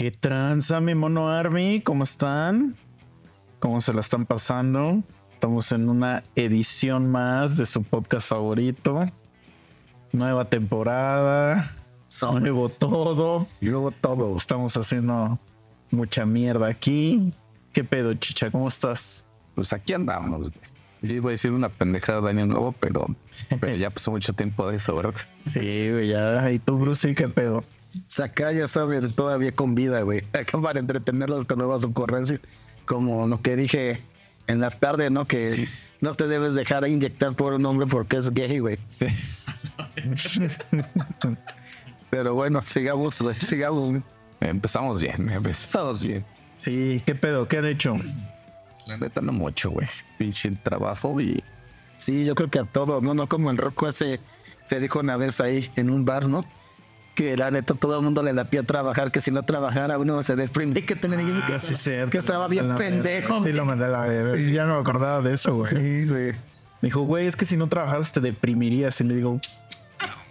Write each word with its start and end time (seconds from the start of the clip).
¿Qué 0.00 0.10
tranza, 0.10 0.80
mi 0.80 0.94
mono 0.94 1.28
Army? 1.28 1.82
¿Cómo 1.82 2.04
están? 2.04 2.74
¿Cómo 3.58 3.82
se 3.82 3.92
la 3.92 4.00
están 4.00 4.24
pasando? 4.24 5.02
Estamos 5.30 5.72
en 5.72 5.90
una 5.90 6.22
edición 6.36 7.10
más 7.10 7.58
de 7.58 7.66
su 7.66 7.82
podcast 7.82 8.26
favorito. 8.26 9.04
Nueva 10.12 10.46
temporada. 10.46 11.76
Nuevo 12.32 12.70
todo. 12.70 13.46
Nuevo 13.60 13.90
todo. 13.90 14.38
Estamos 14.38 14.74
haciendo 14.78 15.38
mucha 15.90 16.24
mierda 16.24 16.68
aquí. 16.68 17.30
¿Qué 17.74 17.84
pedo, 17.84 18.14
chicha? 18.14 18.50
¿Cómo 18.50 18.68
estás? 18.68 19.26
Pues 19.54 19.70
aquí 19.74 19.92
andamos. 19.92 20.48
Yo 21.02 21.12
iba 21.12 21.28
a 21.28 21.32
decir 21.32 21.52
una 21.52 21.68
pendejada 21.68 22.22
de 22.22 22.30
año 22.30 22.46
nuevo, 22.46 22.72
pero, 22.72 23.06
pero 23.60 23.76
ya 23.76 23.90
pasó 23.90 24.10
mucho 24.10 24.32
tiempo 24.32 24.66
de 24.70 24.78
eso, 24.78 24.96
¿verdad? 24.96 25.12
Sí, 25.36 26.08
ya. 26.08 26.50
¿Y 26.50 26.58
tú, 26.58 26.78
Bruce, 26.78 27.14
qué 27.14 27.28
pedo? 27.28 27.62
O 27.96 28.00
sea, 28.08 28.26
acá 28.26 28.52
ya 28.52 28.68
saben, 28.68 29.10
todavía 29.12 29.52
con 29.52 29.74
vida, 29.74 30.02
güey. 30.02 30.22
Acá 30.32 30.60
para 30.60 30.78
entretenerlos 30.78 31.44
con 31.44 31.58
nuevas 31.58 31.84
ocurrencias. 31.84 32.40
Como 32.84 33.26
lo 33.26 33.40
que 33.40 33.56
dije 33.56 34.02
en 34.46 34.60
la 34.60 34.70
tarde, 34.70 35.10
¿no? 35.10 35.26
Que 35.26 35.66
no 36.00 36.14
te 36.14 36.28
debes 36.28 36.54
dejar 36.54 36.86
inyectar 36.86 37.34
por 37.34 37.54
un 37.54 37.66
hombre 37.66 37.86
porque 37.86 38.16
es 38.16 38.30
gay, 38.30 38.58
güey. 38.58 38.78
Pero 42.10 42.34
bueno, 42.34 42.62
sigamos, 42.62 43.20
güey, 43.20 43.34
sigamos. 43.36 44.02
Empezamos 44.40 45.00
bien, 45.00 45.28
empezamos 45.30 46.02
bien. 46.02 46.24
Sí, 46.54 47.02
¿qué 47.06 47.14
pedo? 47.14 47.46
¿Qué 47.46 47.58
han 47.58 47.66
hecho? 47.66 47.96
La 48.86 48.96
neta 48.96 49.20
no 49.20 49.32
mucho, 49.32 49.70
güey. 49.70 49.86
Pinche 50.18 50.50
trabajo 50.50 51.20
y 51.20 51.42
Sí, 52.00 52.24
yo 52.24 52.34
creo 52.34 52.48
que 52.48 52.58
a 52.58 52.64
todos, 52.64 53.02
¿no? 53.02 53.12
No 53.12 53.28
como 53.28 53.50
el 53.50 53.58
Rocco 53.58 53.86
ese 53.86 54.20
te 54.70 54.80
dijo 54.80 55.00
una 55.00 55.18
vez 55.18 55.38
ahí 55.38 55.70
en 55.76 55.90
un 55.90 56.06
bar, 56.06 56.30
¿no? 56.30 56.46
Que 57.20 57.36
la 57.36 57.50
neta 57.50 57.74
todo 57.74 57.98
el 57.98 58.02
mundo 58.02 58.22
le 58.22 58.32
latía 58.32 58.62
trabajar, 58.62 59.12
que 59.12 59.20
si 59.20 59.30
no 59.30 59.42
trabajara 59.42 59.98
uno 59.98 60.22
se 60.22 60.36
deprimía, 60.36 60.86
que 60.86 60.96
tenía 60.96 61.18
que, 61.18 61.52
Ah, 61.52 61.58
sí, 61.58 61.76
cierto. 61.76 62.10
que 62.12 62.16
estaba 62.16 62.48
bien 62.48 62.66
La 62.66 62.76
pendejo. 62.76 63.44
Sí, 63.44 63.52
lo 63.52 63.66
mandé 63.66 63.84
a 63.84 63.88
la 63.88 64.06
verga. 64.06 64.36
Sí, 64.36 64.50
Ya 64.52 64.64
no 64.64 64.76
me 64.76 64.80
acordaba 64.80 65.20
de 65.20 65.34
eso, 65.34 65.54
güey. 65.54 65.70
Sí, 65.70 66.06
güey. 66.08 66.32
Me 66.32 66.86
dijo, 66.88 67.02
güey, 67.02 67.26
es 67.26 67.36
que 67.36 67.44
si 67.44 67.58
no 67.58 67.68
trabajaras 67.68 68.10
te 68.14 68.20
deprimirías. 68.20 68.98
Y 69.02 69.04
le 69.04 69.16
digo, 69.16 69.38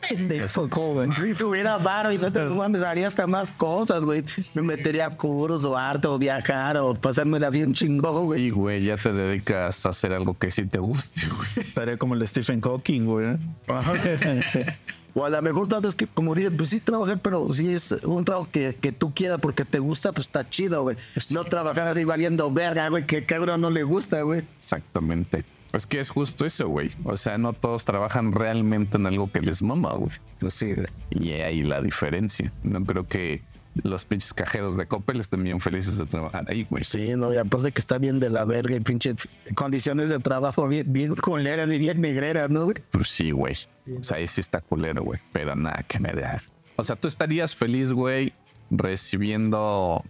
pendejo, 0.09 0.67
joven. 0.71 1.13
Si 1.13 1.35
tuviera 1.35 1.77
varo 1.77 2.11
y 2.11 2.17
no 2.17 2.31
te 2.33 2.43
mames, 2.43 2.81
haría 2.81 3.07
hasta 3.07 3.27
más 3.27 3.51
cosas, 3.51 4.01
güey. 4.01 4.23
Me 4.55 4.63
metería 4.63 5.05
a 5.05 5.09
cursos 5.15 5.65
o 5.65 5.77
arte 5.77 6.07
o 6.07 6.17
viajar 6.17 6.75
o 6.77 6.95
pasármela 6.95 7.51
bien 7.51 7.71
chingón, 7.75 8.25
güey. 8.25 8.45
sí, 8.45 8.49
güey, 8.49 8.83
ya 8.85 8.97
te 8.97 9.13
dedicas 9.13 9.85
a 9.85 9.89
hacer 9.89 10.11
algo 10.11 10.35
que 10.39 10.49
sí 10.49 10.65
te 10.65 10.79
guste, 10.79 11.21
güey. 11.27 11.67
Estaría 11.67 11.97
como 11.97 12.15
el 12.15 12.19
de 12.19 12.25
Stephen 12.25 12.61
Hawking, 12.61 13.05
güey. 13.05 13.37
O 15.13 15.25
a 15.25 15.29
lo 15.29 15.41
mejor 15.41 15.67
tal 15.67 15.81
vez 15.81 15.95
que, 15.95 16.07
como 16.07 16.35
dicen, 16.35 16.55
pues 16.55 16.69
sí 16.69 16.79
trabajar, 16.79 17.19
pero 17.19 17.51
si 17.51 17.71
es 17.71 17.91
un 18.03 18.23
trabajo 18.25 18.47
que, 18.51 18.75
que 18.75 18.91
tú 18.91 19.13
quieras 19.13 19.39
porque 19.41 19.65
te 19.65 19.79
gusta, 19.79 20.11
pues 20.11 20.27
está 20.27 20.49
chido, 20.49 20.83
güey. 20.83 20.97
No 21.31 21.43
trabajar 21.45 21.87
así 21.87 22.03
valiendo 22.03 22.51
verga, 22.51 22.89
güey, 22.89 23.05
que 23.05 23.25
cabrón 23.25 23.61
no 23.61 23.69
le 23.69 23.83
gusta, 23.83 24.21
güey. 24.21 24.43
Exactamente. 24.55 25.43
Es 25.71 25.85
que 25.85 25.99
es 25.99 26.09
justo 26.09 26.45
eso, 26.45 26.67
güey. 26.67 26.91
O 27.03 27.15
sea, 27.15 27.37
no 27.37 27.53
todos 27.53 27.85
trabajan 27.85 28.31
realmente 28.31 28.97
en 28.97 29.05
algo 29.05 29.31
que 29.31 29.41
les 29.41 29.61
mama, 29.61 29.93
güey. 29.93 30.11
Pues 30.39 30.55
sí, 30.55 30.73
güey. 30.73 30.87
Y 31.11 31.33
ahí 31.33 31.61
la 31.61 31.81
diferencia. 31.81 32.51
No 32.63 32.83
creo 32.83 33.05
que 33.05 33.43
los 33.75 34.05
pinches 34.05 34.33
cajeros 34.33 34.77
de 34.77 34.87
Coppel 34.87 35.19
estén 35.19 35.43
bien 35.43 35.59
felices 35.59 35.97
de 35.97 36.05
trabajar 36.05 36.45
ahí, 36.47 36.65
güey. 36.69 36.83
Sí, 36.83 37.13
no, 37.15 37.33
y 37.33 37.37
aparte 37.37 37.71
que 37.71 37.79
está 37.79 37.97
bien 37.97 38.19
de 38.19 38.29
la 38.29 38.45
verga 38.45 38.75
y 38.75 38.79
pinche 38.79 39.15
condiciones 39.55 40.09
de 40.09 40.19
trabajo 40.19 40.67
bien, 40.67 40.91
bien 40.91 41.15
culeras 41.15 41.69
y 41.69 41.77
bien 41.77 42.01
negreras, 42.01 42.49
¿no, 42.49 42.65
güey? 42.65 42.77
Pues 42.91 43.09
sí, 43.09 43.31
güey. 43.31 43.55
O 43.99 44.03
sea, 44.03 44.17
ahí 44.17 44.27
sí 44.27 44.41
está 44.41 44.61
culero, 44.61 45.03
güey. 45.03 45.19
Pero 45.31 45.55
nada 45.55 45.83
que 45.87 45.99
me 45.99 46.11
da. 46.11 46.41
O 46.75 46.83
sea, 46.83 46.95
tú 46.95 47.07
estarías 47.07 47.55
feliz, 47.55 47.93
güey, 47.93 48.33
recibiendo. 48.71 50.03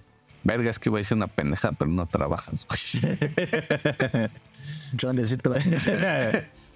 Verga, 0.44 0.70
es 0.70 0.80
que 0.80 0.90
iba 0.90 0.98
a 0.98 1.02
decir 1.02 1.18
una 1.18 1.28
pendeja, 1.28 1.74
pero 1.74 1.92
no 1.92 2.06
trabajas, 2.08 2.66
güey. 2.68 3.04
Yo 4.94 5.14
necesito. 5.14 5.54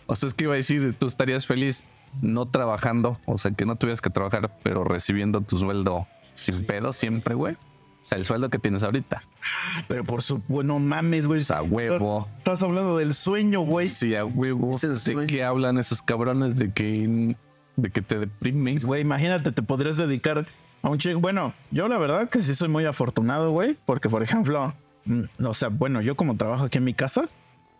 O 0.05 0.17
sea, 0.17 0.27
es 0.27 0.33
que 0.33 0.44
iba 0.44 0.53
a 0.53 0.57
decir, 0.57 0.94
tú 1.00 1.07
estarías 1.07 1.47
feliz 1.47 1.85
no 2.21 2.45
trabajando, 2.45 3.19
o 3.25 3.38
sea, 3.38 3.51
que 3.51 3.65
no 3.65 3.77
tuvieras 3.77 4.01
que 4.01 4.09
trabajar, 4.09 4.51
pero 4.61 4.83
recibiendo 4.83 5.41
tu 5.41 5.57
sueldo 5.57 6.07
sin 6.33 6.66
pedo 6.66 6.94
siempre, 6.94 7.35
güey. 7.35 7.55
O 7.55 8.05
sea, 8.05 8.17
el 8.17 8.25
sueldo 8.25 8.49
que 8.49 8.59
tienes 8.59 8.83
ahorita. 8.83 9.23
Pero 9.88 10.03
por 10.03 10.21
su... 10.21 10.41
Bueno, 10.49 10.77
mames, 10.77 11.25
güey. 11.25 11.41
A 11.49 11.61
huevo. 11.61 12.27
Estás 12.38 12.61
hablando 12.61 12.97
del 12.97 13.13
sueño, 13.13 13.61
güey. 13.61 13.88
Sí, 13.88 14.13
a 14.13 14.25
huevo. 14.25 14.77
¿De 14.77 15.25
qué 15.25 15.41
hablan 15.45 15.77
esos 15.77 16.01
cabrones? 16.01 16.57
De 16.57 16.73
que, 16.73 17.38
de 17.77 17.89
que 17.91 18.01
te 18.01 18.19
deprimes. 18.19 18.85
Güey, 18.85 19.01
imagínate, 19.03 19.53
te 19.53 19.61
podrías 19.61 19.95
dedicar 19.95 20.45
a 20.81 20.89
un 20.89 20.97
chico. 20.97 21.21
Bueno, 21.21 21.53
yo 21.71 21.88
la 21.88 21.97
verdad 21.97 22.27
que 22.27 22.41
sí 22.41 22.53
soy 22.53 22.67
muy 22.67 22.83
afortunado, 22.83 23.51
güey. 23.51 23.77
Porque, 23.85 24.09
por 24.09 24.21
ejemplo, 24.21 24.73
mm, 25.05 25.45
o 25.45 25.53
sea, 25.53 25.69
bueno, 25.69 26.01
yo 26.01 26.17
como 26.17 26.35
trabajo 26.35 26.65
aquí 26.65 26.79
en 26.79 26.83
mi 26.83 26.94
casa 26.94 27.29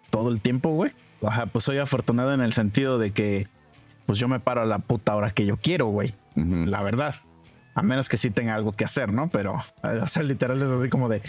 todo 0.10 0.30
el 0.30 0.40
tiempo, 0.40 0.70
güey. 0.70 0.94
Ajá, 1.22 1.48
pues 1.48 1.66
soy 1.66 1.80
afortunado 1.80 2.34
en 2.34 2.40
el 2.40 2.54
sentido 2.54 2.98
de 2.98 3.12
que, 3.12 3.50
pues 4.06 4.20
yo 4.20 4.30
me 4.30 4.40
paro 4.40 4.62
a 4.62 4.66
la 4.66 4.80
puta 4.80 5.16
hora 5.16 5.32
que 5.32 5.46
yo 5.46 5.58
quiero, 5.58 5.88
güey. 5.88 6.14
La 6.36 6.82
verdad. 6.82 7.16
A 7.76 7.82
menos 7.82 8.08
que 8.08 8.18
sí 8.18 8.30
tenga 8.30 8.54
algo 8.54 8.72
que 8.74 8.86
hacer, 8.86 9.12
¿no? 9.12 9.30
Pero, 9.30 9.56
o 9.82 10.08
sea, 10.08 10.22
literal 10.24 10.62
es 10.62 10.70
así 10.70 10.90
como 10.90 11.10
de, 11.10 11.22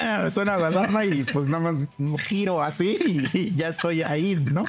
ah, 0.00 0.20
me 0.24 0.30
suena 0.30 0.56
la 0.56 0.66
alarma 0.68 1.04
y 1.04 1.22
pues 1.24 1.48
nada 1.48 1.72
más 1.72 1.76
giro 2.24 2.62
así 2.62 2.98
y, 3.32 3.38
y 3.38 3.54
ya 3.54 3.68
estoy 3.68 4.02
ahí, 4.02 4.34
¿no? 4.52 4.64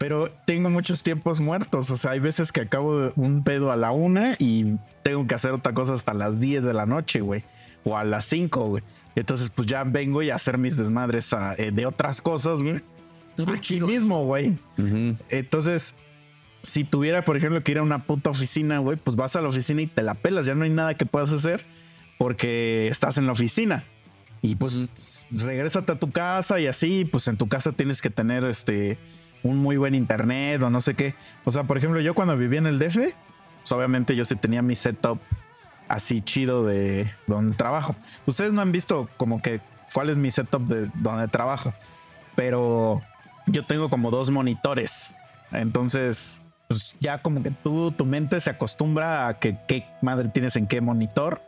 Pero 0.00 0.30
tengo 0.46 0.70
muchos 0.70 1.02
tiempos 1.02 1.40
muertos. 1.40 1.90
O 1.90 1.96
sea, 1.98 2.12
hay 2.12 2.20
veces 2.20 2.52
que 2.52 2.62
acabo 2.62 3.12
un 3.16 3.44
pedo 3.44 3.70
a 3.70 3.76
la 3.76 3.90
una 3.90 4.34
y 4.38 4.78
tengo 5.02 5.26
que 5.26 5.34
hacer 5.34 5.52
otra 5.52 5.74
cosa 5.74 5.92
hasta 5.92 6.14
las 6.14 6.40
10 6.40 6.64
de 6.64 6.72
la 6.72 6.86
noche, 6.86 7.20
güey. 7.20 7.44
O 7.84 7.98
a 7.98 8.02
las 8.04 8.24
5, 8.24 8.66
güey. 8.66 8.82
Entonces, 9.14 9.50
pues 9.50 9.68
ya 9.68 9.84
vengo 9.84 10.22
y 10.22 10.30
a 10.30 10.36
hacer 10.36 10.56
mis 10.56 10.78
desmadres 10.78 11.34
ah, 11.34 11.54
eh, 11.58 11.70
de 11.70 11.84
otras 11.84 12.22
cosas, 12.22 12.62
güey. 12.62 12.80
Aquí 13.54 13.78
mismo, 13.78 14.24
güey. 14.24 14.56
Ujú. 14.78 15.18
Entonces, 15.28 15.94
si 16.62 16.84
tuviera, 16.84 17.24
por 17.24 17.36
ejemplo, 17.36 17.60
que 17.62 17.72
ir 17.72 17.78
a 17.78 17.82
una 17.82 18.04
puta 18.04 18.30
oficina, 18.30 18.78
güey, 18.78 18.96
pues 18.96 19.16
vas 19.16 19.36
a 19.36 19.40
la 19.40 19.48
oficina 19.48 19.82
y 19.82 19.86
te 19.86 20.02
la 20.02 20.14
pelas. 20.14 20.46
Ya 20.46 20.54
no 20.54 20.64
hay 20.64 20.70
nada 20.70 20.94
que 20.94 21.06
puedas 21.06 21.32
hacer 21.32 21.64
porque 22.18 22.88
estás 22.88 23.18
en 23.18 23.26
la 23.26 23.32
oficina. 23.32 23.84
Y 24.42 24.56
pues 24.56 24.88
regrésate 25.30 25.92
a 25.92 25.98
tu 25.98 26.10
casa 26.10 26.60
y 26.60 26.66
así, 26.66 27.04
pues 27.04 27.28
en 27.28 27.36
tu 27.36 27.48
casa 27.48 27.72
tienes 27.72 28.00
que 28.00 28.10
tener 28.10 28.44
este 28.44 28.98
un 29.42 29.56
muy 29.56 29.76
buen 29.76 29.94
internet 29.94 30.62
o 30.62 30.70
no 30.70 30.80
sé 30.80 30.94
qué. 30.94 31.14
O 31.44 31.50
sea, 31.50 31.64
por 31.64 31.78
ejemplo, 31.78 32.00
yo 32.00 32.14
cuando 32.14 32.36
vivía 32.36 32.58
en 32.58 32.66
el 32.66 32.78
DF, 32.78 32.96
pues 32.96 33.72
obviamente 33.72 34.16
yo 34.16 34.24
sí 34.24 34.36
tenía 34.36 34.62
mi 34.62 34.76
setup 34.76 35.18
así 35.88 36.22
chido 36.22 36.64
de 36.64 37.10
donde 37.26 37.54
trabajo. 37.54 37.96
Ustedes 38.26 38.52
no 38.52 38.62
han 38.62 38.72
visto 38.72 39.08
como 39.16 39.42
que 39.42 39.60
cuál 39.92 40.08
es 40.08 40.16
mi 40.16 40.30
setup 40.30 40.62
de 40.68 40.90
donde 40.94 41.28
trabajo, 41.28 41.74
pero 42.36 43.00
yo 43.46 43.66
tengo 43.66 43.90
como 43.90 44.10
dos 44.10 44.30
monitores. 44.30 45.12
Entonces, 45.52 46.42
pues 46.70 46.96
ya 47.00 47.20
como 47.20 47.42
que 47.42 47.50
tú, 47.50 47.90
tu 47.90 48.04
mente 48.04 48.38
se 48.38 48.48
acostumbra 48.48 49.26
a 49.26 49.40
que 49.40 49.58
qué 49.66 49.88
madre 50.02 50.28
tienes 50.28 50.54
en 50.54 50.68
qué 50.68 50.80
monitor. 50.80 51.42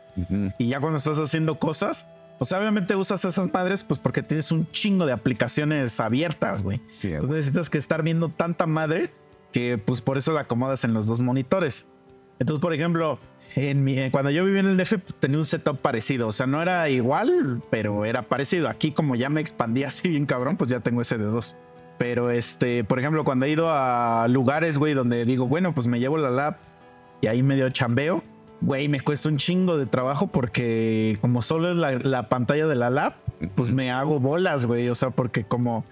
Y 0.57 0.67
ya 0.67 0.81
cuando 0.81 0.97
estás 0.97 1.17
haciendo 1.17 1.59
cosas, 1.59 2.09
o 2.39 2.45
sea, 2.45 2.59
obviamente 2.59 2.93
usas 2.97 3.23
esas 3.23 3.51
madres 3.53 3.85
pues 3.85 4.01
porque 4.01 4.21
tienes 4.21 4.51
un 4.51 4.67
chingo 4.67 5.05
de 5.05 5.13
aplicaciones 5.13 6.01
abiertas, 6.01 6.61
güey. 6.61 6.81
Sí, 6.91 7.07
Entonces 7.13 7.37
necesitas 7.37 7.69
que 7.69 7.77
estar 7.77 8.03
viendo 8.03 8.27
tanta 8.27 8.67
madre 8.67 9.13
que 9.53 9.77
pues 9.77 10.01
por 10.01 10.17
eso 10.17 10.33
la 10.33 10.41
acomodas 10.41 10.83
en 10.83 10.93
los 10.93 11.05
dos 11.05 11.21
monitores. 11.21 11.87
Entonces, 12.39 12.61
por 12.61 12.73
ejemplo, 12.73 13.17
en 13.55 13.81
mi, 13.85 14.11
cuando 14.11 14.29
yo 14.29 14.43
vivía 14.43 14.59
en 14.59 14.67
el 14.67 14.75
DF 14.75 14.97
pues, 14.97 15.15
tenía 15.21 15.37
un 15.37 15.45
setup 15.45 15.79
parecido, 15.79 16.27
o 16.27 16.31
sea, 16.33 16.47
no 16.47 16.61
era 16.61 16.89
igual, 16.89 17.61
pero 17.69 18.03
era 18.03 18.23
parecido. 18.23 18.67
Aquí 18.67 18.91
como 18.91 19.15
ya 19.15 19.29
me 19.29 19.39
expandí 19.39 19.85
así 19.85 20.09
bien 20.09 20.25
cabrón, 20.25 20.57
pues 20.57 20.69
ya 20.69 20.81
tengo 20.81 20.99
ese 20.99 21.17
de 21.17 21.23
dos. 21.23 21.55
Pero 21.97 22.31
este, 22.31 22.83
por 22.83 22.99
ejemplo, 22.99 23.23
cuando 23.23 23.45
he 23.45 23.49
ido 23.49 23.69
a 23.69 24.27
lugares, 24.27 24.77
güey, 24.77 24.93
donde 24.93 25.25
digo, 25.25 25.47
bueno, 25.47 25.73
pues 25.73 25.87
me 25.87 25.99
llevo 25.99 26.17
la 26.17 26.29
lap 26.29 26.57
y 27.21 27.27
ahí 27.27 27.43
medio 27.43 27.69
chambeo, 27.69 28.23
güey, 28.61 28.87
me 28.87 28.99
cuesta 28.99 29.29
un 29.29 29.37
chingo 29.37 29.77
de 29.77 29.85
trabajo 29.85 30.27
porque 30.27 31.17
como 31.21 31.41
solo 31.41 31.71
es 31.71 31.77
la, 31.77 31.93
la 31.93 32.29
pantalla 32.29 32.67
de 32.67 32.75
la 32.75 32.89
lap, 32.89 33.15
pues 33.55 33.69
me 33.69 33.91
hago 33.91 34.19
bolas, 34.19 34.65
güey. 34.65 34.89
O 34.89 34.95
sea, 34.95 35.11
porque 35.11 35.43
como 35.43 35.85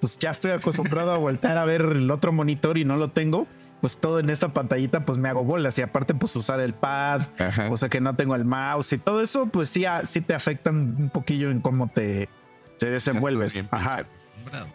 pues 0.00 0.18
ya 0.18 0.30
estoy 0.30 0.52
acostumbrado 0.52 1.12
a 1.12 1.18
voltear 1.18 1.58
a 1.58 1.64
ver 1.64 1.82
el 1.82 2.10
otro 2.10 2.32
monitor 2.32 2.78
y 2.78 2.84
no 2.84 2.96
lo 2.96 3.10
tengo, 3.10 3.46
pues 3.80 3.98
todo 3.98 4.20
en 4.20 4.30
esta 4.30 4.48
pantallita 4.52 5.04
pues 5.04 5.18
me 5.18 5.28
hago 5.28 5.44
bolas 5.44 5.78
y 5.78 5.82
aparte 5.82 6.14
pues 6.14 6.34
usar 6.36 6.60
el 6.60 6.74
pad, 6.74 7.22
Ajá. 7.38 7.70
o 7.70 7.76
sea 7.76 7.88
que 7.88 8.00
no 8.00 8.14
tengo 8.14 8.34
el 8.34 8.44
mouse 8.44 8.92
y 8.92 8.98
todo 8.98 9.20
eso 9.20 9.46
pues 9.46 9.68
sí, 9.68 9.84
sí 10.04 10.20
te 10.20 10.34
afectan 10.34 10.96
un 10.98 11.10
poquillo 11.10 11.50
en 11.50 11.60
cómo 11.60 11.88
te, 11.88 12.28
te 12.78 12.90
desenvuelves. 12.90 13.54
bien 13.54 13.68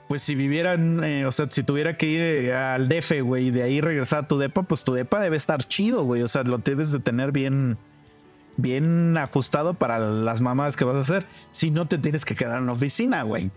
Pues 0.07 0.21
si 0.21 0.35
vivieran, 0.35 1.03
eh, 1.03 1.25
o 1.25 1.31
sea, 1.31 1.47
si 1.49 1.63
tuviera 1.63 1.97
que 1.97 2.05
ir 2.05 2.21
eh, 2.21 2.55
al 2.55 2.87
DF, 2.87 3.21
güey, 3.21 3.47
y 3.47 3.51
de 3.51 3.63
ahí 3.63 3.81
regresar 3.81 4.25
a 4.25 4.27
tu 4.27 4.37
depa, 4.37 4.63
pues 4.63 4.83
tu 4.83 4.93
depa 4.93 5.19
debe 5.19 5.37
estar 5.37 5.63
chido, 5.63 6.03
güey. 6.03 6.21
O 6.21 6.27
sea, 6.27 6.43
lo 6.43 6.57
debes 6.57 6.91
de 6.91 6.99
tener 6.99 7.31
bien, 7.31 7.77
bien 8.57 9.17
ajustado 9.17 9.73
para 9.73 9.99
las 9.99 10.41
mamadas 10.41 10.75
que 10.75 10.85
vas 10.85 10.95
a 10.95 11.01
hacer. 11.01 11.25
Si 11.51 11.71
no 11.71 11.87
te 11.87 11.97
tienes 11.97 12.25
que 12.25 12.35
quedar 12.35 12.59
en 12.59 12.67
la 12.67 12.73
oficina, 12.73 13.23
güey. 13.23 13.51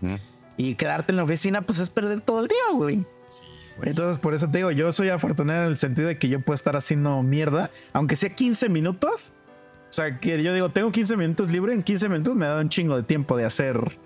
Y 0.57 0.75
quedarte 0.75 1.11
en 1.11 1.17
la 1.17 1.23
oficina, 1.23 1.61
pues 1.61 1.79
es 1.79 1.89
perder 1.89 2.21
todo 2.21 2.41
el 2.41 2.47
día, 2.47 2.73
güey. 2.73 3.05
Entonces, 3.83 4.19
por 4.19 4.33
eso 4.33 4.49
te 4.49 4.57
digo, 4.57 4.71
yo 4.71 4.91
soy 4.91 5.09
afortunado 5.09 5.63
en 5.63 5.69
el 5.69 5.77
sentido 5.77 6.07
de 6.07 6.17
que 6.17 6.29
yo 6.29 6.39
puedo 6.39 6.55
estar 6.55 6.75
haciendo 6.75 7.21
mierda, 7.21 7.69
aunque 7.93 8.15
sea 8.15 8.29
15 8.29 8.69
minutos, 8.69 9.33
O 9.89 9.93
sea, 9.93 10.19
que 10.19 10.41
yo 10.41 10.53
digo, 10.53 10.69
tengo 10.69 10.91
15 10.91 11.15
minutos 11.15 11.49
libre, 11.49 11.73
en 11.73 11.83
15 11.83 12.09
minutos 12.09 12.35
me 12.35 12.45
da 12.45 12.59
un 12.59 12.69
chingo 12.69 12.95
de 12.95 13.03
tiempo 13.03 13.37
de 13.37 13.45
hacer 13.45 13.97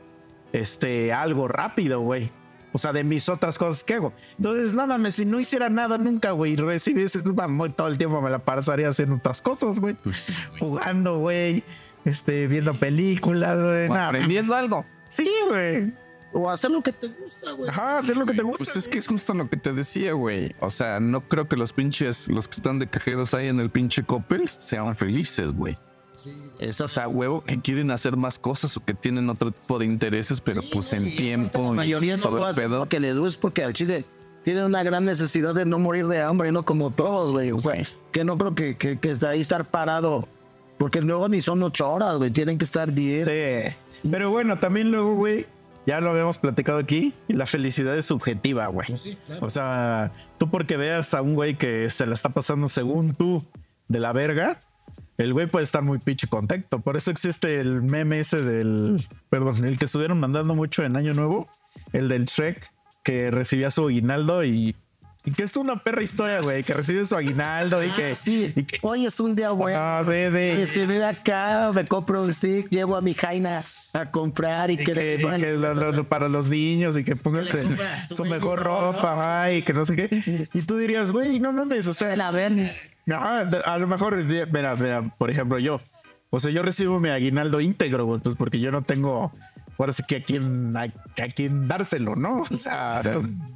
este 0.53 1.13
algo 1.13 1.47
rápido, 1.47 2.01
güey. 2.01 2.31
O 2.73 2.77
sea, 2.77 2.93
de 2.93 3.03
mis 3.03 3.27
otras 3.27 3.57
cosas 3.57 3.83
que 3.83 3.95
hago. 3.95 4.13
Entonces, 4.37 4.73
no 4.73 4.87
mames, 4.87 5.15
si 5.15 5.25
no 5.25 5.39
hiciera 5.39 5.69
nada 5.69 5.97
nunca, 5.97 6.31
güey, 6.31 6.55
recibiese 6.55 7.21
todo 7.21 7.87
el 7.87 7.97
tiempo 7.97 8.21
me 8.21 8.29
la 8.29 8.39
pasaría 8.39 8.87
haciendo 8.87 9.17
otras 9.17 9.41
cosas, 9.41 9.79
güey. 9.79 9.95
Pues 9.95 10.31
Jugando, 10.59 11.19
güey. 11.19 11.63
Este, 12.05 12.47
viendo 12.47 12.73
películas, 12.73 13.61
güey. 13.61 13.89
Nah, 13.89 14.07
aprendiendo 14.07 14.55
algo. 14.55 14.85
Sí, 15.09 15.29
güey. 15.49 15.93
O 16.33 16.49
hacer 16.49 16.71
lo 16.71 16.81
que 16.81 16.93
te 16.93 17.07
gusta, 17.07 17.51
güey. 17.51 17.69
Ajá, 17.69 17.97
hacer 17.97 18.15
lo 18.15 18.25
que 18.25 18.33
te 18.33 18.41
gusta. 18.41 18.63
Pues 18.63 18.77
es 18.77 18.87
que 18.87 18.97
es 18.97 19.07
justo 19.07 19.33
lo 19.33 19.49
que 19.49 19.57
te 19.57 19.73
decía, 19.73 20.13
güey. 20.13 20.55
O 20.61 20.69
sea, 20.69 20.99
no 21.01 21.21
creo 21.27 21.47
que 21.49 21.57
los 21.57 21.73
pinches, 21.73 22.29
los 22.29 22.47
que 22.47 22.55
están 22.55 22.79
de 22.79 22.87
cajeros 22.87 23.33
ahí 23.33 23.49
en 23.49 23.59
el 23.59 23.69
pinche 23.69 24.03
Coppel 24.03 24.47
sean 24.47 24.95
felices, 24.95 25.51
güey. 25.51 25.77
Eso 26.59 26.85
O 26.85 26.87
sea, 26.87 27.07
huevo, 27.07 27.43
que 27.43 27.59
quieren 27.59 27.91
hacer 27.91 28.17
más 28.17 28.39
cosas 28.39 28.75
o 28.77 28.83
que 28.83 28.93
tienen 28.93 29.29
otro 29.29 29.51
tipo 29.51 29.79
de 29.79 29.85
intereses, 29.85 30.41
pero 30.41 30.61
pues 30.71 30.93
en 30.93 31.15
tiempo. 31.15 31.61
La 31.63 31.71
mayoría 31.71 32.17
no 32.17 32.31
lo 32.31 32.45
hace 32.45 32.67
porque 32.67 32.99
le 32.99 33.11
duele 33.11 33.35
porque 33.39 33.63
al 33.63 33.73
chile 33.73 34.05
tiene 34.43 34.65
una 34.65 34.83
gran 34.83 35.05
necesidad 35.05 35.53
de 35.53 35.65
no 35.65 35.79
morir 35.79 36.07
de 36.07 36.21
hambre, 36.21 36.51
no 36.51 36.63
como 36.63 36.91
todos, 36.91 37.31
güey. 37.31 37.51
O 37.51 37.59
sea, 37.59 37.85
que 38.11 38.23
no 38.23 38.37
creo 38.37 38.55
que, 38.55 38.77
que, 38.77 38.99
que 38.99 39.15
de 39.15 39.27
ahí 39.27 39.41
estar 39.41 39.65
parado. 39.65 40.27
Porque 40.77 40.99
luego 40.99 41.29
ni 41.29 41.41
son 41.41 41.61
ocho 41.61 41.91
horas, 41.91 42.17
güey. 42.17 42.31
Tienen 42.31 42.57
que 42.57 42.65
estar 42.65 42.91
diez. 42.91 43.25
Sí. 43.27 44.09
Pero 44.09 44.31
bueno, 44.31 44.57
también 44.57 44.89
luego, 44.89 45.13
güey, 45.15 45.45
ya 45.85 45.99
lo 45.99 46.11
habíamos 46.11 46.37
platicado 46.37 46.79
aquí, 46.79 47.13
y 47.27 47.33
la 47.33 47.45
felicidad 47.45 47.97
es 47.97 48.05
subjetiva, 48.05 48.67
güey. 48.67 48.87
O 49.41 49.49
sea, 49.49 50.11
tú 50.37 50.49
porque 50.49 50.77
veas 50.77 51.13
a 51.13 51.21
un 51.21 51.33
güey 51.33 51.57
que 51.57 51.89
se 51.89 52.05
la 52.05 52.13
está 52.13 52.29
pasando 52.29 52.67
según 52.67 53.13
tú 53.13 53.43
de 53.87 53.99
la 53.99 54.13
verga, 54.13 54.59
el 55.21 55.33
güey 55.33 55.47
puede 55.47 55.63
estar 55.63 55.81
muy 55.83 55.99
pinche 55.99 56.27
contento. 56.27 56.79
Por 56.79 56.97
eso 56.97 57.11
existe 57.11 57.59
el 57.59 57.81
meme 57.81 58.19
ese 58.19 58.41
del, 58.41 59.05
perdón, 59.29 59.63
el 59.65 59.77
que 59.77 59.85
estuvieron 59.85 60.19
mandando 60.19 60.55
mucho 60.55 60.83
en 60.83 60.95
Año 60.95 61.13
Nuevo, 61.13 61.49
el 61.93 62.09
del 62.09 62.25
Shrek, 62.25 62.71
que 63.03 63.31
recibía 63.31 63.71
su 63.71 63.87
aguinaldo 63.87 64.43
y... 64.43 64.75
Y 65.23 65.33
que 65.33 65.43
es 65.43 65.55
una 65.55 65.75
perra 65.83 66.01
historia, 66.01 66.39
güey, 66.41 66.63
que 66.63 66.73
recibe 66.73 67.05
su 67.05 67.15
aguinaldo 67.15 67.83
y 67.85 67.89
que... 67.91 68.09
Ah, 68.09 68.15
sí. 68.15 68.51
y 68.55 68.63
que- 68.63 68.79
Hoy 68.81 69.05
es 69.05 69.19
un 69.19 69.35
día 69.35 69.51
bueno. 69.51 69.77
Ah, 69.79 70.01
sí, 70.03 70.13
sí. 70.29 70.31
Que 70.31 70.65
se 70.65 70.87
ve 70.87 71.05
acá, 71.05 71.71
me 71.75 71.85
compro 71.85 72.23
un 72.23 72.33
stick, 72.33 72.67
llevo 72.71 72.95
a 72.95 73.01
mi 73.01 73.13
Jaina 73.13 73.63
a 73.93 74.09
comprar 74.09 74.71
y, 74.71 74.73
Y 74.73 74.77
que, 74.77 74.93
que, 74.93 75.21
y 75.21 75.39
que 75.41 75.51
lo- 75.53 75.75
lo- 75.75 76.09
para 76.09 76.27
los 76.27 76.47
niños 76.47 76.97
y 76.97 77.03
que 77.03 77.15
pongas 77.15 77.53
el- 77.53 77.77
su, 78.07 78.15
su 78.15 78.25
mejor 78.25 78.63
ropa 78.63 79.43
ay, 79.43 79.61
que 79.61 79.73
no 79.73 79.85
sé 79.85 79.95
qué. 79.95 80.47
Y 80.55 80.61
tú 80.63 80.77
dirías, 80.77 81.11
güey, 81.11 81.39
no 81.39 81.53
mames, 81.53 81.85
o 81.85 81.93
sea, 81.93 82.15
la 82.15 82.31
verga. 82.31 82.71
De- 83.05 83.61
a 83.65 83.77
lo 83.77 83.87
mejor, 83.87 84.15
mira, 84.23 84.75
mira, 84.75 85.01
por 85.17 85.29
ejemplo, 85.29 85.59
yo, 85.59 85.81
o 86.29 86.39
sea, 86.39 86.51
yo 86.51 86.61
recibo 86.63 86.99
mi 86.99 87.09
aguinaldo 87.09 87.59
íntegro, 87.61 88.05
pues 88.21 88.35
porque 88.35 88.59
yo 88.59 88.71
no 88.71 88.83
tengo, 88.83 89.31
ahora 89.83 89.93
sí 89.93 90.03
que 90.07 90.17
a 90.17 90.23
quién, 90.23 90.75
a, 90.75 90.81
a 90.83 91.27
quién 91.35 91.67
dárselo, 91.67 92.15
¿no? 92.15 92.41
O 92.49 92.55
sea, 92.55 93.01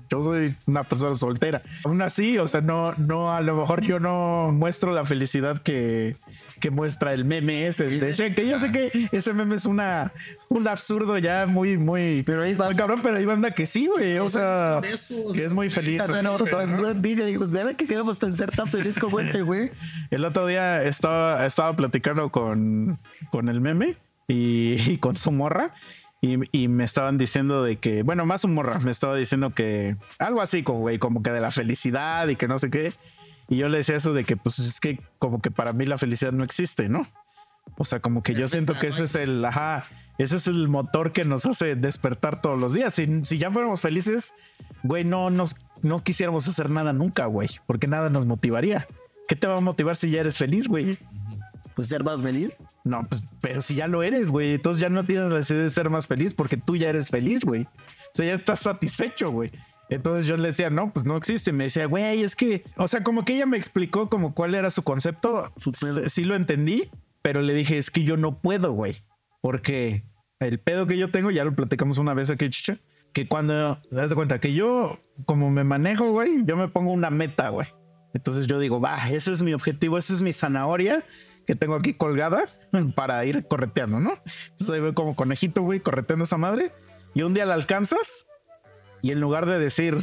yo 0.10 0.22
soy 0.22 0.54
una 0.66 0.84
persona 0.84 1.16
soltera. 1.16 1.62
Aún 1.84 2.02
así, 2.02 2.38
o 2.38 2.48
sea, 2.48 2.62
no, 2.62 2.94
no, 2.94 3.34
a 3.34 3.42
lo 3.42 3.56
mejor 3.56 3.82
yo 3.82 4.00
no 4.00 4.52
muestro 4.54 4.92
la 4.92 5.06
felicidad 5.06 5.62
que, 5.62 6.16
que 6.60 6.70
muestra 6.72 7.14
el 7.14 7.26
meme 7.26 7.68
ese 7.68 7.86
de 7.90 8.12
Shrek, 8.12 8.36
que 8.36 8.48
yo 8.48 8.60
sé 8.60 8.72
que 8.72 9.10
ese 9.12 9.34
meme 9.34 9.56
es 9.56 9.66
una, 9.66 10.12
un 10.50 10.68
absurdo 10.68 11.18
ya 11.18 11.46
muy, 11.48 11.78
muy, 11.78 12.24
Pero 12.26 12.44
ahí 12.44 12.54
va- 12.54 12.74
cabrón, 12.76 13.00
pero 13.04 13.18
hay 13.18 13.26
banda 13.26 13.52
que 13.52 13.66
sí, 13.66 13.88
güey, 13.88 14.18
o 14.20 14.30
sea, 14.30 14.82
que 15.34 15.44
es 15.46 15.54
muy 15.54 15.70
feliz. 15.70 16.02
Envidia. 16.90 17.26
Digo, 17.26 17.48
¿verdad 17.48 17.76
quisiéramos 17.76 18.18
ser 18.18 18.52
tan 18.52 18.68
feliz 18.68 18.98
como 19.00 19.20
este, 19.20 19.42
güey? 19.42 19.72
El 20.12 20.24
otro 20.26 20.46
día 20.48 20.84
estaba, 20.84 21.46
estaba 21.46 21.76
platicando 21.76 22.30
con, 22.30 23.00
con 23.32 23.50
el 23.50 23.62
meme 23.62 23.98
y, 24.28 24.76
y 24.92 24.98
con 24.98 25.16
su 25.16 25.32
morra. 25.32 25.74
Y, 26.22 26.38
y 26.58 26.68
me 26.68 26.84
estaban 26.84 27.18
diciendo 27.18 27.64
de 27.64 27.78
que, 27.78 28.04
bueno, 28.04 28.26
más 28.26 28.42
su 28.42 28.48
morra, 28.48 28.80
me 28.80 28.92
estaba 28.92 29.16
diciendo 29.16 29.54
que 29.54 29.98
algo 30.18 30.42
así, 30.42 30.64
como, 30.64 30.80
güey, 30.80 30.98
como 30.98 31.22
que 31.22 31.32
de 31.32 31.42
la 31.42 31.52
felicidad 31.52 32.28
y 32.28 32.36
que 32.36 32.48
no 32.48 32.58
sé 32.58 32.70
qué. 32.70 32.94
Y 33.48 33.58
yo 33.58 33.70
le 33.70 33.78
decía 33.78 33.96
eso 33.96 34.14
de 34.14 34.24
que, 34.24 34.38
pues 34.38 34.60
es 34.60 34.80
que, 34.80 35.00
como 35.20 35.42
que 35.42 35.52
para 35.52 35.74
mí 35.74 35.86
la 35.86 35.98
felicidad 35.98 36.32
no 36.32 36.44
existe, 36.44 36.90
¿no? 36.90 37.08
O 37.78 37.86
sea, 37.86 38.00
como 38.00 38.24
que 38.24 38.34
yo 38.34 38.48
siento 38.48 38.78
que 38.80 38.88
ese 38.88 39.04
es 39.04 39.16
el, 39.16 39.44
ajá, 39.44 39.86
ese 40.18 40.38
es 40.38 40.48
el 40.48 40.68
motor 40.68 41.12
que 41.12 41.26
nos 41.26 41.46
hace 41.46 41.76
despertar 41.76 42.42
todos 42.42 42.60
los 42.60 42.74
días. 42.74 42.94
Si, 42.94 43.08
si 43.24 43.38
ya 43.38 43.52
fuéramos 43.52 43.82
felices, 43.82 44.34
güey, 44.84 45.04
no 45.04 45.30
nos, 45.30 45.58
no 45.82 46.04
quisiéramos 46.04 46.48
hacer 46.48 46.70
nada 46.70 46.94
nunca, 46.94 47.26
güey, 47.26 47.50
porque 47.68 47.88
nada 47.88 48.10
nos 48.10 48.26
motivaría. 48.26 48.88
¿Qué 49.28 49.36
te 49.36 49.48
va 49.48 49.58
a 49.58 49.62
motivar 49.62 49.96
si 49.96 50.12
ya 50.12 50.22
eres 50.22 50.38
feliz, 50.38 50.68
güey? 50.68 50.98
Pues 51.76 51.90
ser 51.90 52.04
más 52.04 52.22
feliz. 52.22 52.58
No, 52.84 53.04
pues, 53.04 53.22
pero 53.42 53.62
si 53.62 53.76
ya 53.76 53.88
lo 53.88 54.02
eres, 54.02 54.30
güey, 54.30 54.54
entonces 54.54 54.82
ya 54.82 54.90
no 54.90 55.06
tienes 55.06 55.30
la 55.30 55.38
necesidad 55.38 55.64
de 55.64 55.70
ser 55.70 55.90
más 55.90 56.08
feliz 56.08 56.34
porque 56.34 56.58
tú 56.58 56.76
ya 56.76 56.90
eres 56.90 57.10
feliz, 57.10 57.44
güey. 57.44 57.64
O 57.64 58.12
sea, 58.14 58.26
ya 58.26 58.34
estás 58.34 58.62
satisfecho, 58.62 59.32
güey. 59.32 59.52
Entonces 59.90 60.26
yo 60.26 60.38
le 60.38 60.48
decía, 60.48 60.70
no, 60.70 60.92
pues 60.92 61.06
no 61.06 61.18
existe. 61.18 61.52
Y 61.52 61.54
me 61.54 61.66
decía, 61.66 61.86
güey, 61.86 62.24
es 62.24 62.36
que, 62.36 62.64
o 62.78 62.88
sea, 62.88 63.04
como 63.04 63.26
que 63.26 63.36
ella 63.36 63.46
me 63.46 63.58
explicó 63.58 64.10
como 64.10 64.34
cuál 64.34 64.56
era 64.56 64.70
su 64.70 64.84
concepto. 64.84 65.52
Su 65.58 65.74
Sí 66.08 66.24
lo 66.24 66.36
entendí, 66.36 66.90
pero 67.22 67.42
le 67.42 67.54
dije, 67.54 67.78
es 67.78 67.92
que 67.92 68.04
yo 68.04 68.18
no 68.18 68.40
puedo, 68.40 68.72
güey. 68.72 68.96
Porque 69.42 70.04
el 70.40 70.60
pedo 70.60 70.88
que 70.88 70.98
yo 70.98 71.12
tengo, 71.12 71.30
ya 71.30 71.44
lo 71.44 71.54
platicamos 71.56 71.98
una 71.98 72.14
vez 72.14 72.30
aquí, 72.30 72.50
chicha, 72.50 72.78
que 73.14 73.28
cuando, 73.28 73.80
te 73.90 73.96
das 73.96 74.14
cuenta 74.14 74.40
que 74.40 74.54
yo, 74.54 75.00
como 75.26 75.52
me 75.52 75.64
manejo, 75.64 76.12
güey, 76.12 76.46
yo 76.46 76.58
me 76.58 76.68
pongo 76.68 76.92
una 76.92 77.10
meta, 77.10 77.50
güey. 77.50 77.68
Entonces 78.14 78.48
yo 78.48 78.60
digo, 78.60 78.80
va, 78.80 79.10
ese 79.10 79.34
es 79.34 79.42
mi 79.42 79.54
objetivo, 79.54 79.98
esa 79.98 80.14
es 80.14 80.22
mi 80.22 80.32
zanahoria 80.34 81.04
que 81.46 81.56
tengo 81.56 81.76
aquí 81.76 81.94
colgada 81.94 82.50
para 82.96 83.24
ir 83.26 83.48
correteando, 83.48 84.00
¿no? 84.00 84.14
Entonces 84.52 84.70
ahí 84.70 84.80
voy 84.82 84.94
como 84.94 85.16
conejito, 85.16 85.62
güey, 85.62 85.80
correteando 85.80 86.26
esa 86.26 86.38
madre. 86.38 86.72
Y 87.14 87.22
un 87.24 87.34
día 87.34 87.46
la 87.46 87.54
alcanzas 87.54 88.28
y 89.02 89.12
en 89.12 89.20
lugar 89.22 89.46
de 89.46 89.60
decir, 89.60 89.98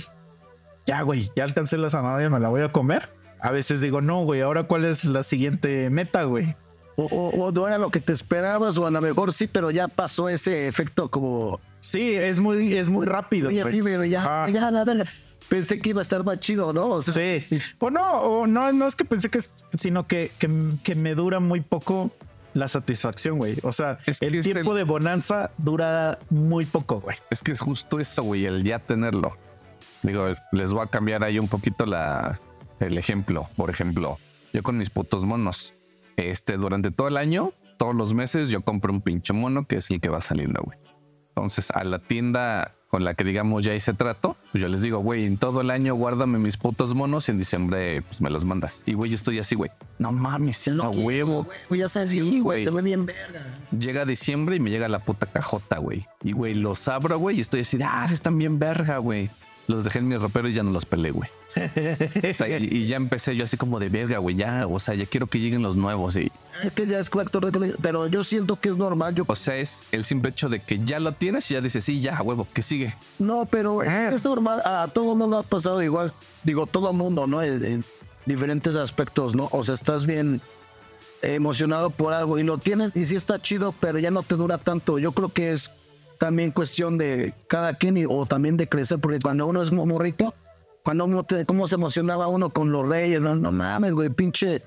ya, 0.87 1.03
güey, 1.03 1.31
ya 1.37 1.44
alcancé 1.44 1.77
la 1.79 1.91
zanahoria, 1.91 2.31
me 2.31 2.41
la 2.41 2.49
voy 2.49 2.62
a 2.62 2.71
comer. 2.73 3.09
A 3.41 3.50
veces 3.50 3.81
digo, 3.81 4.00
no, 4.00 4.23
güey, 4.25 4.41
ahora 4.41 4.65
cuál 4.65 4.85
es 4.85 5.05
la 5.05 5.23
siguiente 5.23 5.91
meta, 5.91 6.23
güey. 6.25 6.55
O, 6.97 7.06
o- 7.06 7.44
o 7.47 7.53
no 7.53 7.67
era 7.67 7.79
lo 7.79 7.91
que 7.91 8.00
te 8.00 8.12
esperabas, 8.12 8.77
o 8.79 8.87
a 8.87 8.91
lo 8.91 9.00
mejor 9.00 9.33
sí, 9.33 9.47
pero 9.47 9.71
ya 9.71 9.89
pasó 9.89 10.29
ese 10.29 10.69
efecto 10.69 11.11
como. 11.11 11.59
Sí, 11.81 12.15
es 12.15 12.39
muy, 12.39 12.77
es 12.77 12.89
muy 12.89 13.06
rápido. 13.06 13.49
Oye, 13.49 13.65
sí, 13.71 13.81
pero 13.83 14.05
ya, 14.05 14.47
ya, 14.49 14.71
la 14.71 14.85
verga. 14.85 15.06
Pensé 15.49 15.81
que 15.81 15.91
iba 15.91 16.00
a 16.00 16.03
estar 16.03 16.25
más 16.25 16.41
chido, 16.41 16.73
¿no? 16.73 16.89
O 16.89 17.03
sea, 17.03 17.12
Sí. 17.12 17.44
O 17.79 17.91
no, 17.91 18.12
o 18.21 18.47
no, 18.47 18.73
no 18.73 18.87
es 18.87 18.97
que 18.97 19.05
pensé 19.05 19.29
que, 19.29 19.39
es- 19.39 19.53
sino 19.77 20.06
que, 20.06 20.31
que, 20.39 20.49
que 20.83 20.94
me 20.94 21.15
dura 21.15 21.41
muy 21.41 21.61
poco 21.61 22.11
la 22.55 22.69
satisfacción, 22.69 23.39
güey. 23.39 23.59
O 23.62 23.73
sea, 23.73 23.99
Es 24.06 24.21
que 24.21 24.27
el 24.27 24.43
tiempo 24.43 24.72
el- 24.72 24.79
de 24.79 24.84
bonanza 24.84 25.51
dura 25.58 26.19
muy 26.31 26.65
poco, 26.67 27.01
güey. 27.01 27.17
Es 27.31 27.43
que 27.43 27.53
es 27.53 27.61
justo 27.61 28.01
eso, 28.01 28.22
güey, 28.22 28.46
el 28.46 28.63
ya 28.65 28.79
tenerlo. 28.79 29.37
Digo, 30.03 30.27
les 30.53 30.72
voy 30.72 30.82
a 30.82 30.87
cambiar 30.87 31.22
ahí 31.25 31.39
un 31.39 31.49
poquito 31.49 31.87
la, 31.87 32.39
el 32.81 32.99
ejemplo. 32.99 33.49
Por 33.56 33.70
ejemplo, 33.70 34.19
yo 34.53 34.63
con 34.63 34.77
mis 34.79 34.91
putos 34.91 35.25
monos, 35.25 35.75
este, 36.17 36.56
durante 36.56 36.91
todo 36.91 37.08
el 37.08 37.17
año, 37.17 37.53
todos 37.79 37.94
los 37.94 38.13
meses, 38.15 38.49
yo 38.49 38.63
compro 38.63 38.93
un 38.93 39.01
pinche 39.01 39.32
mono 39.32 39.67
que 39.67 39.77
es 39.77 39.91
el 39.91 40.01
que 40.01 40.08
va 40.08 40.20
saliendo, 40.20 40.63
güey. 40.63 40.79
Entonces, 41.29 41.70
a 41.70 41.84
la 41.84 41.99
tienda 41.99 42.75
con 42.93 43.05
la 43.05 43.15
que 43.15 43.25
digamos 43.25 43.65
ya 43.65 43.75
hice 43.75 43.94
trato, 43.94 44.37
pues 44.51 44.61
yo 44.61 44.69
les 44.69 44.82
digo, 44.82 44.99
güey, 44.99 45.25
en 45.25 45.39
todo 45.39 45.63
el 45.63 45.70
año 45.70 45.94
guárdame 45.94 46.39
mis 46.39 46.58
putos 46.58 46.93
monos 46.93 47.27
y 47.27 47.31
en 47.32 47.39
diciembre 47.39 48.03
pues 48.03 48.20
me 48.20 48.29
los 48.29 48.44
mandas. 48.44 48.82
Y 48.84 48.93
güey, 48.93 49.11
yo 49.11 49.15
estoy 49.15 49.39
así, 49.39 49.55
güey. 49.55 49.70
No 49.99 50.13
mames, 50.13 50.69
a 50.69 50.91
huevo. 50.91 51.49
Güey, 51.70 51.81
ya 51.81 51.89
sabes, 51.89 52.11
Sí, 52.11 52.41
güey. 52.41 52.65
Se 52.65 52.70
ve 52.70 52.82
bien 52.82 53.06
verga. 53.06 53.46
Llega 53.70 54.05
diciembre 54.05 54.56
y 54.56 54.61
me 54.61 54.69
llega 54.69 54.89
la 54.89 54.99
puta 54.99 55.25
cajota, 55.25 55.79
güey. 55.79 56.06
Y, 56.22 56.32
güey, 56.32 56.53
los 56.53 56.87
abro, 56.87 57.19
güey, 57.19 57.39
y 57.39 57.41
estoy 57.41 57.61
así, 57.61 57.79
ah, 57.82 58.06
están 58.13 58.37
bien 58.37 58.58
verga, 58.58 58.99
güey. 58.99 59.31
Los 59.69 59.84
dejé 59.84 60.01
en 60.01 60.08
mi 60.08 60.17
ropero 60.19 60.51
y 60.51 60.53
ya 60.53 60.63
no 60.63 60.70
los 60.70 60.84
pelé, 60.84 61.13
güey. 61.13 61.31
O 62.31 62.35
sea, 62.35 62.59
y, 62.59 62.65
y 62.71 62.87
ya 62.87 62.97
empecé 62.97 63.37
yo 63.37 63.44
así 63.44 63.56
como 63.56 63.79
de 63.79 63.89
verga, 63.89 64.19
güey, 64.19 64.37
ya, 64.37 64.67
o 64.67 64.79
sea, 64.81 64.94
ya 64.94 65.06
quiero 65.06 65.27
que 65.27 65.39
lleguen 65.39 65.63
los 65.63 65.77
nuevos. 65.77 66.17
Y, 66.17 66.31
Es 66.65 66.73
que 66.73 66.87
ya 66.87 66.99
es 66.99 67.11
factor 67.11 67.44
de 67.47 67.53
colegio, 67.53 67.77
pero 67.82 68.06
yo 68.06 68.25
siento 68.25 68.56
que 68.59 68.71
es 68.71 68.77
normal. 68.77 69.15
Yo, 69.15 69.25
o 69.27 69.35
sea, 69.37 69.56
es 69.56 69.82
el 69.93 70.05
simple 70.05 70.31
hecho 70.31 70.49
de 70.49 70.61
que 70.61 70.79
ya 70.85 70.99
lo 71.01 71.13
tienes 71.13 71.51
y 71.51 71.55
ya 71.55 71.61
dices, 71.61 71.85
sí, 71.85 72.01
ya, 72.01 72.21
huevo, 72.23 72.47
que 72.53 72.63
sigue. 72.63 72.94
no, 73.19 73.47
pero 73.47 73.82
es 73.82 74.25
normal. 74.25 74.63
A 74.65 74.89
todo 74.93 75.15
mundo 75.15 75.39
ha 75.39 75.43
pasado 75.43 75.82
igual. 75.82 76.13
Digo, 76.44 76.67
todo 76.67 76.93
mundo, 76.93 77.27
¿no? 77.27 77.43
En, 77.43 77.65
en 77.65 77.85
diferentes 78.27 78.75
aspectos, 78.77 79.35
¿no? 79.35 79.49
O 79.53 79.63
sea, 79.65 79.75
estás 79.75 80.06
bien 80.06 80.41
emocionado 81.23 81.91
por 81.91 82.13
algo 82.13 82.39
y 82.39 82.43
lo 82.43 82.59
tienes 82.59 82.91
y 82.97 83.05
sí 83.06 83.15
está 83.15 83.41
chido, 83.41 83.75
pero 83.79 83.99
ya 83.99 84.11
no 84.11 84.23
te 84.23 84.35
dura 84.35 84.59
tanto. 84.59 84.99
Yo 84.99 85.13
creo 85.13 85.29
que 85.29 85.53
es 85.53 85.71
también 86.19 86.51
cuestión 86.51 86.99
de 86.99 87.35
cada 87.49 87.75
quien 87.75 87.97
y- 87.97 88.06
o 88.06 88.27
también 88.27 88.56
de 88.56 88.69
crecer, 88.69 88.99
porque 88.99 89.21
cuando 89.21 89.47
uno 89.47 89.63
es 89.63 89.71
mo- 89.73 89.87
morrito, 89.87 90.35
cuando 90.82 91.05
uno 91.05 91.22
te, 91.24 91.46
cómo 91.46 91.69
se 91.69 91.77
emocionaba 91.77 92.27
uno 92.27 92.51
con 92.51 92.72
los 92.72 92.86
reyes, 92.86 93.20
no, 93.20 93.34
no 93.34 93.53
mames, 93.53 93.93
güey, 93.93 94.08
pinche, 94.10 94.62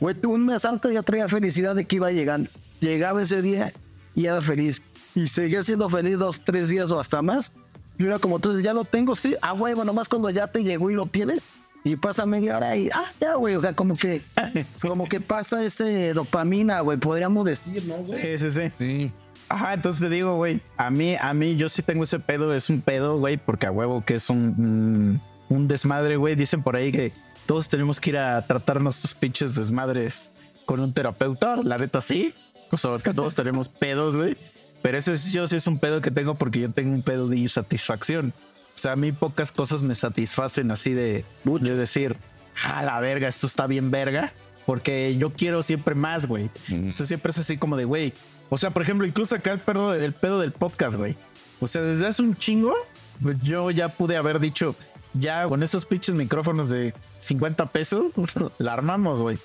güey, 0.00 0.14
tú 0.14 0.32
un 0.32 0.44
mes 0.44 0.64
antes 0.64 0.92
ya 0.92 1.02
traía 1.02 1.28
felicidad 1.28 1.74
de 1.74 1.84
que 1.84 1.96
iba 1.96 2.10
llegando. 2.10 2.50
Llegaba 2.80 3.22
ese 3.22 3.40
día 3.42 3.72
y 4.14 4.26
era 4.26 4.40
feliz. 4.40 4.82
Y 5.14 5.28
seguía 5.28 5.62
siendo 5.62 5.88
feliz 5.88 6.18
dos, 6.18 6.40
tres 6.44 6.68
días 6.68 6.90
o 6.90 7.00
hasta 7.00 7.22
más. 7.22 7.52
Y 7.98 8.04
era 8.04 8.18
como, 8.18 8.36
entonces 8.36 8.62
ya 8.62 8.74
lo 8.74 8.84
tengo, 8.84 9.16
sí, 9.16 9.34
a 9.40 9.54
huevo, 9.54 9.84
nomás 9.84 10.08
cuando 10.08 10.28
ya 10.28 10.46
te 10.46 10.62
llegó 10.62 10.90
y 10.90 10.94
lo 10.94 11.06
tienes, 11.06 11.40
Y 11.84 11.96
pasa 11.96 12.26
media 12.26 12.58
hora 12.58 12.76
y, 12.76 12.90
ah, 12.90 13.06
ya, 13.20 13.36
güey. 13.36 13.54
O 13.54 13.60
sea, 13.60 13.72
como 13.72 13.96
que, 13.96 14.20
como 14.82 15.08
que 15.08 15.20
pasa 15.20 15.64
ese 15.64 16.12
dopamina, 16.12 16.80
güey. 16.80 16.98
Podríamos 16.98 17.46
decir, 17.46 17.84
¿no, 17.86 17.94
güey? 17.96 18.20
Sí, 18.20 18.38
sí, 18.38 18.50
sí. 18.50 18.70
Sí. 18.76 19.12
Ajá, 19.48 19.74
entonces 19.74 20.00
te 20.00 20.08
digo, 20.08 20.36
güey, 20.36 20.60
a 20.76 20.90
mí, 20.90 21.16
a 21.18 21.32
mí 21.32 21.56
yo 21.56 21.68
sí 21.68 21.80
tengo 21.82 22.02
ese 22.02 22.18
pedo, 22.18 22.52
es 22.52 22.68
un 22.68 22.80
pedo, 22.80 23.18
güey, 23.18 23.36
porque 23.36 23.66
a 23.66 23.70
huevo 23.70 24.04
que 24.04 24.16
es 24.16 24.28
un, 24.28 25.14
mm, 25.14 25.18
un 25.48 25.68
desmadre, 25.68 26.16
güey. 26.16 26.34
Dicen 26.34 26.62
por 26.62 26.76
ahí 26.76 26.92
que 26.92 27.12
todos 27.46 27.68
tenemos 27.68 28.00
que 28.00 28.10
ir 28.10 28.18
a 28.18 28.44
tratar 28.46 28.80
nuestros 28.80 29.14
pinches 29.14 29.54
desmadres 29.54 30.30
con 30.64 30.80
un 30.80 30.92
terapeuta. 30.92 31.56
La 31.62 31.78
neta 31.78 32.00
sí. 32.00 32.34
O 32.70 32.76
sea, 32.76 32.98
que 33.02 33.14
todos 33.14 33.34
tenemos 33.34 33.68
pedos, 33.68 34.16
güey. 34.16 34.36
Pero 34.82 34.98
ese 34.98 35.16
yo 35.30 35.46
sí 35.46 35.56
es 35.56 35.66
un 35.66 35.78
pedo 35.78 36.00
que 36.00 36.10
tengo 36.10 36.34
porque 36.34 36.60
yo 36.60 36.70
tengo 36.70 36.94
un 36.94 37.02
pedo 37.02 37.28
de 37.28 37.38
insatisfacción. 37.38 38.32
O 38.74 38.78
sea, 38.78 38.92
a 38.92 38.96
mí 38.96 39.12
pocas 39.12 39.52
cosas 39.52 39.82
me 39.82 39.94
satisfacen 39.94 40.70
así 40.70 40.92
de, 40.92 41.24
de 41.44 41.76
decir, 41.76 42.16
a 42.62 42.82
la 42.82 43.00
verga, 43.00 43.26
esto 43.26 43.46
está 43.46 43.66
bien 43.66 43.90
verga. 43.90 44.32
Porque 44.66 45.16
yo 45.16 45.32
quiero 45.32 45.62
siempre 45.62 45.94
más, 45.94 46.26
güey. 46.26 46.50
O 46.88 46.90
sea, 46.90 47.06
siempre 47.06 47.30
es 47.30 47.38
así 47.38 47.56
como 47.56 47.76
de, 47.76 47.84
güey. 47.84 48.12
O 48.48 48.58
sea, 48.58 48.70
por 48.70 48.82
ejemplo, 48.82 49.06
incluso 49.06 49.34
acá 49.34 49.52
el 49.52 49.60
pedo, 49.60 49.94
el 49.94 50.12
pedo 50.12 50.40
del 50.40 50.52
podcast, 50.52 50.96
güey. 50.96 51.16
O 51.60 51.66
sea, 51.66 51.82
desde 51.82 52.06
hace 52.06 52.22
un 52.22 52.36
chingo, 52.36 52.74
pues 53.22 53.40
yo 53.42 53.70
ya 53.70 53.88
pude 53.88 54.16
haber 54.16 54.40
dicho, 54.40 54.74
ya 55.18 55.46
con 55.48 55.62
esos 55.62 55.84
pinches 55.84 56.14
micrófonos 56.14 56.70
de 56.70 56.94
50 57.18 57.66
pesos, 57.66 58.12
la 58.58 58.72
armamos, 58.72 59.20
güey. 59.20 59.38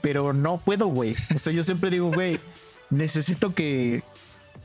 Pero 0.00 0.32
no 0.32 0.58
puedo, 0.58 0.86
güey. 0.86 1.16
O 1.34 1.38
sea, 1.38 1.52
yo 1.52 1.62
siempre 1.62 1.90
digo, 1.90 2.12
güey, 2.12 2.38
necesito 2.90 3.54
que, 3.54 4.02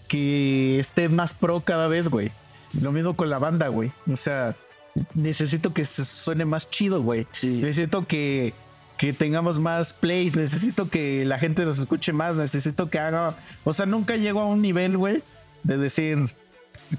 que 0.08 0.80
esté 0.80 1.10
más 1.10 1.34
pro 1.34 1.62
cada 1.62 1.88
vez, 1.88 2.10
güey. 2.10 2.32
Lo 2.80 2.92
mismo 2.92 3.16
con 3.16 3.30
la 3.30 3.40
banda, 3.40 3.68
güey. 3.70 3.92
O 4.12 4.18
sea, 4.18 4.56
necesito 5.14 5.74
que 5.74 5.86
se 5.86 6.06
suene 6.06 6.46
más 6.46 6.70
chido, 6.70 7.02
güey. 7.02 7.28
Sí. 7.32 7.48
Necesito 7.48 8.06
que, 8.06 8.54
que 8.98 9.14
tengamos 9.14 9.60
más 9.60 9.94
plays. 9.94 10.36
Necesito 10.36 10.90
que 10.90 11.26
la 11.26 11.40
gente 11.40 11.66
nos 11.66 11.80
escuche 11.80 12.14
más. 12.14 12.36
Necesito 12.36 12.90
que 12.90 13.00
haga. 13.00 13.36
O 13.64 13.74
sea, 13.74 13.86
nunca 13.86 14.16
llego 14.16 14.42
a 14.42 14.46
un 14.46 14.62
nivel, 14.62 14.98
güey, 14.98 15.24
de 15.64 15.78
decir 15.78 16.34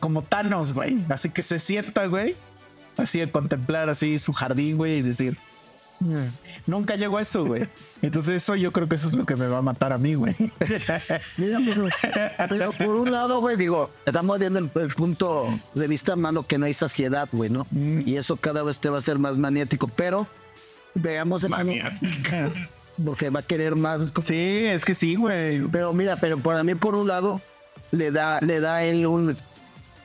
como 0.00 0.23
Thanos, 0.23 0.73
güey. 0.73 0.99
Así 1.09 1.30
que 1.30 1.42
se 1.42 1.59
sienta, 1.59 2.06
güey. 2.06 2.35
Así 2.96 3.20
de 3.20 3.30
contemplar 3.30 3.88
así 3.88 4.18
su 4.18 4.32
jardín, 4.32 4.76
güey, 4.76 4.99
y 4.99 5.02
decir. 5.02 5.37
"Mm". 6.00 6.26
Nunca 6.66 6.96
llego 6.96 7.18
a 7.18 7.22
eso, 7.22 7.44
güey. 7.44 7.66
Entonces, 8.02 8.42
eso 8.42 8.56
yo 8.56 8.72
creo 8.72 8.88
que 8.88 8.96
eso 8.96 9.06
es 9.06 9.12
lo 9.14 9.25
que 9.25 9.37
me 9.37 9.46
va 9.46 9.58
a 9.58 9.62
matar 9.62 9.92
a 9.92 9.99
mí, 9.99 10.14
güey. 10.14 10.34
Mira, 11.37 11.58
pero, 11.64 11.88
pero 12.49 12.72
por 12.72 12.96
un 12.96 13.11
lado, 13.12 13.40
güey, 13.40 13.56
digo, 13.56 13.90
estamos 14.04 14.38
viendo 14.38 14.58
el, 14.58 14.70
el 14.75 14.88
punto 14.88 15.46
de 15.75 15.88
vista 15.88 16.16
malo 16.16 16.46
que 16.46 16.58
no 16.58 16.66
hay 16.66 16.75
saciedad, 16.75 17.28
güey, 17.32 17.49
¿no? 17.50 17.66
Y 17.72 18.16
eso 18.16 18.37
cada 18.37 18.62
vez 18.62 18.78
te 18.80 18.88
va 18.88 18.99
a 18.99 19.02
ser 19.02 19.18
más 19.18 19.37
maniático, 19.37 19.88
pero 19.88 20.26
veamos 20.94 21.44
el 21.44 21.52
porque 23.04 23.30
va 23.30 23.40
a 23.40 23.42
querer 23.42 23.76
más. 23.76 24.12
Sí, 24.20 24.64
es 24.66 24.84
que 24.84 24.94
sí, 24.94 25.14
güey. 25.14 25.62
Pero 25.68 25.92
mira, 25.92 26.16
pero 26.16 26.38
para 26.38 26.62
mí, 26.64 26.75
por 26.75 26.94
un 26.94 27.08
lado, 27.08 27.40
le 27.90 28.11
da, 28.11 28.40
le 28.40 28.61
da 28.61 28.82
él 28.84 29.06
un, 29.06 29.37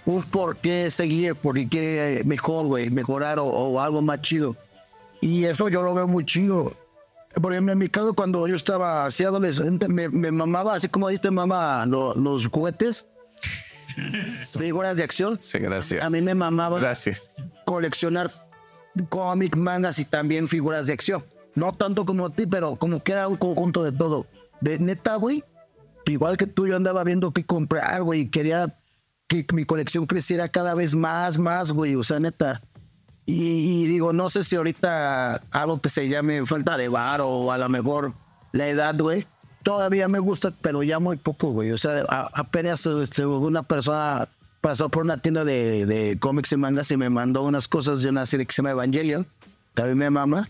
un 0.07 0.23
por 0.23 0.57
qué 0.57 0.89
seguir, 0.89 1.35
porque 1.35 1.67
quiere 1.67 2.23
mejor, 2.23 2.65
güey, 2.65 2.89
mejorar 2.89 3.37
o, 3.37 3.45
o 3.45 3.79
algo 3.79 4.01
más 4.01 4.21
chido. 4.23 4.55
Y 5.21 5.43
eso 5.45 5.69
yo 5.69 5.83
lo 5.83 5.93
veo 5.93 6.07
muy 6.07 6.25
chido. 6.25 6.75
Por 7.41 7.51
ejemplo, 7.53 7.73
en 7.73 7.77
mi 7.79 7.87
caso, 7.89 8.13
cuando 8.15 8.47
yo 8.47 8.55
estaba 8.55 9.05
así 9.05 9.23
adolescente, 9.23 9.87
me, 9.87 10.09
me 10.09 10.31
mamaba, 10.31 10.73
así 10.75 10.87
como 10.87 11.09
dice 11.09 11.29
mamá, 11.29 11.85
lo- 11.85 12.15
los 12.15 12.47
juguetes, 12.47 13.05
figuras 14.57 14.95
de 14.97 15.03
acción. 15.03 15.37
Sí, 15.41 15.59
gracias. 15.59 16.03
A 16.03 16.09
mí 16.09 16.21
me 16.21 16.33
mamaba 16.35 16.79
Gracias. 16.79 17.43
coleccionar 17.65 18.31
cómic, 19.09 19.55
mangas 19.55 19.99
y 19.99 20.05
también 20.05 20.47
figuras 20.47 20.87
de 20.87 20.93
acción. 20.93 21.23
No 21.55 21.73
tanto 21.73 22.05
como 22.05 22.25
a 22.27 22.33
ti, 22.33 22.45
pero 22.45 22.75
como 22.75 23.01
que 23.03 23.11
era 23.11 23.27
un 23.27 23.37
conjunto 23.37 23.83
de 23.83 23.91
todo. 23.91 24.25
De 24.61 24.79
neta, 24.79 25.15
güey. 25.15 25.43
Igual 26.05 26.37
que 26.37 26.47
tú, 26.47 26.67
yo 26.67 26.75
andaba 26.75 27.03
viendo 27.03 27.31
qué 27.31 27.45
comprar, 27.45 28.01
güey. 28.03 28.21
y 28.21 28.29
Quería 28.29 28.77
que 29.27 29.45
mi 29.53 29.65
colección 29.65 30.05
creciera 30.05 30.49
cada 30.49 30.73
vez 30.73 30.95
más, 30.95 31.37
más, 31.37 31.71
güey. 31.71 31.95
O 31.95 32.03
sea, 32.03 32.19
neta. 32.19 32.61
Y, 33.25 33.83
y 33.83 33.87
digo, 33.87 34.13
no 34.13 34.29
sé 34.29 34.43
si 34.43 34.55
ahorita 34.55 35.41
algo 35.51 35.81
que 35.81 35.89
se 35.89 36.07
llame 36.07 36.45
falta 36.45 36.77
de 36.77 36.87
bar 36.87 37.19
o 37.21 37.51
a 37.51 37.57
lo 37.57 37.67
mejor 37.69 38.13
la 38.53 38.67
edad, 38.69 38.95
güey. 38.97 39.27
Todavía 39.63 40.07
me 40.07 40.19
gusta, 40.19 40.51
pero 40.61 40.81
ya 40.81 40.99
muy 40.99 41.17
poco, 41.17 41.51
güey. 41.51 41.71
O 41.71 41.77
sea, 41.77 42.05
a- 42.07 42.29
apenas 42.33 42.85
este, 42.85 43.25
una 43.25 43.63
persona 43.63 44.29
pasó 44.61 44.87
por 44.87 45.03
una 45.03 45.17
tienda 45.17 45.43
de, 45.43 45.85
de 45.85 46.17
cómics 46.19 46.53
y 46.53 46.57
mangas 46.57 46.89
y 46.91 46.95
me 46.97 47.09
mandó 47.09 47.43
unas 47.43 47.67
cosas 47.67 48.01
de 48.01 48.09
una 48.09 48.25
serie 48.25 48.45
que 48.45 48.53
se 48.53 48.57
llama 48.61 48.71
Evangelion. 48.71 49.27
También 49.73 49.97
me 49.97 50.09
mama. 50.09 50.47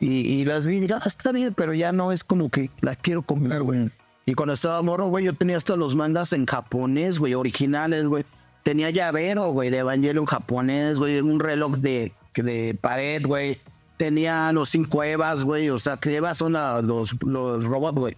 Y, 0.00 0.08
y 0.22 0.44
las 0.44 0.66
vi 0.66 0.78
y 0.78 0.80
dije, 0.80 0.94
ah, 0.94 1.02
está 1.06 1.30
bien, 1.30 1.54
pero 1.54 1.72
ya 1.72 1.92
no 1.92 2.10
es 2.10 2.24
como 2.24 2.50
que 2.50 2.70
la 2.80 2.96
quiero 2.96 3.22
comprar, 3.22 3.62
güey. 3.62 3.90
Y 4.28 4.34
cuando 4.34 4.52
estaba 4.52 4.82
morro, 4.82 5.08
güey, 5.08 5.24
yo 5.24 5.32
tenía 5.32 5.56
hasta 5.56 5.74
los 5.74 5.94
mangas 5.94 6.34
en 6.34 6.44
japonés, 6.44 7.18
güey, 7.18 7.32
originales, 7.32 8.08
güey. 8.08 8.26
Tenía 8.62 8.90
llavero, 8.90 9.52
güey, 9.52 9.70
de 9.70 9.78
Evangelion 9.78 10.26
japonés, 10.26 10.98
güey, 10.98 11.18
un 11.20 11.40
reloj 11.40 11.76
de, 11.78 12.12
de 12.34 12.76
pared, 12.78 13.24
güey. 13.24 13.58
Tenía 13.96 14.52
los 14.52 14.68
cinco 14.68 15.02
Evas, 15.02 15.44
güey, 15.44 15.70
o 15.70 15.78
sea, 15.78 15.96
que 15.96 16.14
Evas 16.14 16.36
son 16.36 16.52
la- 16.52 16.82
los, 16.82 17.16
los 17.24 17.64
robots, 17.64 17.98
güey. 17.98 18.16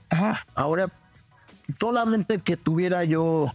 Ahora, 0.57 0.89
solamente 1.79 2.39
que 2.39 2.57
tuviera 2.57 3.05
yo 3.05 3.55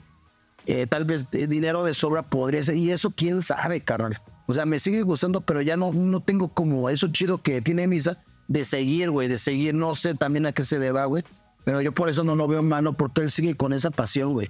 eh, 0.65 0.87
tal 0.87 1.03
vez 1.03 1.25
eh, 1.33 1.47
dinero 1.47 1.83
de 1.83 1.93
sobra 1.93 2.21
podría 2.23 2.63
ser. 2.63 2.77
Y 2.77 2.89
eso 2.89 3.11
quién 3.11 3.41
sabe, 3.41 3.81
carnal. 3.81 4.21
O 4.47 4.53
sea, 4.53 4.65
me 4.65 4.79
sigue 4.79 5.01
gustando, 5.01 5.41
pero 5.41 5.61
ya 5.61 5.75
no, 5.75 5.91
no 5.91 6.21
tengo 6.21 6.47
como 6.47 6.89
eso 6.89 7.09
chido 7.09 7.37
que 7.37 7.61
tiene 7.61 7.85
Misa 7.85 8.17
de 8.47 8.63
seguir, 8.63 9.09
güey, 9.11 9.27
de 9.27 9.39
seguir. 9.39 9.75
No 9.75 9.93
sé 9.93 10.15
también 10.15 10.45
a 10.45 10.53
qué 10.53 10.63
se 10.63 10.79
deba, 10.79 11.03
güey. 11.03 11.25
Pero 11.65 11.81
yo 11.81 11.91
por 11.91 12.09
eso 12.09 12.23
no 12.23 12.35
lo 12.35 12.47
veo 12.47 12.59
en 12.59 12.69
mano, 12.69 12.93
porque 12.93 13.21
él 13.21 13.31
sigue 13.31 13.55
con 13.55 13.73
esa 13.73 13.91
pasión, 13.91 14.33
güey. 14.33 14.49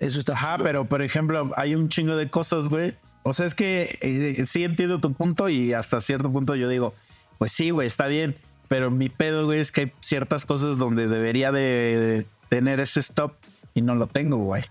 Eso 0.00 0.18
está. 0.18 0.34
Ajá, 0.34 0.58
pero 0.58 0.84
por 0.84 1.00
ejemplo, 1.00 1.52
hay 1.56 1.74
un 1.74 1.88
chingo 1.88 2.16
de 2.16 2.28
cosas, 2.28 2.68
güey. 2.68 2.94
O 3.22 3.32
sea, 3.32 3.46
es 3.46 3.54
que 3.54 3.98
eh, 4.02 4.44
sí 4.46 4.64
entiendo 4.64 5.00
tu 5.00 5.12
punto 5.14 5.48
y 5.48 5.72
hasta 5.72 6.00
cierto 6.00 6.30
punto 6.30 6.56
yo 6.56 6.68
digo, 6.68 6.94
pues 7.38 7.52
sí, 7.52 7.70
güey, 7.70 7.86
está 7.86 8.08
bien. 8.08 8.36
Pero 8.66 8.90
mi 8.90 9.08
pedo, 9.08 9.44
güey, 9.44 9.60
es 9.60 9.70
que 9.70 9.80
hay 9.82 9.92
ciertas 10.00 10.44
cosas 10.44 10.78
donde 10.78 11.06
debería 11.06 11.52
de, 11.52 11.60
de 11.62 12.26
tener 12.48 12.80
ese 12.80 13.00
stop 13.00 13.34
y 13.74 13.82
no 13.82 13.94
lo 13.94 14.08
tengo, 14.08 14.38
güey. 14.38 14.64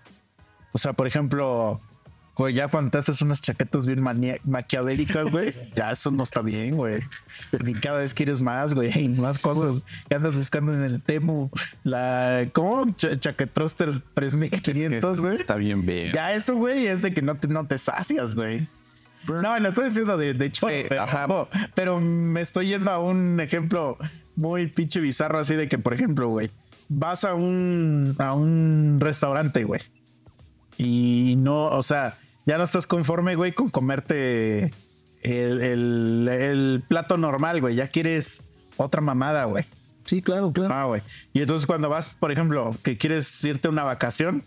O 0.74 0.78
sea, 0.78 0.94
por 0.94 1.08
ejemplo, 1.08 1.80
güey, 2.36 2.54
ya 2.54 2.68
cuando 2.68 2.92
te 2.92 2.98
haces 2.98 3.22
unas 3.22 3.42
chaquetas 3.42 3.86
bien 3.86 4.02
maquiavélicas, 4.46 5.32
güey, 5.32 5.54
ya 5.76 5.92
eso 5.92 6.12
no 6.12 6.24
está 6.24 6.42
bien, 6.42 6.76
güey. 6.76 7.00
Porque 7.52 7.74
cada 7.74 8.00
vez 8.00 8.14
quieres 8.14 8.42
más, 8.42 8.74
güey, 8.74 8.92
y 8.98 9.08
más 9.10 9.40
cosas. 9.40 9.84
Y 10.10 10.14
andas 10.14 10.36
buscando 10.36 10.74
en 10.74 10.82
el 10.82 11.02
Temu 11.02 11.50
la, 11.84 12.46
¿cómo? 12.54 12.94
Ch 12.96 13.20
Chaquetroster 13.20 14.02
3500, 14.14 15.22
güey. 15.22 15.36
Está 15.36 15.56
bien 15.56 15.86
bien. 15.86 16.12
Ya 16.14 16.34
eso, 16.34 16.56
güey, 16.56 16.88
es 16.88 17.02
de 17.02 17.14
que 17.14 17.22
no 17.22 17.36
te, 17.36 17.48
no 17.48 17.68
te 17.68 17.78
sacias, 17.78 18.36
güey. 18.36 18.68
No, 19.28 19.60
lo 19.60 19.70
estoy 19.70 19.86
diciendo 19.86 20.18
de, 20.18 20.34
de 20.34 20.52
choro, 20.52 20.74
Sí, 20.74 20.86
pero, 20.90 21.02
ajá. 21.04 21.28
pero 21.76 22.00
me 22.00 22.42
estoy 22.42 22.68
yendo 22.70 22.90
a 22.90 22.98
un 23.00 23.40
ejemplo 23.40 23.98
muy 24.36 24.68
pinche 24.68 25.00
bizarro 25.00 25.38
así 25.38 25.54
de 25.54 25.68
que, 25.68 25.78
por 25.78 25.94
ejemplo, 25.94 26.28
güey, 26.30 26.50
vas 26.90 27.24
a 27.24 27.36
un, 27.36 28.16
a 28.18 28.34
un 28.34 28.98
restaurante, 29.00 29.64
güey, 29.64 29.80
y 30.82 31.36
no, 31.38 31.66
o 31.68 31.84
sea, 31.84 32.18
ya 32.46 32.58
no 32.58 32.64
estás 32.64 32.88
conforme, 32.88 33.36
güey, 33.36 33.52
con 33.54 33.70
comerte 33.70 34.72
el, 35.22 35.62
el- 35.62 36.28
el 36.30 36.84
plato 36.88 37.18
normal, 37.18 37.62
güey, 37.62 37.76
ya 37.76 37.88
quieres 37.88 38.44
otra 38.78 39.02
mamada, 39.02 39.46
güey. 39.46 39.66
Sí, 40.06 40.22
claro, 40.22 40.52
claro. 40.52 40.74
Ah, 40.74 40.86
güey. 40.86 41.02
Y 41.34 41.42
entonces 41.42 41.68
cuando 41.68 41.88
vas, 41.88 42.18
por 42.20 42.32
ejemplo, 42.32 42.72
que 42.84 42.98
quieres 42.98 43.44
irte 43.46 43.68
a 43.68 43.72
una 43.72 43.84
vacación, 43.84 44.44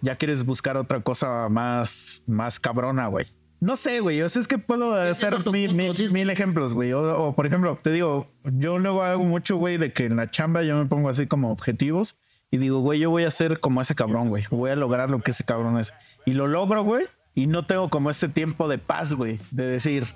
ya 0.00 0.16
quieres 0.16 0.44
buscar 0.44 0.76
otra 0.76 1.00
cosa 1.00 1.48
más, 1.48 2.22
más 2.28 2.60
cabrona, 2.60 3.08
güey. 3.08 3.26
No 3.60 3.76
sé, 3.76 4.00
güey. 4.00 4.22
O 4.22 4.28
sea, 4.28 4.40
es 4.40 4.48
que 4.48 4.58
puedo 4.58 4.94
hacer 4.94 5.34
mil, 5.50 5.74
mil- 5.74 5.96
sí. 5.96 6.08
mil 6.08 6.30
ejemplos, 6.30 6.72
güey. 6.74 6.92
O, 6.92 7.18
o, 7.20 7.34
por 7.34 7.46
ejemplo, 7.46 7.78
te 7.82 7.90
digo, 7.90 8.28
yo 8.44 8.78
luego 8.78 9.02
hago 9.02 9.24
mucho, 9.24 9.56
güey, 9.56 9.76
de 9.76 9.92
que 9.92 10.06
en 10.06 10.16
la 10.16 10.30
chamba 10.30 10.62
yo 10.62 10.76
me 10.76 10.86
pongo 10.86 11.08
así 11.08 11.26
como 11.26 11.50
objetivos 11.50 12.16
y 12.52 12.58
digo, 12.58 12.80
güey, 12.80 13.00
yo 13.00 13.08
voy 13.08 13.24
a 13.24 13.30
ser 13.30 13.60
como 13.60 13.80
ese 13.80 13.94
cabrón, 13.94 14.28
güey. 14.28 14.44
Voy 14.50 14.70
a 14.70 14.76
lograr 14.76 15.08
lo 15.08 15.20
que 15.20 15.30
ese 15.30 15.42
cabrón 15.42 15.78
es. 15.78 15.94
Y 16.26 16.34
lo 16.34 16.46
logro, 16.46 16.84
güey. 16.84 17.06
Y 17.34 17.46
no 17.46 17.64
tengo 17.64 17.88
como 17.88 18.10
ese 18.10 18.28
tiempo 18.28 18.68
de 18.68 18.76
paz, 18.76 19.14
güey, 19.14 19.40
de 19.50 19.64
decir, 19.64 20.06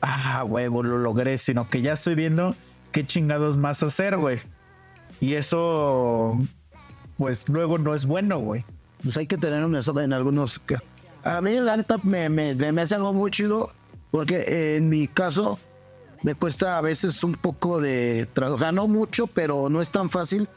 ah, 0.00 0.44
huevo, 0.44 0.82
lo 0.82 0.96
logré, 0.96 1.36
sino 1.36 1.68
que 1.68 1.82
ya 1.82 1.92
estoy 1.92 2.14
viendo 2.14 2.56
qué 2.90 3.06
chingados 3.06 3.58
más 3.58 3.82
hacer, 3.82 4.16
güey. 4.16 4.38
Y 5.20 5.34
eso, 5.34 6.38
pues 7.18 7.46
luego 7.50 7.76
no 7.76 7.94
es 7.94 8.06
bueno, 8.06 8.38
güey. 8.38 8.64
Pues 9.02 9.18
hay 9.18 9.26
que 9.26 9.36
tener 9.36 9.62
un 9.62 9.76
eso 9.76 10.00
en 10.00 10.14
algunos. 10.14 10.62
A 11.22 11.42
mí, 11.42 11.60
la 11.60 11.76
neta, 11.76 11.98
me, 12.02 12.30
me, 12.30 12.54
me 12.54 12.80
hace 12.80 12.94
algo 12.94 13.12
muy 13.12 13.30
chido, 13.30 13.72
porque 14.10 14.36
eh, 14.36 14.76
en 14.76 14.88
mi 14.88 15.06
caso 15.06 15.58
me 16.22 16.34
cuesta 16.34 16.78
a 16.78 16.80
veces 16.80 17.22
un 17.22 17.34
poco 17.34 17.78
de. 17.78 18.26
O 18.40 18.56
sea, 18.56 18.72
no 18.72 18.88
mucho, 18.88 19.26
pero 19.26 19.68
no 19.68 19.82
es 19.82 19.90
tan 19.90 20.08
fácil 20.08 20.48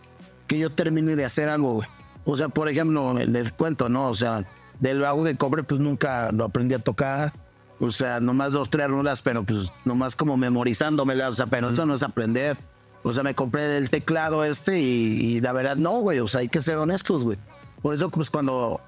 que 0.51 0.60
yo 0.60 0.70
termine 0.70 1.15
de 1.15 1.24
hacer 1.24 1.48
algo, 1.48 1.75
güey. 1.75 1.88
O 2.25 2.36
sea, 2.36 2.50
por 2.50 2.67
ejemplo, 2.67 3.13
les 3.13 3.53
cuento, 3.53 3.88
¿no? 3.88 4.10
O 4.10 4.15
sea, 4.15 4.43
del 4.81 5.00
bajo 5.00 5.24
que 5.24 5.38
cobre, 5.38 5.63
pues 5.63 5.79
nunca 5.79 6.29
lo 6.34 6.43
aprendí 6.43 6.75
a 6.75 6.79
tocar. 6.79 7.31
O 7.79 7.89
sea, 7.89 8.20
nomás 8.20 8.51
dos, 8.51 8.70
tres 8.70 8.89
rulas, 8.89 9.22
pero 9.22 9.43
pues 9.46 9.72
nomás 9.86 10.13
como 10.13 10.36
memorizándomelas, 10.36 11.29
o 11.29 11.34
sea, 11.36 11.46
pero 11.46 11.70
eso 11.70 11.86
no 11.86 11.96
es 11.96 12.03
aprender. 12.03 12.58
O 13.01 13.13
sea, 13.13 13.24
me 13.24 13.34
compré 13.34 13.77
el 13.77 13.89
teclado 13.89 14.43
este 14.43 14.81
y, 14.81 15.38
y 15.38 15.39
la 15.39 15.53
verdad 15.53 15.77
no, 15.77 16.01
güey, 16.01 16.20
o 16.20 16.27
sea, 16.27 16.41
hay 16.41 16.50
que 16.50 16.62
ser 16.62 16.77
honestos, 16.77 17.24
güey. 17.24 17.38
Por 17.81 17.96
eso, 17.96 18.10
pues 18.10 18.29
cuando 18.29 18.81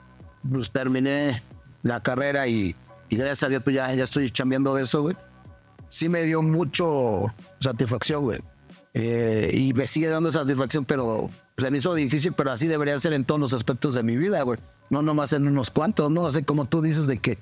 pues, 0.52 0.70
terminé 0.70 1.44
la 1.82 2.04
carrera 2.04 2.46
y, 2.46 2.76
y 3.08 3.16
gracias 3.16 3.44
a 3.44 3.48
Dios, 3.48 3.64
pues 3.64 3.74
ya, 3.74 3.94
ya 3.94 4.04
estoy 4.04 4.30
chambeando 4.32 4.76
de 4.76 4.84
eso, 4.84 5.02
güey. 5.02 5.16
Sí 5.88 6.10
me 6.10 6.24
dio 6.24 6.42
mucho 6.42 7.34
satisfacción, 7.62 8.24
güey. 8.24 8.42
Eh, 8.94 9.50
y 9.54 9.74
me 9.74 9.88
sigue 9.88 10.08
dando 10.08 10.32
satisfacción, 10.32 10.86
pero 10.86 11.30
se 11.58 11.72
me 11.72 11.80
hizo 11.80 11.94
difícil, 11.96 12.34
pero 12.34 12.52
así 12.52 12.68
debería 12.68 12.98
ser 13.00 13.14
en 13.14 13.26
todos 13.26 13.40
los 13.40 13.54
aspectos 13.54 13.96
de 13.96 14.04
mi 14.04 14.18
vida, 14.18 14.42
güey. 14.44 14.60
No 14.90 15.02
nomás 15.02 15.34
en 15.34 15.48
unos 15.48 15.72
cuantos, 15.72 16.12
¿no? 16.12 16.28
Así 16.28 16.44
como 16.44 16.66
tú 16.66 16.82
dices 16.82 17.08
de 17.08 17.18
que 17.18 17.40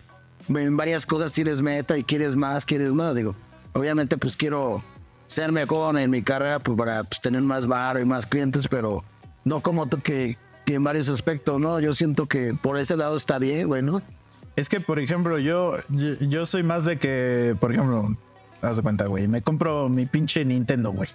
en 0.47 0.77
varias 0.77 1.05
cosas 1.05 1.33
tienes 1.33 1.61
meta 1.61 1.97
y 1.97 2.03
quieres 2.03 2.35
más, 2.35 2.65
quieres 2.65 2.91
más, 2.91 3.15
digo. 3.15 3.35
Obviamente, 3.73 4.17
pues 4.17 4.37
quiero 4.37 4.83
ser 5.27 5.51
mejor 5.51 5.97
en 5.97 6.09
mi 6.09 6.21
carrera 6.21 6.59
pues, 6.59 6.77
para 6.77 7.03
pues, 7.03 7.21
tener 7.21 7.41
más 7.41 7.67
bar 7.67 7.99
y 7.99 8.05
más 8.05 8.25
clientes, 8.25 8.67
pero 8.67 9.03
no 9.43 9.61
como 9.61 9.87
tú 9.87 9.99
que, 10.01 10.37
que 10.65 10.75
en 10.75 10.83
varios 10.83 11.09
aspectos, 11.09 11.59
¿no? 11.59 11.79
Yo 11.79 11.93
siento 11.93 12.27
que 12.27 12.53
por 12.53 12.77
ese 12.77 12.95
lado 12.95 13.17
está 13.17 13.39
bien, 13.39 13.67
güey, 13.67 13.81
¿no? 13.81 14.01
Es 14.55 14.69
que, 14.69 14.79
por 14.79 14.99
ejemplo, 14.99 15.39
yo, 15.39 15.77
yo, 15.89 16.13
yo 16.19 16.45
soy 16.45 16.63
más 16.63 16.85
de 16.85 16.99
que, 16.99 17.55
por 17.59 17.71
ejemplo, 17.71 18.15
haz 18.61 18.77
de 18.77 18.83
cuenta, 18.83 19.05
güey, 19.07 19.27
me 19.27 19.41
compro 19.41 19.89
mi 19.89 20.05
pinche 20.05 20.43
Nintendo, 20.43 20.91
güey. 20.91 21.09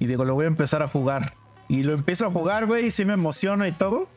Y 0.00 0.06
digo, 0.06 0.24
lo 0.24 0.34
voy 0.34 0.46
a 0.46 0.48
empezar 0.48 0.82
a 0.82 0.88
jugar. 0.88 1.34
Y 1.68 1.84
lo 1.84 1.92
empiezo 1.92 2.26
a 2.26 2.30
jugar, 2.32 2.66
güey, 2.66 2.86
y 2.86 2.90
sí 2.90 3.04
me 3.04 3.12
emociono 3.12 3.64
y 3.64 3.70
todo. 3.70 4.08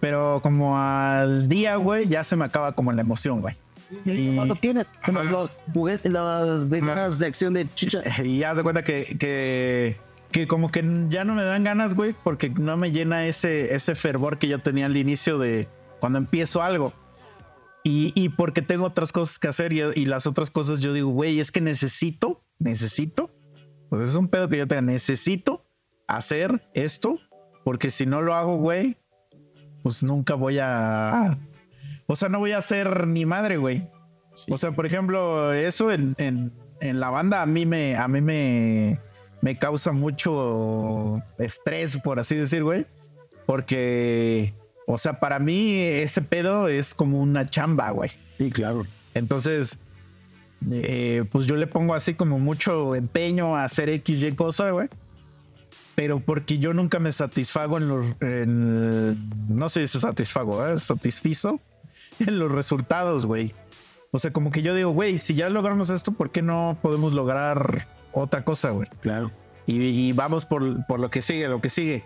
Pero 0.00 0.40
como 0.42 0.78
al 0.78 1.48
día, 1.48 1.76
güey, 1.76 2.06
ya 2.06 2.22
se 2.22 2.36
me 2.36 2.44
acaba 2.44 2.72
como 2.72 2.92
la 2.92 3.00
emoción, 3.00 3.40
güey. 3.40 3.56
Y 4.04 4.30
no 4.30 4.44
lo 4.44 4.54
tiene. 4.56 4.84
Como 5.04 5.22
los 5.22 5.50
juguetes, 5.72 6.12
las 6.12 6.68
ventanas 6.68 7.18
de 7.18 7.26
acción 7.26 7.54
de 7.54 7.72
chicha. 7.74 8.02
Y 8.22 8.38
ya 8.38 8.54
se 8.54 8.62
cuenta 8.62 8.84
que, 8.84 9.16
que, 9.18 9.96
que 10.30 10.46
como 10.46 10.70
que 10.70 10.84
ya 11.08 11.24
no 11.24 11.34
me 11.34 11.42
dan 11.42 11.64
ganas, 11.64 11.94
güey, 11.94 12.14
porque 12.22 12.50
no 12.50 12.76
me 12.76 12.90
llena 12.90 13.26
ese, 13.26 13.74
ese 13.74 13.94
fervor 13.94 14.38
que 14.38 14.48
yo 14.48 14.58
tenía 14.58 14.86
al 14.86 14.96
inicio 14.96 15.38
de 15.38 15.66
cuando 16.00 16.18
empiezo 16.18 16.62
algo. 16.62 16.92
Y, 17.84 18.12
y 18.14 18.28
porque 18.30 18.60
tengo 18.60 18.84
otras 18.84 19.12
cosas 19.12 19.38
que 19.38 19.48
hacer 19.48 19.72
y, 19.72 19.80
y 19.80 20.04
las 20.04 20.26
otras 20.26 20.50
cosas 20.50 20.80
yo 20.80 20.92
digo, 20.92 21.08
güey, 21.10 21.40
es 21.40 21.50
que 21.50 21.60
necesito, 21.60 22.42
necesito, 22.58 23.30
pues 23.88 24.08
es 24.08 24.14
un 24.14 24.28
pedo 24.28 24.48
que 24.48 24.58
yo 24.58 24.66
tenga, 24.66 24.82
necesito 24.82 25.64
hacer 26.06 26.66
esto, 26.74 27.18
porque 27.64 27.90
si 27.90 28.06
no 28.06 28.22
lo 28.22 28.34
hago, 28.34 28.56
güey, 28.56 28.96
pues 29.82 30.02
nunca 30.02 30.34
voy 30.34 30.58
a... 30.60 31.38
O 32.06 32.16
sea, 32.16 32.28
no 32.28 32.38
voy 32.38 32.52
a 32.52 32.62
ser 32.62 33.06
ni 33.06 33.26
madre, 33.26 33.58
güey. 33.58 33.86
O 34.50 34.56
sea, 34.56 34.72
por 34.72 34.86
ejemplo, 34.86 35.52
eso 35.52 35.90
en, 35.90 36.14
en, 36.18 36.52
en, 36.80 37.00
la 37.00 37.10
banda 37.10 37.42
a 37.42 37.46
mí 37.46 37.66
me, 37.66 37.96
a 37.96 38.08
mí 38.08 38.20
me, 38.20 38.98
me 39.42 39.58
causa 39.58 39.92
mucho 39.92 41.22
estrés, 41.38 41.96
por 41.98 42.18
así 42.18 42.36
decir, 42.36 42.62
güey. 42.62 42.86
Porque, 43.46 44.54
o 44.86 44.96
sea, 44.96 45.20
para 45.20 45.38
mí 45.38 45.80
ese 45.80 46.22
pedo 46.22 46.68
es 46.68 46.94
como 46.94 47.20
una 47.20 47.50
chamba, 47.50 47.90
güey. 47.90 48.10
Sí, 48.38 48.50
claro. 48.50 48.86
Entonces, 49.14 49.78
eh, 50.70 51.24
pues 51.30 51.46
yo 51.46 51.56
le 51.56 51.66
pongo 51.66 51.94
así 51.94 52.14
como 52.14 52.38
mucho 52.38 52.94
empeño 52.94 53.56
a 53.56 53.64
hacer 53.64 53.88
X, 53.88 54.22
Y 54.22 54.32
cosa, 54.32 54.70
güey. 54.70 54.88
Pero 55.94 56.20
porque 56.20 56.58
yo 56.58 56.74
nunca 56.74 56.98
me 56.98 57.12
satisfago 57.12 57.78
en 57.78 57.88
los. 57.88 58.06
En, 58.20 59.28
no 59.48 59.68
sé 59.68 59.86
si 59.86 59.98
satisfago, 59.98 60.66
¿eh? 60.66 60.78
satisfizo 60.78 61.60
en 62.20 62.38
los 62.38 62.52
resultados, 62.52 63.26
güey. 63.26 63.52
O 64.10 64.18
sea, 64.18 64.32
como 64.32 64.50
que 64.50 64.62
yo 64.62 64.74
digo, 64.74 64.90
güey, 64.90 65.18
si 65.18 65.34
ya 65.34 65.48
logramos 65.50 65.90
esto, 65.90 66.12
¿por 66.12 66.30
qué 66.30 66.40
no 66.40 66.78
podemos 66.80 67.12
lograr 67.12 67.88
otra 68.12 68.44
cosa, 68.44 68.70
güey? 68.70 68.88
Claro. 69.00 69.30
Y, 69.66 69.82
y, 69.82 70.12
vamos 70.12 70.46
por, 70.46 70.86
por 70.86 70.98
lo 70.98 71.10
que 71.10 71.20
sigue, 71.20 71.46
lo 71.46 71.60
que 71.60 71.68
sigue. 71.68 72.04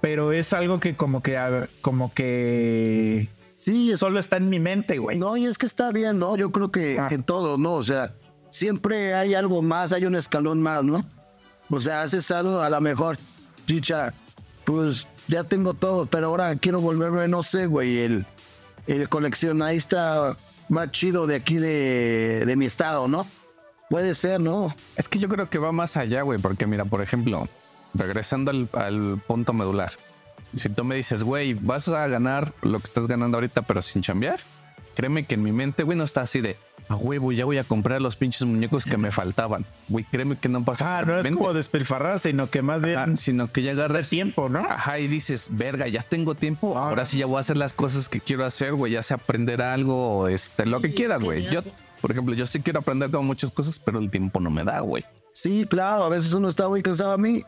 Pero 0.00 0.32
es 0.32 0.52
algo 0.52 0.80
que 0.80 0.96
como 0.96 1.22
que, 1.22 1.38
como 1.80 2.12
que... 2.12 3.28
Sí, 3.64 3.96
solo 3.96 4.20
está 4.20 4.36
en 4.36 4.50
mi 4.50 4.60
mente, 4.60 4.98
güey. 4.98 5.18
No, 5.18 5.38
y 5.38 5.46
es 5.46 5.56
que 5.56 5.64
está 5.64 5.90
bien, 5.90 6.18
¿no? 6.18 6.36
Yo 6.36 6.52
creo 6.52 6.70
que 6.70 6.98
ah. 7.00 7.08
en 7.10 7.22
todo, 7.22 7.56
¿no? 7.56 7.72
O 7.76 7.82
sea, 7.82 8.14
siempre 8.50 9.14
hay 9.14 9.32
algo 9.32 9.62
más, 9.62 9.94
hay 9.94 10.04
un 10.04 10.16
escalón 10.16 10.60
más, 10.60 10.84
¿no? 10.84 11.02
O 11.70 11.80
sea, 11.80 12.02
haces 12.02 12.30
algo 12.30 12.60
a 12.60 12.68
lo 12.68 12.78
mejor, 12.82 13.16
chicha, 13.66 14.12
pues 14.66 15.08
ya 15.28 15.44
tengo 15.44 15.72
todo, 15.72 16.04
pero 16.04 16.26
ahora 16.26 16.54
quiero 16.56 16.82
volverme, 16.82 17.26
no 17.26 17.42
sé, 17.42 17.64
güey, 17.64 18.00
el, 18.00 18.26
el 18.86 19.08
coleccionista 19.08 20.36
más 20.68 20.90
chido 20.90 21.26
de 21.26 21.36
aquí 21.36 21.56
de, 21.56 22.44
de 22.44 22.56
mi 22.56 22.66
estado, 22.66 23.08
¿no? 23.08 23.26
Puede 23.88 24.14
ser, 24.14 24.42
¿no? 24.42 24.74
Es 24.94 25.08
que 25.08 25.18
yo 25.18 25.26
creo 25.30 25.48
que 25.48 25.56
va 25.56 25.72
más 25.72 25.96
allá, 25.96 26.20
güey, 26.20 26.38
porque 26.38 26.66
mira, 26.66 26.84
por 26.84 27.00
ejemplo, 27.00 27.48
regresando 27.94 28.50
al, 28.50 28.68
al, 28.74 29.22
punto 29.26 29.54
medular, 29.54 29.92
si 30.54 30.68
tú 30.68 30.84
me 30.84 30.96
dices, 30.96 31.22
güey, 31.22 31.54
vas 31.54 31.88
a 31.88 32.06
ganar 32.06 32.52
lo 32.62 32.78
que 32.78 32.86
estás 32.86 33.06
ganando 33.06 33.36
ahorita, 33.36 33.62
pero 33.62 33.82
sin 33.82 34.02
chambear, 34.02 34.38
créeme 34.94 35.26
que 35.26 35.34
en 35.34 35.42
mi 35.42 35.52
mente, 35.52 35.82
güey, 35.82 35.98
no 35.98 36.04
está 36.04 36.22
así 36.22 36.40
de, 36.40 36.56
a 36.88 36.96
huevo, 36.96 37.32
ya 37.32 37.44
voy 37.44 37.58
a 37.58 37.64
comprar 37.64 38.02
los 38.02 38.16
pinches 38.16 38.44
muñecos 38.44 38.84
que 38.84 38.98
me 38.98 39.10
faltaban. 39.10 39.64
Güey, 39.88 40.04
créeme 40.04 40.36
que 40.36 40.48
no 40.48 40.64
pasa. 40.64 40.98
Ah, 40.98 41.02
no 41.02 41.18
es 41.18 41.26
como 41.28 41.54
despilfarrar, 41.54 42.18
sino 42.18 42.50
que 42.50 42.60
más 42.60 42.82
bien. 42.82 42.98
Ajá, 42.98 43.16
sino 43.16 43.50
que 43.50 43.62
ya 43.62 43.72
agarras 43.72 44.10
tiempo, 44.10 44.48
¿no? 44.48 44.60
Ajá, 44.60 44.98
y 44.98 45.08
dices, 45.08 45.48
verga, 45.50 45.88
ya 45.88 46.02
tengo 46.02 46.34
tiempo. 46.34 46.76
Ah. 46.76 46.88
Ahora 46.88 47.06
sí 47.06 47.18
ya 47.18 47.26
voy 47.26 47.38
a 47.38 47.40
hacer 47.40 47.56
las 47.56 47.72
cosas 47.72 48.08
que 48.08 48.20
quiero 48.20 48.44
hacer, 48.44 48.74
güey. 48.74 48.92
Ya 48.92 49.02
sé 49.02 49.14
aprender 49.14 49.62
algo, 49.62 50.18
o 50.18 50.28
este, 50.28 50.66
lo 50.66 50.80
que 50.80 50.92
quieras, 50.92 51.22
güey. 51.22 51.48
Yo, 51.50 51.62
por 52.02 52.10
ejemplo, 52.10 52.34
yo 52.34 52.44
sí 52.44 52.60
quiero 52.60 52.80
aprender 52.80 53.10
como 53.10 53.24
muchas 53.24 53.50
cosas, 53.50 53.78
pero 53.78 53.98
el 53.98 54.10
tiempo 54.10 54.40
no 54.40 54.50
me 54.50 54.62
da, 54.62 54.80
güey. 54.80 55.04
Sí, 55.32 55.66
claro, 55.68 56.04
a 56.04 56.08
veces 56.10 56.32
uno 56.34 56.48
está 56.48 56.68
muy 56.68 56.82
cansado. 56.82 57.12
A 57.12 57.18
mí, 57.18 57.44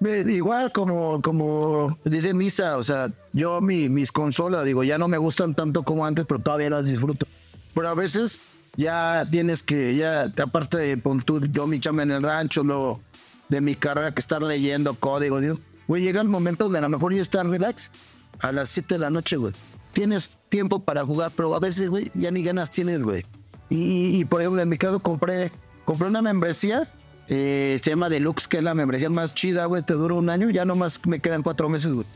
igual 0.00 0.72
como, 0.72 1.20
como 1.20 1.98
dice 2.04 2.32
Misa, 2.34 2.76
o 2.78 2.82
sea, 2.82 3.10
yo 3.32 3.60
mi, 3.60 3.88
mis 3.88 4.12
consolas, 4.12 4.64
digo, 4.64 4.82
ya 4.82 4.98
no 4.98 5.08
me 5.08 5.18
gustan 5.18 5.54
tanto 5.54 5.82
como 5.82 6.06
antes, 6.06 6.24
pero 6.26 6.40
todavía 6.40 6.70
las 6.70 6.86
disfruto. 6.86 7.26
Pero 7.74 7.88
a 7.88 7.94
veces 7.94 8.40
ya 8.76 9.26
tienes 9.30 9.62
que, 9.62 9.94
ya, 9.96 10.32
aparte 10.42 10.78
de 10.78 10.96
pon 10.96 11.20
tú, 11.20 11.40
yo 11.46 11.66
mi 11.66 11.80
chamba 11.80 12.02
en 12.02 12.12
el 12.12 12.22
rancho, 12.22 12.64
lo 12.64 13.00
de 13.48 13.60
mi 13.60 13.74
carrera 13.74 14.12
que 14.12 14.20
estar 14.20 14.42
leyendo 14.42 14.94
código, 14.94 15.40
digo, 15.40 15.58
güey, 15.86 16.02
llega 16.02 16.20
el 16.20 16.28
momento 16.28 16.64
donde 16.64 16.78
a 16.78 16.82
lo 16.82 16.88
mejor 16.88 17.14
ya 17.14 17.20
estar 17.20 17.46
relax 17.46 17.90
a 18.38 18.52
las 18.52 18.70
7 18.70 18.94
de 18.94 18.98
la 18.98 19.10
noche, 19.10 19.36
güey. 19.36 19.52
Tienes 19.92 20.30
tiempo 20.48 20.84
para 20.84 21.04
jugar, 21.04 21.32
pero 21.34 21.54
a 21.54 21.58
veces, 21.58 21.90
güey, 21.90 22.10
ya 22.14 22.30
ni 22.30 22.42
ganas 22.42 22.70
tienes, 22.70 23.02
güey. 23.02 23.24
Y, 23.68 24.18
y, 24.18 24.24
por 24.24 24.40
ejemplo, 24.40 24.62
en 24.62 24.68
mi 24.68 24.78
caso 24.78 25.00
compré, 25.00 25.52
compré 25.84 26.08
una 26.08 26.22
membresía, 26.22 26.88
eh, 27.32 27.78
se 27.80 27.90
llama 27.90 28.08
Deluxe, 28.08 28.48
que 28.48 28.56
es 28.56 28.64
la 28.64 28.74
membresía 28.74 29.08
más 29.08 29.34
chida, 29.34 29.64
güey, 29.66 29.84
te 29.84 29.94
dura 29.94 30.16
un 30.16 30.28
año, 30.28 30.50
ya 30.50 30.64
nomás 30.64 31.00
me 31.06 31.20
quedan 31.20 31.44
cuatro 31.44 31.68
meses, 31.68 31.92
güey. 31.92 32.06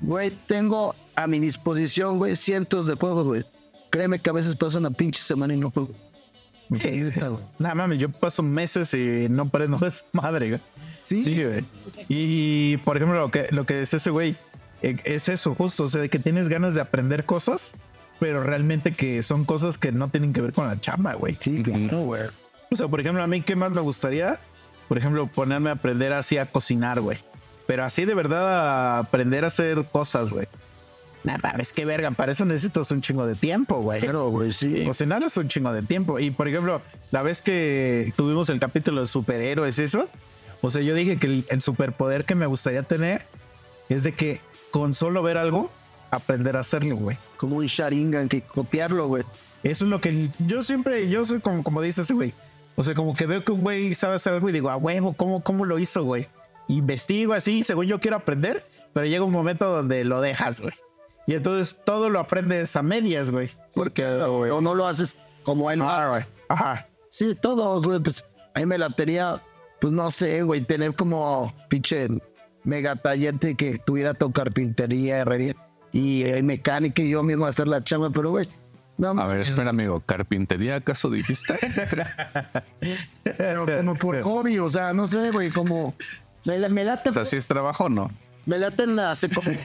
Güey, 0.00 0.30
tengo 0.46 0.94
a 1.16 1.26
mi 1.26 1.40
disposición, 1.40 2.18
güey, 2.18 2.36
cientos 2.36 2.86
de 2.86 2.94
juegos, 2.94 3.26
güey. 3.26 3.44
Créeme 3.90 4.20
que 4.20 4.30
a 4.30 4.32
veces 4.32 4.54
pasa 4.54 4.78
una 4.78 4.92
pinche 4.92 5.20
semana 5.20 5.54
y 5.54 5.56
no 5.56 5.72
juego. 5.72 5.90
Nada 7.58 7.74
mames, 7.74 7.98
yo 7.98 8.10
paso 8.10 8.44
meses 8.44 8.94
y 8.94 9.26
no 9.28 9.48
prendo 9.48 9.84
esa 9.86 10.04
madre, 10.12 10.50
güey. 10.50 10.60
Sí. 11.02 11.24
sí 11.24 11.42
güey. 11.42 11.64
Y, 12.08 12.76
por 12.78 12.96
ejemplo, 12.96 13.18
lo 13.18 13.28
que, 13.28 13.48
lo 13.50 13.66
que 13.66 13.82
es 13.82 13.92
ese 13.92 14.10
güey, 14.10 14.36
es 14.82 15.28
eso, 15.28 15.52
justo, 15.56 15.82
o 15.82 15.88
sea, 15.88 16.00
de 16.00 16.08
que 16.08 16.20
tienes 16.20 16.48
ganas 16.48 16.76
de 16.76 16.80
aprender 16.80 17.24
cosas, 17.24 17.74
pero 18.20 18.44
realmente 18.44 18.92
que 18.92 19.24
son 19.24 19.44
cosas 19.44 19.78
que 19.78 19.90
no 19.90 20.10
tienen 20.10 20.32
que 20.32 20.40
ver 20.42 20.52
con 20.52 20.68
la 20.68 20.80
chamba, 20.80 21.14
güey. 21.14 21.36
Sí, 21.40 21.60
claro, 21.64 22.02
güey. 22.02 22.22
O 22.70 22.76
sea, 22.76 22.86
por 22.86 23.00
ejemplo, 23.00 23.20
a 23.20 23.26
mí, 23.26 23.40
¿qué 23.40 23.56
más 23.56 23.72
me 23.72 23.80
gustaría? 23.80 24.38
Por 24.90 24.98
ejemplo, 24.98 25.28
ponerme 25.28 25.70
a 25.70 25.74
aprender 25.74 26.12
así 26.12 26.36
a 26.36 26.46
cocinar, 26.46 27.00
güey. 27.00 27.16
Pero 27.68 27.84
así 27.84 28.06
de 28.06 28.14
verdad 28.16 28.96
a 28.96 28.98
aprender 28.98 29.44
a 29.44 29.46
hacer 29.46 29.84
cosas, 29.84 30.32
güey. 30.32 30.48
Nada, 31.22 31.54
es 31.60 31.72
que 31.72 31.84
verga, 31.84 32.10
para 32.10 32.32
eso 32.32 32.44
necesitas 32.44 32.90
un 32.90 33.00
chingo 33.00 33.24
de 33.24 33.36
tiempo, 33.36 33.80
güey. 33.82 34.00
Pero, 34.00 34.30
güey, 34.30 34.50
sí. 34.50 34.84
Cocinar 34.84 35.22
es 35.22 35.36
un 35.36 35.46
chingo 35.46 35.72
de 35.72 35.82
tiempo. 35.82 36.18
Y 36.18 36.32
por 36.32 36.48
ejemplo, 36.48 36.82
la 37.12 37.22
vez 37.22 37.40
que 37.40 38.12
tuvimos 38.16 38.50
el 38.50 38.58
capítulo 38.58 39.02
de 39.02 39.06
superhéroes, 39.06 39.78
eso, 39.78 40.08
o 40.60 40.70
sea, 40.70 40.82
yo 40.82 40.92
dije 40.96 41.18
que 41.18 41.28
el, 41.28 41.44
el 41.50 41.62
superpoder 41.62 42.24
que 42.24 42.34
me 42.34 42.46
gustaría 42.46 42.82
tener 42.82 43.24
es 43.90 44.02
de 44.02 44.10
que 44.10 44.40
con 44.72 44.92
solo 44.92 45.22
ver 45.22 45.36
algo, 45.36 45.70
aprender 46.10 46.56
a 46.56 46.60
hacerlo, 46.60 46.96
güey. 46.96 47.16
Como 47.36 47.58
un 47.58 47.66
Sharingan, 47.66 48.28
que 48.28 48.42
copiarlo, 48.42 49.06
güey. 49.06 49.22
Eso 49.62 49.84
es 49.84 49.88
lo 49.88 50.00
que 50.00 50.30
yo 50.40 50.64
siempre, 50.64 51.08
yo 51.08 51.24
soy 51.24 51.38
como, 51.38 51.62
como 51.62 51.80
dice 51.80 52.00
ese 52.00 52.12
güey. 52.12 52.34
O 52.80 52.82
sea, 52.82 52.94
como 52.94 53.12
que 53.12 53.26
veo 53.26 53.44
que 53.44 53.52
un 53.52 53.60
güey 53.60 53.94
sabe 53.94 54.14
hacer 54.14 54.32
algo 54.32 54.48
y 54.48 54.52
digo, 54.52 54.70
a 54.70 54.76
huevo, 54.78 55.12
¿cómo, 55.12 55.42
cómo 55.42 55.66
lo 55.66 55.78
hizo, 55.78 56.02
güey? 56.02 56.28
Investigo 56.66 57.34
así, 57.34 57.62
según 57.62 57.84
yo 57.84 58.00
quiero 58.00 58.16
aprender, 58.16 58.64
pero 58.94 59.04
llega 59.04 59.22
un 59.22 59.32
momento 59.32 59.70
donde 59.70 60.02
lo 60.02 60.22
dejas, 60.22 60.62
güey. 60.62 60.72
Y 61.26 61.34
entonces 61.34 61.78
todo 61.84 62.08
lo 62.08 62.18
aprendes 62.18 62.74
a 62.76 62.82
medias, 62.82 63.28
güey. 63.28 63.50
Porque, 63.74 64.06
güey. 64.24 64.50
O 64.50 64.62
no 64.62 64.74
lo 64.74 64.86
haces 64.86 65.18
como 65.42 65.70
él. 65.70 65.82
Ah, 65.82 66.08
güey. 66.08 66.24
Ajá. 66.48 66.88
Sí, 67.10 67.34
todo, 67.34 67.82
güey. 67.82 68.00
Pues 68.00 68.24
a 68.54 68.60
mí 68.60 68.64
me 68.64 68.78
latería, 68.78 69.42
pues 69.78 69.92
no 69.92 70.10
sé, 70.10 70.42
güey, 70.42 70.62
tener 70.62 70.94
como 70.94 71.52
pinche 71.68 72.08
mega 72.64 72.96
tallente 72.96 73.56
que 73.56 73.76
tuviera 73.76 74.14
tu 74.14 74.32
carpintería, 74.32 75.18
herrería 75.18 75.54
y 75.92 76.22
eh, 76.24 76.42
mecánica 76.42 77.02
y 77.02 77.10
yo 77.10 77.22
mismo 77.22 77.44
hacer 77.44 77.68
la 77.68 77.84
chamba, 77.84 78.08
pero 78.08 78.30
güey, 78.30 78.48
No, 79.00 79.18
A 79.20 79.26
ver, 79.26 79.40
espera, 79.40 79.70
amigo. 79.70 80.00
¿Carpintería 80.04 80.76
acaso 80.76 81.08
dijiste? 81.08 81.54
pero 83.38 83.66
como 83.66 83.94
por 83.94 84.20
hobby, 84.22 84.58
o 84.58 84.68
sea, 84.68 84.92
no 84.92 85.08
sé, 85.08 85.30
güey, 85.30 85.50
como. 85.50 85.94
Me, 86.44 86.68
me 86.68 86.84
late, 86.84 87.10
O 87.10 87.12
sea, 87.12 87.24
si 87.24 87.36
es 87.36 87.46
trabajo 87.46 87.84
o 87.84 87.88
no. 87.88 88.10
me 88.46 88.58
laten 88.58 88.96
las, 88.96 89.26
como- 89.34 89.56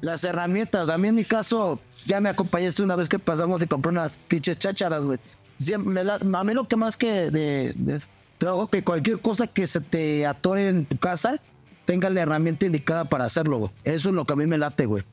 las 0.00 0.24
herramientas. 0.24 0.88
A 0.90 0.98
mí 0.98 1.08
en 1.08 1.14
mi 1.14 1.24
caso, 1.24 1.80
ya 2.06 2.20
me 2.20 2.28
acompañaste 2.28 2.82
una 2.82 2.96
vez 2.96 3.08
que 3.08 3.18
pasamos 3.18 3.62
y 3.62 3.66
compré 3.66 3.90
unas 3.90 4.16
pinches 4.16 4.58
chácharas, 4.58 5.04
güey. 5.04 5.18
Siempre 5.58 5.92
me 5.92 6.04
la- 6.04 6.14
a 6.38 6.44
mí 6.44 6.52
lo 6.54 6.64
que 6.66 6.76
más 6.76 6.96
que 6.96 7.30
de, 7.30 7.72
de 7.76 8.00
trabajo, 8.38 8.68
que 8.68 8.82
cualquier 8.82 9.20
cosa 9.20 9.46
que 9.46 9.66
se 9.66 9.80
te 9.80 10.26
atore 10.26 10.68
en 10.68 10.84
tu 10.86 10.96
casa, 10.98 11.36
tenga 11.84 12.10
la 12.10 12.22
herramienta 12.22 12.66
indicada 12.66 13.04
para 13.04 13.24
hacerlo, 13.24 13.58
güey. 13.58 13.70
Eso 13.84 14.08
es 14.08 14.14
lo 14.14 14.24
que 14.24 14.32
a 14.32 14.36
mí 14.36 14.46
me 14.46 14.58
late, 14.58 14.86
güey. 14.86 15.04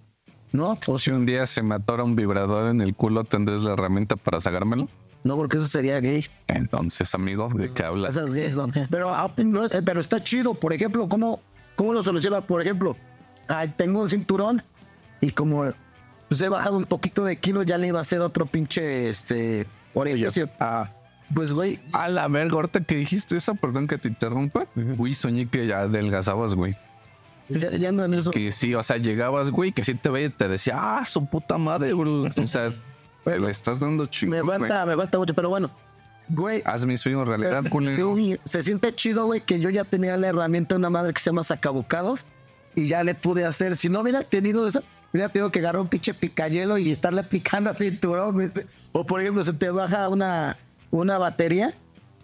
¿No? 0.58 0.76
O 0.88 0.98
Si 0.98 1.12
un 1.12 1.28
día 1.28 1.46
se 1.46 1.62
me 1.62 1.76
atora 1.76 2.04
un 2.04 2.16
vibrador 2.16 2.72
en 2.72 2.82
el 2.82 2.96
culo, 2.96 3.24
¿tendrás 3.24 3.62
la 3.62 3.74
herramienta 3.74 4.16
para 4.16 4.40
sacármelo? 4.40 4.88
no, 5.24 5.36
porque 5.36 5.58
eso 5.58 5.68
sería 5.68 6.00
gay. 6.00 6.26
Entonces, 6.48 7.14
amigo, 7.14 7.50
¿de 7.54 7.72
qué 7.72 7.84
hablas? 7.84 8.16
Esas 8.16 8.34
gays, 8.34 8.56
no. 8.56 8.68
Pero, 8.90 9.10
ah, 9.14 9.32
eh, 9.38 9.82
pero 9.86 10.00
está 10.00 10.24
chido. 10.24 10.54
Por 10.54 10.74
ejemplo, 10.74 11.08
¿cómo, 11.08 11.42
cómo 11.76 11.94
lo 11.94 12.02
soluciona? 12.02 12.42
Por 12.42 12.62
ejemplo, 12.62 12.96
ay, 13.48 13.72
tengo 13.76 14.02
un 14.02 14.10
cinturón 14.10 14.64
y 15.22 15.32
como 15.32 15.66
pues, 16.28 16.42
he 16.42 16.50
bajado 16.50 16.78
un 16.78 16.86
poquito 16.86 17.24
de 17.24 17.38
kilos, 17.38 17.66
ya 17.66 17.78
le 17.78 17.88
iba 17.88 18.00
a 18.00 18.02
hacer 18.02 18.22
otro 18.22 18.46
pinche 18.46 19.10
este, 19.10 19.68
orificio. 19.94 20.50
Ah, 20.60 20.90
Pues, 21.36 21.52
güey, 21.54 21.78
A 21.94 22.08
la 22.08 22.28
verga, 22.30 22.56
ahorita 22.56 22.82
que 22.82 22.96
dijiste 22.96 23.38
eso, 23.38 23.54
perdón 23.54 23.86
que 23.86 23.98
te 23.98 24.08
interrumpa. 24.08 24.66
Uy, 24.98 25.14
soñé 25.14 25.48
que 25.48 25.68
ya 25.68 25.82
adelgazabas, 25.82 26.56
güey. 26.56 26.76
Ya, 27.50 27.72
ya 27.72 27.92
no 27.92 28.06
en 28.06 28.14
eso. 28.14 28.32
Que 28.32 28.52
sí, 28.52 28.74
o 28.76 28.84
sea, 28.84 28.98
llegabas, 28.98 29.50
güey, 29.52 29.72
que 29.72 29.84
sí 29.84 29.94
te 29.96 30.10
veía 30.10 30.28
y 30.28 30.30
te 30.30 30.48
decía, 30.48 30.76
ah, 30.78 31.06
su 31.06 31.26
puta 31.26 31.58
madre, 31.58 31.94
bro. 31.94 32.24
O 32.24 32.48
sea, 32.48 32.74
le 33.26 33.50
estás 33.50 33.80
dando 33.80 34.04
Me 34.04 34.10
chido, 34.10 34.46
güey. 34.46 34.60
falta, 34.60 34.86
me 34.86 34.96
falta 34.96 35.18
mucho, 35.18 35.34
pero 35.34 35.50
bueno, 35.50 35.70
güey. 36.30 36.62
Haz 36.66 36.86
mis 36.86 37.02
sueños 37.02 37.28
realidad, 37.28 37.64
Se, 37.64 37.70
culero. 37.70 38.16
se- 38.16 38.40
se 38.44 38.64
siente 38.64 38.94
chido, 38.94 39.26
güey, 39.26 39.42
que 39.42 39.60
yo 39.60 39.70
ya 39.70 39.84
tenía 39.84 40.18
la 40.18 40.28
herramienta 40.28 40.76
de 40.76 40.80
una 40.80 40.90
madre 40.90 41.14
que 41.14 41.20
se 41.22 41.30
llama 41.30 41.44
sacabocados 41.44 42.26
y 42.76 42.88
ya 42.88 43.04
le 43.04 43.16
pude 43.16 43.44
hacer. 43.46 43.76
Si 43.78 43.90
no 43.90 44.02
hubiera 44.02 44.22
tenido 44.24 44.68
eso, 44.68 44.84
hubiera 45.14 45.30
tenido 45.30 45.52
que 45.52 45.60
agarrar 45.60 45.82
un 45.82 45.88
pinche 45.88 46.14
picayelo 46.14 46.78
y 46.78 46.92
estarle 46.92 47.24
picando 47.24 47.70
a 47.70 47.74
cinturón. 47.76 48.34
güey. 48.34 48.52
O 48.92 49.06
por 49.06 49.22
ejemplo, 49.22 49.44
se 49.44 49.54
te 49.54 49.70
baja 49.70 50.10
una, 50.10 50.58
una 50.92 51.18
batería, 51.18 51.74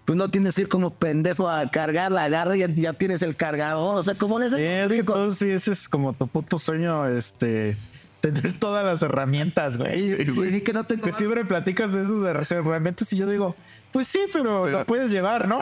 pues 0.05 0.17
no 0.17 0.29
tienes 0.29 0.55
que 0.55 0.61
ir 0.63 0.67
como 0.69 0.89
pendejo 0.89 1.49
a 1.49 1.69
cargar 1.69 2.11
la 2.11 2.25
agarra 2.25 2.55
y 2.55 2.59
ya, 2.59 2.67
ya 2.67 2.93
tienes 2.93 3.21
el 3.21 3.35
cargador. 3.35 3.97
O 3.97 4.03
sea, 4.03 4.15
como 4.15 4.37
en 4.39 4.47
ese. 4.47 4.57
sí, 4.57 4.63
es 4.63 4.91
que 4.91 4.99
entonces 4.99 5.39
sí, 5.39 5.49
ese 5.49 5.71
es 5.71 5.87
como 5.87 6.13
tu 6.13 6.27
puto 6.27 6.59
sueño, 6.59 7.07
este, 7.07 7.77
tener 8.21 8.57
todas 8.57 8.83
las 8.85 9.01
herramientas, 9.01 9.77
güey. 9.77 10.11
Y, 10.11 10.55
y 10.57 10.61
que 10.61 10.73
no 10.73 10.83
tengo. 10.83 11.03
Que 11.03 11.11
siempre 11.13 11.45
platicas 11.45 11.93
de 11.93 12.03
eso 12.03 12.21
de 12.21 12.33
las 12.33 12.51
herramientas 12.51 13.11
y 13.13 13.17
yo 13.17 13.27
digo, 13.29 13.55
pues 13.93 14.07
sí, 14.07 14.19
pero, 14.33 14.67
lo 14.67 14.85
puedes 14.85 15.11
llevar, 15.11 15.47
¿no? 15.47 15.59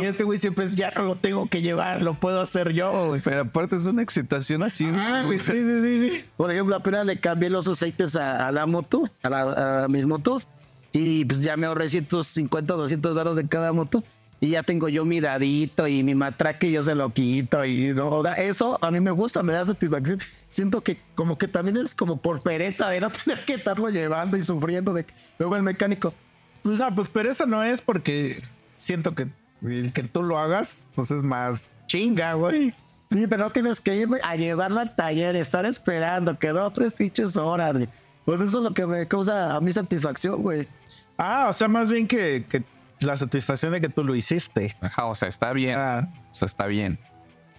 y 0.00 0.04
este 0.04 0.24
güey 0.24 0.38
siempre 0.38 0.64
es, 0.64 0.74
ya 0.74 0.90
no 0.96 1.02
lo 1.02 1.16
tengo 1.16 1.46
que 1.48 1.60
llevar, 1.62 2.00
lo 2.02 2.14
puedo 2.14 2.40
hacer 2.40 2.72
yo, 2.72 3.08
güey. 3.08 3.20
Pero 3.20 3.42
aparte 3.42 3.76
es 3.76 3.84
una 3.86 4.02
excitación 4.02 4.62
así. 4.62 4.90
Ah, 4.92 5.22
güey, 5.26 5.38
sí, 5.38 5.52
sí, 5.52 5.80
sí, 5.80 6.10
sí. 6.10 6.24
Por 6.36 6.50
ejemplo, 6.50 6.74
apenas 6.74 7.04
le 7.06 7.18
cambié 7.18 7.50
los 7.50 7.68
aceites 7.68 8.16
a, 8.16 8.48
a 8.48 8.52
la 8.52 8.66
moto, 8.66 9.08
a, 9.22 9.28
la- 9.30 9.84
a 9.84 9.88
mis 9.88 10.06
motos, 10.06 10.48
y 10.92 11.24
pues 11.24 11.42
ya 11.42 11.56
me 11.56 11.66
ahorré 11.66 11.88
150, 11.88 12.74
200 12.74 13.14
dólares 13.14 13.36
de 13.36 13.48
cada 13.48 13.72
moto. 13.72 14.02
Y 14.42 14.50
ya 14.50 14.62
tengo 14.62 14.88
yo 14.88 15.04
mi 15.04 15.20
dadito 15.20 15.86
y 15.86 16.02
mi 16.02 16.14
matraque 16.14 16.68
y 16.68 16.72
yo 16.72 16.82
se 16.82 16.94
lo 16.94 17.12
quito. 17.12 17.62
Y 17.66 17.92
no, 17.92 18.24
eso 18.26 18.78
a 18.80 18.90
mí 18.90 18.98
me 18.98 19.10
gusta, 19.10 19.42
me 19.42 19.52
da 19.52 19.66
satisfacción. 19.66 20.18
Siento 20.48 20.80
que 20.82 20.98
como 21.14 21.36
que 21.36 21.46
también 21.46 21.76
es 21.76 21.94
como 21.94 22.16
por 22.16 22.40
pereza 22.40 22.88
de 22.88 23.00
no 23.02 23.10
tener 23.10 23.44
que 23.44 23.54
estarlo 23.54 23.90
llevando 23.90 24.38
y 24.38 24.42
sufriendo 24.42 24.94
de 24.94 25.04
luego 25.38 25.56
el 25.56 25.62
mecánico. 25.62 26.14
O 26.64 26.76
sea, 26.76 26.90
pues 26.90 27.08
pero 27.12 27.30
eso 27.30 27.44
no 27.44 27.62
es 27.62 27.82
porque 27.82 28.42
siento 28.78 29.14
que 29.14 29.28
el 29.62 29.92
que 29.92 30.02
tú 30.04 30.22
lo 30.22 30.38
hagas, 30.38 30.86
pues 30.94 31.10
es 31.10 31.22
más 31.22 31.76
chinga, 31.86 32.32
güey. 32.34 32.74
Sí, 33.10 33.26
pero 33.26 33.44
no 33.44 33.50
tienes 33.50 33.80
que 33.80 33.96
ir 33.96 34.08
a 34.22 34.36
llevarlo 34.36 34.80
al 34.80 34.94
taller, 34.94 35.36
estar 35.36 35.66
esperando, 35.66 36.38
que 36.38 36.48
dos, 36.48 36.72
tres 36.72 36.94
pinches 36.94 37.36
horas. 37.36 37.74
güey. 37.74 37.88
Pues 38.30 38.48
eso 38.48 38.58
es 38.58 38.64
lo 38.64 38.72
que 38.72 38.86
me 38.86 39.08
causa 39.08 39.56
a 39.56 39.60
mi 39.60 39.72
satisfacción, 39.72 40.40
güey. 40.40 40.68
Ah, 41.18 41.46
o 41.50 41.52
sea, 41.52 41.66
más 41.66 41.88
bien 41.88 42.06
que, 42.06 42.44
que 42.48 42.62
la 43.00 43.16
satisfacción 43.16 43.72
de 43.72 43.80
que 43.80 43.88
tú 43.88 44.04
lo 44.04 44.14
hiciste. 44.14 44.76
Ajá, 44.80 45.06
o 45.06 45.16
sea, 45.16 45.28
está 45.28 45.52
bien. 45.52 45.76
Ah, 45.76 46.08
O 46.30 46.34
sea, 46.34 46.46
está 46.46 46.66
bien. 46.66 46.96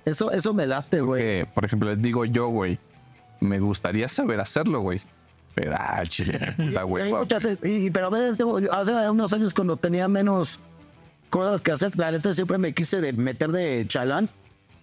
Eso, 0.06 0.32
eso 0.32 0.54
me 0.54 0.66
late, 0.66 1.02
güey. 1.02 1.44
Por 1.44 1.66
ejemplo, 1.66 1.90
les 1.90 2.02
digo 2.02 2.24
yo, 2.24 2.48
güey, 2.48 2.80
me 3.42 3.60
gustaría 3.60 4.08
saber 4.08 4.40
hacerlo, 4.40 4.80
güey. 4.80 5.02
Pero, 5.56 5.76
ah, 5.78 6.04
chile, 6.08 6.56
güey. 6.88 7.12
muchas- 7.12 7.44
y- 7.64 7.88
y- 7.88 7.90
pero 7.92 8.08
a 8.08 8.10
veces, 8.12 8.38
tengo- 8.38 8.58
hace 8.72 9.10
unos 9.10 9.34
años 9.34 9.54
cuando 9.54 9.76
tenía 9.76 10.08
menos 10.08 10.58
cosas 11.30 11.60
que 11.60 11.72
hacer, 11.74 11.98
la 11.98 12.14
neta 12.14 12.34
siempre 12.34 12.58
me 12.58 12.74
quise 12.74 13.02
de 13.02 13.12
meter 13.12 13.52
de 13.52 13.84
chalán 13.90 14.30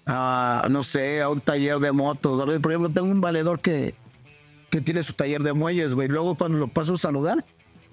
a, 0.06 0.66
no 0.68 0.82
sé, 0.82 1.22
a 1.22 1.30
un 1.30 1.40
taller 1.40 1.78
de 1.78 1.92
motos. 1.92 2.44
Por 2.60 2.72
ejemplo, 2.72 2.90
tengo 2.90 3.08
un 3.10 3.22
valedor 3.22 3.60
que, 3.60 3.94
que 4.70 4.80
tiene 4.80 5.02
su 5.02 5.12
taller 5.12 5.42
de 5.42 5.52
muelles, 5.52 5.94
güey. 5.94 6.08
Luego 6.08 6.34
cuando 6.34 6.58
lo 6.58 6.68
paso 6.68 6.94
a 6.94 6.98
saludar, 6.98 7.44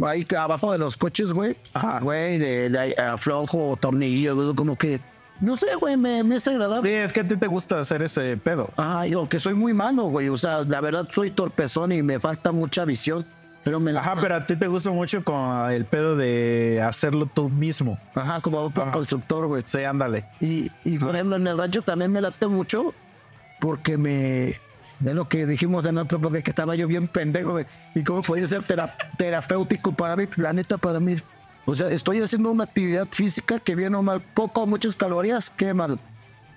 ahí 0.06 0.26
abajo 0.38 0.72
de 0.72 0.78
los 0.78 0.98
coches, 0.98 1.32
güey, 1.32 1.56
güey, 2.02 2.38
de, 2.38 2.70
de 2.70 2.96
aflojo, 3.02 3.78
tornillos, 3.80 4.36
güey, 4.36 4.56
como 4.56 4.78
que, 4.78 5.00
no 5.42 5.58
sé, 5.58 5.76
güey, 5.76 5.98
me, 5.98 6.24
me 6.24 6.38
es 6.38 6.44
sí, 6.44 6.50
agradable. 6.52 7.04
es 7.04 7.12
que 7.14 7.22
a 7.22 7.28
ti 7.28 7.36
te 7.38 7.48
gusta 7.48 7.80
hacer 7.80 8.02
ese 8.02 8.38
pedo. 8.38 8.70
Ay, 8.78 9.12
yo 9.12 9.28
que 9.28 9.40
soy 9.40 9.54
muy 9.54 9.74
malo, 9.74 10.04
güey. 10.04 10.30
O 10.30 10.38
sea, 10.38 10.64
la 10.64 10.82
verdad 10.82 11.08
soy 11.12 11.32
torpezón 11.32 11.92
y 11.92 12.02
me 12.02 12.20
falta 12.20 12.52
mucha 12.52 12.86
visión. 12.86 13.26
Pero 13.66 13.80
me 13.80 13.92
la 13.92 14.00
Ajá, 14.00 14.16
pero 14.22 14.36
a 14.36 14.46
ti 14.46 14.56
te 14.56 14.68
gusta 14.68 14.92
mucho 14.92 15.24
con 15.24 15.72
el 15.72 15.86
pedo 15.86 16.16
de 16.16 16.82
hacerlo 16.86 17.26
tú 17.26 17.50
mismo. 17.50 17.98
Ajá, 18.14 18.40
como 18.40 18.68
Ajá. 18.68 18.92
constructor, 18.92 19.48
güey. 19.48 19.64
Sí, 19.66 19.84
ándale. 19.84 20.26
Y, 20.40 20.70
y 20.84 21.00
por 21.00 21.16
ejemplo, 21.16 21.36
en 21.36 21.48
el 21.48 21.58
rancho 21.58 21.82
también 21.82 22.12
me 22.12 22.22
late 22.22 22.46
mucho 22.46 22.94
porque 23.60 23.98
me. 23.98 24.60
De 25.00 25.14
lo 25.14 25.28
que 25.28 25.46
dijimos 25.46 25.86
en 25.86 25.98
otro 25.98 26.20
porque 26.22 26.42
que 26.42 26.52
estaba 26.52 26.76
yo 26.76 26.88
bien 26.88 27.08
pendejo. 27.08 27.60
Y 27.94 28.04
cómo 28.04 28.22
podía 28.22 28.48
ser 28.48 28.64
tera- 28.64 28.96
terapéutico 29.18 29.92
para 29.92 30.16
mi 30.16 30.26
planeta, 30.26 30.78
para 30.78 31.00
mí. 31.00 31.18
O 31.66 31.76
sea, 31.76 31.90
estoy 31.90 32.22
haciendo 32.22 32.52
una 32.52 32.64
actividad 32.66 33.08
física 33.10 33.60
que 33.60 33.76
bien 33.76 33.96
o 33.96 34.02
mal, 34.04 34.22
poco 34.22 34.62
o 34.64 34.68
muchas 34.68 34.96
calorías, 34.96 35.50
qué 35.50 35.74
mal. 35.74 36.00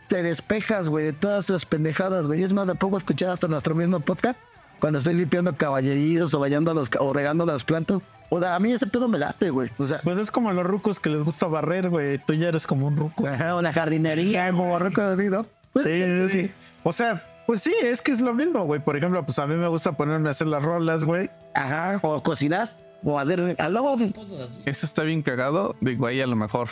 Te 0.07 0.23
despejas, 0.23 0.89
güey, 0.89 1.07
de 1.07 1.13
todas 1.13 1.49
las 1.51 1.65
pendejadas, 1.67 2.27
güey. 2.27 2.43
Es 2.43 2.53
más, 2.53 2.67
me 2.67 2.75
pongo 2.75 2.97
a 2.97 2.99
escuchar 2.99 3.31
hasta 3.31 3.49
nuestro 3.49 3.75
mismo 3.75 4.01
podcast 4.01 4.39
cuando 4.79 4.99
estoy 4.99 5.15
limpiando 5.15 5.55
caballerizos 5.57 6.33
o 6.35 6.41
bañando 6.41 6.73
los, 6.75 6.91
o 6.99 7.13
regando 7.13 7.45
las 7.45 7.65
plantas. 7.65 7.99
O 8.31 8.39
sea, 8.41 8.55
a 8.55 8.59
mí 8.59 8.71
ese 8.73 8.87
pedo 8.87 9.09
me 9.09 9.19
late, 9.19 9.51
güey. 9.51 9.71
O 9.79 9.87
sea, 9.87 10.01
Pues 10.05 10.19
es 10.19 10.31
como 10.31 10.53
los 10.53 10.65
rucos 10.65 11.01
que 11.01 11.09
les 11.11 11.25
gusta 11.25 11.47
barrer, 11.47 11.89
güey. 11.89 12.19
Tú 12.19 12.35
ya 12.35 12.49
eres 12.49 12.67
como 12.67 12.87
un 12.87 12.97
ruco. 12.97 13.27
Ajá, 13.27 13.57
una 13.57 13.73
jardinería, 13.73 14.51
como 14.53 14.77
así, 14.77 15.29
¿no? 15.29 15.47
Pues, 15.73 15.87
Sí, 15.87 16.29
sí, 16.29 16.29
sí. 16.49 16.51
O 16.85 16.93
sea, 16.93 17.25
pues 17.49 17.63
sí, 17.63 17.75
es 17.83 18.03
que 18.03 18.13
es 18.13 18.21
lo 18.21 18.35
mismo, 18.35 18.63
güey. 18.65 18.79
Por 18.79 18.95
ejemplo, 18.95 19.25
pues 19.25 19.39
a 19.39 19.47
mí 19.47 19.55
me 19.55 19.69
gusta 19.69 19.97
ponerme 19.97 20.29
a 20.29 20.33
hacer 20.33 20.49
las 20.49 20.63
rolas, 20.63 21.05
güey. 21.05 21.31
Ajá, 21.55 21.99
o 22.03 22.23
cocinar, 22.23 22.77
o 23.03 23.19
hacer 23.19 23.57
al 23.59 23.73
luego 23.73 23.97
cosas 24.15 24.51
así. 24.51 24.63
Eso 24.67 24.85
está 24.85 25.03
bien 25.03 25.23
cagado. 25.23 25.75
Digo, 25.81 26.07
ahí 26.07 26.21
a 26.21 26.27
lo 26.27 26.37
mejor 26.37 26.69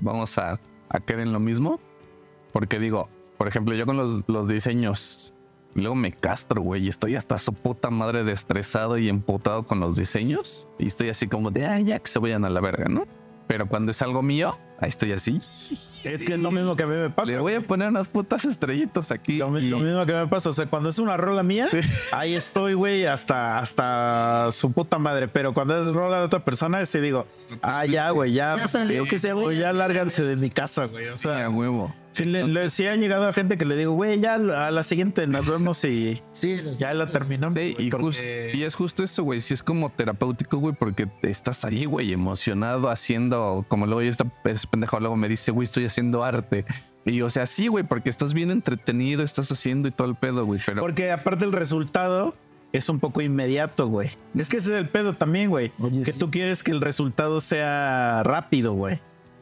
vamos 0.00 0.36
a, 0.36 0.58
a 0.88 0.98
caer 0.98 1.20
en 1.20 1.32
lo 1.32 1.38
mismo. 1.38 1.78
Porque 2.52 2.80
digo, 2.80 3.08
por 3.38 3.46
ejemplo, 3.46 3.72
yo 3.76 3.86
con 3.86 3.98
los, 3.98 4.24
los 4.26 4.48
diseños, 4.48 5.32
luego 5.74 5.94
me 5.94 6.10
castro, 6.10 6.60
güey, 6.60 6.86
y 6.86 6.88
estoy 6.88 7.14
hasta 7.14 7.38
su 7.38 7.52
puta 7.52 7.90
madre 7.90 8.24
destresado 8.24 8.98
y 8.98 9.08
emputado 9.08 9.64
con 9.64 9.78
los 9.78 9.96
diseños. 9.96 10.66
Y 10.76 10.88
estoy 10.88 11.08
así 11.08 11.28
como 11.28 11.52
de, 11.52 11.66
ah, 11.66 11.78
ya 11.78 12.00
que 12.00 12.08
se 12.08 12.18
vayan 12.18 12.44
a 12.44 12.50
la 12.50 12.60
verga, 12.60 12.86
¿no? 12.88 13.04
Pero 13.46 13.68
cuando 13.68 13.92
es 13.92 14.02
algo 14.02 14.22
mío, 14.22 14.58
ahí 14.80 14.88
estoy 14.88 15.12
así. 15.12 15.40
Es 16.04 16.22
que 16.22 16.34
es 16.34 16.38
lo 16.38 16.52
mismo 16.52 16.76
que 16.76 16.84
a 16.84 16.86
mí 16.86 16.94
me 16.94 17.10
pasa. 17.10 17.32
Le 17.32 17.38
voy 17.40 17.54
a 17.54 17.60
poner 17.60 17.88
unas 17.88 18.06
putas 18.06 18.44
estrellitas 18.44 19.10
aquí. 19.10 19.38
Lo, 19.38 19.50
mi- 19.50 19.60
y- 19.60 19.68
lo 19.68 19.80
mismo 19.80 20.06
que 20.06 20.12
me 20.12 20.26
pasa, 20.28 20.50
o 20.50 20.52
sea, 20.52 20.66
cuando 20.66 20.88
es 20.88 20.98
una 21.00 21.16
rola 21.16 21.42
mía, 21.42 21.66
Sí. 21.68 21.80
ahí 22.12 22.34
estoy, 22.34 22.74
güey, 22.74 23.06
hasta, 23.06 23.58
hasta 23.58 24.48
su 24.52 24.70
puta 24.72 24.98
madre. 24.98 25.26
Pero 25.28 25.52
cuando 25.52 25.76
es 25.80 25.86
rola 25.92 26.18
de 26.20 26.24
otra 26.26 26.44
persona, 26.44 26.84
sí 26.86 27.00
digo, 27.00 27.26
ah, 27.62 27.84
ya, 27.86 28.10
güey, 28.10 28.32
ya. 28.32 28.56
Ya 28.56 28.68
salió, 28.68 29.04
que 29.04 29.18
se 29.18 29.32
vaya. 29.32 29.58
ya 29.58 29.72
lárganse 29.72 30.22
de 30.22 30.36
mi 30.36 30.50
casa, 30.50 30.86
güey. 30.86 31.02
O 31.08 31.12
Sí, 31.12 31.18
sea, 31.18 31.46
a 31.46 31.50
huevo. 31.50 31.92
sí, 32.12 32.24
le- 32.24 32.46
le- 32.46 32.70
sí 32.70 32.86
ha 32.86 32.94
llegado 32.94 33.26
a 33.26 33.32
gente 33.32 33.58
que 33.58 33.64
le 33.64 33.74
digo, 33.76 33.92
güey, 33.94 34.20
ya 34.20 34.34
a 34.34 34.70
la 34.70 34.82
siguiente 34.84 35.26
nos 35.26 35.46
vemos 35.48 35.84
y 35.84 36.22
Sí, 36.32 36.60
ya 36.78 36.94
la 36.94 37.08
terminamos. 37.10 37.58
Sí, 37.58 37.74
y, 38.54 38.62
es 38.62 38.74
justo 38.76 39.02
eso, 39.02 39.24
güey. 39.24 39.40
Sí, 39.40 39.54
es 39.54 39.62
como 39.64 39.90
terapéutico, 39.90 40.58
güey, 40.58 40.74
porque 40.78 41.08
estás 41.22 41.64
ahí, 41.64 41.84
güey, 41.84 42.12
emocionado 42.12 42.90
haciendo, 42.90 43.64
como 43.68 43.86
luego 43.86 44.02
yo 44.02 44.10
esta 44.10 44.24
ese 44.66 44.70
pendejo 44.70 45.00
luego 45.00 45.16
me 45.16 45.28
dice, 45.28 45.52
güey, 45.52 45.64
estoy 45.64 45.86
haciendo 45.86 46.24
arte. 46.24 46.64
Y 47.04 47.22
o 47.22 47.30
sea, 47.30 47.46
sí, 47.46 47.68
güey, 47.68 47.84
porque 47.84 48.10
estás 48.10 48.34
bien 48.34 48.50
entretenido, 48.50 49.22
estás 49.22 49.50
haciendo 49.52 49.86
y 49.88 49.92
todo 49.92 50.08
el 50.08 50.16
pedo, 50.16 50.44
güey. 50.44 50.60
Pero 50.64 50.80
Porque 50.80 51.12
aparte 51.12 51.44
el 51.44 51.52
resultado 51.52 52.34
es 52.72 52.88
un 52.88 52.98
poco 52.98 53.20
inmediato, 53.20 53.86
güey. 53.86 54.10
Es 54.34 54.48
que 54.48 54.56
ese 54.56 54.72
es 54.72 54.78
el 54.78 54.88
pedo 54.88 55.14
también, 55.14 55.50
güey. 55.50 55.72
Que 56.04 56.12
sí. 56.12 56.18
tú 56.18 56.30
quieres 56.30 56.62
que 56.62 56.72
el 56.72 56.80
resultado 56.80 57.40
sea 57.40 58.22
rápido, 58.24 58.72
güey. 58.72 59.00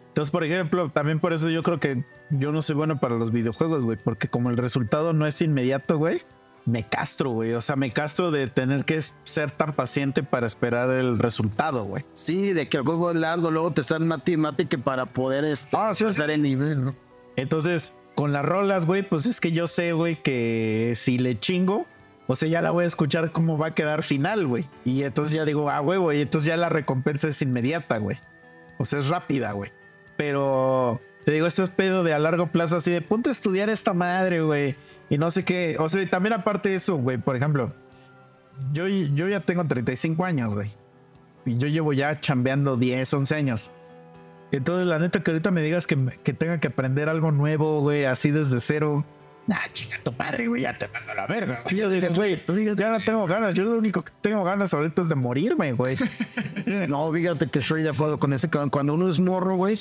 Entonces, 0.09 0.31
por 0.31 0.45
ejemplo, 0.45 0.91
también 0.91 1.19
por 1.19 1.33
eso 1.33 1.51
yo 1.51 1.63
creo 1.63 1.81
que 1.81 2.05
yo 2.31 2.53
no 2.53 2.63
soy 2.63 2.77
bueno 2.77 3.01
para 3.01 3.17
los 3.17 3.33
videojuegos, 3.33 3.83
güey. 3.83 3.97
Porque 4.03 4.29
como 4.29 4.51
el 4.51 4.57
resultado 4.57 5.13
no 5.13 5.27
es 5.27 5.41
inmediato, 5.41 5.99
güey. 5.99 6.21
Me 6.67 6.87
castro, 6.89 7.31
güey. 7.31 7.53
O 7.53 7.61
sea, 7.61 7.77
me 7.77 7.91
castro 7.91 8.31
de 8.31 8.47
tener 8.49 8.85
que 8.85 9.01
ser 9.25 9.51
tan 9.51 9.73
paciente 9.75 10.23
para 10.23 10.47
esperar 10.47 10.91
el 10.91 11.19
resultado, 11.19 11.85
güey. 11.85 12.05
Sí, 12.15 12.53
de 12.53 12.69
que 12.69 12.79
el 12.79 12.83
juego 12.85 13.11
es 13.11 13.17
largo, 13.17 13.51
luego 13.51 13.73
te 13.73 13.81
están 13.83 14.07
mate 14.07 14.67
que 14.67 14.79
para 14.79 15.07
poder 15.07 15.45
este, 15.45 15.77
Ah, 15.77 15.91
sí, 15.93 15.99
sí. 15.99 16.05
pasar 16.05 16.31
el 16.31 16.43
nivel, 16.43 16.87
¿no? 16.87 16.95
Entonces, 17.37 17.95
con 18.15 18.33
las 18.33 18.45
rolas, 18.45 18.87
güey, 18.87 19.03
pues 19.03 19.27
es 19.27 19.41
que 19.41 19.53
yo 19.53 19.67
sé, 19.67 19.93
güey, 19.93 20.23
que 20.23 20.95
si 20.97 21.19
le 21.19 21.39
chingo, 21.39 21.87
o 22.27 22.37
sea, 22.37 22.49
ya 22.49 22.63
la 22.63 22.71
voy 22.71 22.85
a 22.85 22.87
escuchar 22.87 23.33
cómo 23.33 23.59
va 23.59 23.69
a 23.69 23.75
quedar 23.75 24.03
final, 24.03 24.47
güey. 24.47 24.65
Y 24.85 25.03
entonces 25.03 25.35
ya 25.35 25.45
digo, 25.45 25.69
ah, 25.71 25.81
huevo, 25.81 26.13
y 26.13 26.21
entonces 26.21 26.47
ya 26.47 26.57
la 26.57 26.69
recompensa 26.69 27.29
es 27.29 27.43
inmediata, 27.43 27.99
güey. 27.99 28.17
O 28.79 28.85
sea, 28.85 29.01
es 29.01 29.09
rápida, 29.09 29.53
güey. 29.53 29.73
Pero 30.17 31.01
te 31.25 31.33
digo, 31.33 31.47
esto 31.47 31.63
es 31.63 31.71
pedo 31.71 32.05
de 32.05 32.15
a 32.15 32.19
largo 32.19 32.47
plazo, 32.47 32.77
así 32.77 32.91
de 32.91 33.01
ponte 33.03 33.29
a 33.29 33.33
estudiar 33.33 33.69
esta 33.69 33.93
madre, 33.95 34.43
güey. 34.43 34.77
Y 35.11 35.19
no 35.19 35.31
sé 35.31 35.45
qué. 35.45 35.77
O 35.79 35.89
sea, 35.89 36.09
también 36.09 36.33
aparte 36.33 36.71
de 36.71 36.77
eso, 36.77 36.97
güey, 36.97 37.19
por 37.19 37.37
ejemplo, 37.37 37.73
yo, 38.73 38.87
yo 38.89 39.29
ya 39.29 39.41
tengo 39.41 39.65
35 39.65 40.25
años, 40.25 40.55
güey. 40.55 40.71
Y 41.47 41.59
yo 41.59 41.69
llevo 41.69 41.93
ya 41.93 42.21
chambeando 42.21 42.77
10, 42.77 43.13
11 43.15 43.35
años. 43.35 43.71
Entonces, 44.51 44.87
la 44.87 44.99
neta, 44.99 45.21
que 45.21 45.31
ahorita 45.31 45.51
me 45.51 45.63
digas 45.63 45.87
que, 45.87 45.97
que 46.23 46.33
tenga 46.33 46.59
que 46.61 46.69
aprender 46.69 47.09
algo 47.09 47.33
nuevo, 47.33 47.81
güey, 47.81 48.05
así 48.05 48.31
desde 48.31 48.61
cero. 48.61 49.05
Nah, 49.47 49.59
chinga 49.73 49.99
tu 50.03 50.13
madre, 50.13 50.47
güey, 50.49 50.63
ya 50.63 50.79
te 50.79 50.89
mando 50.89 51.13
a 51.13 51.15
la 51.15 51.27
verga. 51.27 51.61
güey. 51.65 51.77
Yo 51.77 51.91
digo, 51.91 52.07
güey, 52.15 52.41
ya 52.77 52.91
no 52.93 53.05
tengo 53.05 53.27
ganas. 53.27 53.53
Yo 53.53 53.65
lo 53.65 53.77
único 53.77 54.03
que 54.03 54.13
tengo 54.23 54.43
ganas 54.45 54.73
ahorita 54.73 55.03
es 55.03 55.09
de 55.09 55.15
morirme, 55.15 55.73
güey. 55.73 55.97
No, 56.89 57.13
fíjate 57.13 57.51
que 57.51 57.59
estoy 57.59 57.83
de 57.83 57.91
acuerdo 57.91 58.19
con 58.19 58.33
ese 58.33 58.49
cabrón. 58.49 58.71
Cuando 58.71 58.95
uno 58.95 59.11
es 59.11 59.21
morro, 59.21 59.55
güey, 59.57 59.79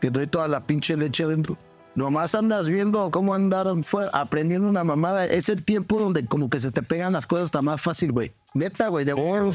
que 0.00 0.10
trae 0.10 0.26
toda 0.26 0.48
la 0.48 0.66
pinche 0.66 0.96
leche 0.96 1.24
adentro. 1.24 1.58
Nomás 1.94 2.34
andas 2.34 2.68
viendo 2.70 3.10
cómo 3.10 3.34
andar 3.34 3.66
fuera, 3.84 4.08
aprendiendo 4.14 4.66
una 4.68 4.82
mamada. 4.82 5.26
Es 5.26 5.48
el 5.50 5.62
tiempo 5.62 5.98
donde 5.98 6.24
como 6.24 6.48
que 6.48 6.58
se 6.58 6.70
te 6.72 6.82
pegan 6.82 7.12
las 7.12 7.26
cosas 7.26 7.50
tan 7.50 7.66
más 7.66 7.80
fácil, 7.82 8.12
güey. 8.12 8.32
Neta, 8.54 8.88
güey, 8.88 9.04
de 9.04 9.14
morro. 9.14 9.50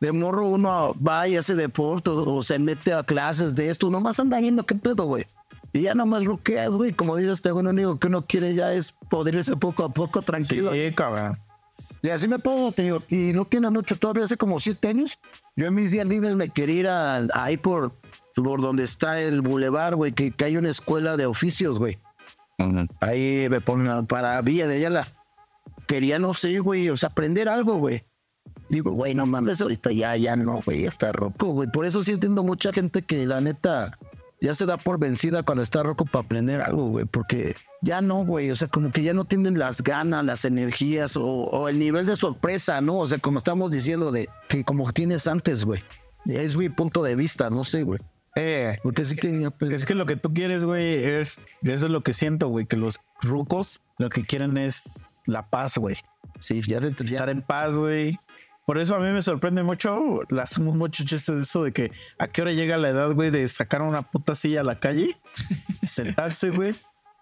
De 0.00 0.12
morro 0.12 0.48
uno 0.48 0.94
va 1.06 1.28
y 1.28 1.36
hace 1.36 1.54
deporte 1.54 2.08
o, 2.10 2.36
o 2.36 2.42
se 2.42 2.58
mete 2.58 2.92
a 2.94 3.02
clases 3.02 3.54
de 3.54 3.68
esto. 3.68 3.90
Nomás 3.90 4.18
anda 4.18 4.40
viendo 4.40 4.64
qué 4.64 4.74
pedo, 4.74 5.04
güey. 5.04 5.26
Y 5.74 5.82
ya 5.82 5.94
nomás 5.94 6.24
roqueas, 6.24 6.70
güey. 6.74 6.92
Como 6.92 7.16
dice 7.16 7.32
este 7.32 7.50
güey, 7.50 7.64
lo 7.64 7.70
único 7.70 7.98
que 7.98 8.06
uno 8.06 8.24
quiere 8.26 8.54
ya 8.54 8.72
es 8.72 8.92
poder 9.10 9.34
irse 9.34 9.54
poco 9.56 9.84
a 9.84 9.92
poco 9.92 10.22
tranquilo. 10.22 10.72
Sí, 10.72 10.90
cabrón. 10.94 11.38
Y 12.00 12.10
así 12.10 12.28
me 12.28 12.38
puedo, 12.38 12.70
te 12.70 12.82
digo, 12.82 13.02
y 13.08 13.32
no 13.32 13.46
tiene 13.46 13.70
mucho, 13.70 13.96
todavía 13.96 14.24
hace 14.24 14.36
como 14.36 14.60
siete 14.60 14.88
años. 14.88 15.18
Yo 15.56 15.66
en 15.66 15.74
mis 15.74 15.90
días 15.90 16.06
libres 16.06 16.34
me 16.34 16.50
quería 16.50 16.74
ir 16.80 16.88
a- 16.88 17.26
ahí 17.32 17.56
por, 17.56 17.92
por 18.34 18.60
donde 18.60 18.84
está 18.84 19.20
el 19.20 19.40
bulevar, 19.40 19.94
güey, 19.94 20.12
que, 20.12 20.30
que 20.32 20.44
hay 20.44 20.56
una 20.56 20.70
escuela 20.70 21.16
de 21.16 21.26
oficios, 21.26 21.78
güey. 21.78 21.98
Ahí 23.00 23.48
me 23.50 23.60
ponen 23.60 24.06
para 24.06 24.40
Villa 24.42 24.66
de 24.66 24.76
Ayala. 24.76 25.08
Quería, 25.86 26.18
no 26.18 26.34
sé, 26.34 26.58
güey, 26.60 26.88
o 26.88 26.96
sea, 26.96 27.10
aprender 27.10 27.48
algo, 27.48 27.74
güey. 27.74 28.04
Digo, 28.68 28.92
güey, 28.92 29.14
no 29.14 29.26
mames, 29.26 29.60
ahorita 29.60 29.92
ya, 29.92 30.16
ya 30.16 30.36
no, 30.36 30.62
güey, 30.64 30.84
está 30.84 31.12
roco, 31.12 31.48
güey. 31.48 31.70
Por 31.70 31.84
eso 31.84 32.02
sí 32.02 32.12
entiendo 32.12 32.42
mucha 32.42 32.72
gente 32.72 33.02
que 33.02 33.26
la 33.26 33.40
neta 33.40 33.98
ya 34.40 34.54
se 34.54 34.66
da 34.66 34.76
por 34.76 34.98
vencida 34.98 35.42
cuando 35.42 35.62
está 35.62 35.82
roco 35.82 36.04
para 36.04 36.24
aprender 36.24 36.60
algo, 36.60 36.88
güey, 36.88 37.04
porque 37.04 37.56
ya 37.82 38.00
no, 38.00 38.24
güey, 38.24 38.50
o 38.50 38.56
sea, 38.56 38.68
como 38.68 38.90
que 38.90 39.02
ya 39.02 39.12
no 39.12 39.24
tienen 39.24 39.58
las 39.58 39.82
ganas, 39.82 40.24
las 40.24 40.44
energías 40.44 41.16
o, 41.16 41.24
o 41.24 41.68
el 41.68 41.78
nivel 41.78 42.06
de 42.06 42.16
sorpresa, 42.16 42.80
¿no? 42.80 42.98
O 42.98 43.06
sea, 43.06 43.18
como 43.18 43.38
estamos 43.38 43.70
diciendo 43.70 44.10
de 44.12 44.28
que 44.48 44.64
como 44.64 44.90
tienes 44.92 45.26
antes, 45.26 45.64
güey. 45.64 45.82
Es 46.26 46.56
mi 46.56 46.70
punto 46.70 47.02
de 47.02 47.16
vista, 47.16 47.50
no 47.50 47.64
sé, 47.64 47.82
güey. 47.82 48.00
Eh, 48.36 48.78
Porque 48.82 49.04
sí 49.04 49.16
que 49.16 49.48
es 49.60 49.86
que 49.86 49.94
lo 49.94 50.06
que 50.06 50.16
tú 50.16 50.32
quieres, 50.34 50.64
güey, 50.64 50.94
es. 50.94 51.46
Eso 51.62 51.86
es 51.86 51.92
lo 51.92 52.02
que 52.02 52.12
siento, 52.12 52.48
güey, 52.48 52.66
que 52.66 52.76
los 52.76 53.00
rucos 53.22 53.80
lo 53.98 54.10
que 54.10 54.22
quieren 54.22 54.56
es 54.56 55.22
la 55.26 55.50
paz, 55.50 55.78
güey. 55.78 55.96
sí, 56.40 56.62
ya, 56.66 56.80
de, 56.80 56.88
Estar 56.88 57.28
en 57.28 57.42
paz, 57.42 57.76
güey. 57.76 58.18
Por 58.66 58.78
eso 58.78 58.94
a 58.94 58.98
mí 58.98 59.10
me 59.12 59.20
sorprende 59.20 59.62
mucho, 59.62 60.22
le 60.30 60.40
hacemos 60.40 60.74
mucho 60.74 61.04
chiste 61.04 61.34
de 61.34 61.42
eso 61.42 61.64
de 61.64 61.72
que 61.72 61.92
a 62.18 62.28
qué 62.28 62.40
hora 62.40 62.52
llega 62.52 62.78
la 62.78 62.88
edad, 62.88 63.12
güey, 63.12 63.30
de 63.30 63.46
sacar 63.46 63.82
una 63.82 64.10
puta 64.10 64.34
silla 64.34 64.62
a 64.62 64.64
la 64.64 64.80
calle, 64.80 65.18
sentarse, 65.86 66.48
güey, 66.48 66.74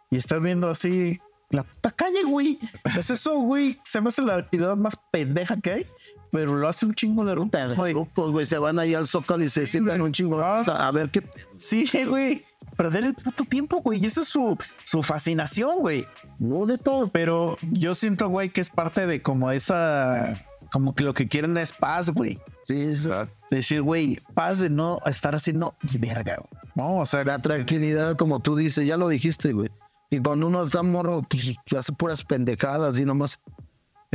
y 0.08 0.16
estar 0.16 0.40
viendo 0.40 0.70
así 0.70 1.20
la 1.50 1.64
puta 1.64 1.90
calle, 1.90 2.22
güey. 2.24 2.58
Es 2.96 3.10
eso, 3.10 3.38
güey. 3.40 3.78
Se 3.82 4.00
me 4.00 4.08
hace 4.08 4.22
la 4.22 4.36
actividad 4.36 4.76
más 4.76 4.96
pendeja 5.10 5.60
que 5.60 5.72
hay, 5.72 5.86
pero 6.32 6.56
lo 6.56 6.66
hace 6.66 6.86
un 6.86 6.94
chingo 6.94 7.24
de 7.26 7.34
rutas, 7.34 7.74
güey. 7.74 7.92
grupos, 7.92 8.32
güey, 8.32 8.46
se 8.46 8.56
van 8.58 8.78
ahí 8.78 8.94
al 8.94 9.06
zócalo 9.06 9.44
y 9.44 9.50
se 9.50 9.66
sientan 9.66 10.00
un 10.00 10.12
chingo 10.12 10.40
Ah. 10.40 10.60
o 10.60 10.64
sea, 10.64 10.88
a 10.88 10.90
ver 10.90 11.10
qué. 11.10 11.22
Sí, 11.58 11.86
güey. 12.08 12.44
Perder 12.76 13.04
el 13.04 13.14
puto 13.14 13.44
tiempo, 13.44 13.82
güey. 13.82 14.02
Y 14.02 14.06
esa 14.06 14.22
es 14.22 14.28
su, 14.28 14.56
su 14.84 15.02
fascinación, 15.02 15.80
güey. 15.80 16.06
No 16.38 16.64
de 16.64 16.78
todo. 16.78 17.08
Pero 17.08 17.58
yo 17.70 17.94
siento, 17.94 18.28
güey, 18.30 18.48
que 18.48 18.62
es 18.62 18.70
parte 18.70 19.06
de 19.06 19.20
como 19.20 19.50
esa. 19.52 20.42
Como 20.72 20.94
que 20.94 21.04
lo 21.04 21.12
que 21.12 21.28
quieren 21.28 21.58
es 21.58 21.70
paz, 21.72 22.08
güey. 22.08 22.40
Sí, 22.64 22.80
es 22.80 23.10
Decir, 23.50 23.82
güey, 23.82 24.18
paz 24.32 24.58
de 24.60 24.70
no 24.70 25.00
estar 25.04 25.34
haciendo 25.34 25.74
verga, 25.98 26.36
güey. 26.38 26.62
No, 26.74 26.96
o 27.00 27.04
sea, 27.04 27.24
la 27.24 27.38
tranquilidad, 27.40 28.16
como 28.16 28.40
tú 28.40 28.56
dices, 28.56 28.86
ya 28.86 28.96
lo 28.96 29.08
dijiste, 29.08 29.52
güey. 29.52 29.70
Y 30.08 30.20
cuando 30.20 30.46
uno 30.46 30.62
está 30.62 30.82
morro, 30.82 31.26
pues 31.28 31.58
hace 31.76 31.92
puras 31.92 32.24
pendejadas 32.24 32.98
y 32.98 33.04
nomás 33.04 33.40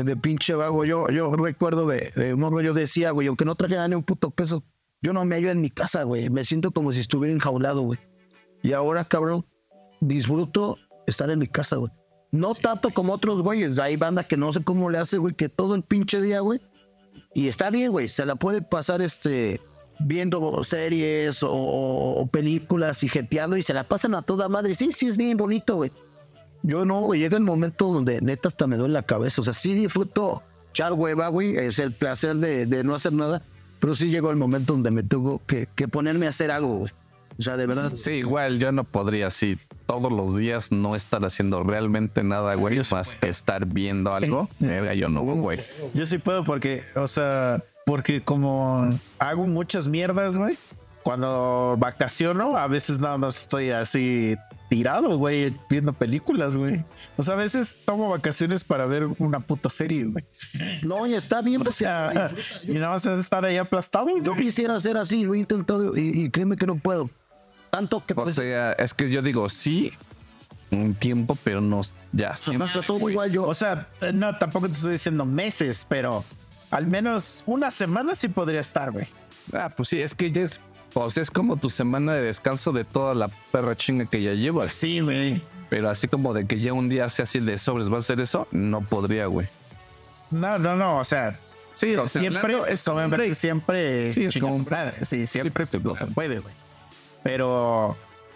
de 0.06 0.16
pinche 0.16 0.54
vago. 0.54 0.86
Yo, 0.86 1.10
yo 1.10 1.36
recuerdo 1.36 1.88
de, 1.88 2.12
de 2.16 2.36
morro, 2.36 2.62
yo 2.62 2.74
decía, 2.74 3.12
güey, 3.12 3.28
aunque 3.28 3.46
no 3.46 3.56
trajera 3.56 3.88
ni 3.88 3.96
un 3.96 4.04
puto 4.04 4.32
peso, 4.32 4.64
yo 5.02 5.14
no 5.14 5.26
me 5.26 5.36
hallo 5.36 5.50
en 5.50 5.62
mi 5.62 5.70
casa, 5.70 6.04
güey. 6.04 6.30
Me 6.30 6.46
siento 6.46 6.72
como 6.72 6.92
si 6.92 7.00
estuviera 7.00 7.34
enjaulado, 7.34 7.82
güey. 7.82 8.00
Y 8.64 8.74
ahora, 8.74 9.06
cabrón, 9.06 9.46
disfruto 10.00 10.78
estar 11.06 11.30
en 11.30 11.40
mi 11.40 11.48
casa, 11.48 11.78
güey. 11.78 11.92
No 12.32 12.54
tanto 12.56 12.90
como 12.92 13.14
otros 13.14 13.42
güeyes. 13.42 13.78
Hay 13.80 13.96
banda 13.96 14.24
que 14.24 14.38
no 14.38 14.52
sé 14.52 14.64
cómo 14.64 14.90
le 14.90 14.98
hace, 14.98 15.18
güey, 15.18 15.34
que 15.34 15.50
todo 15.50 15.76
el 15.76 15.84
pinche 15.84 16.22
día, 16.22 16.42
güey. 16.42 16.62
Y 17.34 17.48
está 17.48 17.70
bien, 17.70 17.92
güey. 17.92 18.10
Se 18.10 18.26
la 18.26 18.36
puede 18.36 18.62
pasar 18.62 19.02
este 19.02 19.62
viendo 20.00 20.64
series 20.64 21.42
o, 21.42 21.52
o 21.52 22.28
películas 22.28 23.04
y 23.04 23.10
jeteando 23.10 23.58
y 23.58 23.64
se 23.64 23.74
la 23.74 23.84
pasan 23.84 24.16
a 24.16 24.22
toda 24.22 24.50
madre. 24.50 24.76
Sí, 24.76 24.92
sí, 24.92 25.08
es 25.08 25.18
bien 25.18 25.38
bonito, 25.38 25.76
güey. 25.76 25.92
Yo 26.68 26.84
no, 26.84 27.00
güey. 27.02 27.22
Llega 27.22 27.38
el 27.38 27.44
momento 27.44 27.92
donde 27.92 28.20
neta 28.22 28.50
hasta 28.50 28.68
me 28.68 28.76
duele 28.76 28.94
la 28.94 29.04
cabeza. 29.04 29.42
O 29.42 29.44
sea, 29.44 29.54
sí 29.54 29.74
disfruto 29.74 30.44
echar 30.72 30.92
hueva, 30.92 31.30
güey. 31.30 31.56
Es 31.56 31.80
el 31.80 31.94
placer 31.94 32.36
de, 32.36 32.66
de 32.66 32.84
no 32.84 32.94
hacer 32.94 33.14
nada. 33.14 33.42
Pero 33.80 33.96
sí 33.96 34.10
llegó 34.10 34.32
el 34.32 34.38
momento 34.38 34.74
donde 34.74 34.92
me 34.92 35.02
tuvo 35.02 35.42
que, 35.48 35.70
que 35.76 35.88
ponerme 35.88 36.26
a 36.26 36.30
hacer 36.30 36.52
algo, 36.52 36.80
güey. 36.80 36.92
O 37.40 37.42
sea, 37.42 37.56
de 37.56 37.68
verdad. 37.68 37.94
Sí, 37.96 38.12
igual 38.12 38.60
yo 38.60 38.72
no 38.72 38.84
podría 38.84 39.28
así 39.28 39.58
todos 39.86 40.12
los 40.12 40.36
días 40.36 40.72
no 40.72 40.96
estar 40.96 41.24
haciendo 41.24 41.64
realmente 41.64 42.24
nada, 42.24 42.56
güey, 42.56 42.82
más 42.92 43.16
que 43.16 43.30
estar 43.30 43.66
viendo 43.66 44.14
algo. 44.14 44.50
Verga, 44.60 44.94
yo 44.94 45.08
no, 45.08 45.22
güey. 45.22 45.62
yo 45.94 46.06
sí 46.06 46.18
puedo 46.18 46.44
porque, 46.44 46.84
o 46.96 47.08
sea, 47.08 47.64
porque 47.86 48.22
como 48.22 48.90
hago 49.20 49.48
muchas 49.48 49.88
mierdas, 49.88 50.36
güey. 50.36 50.58
Cuando 51.04 51.78
vacaciono, 51.80 52.58
a 52.58 52.68
veces 52.68 53.00
nada 53.00 53.18
más 53.18 53.40
estoy 53.40 53.70
así 53.70 54.36
tirado, 54.70 55.18
güey, 55.18 55.54
viendo 55.70 55.94
películas, 55.94 56.58
güey. 56.58 56.84
O 57.16 57.24
sea, 57.24 57.36
a 57.36 57.38
veces 57.38 57.80
tomo 57.86 58.10
vacaciones 58.10 58.64
para 58.64 58.86
ver 58.86 59.08
una 59.20 59.40
puta 59.40 59.70
serie, 59.70 60.06
güey. 60.06 60.26
No, 60.84 61.08
y 61.08 61.14
está 61.14 61.42
bien, 61.42 61.62
O 61.62 61.64
pues, 61.64 61.76
sea, 61.76 62.30
y 62.64 62.74
nada 62.74 62.90
más 62.90 63.06
es 63.06 63.20
estar 63.20 63.46
ahí 63.46 63.58
aplastado. 63.58 64.08
Yo 64.22 64.36
quisiera 64.36 64.80
ser 64.80 64.98
así, 64.98 65.24
lo 65.24 65.34
he 65.36 65.40
intentado 65.40 65.96
y, 65.98 66.24
y 66.24 66.30
créeme 66.30 66.58
que 66.58 66.68
no 66.68 66.76
puedo. 66.76 67.10
Tanto 67.70 68.06
que 68.06 68.14
O 68.14 68.32
sea, 68.32 68.74
es 68.74 68.94
que 68.94 69.10
yo 69.10 69.22
digo, 69.22 69.50
sí, 69.50 69.94
un 70.72 70.94
tiempo, 70.96 71.38
pero 71.44 71.62
no 71.62 71.82
ya 72.12 72.36
siempre. 72.36 72.68
me 72.68 72.74
pasó 72.74 72.98
igual 73.10 73.32
yo. 73.32 73.46
O 73.46 73.54
sea, 73.54 73.88
no, 74.14 74.38
tampoco 74.38 74.68
te 74.68 74.74
estoy 74.74 74.94
diciendo 74.94 75.26
meses, 75.26 75.86
pero 75.88 76.24
al 76.72 76.88
menos 76.88 77.44
una 77.46 77.72
semana 77.72 78.16
sí 78.16 78.28
podría 78.28 78.62
estar, 78.62 78.92
güey. 78.92 79.08
Ah, 79.54 79.70
pues 79.76 79.90
sí, 79.90 80.02
es 80.02 80.14
que 80.14 80.32
ya 80.32 80.42
es, 80.42 80.60
o 81.06 81.10
sea, 81.12 81.24
es 81.24 81.32
como 81.32 81.58
tu 81.58 81.70
semana 81.70 82.14
de 82.14 82.22
descanso 82.22 82.72
de 82.72 82.84
toda 82.84 83.14
la 83.16 83.30
perra 83.52 83.76
chinga 83.76 84.06
que 84.06 84.22
ya 84.22 84.34
llevas. 84.34 84.72
Sí, 84.74 85.00
güey. 85.00 85.42
Pero 85.70 85.90
así 85.90 86.08
como 86.08 86.34
de 86.34 86.46
que 86.48 86.60
ya 86.60 86.74
un 86.74 86.88
día 86.90 87.10
sea 87.10 87.24
así 87.24 87.40
de 87.40 87.58
sobres, 87.58 87.92
¿va 87.92 87.96
a 87.98 88.00
hacer 88.00 88.22
eso? 88.22 88.48
No 88.52 88.82
podría, 88.82 89.26
güey. 89.28 89.48
No, 90.32 90.58
no, 90.60 90.76
no, 90.76 90.98
o 91.00 91.04
sea, 91.04 91.40
Sí, 91.74 91.96
o 91.96 92.08
sea, 92.08 92.22
siempre, 92.22 92.40
hablando- 92.56 92.66
es 92.66 92.80
siempre, 92.80 93.36
siempre, 93.36 94.12
Sí, 94.12 94.26
es 94.26 94.34
chinga 94.34 94.48
como- 94.48 94.64
tu 94.64 94.70
madre. 94.72 95.06
Sí, 95.06 95.28
siempre 95.28 95.66
Sí, 95.68 95.78
no 95.84 95.94
se 95.94 96.08
puede, 96.08 96.40
güey. 96.40 96.54
Pero, 97.24 97.96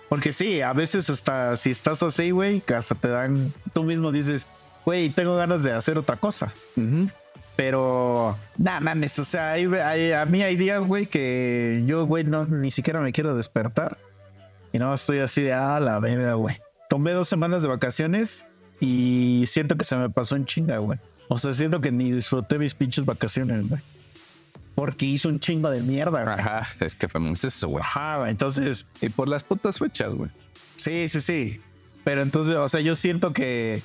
porque 0.09 0.33
sí, 0.33 0.61
a 0.61 0.73
veces 0.73 1.09
hasta 1.09 1.55
si 1.57 1.71
estás 1.71 2.03
así, 2.03 2.31
güey, 2.31 2.61
que 2.61 2.73
hasta 2.75 2.95
te 2.95 3.07
dan, 3.07 3.53
tú 3.73 3.83
mismo 3.83 4.11
dices, 4.11 4.47
güey, 4.85 5.09
tengo 5.09 5.35
ganas 5.37 5.63
de 5.63 5.71
hacer 5.71 5.97
otra 5.97 6.17
cosa. 6.17 6.53
Ujú. 6.75 7.09
Pero, 7.55 8.37
nada 8.57 8.79
mames, 8.79 9.19
o 9.19 9.23
sea, 9.25 9.51
hay- 9.51 9.65
hay- 9.65 10.11
a 10.13 10.25
mí 10.25 10.41
hay 10.41 10.55
días, 10.55 10.83
güey, 10.83 11.05
que 11.05 11.83
yo, 11.85 12.05
güey, 12.05 12.23
no, 12.23 12.45
ni 12.45 12.71
siquiera 12.71 13.01
me 13.01 13.11
quiero 13.11 13.35
despertar. 13.35 13.97
Y 14.73 14.79
no 14.79 14.93
estoy 14.93 15.19
así 15.19 15.41
de, 15.41 15.53
ah, 15.53 15.79
la 15.79 15.99
verga, 15.99 16.33
güey. 16.35 16.57
Tomé 16.89 17.11
dos 17.11 17.27
semanas 17.27 17.61
de 17.61 17.67
vacaciones 17.67 18.47
y 18.79 19.43
siento 19.47 19.75
que 19.77 19.83
se 19.83 19.95
me 19.97 20.09
pasó 20.09 20.35
en 20.35 20.45
chinga, 20.45 20.77
güey. 20.77 20.97
O 21.27 21.37
sea, 21.37 21.53
siento 21.53 21.81
que 21.81 21.91
ni 21.91 22.11
disfruté 22.11 22.57
mis 22.57 22.73
pinches 22.73 23.05
vacaciones, 23.05 23.67
güey. 23.67 23.81
Porque 24.73 25.05
hizo 25.05 25.27
un 25.29 25.39
chingo 25.39 25.69
de 25.69 25.81
mierda, 25.81 26.23
güey. 26.23 26.33
Ajá, 26.39 26.67
es 26.79 26.95
que 26.95 27.07
fue 27.09 27.21
es 27.31 27.43
eso, 27.43 27.67
güey. 27.67 27.83
Ajá. 27.83 28.29
Entonces, 28.29 28.87
Y 29.01 29.09
por 29.09 29.27
las 29.27 29.43
putas 29.43 29.77
fechas, 29.77 30.13
güey. 30.13 30.29
sí, 30.77 31.07
sí, 31.09 31.21
sí. 31.21 31.61
Pero 32.03 32.21
entonces, 32.21 32.55
o 32.55 32.67
sea, 32.67 32.79
yo 32.81 32.95
siento 32.95 33.33
que, 33.33 33.83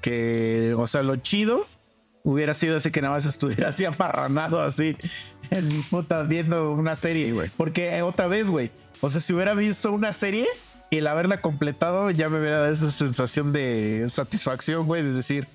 que, 0.00 0.74
o 0.76 0.86
sea, 0.86 1.02
lo 1.02 1.16
chido 1.16 1.66
hubiera 2.22 2.54
sido 2.54 2.76
ese 2.76 2.92
que 2.92 3.00
nada 3.00 3.14
más 3.14 3.26
estuviera 3.26 3.68
así 3.68 3.84
aparranado, 3.86 4.60
así, 4.60 4.96
en 5.50 5.68
mi 5.68 5.82
puta, 5.82 6.22
viendo 6.22 6.72
una 6.72 6.96
serie, 6.96 7.32
güey. 7.32 7.50
Porque 7.56 7.96
eh, 7.96 8.02
otra 8.02 8.26
vez, 8.26 8.48
güey, 8.48 8.70
o 9.00 9.08
sea, 9.08 9.20
si 9.20 9.32
hubiera 9.32 9.54
visto 9.54 9.92
una 9.92 10.12
serie 10.12 10.46
y 10.90 10.98
el 10.98 11.06
haberla 11.06 11.40
completado, 11.40 12.10
ya 12.10 12.28
me 12.28 12.40
hubiera 12.40 12.58
dado 12.58 12.72
esa 12.72 12.90
sensación 12.90 13.52
de 13.52 14.04
satisfacción, 14.08 14.86
güey, 14.86 15.02
de 15.02 15.12
decir, 15.12 15.46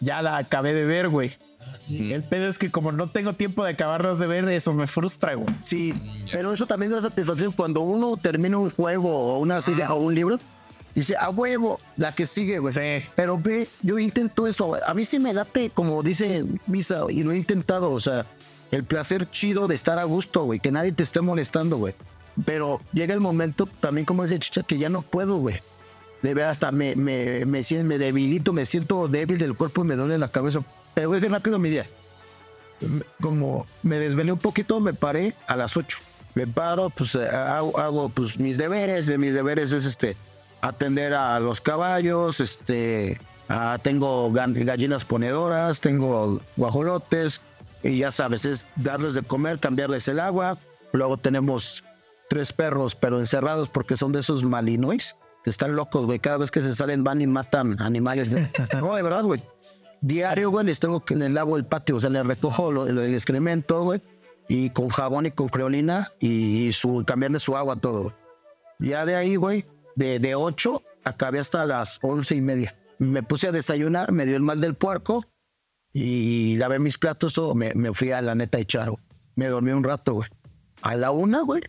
ya 0.00 0.22
la 0.22 0.36
acabé 0.36 0.74
de 0.74 0.84
ver, 0.84 1.08
güey. 1.08 1.30
El 1.90 2.22
pedo 2.22 2.48
es 2.48 2.58
que 2.58 2.70
como 2.70 2.92
no 2.92 3.10
tengo 3.10 3.32
tiempo 3.34 3.64
de 3.64 3.72
acabarlas 3.72 4.18
de 4.18 4.26
ver, 4.26 4.48
eso 4.48 4.72
me 4.72 4.86
frustra, 4.86 5.34
güey. 5.34 5.48
Sí, 5.62 5.94
pero 6.32 6.52
eso 6.52 6.66
también 6.66 6.92
da 6.92 7.02
satisfacción 7.02 7.52
cuando 7.52 7.80
uno 7.80 8.16
termina 8.16 8.58
un 8.58 8.70
juego 8.70 9.10
o 9.10 9.38
una 9.38 9.60
serie 9.60 9.86
o 9.86 9.96
un 9.96 10.14
libro. 10.14 10.38
Dice, 10.96 11.14
a 11.14 11.28
huevo, 11.28 11.78
la 11.98 12.12
que 12.12 12.26
sigue, 12.26 12.58
güey. 12.58 12.74
Pero 13.14 13.36
ve, 13.38 13.68
yo 13.82 13.98
intento 13.98 14.46
eso. 14.46 14.78
A 14.86 14.94
mí 14.94 15.04
sí 15.04 15.18
me 15.18 15.34
late, 15.34 15.68
como 15.68 16.02
dice 16.02 16.44
Misa, 16.66 17.02
y 17.10 17.22
lo 17.22 17.32
he 17.32 17.36
intentado. 17.36 17.90
O 17.92 18.00
sea, 18.00 18.24
el 18.70 18.82
placer 18.82 19.30
chido 19.30 19.68
de 19.68 19.74
estar 19.74 19.98
a 19.98 20.04
gusto, 20.04 20.44
güey. 20.44 20.58
Que 20.58 20.72
nadie 20.72 20.92
te 20.92 21.02
esté 21.02 21.20
molestando, 21.20 21.76
güey. 21.76 21.94
Pero 22.46 22.80
llega 22.94 23.12
el 23.12 23.20
momento, 23.20 23.68
también 23.80 24.06
como 24.06 24.22
dice 24.22 24.38
Chicha, 24.38 24.62
que 24.62 24.78
ya 24.78 24.88
no 24.88 25.02
puedo, 25.02 25.36
güey. 25.36 25.60
De 26.22 26.32
ver 26.32 26.46
hasta 26.46 26.72
me, 26.72 26.96
me, 26.96 27.44
me, 27.44 27.62
siento- 27.62 27.86
me 27.86 27.98
debilito, 27.98 28.54
me 28.54 28.64
siento 28.64 29.06
débil 29.06 29.36
del 29.38 29.54
cuerpo 29.54 29.84
y 29.84 29.88
me 29.88 29.96
duele 29.96 30.16
la 30.16 30.28
cabeza. 30.28 30.60
Pero 30.94 31.14
es 31.14 31.20
bien 31.20 31.34
rápido 31.34 31.58
mi 31.58 31.68
día. 31.68 31.86
Como 33.20 33.66
me 33.82 33.98
desvelé 33.98 34.32
un 34.32 34.38
poquito, 34.38 34.80
me 34.80 34.94
paré 34.94 35.34
a 35.46 35.56
las 35.56 35.76
8. 35.76 35.98
Me 36.34 36.46
paro, 36.46 36.88
pues 36.90 37.14
eh, 37.14 37.26
hago, 37.28 37.78
hago, 37.78 38.08
pues 38.08 38.38
mis 38.38 38.56
deberes. 38.58 39.06
De 39.06 39.18
mis 39.18 39.34
deberes 39.34 39.72
es 39.72 39.84
este 39.84 40.16
atender 40.60 41.14
a 41.14 41.38
los 41.40 41.60
caballos, 41.60 42.40
este 42.40 43.20
ah, 43.48 43.78
tengo 43.82 44.30
gallinas 44.32 45.04
ponedoras, 45.04 45.80
tengo 45.80 46.40
guajolotes, 46.56 47.40
y 47.82 47.98
ya 47.98 48.10
sabes, 48.12 48.44
es 48.44 48.66
darles 48.76 49.14
de 49.14 49.22
comer, 49.22 49.58
cambiarles 49.58 50.08
el 50.08 50.20
agua. 50.20 50.58
Luego 50.92 51.16
tenemos 51.16 51.84
tres 52.28 52.52
perros, 52.52 52.94
pero 52.96 53.18
encerrados 53.20 53.68
porque 53.68 53.96
son 53.96 54.12
de 54.12 54.20
esos 54.20 54.42
malinois 54.44 55.14
que 55.44 55.50
están 55.50 55.76
locos, 55.76 56.06
güey. 56.06 56.18
Cada 56.18 56.38
vez 56.38 56.50
que 56.50 56.62
se 56.62 56.72
salen 56.74 57.04
van 57.04 57.20
y 57.20 57.26
matan 57.26 57.80
animales. 57.80 58.30
no, 58.80 58.94
de 58.96 59.02
verdad, 59.02 59.22
güey. 59.24 59.42
Diario, 60.00 60.50
güey, 60.50 60.66
les 60.66 60.80
tengo 60.80 61.04
que 61.04 61.14
les 61.16 61.30
lavo 61.30 61.56
el 61.56 61.64
patio, 61.64 61.96
o 61.96 62.00
sea, 62.00 62.10
les 62.10 62.26
recojo 62.26 62.70
lo- 62.72 62.86
lo- 62.86 63.02
el 63.02 63.14
excremento, 63.14 63.82
güey, 63.82 64.02
y 64.48 64.70
con 64.70 64.88
jabón 64.88 65.26
y 65.26 65.30
con 65.30 65.48
creolina 65.48 66.12
y, 66.20 66.72
su, 66.72 67.02
cambiarle 67.06 67.38
su 67.40 67.56
agua, 67.56 67.76
todo. 67.76 68.12
Ya 68.78 69.06
de 69.06 69.16
ahí, 69.16 69.36
güey, 69.36 69.64
de, 69.96 70.20
de 70.20 70.34
8 70.36 70.82
acabé 71.04 71.40
hasta 71.40 71.66
las 71.66 71.98
once 72.02 72.36
y 72.36 72.40
media. 72.40 72.76
Me 72.98 73.22
puse 73.22 73.48
a 73.48 73.52
desayunar, 73.52 74.12
me 74.12 74.26
dio 74.26 74.36
el 74.36 74.42
mal 74.42 74.60
del 74.60 74.74
puerco 74.74 75.24
y 75.92 76.56
lavé 76.58 76.78
mis 76.78 76.98
platos, 76.98 77.34
todo. 77.34 77.54
Me, 77.54 77.74
me 77.74 77.92
fui 77.92 78.12
a 78.12 78.22
la 78.22 78.34
neta 78.34 78.58
echar, 78.58 78.90
güey. 78.90 79.02
Me 79.34 79.48
dormí 79.48 79.72
un 79.72 79.84
rato, 79.84 80.14
güey. 80.14 80.28
A 80.82 80.94
la 80.96 81.10
una, 81.10 81.42
güey, 81.42 81.62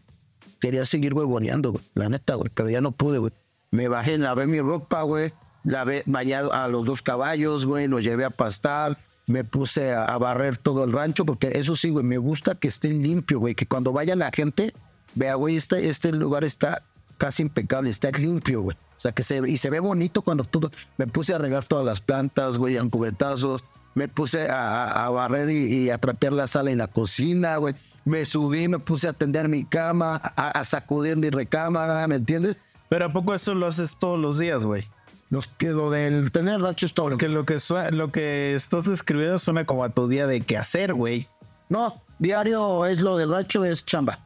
quería 0.59 0.85
seguir 0.85 1.13
huevoneando, 1.13 1.71
güey. 1.71 1.83
La 1.95 2.09
neta, 2.09 2.35
güey, 2.35 2.51
pero 2.53 2.69
ya 2.69 2.81
no 2.81 2.91
pude, 2.91 3.17
güey. 3.17 3.33
Me 3.71 3.87
bajé, 3.87 4.17
lavé 4.17 4.47
mi 4.47 4.59
ropa, 4.59 5.01
güey. 5.03 5.33
Lavé 5.63 6.03
bañado 6.05 6.53
a 6.53 6.67
los 6.67 6.85
dos 6.85 7.01
caballos, 7.01 7.65
güey. 7.65 7.87
Los 7.87 8.03
llevé 8.03 8.23
a 8.25 8.29
pastar. 8.29 8.97
Me 9.25 9.43
puse 9.43 9.93
a, 9.93 10.17
barrer 10.17 10.57
todo 10.57 10.85
el 10.85 10.93
rancho, 10.93 11.25
porque 11.25 11.51
eso 11.55 11.75
sí, 11.75 11.89
güey, 11.89 12.05
me 12.05 12.17
gusta 12.17 12.55
que 12.55 12.69
esté 12.69 12.89
limpio, 12.89 13.39
güey. 13.39 13.55
Que 13.55 13.65
cuando 13.65 13.91
vaya 13.91 14.15
la 14.15 14.31
gente, 14.31 14.73
vea, 15.15 15.35
güey, 15.35 15.57
este, 15.57 15.89
este 15.89 16.13
lugar 16.13 16.45
está 16.45 16.83
casi 17.17 17.43
impecable, 17.43 17.89
está 17.89 18.09
limpio, 18.11 18.61
güey. 18.61 18.77
O 18.97 18.99
sea, 18.99 19.11
que 19.11 19.23
se, 19.23 19.41
y 19.47 19.57
se 19.57 19.69
ve 19.69 19.79
bonito 19.79 20.21
cuando 20.21 20.43
todo. 20.43 20.71
Me 20.97 21.05
puse 21.07 21.33
a 21.33 21.37
regar 21.37 21.65
todas 21.65 21.85
las 21.85 22.01
plantas, 22.01 22.57
güey, 22.57 22.77
en 22.77 22.89
cubetazos. 22.89 23.63
Me 23.93 24.07
puse 24.07 24.49
a, 24.49 24.85
a- 24.85 25.05
a 25.05 25.09
barrer 25.09 25.49
y, 25.49 25.73
y 25.85 25.89
a 25.89 25.97
trapear 25.97 26.33
la 26.33 26.47
sala 26.47 26.71
y 26.71 26.75
la 26.75 26.87
cocina, 26.87 27.57
güey. 27.57 27.75
Me 28.05 28.25
subí, 28.25 28.67
me 28.67 28.79
puse 28.79 29.07
a 29.07 29.13
tender 29.13 29.49
mi 29.49 29.65
cama, 29.65 30.21
a, 30.35 30.51
a 30.51 30.63
sacudir 30.63 31.17
mi 31.17 31.29
recámara, 31.29 32.07
¿me 32.07 32.15
entiendes? 32.15 32.59
Pero 32.89 33.05
¿a 33.05 33.09
poco 33.09 33.33
eso 33.33 33.53
lo 33.53 33.67
haces 33.67 33.97
todos 33.99 34.19
los 34.19 34.37
días, 34.39 34.63
güey? 34.63 34.87
Los 35.29 35.47
que 35.47 35.67
lo 35.71 35.89
del 35.89 36.31
tener 36.31 36.61
rancho 36.61 36.85
es 36.85 36.93
todo. 36.93 37.09
Porque 37.09 37.27
lo 37.27 37.45
que, 37.45 37.57
lo 37.91 38.09
que 38.09 38.55
estás 38.55 38.85
describiendo 38.85 39.37
suena 39.39 39.65
como 39.65 39.83
a 39.83 39.89
tu 39.89 40.07
día 40.07 40.25
de 40.25 40.39
qué 40.41 40.57
hacer, 40.57 40.93
güey. 40.93 41.27
No, 41.69 42.01
diario 42.17 42.85
es 42.85 43.01
lo 43.01 43.17
del 43.17 43.29
rancho, 43.31 43.65
es 43.65 43.85
chamba. 43.85 44.19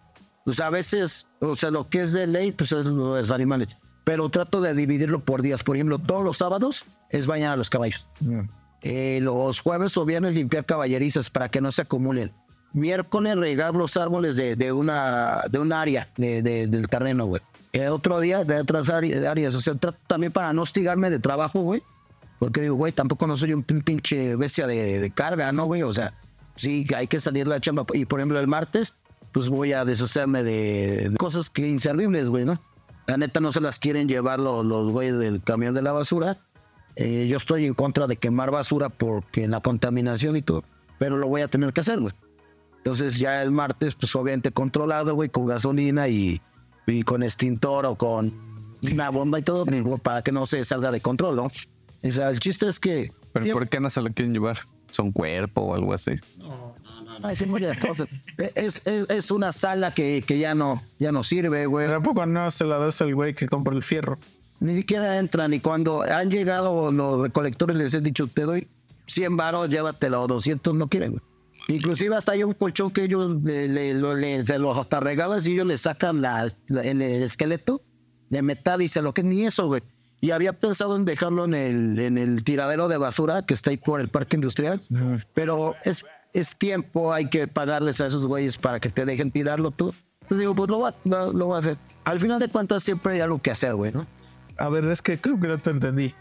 O 0.45 0.51
sea, 0.53 0.67
a 0.67 0.69
veces, 0.71 1.27
o 1.39 1.55
sea, 1.55 1.71
lo 1.71 1.87
que 1.89 2.01
es 2.01 2.13
de 2.13 2.27
ley, 2.27 2.51
pues 2.51 2.71
es 2.71 2.85
lo 2.85 3.15
de 3.15 3.21
los 3.21 3.31
animales. 3.31 3.69
Pero 4.03 4.29
trato 4.29 4.61
de 4.61 4.73
dividirlo 4.73 5.19
por 5.19 5.41
días. 5.43 5.63
Por 5.63 5.75
ejemplo, 5.75 5.99
todos 5.99 6.23
los 6.23 6.37
sábados 6.37 6.85
es 7.09 7.27
bañar 7.27 7.53
a 7.53 7.55
los 7.55 7.69
caballos. 7.69 8.07
Eh, 8.81 9.19
los 9.21 9.59
jueves 9.59 9.95
o 9.97 10.05
viernes 10.05 10.33
limpiar 10.33 10.65
caballerizas 10.65 11.29
para 11.29 11.49
que 11.49 11.61
no 11.61 11.71
se 11.71 11.83
acumulen. 11.83 12.31
Miércoles 12.73 13.35
regar 13.35 13.75
los 13.75 13.97
árboles 13.97 14.35
de, 14.37 14.55
de 14.55 14.71
una, 14.71 15.41
de 15.51 15.59
un 15.59 15.71
área 15.73 16.09
de- 16.17 16.41
de- 16.41 16.67
del 16.67 16.87
terreno, 16.87 17.25
güey. 17.27 17.41
Eh, 17.73 17.89
otro 17.89 18.19
día 18.19 18.43
de 18.43 18.59
otras 18.59 18.89
áreas, 18.89 19.21
de. 19.21 19.47
O 19.55 19.61
sea, 19.61 19.75
trato 19.75 19.97
también 20.07 20.31
para 20.31 20.51
no 20.53 20.63
hostigarme 20.63 21.09
de 21.09 21.19
trabajo, 21.19 21.61
güey. 21.61 21.83
Porque 22.39 22.61
digo, 22.61 22.75
güey, 22.75 22.91
tampoco 22.91 23.27
no 23.27 23.37
soy 23.37 23.53
un 23.53 23.63
pin- 23.63 23.83
pinche 23.83 24.35
bestia 24.35 24.65
de, 24.65 24.99
de 24.99 25.11
carga, 25.11 25.51
¿no, 25.51 25.65
güey? 25.65 25.83
O 25.83 25.93
sea, 25.93 26.13
sí, 26.55 26.87
hay 26.95 27.05
que 27.07 27.19
salir 27.21 27.47
la 27.47 27.59
chamba. 27.61 27.85
Y 27.93 28.05
por 28.05 28.19
ejemplo, 28.19 28.39
el 28.39 28.47
martes, 28.47 28.95
pues 29.31 29.49
voy 29.49 29.73
a 29.73 29.85
deshacerme 29.85 30.43
de, 30.43 31.09
de 31.09 31.17
cosas 31.17 31.49
que 31.49 31.67
inservibles, 31.67 32.27
güey, 32.27 32.45
¿no? 32.45 32.59
La 33.07 33.17
neta 33.17 33.39
no 33.39 33.51
se 33.51 33.61
las 33.61 33.79
quieren 33.79 34.07
llevar 34.07 34.39
los, 34.39 34.65
los 34.65 34.91
güeyes 34.91 35.17
del 35.17 35.41
camión 35.41 35.73
de 35.73 35.81
la 35.81 35.91
basura. 35.91 36.37
Eh, 36.95 37.27
yo 37.29 37.37
estoy 37.37 37.65
en 37.65 37.73
contra 37.73 38.07
de 38.07 38.17
quemar 38.17 38.51
basura 38.51 38.89
porque 38.89 39.47
la 39.47 39.61
contaminación 39.61 40.35
y 40.35 40.41
todo, 40.41 40.63
pero 40.99 41.17
lo 41.17 41.27
voy 41.27 41.41
a 41.41 41.47
tener 41.47 41.71
que 41.73 41.81
hacer, 41.81 41.99
güey. 41.99 42.13
Entonces 42.77 43.17
ya 43.19 43.41
el 43.43 43.51
martes, 43.51 43.95
pues 43.95 44.15
obviamente 44.15 44.51
controlado, 44.51 45.13
güey, 45.15 45.29
con 45.29 45.45
gasolina 45.45 46.07
y, 46.07 46.41
y 46.87 47.03
con 47.03 47.23
extintor 47.23 47.85
o 47.85 47.95
con 47.95 48.33
una 48.81 49.09
bomba 49.09 49.39
y 49.39 49.43
todo, 49.43 49.65
para 50.01 50.21
que 50.21 50.31
no 50.31 50.45
se 50.45 50.63
salga 50.63 50.91
de 50.91 50.99
control, 51.01 51.35
¿no? 51.35 51.43
O 52.03 52.11
sea, 52.11 52.29
el 52.29 52.39
chiste 52.39 52.67
es 52.67 52.79
que... 52.79 53.11
Pero 53.33 53.43
siempre- 53.43 53.65
¿por 53.65 53.69
qué 53.69 53.79
no 53.79 53.89
se 53.89 54.01
lo 54.01 54.09
quieren 54.11 54.33
llevar? 54.33 54.57
¿Son 54.89 55.11
cuerpo 55.11 55.61
o 55.61 55.75
algo 55.75 55.93
así? 55.93 56.11
Sí, 57.35 57.45
muchas 57.45 57.77
cosas. 57.77 58.09
Es, 58.55 58.85
es, 58.87 59.09
es 59.09 59.31
una 59.31 59.51
sala 59.51 59.93
que, 59.93 60.23
que 60.25 60.39
ya 60.39 60.55
no 60.55 60.81
ya 60.99 61.11
no 61.11 61.23
sirve, 61.23 61.65
güey. 61.65 61.87
Pero 61.87 61.99
¿a 61.99 62.03
poco 62.03 62.25
no 62.25 62.49
se 62.51 62.65
la 62.65 62.77
das 62.77 63.01
al 63.01 63.13
güey 63.15 63.33
que 63.33 63.47
compra 63.47 63.75
el 63.75 63.83
fierro? 63.83 64.17
Ni 64.59 64.75
siquiera 64.75 65.17
entran. 65.17 65.53
Y 65.53 65.59
cuando 65.59 66.01
han 66.01 66.29
llegado 66.29 66.91
los 66.91 67.21
recolectores, 67.21 67.75
les 67.77 67.93
he 67.93 68.01
dicho, 68.01 68.27
te 68.27 68.43
doy 68.43 68.67
100 69.07 69.35
varos, 69.37 69.69
llévatelo, 69.69 70.27
200 70.27 70.73
no 70.75 70.87
quieren, 70.87 71.11
güey. 71.13 71.23
Inclusive 71.67 72.15
hasta 72.15 72.31
hay 72.33 72.43
un 72.43 72.53
colchón 72.53 72.91
que 72.91 73.03
ellos 73.03 73.35
le, 73.43 73.67
le- 73.67 73.93
le- 73.93 74.45
se 74.45 74.57
los 74.59 74.77
hasta 74.77 74.99
regalas 74.99 75.45
y 75.47 75.53
ellos 75.53 75.67
le 75.67 75.77
sacan 75.77 76.21
la, 76.21 76.51
la- 76.67 76.81
el, 76.81 77.01
el 77.01 77.23
esqueleto 77.23 77.81
de 78.29 78.41
metal 78.41 78.81
y 78.81 78.87
se 78.87 79.01
lo 79.01 79.13
que 79.13 79.23
ni 79.23 79.45
eso, 79.45 79.67
güey. 79.67 79.81
Y 80.21 80.31
había 80.31 80.53
pensado 80.53 80.95
en 80.95 81.05
dejarlo 81.05 81.45
en 81.45 81.53
el, 81.55 81.99
en 81.99 82.17
el 82.17 82.43
tiradero 82.43 82.87
de 82.87 82.97
basura 82.97 83.43
que 83.45 83.53
está 83.55 83.71
ahí 83.71 83.77
por 83.77 83.99
el 84.01 84.09
parque 84.09 84.35
industrial. 84.35 84.79
Pero 85.33 85.75
es, 85.83 86.05
es 86.33 86.55
tiempo, 86.57 87.13
hay 87.13 87.29
que 87.29 87.47
pagarles 87.47 88.01
a 88.01 88.07
esos 88.07 88.25
güeyes 88.25 88.57
para 88.57 88.79
que 88.79 88.89
te 88.89 89.05
dejen 89.05 89.31
tirarlo 89.31 89.71
tú. 89.71 89.93
Entonces 90.21 90.39
digo, 90.39 90.55
pues 90.55 90.69
lo 90.69 90.77
voy, 90.79 90.91
a, 90.91 90.95
lo, 91.03 91.33
lo 91.33 91.45
voy 91.47 91.55
a 91.55 91.59
hacer. 91.59 91.77
Al 92.03 92.19
final 92.19 92.39
de 92.39 92.47
cuentas 92.47 92.83
siempre 92.83 93.13
hay 93.13 93.19
algo 93.21 93.41
que 93.41 93.51
hacer, 93.51 93.75
güey, 93.75 93.91
¿no? 93.91 94.07
A 94.57 94.69
ver, 94.69 94.85
es 94.85 95.01
que 95.01 95.19
creo 95.19 95.39
que 95.39 95.47
no 95.47 95.57
te 95.57 95.69
entendí. 95.71 96.13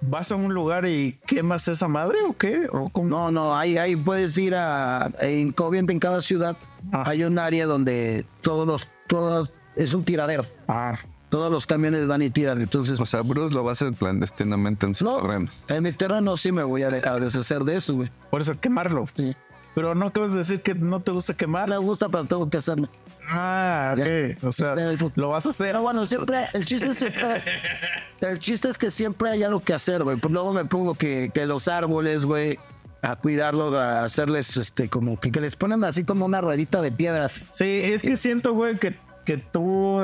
¿Vas 0.00 0.30
a 0.30 0.36
un 0.36 0.54
lugar 0.54 0.86
y 0.86 1.18
quemas 1.26 1.66
esa 1.66 1.88
madre 1.88 2.18
o 2.28 2.36
qué? 2.36 2.68
¿O 2.72 2.88
cómo? 2.88 3.08
No, 3.08 3.30
no, 3.30 3.56
ahí, 3.56 3.78
ahí 3.78 3.96
puedes 3.96 4.38
ir 4.38 4.54
a. 4.54 5.10
En, 5.20 5.54
en 5.88 5.98
cada 5.98 6.22
ciudad 6.22 6.56
Ah. 6.92 7.02
hay 7.06 7.24
un 7.24 7.38
área 7.38 7.66
donde 7.66 8.24
todos 8.40 8.66
los. 8.66 8.86
Todos, 9.08 9.50
es 9.74 9.94
un 9.94 10.04
tiradero. 10.04 10.44
Ah, 10.68 10.96
Todos 11.28 11.50
los 11.52 11.66
camiones 11.66 12.06
van 12.06 12.22
y 12.22 12.30
tiran. 12.30 12.60
Entonces, 12.60 12.98
O 13.00 13.04
sea, 13.06 13.20
Bruce 13.22 13.52
lo 13.54 13.62
va 13.64 13.70
a 13.70 13.72
hacer 13.72 13.92
clandestinamente 13.92 14.86
en 14.86 14.94
su 14.94 15.04
no, 15.04 15.20
terreno. 15.20 15.48
en 15.68 15.82
mi 15.82 15.92
terreno 15.92 16.36
sí 16.36 16.52
me 16.52 16.62
voy 16.62 16.82
a, 16.84 16.90
de- 16.90 17.06
a 17.06 17.16
deshacer 17.18 17.64
de 17.64 17.76
eso, 17.76 17.94
güey. 17.96 18.10
por 18.30 18.40
eso 18.40 18.58
quemarlo. 18.58 19.06
Sí. 19.14 19.34
Pero 19.74 19.94
no 19.94 20.06
acabas 20.06 20.32
de 20.32 20.38
decir 20.38 20.60
que 20.62 20.74
no 20.74 21.00
te 21.00 21.12
gusta 21.12 21.34
quemar. 21.34 21.68
Me 21.68 21.76
gusta, 21.76 22.08
pero 22.08 22.24
tengo 22.24 22.48
que 22.50 22.56
hacerlo. 22.56 22.88
Ah, 23.28 23.94
ok. 23.96 24.42
O 24.44 24.50
sea, 24.50 24.74
lo 25.14 25.28
vas 25.28 25.46
a 25.46 25.50
hacer. 25.50 25.66
Pero 25.68 25.82
bueno, 25.82 26.06
siempre, 26.06 26.46
el 26.54 26.64
chiste 26.64 26.88
es 26.88 26.96
siempre, 26.96 27.42
el 28.22 28.38
chiste 28.40 28.70
es 28.70 28.78
que 28.78 28.90
siempre 28.90 29.28
hay 29.30 29.42
algo 29.44 29.60
que 29.60 29.74
hacer, 29.74 30.02
güey. 30.02 30.16
Pues 30.16 30.32
luego 30.32 30.52
me 30.52 30.64
pongo 30.64 30.94
que, 30.94 31.30
que 31.32 31.46
los 31.46 31.68
árboles, 31.68 32.24
güey, 32.24 32.58
a 33.02 33.14
cuidarlos, 33.16 33.74
a 33.74 34.02
hacerles, 34.04 34.56
este, 34.56 34.88
como 34.88 35.20
que, 35.20 35.30
que 35.30 35.40
les 35.40 35.54
ponen 35.54 35.84
así 35.84 36.02
como 36.04 36.24
una 36.24 36.40
ruedita 36.40 36.80
de 36.80 36.90
piedras. 36.90 37.42
Sí, 37.52 37.80
es 37.84 38.02
que 38.02 38.16
siento, 38.16 38.54
güey, 38.54 38.76
que, 38.78 38.96
que 39.24 39.36
tú 39.36 40.00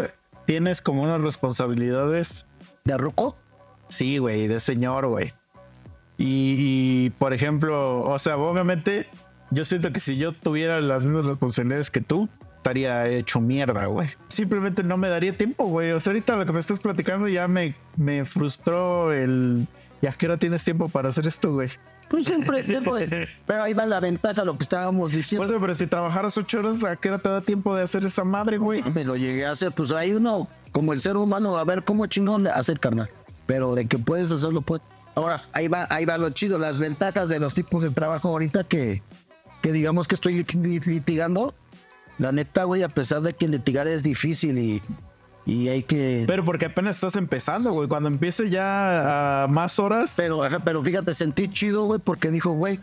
tienes 0.46 0.82
como 0.82 1.02
unas 1.02 1.20
responsabilidades. 1.20 2.46
¿De 2.84 2.96
ruco? 2.98 3.36
Sí, 3.88 4.18
güey, 4.18 4.48
de 4.48 4.60
señor, 4.60 5.06
güey. 5.06 5.32
Y, 6.16 6.56
y, 6.58 7.10
por 7.10 7.32
ejemplo, 7.32 8.00
o 8.00 8.18
sea, 8.18 8.36
obviamente, 8.36 9.06
yo 9.50 9.64
siento 9.64 9.92
que 9.92 10.00
si 10.00 10.16
yo 10.16 10.32
tuviera 10.32 10.80
las 10.80 11.04
mismas 11.04 11.26
responsabilidades 11.26 11.90
que 11.90 12.00
tú, 12.00 12.28
estaría 12.64 13.06
hecho 13.08 13.40
mierda, 13.40 13.84
güey. 13.86 14.08
Simplemente 14.28 14.82
no 14.82 14.96
me 14.96 15.08
daría 15.08 15.36
tiempo, 15.36 15.66
güey. 15.66 15.92
O 15.92 16.00
sea, 16.00 16.12
ahorita 16.12 16.36
lo 16.36 16.46
que 16.46 16.52
me 16.52 16.60
estás 16.60 16.80
platicando 16.80 17.28
ya 17.28 17.46
me, 17.46 17.74
me 17.96 18.24
frustró 18.24 19.12
el 19.12 19.66
¿Y 20.04 20.06
a 20.06 20.12
qué 20.12 20.26
hora 20.26 20.36
tienes 20.36 20.62
tiempo 20.62 20.90
para 20.90 21.08
hacer 21.08 21.26
esto, 21.26 21.50
güey? 21.54 21.70
Pues 22.10 22.26
siempre. 22.26 22.62
Pero 23.46 23.62
ahí 23.62 23.72
va 23.72 23.86
la 23.86 24.00
ventaja, 24.00 24.44
lo 24.44 24.58
que 24.58 24.62
estábamos 24.64 25.12
diciendo. 25.12 25.46
Bueno, 25.46 25.58
pero 25.58 25.74
si 25.74 25.86
trabajaras 25.86 26.36
ocho 26.36 26.58
horas, 26.58 26.84
¿a 26.84 26.94
qué 26.96 27.08
hora 27.08 27.18
te 27.18 27.30
da 27.30 27.40
tiempo 27.40 27.74
de 27.74 27.82
hacer 27.84 28.04
esa 28.04 28.22
madre, 28.22 28.58
güey? 28.58 28.82
Me 28.92 29.02
lo 29.02 29.16
llegué 29.16 29.46
a 29.46 29.52
hacer, 29.52 29.72
pues 29.72 29.90
hay 29.92 30.12
uno, 30.12 30.46
como 30.72 30.92
el 30.92 31.00
ser 31.00 31.16
humano, 31.16 31.56
a 31.56 31.64
ver 31.64 31.84
cómo 31.84 32.04
chingón 32.06 32.42
le 32.42 32.50
hace 32.50 32.76
carnal. 32.76 33.08
Pero 33.46 33.74
de 33.74 33.86
que 33.86 33.96
puedes 33.96 34.30
hacerlo, 34.30 34.60
pues. 34.60 34.82
Ahora, 35.14 35.40
ahí 35.54 35.68
va, 35.68 35.86
ahí 35.88 36.04
va 36.04 36.18
lo 36.18 36.28
chido, 36.28 36.58
las 36.58 36.78
ventajas 36.78 37.30
de 37.30 37.40
los 37.40 37.54
tipos 37.54 37.82
de 37.82 37.88
trabajo 37.88 38.28
ahorita 38.28 38.64
que, 38.64 39.02
que 39.62 39.72
digamos 39.72 40.06
que 40.06 40.16
estoy 40.16 40.44
lit- 40.44 40.84
litigando. 40.84 41.54
La 42.18 42.30
neta, 42.30 42.64
güey, 42.64 42.82
a 42.82 42.90
pesar 42.90 43.22
de 43.22 43.32
que 43.32 43.48
litigar 43.48 43.88
es 43.88 44.02
difícil 44.02 44.58
y, 44.58 44.82
y 45.46 45.68
hay 45.68 45.82
que... 45.82 46.24
Pero 46.26 46.44
porque 46.44 46.66
apenas 46.66 46.96
estás 46.96 47.16
empezando, 47.16 47.72
güey. 47.72 47.88
Cuando 47.88 48.08
empiece 48.08 48.48
ya 48.50 49.44
a 49.44 49.48
más 49.48 49.78
horas, 49.78 50.14
Pero, 50.16 50.42
ajá, 50.42 50.60
pero 50.60 50.82
fíjate, 50.82 51.12
sentí 51.14 51.48
chido, 51.48 51.84
güey, 51.84 52.00
porque 52.00 52.30
dijo, 52.30 52.52
güey, 52.52 52.80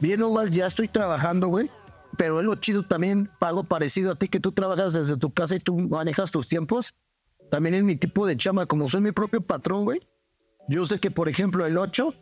bien 0.00 0.22
o 0.22 0.30
mal, 0.30 0.50
ya 0.50 0.66
estoy 0.66 0.88
trabajando, 0.88 1.48
güey. 1.48 1.70
Pero 2.16 2.40
es 2.40 2.46
lo 2.46 2.54
chido 2.56 2.82
también, 2.82 3.30
algo 3.40 3.64
parecido 3.64 4.12
a 4.12 4.14
ti, 4.14 4.28
que 4.28 4.40
tú 4.40 4.52
trabajas 4.52 4.94
desde 4.94 5.16
tu 5.16 5.32
casa 5.32 5.56
y 5.56 5.60
tú 5.60 5.76
manejas 5.78 6.30
tus 6.30 6.48
tiempos. 6.48 6.94
También 7.50 7.74
es 7.74 7.82
mi 7.82 7.96
tipo 7.96 8.26
de 8.26 8.36
chama, 8.36 8.66
como 8.66 8.88
soy 8.88 9.00
mi 9.00 9.12
propio 9.12 9.40
patrón, 9.40 9.84
güey. 9.84 10.00
Yo 10.68 10.84
sé 10.84 10.98
que, 10.98 11.10
por 11.10 11.28
ejemplo, 11.28 11.64
el 11.64 11.78
8, 11.78 12.14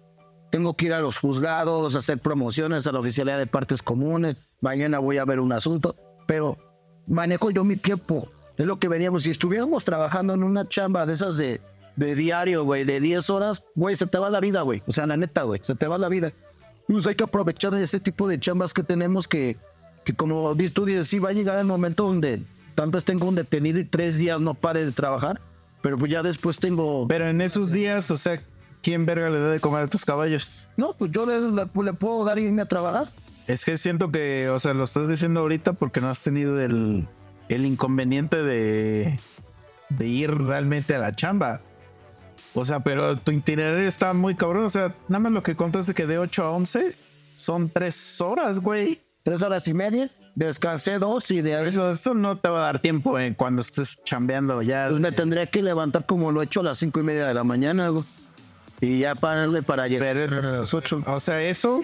tengo 0.50 0.74
que 0.74 0.86
ir 0.86 0.92
a 0.92 1.00
los 1.00 1.18
juzgados, 1.18 1.94
hacer 1.94 2.18
promociones 2.18 2.86
a 2.86 2.92
la 2.92 3.00
oficialidad 3.00 3.38
de 3.38 3.46
partes 3.46 3.82
comunes. 3.82 4.36
Mañana 4.60 4.98
voy 4.98 5.18
a 5.18 5.24
ver 5.24 5.40
un 5.40 5.52
asunto, 5.52 5.96
pero 6.26 6.56
manejo 7.06 7.50
yo 7.50 7.64
mi 7.64 7.76
tiempo. 7.76 8.28
Es 8.56 8.66
lo 8.66 8.78
que 8.78 8.88
veníamos. 8.88 9.24
Si 9.24 9.30
estuviéramos 9.30 9.84
trabajando 9.84 10.34
en 10.34 10.42
una 10.42 10.68
chamba 10.68 11.06
de 11.06 11.14
esas 11.14 11.36
de, 11.36 11.60
de 11.96 12.14
diario, 12.14 12.64
güey, 12.64 12.84
de 12.84 13.00
10 13.00 13.30
horas, 13.30 13.62
güey, 13.74 13.96
se 13.96 14.06
te 14.06 14.18
va 14.18 14.30
la 14.30 14.40
vida, 14.40 14.62
güey. 14.62 14.82
O 14.86 14.92
sea, 14.92 15.06
la 15.06 15.16
neta, 15.16 15.42
güey, 15.42 15.60
se 15.62 15.74
te 15.74 15.86
va 15.86 15.98
la 15.98 16.08
vida. 16.08 16.32
Pues 16.86 17.06
hay 17.06 17.14
que 17.14 17.24
aprovechar 17.24 17.74
ese 17.74 17.98
tipo 18.00 18.28
de 18.28 18.38
chambas 18.38 18.74
que 18.74 18.82
tenemos 18.82 19.26
que, 19.26 19.56
que 20.04 20.14
como 20.14 20.54
tú 20.72 20.84
dices, 20.84 21.08
sí 21.08 21.18
va 21.18 21.30
a 21.30 21.32
llegar 21.32 21.58
el 21.58 21.66
momento 21.66 22.04
donde 22.06 22.42
tal 22.74 22.90
vez 22.90 23.04
tengo 23.04 23.26
un 23.26 23.34
detenido 23.34 23.78
y 23.78 23.84
tres 23.84 24.16
días 24.16 24.38
no 24.40 24.54
pare 24.54 24.84
de 24.84 24.92
trabajar, 24.92 25.40
pero 25.82 25.96
pues 25.98 26.10
ya 26.12 26.22
después 26.22 26.58
tengo... 26.58 27.06
pero 27.08 27.28
en 27.28 27.40
esos 27.40 27.72
días, 27.72 28.10
o 28.10 28.16
sea, 28.16 28.42
¿quién 28.82 29.06
verga 29.06 29.30
le 29.30 29.38
da 29.40 29.50
de 29.50 29.60
comer 29.60 29.84
a 29.84 29.86
tus 29.88 30.04
caballos? 30.04 30.68
No, 30.76 30.92
pues 30.92 31.10
yo 31.10 31.24
le, 31.26 31.40
le- 31.40 31.82
le 31.84 31.92
puedo 31.94 32.24
dar 32.24 32.38
y 32.38 32.42
irme 32.42 32.62
a 32.62 32.66
trabajar. 32.66 33.08
Es 33.46 33.64
que 33.64 33.76
siento 33.78 34.10
que, 34.12 34.48
o 34.50 34.58
sea, 34.58 34.74
lo 34.74 34.84
estás 34.84 35.08
diciendo 35.08 35.40
ahorita 35.40 35.72
porque 35.74 36.00
no 36.00 36.08
has 36.10 36.22
tenido 36.22 36.60
el, 36.60 37.06
el 37.48 37.66
inconveniente 37.66 38.42
de, 38.42 39.18
de 39.90 40.06
ir 40.06 40.30
realmente 40.34 40.94
a 40.94 40.98
la 40.98 41.14
chamba. 41.16 41.60
O 42.54 42.64
sea, 42.64 42.80
pero 42.80 43.16
tu 43.16 43.32
itinerario 43.32 43.86
está 43.88 44.12
muy 44.12 44.34
cabrón. 44.34 44.64
O 44.64 44.68
sea, 44.68 44.94
nada 45.08 45.18
más 45.20 45.32
lo 45.32 45.42
que 45.42 45.56
contaste 45.56 45.92
que 45.94 46.06
de 46.06 46.18
8 46.18 46.44
a 46.44 46.50
11 46.52 46.94
son 47.36 47.68
3 47.68 48.20
horas, 48.20 48.60
güey. 48.60 49.00
Tres 49.24 49.40
horas 49.40 49.66
y 49.68 49.72
media, 49.72 50.10
descansé 50.34 50.98
dos 50.98 51.30
y 51.30 51.40
de 51.40 51.56
ahí 51.56 51.68
Eso, 51.68 51.88
eso 51.88 52.12
no 52.12 52.36
te 52.36 52.50
va 52.50 52.58
a 52.58 52.62
dar 52.66 52.78
tiempo 52.80 53.18
eh, 53.18 53.34
cuando 53.34 53.62
estés 53.62 54.04
chambeando 54.04 54.60
ya. 54.60 54.88
pues 54.90 55.00
me 55.00 55.12
tendría 55.12 55.46
que 55.46 55.62
levantar 55.62 56.04
como 56.04 56.30
lo 56.30 56.42
he 56.42 56.44
hecho 56.44 56.60
a 56.60 56.64
las 56.64 56.76
cinco 56.76 57.00
y 57.00 57.04
media 57.04 57.26
de 57.26 57.32
la 57.32 57.42
mañana, 57.42 57.88
güey. 57.88 58.04
Y 58.82 58.98
ya 58.98 59.14
pararle 59.14 59.62
para 59.62 59.88
llegar 59.88 60.12
Pero 60.14 60.24
eso- 60.26 60.38
a 60.46 60.60
las 60.60 60.74
ocho. 60.74 61.02
O 61.06 61.20
sea, 61.20 61.42
eso 61.42 61.80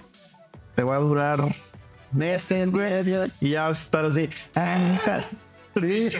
te 0.75 0.83
va 0.83 0.97
a 0.97 0.99
durar 0.99 1.41
meses, 2.13 2.71
güey. 2.71 2.93
Y 3.41 3.49
ya 3.51 3.69
vas 3.69 3.79
a 3.79 3.83
estar 3.85 4.05
así. 4.05 4.29
"Ah, 5.83 5.87
Sí, 5.87 6.11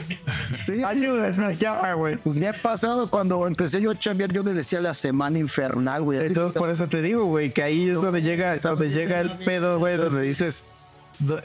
sí. 0.65 0.85
Ayúdenme, 0.85 1.57
ya, 1.57 1.95
güey. 1.95 2.17
Pues 2.17 2.37
me 2.37 2.49
ha 2.49 2.53
pasado 2.53 3.11
cuando 3.11 3.47
empecé 3.47 3.81
yo 3.81 3.91
a 3.91 3.99
chambear, 3.99 4.33
yo 4.33 4.43
le 4.43 4.55
decía 4.55 4.81
la 4.81 4.95
semana 4.95 5.39
infernal, 5.39 6.03
güey. 6.03 6.27
Entonces, 6.27 6.59
por 6.59 6.71
eso 6.71 6.89
te 6.89 7.03
digo, 7.03 7.25
güey, 7.25 7.51
que 7.53 7.63
ahí 7.63 7.89
es 7.89 8.01
donde 8.01 8.23
llega, 8.23 8.57
donde 8.59 8.91
llega 8.91 9.21
el 9.21 9.31
pedo, 9.39 9.79
güey, 9.79 9.97
donde 9.97 10.23
dices, 10.23 10.65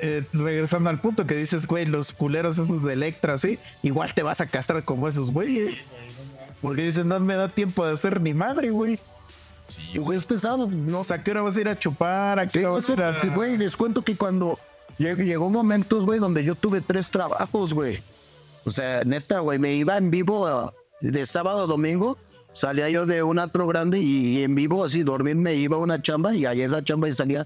eh, 0.01 0.23
regresando 0.33 0.89
al 0.89 0.99
punto 1.01 1.25
que 1.27 1.35
dices, 1.35 1.67
güey, 1.67 1.85
los 1.85 2.13
culeros 2.13 2.57
esos 2.57 2.83
de 2.83 2.93
Electra, 2.93 3.37
¿sí? 3.37 3.59
Igual 3.83 4.13
te 4.13 4.23
vas 4.23 4.41
a 4.41 4.45
castrar 4.47 4.83
como 4.83 5.07
esos 5.07 5.31
güeyes. 5.31 5.91
Porque 6.61 6.83
dices, 6.83 7.05
no 7.05 7.19
me 7.19 7.35
da 7.35 7.49
tiempo 7.49 7.85
de 7.85 7.93
hacer 7.93 8.21
ni 8.21 8.33
madre, 8.33 8.69
güey. 8.69 8.99
Y, 9.93 9.97
güey, 9.97 10.17
es 10.17 10.25
pesado, 10.25 10.67
no 10.67 10.99
O 10.99 11.03
sea, 11.03 11.17
¿a 11.17 11.23
qué 11.23 11.31
hora 11.31 11.41
vas 11.41 11.57
a 11.57 11.61
ir 11.61 11.67
a 11.67 11.77
chupar? 11.77 12.39
¿A 12.39 12.47
qué 12.47 12.59
hora 12.59 12.75
vas 12.75 12.89
a 12.89 12.93
ir 12.93 13.01
a...? 13.01 13.21
Sí, 13.21 13.27
Güey, 13.29 13.57
les 13.57 13.75
cuento 13.75 14.03
que 14.03 14.15
cuando 14.15 14.59
llegó 14.97 15.49
momentos, 15.49 16.05
güey, 16.05 16.19
donde 16.19 16.43
yo 16.43 16.55
tuve 16.55 16.81
tres 16.81 17.11
trabajos, 17.11 17.73
güey. 17.73 17.99
O 18.65 18.71
sea, 18.71 19.03
neta, 19.03 19.39
güey, 19.39 19.59
me 19.59 19.73
iba 19.75 19.97
en 19.97 20.09
vivo 20.09 20.47
ah, 20.47 20.73
de 21.01 21.25
sábado 21.25 21.63
a 21.63 21.67
domingo. 21.67 22.17
Salía 22.53 22.89
yo 22.89 23.05
de 23.05 23.21
un 23.21 23.37
atro 23.37 23.67
grande 23.67 23.99
y, 23.99 24.43
en 24.43 24.55
vivo, 24.55 24.83
así, 24.85 25.03
dormir, 25.03 25.35
me 25.35 25.55
iba 25.55 25.75
a 25.75 25.79
una 25.79 26.01
chamba 26.01 26.33
y 26.33 26.45
ahí 26.45 26.61
esa 26.61 26.83
chamba 26.83 27.09
y 27.09 27.13
salía. 27.13 27.45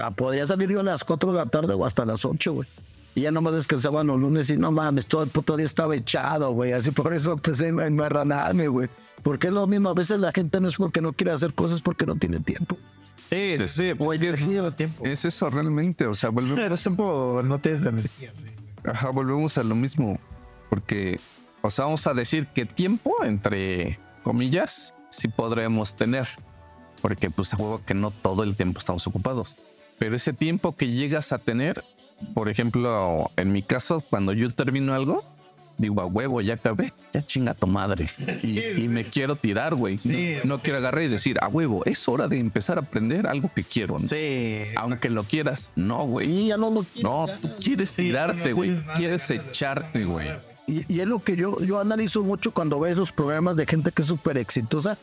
ah, 0.00 0.10
Podría 0.10 0.46
salir 0.46 0.70
yo 0.70 0.80
a 0.80 0.82
las 0.82 1.02
4 1.02 1.32
de 1.32 1.38
la 1.38 1.46
tarde 1.46 1.74
o 1.74 1.84
hasta 1.86 2.04
las 2.04 2.24
8, 2.24 2.52
güey. 2.52 2.68
Y 3.14 3.22
ya 3.22 3.30
nomás 3.30 3.54
descansaba 3.54 4.02
los 4.04 4.20
lunes 4.20 4.50
y 4.50 4.56
no 4.56 4.72
mames, 4.72 5.06
todo 5.06 5.22
el 5.22 5.30
puto 5.30 5.56
día 5.56 5.66
estaba 5.66 5.94
echado, 5.96 6.52
güey. 6.52 6.72
Así 6.72 6.90
por 6.90 7.14
eso 7.14 7.32
empecé 7.32 7.66
a 7.66 7.86
enmarranarme, 7.86 8.68
güey. 8.68 8.88
Porque 9.22 9.46
es 9.46 9.52
lo 9.52 9.66
mismo, 9.66 9.88
a 9.88 9.94
veces 9.94 10.20
la 10.20 10.32
gente 10.32 10.60
no 10.60 10.68
es 10.68 10.76
porque 10.76 11.00
no 11.00 11.12
quiere 11.12 11.32
hacer 11.32 11.54
cosas, 11.54 11.80
porque 11.80 12.04
no 12.06 12.16
tiene 12.16 12.40
tiempo. 12.40 12.76
Sí, 13.28 13.56
sí, 13.68 13.94
pues 13.94 14.20
Sí, 14.20 14.26
es- 14.28 14.46
lleva 14.46 14.70
tiempo. 14.76 15.04
Es 15.04 15.24
eso 15.24 15.50
realmente, 15.50 16.06
o 16.06 16.14
sea, 16.14 16.30
volvemos, 16.30 16.58
Pero 16.58 16.76
tiempo 16.76 17.42
no 17.44 17.58
tienes 17.58 17.84
energía, 17.84 18.30
sí. 18.34 18.46
ajá, 18.84 19.10
volvemos 19.10 19.56
a 19.58 19.64
lo 19.64 19.74
mismo. 19.74 20.18
Porque, 20.70 21.18
o 21.62 21.70
sea, 21.70 21.84
vamos 21.86 22.06
a 22.06 22.14
decir 22.14 22.46
que 22.48 22.66
tiempo, 22.66 23.12
entre 23.24 23.98
comillas, 24.22 24.94
sí 25.10 25.28
podremos 25.28 25.96
tener. 25.96 26.26
Porque, 27.00 27.30
pues, 27.30 27.52
a 27.52 27.56
huevo 27.56 27.80
que 27.84 27.94
no 27.94 28.10
todo 28.10 28.42
el 28.44 28.56
tiempo 28.56 28.78
estamos 28.78 29.06
ocupados. 29.06 29.56
Pero 29.98 30.16
ese 30.16 30.32
tiempo 30.32 30.74
que 30.74 30.88
llegas 30.88 31.32
a 31.32 31.38
tener, 31.38 31.84
por 32.34 32.48
ejemplo, 32.48 33.30
en 33.36 33.52
mi 33.52 33.62
caso, 33.62 34.00
cuando 34.00 34.32
yo 34.32 34.50
termino 34.50 34.94
algo, 34.94 35.22
digo, 35.78 36.00
a 36.00 36.06
huevo, 36.06 36.40
ya 36.40 36.54
acabé, 36.54 36.92
ya 37.12 37.22
chinga 37.26 37.54
tu 37.54 37.66
madre. 37.66 38.08
Y, 38.42 38.60
y 38.60 38.88
me 38.88 39.04
quiero 39.04 39.36
tirar, 39.36 39.74
güey. 39.74 39.98
Sí, 39.98 40.36
no 40.44 40.54
no 40.54 40.58
quiero 40.58 40.78
agarrar 40.78 41.02
y 41.02 41.08
decir, 41.08 41.36
a 41.40 41.48
huevo, 41.48 41.82
es 41.84 42.06
hora 42.08 42.28
de 42.28 42.38
empezar 42.38 42.78
a 42.78 42.82
aprender 42.82 43.26
algo 43.26 43.50
que 43.54 43.64
quiero. 43.64 43.98
¿no? 43.98 44.06
Sí. 44.08 44.62
Aunque 44.76 45.10
lo 45.10 45.24
quieras, 45.24 45.70
no, 45.74 46.04
güey. 46.06 46.30
Y 46.30 46.48
ya 46.48 46.56
no 46.56 46.70
lo 46.70 46.82
quiero. 46.84 47.26
No, 47.26 47.26
tú 47.40 47.50
quieres 47.60 47.90
Sí, 47.90 48.02
tirarte, 48.04 48.52
güey. 48.52 48.76
quieres 48.96 49.28
echarte, 49.30 50.04
güey. 50.04 50.28
Y, 50.66 50.84
y 50.92 51.00
es 51.00 51.06
lo 51.06 51.22
que 51.22 51.36
yo, 51.36 51.60
yo 51.60 51.80
analizo 51.80 52.22
mucho 52.22 52.52
cuando 52.52 52.78
veo 52.80 52.92
esos 52.92 53.12
programas 53.12 53.56
de 53.56 53.66
gente 53.66 53.90
que 53.92 54.02
es 54.02 54.08
súper 54.08 54.38
exitosa, 54.38 54.96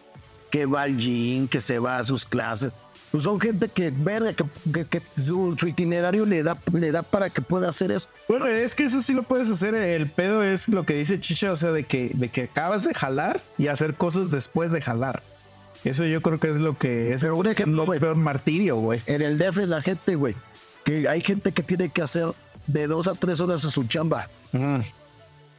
que 0.49 0.65
va 0.65 0.83
al 0.83 0.97
gym, 0.97 1.47
que 1.47 1.61
se 1.61 1.79
va 1.79 1.97
a 1.97 2.03
sus 2.03 2.25
clases. 2.25 2.71
Pues 3.11 3.23
son 3.25 3.39
gente 3.41 3.67
que, 3.67 3.91
verga, 3.93 4.33
que, 4.33 4.45
que- 4.71 4.85
que 4.85 5.01
su, 5.21 5.55
su 5.59 5.67
itinerario 5.67 6.25
le 6.25 6.43
da, 6.43 6.57
le 6.71 6.91
da 6.91 7.03
para 7.03 7.29
que 7.29 7.41
pueda 7.41 7.67
hacer 7.67 7.91
eso. 7.91 8.07
Bueno, 8.29 8.47
es 8.47 8.73
que 8.73 8.85
eso 8.85 9.01
sí 9.01 9.13
lo 9.13 9.23
puedes 9.23 9.49
hacer. 9.49 9.75
El 9.75 10.09
pedo 10.09 10.43
es 10.43 10.69
lo 10.69 10.85
que 10.85 10.93
dice 10.93 11.19
Chicha, 11.19 11.51
o 11.51 11.55
sea, 11.57 11.71
de 11.71 11.83
que, 11.83 12.11
de 12.13 12.29
que 12.29 12.43
acabas 12.43 12.83
de 12.85 12.93
jalar 12.93 13.41
y 13.57 13.67
hacer 13.67 13.95
cosas 13.95 14.31
después 14.31 14.71
de 14.71 14.81
jalar. 14.81 15.21
Eso 15.83 16.05
yo 16.05 16.21
creo 16.21 16.39
que 16.39 16.49
es 16.51 16.57
lo 16.57 16.77
que 16.77 17.13
es 17.13 17.21
Pero 17.21 17.35
un 17.35 17.47
ejemplo, 17.47 17.85
lo 17.85 17.99
peor 17.99 18.15
martirio, 18.15 18.77
güey. 18.77 19.01
En 19.07 19.21
el 19.21 19.37
DF 19.37 19.57
la 19.65 19.81
gente, 19.81 20.15
güey, 20.15 20.35
que 20.85 21.09
hay 21.09 21.21
gente 21.21 21.51
que 21.51 21.63
tiene 21.63 21.89
que 21.89 22.01
hacer 22.03 22.27
de 22.67 22.87
dos 22.87 23.07
a 23.07 23.13
tres 23.13 23.39
horas 23.41 23.65
a 23.65 23.71
su 23.71 23.83
chamba. 23.85 24.29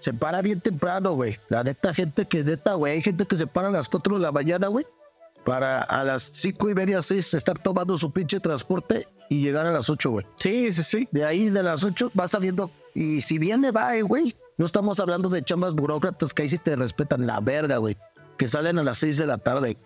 Se 0.01 0.13
para 0.13 0.41
bien 0.43 0.61
temprano, 0.61 1.13
güey. 1.13 1.39
La 1.49 1.63
neta, 1.65 1.93
gente 1.93 2.27
que 2.27 2.43
neta, 2.45 2.75
güey. 2.75 2.95
Hay 2.95 3.03
gente 3.03 3.27
que 3.27 3.37
se 3.37 3.47
para 3.47 3.69
a 3.69 3.71
las 3.71 3.89
4 3.89 4.17
de 4.17 4.21
la 4.23 4.33
mañana, 4.33 4.67
güey. 4.69 4.87
Para 5.45 5.83
a 5.83 6.05
las 6.05 6.23
cinco 6.23 6.71
y 6.71 6.75
media, 6.75 7.03
seis, 7.03 7.35
estar 7.35 7.59
tomando 7.59 7.99
su 7.99 8.13
pinche 8.13 8.39
transporte 8.39 9.09
y 9.29 9.43
llegar 9.43 9.67
a 9.67 9.73
las 9.73 9.91
8, 9.91 10.11
güey. 10.11 10.27
Sí, 10.37 10.73
sí, 10.73 10.83
sí. 10.83 11.09
De 11.11 11.25
ahí 11.25 11.49
de 11.51 11.63
las 11.63 11.83
8 11.83 12.13
va 12.19 12.29
saliendo. 12.29 12.71
Y 12.95 13.23
si 13.23 13.39
bien 13.39 13.61
le 13.63 13.71
va, 13.73 13.97
eh, 13.97 14.03
güey. 14.03 14.37
No 14.59 14.67
estamos 14.67 15.01
hablando 15.01 15.29
de 15.31 15.43
chambas 15.43 15.75
burócratas 15.75 16.33
que 16.33 16.43
ahí 16.43 16.49
sí 16.49 16.59
te 16.59 16.77
respetan 16.77 17.27
la 17.27 17.41
verga, 17.41 17.79
güey. 17.79 17.97
Que 18.37 18.47
salen 18.47 18.79
a 18.79 18.83
las 18.85 18.99
6 18.99 19.19
de 19.19 19.27
la 19.27 19.39
tarde. 19.39 19.77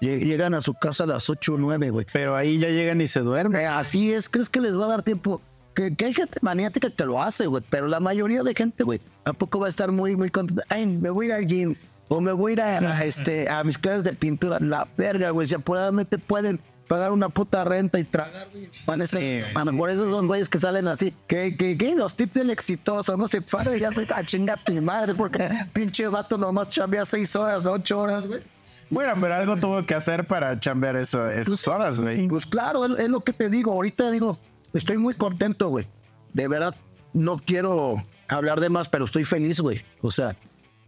Lle- 0.00 0.20
Llegan 0.24 0.54
a 0.54 0.60
su 0.62 0.72
casa 0.74 1.04
a 1.04 1.06
las 1.06 1.28
8 1.28 1.54
o 1.54 1.58
9, 1.58 1.90
güey. 1.90 2.06
Pero 2.12 2.34
ahí 2.36 2.58
ya 2.58 2.68
llegan 2.68 3.00
y 3.00 3.06
se 3.08 3.20
duermen. 3.20 3.60
Eh, 3.60 3.66
Así 3.66 4.12
es, 4.12 4.28
¿crees 4.30 4.48
que 4.48 4.60
les 4.60 4.78
va 4.78 4.86
a 4.86 4.88
dar 4.88 5.02
tiempo? 5.02 5.42
Que, 5.74 5.94
que 5.94 6.06
hay 6.06 6.14
gente 6.14 6.38
maniática 6.40 6.88
que 6.88 7.04
lo 7.04 7.20
hace, 7.22 7.46
güey. 7.46 7.62
Pero 7.68 7.86
la 7.88 8.00
mayoría 8.00 8.42
de 8.42 8.54
gente, 8.54 8.82
güey, 8.84 9.00
¿a 9.24 9.32
poco 9.34 9.58
va 9.60 9.66
a 9.66 9.70
estar 9.70 9.92
muy, 9.92 10.16
muy 10.16 10.30
contenta? 10.30 10.62
Ay, 10.70 10.86
me 10.86 11.10
voy 11.10 11.26
a 11.26 11.28
ir 11.28 11.34
al 11.34 11.46
gym. 11.46 11.74
O 12.08 12.20
me 12.20 12.32
voy 12.32 12.52
a 12.52 12.52
ir 12.52 12.60
a, 12.60 12.78
a, 12.98 13.04
este, 13.04 13.48
a 13.48 13.64
mis 13.64 13.78
clases 13.78 14.04
de 14.04 14.12
pintura. 14.12 14.58
La 14.60 14.86
verga, 14.96 15.30
güey. 15.30 15.46
Si 15.48 15.54
apuradamente 15.54 16.18
pueden 16.18 16.60
pagar 16.86 17.10
una 17.10 17.28
puta 17.28 17.64
renta 17.64 17.98
y 17.98 18.04
tragar, 18.04 18.46
güey. 18.52 18.66
A 19.02 19.06
ser- 19.06 19.44
Sí, 19.44 19.52
a- 19.56 19.64
Por 19.76 19.90
eso 19.90 20.08
son 20.08 20.28
güeyes 20.28 20.48
que 20.48 20.58
salen 20.60 20.86
así. 20.86 21.12
Que, 21.26 21.56
que, 21.56 21.76
que 21.76 21.96
los 21.96 22.14
tips 22.14 22.34
del 22.34 22.50
exitoso, 22.50 23.16
no 23.16 23.26
se 23.26 23.40
para 23.42 23.76
ya 23.76 23.90
se 23.90 24.06
a 24.14 24.22
chinga 24.22 24.56
tu 24.56 24.72
madre. 24.80 25.14
Porque 25.14 25.48
pinche 25.72 26.06
vato 26.06 26.38
nomás 26.38 26.70
chambea 26.70 27.04
seis 27.04 27.34
horas, 27.34 27.66
ocho 27.66 27.98
horas, 27.98 28.28
güey. 28.28 28.40
Bueno, 28.88 29.14
pero 29.20 29.34
algo 29.34 29.56
tuvo 29.56 29.82
que 29.84 29.94
hacer 29.96 30.28
para 30.28 30.60
chambear 30.60 30.94
esa- 30.94 31.34
esas 31.34 31.66
horas, 31.66 31.98
güey. 31.98 32.28
Pues 32.28 32.46
claro, 32.46 32.84
es, 32.86 33.00
es 33.00 33.08
lo 33.10 33.18
que 33.24 33.32
te 33.32 33.50
digo. 33.50 33.72
Ahorita 33.72 34.12
digo, 34.12 34.38
estoy 34.74 34.96
muy 34.96 35.14
contento, 35.14 35.70
güey. 35.70 35.88
De 36.34 36.46
verdad, 36.46 36.72
no 37.12 37.38
quiero 37.44 37.96
hablar 38.28 38.60
de 38.60 38.68
más, 38.68 38.88
pero 38.88 39.06
estoy 39.06 39.24
feliz, 39.24 39.58
güey. 39.58 39.82
O 40.02 40.12
sea, 40.12 40.36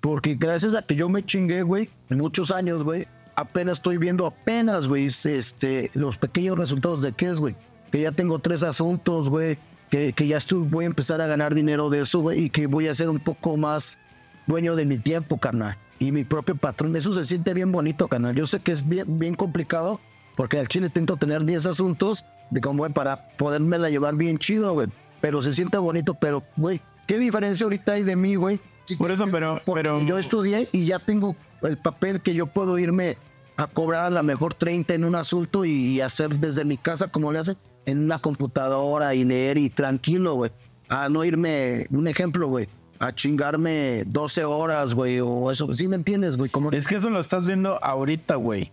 porque 0.01 0.35
gracias 0.35 0.75
a 0.75 0.83
que 0.83 0.95
yo 0.95 1.09
me 1.09 1.25
chingué, 1.25 1.63
güey, 1.63 1.89
muchos 2.09 2.51
años, 2.51 2.83
güey, 2.83 3.07
apenas 3.39 3.79
estoy 3.79 3.99
viendo 3.99 4.27
apenas, 4.27 4.89
güey, 4.89 5.07
este, 5.07 5.91
los 5.95 6.19
pequeños 6.19 6.59
resultados 6.59 7.03
de 7.03 7.13
qué 7.13 7.27
es, 7.27 7.39
güey. 7.39 7.55
Que 7.91 8.03
ya 8.03 8.13
tengo 8.13 8.39
tres 8.41 8.63
asuntos, 8.63 9.31
güey. 9.31 9.59
Que, 9.91 10.13
que 10.13 10.27
ya 10.27 10.37
estoy, 10.37 10.67
voy 10.69 10.85
a 10.85 10.89
empezar 10.89 11.21
a 11.21 11.27
ganar 11.27 11.55
dinero 11.55 11.89
de 11.89 12.01
eso, 12.01 12.21
güey. 12.21 12.45
Y 12.45 12.51
que 12.51 12.67
voy 12.67 12.89
a 12.89 12.95
ser 12.95 13.09
un 13.09 13.21
poco 13.21 13.57
más 13.57 13.99
dueño 14.47 14.77
de 14.77 14.85
mi 14.85 14.99
tiempo, 14.99 15.39
carnal. 15.39 15.77
Y 15.99 16.13
mi 16.13 16.25
propio 16.25 16.57
patrón. 16.57 16.95
Eso 16.97 17.15
se 17.15 17.25
siente 17.25 17.55
bien 17.55 17.73
bonito, 17.73 18.09
carnal. 18.09 18.35
Yo 18.35 18.47
sé 18.47 18.61
que 18.61 18.73
es 18.73 18.87
bien, 18.87 19.19
bien 19.19 19.35
complicado. 19.35 20.01
Porque 20.37 20.59
al 20.59 20.69
chile 20.69 20.87
intento 20.87 21.17
tener 21.17 21.45
10 21.45 21.67
asuntos 21.67 22.25
de 22.51 22.61
como, 22.61 22.79
güey, 22.79 22.93
para 22.93 23.29
podérmela 23.37 23.89
llevar 23.89 24.15
bien 24.17 24.39
chido, 24.39 24.73
güey. 24.73 24.89
Pero 25.21 25.43
se 25.43 25.53
siente 25.53 25.79
bonito, 25.79 26.15
pero, 26.15 26.45
güey, 26.57 26.81
¿qué 27.07 27.19
diferencia 27.19 27.65
ahorita 27.65 27.93
hay 27.93 28.03
de 28.03 28.15
mí, 28.15 28.37
güey? 28.37 28.61
Por 28.97 29.11
eso, 29.11 29.27
pero, 29.31 29.61
pero 29.67 30.01
yo 30.03 30.19
estudié 30.19 30.69
y 30.73 30.87
ya 30.87 30.99
tengo 30.99 31.37
el 31.63 31.77
papel 31.77 32.21
que 32.21 32.35
yo 32.35 32.47
puedo 32.47 32.79
irme 32.79 33.19
a 33.57 33.67
cobrar 33.67 34.05
a 34.05 34.11
lo 34.11 34.23
mejor 34.23 34.55
30 34.55 34.95
en 34.95 35.05
un 35.05 35.17
asunto 35.17 35.65
y, 35.65 36.01
hacer 36.01 36.39
desde 36.39 36.65
mi 36.65 36.79
casa, 36.79 37.09
como 37.09 37.33
le 37.33 37.41
hacen, 37.41 37.57
en 37.87 37.99
una 37.99 38.19
computadora 38.21 39.15
y 39.15 39.25
leer 39.25 39.59
y 39.59 39.69
tranquilo, 39.69 40.35
güey. 40.35 40.53
A 40.89 41.09
no 41.09 41.25
irme, 41.25 41.87
un 41.91 42.07
ejemplo, 42.07 42.49
güey, 42.49 42.69
a 43.01 43.13
chingarme 43.13 44.05
12 44.07 44.45
horas, 44.45 44.95
güey, 44.95 45.21
o 45.21 45.51
eso. 45.51 45.73
¿Sí 45.75 45.89
me 45.89 45.97
entiendes, 45.97 46.37
güey? 46.37 46.51
Como 46.51 46.71
Es 46.71 46.87
que 46.87 46.95
eso 46.95 47.11
lo 47.11 47.19
estás 47.19 47.47
viendo 47.47 47.83
ahorita, 47.83 48.37
güey. 48.37 48.71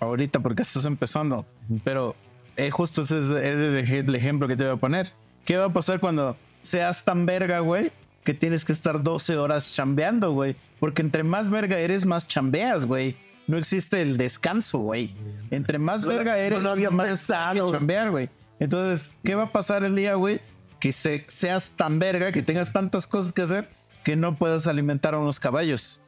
Ahorita, 0.00 0.40
porque 0.40 0.62
estás 0.62 0.84
empezando. 0.84 1.46
Pero 1.84 2.16
eh, 2.56 2.70
justo 2.70 3.02
ese 3.02 3.20
es, 3.20 3.30
ese 3.30 3.80
es 3.80 3.90
el 3.90 4.14
ejemplo 4.14 4.48
que 4.48 4.56
te 4.56 4.64
voy 4.64 4.72
a 4.74 4.76
poner. 4.76 5.12
¿Qué 5.44 5.56
va 5.56 5.66
a 5.66 5.72
pasar 5.72 6.00
cuando 6.00 6.36
seas 6.62 7.04
tan 7.04 7.24
verga, 7.24 7.60
güey? 7.60 7.92
Que 8.24 8.34
tienes 8.34 8.64
que 8.64 8.72
estar 8.72 9.02
12 9.02 9.36
horas 9.36 9.74
chambeando, 9.74 10.32
güey. 10.32 10.56
Porque 10.80 11.02
entre 11.02 11.22
más 11.22 11.50
verga 11.50 11.78
eres, 11.78 12.06
más 12.06 12.26
chambeas, 12.26 12.86
güey. 12.86 13.16
No 13.46 13.58
existe 13.58 14.00
el 14.00 14.16
descanso, 14.16 14.78
güey. 14.78 15.14
Entre 15.50 15.78
más 15.78 16.02
No, 16.02 16.08
verga 16.08 16.32
no 16.32 16.38
eres, 16.38 16.66
había 16.66 16.90
más 16.90 17.06
pensado. 17.06 17.70
chambear, 17.70 18.10
güey. 18.10 18.30
Entonces, 18.58 19.12
¿qué 19.22 19.34
va 19.34 19.44
a 19.44 19.52
pasar 19.52 19.84
el 19.84 19.94
día, 19.94 20.14
güey? 20.14 20.40
Que 20.80 20.92
se- 20.92 21.24
seas 21.28 21.70
tan 21.76 21.98
verga, 21.98 22.32
que 22.32 22.42
tengas 22.42 22.72
tantas 22.72 23.06
cosas 23.06 23.32
que 23.34 23.42
hacer, 23.42 23.68
que 24.02 24.16
no 24.16 24.36
puedas 24.36 24.66
alimentar 24.66 25.14
a 25.14 25.18
unos 25.18 25.38
caballos. 25.38 26.00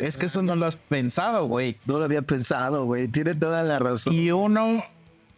Es 0.00 0.16
que 0.16 0.26
eso 0.26 0.42
no 0.42 0.54
lo 0.56 0.66
has 0.66 0.76
pensado, 0.76 1.46
güey. 1.46 1.76
no 1.86 1.98
lo 1.98 2.04
había 2.04 2.22
pensado, 2.22 2.84
güey. 2.84 3.08
Tiene 3.08 3.34
toda 3.34 3.64
la 3.64 3.80
razón. 3.80 4.14
Y 4.14 4.30
uno, 4.30 4.84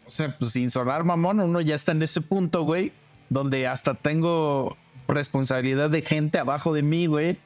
o 0.07 0.11
sea, 0.11 0.37
pues 0.39 0.53
sin 0.53 0.70
sonar 0.70 1.03
mamón, 1.05 1.41
uno 1.41 1.61
ya 1.62 1.74
está 1.74 1.93
en 1.93 2.03
ese 2.03 2.20
punto, 2.20 2.62
güey, 2.62 2.93
donde 3.30 3.66
hasta 3.66 3.95
tengo 3.95 4.76
responsabilidad 5.09 5.90
de 5.90 6.02
gente 6.02 6.38
abajo 6.38 6.72
de 6.72 6.82
mí, 6.82 7.07
güey. 7.07 7.38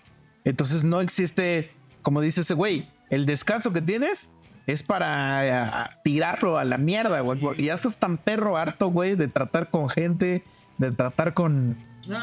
Entonces 0.45 0.85
no 0.85 1.01
existe, 1.01 1.71
como 2.03 2.21
dice 2.21 2.41
ese 2.43 2.55
güey, 2.55 2.89
el 3.11 3.27
descanso 3.27 3.73
que 3.73 3.83
tienes 3.83 4.31
es 4.67 4.83
para 4.83 5.87
eh, 5.87 5.91
tirarlo 6.05 6.59
a 6.59 6.65
la 6.65 6.79
mierda, 6.79 7.21
güey. 7.21 7.39
porque 7.41 7.63
Ya 7.65 7.75
estás 7.75 7.99
tan 7.99 8.17
perro 8.19 8.57
harto, 8.57 8.89
güey, 8.89 9.17
de 9.17 9.29
tratar 9.29 9.71
con 9.71 9.89
gente, 9.89 10.45
de 10.79 10.93
tratar 10.93 11.35
con 11.35 11.77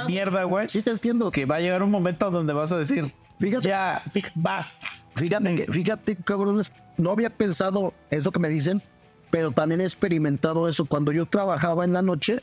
mierda, 0.07 0.43
güey. 0.45 0.69
Sí 0.69 0.81
te 0.81 0.91
entiendo. 0.91 1.29
Que 1.31 1.45
va 1.45 1.57
a 1.57 1.59
llegar 1.59 1.83
un 1.83 1.91
momento 1.91 2.29
donde 2.31 2.53
vas 2.53 2.71
a 2.71 2.77
decir, 2.77 3.13
Fíjate. 3.39 3.67
ya, 3.67 4.01
fí- 4.11 4.31
basta. 4.35 4.87
Fíjate, 5.15 5.55
que- 5.55 5.71
fíjate, 5.71 6.15
cabrones, 6.15 6.73
no 6.97 7.11
había 7.11 7.29
pensado 7.29 7.93
eso 8.09 8.31
que 8.31 8.39
me 8.39 8.49
dicen, 8.49 8.81
pero 9.29 9.51
también 9.51 9.81
he 9.81 9.83
experimentado 9.83 10.67
eso. 10.69 10.85
Cuando 10.85 11.11
yo 11.11 11.25
trabajaba 11.25 11.83
en 11.85 11.93
la 11.93 12.01
noche, 12.01 12.41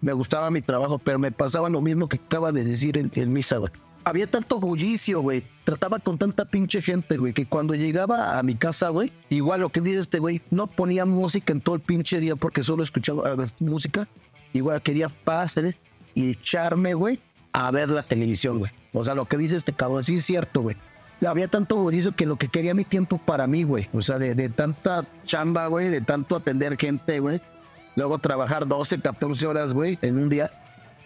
me 0.00 0.12
gustaba 0.12 0.50
mi 0.50 0.62
trabajo, 0.62 0.98
pero 0.98 1.18
me 1.18 1.32
pasaba 1.32 1.68
lo 1.68 1.80
mismo 1.80 2.08
que 2.08 2.16
acaba 2.16 2.52
de 2.52 2.64
decir 2.64 2.98
en, 2.98 3.10
en 3.14 3.32
misa, 3.32 3.58
güey. 3.58 3.72
Había 4.04 4.28
tanto 4.28 4.60
bullicio, 4.60 5.20
güey. 5.20 5.42
Trataba 5.64 5.98
con 5.98 6.16
tanta 6.16 6.44
pinche 6.44 6.80
gente, 6.80 7.16
güey, 7.16 7.32
que 7.32 7.44
cuando 7.44 7.74
llegaba 7.74 8.38
a 8.38 8.42
mi 8.44 8.54
casa, 8.54 8.90
güey, 8.90 9.12
igual 9.30 9.62
lo 9.62 9.70
que 9.70 9.80
dice 9.80 9.98
este 9.98 10.20
güey, 10.20 10.42
no 10.50 10.68
ponía 10.68 11.04
música 11.04 11.52
en 11.52 11.60
todo 11.60 11.74
el 11.74 11.80
pinche 11.80 12.20
día 12.20 12.36
porque 12.36 12.62
solo 12.62 12.84
escuchaba 12.84 13.32
eh, 13.32 13.46
música. 13.58 14.06
Igual 14.52 14.80
quería 14.80 15.08
paz 15.08 15.56
¿eh? 15.56 15.76
y 16.14 16.30
echarme, 16.30 16.94
güey, 16.94 17.18
a 17.52 17.70
ver 17.72 17.88
la 17.88 18.04
televisión, 18.04 18.60
güey. 18.60 18.70
O 18.92 19.04
sea, 19.04 19.16
lo 19.16 19.24
que 19.24 19.36
dice 19.38 19.56
este 19.56 19.72
cabrón, 19.72 20.04
sí 20.04 20.16
es 20.16 20.24
cierto, 20.24 20.62
güey. 20.62 20.76
Había 21.26 21.48
tanto 21.48 21.76
bullicio 21.76 22.14
que 22.14 22.26
lo 22.26 22.36
que 22.36 22.46
quería 22.48 22.74
mi 22.74 22.84
tiempo 22.84 23.18
para 23.18 23.46
mí, 23.46 23.64
güey. 23.64 23.88
O 23.92 24.02
sea, 24.02 24.18
de, 24.18 24.34
de 24.34 24.50
tanta 24.50 25.04
chamba, 25.24 25.66
güey, 25.66 25.88
de 25.88 26.00
tanto 26.00 26.36
atender 26.36 26.76
gente, 26.76 27.18
güey. 27.18 27.40
Luego 27.96 28.18
trabajar 28.18 28.68
12, 28.68 29.00
14 29.00 29.46
horas, 29.46 29.74
güey, 29.74 29.98
en 30.02 30.18
un 30.18 30.28
día. 30.28 30.50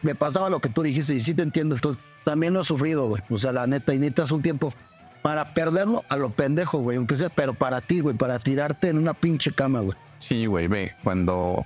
Me 0.03 0.15
pasaba 0.15 0.51
lo 0.51 0.61
que 0.61 0.69
tú 0.69 0.83
dijiste 0.83 1.15
y 1.15 1.21
sí 1.21 1.35
te 1.35 1.43
entiendo. 1.43 1.77
Entonces, 1.77 2.03
también 2.25 2.53
lo 2.53 2.63
he 2.63 2.65
sufrido, 2.65 3.09
güey. 3.09 3.23
O 3.31 3.39
sea, 3.39 3.53
la 3.53 3.67
neta, 3.67 3.95
y 3.95 3.99
necesitas 3.99 4.33
un 4.33 4.43
tiempo 4.43 4.75
para 5.23 5.55
perderlo 5.55 6.05
a 6.09 6.17
lo 6.17 6.31
pendejo, 6.31 6.79
güey. 6.79 6.97
Aunque 6.97 7.17
sea, 7.17 7.29
pero 7.29 7.55
para 7.55 7.81
ti, 7.81 8.01
güey, 8.01 8.17
para 8.17 8.39
tirarte 8.39 8.89
en 8.89 8.99
una 8.99 9.15
pinche 9.15 9.53
cama, 9.53 9.81
güey. 9.81 9.97
Sí, 10.19 10.47
güey, 10.47 10.67
ve, 10.67 10.93
cuando 11.05 11.65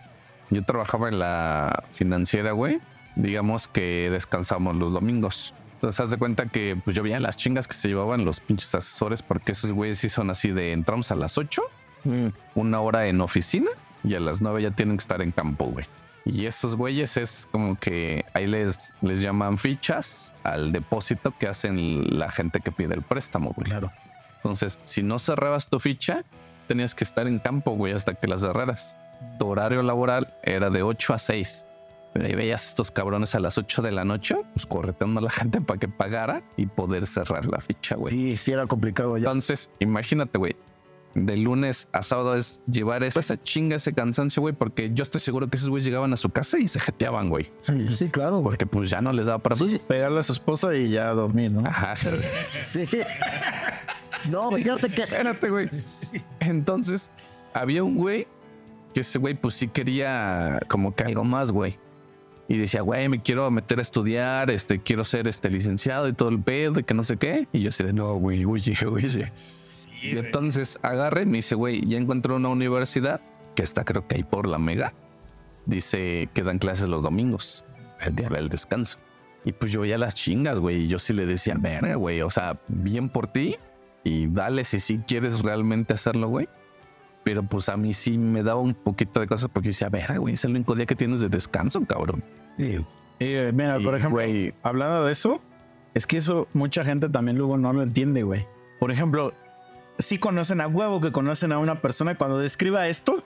yo 0.51 0.63
trabajaba 0.63 1.09
en 1.09 1.19
la 1.19 1.85
financiera, 1.93 2.53
güey, 2.53 2.81
digamos 3.17 3.67
que 3.67 4.09
descansamos 4.11 4.77
los 4.77 4.93
domingos. 4.93 5.55
Entonces, 5.75 6.01
haz 6.01 6.11
de 6.11 6.17
cuenta 6.17 6.47
que 6.47 6.77
pues 6.85 6.95
yo 6.95 7.03
veía 7.03 7.21
las 7.21 7.37
chingas 7.37 7.67
que 7.67 7.75
se 7.75 7.89
llevaban 7.89 8.25
los 8.25 8.41
pinches 8.41 8.75
asesores 8.75 9.23
porque 9.23 9.53
esos 9.53 9.73
güeyes 9.73 9.99
sí 9.99 10.09
son 10.09 10.31
así 10.31 10.51
de 10.51 10.73
entramos 10.73 11.11
a 11.11 11.17
las 11.17 11.37
8, 11.37 11.63
una 12.55 12.81
hora 12.81 13.07
en 13.07 13.21
oficina 13.21 13.71
y 14.05 14.15
a 14.15 14.21
las 14.21 14.41
9 14.41 14.63
ya 14.63 14.71
tienen 14.71 14.97
que 14.97 15.03
estar 15.03 15.23
en 15.23 15.33
campo, 15.33 15.67
güey. 15.67 15.87
Y 16.25 16.47
esos 16.47 16.77
güeyes 16.77 17.17
es 17.17 17.47
como 17.51 17.79
que 17.79 18.25
ahí 18.33 18.47
les, 18.47 18.95
les 19.03 19.21
llaman 19.21 19.59
fichas 19.59 20.33
al 20.43 20.73
depósito 20.73 21.35
que 21.39 21.49
hacen 21.49 22.19
la 22.19 22.31
gente 22.31 22.61
que 22.61 22.73
pide 22.73 22.95
el 22.95 23.03
préstamo, 23.03 23.53
güey. 23.55 23.67
Claro. 23.67 23.93
Entonces, 24.37 24.79
si 24.85 25.03
no 25.03 25.19
cerrabas 25.19 25.69
tu 25.69 25.81
ficha, 25.81 26.25
tenías 26.67 26.95
que 26.95 27.05
estar 27.05 27.27
en 27.27 27.39
campo, 27.39 27.73
güey, 27.73 27.93
hasta 27.93 28.15
que 28.15 28.27
la 28.27 28.39
cerraras. 28.39 28.97
Tu 29.39 29.47
horario 29.47 29.83
laboral 29.83 30.35
era 30.43 30.71
de 30.71 30.83
8 30.83 31.15
a 31.15 31.19
6. 31.19 31.67
Pero 32.15 32.27
ahí 32.27 32.35
veías 32.35 32.65
a 32.65 32.69
estos 32.69 32.91
cabrones 32.91 33.35
a 33.35 33.41
las 33.41 33.59
8 33.59 33.83
de 33.83 33.93
la 33.93 34.05
noche, 34.05 34.37
pues 34.55 34.67
correteando 34.67 35.21
a 35.21 35.23
la 35.25 35.31
gente 35.31 35.61
para 35.61 35.81
que 35.81 35.89
pagara 35.89 36.43
y 36.57 36.67
poder 36.67 37.07
cerrar 37.07 37.47
la 37.47 37.61
ficha, 37.61 37.97
güey. 37.97 38.15
Sí, 38.15 38.37
sí 38.37 38.53
era 38.53 38.67
complicado 38.67 39.19
ya. 39.19 39.25
Entonces, 39.25 39.71
imagínate, 39.79 40.39
güey. 40.39 40.57
De 41.15 41.37
lunes 41.37 41.89
a 41.93 42.03
sábado 42.03 42.35
es 42.35 42.61
llevar 42.67 43.05
esa 43.05 43.21
esa 43.21 43.41
chinga, 43.41 43.77
ese 43.77 43.93
cansancio, 43.93 44.41
güey, 44.41 44.55
porque 44.55 44.91
yo 44.93 45.03
estoy 45.03 45.21
seguro 45.21 45.49
que 45.49 45.57
esos 45.57 45.69
güeyes 45.69 45.85
llegaban 45.85 46.13
a 46.13 46.17
su 46.17 46.31
casa 46.31 46.59
y 46.59 46.67
se 46.67 46.81
jeteaban, 46.81 47.31
güey. 47.31 47.51
Sí, 47.93 48.09
claro, 48.09 48.39
güey. 48.39 48.45
Porque 48.45 48.67
pues 48.67 48.91
ya 48.91 49.01
no 49.01 49.13
les 49.13 49.27
daba 49.27 49.39
para... 49.39 49.57
Sí, 49.57 49.69
sí. 49.69 49.81
Pegarle 49.87 50.19
a 50.19 50.23
su 50.23 50.33
esposa 50.33 50.75
y 50.75 50.91
ya 50.91 51.11
dormir, 51.11 51.53
¿no? 51.53 51.67
Ajá. 51.67 51.95
Sí. 51.97 52.87
No, 54.31 54.51
fíjate 54.53 54.89
que. 54.89 55.03
Espérate, 55.03 55.51
güey. 55.51 55.71
Entonces, 56.41 57.11
había 57.53 57.85
un 57.85 57.97
güey 57.97 58.27
que 58.93 59.01
ese 59.01 59.19
güey, 59.19 59.35
pues 59.35 59.55
sí 59.55 59.69
quería 59.69 60.61
como 60.69 60.95
que 60.95 61.05
algo 61.05 61.25
más, 61.25 61.51
güey. 61.51 61.79
Y 62.47 62.59
decía, 62.59 62.83
güey, 62.83 63.09
me 63.09 63.23
quiero 63.23 63.51
meter 63.51 63.79
a 63.79 63.83
estudiar, 63.83 64.51
este, 64.51 64.81
quiero 64.81 65.05
ser 65.05 65.29
este 65.29 65.51
licenciado 65.51 66.09
y 66.09 66.13
todo 66.13 66.29
el 66.29 66.41
pedo 66.41 66.81
y 66.81 66.85
que 66.85 66.95
no 66.95 67.03
sé 67.03 67.17
qué. 67.17 67.49
Y 67.53 67.61
yo 67.61 67.71
así 67.71 67.83
de, 67.85 67.93
no, 67.93 68.15
güey, 68.15 68.45
oye, 68.45 68.77
oye. 68.87 69.33
Y 70.05 70.19
entonces 70.19 70.79
agarré 70.83 71.23
y 71.23 71.27
me 71.27 71.39
dice, 71.39 71.55
güey, 71.55 71.81
ya 71.87 71.99
encontré 71.99 72.33
una 72.35 72.49
universidad 72.49 73.21
que 73.55 73.63
está 73.63 73.85
creo 73.85 74.07
que 74.07 74.17
ahí 74.17 74.23
por 74.23 74.47
la 74.47 74.59
mega. 74.59 74.93
Dice 75.67 76.29
que 76.35 76.43
dan 76.43 76.59
clases 76.59 76.89
los 76.89 77.03
domingos, 77.03 77.65
el 78.01 78.15
día 78.15 78.29
del 78.29 78.49
descanso. 78.49 78.99
Y 79.45 79.53
pues 79.53 79.73
yo 79.73 79.81
veía 79.83 79.99
las 79.99 80.15
chingas, 80.15 80.59
güey. 80.61 80.85
Y 80.85 80.89
yo 80.89 80.99
sí 80.99 81.13
le 81.13 81.27
decía, 81.27 81.55
verga, 81.59 81.95
güey. 81.97 82.23
O 82.23 82.31
sea, 82.31 82.59
bien 82.69 83.09
por 83.09 83.27
ti. 83.27 83.57
Y 84.03 84.27
dale 84.27 84.65
si 84.65 84.81
sí 84.81 85.01
quieres 85.07 85.41
realmente 85.43 85.95
hacerlo, 85.95 86.29
güey. 86.29 86.49
Pero 87.25 87.43
pues 87.43 87.69
a 87.71 87.77
mí 87.77 87.95
sí 87.95 88.19
me 88.19 88.43
daba 88.43 88.61
un 88.61 88.75
poquito 88.75 89.21
de 89.21 89.27
cosas 89.27 89.49
porque 89.53 89.69
decía, 89.69 89.89
verga, 89.89 90.19
güey, 90.19 90.35
es 90.35 90.45
el 90.45 90.51
único 90.53 90.75
día 90.75 90.85
que 90.87 90.95
tienes 90.95 91.21
de 91.21 91.29
descanso, 91.31 91.83
cabrón. 91.87 92.23
Y, 92.59 92.77
eh, 93.21 93.51
mira, 93.55 93.79
por 93.81 93.95
Y, 93.95 93.97
ejemplo, 93.97 94.11
güey. 94.11 94.55
hablando 94.63 95.05
de 95.07 95.13
eso, 95.13 95.41
es 95.95 96.07
que 96.07 96.19
eso 96.19 96.47
mucha 96.53 96.85
gente 96.85 97.09
también 97.09 97.39
luego 97.39 97.57
no 97.57 97.73
lo 97.73 97.83
entiende, 97.83 98.23
güey. 98.23 98.47
Por 98.79 98.91
ejemplo, 98.91 99.33
si 99.99 100.19
conocen 100.19 100.61
a 100.61 100.67
huevo 100.67 101.01
que 101.01 101.13
conocen 101.13 101.53
a 101.53 101.59
una 101.59 101.81
persona, 101.81 102.17
cuando 102.17 102.39
describa 102.39 102.89
esto, 102.89 103.17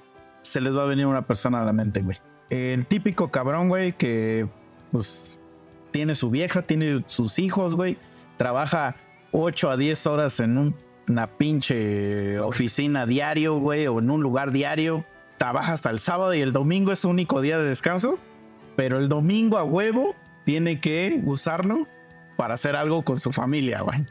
se 0.43 0.61
les 0.61 0.77
va 0.77 0.83
a 0.85 0.87
venir 0.87 1.07
una 1.07 1.27
persona 1.27 1.63
a 1.63 1.65
la 1.65 1.73
mente, 1.73 2.03
güey. 2.03 2.19
El 2.51 2.87
típico 2.87 3.31
cabrón, 3.31 3.69
güey, 3.69 3.93
que 3.93 4.49
pues 4.93 5.39
tiene 5.91 6.15
su 6.15 6.31
vieja, 6.31 6.63
tiene 6.63 7.05
sus 7.07 7.39
hijos, 7.39 7.75
güey, 7.75 7.99
trabaja 8.37 8.95
8 9.33 9.71
a 9.71 9.77
10 9.77 10.07
horas 10.07 10.41
en 10.41 10.57
un- 10.59 10.75
una 11.09 11.27
pinche 11.27 12.39
oficina 12.41 13.07
diario, 13.07 13.57
güey, 13.59 13.87
o 13.87 13.99
en 13.99 14.11
un 14.11 14.23
lugar 14.23 14.53
diario. 14.53 15.05
Trabaja 15.39 15.73
hasta 15.73 15.91
el 15.91 15.99
sábado 15.99 16.35
y 16.35 16.41
el 16.43 16.53
domingo 16.53 16.93
es 16.93 17.01
su 17.01 17.09
único 17.09 17.41
día 17.41 17.59
de 17.59 17.69
descanso 17.69 18.19
pero 18.77 18.99
el 18.99 19.09
domingo 19.09 19.59
a 19.59 19.65
huevo 19.65 20.15
tiene 20.45 20.79
que 20.81 21.21
usarlo 21.25 21.89
para 22.39 22.55
hacer 22.55 22.77
algo 22.77 23.03
con 23.03 23.17
su 23.17 23.33
familia, 23.33 23.81
güey. 23.81 24.07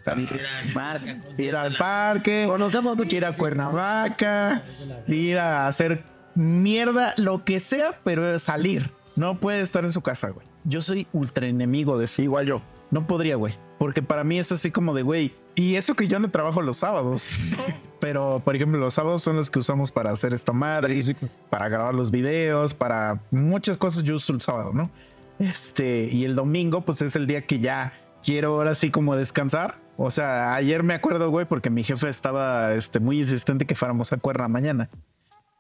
Ir 1.38 1.56
al 1.56 1.78
parque, 1.78 2.46
Conocemos 2.46 2.98
mucho. 2.98 3.16
ir 3.16 3.24
a 3.24 3.32
Cuernavaca, 3.32 4.64
ir 5.08 5.40
a 5.40 5.66
hacer 5.66 6.04
mierda, 6.36 7.14
lo 7.16 7.46
que 7.46 7.62
sea, 7.62 7.98
pero 8.04 8.38
salir. 8.38 8.92
No 9.16 9.40
puede 9.40 9.62
estar 9.62 9.86
en 9.86 9.94
su 9.94 10.02
casa, 10.02 10.32
güey. 10.32 10.46
Yo 10.66 10.82
soy 10.82 11.08
ultra 11.14 11.48
enemigo 11.48 11.98
de 11.98 12.04
eso. 12.04 12.22
Igual 12.22 12.46
yo. 12.48 12.62
No 12.92 13.08
podría, 13.08 13.38
güey. 13.38 13.54
Porque 13.80 14.02
para 14.02 14.26
mí 14.26 14.38
es 14.38 14.52
así 14.52 14.72
como 14.72 14.94
de, 14.94 15.04
güey. 15.04 15.34
Y 15.56 15.76
eso 15.76 15.96
que 15.96 16.10
yo 16.10 16.20
no 16.20 16.30
trabajo 16.30 16.62
los 16.62 16.76
sábados. 16.76 17.32
pero 18.02 18.42
por 18.44 18.58
ejemplo, 18.58 18.78
los 18.78 18.94
sábados 18.94 19.24
son 19.24 19.38
los 19.38 19.50
que 19.50 19.60
usamos 19.60 19.94
para 19.94 20.12
hacer 20.12 20.34
esta 20.34 20.52
madre, 20.52 21.02
para 21.50 21.70
grabar 21.70 21.94
los 21.96 22.12
videos, 22.12 22.74
para 22.74 23.22
muchas 23.32 23.78
cosas. 23.78 24.04
Yo 24.04 24.16
uso 24.16 24.34
el 24.34 24.42
sábado, 24.42 24.74
¿no? 24.74 24.92
Este, 25.40 26.10
y 26.12 26.26
el 26.26 26.36
domingo, 26.36 26.82
pues 26.82 27.02
es 27.02 27.16
el 27.16 27.26
día 27.26 27.46
que 27.46 27.60
ya 27.60 27.94
quiero 28.28 28.56
ahora 28.56 28.76
sí 28.76 28.92
como 28.92 29.16
descansar. 29.16 29.80
O 29.96 30.12
sea, 30.12 30.54
ayer 30.54 30.84
me 30.84 30.94
acuerdo, 30.94 31.30
güey, 31.32 31.46
porque 31.48 31.70
mi 31.70 31.82
jefe 31.84 32.10
estaba 32.10 32.74
este, 32.74 33.00
muy 33.00 33.20
insistente 33.20 33.66
que 33.66 33.74
fuéramos 33.74 34.12
a 34.12 34.18
Cuerna 34.18 34.50
mañana. 34.50 34.90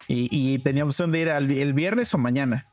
Y, 0.10 0.28
y 0.32 0.60
tenía 0.60 0.84
opción 0.84 1.12
de 1.14 1.20
ir 1.22 1.30
al, 1.30 1.50
el 1.50 1.74
viernes 1.74 2.14
o 2.14 2.18
mañana. 2.18 2.68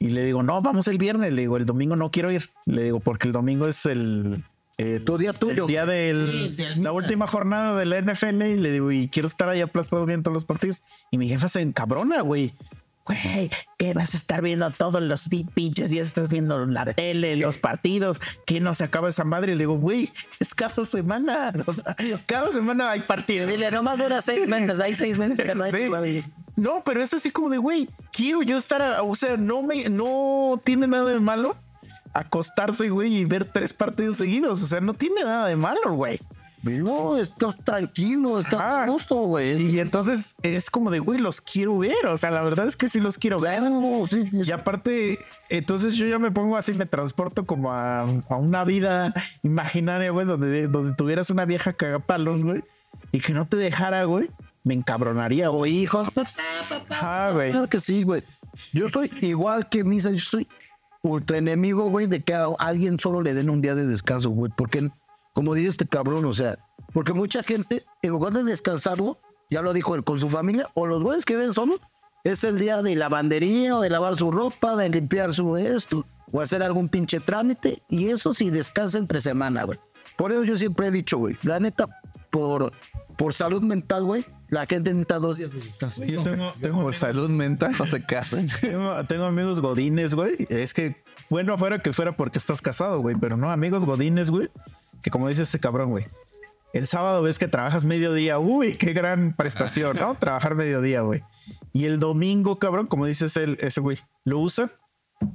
Y 0.00 0.08
le 0.10 0.24
digo, 0.24 0.42
no, 0.42 0.60
vamos 0.60 0.88
el 0.88 0.98
viernes. 0.98 1.32
Le 1.32 1.42
digo, 1.42 1.56
el 1.56 1.66
domingo 1.66 1.94
no 1.94 2.10
quiero 2.10 2.32
ir. 2.32 2.50
Le 2.66 2.82
digo, 2.82 2.98
porque 2.98 3.28
el 3.28 3.32
domingo 3.32 3.68
es 3.68 3.86
el, 3.86 4.44
el- 4.76 5.04
Tu 5.04 5.18
día 5.18 5.32
tuyo. 5.32 5.64
el 5.64 5.68
día 5.68 5.86
de 5.86 6.28
Sí, 6.30 6.48
de 6.56 6.68
la 6.70 6.76
misa. 6.76 6.92
última 6.92 7.26
jornada 7.28 7.78
de 7.78 7.86
la 7.86 8.00
NFL. 8.00 8.42
Y 8.42 8.56
le 8.56 8.72
digo, 8.72 8.90
y 8.92 9.08
quiero 9.08 9.28
estar 9.28 9.48
ahí 9.48 9.60
aplastado 9.60 10.04
viendo 10.04 10.24
todos 10.24 10.34
los 10.34 10.44
partidos. 10.44 10.82
Y 11.12 11.16
mi 11.18 11.28
jefa 11.28 11.46
se 11.48 11.60
encabrona, 11.62 12.20
güey. 12.22 12.54
Güey, 13.08 13.50
¿qué 13.78 13.94
vas 13.94 14.12
a 14.12 14.16
estar 14.18 14.42
viendo 14.42 14.70
todos 14.70 15.00
los 15.02 15.28
pinches 15.54 15.88
días? 15.88 16.06
Estás 16.08 16.28
viendo 16.28 16.66
la 16.66 16.84
tele, 16.84 17.36
los 17.36 17.56
partidos, 17.56 18.20
que 18.46 18.60
no 18.60 18.74
se 18.74 18.84
acaba 18.84 19.08
esa 19.08 19.24
madre. 19.24 19.52
Y 19.52 19.54
le 19.54 19.60
digo, 19.62 19.78
güey, 19.78 20.10
es 20.40 20.54
cada 20.54 20.84
semana. 20.84 21.52
O 21.66 21.72
sea, 21.72 21.96
cada 22.26 22.52
semana 22.52 22.90
hay 22.90 23.00
partido. 23.00 23.46
Dile, 23.46 23.70
nomás 23.70 23.98
dura 23.98 24.20
seis 24.22 24.46
meses. 24.48 24.78
Hay 24.80 24.94
seis 24.94 25.16
meses 25.18 25.40
que 25.40 25.54
no 25.54 25.64
hay. 25.64 25.72
Sí. 25.72 26.24
No, 26.56 26.82
pero 26.84 27.02
es 27.02 27.14
así 27.14 27.30
como 27.30 27.48
de, 27.50 27.58
güey, 27.58 27.88
quiero 28.12 28.42
yo 28.42 28.56
estar, 28.56 28.82
a- 28.82 29.02
o 29.02 29.14
sea, 29.14 29.36
no 29.36 29.62
me, 29.62 29.88
no 29.88 30.60
tiene 30.64 30.86
nada 30.86 31.10
de 31.10 31.20
malo 31.20 31.56
acostarse, 32.12 32.88
güey, 32.90 33.14
y 33.16 33.24
ver 33.24 33.44
tres 33.44 33.72
partidos 33.72 34.16
seguidos. 34.16 34.62
O 34.62 34.66
sea, 34.66 34.80
no 34.80 34.92
tiene 34.94 35.22
nada 35.24 35.46
de 35.48 35.56
malo, 35.56 35.92
güey. 35.94 36.18
No, 36.62 37.16
estás 37.16 37.56
tranquilo, 37.64 38.38
estás 38.38 38.60
Ah. 38.60 38.82
a 38.84 38.86
gusto, 38.88 39.14
güey. 39.22 39.62
Y 39.62 39.80
entonces 39.80 40.34
es 40.42 40.70
como 40.70 40.90
de, 40.90 40.98
güey, 40.98 41.18
los 41.20 41.40
quiero 41.40 41.78
ver. 41.78 42.06
O 42.06 42.16
sea, 42.16 42.30
la 42.30 42.42
verdad 42.42 42.66
es 42.66 42.76
que 42.76 42.88
sí 42.88 43.00
los 43.00 43.16
quiero 43.18 43.38
ver. 43.40 43.60
Claro, 43.60 44.04
sí, 44.08 44.28
Y 44.32 44.50
aparte, 44.50 45.18
entonces 45.48 45.94
yo 45.94 46.06
ya 46.06 46.18
me 46.18 46.30
pongo 46.30 46.56
así, 46.56 46.72
me 46.74 46.86
transporto 46.86 47.46
como 47.46 47.72
a, 47.72 48.00
a 48.02 48.36
una 48.36 48.64
vida 48.64 49.14
imaginaria, 49.42 50.10
güey, 50.10 50.26
donde, 50.26 50.68
donde 50.68 50.94
tuvieras 50.96 51.30
una 51.30 51.44
vieja 51.44 51.72
cagapalos, 51.72 52.42
güey, 52.44 52.62
y 53.12 53.20
que 53.20 53.32
no 53.32 53.46
te 53.46 53.56
dejara, 53.56 54.04
güey, 54.04 54.28
me 54.64 54.74
encabronaría, 54.74 55.50
O 55.50 55.54
güey. 55.58 55.78
hijos. 55.78 56.08
Ah, 56.90 57.30
güey. 57.32 57.52
Claro 57.52 57.68
que 57.68 57.80
sí, 57.80 58.02
güey. 58.02 58.22
Yo 58.72 58.88
soy 58.88 59.10
igual 59.20 59.68
que 59.68 59.84
Misa, 59.84 60.10
yo 60.10 60.18
soy 60.18 60.48
ultra 61.02 61.38
enemigo, 61.38 61.88
güey, 61.88 62.06
de 62.06 62.22
que 62.22 62.34
a 62.34 62.46
alguien 62.58 62.98
solo 62.98 63.22
le 63.22 63.32
den 63.32 63.48
un 63.50 63.62
día 63.62 63.74
de 63.74 63.86
descanso, 63.86 64.30
güey. 64.30 64.50
Porque, 64.54 64.90
como 65.38 65.54
dice 65.54 65.68
este 65.68 65.86
cabrón, 65.86 66.24
o 66.24 66.34
sea, 66.34 66.58
porque 66.92 67.12
mucha 67.12 67.44
gente, 67.44 67.84
en 68.02 68.10
lugar 68.10 68.32
de 68.32 68.42
descansarlo, 68.42 69.20
ya 69.48 69.62
lo 69.62 69.72
dijo 69.72 69.94
él, 69.94 70.02
con 70.02 70.18
su 70.18 70.28
familia, 70.28 70.66
o 70.74 70.84
los 70.84 71.04
güeyes 71.04 71.24
que 71.24 71.36
ven 71.36 71.52
solo, 71.52 71.78
es 72.24 72.42
el 72.42 72.58
día 72.58 72.82
de 72.82 72.96
lavandería, 72.96 73.76
o 73.76 73.80
de 73.80 73.88
lavar 73.88 74.16
su 74.16 74.32
ropa, 74.32 74.74
de 74.74 74.88
limpiar 74.88 75.32
su 75.32 75.56
esto, 75.56 76.04
o 76.32 76.40
hacer 76.40 76.60
algún 76.60 76.88
pinche 76.88 77.20
trámite, 77.20 77.84
y 77.88 78.08
eso 78.08 78.34
sí 78.34 78.50
descansa 78.50 78.98
entre 78.98 79.20
semana, 79.20 79.62
güey. 79.62 79.78
Por 80.16 80.32
eso 80.32 80.42
yo 80.42 80.56
siempre 80.56 80.88
he 80.88 80.90
dicho, 80.90 81.18
güey, 81.18 81.36
la 81.44 81.60
neta, 81.60 81.86
por, 82.30 82.72
por 83.16 83.32
salud 83.32 83.62
mental, 83.62 84.02
güey, 84.02 84.24
la 84.48 84.66
gente 84.66 84.90
necesita 84.90 85.20
dos 85.20 85.38
días 85.38 85.52
de 85.52 85.60
descanso. 85.60 86.04
Yo 86.04 86.20
tengo, 86.24 86.52
tengo, 86.60 86.82
Por 86.82 86.94
salud 86.94 87.30
mental 87.30 87.76
no 87.78 87.86
se 87.86 88.02
casan. 88.02 88.48
tengo, 88.60 89.04
tengo 89.04 89.24
amigos 89.26 89.60
godines, 89.60 90.16
güey. 90.16 90.34
Es 90.48 90.74
que, 90.74 90.96
bueno, 91.30 91.56
fuera 91.58 91.78
que 91.78 91.92
fuera 91.92 92.16
porque 92.16 92.38
estás 92.38 92.60
casado, 92.60 93.00
güey, 93.00 93.14
pero 93.14 93.36
no, 93.36 93.52
amigos 93.52 93.84
godines, 93.84 94.30
güey, 94.30 94.50
que 95.02 95.10
como 95.10 95.28
dice 95.28 95.42
ese 95.42 95.58
cabrón, 95.60 95.90
güey. 95.90 96.06
El 96.74 96.86
sábado 96.86 97.22
ves 97.22 97.38
que 97.38 97.48
trabajas 97.48 97.84
mediodía, 97.84 98.38
uy, 98.38 98.76
qué 98.76 98.92
gran 98.92 99.34
prestación, 99.34 99.96
¿no? 99.98 100.14
Trabajar 100.16 100.54
mediodía, 100.54 101.00
güey. 101.00 101.22
Y 101.72 101.86
el 101.86 101.98
domingo, 101.98 102.58
cabrón, 102.58 102.86
como 102.86 103.06
dices 103.06 103.36
el, 103.38 103.56
ese 103.60 103.80
güey, 103.80 103.98
lo 104.24 104.38
usan 104.38 104.70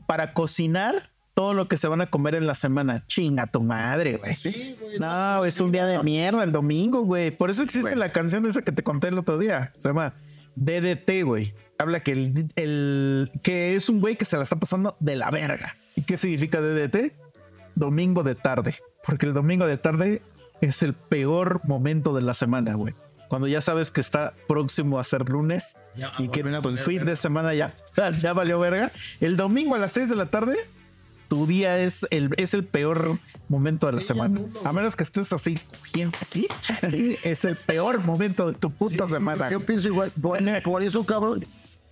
para 0.07 0.33
cocinar 0.33 1.11
todo 1.33 1.55
lo 1.55 1.67
que 1.67 1.77
se 1.77 1.87
van 1.87 2.01
a 2.01 2.05
comer 2.07 2.35
en 2.35 2.45
la 2.45 2.53
semana. 2.53 3.03
Chinga 3.07 3.47
tu 3.47 3.61
madre, 3.63 4.17
güey. 4.17 4.35
Sí, 4.35 4.77
güey. 4.79 4.99
No, 4.99 5.43
es 5.45 5.59
un 5.59 5.71
día 5.71 5.87
de 5.87 6.01
mierda 6.03 6.43
el 6.43 6.51
domingo, 6.51 7.01
güey. 7.01 7.31
Por 7.31 7.49
eso 7.49 7.63
existe 7.63 7.95
la 7.95 8.09
canción 8.11 8.45
esa 8.45 8.61
que 8.61 8.71
te 8.71 8.83
conté 8.83 9.07
el 9.07 9.17
otro 9.17 9.39
día. 9.39 9.73
Se 9.79 9.89
llama 9.89 10.13
DDT, 10.55 11.23
güey. 11.25 11.51
Habla 11.79 12.01
que 12.01 12.11
el, 12.11 12.47
el- 12.55 13.31
que 13.41 13.75
es 13.75 13.89
un 13.89 13.99
güey 13.99 14.15
que 14.15 14.25
se 14.25 14.37
la 14.37 14.43
está 14.43 14.57
pasando 14.57 14.95
de 14.99 15.15
la 15.15 15.31
verga. 15.31 15.75
¿Y 15.95 16.03
qué 16.03 16.15
significa 16.17 16.61
DDT? 16.61 17.13
Domingo 17.73 18.21
de 18.21 18.35
tarde. 18.35 18.75
Porque 19.05 19.25
el 19.25 19.33
domingo 19.33 19.65
de 19.65 19.77
tarde 19.77 20.21
es 20.61 20.81
el 20.83 20.93
peor 20.93 21.61
momento 21.65 22.13
de 22.13 22.21
la 22.21 22.33
semana, 22.33 22.73
güey. 22.75 22.93
Cuando 23.27 23.47
ya 23.47 23.61
sabes 23.61 23.89
que 23.89 23.99
está 24.01 24.33
próximo 24.47 24.99
a 24.99 25.03
ser 25.03 25.27
lunes 25.27 25.75
Ya, 25.95 26.11
y 26.19 26.27
que 26.27 26.41
el 26.41 26.77
fin 26.77 26.97
verga. 26.97 27.11
de 27.11 27.15
semana 27.15 27.53
ya, 27.53 27.73
ya 28.21 28.33
valió 28.33 28.59
verga. 28.59 28.91
El 29.19 29.37
domingo 29.37 29.75
a 29.75 29.79
las 29.79 29.91
6 29.93 30.09
de 30.09 30.15
la 30.15 30.27
tarde 30.27 30.55
tu 31.29 31.47
día 31.47 31.79
es 31.79 32.05
el, 32.11 32.29
es 32.37 32.53
el 32.53 32.63
peor 32.63 33.17
momento 33.49 33.87
de 33.87 33.93
la 33.93 34.01
semana. 34.01 34.39
A 34.63 34.71
menos 34.71 34.95
que 34.95 35.01
estés 35.03 35.33
así 35.33 35.57
cogiendo 35.79 36.15
así, 36.21 36.47
es 37.23 37.43
el 37.43 37.55
peor 37.55 38.03
momento 38.03 38.51
de 38.51 38.53
tu 38.57 38.69
puta 38.69 39.07
semana. 39.07 39.49
Yo 39.49 39.65
pienso 39.65 39.87
igual. 39.87 40.11
Por, 40.21 40.39
por 40.61 40.83
eso, 40.83 41.03
cabrón, 41.05 41.43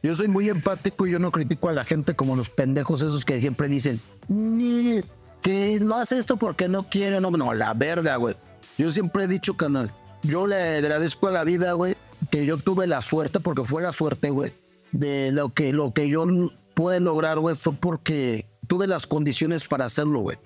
yo 0.04 0.16
soy 0.16 0.28
muy 0.28 0.48
empático 0.50 1.08
y 1.08 1.12
yo 1.12 1.18
no 1.20 1.32
critico 1.32 1.70
a 1.70 1.74
la 1.74 1.86
gente 1.86 2.14
como 2.16 2.36
los 2.36 2.50
pendejos 2.52 3.02
esos 3.02 3.26
que 3.26 3.40
siempre 3.40 3.68
dicen, 3.68 4.00
"Ni- 4.28 5.02
que 5.42 5.80
no 5.82 5.98
hace 5.98 6.18
esto 6.18 6.38
porque 6.38 6.68
no 6.68 6.90
quiere, 6.90 7.20
no, 7.20 7.32
no, 7.32 7.54
la 7.54 7.74
verga, 7.74 8.16
güey. 8.16 8.36
Yo 8.78 8.92
siempre 8.92 9.26
he 9.26 9.28
dicho, 9.28 9.56
canal, 9.56 9.92
yo 10.24 10.48
le 10.48 10.78
agradezco 10.78 11.28
a 11.28 11.32
la 11.32 11.44
vida, 11.44 11.74
güey, 11.74 11.96
que 12.30 12.46
yo 12.46 12.58
tuve 12.58 12.88
la 12.88 13.02
suerte, 13.02 13.40
porque 13.40 13.64
fue 13.64 13.82
la 13.82 13.92
suerte, 13.92 14.30
güey, 14.30 14.54
de 14.92 15.32
lo 15.32 15.50
que, 15.50 15.74
lo 15.74 15.94
que 15.94 16.10
yo 16.10 16.26
pude 16.74 17.00
lograr, 17.00 17.40
güey, 17.40 17.56
fue 17.56 17.74
porque 17.74 18.46
tuve 18.68 18.88
las 18.88 19.08
condiciones 19.08 19.68
para 19.68 19.86
hacerlo, 19.86 20.20
güey. 20.20 20.38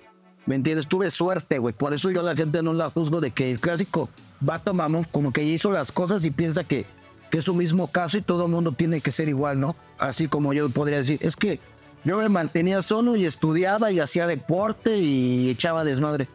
¿Me 0.46 0.54
entiendes? 0.54 0.86
Tuve 0.86 1.10
suerte, 1.10 1.58
güey. 1.58 1.74
Por 1.74 1.92
eso 1.92 2.10
yo 2.10 2.20
a 2.20 2.22
la 2.22 2.36
gente 2.36 2.62
no 2.62 2.72
la 2.72 2.90
juzgo 2.90 3.20
de 3.20 3.32
que 3.32 3.50
el 3.50 3.60
clásico 3.60 4.08
vato 4.40 4.72
mamón 4.74 5.04
como 5.04 5.32
que 5.32 5.42
hizo 5.42 5.72
las 5.72 5.90
cosas 5.90 6.24
y 6.24 6.30
piensa 6.30 6.62
que, 6.62 6.86
que 7.30 7.38
es 7.38 7.44
su 7.44 7.54
mismo 7.54 7.88
caso 7.88 8.16
y 8.16 8.22
todo 8.22 8.44
el 8.46 8.52
mundo 8.52 8.72
tiene 8.72 9.00
que 9.00 9.10
ser 9.10 9.28
igual, 9.28 9.58
¿no? 9.58 9.74
Así 9.98 10.28
como 10.28 10.52
yo 10.52 10.68
podría 10.68 10.98
decir, 10.98 11.18
es 11.20 11.34
que 11.34 11.58
yo 12.06 12.18
me 12.18 12.28
mantenía 12.28 12.82
solo 12.82 13.16
y 13.16 13.24
estudiaba 13.24 13.90
y 13.90 13.98
hacía 13.98 14.28
deporte 14.28 14.96
y 14.96 15.50
echaba 15.50 15.82
desmadre. 15.82 16.28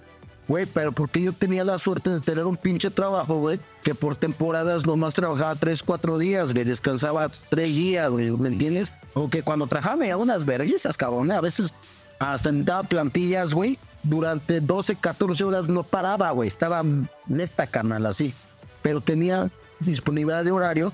Güey, 0.49 0.65
pero 0.65 0.91
porque 0.91 1.21
yo 1.21 1.31
tenía 1.31 1.63
la 1.63 1.79
suerte 1.79 2.09
de 2.09 2.19
tener 2.19 2.43
un 2.45 2.57
pinche 2.57 2.91
trabajo, 2.91 3.37
güey, 3.37 3.57
que 3.81 3.95
por 3.95 4.17
temporadas 4.17 4.85
nomás 4.85 5.13
trabajaba 5.13 5.55
tres, 5.55 5.81
cuatro 5.81 6.17
días, 6.17 6.51
güey, 6.51 6.65
descansaba 6.65 7.31
tres 7.49 7.69
días, 7.69 8.11
güey, 8.11 8.31
¿me 8.31 8.49
entiendes? 8.49 8.91
O 9.13 9.29
que 9.29 9.43
cuando 9.43 9.65
trabajaba 9.65 9.95
me 9.95 10.09
daba 10.09 10.21
unas 10.21 10.45
vergüenzas, 10.45 10.97
cabrón, 10.97 11.31
a 11.31 11.39
veces 11.39 11.73
asentaba 12.19 12.83
plantillas, 12.83 13.53
güey, 13.53 13.79
durante 14.03 14.59
12, 14.59 14.97
14 14.97 15.41
horas 15.45 15.69
no 15.69 15.83
paraba, 15.83 16.31
güey, 16.31 16.49
estaba 16.49 16.83
neta, 17.27 17.65
canal, 17.65 18.05
así. 18.07 18.33
Pero 18.81 18.99
tenía 18.99 19.49
disponibilidad 19.79 20.43
de 20.43 20.51
horario 20.51 20.91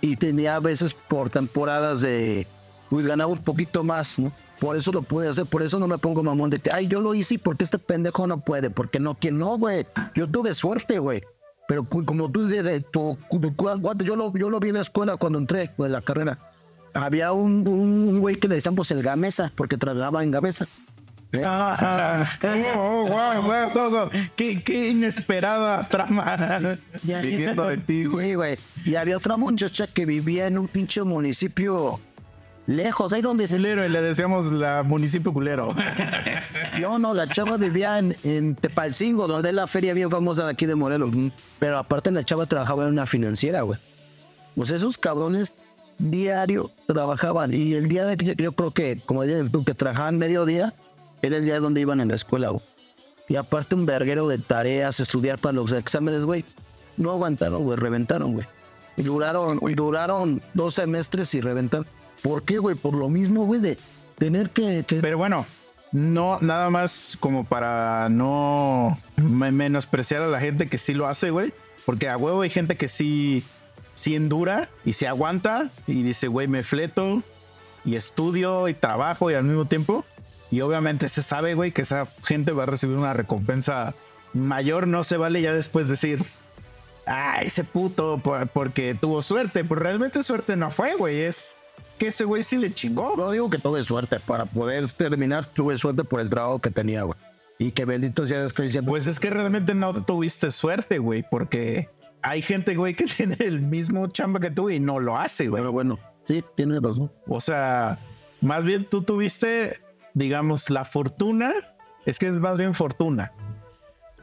y 0.00 0.14
tenía 0.14 0.54
a 0.54 0.60
veces 0.60 0.94
por 0.94 1.28
temporadas 1.28 2.02
de, 2.02 2.46
pues 2.90 3.06
ganaba 3.06 3.30
un 3.32 3.38
poquito 3.38 3.82
más, 3.82 4.18
¿no? 4.18 4.32
Por 4.58 4.76
eso 4.76 4.90
lo 4.90 5.02
pude 5.02 5.28
hacer, 5.28 5.44
por 5.46 5.62
eso 5.62 5.78
no 5.78 5.86
me 5.86 5.98
pongo 5.98 6.22
mamón 6.22 6.50
de 6.50 6.58
que, 6.58 6.70
ay, 6.72 6.86
yo 6.86 7.00
lo 7.00 7.14
hice 7.14 7.34
y 7.34 7.38
porque 7.38 7.64
este 7.64 7.78
pendejo 7.78 8.26
no 8.26 8.40
puede, 8.40 8.70
porque 8.70 8.98
no, 8.98 9.14
que 9.14 9.30
no, 9.30 9.58
güey. 9.58 9.86
Yo 10.14 10.28
tuve 10.28 10.54
suerte, 10.54 10.98
güey. 10.98 11.22
Pero 11.68 11.84
como 11.84 12.30
tú 12.30 12.46
dices, 12.46 12.64
de 12.64 12.80
tu, 12.80 13.18
yo 13.98 14.16
lo, 14.16 14.32
yo 14.36 14.50
lo 14.50 14.60
vi 14.60 14.68
en 14.68 14.76
la 14.76 14.82
escuela 14.82 15.16
cuando 15.16 15.38
entré, 15.38 15.70
en 15.76 15.92
la 15.92 16.00
carrera. 16.00 16.38
Había 16.94 17.32
un, 17.32 17.66
un 17.68 18.20
güey 18.20 18.36
que 18.36 18.48
le 18.48 18.54
decíamos 18.54 18.90
el 18.90 19.02
Gamesa, 19.02 19.52
porque 19.54 19.76
trabajaba 19.76 20.22
en 20.22 20.30
Gamesa. 20.30 20.66
Ah, 21.44 22.24
oh, 22.76 23.06
wow, 23.08 23.42
wow, 23.42 23.70
wow, 23.74 23.90
wow. 23.90 24.10
Qué, 24.36 24.62
qué 24.62 24.90
inesperada 24.90 25.86
trama. 25.88 26.78
Ya, 27.02 27.20
Viniendo 27.20 27.66
de 27.66 27.76
ti, 27.78 28.04
güey. 28.06 28.28
Sí, 28.28 28.34
güey. 28.34 28.58
Y 28.84 28.94
había 28.94 29.16
otra 29.16 29.36
muchacha 29.36 29.86
que 29.86 30.06
vivía 30.06 30.46
en 30.46 30.56
un 30.56 30.68
pinche 30.68 31.02
municipio 31.02 32.00
lejos, 32.66 33.12
ahí 33.12 33.22
donde 33.22 33.48
se 33.48 33.56
Culero, 33.56 33.86
y 33.86 33.88
le 33.88 34.02
decíamos 34.02 34.52
la 34.52 34.82
municipio 34.82 35.32
culero. 35.32 35.74
No, 36.80 36.98
no, 36.98 37.14
la 37.14 37.26
chava 37.26 37.56
vivía 37.56 37.98
en, 37.98 38.14
en 38.22 38.54
Tepalcingo, 38.54 39.26
donde 39.26 39.48
es 39.48 39.54
la 39.54 39.66
feria 39.66 39.94
bien 39.94 40.10
famosa 40.10 40.44
de 40.44 40.50
aquí 40.50 40.66
de 40.66 40.74
Morelos. 40.74 41.10
Pero 41.58 41.78
aparte 41.78 42.10
la 42.10 42.22
chava 42.22 42.44
trabajaba 42.44 42.84
en 42.84 42.90
una 42.90 43.06
financiera, 43.06 43.62
güey. 43.62 43.80
Pues 44.54 44.68
esos 44.68 44.98
cabrones 44.98 45.54
diario 45.98 46.70
trabajaban. 46.86 47.54
Y 47.54 47.72
el 47.72 47.88
día 47.88 48.04
de 48.04 48.18
que 48.18 48.34
yo 48.36 48.52
creo 48.52 48.72
que, 48.72 49.00
como 49.06 49.22
dices 49.22 49.50
tú, 49.50 49.64
que 49.64 49.72
trabajaban 49.72 50.18
mediodía, 50.18 50.74
era 51.22 51.38
el 51.38 51.46
día 51.46 51.60
donde 51.60 51.80
iban 51.80 52.00
en 52.00 52.08
la 52.08 52.14
escuela, 52.16 52.50
güey. 52.50 52.62
Y 53.28 53.36
aparte 53.36 53.74
un 53.74 53.86
verguero 53.86 54.28
de 54.28 54.38
tareas, 54.38 55.00
estudiar 55.00 55.38
para 55.38 55.54
los 55.54 55.72
exámenes, 55.72 56.24
güey. 56.24 56.44
No 56.96 57.10
aguantaron, 57.10 57.64
güey, 57.64 57.78
reventaron, 57.78 58.34
güey. 58.34 58.46
Y 58.96 59.02
duraron, 59.02 59.58
y 59.62 59.74
duraron 59.74 60.42
dos 60.54 60.74
semestres 60.74 61.34
y 61.34 61.40
reventaron. 61.40 61.86
¿Por 62.26 62.42
qué, 62.42 62.58
güey? 62.58 62.74
Por 62.74 62.94
lo 62.94 63.08
mismo, 63.08 63.44
güey, 63.44 63.60
de 63.60 63.78
tener 64.18 64.50
que... 64.50 64.84
que- 64.84 64.96
Pero 65.00 65.16
bueno, 65.16 65.46
no, 65.92 66.38
nada 66.40 66.70
más 66.70 67.16
como 67.20 67.44
para 67.44 68.08
no 68.10 68.98
me- 69.16 69.52
menospreciar 69.52 70.22
a 70.22 70.26
la 70.26 70.40
gente 70.40 70.68
que 70.68 70.76
sí 70.78 70.92
lo 70.92 71.06
hace, 71.06 71.30
güey. 71.30 71.52
Porque 71.84 72.08
a 72.08 72.16
huevo 72.16 72.42
hay 72.42 72.50
gente 72.50 72.76
que 72.76 72.88
sí, 72.88 73.44
sí 73.94 74.16
endura 74.16 74.68
y 74.84 74.94
se 74.94 75.06
aguanta 75.06 75.70
y 75.86 76.02
dice, 76.02 76.26
güey, 76.26 76.48
me 76.48 76.64
fleto 76.64 77.22
y 77.84 77.94
estudio 77.94 78.66
y 78.66 78.74
trabajo 78.74 79.30
y 79.30 79.34
al 79.34 79.44
mismo 79.44 79.66
tiempo. 79.66 80.04
Y 80.50 80.62
obviamente 80.62 81.08
se 81.08 81.22
sabe, 81.22 81.54
güey, 81.54 81.70
que 81.70 81.82
esa 81.82 82.06
gente 82.24 82.50
va 82.50 82.64
a 82.64 82.66
recibir 82.66 82.96
una 82.96 83.12
recompensa 83.12 83.94
mayor. 84.32 84.88
No 84.88 85.04
se 85.04 85.16
vale 85.16 85.42
ya 85.42 85.52
después 85.52 85.86
decir, 85.88 86.24
ah, 87.06 87.38
ese 87.42 87.62
puto 87.62 88.18
por- 88.18 88.48
porque 88.48 88.96
tuvo 89.00 89.22
suerte. 89.22 89.62
Pues 89.64 89.80
realmente 89.80 90.24
suerte 90.24 90.56
no 90.56 90.72
fue, 90.72 90.96
güey. 90.96 91.20
Es 91.20 91.54
que 91.96 92.08
ese 92.08 92.24
güey 92.24 92.42
sí 92.42 92.58
le 92.58 92.72
chingó. 92.72 93.14
No 93.16 93.30
digo 93.30 93.50
que 93.50 93.58
tuve 93.58 93.82
suerte. 93.84 94.18
Para 94.20 94.46
poder 94.46 94.88
terminar, 94.90 95.46
tuve 95.46 95.76
suerte 95.78 96.04
por 96.04 96.20
el 96.20 96.30
trabajo 96.30 96.60
que 96.60 96.70
tenía, 96.70 97.02
güey. 97.02 97.18
Y 97.58 97.72
que 97.72 97.84
bendito 97.84 98.26
sea 98.26 98.40
Dios. 98.40 98.54
Pues 98.86 99.06
es 99.06 99.18
que 99.18 99.30
realmente 99.30 99.74
no 99.74 100.04
tuviste 100.04 100.50
suerte, 100.50 100.98
güey, 100.98 101.24
porque 101.30 101.88
hay 102.22 102.42
gente, 102.42 102.74
güey, 102.74 102.94
que 102.94 103.04
tiene 103.16 103.36
el 103.40 103.60
mismo 103.60 104.06
chamba 104.08 104.40
que 104.40 104.50
tú 104.50 104.70
y 104.70 104.80
no 104.80 105.00
lo 105.00 105.16
hace, 105.16 105.48
güey. 105.48 105.62
Pero 105.62 105.72
bueno, 105.72 105.98
sí, 106.26 106.44
tienes 106.56 106.82
razón. 106.82 107.10
O 107.26 107.40
sea, 107.40 107.98
más 108.40 108.64
bien 108.64 108.84
tú 108.84 109.02
tuviste, 109.02 109.80
digamos, 110.14 110.70
la 110.70 110.84
fortuna, 110.84 111.52
es 112.04 112.18
que 112.18 112.26
es 112.26 112.34
más 112.34 112.58
bien 112.58 112.74
fortuna. 112.74 113.32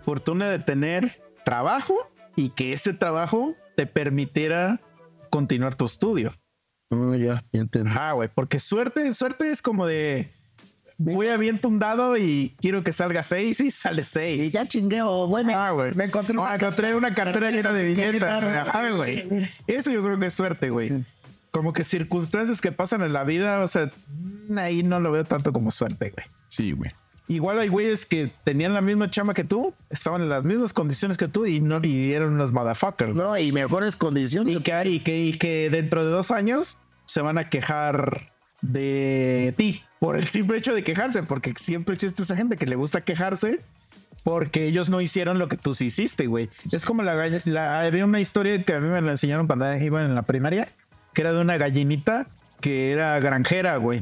Fortuna 0.02 0.50
de 0.50 0.60
tener 0.60 1.22
trabajo 1.46 1.96
y 2.36 2.50
que 2.50 2.74
ese 2.74 2.94
trabajo 2.94 3.56
te 3.76 3.88
permitiera 3.88 4.82
continuar 5.30 5.76
tu 5.76 5.86
estudio. 5.86 6.34
Ah, 6.94 7.18
ya, 7.18 7.44
ya 7.52 7.62
entendí. 7.62 7.89
Ajá, 7.89 8.12
güey, 8.14 8.30
porque 8.34 8.60
suerte, 8.60 9.12
suerte 9.14 9.52
es 9.52 9.62
como 9.62 9.88
de 9.88 10.30
voy 10.98 11.28
a 11.28 11.34
aviento 11.34 11.68
un 11.68 11.80
dado 11.80 12.18
y 12.18 12.56
quiero 12.62 12.84
que 12.84 12.91
salga 12.91 13.24
6 13.24 13.60
y 13.60 13.72
sale 13.72 14.04
6. 14.04 14.41
Y 14.41 14.52
ya 14.52 14.66
chingueo, 14.66 15.28
bueno. 15.28 15.54
Ah, 15.56 15.72
güey. 15.72 15.94
Me 15.94 16.06
encontré 16.06 16.38
una 16.38 16.52
Ah, 16.52 16.56
encontré 16.56 16.96
una 16.96 17.14
cartera 17.14 17.52
llena 17.52 17.72
de 17.72 17.86
billetas. 17.86 18.44
Ajá, 18.44 18.91
güey. 18.91 19.50
Eso 19.68 19.91
yo 19.91 20.04
creo 20.04 20.20
que 20.20 20.28
es 20.28 20.34
suerte, 20.34 20.70
güey. 20.70 21.04
Como 21.52 21.74
que 21.74 21.84
circunstancias 21.84 22.62
que 22.62 22.72
pasan 22.72 23.02
en 23.04 23.14
la 23.14 23.24
vida, 23.24 23.60
o 23.60 23.68
sea, 23.68 23.91
ahí 24.58 24.82
no 24.82 25.00
lo 25.00 25.12
veo 25.12 25.24
tanto 25.24 25.54
como 25.54 25.72
suerte, 25.72 26.12
güey. 26.12 26.26
Sí, 26.50 26.72
güey. 26.72 26.91
Igual 27.28 27.60
hay 27.60 27.70
güeyes 27.70 28.06
que 28.06 28.30
tenían 28.44 28.74
la 28.74 28.82
misma 28.82 29.10
chamba 29.10 29.34
que 29.34 29.46
tú, 29.46 29.74
estaban 29.90 30.22
en 30.22 30.30
las 30.30 30.44
mismas 30.44 30.74
condiciones 30.74 31.18
que 31.18 31.28
tú 31.28 31.46
y 31.46 31.62
no 31.62 31.80
eran 31.84 32.34
unos 32.34 32.52
motherfuckers. 32.52 33.16
No, 33.16 33.38
y 33.38 33.52
mejores 33.52 33.96
condiciones. 33.96 34.56
Y 34.56 34.60
que, 34.60 34.90
y, 34.90 35.00
que, 35.00 35.24
y 35.24 35.34
que 35.38 35.70
dentro 35.70 36.04
de 36.04 36.12
dos 36.12 36.32
años 36.32 36.78
se 37.06 37.22
van 37.22 37.38
a 37.38 37.50
quejar 37.50 38.34
de 38.62 39.54
ti 39.58 39.84
por 40.00 40.18
el 40.18 40.26
simple 40.28 40.58
hecho 40.58 40.74
de 40.74 40.84
quejarse, 40.84 41.24
porque 41.24 41.54
siempre 41.58 41.96
existe 41.96 42.24
esa 42.24 42.36
gente 42.36 42.58
que 42.58 42.66
le 42.66 42.76
gusta 42.76 43.02
quejarse 43.02 43.62
porque 44.24 44.66
ellos 44.66 44.90
no 44.90 45.02
hicieron 45.02 45.38
lo 45.38 45.48
que 45.50 45.58
tú 45.58 45.74
sí 45.74 45.86
hiciste, 45.86 46.28
güey. 46.28 46.50
Es 46.72 46.86
como 46.86 47.04
la, 47.04 47.42
la 47.46 47.82
había 47.82 48.06
una 48.06 48.22
historia 48.22 48.62
que 48.64 48.74
a 48.74 48.80
mí 48.80 48.88
me 48.88 49.02
la 49.02 49.12
enseñaron 49.12 49.48
cuando 49.48 49.74
iba 49.78 50.04
en 50.04 50.16
la 50.16 50.22
primaria, 50.24 50.70
que 51.14 51.22
era 51.22 51.34
de 51.34 51.40
una 51.40 51.58
gallinita 51.58 52.28
que 52.62 52.92
era 52.92 53.20
granjera, 53.20 53.76
güey. 53.78 54.02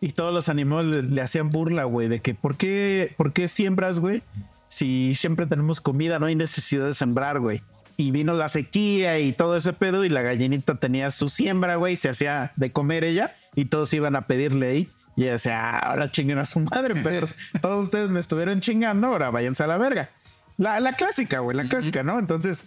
Y 0.00 0.12
todos 0.12 0.32
los 0.32 0.48
animales 0.48 1.04
le, 1.04 1.10
le 1.10 1.20
hacían 1.20 1.50
burla, 1.50 1.84
güey, 1.84 2.08
de 2.08 2.20
que 2.20 2.34
¿por 2.34 2.56
qué, 2.56 3.12
¿por 3.16 3.32
qué 3.32 3.48
siembras, 3.48 3.98
güey? 3.98 4.22
Si 4.68 5.14
siempre 5.14 5.46
tenemos 5.46 5.80
comida, 5.80 6.18
no 6.18 6.26
hay 6.26 6.36
necesidad 6.36 6.86
de 6.86 6.94
sembrar, 6.94 7.40
güey. 7.40 7.62
Y 7.96 8.12
vino 8.12 8.32
la 8.32 8.48
sequía 8.48 9.18
y 9.18 9.32
todo 9.32 9.56
ese 9.56 9.72
pedo 9.74 10.04
y 10.04 10.08
la 10.08 10.22
gallinita 10.22 10.76
tenía 10.76 11.10
su 11.10 11.28
siembra, 11.28 11.76
güey, 11.76 11.96
se 11.96 12.08
hacía 12.08 12.52
de 12.56 12.72
comer 12.72 13.04
ella 13.04 13.36
y 13.54 13.66
todos 13.66 13.92
iban 13.92 14.16
a 14.16 14.22
pedirle 14.22 14.68
ahí. 14.68 14.88
Y 15.16 15.24
ella 15.24 15.32
decía, 15.32 15.60
"Ah, 15.60 15.78
ahora 15.90 16.10
chinguen 16.10 16.38
a 16.38 16.46
su 16.46 16.60
madre, 16.60 16.94
perros. 17.02 17.34
Todos 17.60 17.84
ustedes 17.84 18.10
me 18.10 18.20
estuvieron 18.20 18.60
chingando, 18.60 19.08
ahora 19.08 19.30
váyanse 19.30 19.64
a 19.64 19.66
la 19.66 19.76
verga. 19.76 20.08
La, 20.56 20.80
la 20.80 20.94
clásica, 20.94 21.40
güey, 21.40 21.56
la 21.56 21.68
clásica, 21.68 22.02
¿no? 22.02 22.18
Entonces, 22.18 22.64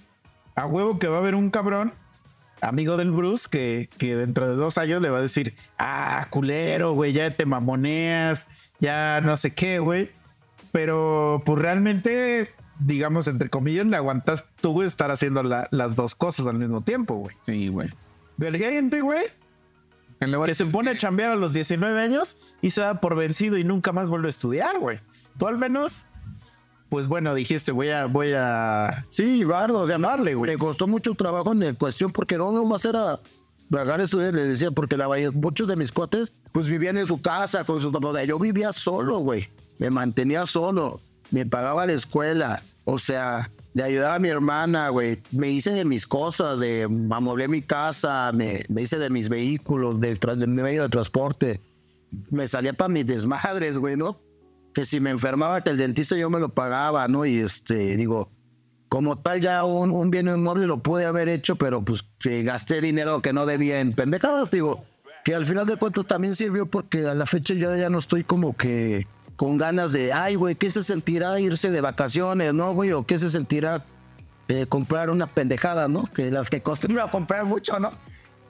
a 0.55 0.67
huevo 0.67 0.99
que 0.99 1.07
va 1.07 1.17
a 1.17 1.19
haber 1.19 1.33
un 1.35 1.49
cabrón 1.49 1.93
amigo 2.67 2.97
del 2.97 3.11
Bruce 3.11 3.47
que, 3.49 3.89
que 3.97 4.15
dentro 4.15 4.47
de 4.47 4.55
dos 4.55 4.77
años 4.77 5.01
le 5.01 5.09
va 5.09 5.17
a 5.19 5.21
decir, 5.21 5.55
ah, 5.77 6.27
culero, 6.29 6.93
güey, 6.93 7.13
ya 7.13 7.35
te 7.35 7.45
mamoneas, 7.45 8.47
ya 8.79 9.21
no 9.21 9.35
sé 9.37 9.53
qué, 9.53 9.79
güey. 9.79 10.09
Pero 10.71 11.41
pues 11.45 11.59
realmente, 11.59 12.51
digamos, 12.79 13.27
entre 13.27 13.49
comillas, 13.49 13.85
le 13.85 13.95
aguantas 13.97 14.49
tú 14.61 14.71
güey, 14.73 14.87
estar 14.87 15.11
haciendo 15.11 15.43
la- 15.43 15.67
las 15.71 15.95
dos 15.95 16.15
cosas 16.15 16.47
al 16.47 16.55
mismo 16.57 16.81
tiempo, 16.81 17.15
güey. 17.15 17.35
Sí, 17.43 17.67
güey. 17.67 17.89
Pero 18.39 18.55
hay 18.55 18.61
gente, 18.73 19.01
güey, 19.01 19.25
que 20.45 20.55
se 20.55 20.65
pone 20.65 20.91
a 20.91 20.97
chambear 20.97 21.31
a 21.31 21.35
los 21.35 21.53
19 21.53 21.99
años 21.99 22.37
y 22.61 22.71
se 22.71 22.81
da 22.81 23.01
por 23.01 23.15
vencido 23.15 23.57
y 23.57 23.63
nunca 23.63 23.91
más 23.91 24.09
vuelve 24.09 24.27
a 24.27 24.29
estudiar, 24.29 24.79
güey. 24.79 24.99
Tú 25.37 25.47
al 25.47 25.57
menos, 25.57 26.07
pues 26.89 27.07
bueno, 27.07 27.33
dijiste, 27.33 27.71
voy 27.71 27.89
a, 27.89 28.05
voy 28.05 28.33
a 28.35 29.05
Sí, 29.09 29.43
bardo, 29.43 29.87
no, 29.87 30.07
Darle, 30.07 30.35
güey. 30.35 30.51
Me 30.51 30.57
costó 30.57 30.87
mucho 30.87 31.13
trabajo 31.15 31.51
en 31.53 31.63
el 31.63 31.77
cuestión 31.77 32.11
porque 32.11 32.37
no 32.37 32.51
nomás 32.51 32.85
era 32.85 33.19
pagar 33.69 34.01
estudios, 34.01 34.33
le 34.33 34.45
decía, 34.45 34.71
porque 34.71 34.97
la 34.97 35.07
muchos 35.33 35.67
de 35.67 35.75
mis 35.75 35.91
cuates, 35.91 36.33
pues 36.51 36.67
vivían 36.67 36.97
en 36.97 37.07
su 37.07 37.21
casa 37.21 37.63
con 37.63 37.79
sus 37.81 37.91
papás. 37.91 38.27
Yo 38.27 38.37
vivía 38.37 38.71
solo, 38.73 39.19
güey. 39.19 39.49
Me 39.79 39.89
mantenía 39.89 40.45
solo. 40.45 41.01
Me 41.31 41.45
pagaba 41.45 41.85
la 41.85 41.93
escuela. 41.93 42.61
O 42.85 42.99
sea, 42.99 43.49
le 43.73 43.83
ayudaba 43.83 44.15
a 44.15 44.19
mi 44.19 44.29
hermana, 44.29 44.89
güey. 44.89 45.19
Me 45.31 45.49
hice 45.49 45.71
de 45.71 45.85
mis 45.85 46.05
cosas, 46.05 46.59
de 46.59 46.87
amoblé 47.09 47.47
mi 47.47 47.61
casa, 47.61 48.31
me, 48.33 48.63
me 48.69 48.83
hice 48.83 48.99
de 48.99 49.09
mis 49.09 49.29
vehículos, 49.29 49.99
del 49.99 50.19
de 50.19 50.47
mi 50.47 50.61
medio 50.61 50.83
de 50.83 50.89
transporte. 50.89 51.59
Me 52.29 52.47
salía 52.47 52.73
para 52.73 52.89
mis 52.89 53.07
desmadres, 53.07 53.77
güey, 53.77 53.97
¿no? 53.97 54.19
Que 54.73 54.85
si 54.85 54.99
me 54.99 55.11
enfermaba, 55.11 55.61
que 55.61 55.69
el 55.69 55.77
dentista 55.77 56.15
yo 56.15 56.29
me 56.29 56.39
lo 56.39 56.49
pagaba, 56.49 57.07
¿no? 57.07 57.25
Y 57.25 57.37
este, 57.37 57.95
digo, 57.95 58.29
como 58.89 59.17
tal 59.17 59.41
ya 59.41 59.63
un, 59.63 59.91
un 59.91 60.11
bien 60.11 60.27
inmueble 60.27 60.67
lo 60.67 60.83
pude 60.83 61.05
haber 61.05 61.29
hecho, 61.29 61.55
pero 61.55 61.83
pues 61.83 62.03
que 62.19 62.43
gasté 62.43 62.81
dinero 62.81 63.21
que 63.21 63.33
no 63.33 63.45
debía 63.45 63.79
en 63.79 63.93
pendejadas, 63.93 64.51
digo, 64.51 64.83
que 65.23 65.33
al 65.35 65.45
final 65.45 65.65
de 65.65 65.77
cuentas 65.77 66.05
también 66.05 66.35
sirvió 66.35 66.65
porque 66.65 67.07
a 67.07 67.13
la 67.13 67.25
fecha 67.25 67.53
yo 67.53 67.75
ya 67.75 67.89
no 67.89 67.99
estoy 67.99 68.23
como 68.23 68.55
que 68.55 69.07
con 69.35 69.57
ganas 69.57 69.91
de, 69.93 70.13
ay, 70.13 70.35
güey, 70.35 70.55
¿qué 70.55 70.69
se 70.69 70.83
sentirá 70.83 71.39
irse 71.39 71.71
de 71.71 71.81
vacaciones, 71.81 72.53
no, 72.53 72.73
güey? 72.73 72.91
¿O 72.91 73.05
qué 73.05 73.17
se 73.17 73.29
sentirá 73.29 73.85
eh, 74.47 74.65
comprar 74.67 75.09
una 75.09 75.27
pendejada, 75.27 75.87
no? 75.87 76.05
Que 76.13 76.29
las 76.29 76.49
que 76.49 76.57
acostumbro 76.57 77.03
a 77.03 77.09
comprar 77.09 77.45
mucho, 77.45 77.79
¿no? 77.79 77.91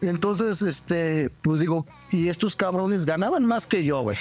Entonces, 0.02 0.62
este, 0.62 1.30
pues 1.42 1.60
digo, 1.62 1.86
y 2.12 2.28
estos 2.28 2.56
cabrones 2.56 3.06
ganaban 3.06 3.46
más 3.46 3.66
que 3.66 3.84
yo, 3.84 4.02
güey. 4.02 4.18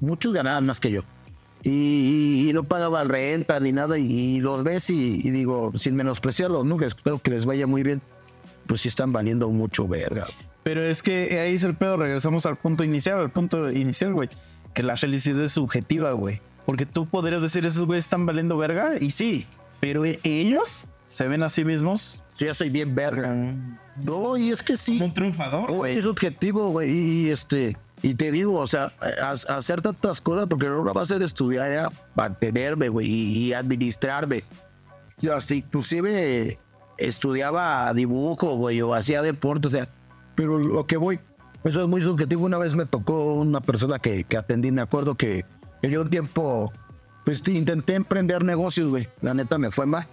Muchos 0.00 0.32
ganaban 0.32 0.66
más 0.66 0.78
que 0.78 0.92
yo. 0.92 1.02
Y, 1.62 1.70
y- 1.70 2.50
y 2.50 2.52
no 2.52 2.64
pagaban 2.64 3.08
renta 3.08 3.58
ni 3.60 3.72
nada. 3.72 3.98
Y, 3.98 4.04
y 4.36 4.40
los 4.40 4.62
ves 4.64 4.90
y, 4.90 5.18
digo, 5.30 5.72
sin 5.76 5.96
menospreciarlos, 5.96 6.64
¿no? 6.64 6.76
Que 6.76 6.86
espero 6.86 7.18
que 7.18 7.30
les 7.30 7.44
vaya 7.44 7.66
muy 7.66 7.82
bien. 7.82 8.00
Pues 8.66 8.82
sí 8.82 8.88
están 8.88 9.12
valiendo 9.12 9.48
mucho 9.48 9.88
verga. 9.88 10.26
Pero 10.62 10.82
es 10.84 11.02
que 11.02 11.40
ahí 11.40 11.54
es 11.54 11.64
el 11.64 11.74
pedo, 11.74 11.96
regresamos 11.96 12.44
al 12.46 12.56
punto 12.56 12.84
inicial, 12.84 13.18
al 13.18 13.30
punto 13.30 13.70
inicial, 13.70 14.12
güey. 14.12 14.28
Que 14.74 14.82
la 14.82 14.96
felicidad 14.96 15.42
es 15.44 15.52
subjetiva, 15.52 16.12
güey. 16.12 16.40
Porque 16.66 16.84
tú 16.84 17.06
podrías 17.06 17.40
decir, 17.40 17.64
esos 17.64 17.86
güeyes 17.86 18.04
están 18.04 18.26
valiendo 18.26 18.58
verga, 18.58 18.92
y 19.00 19.10
sí, 19.10 19.46
pero 19.80 20.04
e- 20.04 20.20
ellos 20.22 20.86
se 21.06 21.26
ven 21.26 21.42
a 21.42 21.48
sí 21.48 21.64
mismos 21.64 22.24
Sí, 22.34 22.44
yo 22.44 22.54
soy 22.54 22.68
bien 22.68 22.94
verga. 22.94 23.34
No, 24.04 24.36
y 24.36 24.50
es 24.50 24.62
que 24.62 24.76
sí. 24.76 24.92
como 24.98 25.06
un 25.06 25.14
triunfador, 25.14 25.72
güey. 25.72 25.96
es 25.96 26.04
objetivo, 26.04 26.68
güey. 26.70 26.90
Y, 26.90 27.30
este, 27.30 27.76
y 28.02 28.14
te 28.14 28.30
digo, 28.30 28.54
o 28.54 28.66
sea, 28.66 28.92
hacer 29.48 29.82
tantas 29.82 30.20
cosas, 30.20 30.46
porque 30.46 30.66
no 30.66 30.84
va 30.84 31.02
a 31.02 31.06
ser 31.06 31.22
estudiar, 31.22 31.70
era 31.72 31.92
mantenerme, 32.14 32.88
güey, 32.88 33.08
y, 33.08 33.52
administrarme. 33.52 34.44
Yo 35.20 35.34
hasta 35.34 35.54
inclusive 35.54 36.58
estudiaba 36.96 37.92
dibujo, 37.94 38.54
güey, 38.56 38.80
o 38.82 38.94
hacía 38.94 39.22
deporte, 39.22 39.68
o 39.68 39.70
sea, 39.70 39.88
pero 40.34 40.58
lo 40.58 40.86
que 40.86 40.96
voy, 40.96 41.18
eso 41.64 41.82
es 41.82 41.88
muy 41.88 42.02
subjetivo. 42.02 42.46
Una 42.46 42.58
vez 42.58 42.74
me 42.74 42.86
tocó 42.86 43.34
una 43.34 43.60
persona 43.60 43.98
que, 43.98 44.24
que 44.24 44.36
atendí, 44.36 44.70
me 44.70 44.82
acuerdo 44.82 45.16
que, 45.16 45.44
que 45.82 45.90
yo 45.90 46.02
un 46.02 46.10
tiempo, 46.10 46.72
pues 47.24 47.42
te- 47.42 47.52
intenté 47.52 47.94
emprender 47.94 48.44
negocios, 48.44 48.90
güey. 48.90 49.08
La 49.20 49.34
neta 49.34 49.58
me 49.58 49.70
fue 49.70 49.86
mal 49.86 50.06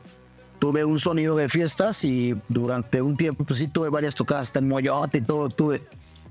tuve 0.58 0.86
un 0.86 1.00
sonido 1.00 1.36
de 1.36 1.50
fiestas 1.50 2.04
y 2.06 2.34
durante 2.48 3.02
un 3.02 3.18
tiempo, 3.18 3.44
pues 3.44 3.60
sí, 3.60 3.68
tuve 3.68 3.90
varias 3.90 4.16
tocadas 4.16 4.48
hasta 4.48 4.60
en 4.60 4.70
Moyote 4.70 5.20
y 5.20 5.22
todo, 5.22 5.50
tuve. 5.50 5.82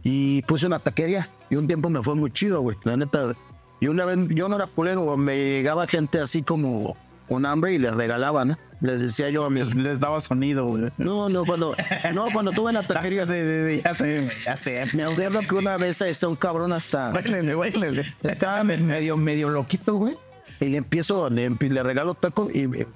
Y 0.02 0.42
puse 0.42 0.66
una 0.66 0.78
taquería 0.78 1.28
y 1.50 1.56
un 1.56 1.66
tiempo 1.66 1.88
me 1.90 2.02
fue 2.02 2.14
muy 2.14 2.30
chido, 2.30 2.60
güey, 2.60 2.76
la 2.84 2.96
neta. 2.96 3.32
Y 3.80 3.88
una 3.88 4.04
vez, 4.04 4.18
yo 4.30 4.48
no 4.48 4.56
era 4.56 4.66
culero, 4.66 5.16
me 5.16 5.36
llegaba 5.36 5.86
gente 5.86 6.18
así 6.20 6.42
como 6.42 6.96
con 7.28 7.46
hambre 7.46 7.72
y 7.74 7.78
les 7.78 7.94
regalaban, 7.94 8.48
¿no? 8.48 8.58
Les 8.80 9.00
decía 9.00 9.30
yo 9.30 9.44
a 9.46 9.50
mis... 9.50 9.74
Les, 9.74 9.98
daba 9.98 10.20
sonido, 10.20 10.66
güey. 10.66 10.90
No, 10.98 11.28
no, 11.30 11.44
cuando, 11.44 11.74
no, 12.12 12.26
cuando 12.32 12.52
tuve 12.52 12.72
la 12.72 12.82
taquería, 12.86 13.26
Sí, 13.26 13.32
sí, 13.32 13.76
sí, 13.76 13.82
ya 13.82 13.94
sé, 13.94 14.20
güey, 14.20 14.30
ya 14.44 14.56
sé. 14.56 14.84
me 14.94 15.02
acuerdo 15.04 15.40
que 15.40 15.54
una 15.54 15.76
vez 15.78 16.00
está 16.02 16.28
un 16.28 16.36
cabrón 16.36 16.72
hasta... 16.72 17.10
Báilele, 17.10 17.54
báilele. 17.54 18.14
Estaba 18.22 18.62
me- 18.62 18.76
medio, 18.76 19.16
medio 19.16 19.48
loquito, 19.48 19.94
güey. 19.96 20.14
Y 20.60 20.66
le 20.66 20.76
empiezo, 20.78 21.30
le, 21.30 21.48
le 21.50 21.82
regalo 21.82 22.14
tacos 22.14 22.54
y... 22.54 22.66
me- 22.68 22.86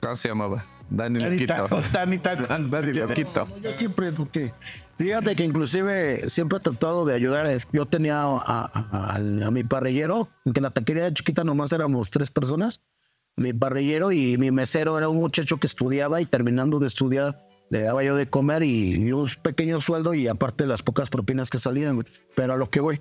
¿Cómo 0.00 0.16
se 0.16 0.28
llamaba? 0.28 0.64
Dani 0.90 1.18
Dani 1.18 1.34
Loquito. 1.34 1.54
Tacos, 1.54 1.92
Dani 1.92 2.18
Tacos. 2.20 2.70
Dani 2.70 2.92
Loquito. 2.94 3.46
Yo 3.62 3.72
siempre, 3.72 4.12
porque 4.12 4.52
fíjate 4.98 5.34
que 5.36 5.44
inclusive 5.44 6.28
siempre 6.28 6.58
he 6.58 6.60
tratado 6.60 7.04
de 7.06 7.14
ayudar. 7.14 7.46
Yo 7.72 7.86
tenía 7.86 8.22
a, 8.22 8.36
a- 8.36 8.70
a- 8.72 9.16
a 9.16 9.50
mi 9.50 9.64
parrillero, 9.64 10.28
que 10.52 10.60
la 10.60 10.70
taquería 10.70 11.06
era 11.06 11.14
chiquita 11.14 11.44
nomás 11.44 11.72
éramos 11.72 12.10
tres 12.10 12.30
personas. 12.30 12.80
mi 13.36 13.52
parrillero 13.52 14.10
y 14.10 14.36
mi 14.36 14.50
mesero 14.50 14.98
era 14.98 15.08
un 15.08 15.16
muchacho 15.18 15.58
que 15.58 15.68
estudiaba 15.68 16.20
y 16.20 16.26
terminando 16.26 16.80
de 16.80 16.88
estudiar 16.88 17.40
le 17.70 17.82
daba 17.82 18.02
yo 18.02 18.16
de 18.16 18.26
comer 18.28 18.62
y, 18.64 18.94
y 18.96 19.12
un 19.12 19.28
pequeño 19.42 19.80
sueldo 19.80 20.12
y 20.14 20.26
aparte 20.26 20.66
las 20.66 20.82
pocas 20.82 21.08
propinas 21.10 21.48
que 21.50 21.58
salían. 21.58 22.04
Pero 22.34 22.54
a 22.54 22.56
lo 22.56 22.68
que 22.68 22.80
voy, 22.80 23.00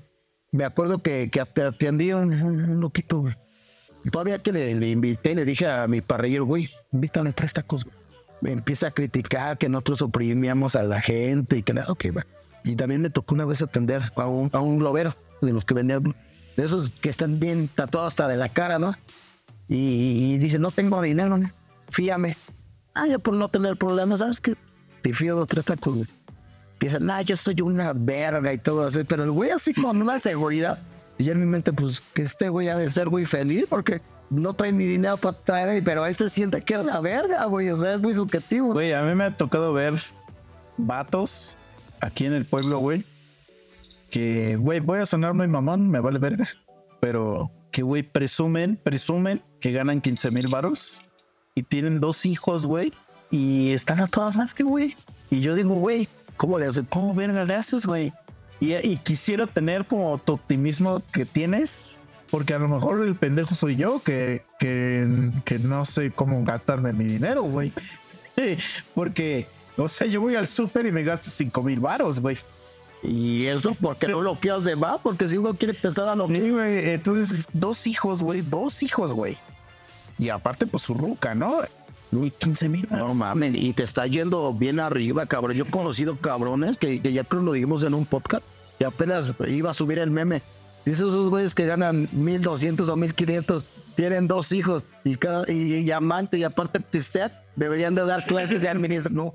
me 0.51 0.63
acuerdo 0.65 1.01
que, 1.01 1.29
que 1.31 1.43
te 1.45 1.63
atendí 1.63 2.11
un, 2.13 2.33
un- 2.39 2.79
loquito. 2.81 3.23
Todavía 4.11 4.37
que 4.39 4.51
le, 4.51 4.75
le 4.75 4.89
invité, 4.91 5.33
le 5.33 5.43
dije 5.43 5.65
a 5.67 5.87
mi 5.87 6.01
parrillero, 6.01 6.45
güey, 6.45 6.69
invítale 6.91 7.33
tres 7.33 7.53
tacos, 7.53 7.83
güey. 7.83 7.96
Empieza 8.43 8.87
a 8.87 8.91
criticar 8.91 9.57
que 9.57 9.69
nosotros 9.69 10.01
oprimíamos 10.01 10.75
a 10.75 10.83
la 10.83 11.01
gente 11.01 11.57
y 11.57 11.63
que, 11.63 11.73
ok, 11.87 12.05
va. 12.15 12.25
Y 12.63 12.75
también 12.75 13.01
me 13.01 13.09
tocó 13.09 13.35
una 13.35 13.45
vez 13.45 13.61
atender 13.61 14.01
a 14.15 14.27
un, 14.27 14.49
a 14.53 14.59
un 14.59 14.77
globero 14.77 15.15
de 15.41 15.53
los 15.53 15.65
que 15.65 15.73
vendían, 15.73 16.15
de 16.55 16.65
esos 16.65 16.89
que 16.89 17.09
están 17.09 17.39
bien 17.39 17.67
tatuados 17.67 18.09
hasta 18.09 18.27
de 18.27 18.37
la 18.37 18.49
cara, 18.49 18.79
¿no? 18.79 18.95
Y, 19.67 20.33
y 20.33 20.37
dice, 20.37 20.59
no 20.59 20.71
tengo 20.71 21.01
dinero, 21.01 21.37
¿no? 21.37 21.51
fíame. 21.89 22.37
Ah, 22.93 23.07
ya 23.07 23.19
por 23.19 23.33
no 23.33 23.49
tener 23.49 23.77
problemas, 23.77 24.19
¿sabes 24.19 24.41
qué? 24.41 24.55
Te 25.01 25.13
fío 25.13 25.35
dos, 25.35 25.47
tres 25.47 25.65
tacos, 25.65 25.95
güey. 25.95 26.07
Piensa, 26.79 26.99
nah, 26.99 27.21
yo 27.21 27.37
soy 27.37 27.61
una 27.61 27.93
verga 27.93 28.53
y 28.53 28.57
todo 28.57 28.85
así, 28.85 29.03
pero 29.03 29.23
el 29.23 29.31
güey 29.31 29.51
así 29.51 29.73
con 29.73 30.01
una 30.01 30.19
seguridad. 30.19 30.79
Y 31.17 31.25
yo 31.25 31.31
en 31.31 31.39
mi 31.39 31.45
mente, 31.45 31.73
pues, 31.73 32.01
que 32.13 32.23
este 32.23 32.49
güey 32.49 32.69
ha 32.69 32.77
de 32.77 32.89
ser 32.89 33.09
muy 33.09 33.25
feliz 33.25 33.65
porque 33.69 34.01
no 34.29 34.53
trae 34.53 34.71
ni 34.71 34.85
dinero 34.85 35.17
para 35.17 35.37
traer, 35.37 35.83
pero 35.83 36.05
él 36.05 36.15
se 36.15 36.29
siente 36.29 36.61
que 36.61 36.75
es 36.75 36.85
la 36.85 36.99
verga, 36.99 37.45
güey. 37.45 37.69
O 37.69 37.75
sea, 37.75 37.93
es 37.93 38.01
muy 38.01 38.13
subjetivo. 38.13 38.73
Güey, 38.73 38.93
a 38.93 39.01
mí 39.03 39.15
me 39.15 39.25
ha 39.25 39.35
tocado 39.35 39.73
ver 39.73 39.93
vatos 40.77 41.57
aquí 42.01 42.25
en 42.25 42.33
el 42.33 42.45
pueblo, 42.45 42.79
güey. 42.79 43.03
Que, 44.09 44.55
güey, 44.55 44.79
voy 44.79 44.99
a 44.99 45.05
sonar 45.05 45.33
muy 45.33 45.47
mamón, 45.47 45.89
me 45.89 45.99
vale 45.99 46.19
verga. 46.19 46.47
Pero 46.99 47.51
que, 47.71 47.83
güey, 47.83 48.03
presumen, 48.03 48.77
presumen 48.77 49.41
que 49.59 49.71
ganan 49.71 50.01
15 50.01 50.31
mil 50.31 50.47
varos 50.47 51.03
y 51.55 51.63
tienen 51.63 51.99
dos 51.99 52.25
hijos, 52.25 52.65
güey. 52.65 52.93
Y 53.29 53.71
están 53.71 53.99
a 53.99 54.07
todas 54.07 54.35
las 54.35 54.53
que, 54.53 54.63
güey. 54.63 54.95
Y 55.29 55.41
yo 55.41 55.55
digo, 55.55 55.75
güey, 55.75 56.07
¿cómo 56.37 56.57
le 56.59 56.67
haces? 56.67 56.85
¿Cómo 56.89 57.13
verga 57.13 57.43
le 57.43 57.55
haces, 57.55 57.85
güey? 57.85 58.13
Y, 58.59 58.73
y 58.73 58.97
quisiera 58.97 59.45
tener 59.45 59.85
como 59.85 60.17
tu 60.17 60.33
optimismo 60.33 61.01
que 61.11 61.25
tienes. 61.25 61.96
Porque 62.29 62.53
a 62.53 62.59
lo 62.59 62.67
mejor 62.67 63.05
el 63.05 63.15
pendejo 63.15 63.55
soy 63.55 63.75
yo 63.75 64.01
que, 64.03 64.43
que, 64.59 65.31
que 65.45 65.59
no 65.59 65.85
sé 65.85 66.11
cómo 66.11 66.43
gastarme 66.43 66.93
mi 66.93 67.05
dinero, 67.05 67.43
güey. 67.43 67.71
Porque, 68.95 69.47
o 69.77 69.87
sea, 69.87 70.07
yo 70.07 70.21
voy 70.21 70.35
al 70.35 70.47
súper 70.47 70.85
y 70.85 70.91
me 70.91 71.03
gasto 71.03 71.29
5 71.29 71.63
mil 71.63 71.79
varos, 71.79 72.19
güey. 72.19 72.37
Y 73.03 73.45
eso 73.45 73.75
porque 73.79 74.07
no 74.07 74.21
lo 74.21 74.39
quieras 74.39 74.63
de 74.63 74.75
más, 74.75 74.97
porque 75.03 75.27
si 75.27 75.37
uno 75.37 75.53
quiere 75.53 75.73
empezar 75.73 76.07
a 76.07 76.15
lo 76.15 76.27
Sí, 76.27 76.49
güey. 76.49 76.89
Entonces, 76.89 77.47
dos 77.53 77.85
hijos, 77.85 78.23
güey. 78.23 78.41
Dos 78.41 78.81
hijos, 78.81 79.13
güey. 79.13 79.37
Y 80.17 80.29
aparte, 80.29 80.65
pues 80.65 80.83
su 80.83 80.95
ruca, 80.95 81.35
¿no? 81.35 81.61
Güey, 82.11 82.31
15 82.31 82.69
mil 82.69 82.87
No 82.89 83.13
mames, 83.13 83.53
y 83.55 83.73
te 83.73 83.83
está 83.83 84.07
yendo 84.07 84.51
bien 84.53 84.79
arriba, 84.79 85.25
cabrón. 85.25 85.55
Yo 85.55 85.65
he 85.65 85.69
conocido 85.69 86.17
cabrones 86.17 86.77
que, 86.77 87.01
que 87.01 87.13
ya 87.13 87.23
creo 87.23 87.41
lo 87.43 87.53
dijimos 87.53 87.83
en 87.83 87.93
un 87.93 88.05
podcast 88.05 88.43
y 88.79 88.83
apenas 88.83 89.31
iba 89.47 89.71
a 89.71 89.73
subir 89.73 89.99
el 89.99 90.09
meme. 90.09 90.41
Dice 90.87 91.05
esos 91.05 91.29
güeyes 91.29 91.53
que 91.53 91.65
ganan 91.65 92.07
1200 92.13 92.87
o 92.87 92.95
1500, 92.95 93.65
tienen 93.95 94.25
dos 94.25 94.53
hijos 94.53 94.83
y 95.03 95.17
cada 95.17 95.43
y, 95.51 95.79
y 95.79 95.91
amante 95.91 96.37
y 96.37 96.45
aparte 96.45 96.79
pistear, 96.79 97.43
deberían 97.57 97.93
de 97.93 98.05
dar 98.05 98.25
clases 98.25 98.61
de 98.61 98.69
administración. 98.69 99.15
No. 99.15 99.33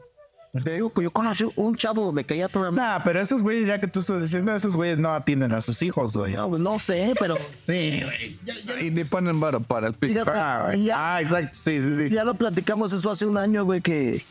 Te 0.64 0.72
digo 0.72 0.90
que 0.94 1.02
yo 1.02 1.10
conocí 1.10 1.44
un 1.56 1.76
chavo, 1.76 2.10
me 2.10 2.24
caía 2.24 2.48
todo. 2.48 2.72
Nah, 2.72 3.00
pero 3.04 3.20
esos 3.20 3.42
güeyes, 3.42 3.66
ya 3.66 3.78
que 3.78 3.86
tú 3.86 4.00
estás 4.00 4.22
diciendo, 4.22 4.54
esos 4.54 4.74
güeyes 4.74 4.98
no 4.98 5.12
atienden 5.12 5.52
a 5.52 5.60
sus 5.60 5.82
hijos, 5.82 6.16
güey. 6.16 6.32
No, 6.32 6.56
no 6.56 6.78
sé, 6.78 7.12
pero 7.20 7.36
Sí, 7.66 8.02
güey. 8.02 8.86
Y 8.86 8.90
ni 8.90 9.04
ponen 9.04 9.38
varo 9.38 9.60
para 9.60 9.88
el 9.88 9.94
piso. 9.94 10.24
Ah, 10.26 10.72
Ah, 10.94 11.20
exacto. 11.20 11.50
Sí, 11.52 11.82
sí, 11.82 11.96
sí. 11.98 12.08
Ya 12.08 12.24
lo 12.24 12.32
platicamos 12.32 12.94
eso 12.94 13.10
hace 13.10 13.26
un 13.26 13.36
año, 13.36 13.64
güey, 13.66 13.82
que, 13.82 14.24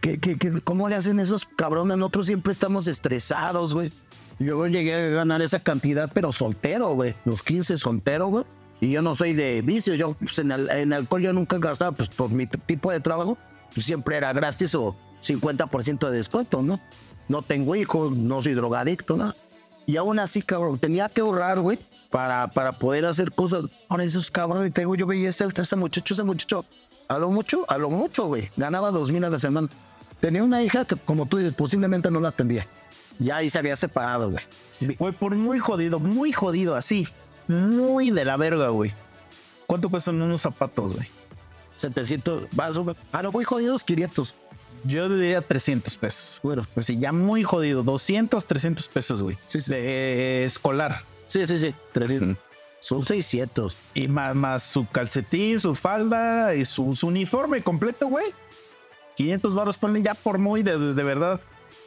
que, 0.00 0.20
que, 0.20 0.36
que 0.38 0.60
cómo 0.60 0.88
le 0.88 0.94
hacen 0.94 1.18
esos 1.18 1.44
cabrones. 1.44 1.98
Nosotros 1.98 2.26
siempre 2.26 2.52
estamos 2.52 2.86
estresados, 2.86 3.74
güey. 3.74 3.90
Yo 4.40 4.66
llegué 4.66 4.94
a 4.94 5.08
ganar 5.10 5.42
esa 5.42 5.60
cantidad, 5.60 6.10
pero 6.12 6.32
soltero, 6.32 6.94
güey. 6.94 7.14
Los 7.24 7.42
15 7.42 7.78
soltero, 7.78 8.28
güey. 8.28 8.44
Y 8.80 8.90
yo 8.90 9.02
no 9.02 9.14
soy 9.14 9.34
de 9.34 9.60
vicio. 9.62 9.94
Yo 9.94 10.14
pues, 10.14 10.38
en, 10.38 10.50
al- 10.50 10.70
en 10.70 10.92
alcohol 10.92 11.20
yo 11.22 11.32
nunca 11.32 11.58
gastaba, 11.58 11.92
pues 11.92 12.08
por 12.08 12.30
mi 12.30 12.46
tipo 12.46 12.90
de 12.90 13.00
trabajo, 13.00 13.36
pues 13.74 13.84
siempre 13.86 14.16
era 14.16 14.32
gratis 14.32 14.74
o 14.74 14.96
50% 15.22 16.08
de 16.08 16.16
descuento, 16.16 16.62
¿no? 16.62 16.80
No 17.28 17.42
tengo 17.42 17.76
hijos, 17.76 18.16
no 18.16 18.40
soy 18.42 18.54
drogadicto, 18.54 19.16
¿no? 19.16 19.34
Y 19.86 19.96
aún 19.98 20.18
así, 20.18 20.40
cabrón, 20.42 20.78
tenía 20.78 21.08
que 21.10 21.20
ahorrar, 21.20 21.60
güey, 21.60 21.78
para, 22.10 22.48
para 22.48 22.72
poder 22.72 23.04
hacer 23.04 23.32
cosas. 23.32 23.64
Ahora 23.88 24.04
esos 24.04 24.30
cabrones, 24.30 24.72
te 24.72 24.80
digo, 24.80 24.94
yo 24.94 25.06
veía 25.06 25.28
ese, 25.28 25.46
ese 25.54 25.76
muchacho, 25.76 26.14
ese 26.14 26.22
muchacho, 26.22 26.64
a 27.08 27.18
lo 27.18 27.30
mucho, 27.30 27.66
a 27.68 27.76
lo 27.76 27.90
mucho, 27.90 28.26
güey, 28.26 28.48
ganaba 28.56 28.90
dos 28.90 29.12
mil 29.12 29.22
a 29.24 29.30
la 29.30 29.38
semana. 29.38 29.68
Tenía 30.20 30.42
una 30.42 30.62
hija 30.62 30.84
que, 30.86 30.96
como 30.96 31.26
tú 31.26 31.36
dices, 31.36 31.54
posiblemente 31.54 32.10
no 32.10 32.20
la 32.20 32.30
atendía. 32.30 32.66
Ya 33.20 33.36
ahí 33.36 33.50
se 33.50 33.58
había 33.58 33.76
separado, 33.76 34.30
güey. 34.30 34.44
Güey, 34.98 35.12
por 35.12 35.34
muy 35.36 35.58
jodido, 35.58 36.00
muy 36.00 36.32
jodido, 36.32 36.74
así. 36.74 37.06
Muy 37.46 38.10
de 38.10 38.24
la 38.24 38.36
verga, 38.36 38.70
güey. 38.70 38.92
¿Cuánto 39.66 39.90
cuestan 39.90 40.20
unos 40.20 40.40
zapatos, 40.40 40.96
güey? 40.96 41.06
700, 41.76 42.48
vas, 42.52 42.76
a 43.12 43.22
lo 43.22 43.30
muy 43.30 43.44
jodidos, 43.44 43.84
500. 43.84 44.34
Yo 44.84 45.08
diría 45.08 45.42
300 45.42 45.96
pesos. 45.98 46.40
Bueno, 46.42 46.66
Pues 46.74 46.86
sí, 46.86 46.98
ya 46.98 47.12
muy 47.12 47.42
jodido. 47.42 47.82
200, 47.82 48.46
300 48.46 48.88
pesos, 48.88 49.22
güey. 49.22 49.36
Sí, 49.46 49.60
sí. 49.60 49.70
De 49.70 49.78
eh, 49.80 50.44
escolar. 50.44 51.04
sí, 51.26 51.46
sí, 51.46 51.58
sí, 51.58 51.74
300. 51.92 52.36
Son 52.80 53.04
600. 53.04 53.76
Y 53.94 54.08
más, 54.08 54.34
más 54.34 54.62
su 54.62 54.86
calcetín, 54.88 55.60
su 55.60 55.74
falda 55.74 56.54
y 56.54 56.64
su, 56.64 56.96
su 56.96 57.08
uniforme 57.08 57.62
completo, 57.62 58.08
güey. 58.08 58.26
500 59.16 59.54
varos, 59.54 59.76
ponle 59.76 60.00
ya 60.00 60.14
por 60.14 60.38
muy 60.38 60.62
de, 60.62 60.78
de, 60.78 60.94
de 60.94 61.02
verdad. 61.02 61.40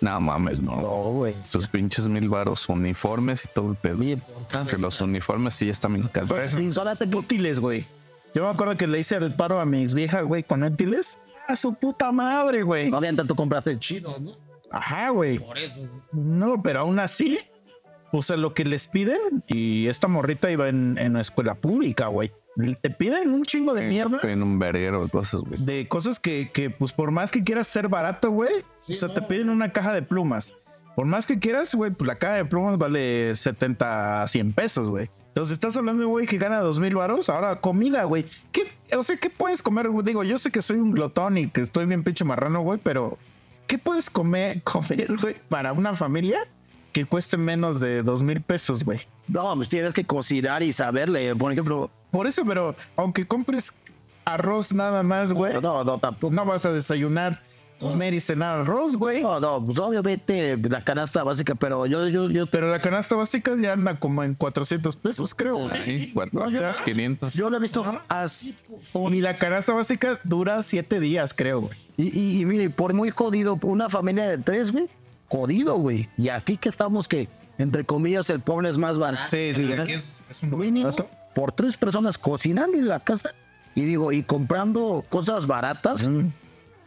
No 0.04 0.20
mames, 0.20 0.62
no. 0.62 0.76
No, 0.82 0.88
güey. 1.12 1.34
Sus 1.48 1.68
pinches 1.68 2.08
mil 2.10 2.28
varos, 2.28 2.68
uniformes 2.68 3.46
y 3.46 3.48
todo 3.48 3.70
el 3.72 3.78
pedo. 3.78 3.96
Bien, 3.98 4.22
Que 4.70 4.78
los 4.78 5.00
uniformes 5.00 5.54
sí 5.54 5.68
ya 5.68 5.72
están 5.72 5.94
bien 5.94 6.08
caros. 6.10 6.30
Que- 6.30 7.16
Útiles, 7.16 7.60
güey. 7.60 7.86
Yo 8.36 8.44
me 8.44 8.50
acuerdo 8.50 8.76
que 8.76 8.86
le 8.88 9.00
hice 9.00 9.16
el 9.16 9.34
paro 9.34 9.60
a 9.62 9.66
mi 9.66 9.82
ex 9.82 9.94
vieja, 9.94 10.22
güey, 10.22 10.44
con 10.44 10.64
útiles. 10.64 11.20
A 11.48 11.56
su 11.56 11.74
puta 11.76 12.12
madre, 12.12 12.64
güey. 12.64 12.90
No 12.90 12.98
habían 12.98 13.16
tanto 13.16 13.36
compraste 13.36 13.78
chido, 13.80 14.18
¿no? 14.20 14.32
Ajá, 14.72 15.10
güey. 15.10 15.40
Por 15.40 15.58
eso, 15.58 15.80
güey. 15.82 15.92
No, 16.12 16.62
pero 16.62 16.80
aún 16.82 17.00
así, 17.00 17.40
pues 18.14 18.30
a 18.30 18.38
lo 18.38 18.54
que 18.54 18.64
les 18.64 18.86
piden, 18.86 19.44
y 19.48 19.88
esta 19.88 20.08
morrita 20.08 20.52
iba 20.52 20.70
en, 20.70 21.00
en 21.00 21.14
una 21.14 21.22
escuela 21.22 21.56
pública, 21.56 22.10
güey. 22.10 22.32
Te 22.80 22.92
piden 22.92 23.34
un 23.34 23.42
chingo 23.42 23.74
de 23.74 23.90
mierda. 23.90 24.20
En 24.22 24.44
un 24.44 24.60
verguero 24.60 25.04
de 25.04 25.10
cosas, 25.10 25.42
güey. 25.42 25.60
De 25.66 25.88
cosas 25.88 26.20
que, 26.20 26.52
que, 26.54 26.70
pues 26.70 26.94
por 26.94 27.10
más 27.10 27.32
que 27.32 27.44
quieras 27.44 27.66
ser 27.66 27.88
barato, 27.88 28.30
güey, 28.30 28.64
o 28.88 28.94
sea, 28.94 29.10
te 29.10 29.24
piden 29.24 29.50
una 29.50 29.72
caja 29.72 29.94
de 29.94 30.04
plumas. 30.04 30.56
Por 30.96 31.08
más 31.08 31.26
que 31.26 31.40
quieras, 31.40 31.74
güey, 31.74 31.90
pues 31.90 32.08
la 32.08 32.20
caja 32.20 32.36
de 32.36 32.46
plumas 32.46 32.78
vale 32.78 33.36
70 33.36 34.22
a 34.22 34.28
100 34.28 34.52
pesos, 34.52 34.90
güey. 34.90 35.10
Entonces 35.30 35.54
estás 35.54 35.76
hablando 35.76 36.02
de 36.02 36.06
güey 36.06 36.28
que 36.28 36.38
gana 36.38 36.60
dos 36.60 36.80
mil 36.80 36.94
varos. 36.94 37.30
Ahora, 37.30 37.62
comida, 37.62 38.04
güey. 38.04 38.28
¿Qué, 38.52 38.72
o 38.96 39.02
sea, 39.02 39.18
¿qué 39.18 39.32
puedes 39.32 39.64
comer? 39.64 39.90
güey? 39.90 40.06
Digo, 40.06 40.24
yo 40.24 40.38
sé 40.38 40.52
que 40.52 40.62
soy 40.62 40.78
un 40.78 40.92
glotón 40.92 41.40
y 41.40 41.50
que 41.50 41.62
estoy 41.62 41.88
bien 41.88 42.04
pinche 42.04 42.26
marrano, 42.26 42.62
güey, 42.62 42.80
pero 42.84 43.18
¿qué 43.66 43.80
puedes 43.80 44.12
comer, 44.12 44.62
comer, 44.64 45.18
güey, 45.20 45.36
para 45.50 45.74
una 45.74 45.96
familia 45.96 46.48
que 46.94 47.06
cueste 47.06 47.36
menos 47.38 47.80
de 47.80 48.04
dos 48.04 48.24
mil 48.24 48.40
pesos, 48.42 48.86
güey? 48.86 49.00
No, 49.28 49.54
pues 49.56 49.68
tienes 49.68 49.94
que 49.94 50.06
cocinar 50.06 50.64
y 50.64 50.72
saberle. 50.72 51.36
Por 51.36 51.52
ejemplo, 51.52 51.90
Por 52.12 52.28
eso, 52.28 52.44
pero 52.46 52.76
aunque 52.96 53.28
compres 53.28 53.74
arroz 54.24 54.72
nada 54.72 55.04
más, 55.04 55.34
güey, 55.34 55.54
no, 55.60 55.84
no, 55.84 55.98
tampoco. 55.98 56.34
no 56.34 56.46
vas 56.46 56.66
a 56.66 56.72
desayunar, 56.72 57.42
comer 57.80 58.14
y 58.14 58.20
cenar 58.22 58.60
arroz, 58.60 58.96
güey. 58.96 59.22
No, 59.24 59.40
no, 59.40 59.66
pues 59.66 59.78
obviamente 59.80 60.56
la 60.70 60.84
canasta 60.84 61.24
básica, 61.24 61.56
pero 61.56 61.86
yo, 61.88 62.08
yo, 62.08 62.30
yo, 62.30 62.46
Pero 62.48 62.70
la 62.70 62.80
canasta 62.80 63.16
básica 63.16 63.54
ya 63.60 63.74
anda 63.74 64.00
como 64.00 64.24
en 64.24 64.36
400 64.36 64.96
pesos, 64.96 65.34
creo, 65.34 65.58
güey. 65.58 65.72
Ahí, 65.82 66.12
400, 66.14 66.80
500. 66.82 67.34
yo 67.34 67.50
lo 67.50 67.58
he 67.58 67.60
visto 67.60 67.84
así. 68.08 68.56
Y 69.12 69.22
la 69.22 69.36
canasta 69.38 69.74
básica 69.74 70.20
dura 70.24 70.62
7 70.62 71.00
días, 71.00 71.34
creo, 71.34 71.62
güey. 71.62 71.78
Y, 71.98 72.18
y, 72.18 72.42
y 72.42 72.46
mire, 72.46 72.70
por 72.70 72.94
muy 72.94 73.10
jodido, 73.10 73.60
una 73.64 73.90
familia 73.90 74.28
de 74.30 74.38
tres, 74.38 74.72
güey, 74.72 74.88
jodido, 75.34 75.76
güey. 75.78 76.10
Y 76.16 76.30
aquí 76.30 76.58
que 76.58 76.70
estamos 76.70 77.08
que, 77.08 77.28
entre 77.58 77.86
comillas, 77.86 78.30
el 78.30 78.40
pobre 78.40 78.70
es 78.70 78.78
más 78.78 79.00
barato. 79.00 79.28
Sí, 79.28 79.54
sí, 79.56 79.74
aquí 79.74 79.94
es, 79.94 80.22
es 80.30 80.44
un 80.44 80.58
Mínimo, 80.60 80.92
por 81.34 81.52
tres 81.52 81.76
personas 81.76 82.20
cocinando 82.20 82.78
en 82.78 82.88
la 82.88 83.00
casa 83.00 83.32
y 83.74 83.82
digo, 83.82 84.12
y 84.12 84.22
comprando 84.22 85.04
cosas 85.10 85.48
baratas, 85.48 86.08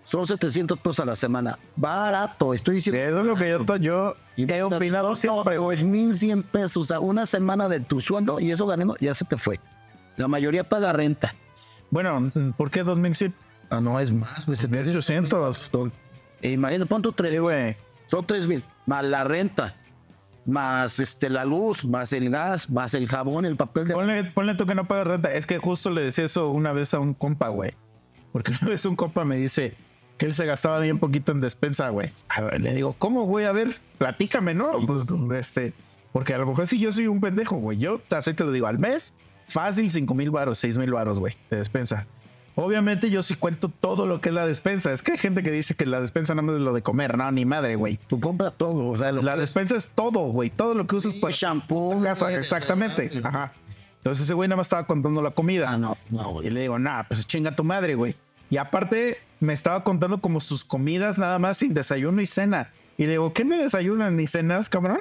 son 0.04 0.26
700 0.26 0.78
pesos 0.78 1.00
a 1.00 1.04
la 1.04 1.16
semana. 1.16 1.58
Barato, 1.74 2.54
estoy 2.54 2.76
diciendo. 2.76 3.00
Eso 3.00 3.20
es 3.20 3.26
lo 3.26 3.34
que 3.34 3.82
yo, 3.84 4.14
yo 4.36 4.46
he 4.54 4.62
opinado 4.62 5.16
siempre, 5.16 5.58
güey. 5.58 5.78
Pues 5.78 5.84
1100 5.84 6.44
pesos 6.44 6.92
a 6.92 7.00
una 7.00 7.26
semana 7.26 7.68
de 7.68 7.80
tu 7.80 8.00
sueldo 8.00 8.38
y 8.38 8.52
eso 8.52 8.66
ganando, 8.66 8.96
ya 9.00 9.14
se 9.14 9.24
te 9.24 9.36
fue. 9.36 9.58
La 10.16 10.28
mayoría 10.28 10.68
paga 10.68 10.92
renta. 10.92 11.34
Bueno, 11.90 12.30
¿por 12.56 12.70
qué 12.70 12.84
2100? 12.84 13.34
Ah, 13.70 13.80
no, 13.80 13.98
es 13.98 14.12
más, 14.12 14.46
güey. 14.46 14.56
1800. 14.68 15.70
E 16.42 16.52
imagínate, 16.52 16.86
pon 16.86 17.02
tu 17.02 17.10
tres, 17.10 17.32
Sí, 17.32 17.38
güey. 17.38 17.76
Son 18.06 18.26
3000 18.26 18.64
más 18.86 19.04
la 19.04 19.24
renta. 19.24 19.74
más 20.44 21.00
este, 21.00 21.28
la 21.28 21.44
luz, 21.44 21.84
más 21.84 22.12
el 22.12 22.30
gas, 22.30 22.70
más 22.70 22.94
el 22.94 23.08
jabón, 23.08 23.44
el 23.44 23.56
papel 23.56 23.88
de... 23.88 23.94
Ponle, 23.94 24.24
ponle 24.24 24.54
tú 24.54 24.64
que 24.64 24.76
no 24.76 24.86
pagas 24.86 25.06
renta. 25.06 25.32
Es 25.32 25.44
que 25.44 25.58
justo 25.58 25.90
le 25.90 26.02
decía 26.02 26.24
eso 26.24 26.50
una 26.50 26.72
vez 26.72 26.94
a 26.94 27.00
un 27.00 27.14
compa, 27.14 27.48
güey. 27.48 27.72
Porque 28.32 28.52
una 28.60 28.70
vez 28.70 28.86
un 28.86 28.94
compa 28.96 29.24
me 29.24 29.36
dice 29.36 29.74
que 30.18 30.26
él 30.26 30.32
se 30.32 30.46
gastaba 30.46 30.78
bien 30.78 30.98
poquito 30.98 31.32
en 31.32 31.40
despensa, 31.40 31.88
güey. 31.88 32.10
A 32.28 32.42
ver, 32.42 32.60
Le 32.60 32.74
digo, 32.74 32.94
¿cómo, 32.98 33.24
güey? 33.24 33.44
A 33.44 33.52
ver, 33.52 33.76
platícame, 33.98 34.54
¿no? 34.54 34.86
Pues, 34.86 35.06
este, 35.34 35.74
porque 36.12 36.32
a 36.32 36.38
lo 36.38 36.46
mejor 36.46 36.66
si 36.66 36.78
yo 36.78 36.92
soy 36.92 37.08
un 37.08 37.20
pendejo, 37.20 37.56
güey. 37.56 37.78
Yo 37.78 38.00
así 38.10 38.32
te 38.32 38.44
lo 38.44 38.52
digo, 38.52 38.66
al 38.66 38.78
mes, 38.78 39.14
fácil 39.48 39.90
5 39.90 40.14
mil 40.14 40.30
varos, 40.30 40.58
6 40.58 40.78
mil 40.78 40.92
varos, 40.92 41.18
güey, 41.18 41.34
de 41.50 41.58
despensa. 41.58 42.06
Obviamente 42.58 43.10
yo 43.10 43.22
sí 43.22 43.34
cuento 43.34 43.68
todo 43.68 44.06
lo 44.06 44.22
que 44.22 44.30
es 44.30 44.34
la 44.34 44.46
despensa. 44.46 44.90
Es 44.90 45.02
que 45.02 45.12
hay 45.12 45.18
gente 45.18 45.42
que 45.42 45.50
dice 45.50 45.74
que 45.74 45.84
la 45.84 46.00
despensa 46.00 46.34
nada 46.34 46.46
más 46.46 46.56
es 46.56 46.62
lo 46.62 46.72
de 46.72 46.82
comer. 46.82 47.18
No, 47.18 47.30
ni 47.30 47.44
madre, 47.44 47.76
güey. 47.76 47.98
Tú 48.08 48.18
compras 48.18 48.54
todo, 48.56 48.88
o 48.88 48.96
sea, 48.98 49.12
lo 49.12 49.20
La 49.20 49.36
despensa 49.36 49.76
es 49.76 49.88
todo, 49.94 50.20
güey. 50.32 50.48
Todo 50.48 50.74
lo 50.74 50.86
que 50.86 50.96
usas 50.96 51.12
Sí, 51.12 51.20
para 51.20 51.34
shampoo, 51.36 52.00
casa. 52.02 52.34
Exactamente. 52.34 53.10
Ajá. 53.22 53.52
Entonces 53.98 54.24
ese 54.24 54.32
güey 54.34 54.48
nada 54.48 54.56
más 54.56 54.66
estaba 54.68 54.86
contando 54.86 55.20
la 55.20 55.32
comida. 55.32 55.68
Ah, 55.70 55.76
no, 55.76 55.98
no, 56.08 56.30
Y 56.30 56.32
güey. 56.32 56.50
le 56.50 56.60
digo, 56.62 56.78
nah, 56.78 57.02
pues 57.02 57.26
chinga 57.26 57.54
tu 57.54 57.62
madre, 57.62 57.94
güey. 57.94 58.14
Y 58.48 58.56
aparte 58.56 59.18
me 59.38 59.52
estaba 59.52 59.84
contando 59.84 60.22
como 60.22 60.40
sus 60.40 60.64
comidas 60.64 61.18
nada 61.18 61.38
más 61.38 61.58
sin 61.58 61.74
desayuno 61.74 62.22
y 62.22 62.26
cena. 62.26 62.70
Y 62.96 63.04
le 63.04 63.12
digo, 63.12 63.34
¿qué 63.34 63.44
me 63.44 63.58
desayunan 63.58 64.16
ni 64.16 64.26
cenas, 64.26 64.70
cabrón? 64.70 65.00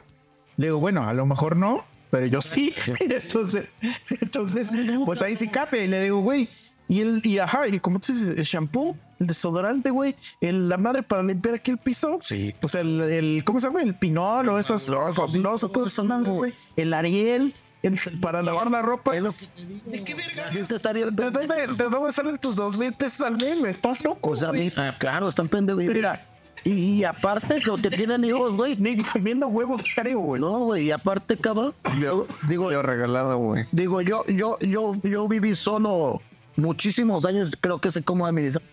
Le 0.58 0.68
digo, 0.68 0.80
bueno, 0.80 1.08
a 1.08 1.14
lo 1.14 1.26
mejor 1.26 1.56
no, 1.56 1.86
pero 2.10 2.26
yo 2.26 2.41
sí. 2.41 2.74
entonces, 2.99 3.68
entonces, 4.10 4.72
pues 5.06 5.22
ahí 5.22 5.38
sí 5.38 5.47
cabe. 5.47 5.86
Y 5.86 5.88
le 5.88 6.01
digo, 6.01 6.20
güey, 6.20 6.49
y 6.88 7.01
el, 7.01 7.21
y 7.25 7.39
ajá, 7.39 7.67
y 7.67 7.79
como 7.79 7.99
tú 7.99 8.13
dices, 8.13 8.29
el 8.38 8.43
shampoo, 8.43 8.95
el 9.19 9.27
desodorante, 9.27 9.89
güey, 9.89 10.15
el- 10.41 10.69
la 10.69 10.77
madre 10.77 11.01
para 11.03 11.23
limpiar 11.23 11.55
aquí 11.55 11.71
el 11.71 11.77
piso. 11.77 12.19
Sí. 12.21 12.53
O 12.61 12.67
sea, 12.67 12.81
el, 12.81 13.01
el- 13.01 13.43
¿cómo 13.45 13.59
se 13.59 13.67
llama? 13.67 13.81
El 13.81 13.95
pinol 13.95 14.47
o 14.49 14.59
esos 14.59 14.86
fabulosos, 15.13 15.71
todo 15.71 15.88
eso, 15.88 16.03
madre, 16.03 16.29
güey. 16.31 16.53
El 16.75 16.93
Ariel, 16.93 17.53
el- 17.81 17.99
para 18.21 18.41
lavar 18.41 18.69
la 18.69 18.81
ropa. 18.81 19.15
Es 19.15 19.21
lo 19.23 19.31
que 19.36 19.47
te 19.47 19.65
digo. 19.65 19.81
¿De 19.86 20.03
qué 20.03 20.15
verga? 20.15 20.49
¿De 20.49 21.31
dónde, 21.31 21.67
de 21.67 21.89
dónde 21.89 22.11
salen 22.11 22.38
tus 22.38 22.55
dos 22.55 22.77
mil 22.77 22.93
pesos 22.93 23.21
al 23.21 23.38
mes? 23.38 23.59
güey? 23.59 23.71
Estás 23.71 24.03
loco. 24.03 24.31
O 24.31 24.36
sea, 24.36 24.51
mira, 24.51 24.97
claro, 24.97 25.27
están 25.29 25.47
pendejos. 25.47 25.83
Y 25.83 25.88
Mira, 25.89 26.25
y, 26.63 26.71
y 26.71 27.03
aparte, 27.03 27.59
los 27.61 27.79
que 27.81 27.89
tienen 27.91 28.23
hijos, 28.25 28.55
güey. 28.55 28.75
Ni 28.79 28.97
comiendo 29.03 29.47
huevos 29.47 29.83
diario, 29.83 30.19
güey. 30.19 30.41
No, 30.41 30.59
güey, 30.59 30.86
y 30.86 30.91
aparte, 30.91 31.38
cabrón. 31.38 31.73
Yo, 32.01 32.25
digo, 32.47 32.71
Yo 32.71 32.81
regalado, 32.81 33.38
güey. 33.38 33.65
digo, 33.71 34.01
yo, 34.01 34.25
yo, 34.27 34.57
yo, 34.59 34.93
yo 35.03 35.27
viví 35.27 35.53
solo 35.53 36.21
muchísimos 36.56 37.26
años, 37.26 37.58
creo 37.60 37.80
que 37.80 37.91
sé 37.91 38.03
cómo 38.03 38.26
administrar. 38.26 38.64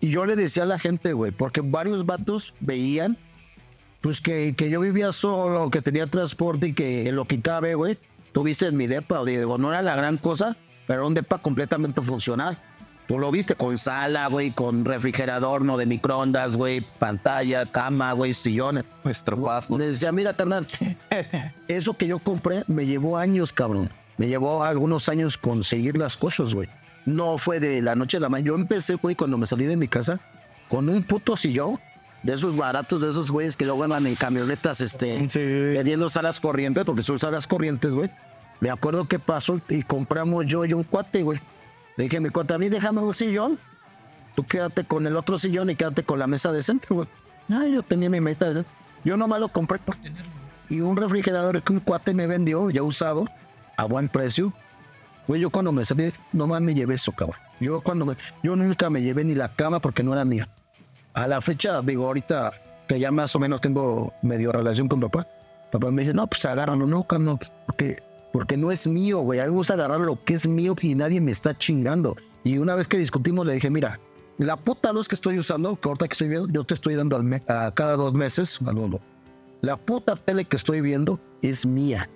Y 0.00 0.10
yo 0.10 0.26
le 0.26 0.36
decía 0.36 0.64
a 0.64 0.66
la 0.66 0.78
gente, 0.78 1.12
güey, 1.12 1.32
porque 1.32 1.60
varios 1.60 2.04
vatos 2.04 2.54
veían, 2.60 3.16
pues 4.00 4.20
que, 4.20 4.54
que 4.56 4.68
yo 4.68 4.80
vivía 4.80 5.12
solo, 5.12 5.70
que 5.70 5.80
tenía 5.80 6.06
transporte 6.06 6.68
y 6.68 6.72
que 6.74 7.08
en 7.08 7.16
lo 7.16 7.24
que 7.24 7.40
cabe, 7.40 7.74
güey, 7.74 7.98
tuviste 8.32 8.66
en 8.66 8.76
mi 8.76 8.86
depa, 8.86 9.24
digo, 9.24 9.56
no 9.58 9.70
era 9.70 9.80
la 9.82 9.96
gran 9.96 10.18
cosa, 10.18 10.56
pero 10.86 11.00
era 11.00 11.06
un 11.06 11.14
depa 11.14 11.38
completamente 11.38 12.02
funcional. 12.02 12.58
Tú 13.06 13.18
lo 13.18 13.30
viste 13.30 13.54
con 13.54 13.76
sala, 13.76 14.26
güey, 14.28 14.50
con 14.50 14.84
refrigerador, 14.84 15.62
no 15.62 15.76
de 15.76 15.84
microondas, 15.84 16.56
güey, 16.56 16.80
pantalla, 16.98 17.66
cama, 17.66 18.12
güey, 18.12 18.32
sillones. 18.32 18.84
Nuestro 19.04 19.36
bajo. 19.36 19.76
Le 19.76 19.88
decía, 19.88 20.10
mira, 20.10 20.34
carnal, 20.34 20.66
eso 21.68 21.94
que 21.94 22.06
yo 22.06 22.18
compré 22.18 22.64
me 22.66 22.86
llevó 22.86 23.18
años, 23.18 23.52
cabrón. 23.52 23.90
Me 24.16 24.28
llevó 24.28 24.64
algunos 24.64 25.08
años 25.10 25.36
conseguir 25.36 25.98
las 25.98 26.16
cosas, 26.16 26.54
güey. 26.54 26.68
No 27.06 27.38
fue 27.38 27.60
de 27.60 27.82
la 27.82 27.94
noche 27.94 28.16
a 28.16 28.20
la 28.20 28.28
mañana. 28.28 28.46
Yo 28.48 28.54
empecé, 28.54 28.94
güey, 28.94 29.14
cuando 29.14 29.36
me 29.38 29.46
salí 29.46 29.64
de 29.66 29.76
mi 29.76 29.88
casa, 29.88 30.20
con 30.68 30.88
un 30.88 31.02
puto 31.02 31.36
sillón, 31.36 31.78
de 32.22 32.32
esos 32.34 32.56
baratos, 32.56 33.00
de 33.02 33.10
esos 33.10 33.30
güeyes 33.30 33.54
que 33.56 33.66
luego 33.66 33.84
andan 33.84 34.06
en 34.06 34.14
camionetas, 34.14 34.80
este, 34.80 35.28
Sí. 35.28 35.38
vendiendo 35.40 36.08
salas 36.08 36.40
corrientes, 36.40 36.84
porque 36.84 37.02
son 37.02 37.18
salas 37.18 37.46
corrientes, 37.46 37.90
güey. 37.92 38.10
Me 38.60 38.70
acuerdo 38.70 39.06
que 39.06 39.18
pasó 39.18 39.60
y 39.68 39.82
compramos 39.82 40.46
yo 40.46 40.64
y 40.64 40.72
un 40.72 40.84
cuate, 40.84 41.22
güey. 41.22 41.38
Le 41.96 42.04
dije 42.04 42.20
mi 42.20 42.30
cuate, 42.30 42.54
a 42.54 42.58
mí 42.58 42.70
déjame 42.70 43.02
un 43.02 43.12
sillón. 43.12 43.58
Tú 44.34 44.42
quédate 44.44 44.84
con 44.84 45.06
el 45.06 45.16
otro 45.16 45.38
sillón 45.38 45.68
y 45.70 45.76
quédate 45.76 46.02
con 46.02 46.18
la 46.18 46.26
mesa 46.26 46.50
decente, 46.50 46.86
güey. 46.90 47.06
Ah, 47.50 47.66
yo 47.70 47.82
tenía 47.82 48.08
mi 48.08 48.20
mesa 48.20 48.46
decente. 48.48 48.70
Yo 49.04 49.18
nomás 49.18 49.38
lo 49.38 49.48
compré 49.50 49.78
por 49.78 49.96
tenerlo. 49.96 50.24
Y 50.70 50.80
un 50.80 50.96
refrigerador 50.96 51.62
que 51.62 51.72
un 51.74 51.80
cuate 51.80 52.14
me 52.14 52.26
vendió, 52.26 52.70
ya 52.70 52.82
usado, 52.82 53.26
a 53.76 53.84
buen 53.84 54.08
precio. 54.08 54.54
Güey, 55.26 55.40
yo 55.40 55.50
cuando 55.50 55.72
me 55.72 55.84
salí, 55.84 56.12
nomás 56.32 56.60
me 56.60 56.74
llevé 56.74 56.94
eso, 56.94 57.12
cabrón. 57.12 57.38
Yo 57.60 57.80
cuando 57.80 58.04
me, 58.04 58.16
yo 58.42 58.56
nunca 58.56 58.90
me 58.90 59.02
llevé 59.02 59.24
ni 59.24 59.34
la 59.34 59.48
cama 59.48 59.80
porque 59.80 60.02
no 60.02 60.12
era 60.12 60.24
mía. 60.24 60.48
A 61.14 61.26
la 61.26 61.40
fecha, 61.40 61.80
digo, 61.82 62.06
ahorita 62.06 62.52
que 62.88 63.00
ya 63.00 63.10
más 63.10 63.34
o 63.34 63.38
menos 63.38 63.60
tengo 63.60 64.12
medio 64.22 64.52
relación 64.52 64.88
con 64.88 65.00
papá, 65.00 65.26
papá 65.70 65.90
me 65.90 66.02
dice, 66.02 66.14
no, 66.14 66.26
pues 66.26 66.44
agárralo, 66.44 66.86
no, 66.86 67.04
carnal, 67.04 67.38
porque, 67.66 68.02
porque 68.32 68.56
no 68.56 68.70
es 68.70 68.86
mío, 68.86 69.20
güey. 69.20 69.40
A 69.40 69.44
mí 69.44 69.50
me 69.50 69.56
gusta 69.56 69.74
agarrar 69.74 70.00
lo 70.00 70.22
que 70.22 70.34
es 70.34 70.46
mío 70.46 70.74
y 70.80 70.94
nadie 70.94 71.20
me 71.20 71.32
está 71.32 71.56
chingando. 71.56 72.16
Y 72.42 72.58
una 72.58 72.74
vez 72.74 72.88
que 72.88 72.98
discutimos, 72.98 73.46
le 73.46 73.54
dije, 73.54 73.70
mira, 73.70 73.98
la 74.38 74.56
puta 74.56 74.92
luz 74.92 75.08
que 75.08 75.14
estoy 75.14 75.38
usando, 75.38 75.76
que 75.80 75.88
ahorita 75.88 76.08
que 76.08 76.12
estoy 76.12 76.28
viendo, 76.28 76.48
yo 76.48 76.64
te 76.64 76.74
estoy 76.74 76.94
dando 76.96 77.16
a 77.48 77.72
cada 77.72 77.96
dos 77.96 78.12
meses, 78.12 78.60
uno. 78.60 79.00
La 79.62 79.76
puta 79.76 80.16
tele 80.16 80.44
que 80.44 80.56
estoy 80.56 80.80
viendo 80.80 81.18
es 81.40 81.64
mía. 81.64 82.10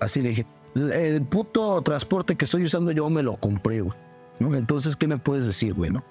Así 0.00 0.22
le 0.22 0.30
dije, 0.30 0.46
el 0.74 1.22
puto 1.22 1.80
transporte 1.82 2.36
que 2.36 2.44
estoy 2.44 2.64
usando 2.64 2.92
yo 2.92 3.08
me 3.10 3.22
lo 3.22 3.36
compré, 3.36 3.80
güey. 3.80 3.96
¿No? 4.38 4.54
Entonces, 4.54 4.96
¿qué 4.96 5.06
me 5.06 5.18
puedes 5.18 5.44
decir, 5.46 5.74
güey, 5.74 5.90
no? 5.90 6.02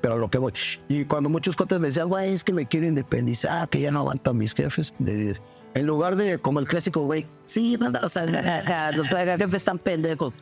Pero 0.00 0.14
a 0.14 0.16
lo 0.16 0.30
que 0.30 0.38
voy. 0.38 0.52
Y 0.88 1.04
cuando 1.04 1.28
muchos 1.28 1.56
cuates 1.56 1.78
me 1.80 1.88
decían, 1.88 2.08
güey, 2.08 2.32
es 2.32 2.42
que 2.44 2.52
me 2.52 2.66
quiero 2.66 2.86
independizar, 2.86 3.68
que 3.68 3.80
ya 3.80 3.90
no 3.90 3.98
aguanto 4.00 4.30
a 4.30 4.34
mis 4.34 4.54
jefes. 4.54 4.94
de- 4.98 5.36
en 5.74 5.86
lugar 5.86 6.16
de, 6.16 6.38
como 6.38 6.58
el 6.60 6.66
clásico, 6.66 7.02
güey, 7.02 7.26
sí, 7.44 7.76
manda, 7.78 8.00
o 8.02 8.08
sea, 8.08 8.24
los 8.96 9.06
jefes 9.08 9.54
están 9.54 9.78
pendejos. 9.78 10.32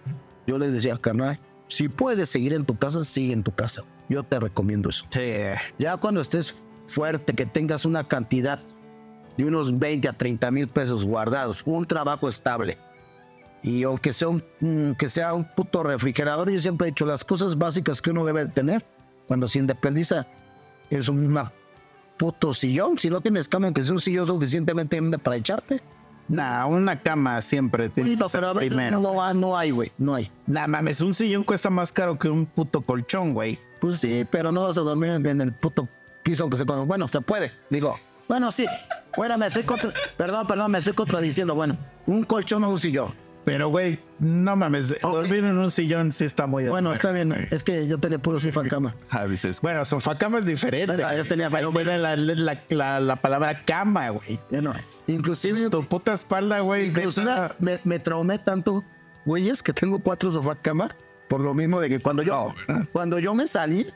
Yo 0.46 0.58
les 0.58 0.72
decía, 0.72 0.96
carnal, 0.96 1.40
si 1.66 1.88
puedes 1.88 2.28
seguir 2.30 2.52
en 2.52 2.64
tu 2.64 2.76
casa, 2.78 3.02
sigue 3.02 3.32
en 3.32 3.42
tu 3.42 3.50
casa. 3.52 3.82
Yo 4.08 4.22
te 4.22 4.38
recomiendo 4.40 4.88
eso. 4.88 5.04
Sí. 5.10 5.20
Ya 5.78 5.96
cuando 5.96 6.20
estés 6.20 6.62
fuerte, 6.86 7.34
que 7.34 7.46
tengas 7.46 7.84
una 7.84 8.06
cantidad 8.06 8.60
de 9.36 9.44
unos 9.44 9.78
20 9.78 10.08
a 10.08 10.12
30 10.12 10.50
mil 10.50 10.68
pesos 10.68 11.04
guardados, 11.04 11.62
un 11.66 11.86
trabajo 11.86 12.28
estable. 12.28 12.78
Y 13.62 13.82
aunque 13.82 14.12
sea 14.12 14.28
un, 14.28 14.42
mm, 14.60 14.92
que 14.92 15.08
sea 15.08 15.34
un 15.34 15.44
puto 15.54 15.82
refrigerador, 15.82 16.50
yo 16.50 16.60
siempre 16.60 16.88
he 16.88 16.90
dicho 16.90 17.04
las 17.06 17.24
cosas 17.24 17.58
básicas 17.58 18.00
que 18.00 18.10
uno 18.10 18.24
debe 18.24 18.46
tener 18.46 18.84
cuando 19.26 19.48
se 19.48 19.58
independiza 19.58 20.26
es 20.90 21.08
una 21.08 21.52
puto 22.16 22.54
sillón. 22.54 22.98
Si 22.98 23.10
no 23.10 23.20
tienes 23.20 23.48
cama, 23.48 23.72
que 23.72 23.82
sea 23.84 23.92
un 23.94 24.00
sillón 24.00 24.26
suficientemente 24.26 24.96
grande 24.96 25.18
para 25.18 25.36
echarte. 25.36 25.80
Nah, 26.28 26.66
una 26.66 27.00
cama 27.00 27.40
siempre. 27.40 27.88
tiene 27.88 28.10
que 28.10 28.16
no, 28.16 28.28
pero 28.28 28.48
a 28.48 28.52
veces 28.52 28.74
primero. 28.74 29.00
no, 29.00 29.22
hay- 29.22 29.34
no 29.36 29.56
hay, 29.56 29.70
güey, 29.70 29.92
no 29.98 30.14
hay. 30.14 30.30
Nah, 30.46 30.66
mames, 30.66 31.00
un 31.00 31.14
sillón 31.14 31.42
cuesta 31.42 31.70
más 31.70 31.90
caro 31.90 32.18
que 32.18 32.28
un 32.28 32.44
puto 32.46 32.80
colchón, 32.82 33.32
güey. 33.32 33.58
Pues 33.80 33.96
sí, 33.96 34.26
pero 34.30 34.52
no 34.52 34.64
vas 34.64 34.76
a 34.76 34.82
dormir 34.82 35.10
en 35.10 35.40
el 35.40 35.52
puto 35.52 35.88
piso 36.22 36.42
aunque 36.44 36.56
se 36.58 36.66
cuando. 36.66 36.84
Bueno, 36.86 37.08
se 37.08 37.20
puede. 37.22 37.50
Digo, 37.70 37.94
bueno, 38.28 38.52
sí. 38.52 38.66
Bueno, 39.16 39.38
me 39.38 39.46
estoy 39.46 39.62
contra... 39.62 39.90
Perdón, 40.16 40.46
perdón, 40.46 40.70
me 40.70 40.78
estoy 40.78 40.92
contradiciendo. 40.92 41.54
Bueno, 41.54 41.76
un 42.06 42.24
colchón 42.24 42.62
o 42.64 42.70
un 42.70 42.78
sillón. 42.78 43.14
Pero, 43.50 43.68
güey, 43.70 43.98
no 44.18 44.56
mames, 44.56 45.00
dormir 45.00 45.44
en 45.44 45.56
un 45.56 45.70
sillón 45.70 46.12
sí 46.12 46.24
está 46.26 46.46
muy... 46.46 46.64
de- 46.64 46.70
Bueno, 46.70 46.92
está 46.92 47.12
bien. 47.12 47.48
Es 47.50 47.62
que 47.62 47.86
yo 47.86 47.98
tenía 47.98 48.18
puro 48.18 48.38
sofá 48.38 48.62
cama. 48.64 48.94
Ah, 49.08 49.26
dices, 49.26 49.60
Bueno, 49.62 49.84
sofá 49.86 50.18
cama 50.18 50.38
es 50.38 50.44
diferente. 50.44 50.94
Bueno, 50.96 51.16
yo 51.16 51.24
tenía- 51.24 51.48
Pero 51.48 51.72
bueno, 51.72 51.96
la, 51.96 52.14
la, 52.16 52.58
la, 52.68 53.00
la 53.00 53.16
palabra 53.16 53.60
cama, 53.64 54.10
güey. 54.10 54.38
No. 54.50 54.74
Inclusive, 55.06 55.70
Tu 55.70 55.82
puta 55.84 56.12
espalda, 56.12 56.60
güey. 56.60 56.88
inclusive 56.88 57.30
me, 57.58 57.78
me 57.84 57.98
traumé 57.98 58.38
tanto, 58.38 58.84
güeyes, 59.24 59.62
que 59.62 59.72
tengo 59.72 59.98
cuatro 60.00 60.30
sofá 60.30 60.54
cama. 60.54 60.88
Por 61.28 61.40
lo 61.40 61.54
mismo 61.54 61.80
de 61.80 61.88
que 61.88 62.00
cuando 62.00 62.22
yo, 62.22 62.54
cuando 62.92 63.18
yo 63.18 63.34
me 63.34 63.46
salí, 63.48 63.86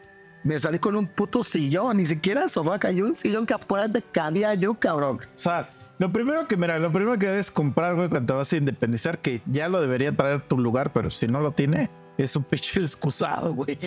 me 0.45 0.59
salí 0.59 0.79
con 0.79 0.97
un 0.97 1.07
puto 1.07 1.45
sillón. 1.45 1.99
Ni 1.99 2.07
siquiera 2.07 2.49
sofá 2.49 2.79
cayó 2.79 3.05
un 3.07 3.15
sillón 3.15 3.45
que 3.47 3.53
apurante 3.55 4.03
cabía 4.13 4.55
yo, 4.55 4.75
cabrón. 4.75 5.19
O 5.23 5.39
sea, 5.39 5.69
lo 6.03 6.13
primero 6.13 6.49
que, 6.49 6.57
mira, 6.57 6.81
lo 6.81 6.91
primero 6.91 7.17
que 7.17 7.29
debes 7.29 7.53
comprar, 7.53 7.95
güey, 7.95 8.09
cuando 8.09 8.33
te 8.33 8.37
vas 8.37 8.53
a 8.53 8.57
independizar, 8.57 9.21
que 9.21 9.41
ya 9.47 9.69
lo 9.69 9.81
debería 9.81 10.11
traer 10.11 10.41
tu 10.41 10.59
lugar, 10.59 10.93
pero 10.93 11.11
si 11.11 11.29
no 11.29 11.39
lo 11.39 11.53
tiene, 11.53 11.91
es 12.19 12.35
un 12.35 12.43
pinche 12.43 12.81
excusado, 12.81 13.55
güey. 13.55 13.79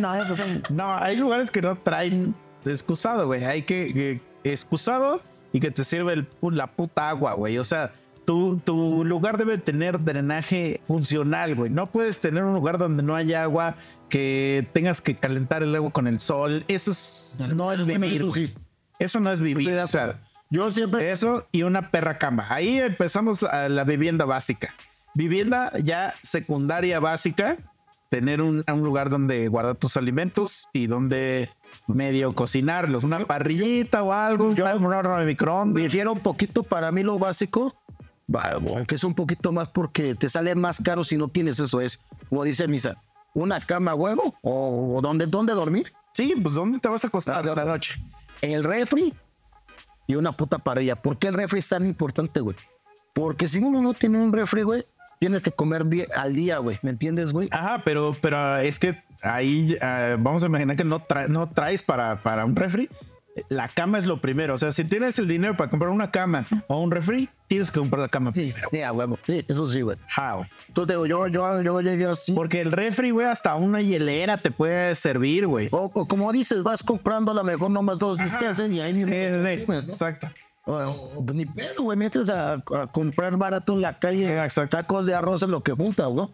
No, 0.00 0.12
eso. 0.16 0.34
No, 0.70 0.92
hay 0.92 1.16
lugares 1.16 1.52
que 1.52 1.62
no 1.62 1.78
traen 1.78 2.34
excusado, 2.64 3.26
güey. 3.26 3.44
Hay 3.44 3.62
que, 3.62 3.94
que 3.94 4.20
excusado 4.42 5.20
y 5.52 5.60
que 5.60 5.70
te 5.70 5.84
sirve 5.84 6.14
el 6.14 6.26
la 6.42 6.66
puta 6.66 7.08
agua, 7.08 7.34
güey. 7.34 7.58
O 7.58 7.64
sea, 7.64 7.92
tu, 8.24 8.56
tu 8.56 9.04
lugar 9.04 9.38
debe 9.38 9.56
tener 9.58 10.02
drenaje 10.02 10.80
funcional, 10.84 11.54
güey. 11.54 11.70
No 11.70 11.86
puedes 11.86 12.20
tener 12.20 12.42
un 12.42 12.54
lugar 12.54 12.76
donde 12.76 13.04
no 13.04 13.14
haya 13.14 13.44
agua, 13.44 13.76
que 14.08 14.66
tengas 14.72 15.00
que 15.00 15.16
calentar 15.16 15.62
el 15.62 15.76
agua 15.76 15.92
con 15.92 16.08
el 16.08 16.18
sol. 16.18 16.64
Eso 16.66 16.90
es, 16.90 17.36
no 17.54 17.70
es 17.70 17.86
vivir. 17.86 18.52
Eso 18.98 19.20
no 19.20 19.30
es 19.30 19.40
vivir. 19.40 19.78
O 19.78 19.86
sea, 19.86 20.18
Yo 20.50 20.70
siempre. 20.70 21.10
eso 21.10 21.46
y 21.52 21.62
una 21.62 21.90
perra 21.90 22.18
cama. 22.18 22.46
Ahí 22.48 22.78
empezamos 22.78 23.42
a 23.44 23.68
la 23.68 23.84
vivienda 23.84 24.24
básica. 24.24 24.74
Vivienda 25.14 25.72
ya 25.82 26.14
secundaria 26.22 27.00
básica 27.00 27.56
tener 28.08 28.42
un, 28.42 28.64
un 28.66 28.80
lugar 28.80 29.08
donde 29.08 29.46
guardar 29.48 29.76
tus 29.76 29.96
alimentos 29.96 30.68
y 30.72 30.88
donde 30.88 31.48
medio 31.86 32.34
cocinarlos. 32.34 33.04
Una 33.04 33.20
parrillita 33.20 34.02
o 34.02 34.12
algo, 34.12 34.52
yo 34.54 34.66
un 34.76 34.92
horno 34.92 35.18
de 35.18 35.26
microondas. 35.26 35.82
Difiere 35.82 36.10
un 36.10 36.18
poquito 36.18 36.64
para 36.64 36.90
mí 36.90 37.04
lo 37.04 37.18
básico, 37.18 37.76
va, 38.32 38.50
aunque 38.52 38.96
es 38.96 39.04
un 39.04 39.14
poquito 39.14 39.52
más 39.52 39.68
porque 39.68 40.16
te 40.16 40.28
sale 40.28 40.54
más 40.56 40.80
caro 40.82 41.04
si 41.04 41.16
no 41.16 41.28
tienes 41.28 41.60
eso. 41.60 41.80
Es, 41.80 42.00
como 42.28 42.42
dice 42.42 42.66
Misa, 42.66 43.00
una 43.34 43.60
cama 43.60 43.94
huevo 43.94 44.34
o, 44.42 44.96
o 44.96 45.00
dónde, 45.00 45.26
dónde 45.26 45.54
dormir, 45.54 45.92
Sí, 46.12 46.34
pues 46.42 46.54
¿dónde 46.54 46.78
te 46.78 46.88
vas 46.88 47.04
a 47.04 47.06
acostar 47.06 47.44
de 47.44 47.54
la 47.54 47.64
noche? 47.64 47.94
el 48.42 48.64
refri 48.64 49.12
y 50.10 50.16
una 50.16 50.32
puta 50.32 50.58
parrilla. 50.58 50.96
¿Por 50.96 51.18
qué 51.18 51.28
el 51.28 51.34
refri 51.34 51.58
es 51.60 51.68
tan 51.68 51.86
importante, 51.86 52.40
güey? 52.40 52.56
Porque 53.12 53.46
si 53.46 53.58
uno 53.58 53.80
no 53.80 53.94
tiene 53.94 54.18
un 54.22 54.32
refri, 54.32 54.62
güey, 54.62 54.84
tienes 55.18 55.42
que 55.42 55.50
comer 55.50 55.84
al 56.16 56.34
día, 56.34 56.58
güey. 56.58 56.78
¿Me 56.82 56.90
entiendes, 56.90 57.32
güey? 57.32 57.48
Ajá, 57.52 57.82
pero, 57.84 58.16
pero 58.20 58.56
es 58.58 58.78
que 58.78 59.02
ahí 59.22 59.76
eh, 59.80 60.16
vamos 60.18 60.42
a 60.42 60.46
imaginar 60.46 60.76
que 60.76 60.84
no, 60.84 61.00
tra- 61.06 61.28
no 61.28 61.48
traes 61.50 61.82
para, 61.82 62.22
para 62.22 62.44
un 62.44 62.56
refri. 62.56 62.88
La 63.48 63.68
cama 63.68 63.98
es 63.98 64.06
lo 64.06 64.20
primero. 64.20 64.54
O 64.54 64.58
sea, 64.58 64.72
si 64.72 64.84
tienes 64.84 65.18
el 65.18 65.28
dinero 65.28 65.56
para 65.56 65.70
comprar 65.70 65.90
una 65.90 66.10
cama 66.10 66.46
o 66.68 66.80
un 66.80 66.90
refri, 66.90 67.28
tienes 67.50 67.68
que 67.72 67.80
comprar 67.80 68.00
la 68.02 68.08
cama. 68.08 68.32
Sí, 68.32 68.54
huevo. 68.94 69.18
Sí, 69.26 69.44
eso 69.48 69.66
sí, 69.66 69.80
güey. 69.82 69.96
Ajá, 70.06 70.34
güey. 70.34 70.48
Entonces, 70.68 70.94
digo, 70.94 71.06
yo, 71.06 71.26
yo, 71.26 71.60
yo 71.62 71.80
llegué 71.80 72.06
así. 72.06 72.32
Porque 72.32 72.60
el 72.60 72.70
refri, 72.70 73.10
güey, 73.10 73.26
hasta 73.26 73.56
una 73.56 73.82
hielera 73.82 74.38
te 74.38 74.52
puede 74.52 74.94
servir, 74.94 75.48
güey. 75.48 75.68
O, 75.72 75.90
o 75.92 76.06
como 76.06 76.30
dices, 76.32 76.62
vas 76.62 76.84
comprando 76.84 77.32
a 77.32 77.34
lo 77.34 77.42
mejor 77.42 77.68
nomás 77.72 77.98
dos 77.98 78.18
bisteces 78.18 78.70
y 78.70 78.80
ahí 78.80 78.94
mismo. 78.94 79.12
Exacto. 79.12 80.28
O- 80.64 81.24
pues 81.24 81.34
ni 81.34 81.44
pedo, 81.44 81.82
güey. 81.82 81.98
Metes 81.98 82.30
a, 82.30 82.52
a 82.52 82.86
comprar 82.92 83.36
barato 83.36 83.72
en 83.72 83.80
la 83.80 83.98
calle. 83.98 84.40
Exacto. 84.44 84.76
Tacos 84.76 85.06
de 85.06 85.14
arroz 85.16 85.42
es 85.42 85.48
lo 85.48 85.60
que 85.64 85.72
juntas, 85.72 86.12
¿no? 86.12 86.30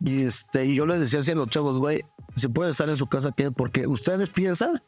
Y 0.00 0.22
este, 0.22 0.66
y 0.66 0.76
yo 0.76 0.86
les 0.86 1.00
decía 1.00 1.18
así 1.18 1.32
a 1.32 1.34
los 1.34 1.48
chavos, 1.48 1.80
güey, 1.80 2.04
si 2.36 2.46
pueden 2.46 2.70
estar 2.70 2.88
en 2.88 2.96
su 2.96 3.08
casa, 3.08 3.32
¿qué? 3.36 3.50
Porque 3.50 3.88
ustedes 3.88 4.28
piensan, 4.28 4.80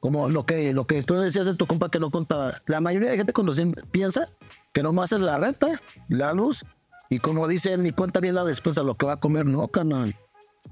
como 0.00 0.28
lo 0.28 0.46
que, 0.46 0.72
lo 0.72 0.86
que 0.86 1.02
tú 1.02 1.14
decías 1.14 1.46
de 1.46 1.54
tu 1.54 1.66
compa 1.66 1.90
que 1.90 1.98
no 1.98 2.10
contaba. 2.10 2.54
La 2.66 2.80
mayoría 2.80 3.10
de 3.10 3.16
gente 3.16 3.32
cuando 3.32 3.52
piensa 3.90 4.28
que 4.72 4.82
nomás 4.82 5.12
es 5.12 5.20
la 5.20 5.38
renta, 5.38 5.80
la 6.08 6.32
luz, 6.32 6.64
y 7.10 7.18
como 7.18 7.48
dicen, 7.48 7.82
ni 7.82 7.92
cuenta 7.92 8.20
bien 8.20 8.34
la 8.34 8.44
despensa, 8.44 8.82
lo 8.82 8.96
que 8.96 9.06
va 9.06 9.14
a 9.14 9.20
comer, 9.20 9.46
no, 9.46 9.68
canal. 9.68 10.14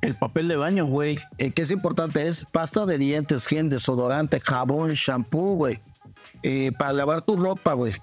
El 0.02 0.16
papel 0.16 0.48
de 0.48 0.56
baño, 0.56 0.84
güey. 0.84 1.18
Eh, 1.38 1.52
que 1.52 1.62
es 1.62 1.70
importante 1.70 2.26
es 2.28 2.44
pasta 2.44 2.84
de 2.84 2.98
dientes, 2.98 3.46
gel, 3.46 3.70
desodorante, 3.70 4.40
jabón, 4.40 4.92
shampoo, 4.92 5.54
güey. 5.54 5.80
Eh, 6.42 6.72
para 6.78 6.92
lavar 6.92 7.22
tu 7.22 7.36
ropa, 7.36 7.72
güey. 7.72 7.94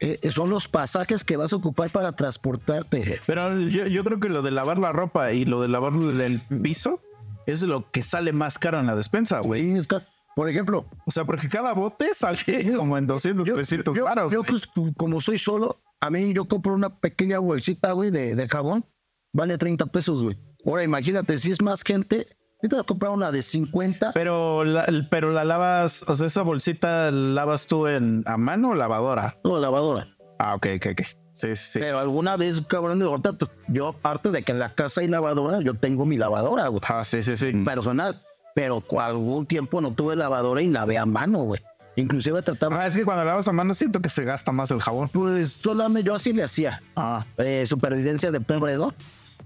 Eh, 0.00 0.18
eh, 0.22 0.30
son 0.30 0.50
los 0.50 0.68
pasajes 0.68 1.24
que 1.24 1.36
vas 1.36 1.52
a 1.52 1.56
ocupar 1.56 1.90
para 1.90 2.12
transportarte. 2.12 3.20
Pero 3.26 3.58
yo, 3.60 3.86
yo 3.86 4.04
creo 4.04 4.20
que 4.20 4.28
lo 4.28 4.42
de 4.42 4.50
lavar 4.50 4.78
la 4.78 4.92
ropa 4.92 5.32
y 5.32 5.44
lo 5.44 5.60
de 5.60 5.68
lavar 5.68 5.92
el 5.94 6.40
piso 6.62 7.00
es 7.46 7.62
lo 7.62 7.90
que 7.90 8.02
sale 8.02 8.32
más 8.32 8.58
caro 8.58 8.78
en 8.78 8.86
la 8.86 8.94
despensa, 8.94 9.40
güey. 9.40 9.80
Que, 9.86 10.00
por 10.38 10.48
ejemplo, 10.48 10.86
O 11.04 11.10
sea, 11.10 11.24
porque 11.24 11.48
cada 11.48 11.72
bote 11.72 12.10
sale 12.14 12.72
como 12.76 12.96
en 12.96 13.08
200, 13.08 13.44
300 13.44 13.96
yo, 13.96 14.04
varos. 14.04 14.30
yo, 14.32 14.44
pues, 14.44 14.68
como 14.96 15.20
soy 15.20 15.36
solo, 15.36 15.80
a 16.00 16.10
mí 16.10 16.32
yo 16.32 16.46
compro 16.46 16.74
una 16.74 17.00
pequeña 17.00 17.40
bolsita, 17.40 17.90
güey, 17.90 18.12
de, 18.12 18.36
de 18.36 18.48
jabón. 18.48 18.84
Vale 19.32 19.58
30 19.58 19.86
pesos, 19.86 20.22
güey. 20.22 20.38
Ahora 20.64 20.84
imagínate, 20.84 21.38
si 21.38 21.50
es 21.50 21.60
más 21.60 21.82
gente, 21.82 22.28
te 22.60 22.68
vas 22.68 22.80
a 22.80 22.84
comprar 22.84 23.10
una 23.10 23.32
de 23.32 23.42
50. 23.42 24.12
Pero 24.12 24.62
la, 24.64 24.86
pero 25.10 25.32
la 25.32 25.44
lavas, 25.44 26.04
o 26.06 26.14
sea, 26.14 26.28
esa 26.28 26.42
bolsita 26.42 27.10
lavas 27.10 27.66
tú 27.66 27.88
en 27.88 28.22
a 28.26 28.36
mano 28.36 28.70
o 28.70 28.74
lavadora. 28.76 29.38
No, 29.42 29.58
lavadora. 29.58 30.14
Ah, 30.38 30.54
ok, 30.54 30.66
ok, 30.76 30.86
ok. 30.92 31.02
Sí, 31.32 31.56
sí. 31.56 31.80
Pero 31.80 31.98
alguna 31.98 32.36
vez, 32.36 32.60
cabrón, 32.62 33.00
tú- 33.38 33.48
yo 33.66 33.88
aparte 33.88 34.30
de 34.30 34.42
que 34.44 34.52
en 34.52 34.60
la 34.60 34.74
casa 34.74 35.00
hay 35.00 35.08
lavadora, 35.08 35.60
yo 35.62 35.74
tengo 35.74 36.06
mi 36.06 36.16
lavadora, 36.16 36.68
güey. 36.68 36.80
Ah, 36.88 37.02
sí, 37.02 37.22
sí, 37.24 37.36
sí. 37.36 37.52
personal. 37.64 38.22
Pero 38.58 38.82
algún 38.98 39.46
tiempo 39.46 39.80
no 39.80 39.92
tuve 39.92 40.16
lavadora 40.16 40.60
y 40.60 40.66
lavé 40.66 40.98
a 40.98 41.06
mano, 41.06 41.44
güey. 41.44 41.62
Inclusive 41.94 42.42
trataba, 42.42 42.82
Ah, 42.82 42.88
es 42.88 42.96
que 42.96 43.04
cuando 43.04 43.24
lavas 43.24 43.46
a 43.46 43.52
mano 43.52 43.72
siento 43.72 44.00
que 44.00 44.08
se 44.08 44.24
gasta 44.24 44.50
más 44.50 44.72
el 44.72 44.80
jabón. 44.80 45.08
pues 45.10 45.50
solamente 45.52 46.08
yo 46.08 46.16
así 46.16 46.32
le 46.32 46.42
hacía. 46.42 46.82
Ah, 46.96 47.24
Eh, 47.36 47.64
supervivencia 47.68 48.32
de 48.32 48.40
perro, 48.40 48.92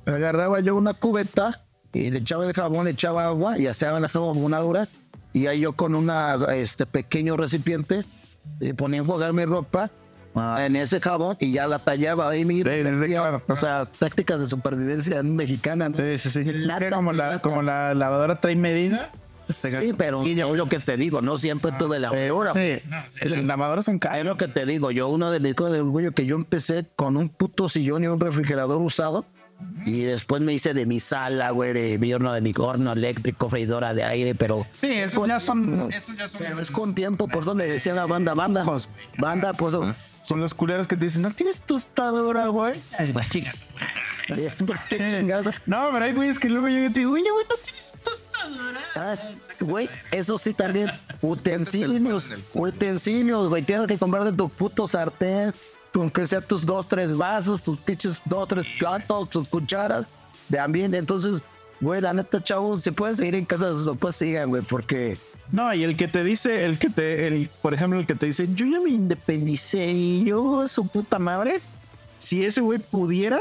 Agarraba 0.06 0.60
yo 0.60 0.74
una 0.76 0.94
cubeta 0.94 1.60
y 1.92 2.10
le 2.10 2.20
echaba 2.20 2.46
el 2.46 2.54
jabón, 2.54 2.86
le 2.86 2.92
echaba 2.92 3.26
agua 3.26 3.58
y 3.58 3.66
hacía 3.66 3.92
la 4.00 4.08
jabonadura. 4.08 4.88
Y 5.34 5.46
ahí 5.46 5.60
yo 5.60 5.74
con 5.74 5.94
una 5.94 6.36
este 6.54 6.86
pequeño 6.86 7.36
recipiente 7.36 8.06
eh, 8.60 8.72
ponía 8.72 9.00
a 9.00 9.02
enjuagar 9.02 9.34
mi 9.34 9.44
ropa 9.44 9.90
en 10.34 10.76
ese 10.76 11.00
jabón 11.00 11.36
y 11.40 11.52
ya 11.52 11.66
la 11.66 11.78
tallaba 11.78 12.30
ahí 12.30 12.44
mi 12.44 12.62
Sí, 12.62 12.68
sí, 12.68 12.98
sí, 13.02 13.06
claro. 13.08 13.42
o 13.46 13.56
sea 13.56 13.86
tácticas 13.86 14.40
de 14.40 14.46
supervivencia 14.46 15.22
mexicana 15.22 15.88
¿no? 15.88 15.96
sí, 15.96 16.18
sí, 16.18 16.30
sí. 16.30 16.44
Lata, 16.44 16.90
como 16.90 17.12
la, 17.12 17.26
lata. 17.26 17.42
como 17.42 17.62
la 17.62 17.94
lavadora 17.94 18.40
trae 18.40 18.56
medida, 18.56 19.10
se. 19.48 19.70
Sí, 19.70 19.92
pero 19.96 20.24
yo 20.24 20.56
lo 20.56 20.68
que 20.68 20.78
te 20.78 20.96
digo, 20.96 21.20
no 21.20 21.36
siempre 21.36 21.72
tuve 21.72 21.98
lavadora. 21.98 22.52
Sí, 22.52 22.82
las 23.28 23.44
lavadoras 23.44 23.84
son 23.84 24.00
Es 24.14 24.24
lo 24.24 24.36
que 24.36 24.48
te 24.48 24.64
digo, 24.66 24.90
yo 24.90 25.08
una 25.08 25.30
de 25.30 25.40
mis 25.40 25.54
cosas 25.54 25.74
de 25.74 25.80
orgullo 25.80 26.12
que 26.12 26.24
yo 26.26 26.36
empecé 26.36 26.86
con 26.96 27.16
un 27.16 27.28
puto 27.28 27.68
sillón 27.68 28.04
y 28.04 28.06
un 28.06 28.20
refrigerador 28.20 28.80
usado 28.80 29.26
y 29.84 30.02
después 30.02 30.42
me 30.42 30.52
hice 30.52 30.74
de 30.74 30.86
mi 30.86 31.00
sala, 31.00 31.50
güey, 31.50 31.72
de 31.72 31.98
mi 31.98 32.12
horno 32.12 32.32
de 32.32 32.40
mi 32.40 32.52
horno 32.56 32.92
eléctrico, 32.92 33.48
freidora 33.48 33.94
de 33.94 34.04
aire, 34.04 34.34
pero 34.34 34.66
Sí, 34.74 34.92
esos 34.92 35.26
ya 35.26 35.40
son, 35.40 35.88
esos 35.92 36.16
ya 36.16 36.26
son, 36.26 36.40
pero 36.40 36.60
es 36.60 36.70
con 36.70 36.94
tiempo, 36.94 37.28
por 37.28 37.42
eso 37.42 37.54
le 37.54 37.66
decía 37.66 37.92
a 37.92 37.96
la 37.96 38.06
banda, 38.06 38.34
banda, 38.34 38.64
banda, 39.18 39.52
pues 39.52 39.76
son 40.22 40.40
los 40.40 40.54
culeros 40.54 40.86
que 40.86 40.96
te 40.96 41.04
dicen, 41.04 41.22
no 41.22 41.30
tienes 41.32 41.60
tostadora, 41.60 42.46
güey. 42.48 42.80
No, 45.66 45.88
pero 45.92 46.04
hay 46.04 46.12
güeyes 46.12 46.38
que 46.38 46.48
luego 46.48 46.68
yo 46.68 46.92
te 46.92 47.00
digo, 47.00 47.12
oye, 47.12 47.30
güey, 47.30 47.44
no 47.48 47.56
tienes 47.56 47.92
tostadora. 48.02 48.80
Ah, 48.94 49.16
Güey, 49.60 49.88
eso 50.10 50.38
sí 50.38 50.54
también. 50.54 50.90
Utensilios, 51.20 52.30
utensilios, 52.54 53.48
güey. 53.48 53.62
Tienes 53.62 53.86
que 53.86 53.98
comprar 53.98 54.24
de 54.24 54.32
tu 54.32 54.48
puto 54.48 54.86
sartén. 54.86 55.52
Aunque 55.94 56.26
sea 56.26 56.40
tus 56.40 56.64
dos, 56.64 56.88
tres 56.88 57.14
vasos, 57.14 57.62
tus 57.62 57.78
pinches 57.78 58.22
dos, 58.24 58.48
tres 58.48 58.66
platos, 58.78 59.28
tus 59.28 59.48
cucharas 59.48 60.06
de 60.48 60.58
ambiente. 60.58 60.96
Entonces, 60.96 61.42
güey, 61.80 62.00
la 62.00 62.14
neta, 62.14 62.42
chavo, 62.42 62.78
si 62.78 62.90
pueden 62.92 63.14
seguir 63.14 63.34
en 63.34 63.44
casa, 63.44 63.70
lo 63.70 63.94
pues 63.94 64.16
sigan, 64.16 64.48
güey, 64.48 64.62
porque. 64.62 65.18
No, 65.50 65.72
y 65.74 65.82
el 65.84 65.96
que 65.96 66.08
te 66.08 66.24
dice, 66.24 66.64
el 66.64 66.78
que 66.78 66.88
te, 66.88 67.26
el, 67.26 67.50
por 67.60 67.74
ejemplo, 67.74 67.98
el 68.00 68.06
que 68.06 68.14
te 68.14 68.26
dice, 68.26 68.48
yo 68.54 68.64
ya 68.66 68.80
me 68.80 68.90
independicé 68.90 69.90
y 69.90 70.24
yo, 70.24 70.66
su 70.68 70.86
puta 70.86 71.18
madre, 71.18 71.60
si 72.18 72.44
ese 72.44 72.60
güey 72.62 72.78
pudiera, 72.78 73.40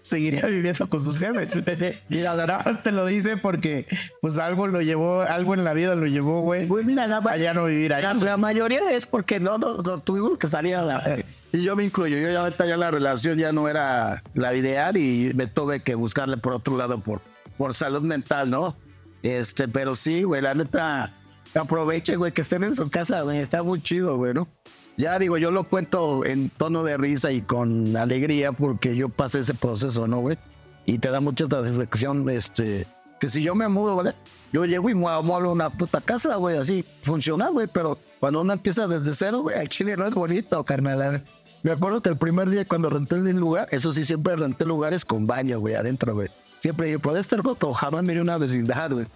seguiría 0.00 0.46
viviendo 0.46 0.88
con 0.88 1.00
sus 1.02 1.18
jefes. 1.18 1.58
Mira, 2.08 2.34
nada 2.34 2.62
más 2.64 2.82
te 2.82 2.92
lo 2.92 3.04
dice 3.04 3.36
porque, 3.36 3.86
pues 4.22 4.38
algo 4.38 4.66
lo 4.68 4.80
llevó, 4.80 5.20
algo 5.22 5.52
en 5.54 5.64
la 5.64 5.74
vida 5.74 5.94
lo 5.94 6.06
llevó, 6.06 6.40
güey, 6.40 6.66
Güey, 6.66 6.84
mira, 6.84 7.06
más. 7.20 7.26
allá 7.32 7.52
no 7.52 7.66
vivir 7.66 7.90
La, 7.90 7.98
allá. 7.98 8.14
la 8.14 8.36
mayoría 8.38 8.90
es 8.92 9.04
porque 9.04 9.38
no, 9.40 9.58
no, 9.58 9.76
no 9.82 9.98
tuvimos 10.00 10.38
que 10.38 10.48
salir 10.48 10.76
a 10.76 10.82
la... 10.82 11.18
Y 11.52 11.62
yo 11.62 11.76
me 11.76 11.84
incluyo, 11.84 12.16
yo 12.18 12.30
ya 12.30 12.40
ahorita 12.40 12.64
ya 12.66 12.76
la 12.78 12.90
relación 12.90 13.38
ya 13.38 13.52
no 13.52 13.68
era 13.68 14.22
la 14.34 14.54
ideal 14.54 14.96
y 14.96 15.30
me 15.34 15.46
tuve 15.46 15.82
que 15.82 15.94
buscarle 15.94 16.36
por 16.38 16.52
otro 16.54 16.76
lado 16.76 16.98
por, 17.00 17.20
por 17.58 17.74
salud 17.74 18.02
mental, 18.02 18.48
¿no? 18.50 18.76
Este, 19.22 19.68
pero 19.68 19.94
sí, 19.94 20.22
güey, 20.24 20.42
la 20.42 20.54
neta, 20.54 21.12
aprovechen, 21.58 22.18
güey, 22.18 22.32
que 22.32 22.42
estén 22.42 22.64
en 22.64 22.76
su 22.76 22.90
casa, 22.90 23.22
güey, 23.22 23.38
está 23.38 23.62
muy 23.62 23.80
chido, 23.82 24.16
güey, 24.16 24.34
¿no? 24.34 24.48
Ya 24.96 25.18
digo, 25.18 25.38
yo 25.38 25.50
lo 25.50 25.64
cuento 25.64 26.24
en 26.24 26.50
tono 26.50 26.84
de 26.84 26.96
risa 26.96 27.32
y 27.32 27.42
con 27.42 27.96
alegría 27.96 28.52
porque 28.52 28.94
yo 28.94 29.08
pasé 29.08 29.40
ese 29.40 29.54
proceso, 29.54 30.06
¿no, 30.06 30.20
güey? 30.20 30.38
Y 30.86 30.98
te 30.98 31.10
da 31.10 31.20
mucha 31.20 31.46
satisfacción, 31.48 32.28
este, 32.30 32.86
que 33.18 33.28
si 33.28 33.42
yo 33.42 33.54
me 33.54 33.66
mudo, 33.68 33.96
¿vale? 33.96 34.14
Yo 34.52 34.64
llego 34.64 34.88
y 34.88 34.94
muevo, 34.94 35.50
una 35.50 35.70
puta 35.70 36.00
casa, 36.00 36.36
güey, 36.36 36.58
así, 36.58 36.84
funcional, 37.02 37.52
güey, 37.52 37.66
pero 37.72 37.98
cuando 38.20 38.40
uno 38.42 38.52
empieza 38.52 38.86
desde 38.86 39.14
cero, 39.14 39.42
güey, 39.42 39.58
el 39.58 39.68
chile 39.68 39.96
no 39.96 40.06
es 40.06 40.14
bonito, 40.14 40.62
carnal. 40.64 41.24
Me 41.64 41.72
acuerdo 41.72 42.02
que 42.02 42.10
el 42.10 42.16
primer 42.16 42.50
día 42.50 42.64
cuando 42.64 42.90
renté 42.90 43.16
el 43.16 43.36
lugar, 43.36 43.66
eso 43.70 43.92
sí, 43.92 44.04
siempre 44.04 44.36
renté 44.36 44.64
lugares 44.64 45.04
con 45.04 45.26
baño, 45.26 45.58
güey, 45.58 45.74
adentro, 45.74 46.14
güey. 46.14 46.28
Siempre 46.60 46.90
yo, 46.90 47.00
podés 47.00 47.22
estar 47.22 47.42
roto, 47.42 47.72
jamás 47.72 48.04
miré 48.04 48.20
una 48.20 48.38
vecindad, 48.38 48.90
güey. 48.92 49.06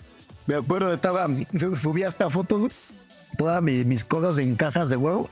Me 0.49 0.57
acuerdo, 0.57 0.93
estaba, 0.93 1.29
subí 1.81 2.03
hasta 2.03 2.29
fotos, 2.31 2.59
güey, 2.61 2.73
todas 3.37 3.62
mi- 3.62 3.85
mis 3.85 4.03
cosas 4.03 4.39
en 4.39 4.57
cajas 4.57 4.89
de 4.91 4.97
huevo. 4.97 5.31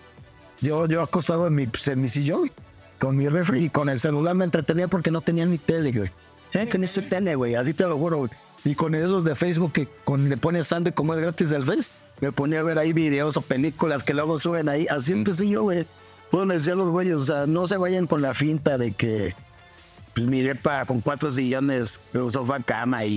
Yo, 0.60 0.86
yo 0.86 1.02
acostado 1.02 1.46
en 1.48 1.54
mi, 1.56 1.66
en 1.86 2.00
mi 2.00 2.08
sillón, 2.08 2.50
con 3.00 3.16
mi 3.16 3.28
refri 3.28 3.64
y 3.64 3.70
con 3.70 3.88
el 3.88 3.98
celular 3.98 4.34
me 4.34 4.44
entretenía 4.44 4.86
porque 4.88 5.10
no 5.10 5.20
tenía 5.22 5.44
ni 5.46 5.58
tele, 5.58 5.90
güey. 5.90 6.10
Sí, 6.50 6.60
ni 6.78 6.86
su 6.86 7.02
tele, 7.02 7.34
güey, 7.34 7.54
así 7.56 7.74
te 7.74 7.84
lo 7.84 7.98
juro, 7.98 8.18
güey. 8.18 8.30
Y 8.64 8.74
con 8.74 8.94
esos 8.94 9.24
de 9.24 9.34
Facebook 9.34 9.72
que 9.72 9.88
con, 10.04 10.28
le 10.28 10.36
pones 10.36 10.66
sangre 10.68 10.92
como 10.92 11.14
es 11.14 11.20
gratis 11.20 11.50
del 11.50 11.64
Face, 11.64 11.90
me 12.20 12.30
ponía 12.32 12.60
a 12.60 12.62
ver 12.62 12.78
ahí 12.78 12.92
videos 12.92 13.36
o 13.36 13.40
películas 13.42 14.02
que 14.04 14.14
luego 14.14 14.38
suben 14.38 14.68
ahí. 14.68 14.86
Así 14.88 15.12
empecé 15.12 15.48
yo, 15.48 15.62
güey. 15.62 15.86
Puedo 16.30 16.46
decir 16.46 16.72
a 16.72 16.76
los 16.76 16.90
güeyes, 16.90 17.14
o 17.16 17.20
sea, 17.24 17.46
no 17.46 17.68
se 17.68 17.76
vayan 17.76 18.06
con 18.06 18.22
la 18.22 18.34
finta 18.34 18.76
de 18.78 18.92
que 18.92 19.34
pues 20.16 20.26
mi 20.26 20.40
depa 20.40 20.84
con 20.86 21.00
cuatro 21.02 21.30
sillones, 21.30 22.00
un 22.14 22.32
sofá, 22.32 22.58
cama 22.60 23.04
y, 23.04 23.12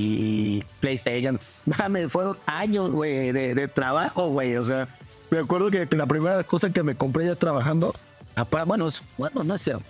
y 0.60 0.64
PlayStation. 0.82 1.40
Mames, 1.66 2.12
fueron 2.12 2.38
años, 2.46 2.92
güey, 2.92 3.32
de, 3.32 3.56
de 3.56 3.68
trabajo, 3.70 4.28
güey. 4.30 4.58
O 4.58 4.66
sea, 4.66 4.88
me 5.32 5.38
acuerdo 5.40 5.72
que, 5.72 5.88
que 5.88 5.96
la 5.96 6.06
primera 6.06 6.44
cosa 6.44 6.70
que 6.72 6.84
me 6.84 6.96
compré 6.96 7.26
ya 7.26 7.36
trabajando, 7.36 7.96
aparte, 8.36 8.68
bueno, 8.68 8.88
es- 8.90 9.02
bueno, 9.18 9.44
no 9.46 9.56
es 9.56 9.62
cierto. 9.62 9.86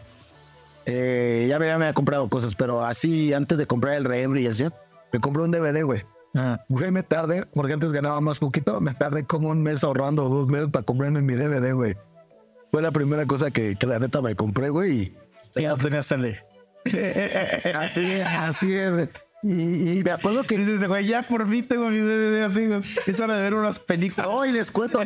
Eh, 0.86 1.48
ya 1.50 1.60
me 1.60 1.72
había 1.72 1.94
comprado 1.94 2.30
cosas, 2.30 2.56
pero 2.56 2.86
así 2.86 3.34
antes 3.34 3.58
de 3.58 3.66
comprar 3.68 3.96
el 3.96 4.06
refri 4.06 4.44
y 4.44 4.48
así, 4.48 4.66
Me 5.12 5.20
compré 5.20 5.42
un 5.44 5.52
DVD, 5.52 5.84
güey. 5.84 6.04
Ah, 6.36 6.64
Güey, 6.70 6.92
me 6.92 7.02
tardé, 7.02 7.44
porque 7.48 7.74
antes 7.74 7.92
ganaba 7.92 8.22
más 8.22 8.38
poquito, 8.38 8.80
me 8.80 8.94
tardé 8.94 9.24
como 9.26 9.50
un 9.50 9.64
mes 9.64 9.84
ahorrando, 9.84 10.30
dos 10.30 10.48
meses 10.48 10.68
para 10.72 10.86
comprarme 10.86 11.22
mi 11.24 11.34
DVD, 11.34 11.74
güey. 11.74 11.96
Fue 12.72 12.84
la 12.84 12.92
primera 12.92 13.26
cosa 13.26 13.50
que, 13.50 13.76
que 13.76 13.88
la 13.88 13.98
neta 13.98 14.22
me 14.22 14.36
compré, 14.36 14.70
güey. 14.70 15.12
y 15.56 15.62
ya 15.64 15.74
tenías 15.76 16.08
tele. 16.08 16.44
Así 17.76 18.06
es, 18.12 18.26
así 18.28 18.74
es. 18.74 18.92
güey. 18.94 19.10
Y, 19.42 20.00
y 20.00 20.04
me 20.04 20.12
acuerdo 20.12 20.44
que 20.44 20.58
Dices, 20.58 20.86
güey, 20.86 21.06
ya 21.06 21.22
por 21.24 21.48
fin 21.48 21.66
tengo 21.68 21.90
mi 21.90 22.00
DVD 22.00 22.44
así, 22.44 22.66
güey. 22.68 22.82
Es 23.08 23.20
hora 23.20 23.36
de 23.38 23.42
ver 23.44 23.54
unas 23.54 23.80
películas. 23.80 24.28
Hoy 24.30 24.52
les 24.52 24.70
cuento, 24.72 25.00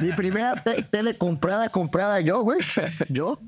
mi 0.00 0.12
primera 0.12 0.62
te- 0.62 0.82
tele 0.84 1.16
comprada, 1.16 1.68
comprada 1.68 2.20
yo, 2.20 2.42
güey. 2.42 2.60
Yo. 3.08 3.40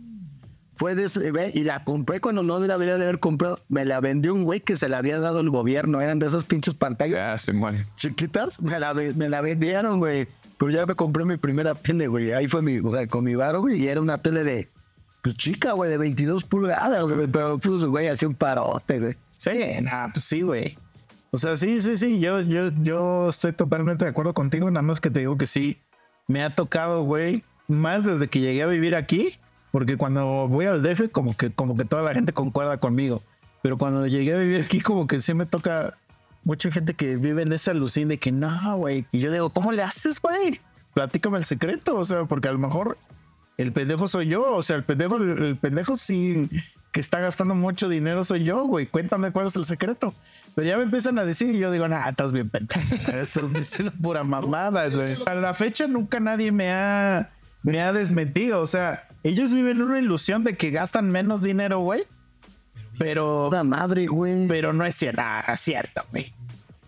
Fue 0.76 0.96
de 0.96 1.04
ese, 1.04 1.30
ve, 1.30 1.52
y 1.54 1.62
la 1.62 1.84
compré 1.84 2.20
cuando 2.20 2.42
no 2.42 2.58
me 2.58 2.66
la 2.66 2.74
debería 2.74 2.96
de 2.98 3.04
haber 3.04 3.20
comprado. 3.20 3.60
Me 3.68 3.84
la 3.84 4.00
vendió 4.00 4.34
un 4.34 4.42
güey 4.42 4.58
que 4.58 4.76
se 4.76 4.88
la 4.88 4.98
había 4.98 5.20
dado 5.20 5.38
el 5.38 5.48
gobierno. 5.50 6.00
Eran 6.00 6.18
de 6.18 6.26
esas 6.26 6.42
pinches 6.42 6.74
pantallas 6.74 7.14
Ya 7.16 7.38
se 7.38 7.52
muere. 7.52 7.84
chiquitas. 7.96 8.60
Me 8.60 8.80
la, 8.80 8.92
me 8.92 9.28
la 9.28 9.40
vendieron, 9.40 10.00
güey. 10.00 10.26
Pero 10.58 10.72
ya 10.72 10.84
me 10.84 10.96
compré 10.96 11.24
mi 11.24 11.36
primera 11.36 11.76
tele, 11.76 12.08
güey. 12.08 12.32
Ahí 12.32 12.48
fue 12.48 12.60
mi, 12.60 12.78
o 12.78 12.90
sea, 12.90 13.06
con 13.06 13.22
mi 13.22 13.36
varo, 13.36 13.60
güey. 13.60 13.80
Y 13.84 13.86
era 13.86 14.00
una 14.00 14.18
tele 14.18 14.42
de, 14.42 14.68
pues 15.24 15.38
chica, 15.38 15.72
güey, 15.72 15.90
de 15.90 15.96
22 15.96 16.44
pulgadas, 16.44 17.02
güey. 17.04 17.26
Pero, 17.26 17.56
pues, 17.56 17.82
güey, 17.86 18.08
hacía 18.08 18.28
un 18.28 18.34
parote, 18.34 19.00
güey. 19.00 19.16
Sí, 19.38 19.52
nah, 19.80 20.08
pues 20.12 20.26
sí, 20.26 20.42
güey. 20.42 20.76
O 21.30 21.38
sea, 21.38 21.56
sí, 21.56 21.80
sí, 21.80 21.96
sí. 21.96 22.20
Yo, 22.20 22.42
yo, 22.42 22.70
yo 22.82 23.30
estoy 23.30 23.54
totalmente 23.54 24.04
de 24.04 24.10
acuerdo 24.10 24.34
contigo. 24.34 24.70
Nada 24.70 24.82
más 24.82 25.00
que 25.00 25.10
te 25.10 25.20
digo 25.20 25.38
que 25.38 25.46
sí. 25.46 25.80
Me 26.28 26.44
ha 26.44 26.54
tocado, 26.54 27.04
güey, 27.04 27.42
más 27.68 28.04
desde 28.04 28.28
que 28.28 28.40
llegué 28.40 28.64
a 28.64 28.66
vivir 28.66 28.94
aquí. 28.94 29.38
Porque 29.72 29.96
cuando 29.96 30.46
voy 30.46 30.66
al 30.66 30.82
DF, 30.82 31.10
como 31.10 31.34
que, 31.34 31.50
como 31.50 31.74
que 31.74 31.86
toda 31.86 32.02
la 32.02 32.12
gente 32.12 32.34
concuerda 32.34 32.76
conmigo. 32.76 33.22
Pero 33.62 33.78
cuando 33.78 34.06
llegué 34.06 34.34
a 34.34 34.36
vivir 34.36 34.60
aquí, 34.60 34.82
como 34.82 35.06
que 35.06 35.22
sí 35.22 35.32
me 35.32 35.46
toca 35.46 35.96
mucha 36.42 36.70
gente 36.70 36.92
que 36.92 37.16
vive 37.16 37.40
en 37.40 37.52
esa 37.54 37.70
alucin 37.70 38.08
de 38.08 38.18
que 38.18 38.30
no, 38.30 38.76
güey. 38.76 39.06
Y 39.10 39.20
yo 39.20 39.32
digo, 39.32 39.48
¿cómo 39.48 39.72
le 39.72 39.82
haces, 39.82 40.20
güey? 40.20 40.60
Platícame 40.92 41.38
el 41.38 41.46
secreto. 41.46 41.96
O 41.96 42.04
sea, 42.04 42.26
porque 42.26 42.48
a 42.48 42.52
lo 42.52 42.58
mejor 42.58 42.98
el 43.56 43.72
pendejo 43.72 44.08
soy 44.08 44.28
yo. 44.28 44.54
O 44.54 44.62
sea, 44.62 44.76
el 44.76 44.84
pendejo, 44.84 45.16
el 45.16 45.56
pendejo 45.56 45.96
sí 45.96 46.48
que 46.92 47.00
está 47.00 47.18
gastando 47.18 47.56
mucho 47.56 47.88
dinero 47.88 48.22
soy 48.22 48.44
yo, 48.44 48.64
güey. 48.66 48.86
Cuéntame 48.86 49.32
cuál 49.32 49.46
es 49.48 49.56
el 49.56 49.64
secreto. 49.64 50.14
Pero 50.54 50.68
ya 50.68 50.76
me 50.76 50.84
empiezan 50.84 51.18
a 51.18 51.24
decir 51.24 51.52
y 51.54 51.58
yo 51.58 51.72
digo, 51.72 51.88
nah, 51.88 52.08
estás 52.08 52.32
bien 52.32 52.48
pendejo. 52.48 52.80
Estás 53.12 53.52
diciendo 53.52 53.92
pura 54.00 54.22
mamada, 54.22 54.88
güey. 54.90 55.16
A 55.26 55.34
la 55.34 55.54
fecha 55.54 55.88
nunca 55.88 56.20
nadie 56.20 56.52
me 56.52 56.70
ha, 56.70 57.30
me 57.62 57.80
ha 57.80 57.92
desmentido. 57.92 58.60
O 58.60 58.66
sea, 58.66 59.08
ellos 59.24 59.52
viven 59.52 59.82
una 59.82 59.98
ilusión 59.98 60.44
de 60.44 60.56
que 60.56 60.70
gastan 60.70 61.08
menos 61.08 61.42
dinero, 61.42 61.80
güey. 61.80 62.04
Pero, 62.96 63.46
Puta 63.46 63.64
madre, 63.64 64.06
güey. 64.06 64.46
pero 64.46 64.72
no 64.72 64.84
es 64.84 64.94
cierto, 64.94 65.20
no 65.20 65.52
es 65.52 65.60
cierto, 65.60 66.04
güey. 66.12 66.32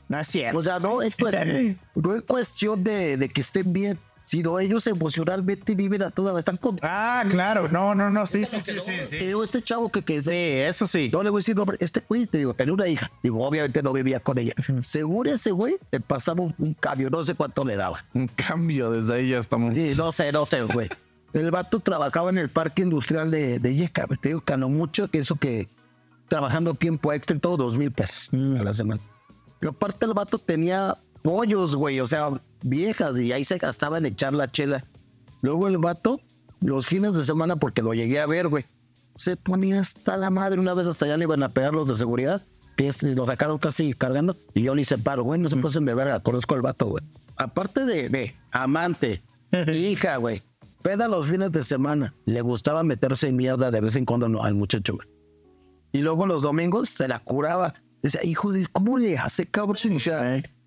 No 0.08 0.20
es 0.20 0.28
cierto. 0.28 0.58
O 0.58 0.62
sea, 0.62 0.78
no 0.78 1.02
es, 1.02 1.16
cuestión, 1.16 1.80
no 1.96 2.14
es 2.14 2.22
cuestión 2.22 2.84
de, 2.84 3.16
de 3.16 3.28
que 3.28 3.40
estén 3.40 3.72
bien, 3.72 3.98
sino 4.26 4.58
ellos 4.58 4.84
emocionalmente 4.88 5.76
viven 5.76 6.02
a 6.02 6.10
toda 6.10 6.36
están 6.36 6.56
con 6.56 6.80
Ah, 6.82 7.24
claro. 7.30 7.68
No, 7.68 7.94
no, 7.94 8.10
no. 8.10 8.26
Sí, 8.26 8.44
sí, 8.44 8.60
sí, 8.60 8.72
sí, 8.80 8.92
sí. 9.06 9.18
Te 9.18 9.26
digo, 9.28 9.44
este 9.44 9.62
chavo 9.62 9.88
que, 9.88 10.02
que 10.02 10.20
Sí, 10.20 10.32
eso 10.32 10.88
sí. 10.88 11.10
no 11.12 11.22
le 11.22 11.30
voy 11.30 11.38
a 11.38 11.40
decir 11.42 11.54
nombre, 11.54 11.76
este 11.78 12.02
güey, 12.08 12.26
te 12.26 12.38
digo, 12.38 12.52
tenía 12.52 12.74
una 12.74 12.88
hija. 12.88 13.08
Digo, 13.22 13.46
obviamente 13.46 13.84
no 13.84 13.92
vivía 13.92 14.18
con 14.18 14.36
ella. 14.36 14.52
Seguro 14.82 15.30
ese 15.30 15.52
güey 15.52 15.76
le 15.92 16.00
pasaba 16.00 16.42
un, 16.42 16.74
cambio, 16.74 17.08
no 17.08 17.24
sé 17.24 17.36
cuánto 17.36 17.64
le 17.64 17.76
daba. 17.76 18.04
Un 18.14 18.26
cambio, 18.26 18.90
desde 18.90 19.14
ahí 19.14 19.28
ya 19.28 19.38
estamos. 19.38 19.74
Sí, 19.74 19.94
no 19.96 20.10
sé, 20.10 20.32
no 20.32 20.44
sé, 20.44 20.62
güey. 20.62 20.88
El 21.32 21.52
vato 21.52 21.78
trabajaba 21.78 22.30
en 22.30 22.38
el 22.38 22.48
parque 22.48 22.82
industrial 22.82 23.30
de, 23.30 23.60
de 23.60 23.74
Yeca. 23.76 24.08
Te 24.20 24.30
digo, 24.30 24.42
ganó 24.44 24.68
mucho, 24.68 25.08
que 25.08 25.18
eso 25.18 25.36
que 25.36 25.68
trabajando 26.26 26.74
tiempo 26.74 27.12
extra, 27.12 27.38
todo 27.38 27.56
dos 27.56 27.76
mil 27.76 27.92
pesos 27.92 28.30
a 28.32 28.64
la 28.64 28.74
semana. 28.74 29.00
Y 29.62 29.68
aparte 29.68 30.04
el 30.04 30.14
vato 30.14 30.36
tenía 30.40 30.94
pollos, 31.22 31.76
güey, 31.76 32.00
o 32.00 32.06
sea, 32.06 32.30
viejas, 32.68 33.18
y 33.18 33.32
ahí 33.32 33.44
se 33.44 33.58
gastaba 33.58 33.98
en 33.98 34.06
echar 34.06 34.34
la 34.34 34.50
chela. 34.50 34.84
Luego 35.42 35.68
el 35.68 35.78
vato, 35.78 36.20
los 36.60 36.86
fines 36.86 37.14
de 37.14 37.24
semana, 37.24 37.56
porque 37.56 37.82
lo 37.82 37.94
llegué 37.94 38.20
a 38.20 38.26
ver, 38.26 38.48
güey, 38.48 38.64
se 39.14 39.36
ponía 39.36 39.80
hasta 39.80 40.16
la 40.16 40.30
madre. 40.30 40.60
Una 40.60 40.74
vez 40.74 40.86
hasta 40.86 41.04
allá 41.04 41.16
le 41.16 41.24
iban 41.24 41.42
a 41.42 41.50
pegar 41.50 41.72
los 41.72 41.88
de 41.88 41.94
seguridad, 41.94 42.44
que 42.76 42.92
lo 43.02 43.26
sacaron 43.26 43.58
casi 43.58 43.92
cargando, 43.92 44.36
y 44.54 44.62
yo 44.62 44.74
ni 44.74 44.84
se 44.84 44.98
paro, 44.98 45.24
güey, 45.24 45.40
no 45.40 45.48
se 45.48 45.56
pasen 45.56 45.84
de 45.84 45.94
verga, 45.94 46.20
conozco 46.20 46.54
al 46.54 46.62
vato, 46.62 46.86
güey. 46.86 47.04
Aparte 47.36 47.84
de, 47.84 48.08
de 48.08 48.36
amante, 48.50 49.22
hija, 49.72 50.16
güey, 50.16 50.42
peda 50.82 51.08
los 51.08 51.26
fines 51.26 51.52
de 51.52 51.62
semana, 51.62 52.14
le 52.24 52.40
gustaba 52.40 52.82
meterse 52.82 53.28
en 53.28 53.36
mierda 53.36 53.70
de 53.70 53.80
vez 53.80 53.96
en 53.96 54.04
cuando 54.04 54.42
al 54.42 54.54
muchacho, 54.54 54.94
güey. 54.94 55.08
Y 55.92 55.98
luego 55.98 56.26
los 56.26 56.42
domingos 56.42 56.90
se 56.90 57.08
la 57.08 57.20
curaba. 57.20 57.72
Decía, 58.02 58.22
hijo 58.22 58.52
de, 58.52 58.66
¿cómo 58.66 58.98
le 58.98 59.16
hace, 59.16 59.46
cabrón? 59.46 59.78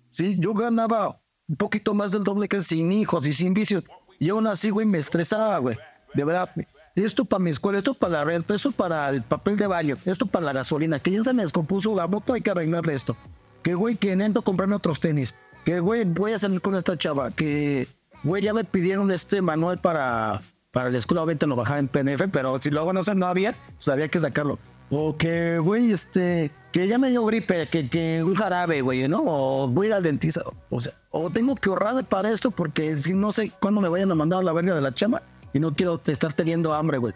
Sí, 0.08 0.36
yo 0.40 0.54
ganaba 0.54 1.20
un 1.50 1.56
poquito 1.56 1.94
más 1.94 2.12
del 2.12 2.22
doble 2.22 2.48
que 2.48 2.62
sin 2.62 2.92
hijos 2.92 3.26
y 3.26 3.32
sin 3.32 3.52
vicios. 3.52 3.82
Y 4.20 4.28
aún 4.28 4.46
así, 4.46 4.70
güey, 4.70 4.86
me 4.86 4.98
estresaba, 4.98 5.58
güey. 5.58 5.76
De 6.14 6.24
verdad, 6.24 6.48
esto 6.94 7.24
para 7.24 7.42
mi 7.42 7.50
escuela, 7.50 7.78
esto 7.78 7.92
para 7.94 8.12
la 8.12 8.24
renta, 8.24 8.54
esto 8.54 8.70
para 8.70 9.08
el 9.10 9.22
papel 9.22 9.56
de 9.56 9.66
baño, 9.66 9.96
esto 10.04 10.26
para 10.26 10.46
la 10.46 10.52
gasolina, 10.52 11.00
que 11.00 11.10
ya 11.10 11.24
se 11.24 11.32
me 11.34 11.42
descompuso 11.42 11.94
la 11.96 12.06
moto, 12.06 12.34
hay 12.34 12.40
que 12.40 12.52
arreglarle 12.52 12.94
esto. 12.94 13.16
Que, 13.62 13.74
güey, 13.74 13.96
que 13.96 14.14
necesito 14.14 14.42
comprarme 14.42 14.76
otros 14.76 15.00
tenis. 15.00 15.34
Que, 15.64 15.80
güey, 15.80 16.04
voy 16.04 16.32
a 16.32 16.38
salir 16.38 16.60
con 16.60 16.76
esta 16.76 16.96
chava. 16.96 17.32
Que, 17.32 17.88
güey, 18.22 18.42
ya 18.42 18.54
me 18.54 18.64
pidieron 18.64 19.10
este 19.10 19.42
manual 19.42 19.80
para, 19.80 20.40
para 20.70 20.88
la 20.88 20.98
escuela. 20.98 21.22
Obviamente 21.22 21.48
lo 21.48 21.56
bajaba 21.56 21.80
en 21.80 21.88
PDF, 21.88 22.28
pero 22.32 22.60
si 22.60 22.70
luego 22.70 22.92
no, 22.92 23.02
sé, 23.02 23.14
no 23.16 23.26
había, 23.26 23.56
pues 23.74 23.88
había 23.88 24.08
que 24.08 24.20
sacarlo. 24.20 24.58
O 24.90 25.16
que, 25.16 25.58
güey, 25.58 25.92
este, 25.92 26.50
que 26.72 26.88
ya 26.88 26.98
me 26.98 27.10
dio 27.10 27.24
gripe, 27.24 27.68
que, 27.68 27.88
que 27.88 28.22
un 28.24 28.34
jarabe, 28.34 28.82
güey, 28.82 29.06
¿no? 29.08 29.22
O 29.24 29.68
voy 29.68 29.86
a 29.86 29.88
ir 29.88 29.94
al 29.94 30.02
dentista. 30.02 30.42
O 30.68 30.80
sea, 30.80 30.92
o 31.10 31.30
tengo 31.30 31.54
que 31.54 31.68
ahorrar 31.68 32.04
para 32.04 32.30
esto 32.30 32.50
porque 32.50 32.96
si 32.96 33.14
no 33.14 33.30
sé 33.30 33.52
cuándo 33.60 33.80
me 33.80 33.88
vayan 33.88 34.10
a 34.10 34.14
mandar 34.16 34.40
a 34.40 34.42
la 34.42 34.52
verga 34.52 34.74
de 34.74 34.80
la 34.80 34.92
chama 34.92 35.22
y 35.52 35.60
no 35.60 35.72
quiero 35.72 36.00
estar 36.04 36.32
teniendo 36.32 36.74
hambre, 36.74 36.98
güey. 36.98 37.14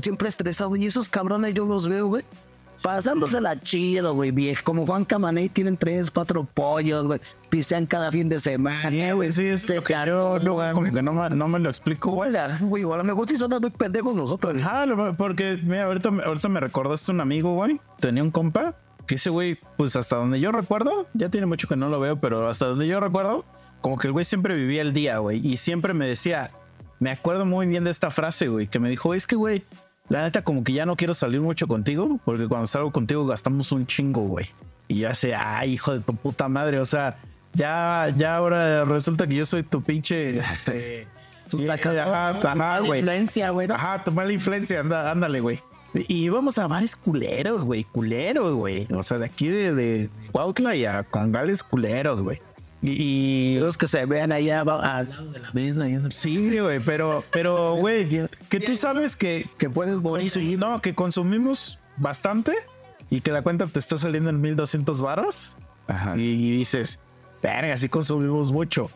Siempre 0.00 0.28
estresado. 0.28 0.76
Y 0.76 0.86
esos 0.86 1.08
cabrones 1.08 1.54
yo 1.54 1.64
los 1.64 1.88
veo, 1.88 2.06
güey. 2.06 2.24
Pasándosela 2.82 3.60
chido, 3.60 4.14
güey, 4.14 4.30
viejo. 4.30 4.62
Como 4.64 4.86
Juan 4.86 5.04
Camaney 5.04 5.48
tienen 5.48 5.76
tres, 5.76 6.10
cuatro 6.10 6.44
pollos, 6.44 7.06
güey. 7.06 7.20
Pisean 7.48 7.86
cada 7.86 8.10
fin 8.12 8.28
de 8.28 8.40
semana, 8.40 9.12
güey. 9.12 9.32
Sí, 9.32 9.46
es 9.46 9.62
Se 9.62 9.80
no, 10.72 10.82
que 10.92 11.02
no, 11.02 11.12
me- 11.12 11.30
no 11.30 11.48
me 11.48 11.58
lo 11.58 11.68
explico, 11.68 12.10
güey. 12.10 12.32
Güey, 12.60 12.82
a 12.84 12.96
lo 12.96 13.04
mejor 13.04 13.28
sí 13.28 13.36
son 13.36 13.50
muy 13.60 13.70
pendejos 13.70 14.14
nosotros. 14.14 14.56
Lo- 14.86 15.16
porque 15.16 15.58
mira, 15.62 15.84
ahorita, 15.84 16.10
me- 16.10 16.22
ahorita 16.24 16.48
me 16.48 16.60
recordaste 16.60 17.12
un 17.12 17.20
amigo, 17.20 17.54
güey. 17.54 17.80
Tenía 18.00 18.22
un 18.22 18.30
compa 18.30 18.74
que 19.06 19.14
ese 19.16 19.30
güey, 19.30 19.58
pues 19.76 19.94
hasta 19.96 20.16
donde 20.16 20.40
yo 20.40 20.50
recuerdo, 20.52 21.06
ya 21.14 21.28
tiene 21.28 21.46
mucho 21.46 21.68
que 21.68 21.76
no 21.76 21.88
lo 21.88 22.00
veo, 22.00 22.20
pero 22.20 22.48
hasta 22.48 22.66
donde 22.66 22.86
yo 22.88 22.98
recuerdo, 23.00 23.44
como 23.80 23.98
que 23.98 24.08
el 24.08 24.12
güey 24.12 24.24
siempre 24.24 24.54
vivía 24.56 24.82
el 24.82 24.92
día, 24.92 25.18
güey. 25.18 25.46
Y 25.46 25.56
siempre 25.58 25.94
me 25.94 26.06
decía, 26.06 26.50
me 26.98 27.10
acuerdo 27.12 27.46
muy 27.46 27.66
bien 27.66 27.84
de 27.84 27.90
esta 27.90 28.10
frase, 28.10 28.48
güey, 28.48 28.66
que 28.66 28.80
me 28.80 28.88
dijo, 28.88 29.14
es 29.14 29.26
que, 29.26 29.36
güey, 29.36 29.64
la 30.08 30.22
neta, 30.22 30.42
como 30.42 30.62
que 30.64 30.72
ya 30.72 30.86
no 30.86 30.96
quiero 30.96 31.14
salir 31.14 31.40
mucho 31.40 31.66
contigo, 31.66 32.20
porque 32.24 32.46
cuando 32.48 32.66
salgo 32.66 32.92
contigo 32.92 33.26
gastamos 33.26 33.72
un 33.72 33.86
chingo, 33.86 34.22
güey. 34.22 34.46
Y 34.88 35.00
ya 35.00 35.14
sé, 35.14 35.34
ay, 35.34 35.72
hijo 35.72 35.92
de 35.92 36.00
tu 36.00 36.14
puta 36.14 36.48
madre, 36.48 36.78
o 36.78 36.84
sea, 36.84 37.18
ya, 37.54 38.12
ya 38.16 38.36
ahora 38.36 38.84
resulta 38.84 39.26
que 39.26 39.34
yo 39.34 39.46
soy 39.46 39.62
tu 39.62 39.82
pinche. 39.82 40.38
Este, 40.38 41.06
Tu 41.50 41.60
ajá, 41.70 42.80
güey. 42.80 43.00
influencia, 43.00 43.50
güey, 43.50 43.68
¿no? 43.68 43.74
Ajá, 43.74 44.02
tu 44.02 44.10
mala 44.10 44.32
influencia, 44.32 44.80
anda, 44.80 45.10
ándale, 45.12 45.40
güey. 45.40 45.60
Y 45.94 46.24
íbamos 46.24 46.58
a 46.58 46.66
bares 46.66 46.96
culeros, 46.96 47.64
güey, 47.64 47.84
culeros, 47.84 48.54
güey. 48.54 48.86
O 48.92 49.02
sea, 49.04 49.18
de 49.18 49.26
aquí 49.26 49.46
de, 49.48 49.72
de 49.72 50.10
Cuautla 50.32 50.74
y 50.74 50.84
a 50.84 51.04
Congales 51.04 51.62
culeros, 51.62 52.20
güey. 52.20 52.40
Y, 52.88 53.58
Los 53.60 53.76
que 53.76 53.88
se 53.88 54.06
vean 54.06 54.32
allá 54.32 54.60
al 54.60 55.08
lado 55.08 55.30
de 55.32 55.40
la 55.40 55.50
mesa. 55.52 55.88
y- 55.88 55.98
sí, 56.10 56.58
güey, 56.58 56.80
pero, 56.80 57.24
pero, 57.32 57.74
güey, 57.76 58.08
que 58.48 58.60
tú 58.60 58.76
sabes 58.76 59.16
que, 59.16 59.46
que 59.58 59.68
puedes 59.68 59.96
morir. 59.96 60.32
No, 60.58 60.80
que 60.80 60.94
consumimos 60.94 61.78
bastante 61.96 62.52
y 63.10 63.20
que 63.20 63.32
la 63.32 63.42
cuenta 63.42 63.66
te 63.66 63.78
está 63.78 63.98
saliendo 63.98 64.30
en 64.30 64.40
1200 64.40 65.00
varos. 65.00 65.56
Ajá. 65.88 66.16
Y 66.16 66.56
dices, 66.58 67.00
verga, 67.42 67.76
sí 67.76 67.88
consumimos 67.88 68.52
mucho. 68.52 68.90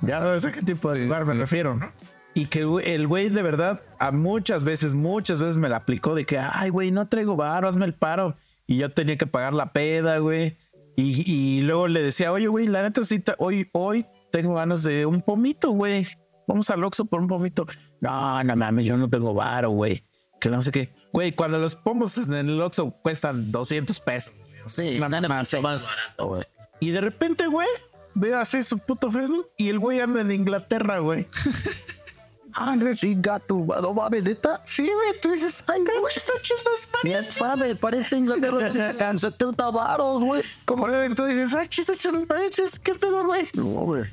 Ya 0.00 0.20
sabes 0.20 0.44
a 0.44 0.52
qué 0.52 0.62
tipo 0.62 0.92
de 0.92 1.04
lugar 1.04 1.24
me 1.26 1.34
refiero, 1.34 1.76
¿no? 1.76 1.92
Y 2.34 2.46
que 2.46 2.60
el 2.84 3.06
güey 3.06 3.28
de 3.28 3.42
verdad 3.42 3.82
a 3.98 4.10
muchas 4.10 4.64
veces, 4.64 4.94
muchas 4.94 5.38
veces 5.40 5.58
me 5.58 5.68
la 5.68 5.76
aplicó 5.76 6.14
de 6.14 6.24
que, 6.24 6.38
ay, 6.38 6.70
güey, 6.70 6.90
no 6.90 7.06
traigo 7.06 7.36
varo, 7.36 7.68
hazme 7.68 7.84
el 7.84 7.94
paro. 7.94 8.36
Y 8.66 8.78
yo 8.78 8.90
tenía 8.90 9.16
que 9.18 9.26
pagar 9.26 9.52
la 9.52 9.72
peda, 9.72 10.18
güey. 10.18 10.56
Y, 10.96 11.30
y 11.30 11.62
luego 11.62 11.88
le 11.88 12.02
decía, 12.02 12.32
oye, 12.32 12.48
güey, 12.48 12.66
la 12.66 12.82
neta 12.82 13.04
sí, 13.04 13.22
hoy, 13.38 13.68
hoy 13.72 14.06
tengo 14.30 14.54
ganas 14.54 14.82
de 14.82 15.06
un 15.06 15.20
pomito, 15.20 15.70
güey. 15.70 16.06
Vamos 16.46 16.68
al 16.70 16.82
Oxxo 16.84 17.04
por 17.04 17.20
un 17.20 17.28
pomito. 17.28 17.66
No, 18.00 18.42
no 18.42 18.56
mames, 18.56 18.86
yo 18.86 18.96
no 18.96 19.08
tengo 19.08 19.32
varo, 19.32 19.70
güey. 19.70 20.04
Que 20.40 20.50
no 20.50 20.60
sé 20.60 20.72
qué. 20.72 20.92
Güey, 21.12 21.32
cuando 21.32 21.58
los 21.58 21.76
pomos 21.76 22.18
en 22.18 22.34
el 22.34 22.60
Oxxo 22.60 22.90
cuestan 23.02 23.52
200 23.52 24.00
pesos. 24.00 24.34
Sí, 24.66 24.98
nada 24.98 25.20
mamá, 25.20 25.44
sí. 25.44 25.58
más 25.60 25.82
barato, 25.82 26.26
güey. 26.26 26.44
Y 26.80 26.90
de 26.90 27.00
repente, 27.00 27.46
güey, 27.46 27.68
veo 28.14 28.38
así 28.38 28.62
su 28.62 28.78
puto 28.78 29.10
Facebook 29.10 29.50
y 29.56 29.68
el 29.68 29.78
güey 29.78 30.00
anda 30.00 30.20
en 30.20 30.32
Inglaterra, 30.32 30.98
güey. 30.98 31.28
Ah, 32.54 32.76
sí, 32.94 33.16
gato, 33.18 33.66
no 33.80 33.94
mames, 33.94 34.22
neta. 34.22 34.60
Sí, 34.64 34.82
güey, 34.82 35.20
tú 35.20 35.32
dices, 35.32 35.64
ay, 35.68 35.80
güey, 35.80 36.14
esos 36.14 36.42
chismes 36.42 36.88
Mira, 37.02 37.24
mames, 37.40 37.76
parece 37.78 38.16
Inglaterra. 38.16 39.18
70 39.18 39.70
varos, 39.70 40.22
güey. 40.22 40.42
Como 40.64 40.86
tú 41.14 41.24
dices, 41.24 41.54
ay, 41.54 41.68
chismes 41.68 42.04
mariachis, 42.28 42.78
qué 42.78 42.94
pedo, 42.94 43.24
güey. 43.24 43.48
No, 43.54 43.64
güey. 43.64 44.04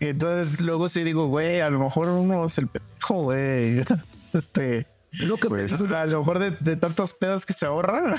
Y 0.00 0.06
entonces 0.06 0.60
luego 0.60 0.88
sí 0.88 1.04
digo, 1.04 1.28
güey, 1.28 1.60
a 1.60 1.70
lo 1.70 1.78
mejor 1.78 2.08
uno 2.08 2.44
es 2.44 2.58
el 2.58 2.66
pendejo, 2.66 3.22
güey. 3.22 3.84
Este. 4.32 4.86
Lo 5.20 5.36
que 5.36 5.48
Pues, 5.48 5.72
a 5.74 6.06
lo 6.06 6.20
mejor 6.20 6.38
de, 6.38 6.52
de 6.52 6.76
tantos 6.76 7.12
pedos 7.12 7.44
que 7.44 7.52
se 7.52 7.66
ahorran. 7.66 8.16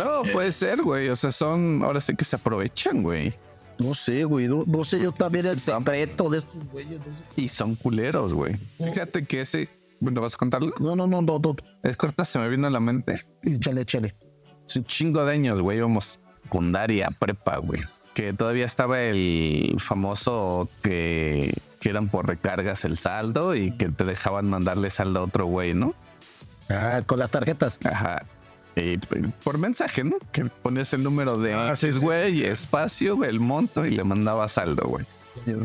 No, 0.00 0.22
puede 0.32 0.50
ser, 0.50 0.82
güey. 0.82 1.08
O 1.08 1.14
sea, 1.14 1.30
son. 1.30 1.82
Ahora 1.84 2.00
sí 2.00 2.16
que 2.16 2.24
se 2.24 2.34
aprovechan, 2.34 3.02
güey. 3.04 3.32
No 3.80 3.94
sé, 3.94 4.24
güey. 4.24 4.46
No, 4.46 4.64
no 4.66 4.84
sé 4.84 5.00
yo 5.00 5.10
también 5.12 5.46
el 5.46 5.58
secreto 5.58 6.28
de 6.28 6.38
estos 6.38 6.68
güeyes. 6.70 6.98
no 6.98 7.16
sé. 7.16 7.40
Y 7.40 7.48
son 7.48 7.74
culeros, 7.76 8.34
güey. 8.34 8.56
Fíjate 8.78 9.24
que 9.24 9.40
ese. 9.40 9.68
Bueno, 10.00 10.20
¿vas 10.20 10.34
a 10.34 10.38
contarlo? 10.38 10.74
No, 10.78 10.94
no, 10.94 11.06
no, 11.06 11.22
no, 11.22 11.38
no. 11.38 11.56
Es 11.82 11.96
corta, 11.96 12.24
se 12.24 12.38
me 12.38 12.48
vino 12.48 12.66
a 12.66 12.70
la 12.70 12.80
mente. 12.80 13.22
Échale, 13.42 13.82
échale. 13.82 14.14
Es 14.66 14.76
un 14.76 14.84
chingo 14.84 15.24
de 15.24 15.32
años, 15.32 15.60
güey. 15.60 15.78
Íbamos 15.78 16.18
secundaria, 16.42 17.10
prepa, 17.18 17.56
güey. 17.58 17.80
Que 18.14 18.32
todavía 18.32 18.66
estaba 18.66 19.00
el 19.00 19.76
famoso 19.78 20.68
que, 20.82 21.54
que 21.80 21.88
eran 21.88 22.08
por 22.08 22.26
recargas 22.28 22.84
el 22.84 22.96
saldo 22.96 23.54
y 23.54 23.72
que 23.72 23.88
te 23.88 24.04
dejaban 24.04 24.48
mandarle 24.48 24.90
saldo 24.90 25.20
a 25.20 25.22
otro 25.24 25.46
güey, 25.46 25.74
¿no? 25.74 25.94
Ah, 26.68 27.02
con 27.06 27.18
las 27.18 27.30
tarjetas. 27.30 27.78
Ajá. 27.84 28.24
Y 28.76 28.98
por 29.42 29.58
mensaje, 29.58 30.04
¿no? 30.04 30.16
Que 30.32 30.44
ponías 30.44 30.92
el 30.94 31.02
número 31.02 31.36
de 31.38 31.54
Ah, 31.54 31.74
sí, 31.74 31.86
X, 31.86 31.96
sí, 31.96 32.04
güey, 32.04 32.44
espacio, 32.44 33.24
el 33.24 33.40
monto 33.40 33.84
y 33.84 33.90
le 33.90 34.04
mandaba 34.04 34.48
saldo, 34.48 34.84
güey. 34.84 35.06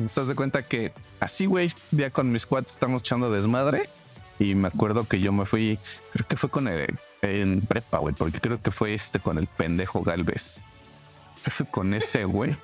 Estás 0.06 0.28
de 0.28 0.36
cuenta 0.36 0.64
que 0.64 0.94
así, 1.20 1.46
güey, 1.46 1.74
día 1.92 2.10
con 2.10 2.32
mis 2.32 2.46
cuates 2.46 2.74
estamos 2.74 3.02
echando 3.02 3.32
desmadre. 3.32 3.90
Y 4.38 4.54
me 4.54 4.68
acuerdo 4.68 5.08
que 5.08 5.22
yo 5.22 5.32
me 5.32 5.46
fui, 5.46 5.80
creo 6.12 6.28
que 6.28 6.36
fue 6.36 6.50
con 6.50 6.68
el, 6.68 6.94
en 7.22 7.62
prepa, 7.62 8.00
güey, 8.00 8.14
porque 8.14 8.40
creo 8.42 8.62
que 8.62 8.70
fue 8.70 8.94
este 8.94 9.20
con 9.20 9.38
el 9.38 9.48
pendejo 9.48 10.02
Galvez. 10.02 10.64
Fue 11.44 11.66
con 11.66 11.94
ese, 11.94 12.26
güey. 12.26 12.56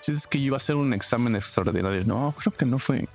Si 0.00 0.12
es 0.12 0.26
que 0.26 0.38
iba 0.38 0.56
a 0.56 0.58
hacer 0.58 0.76
un 0.76 0.94
examen 0.94 1.36
extraordinario. 1.36 2.04
No, 2.06 2.34
creo 2.38 2.54
que 2.54 2.64
no 2.64 2.78
fue. 2.78 3.08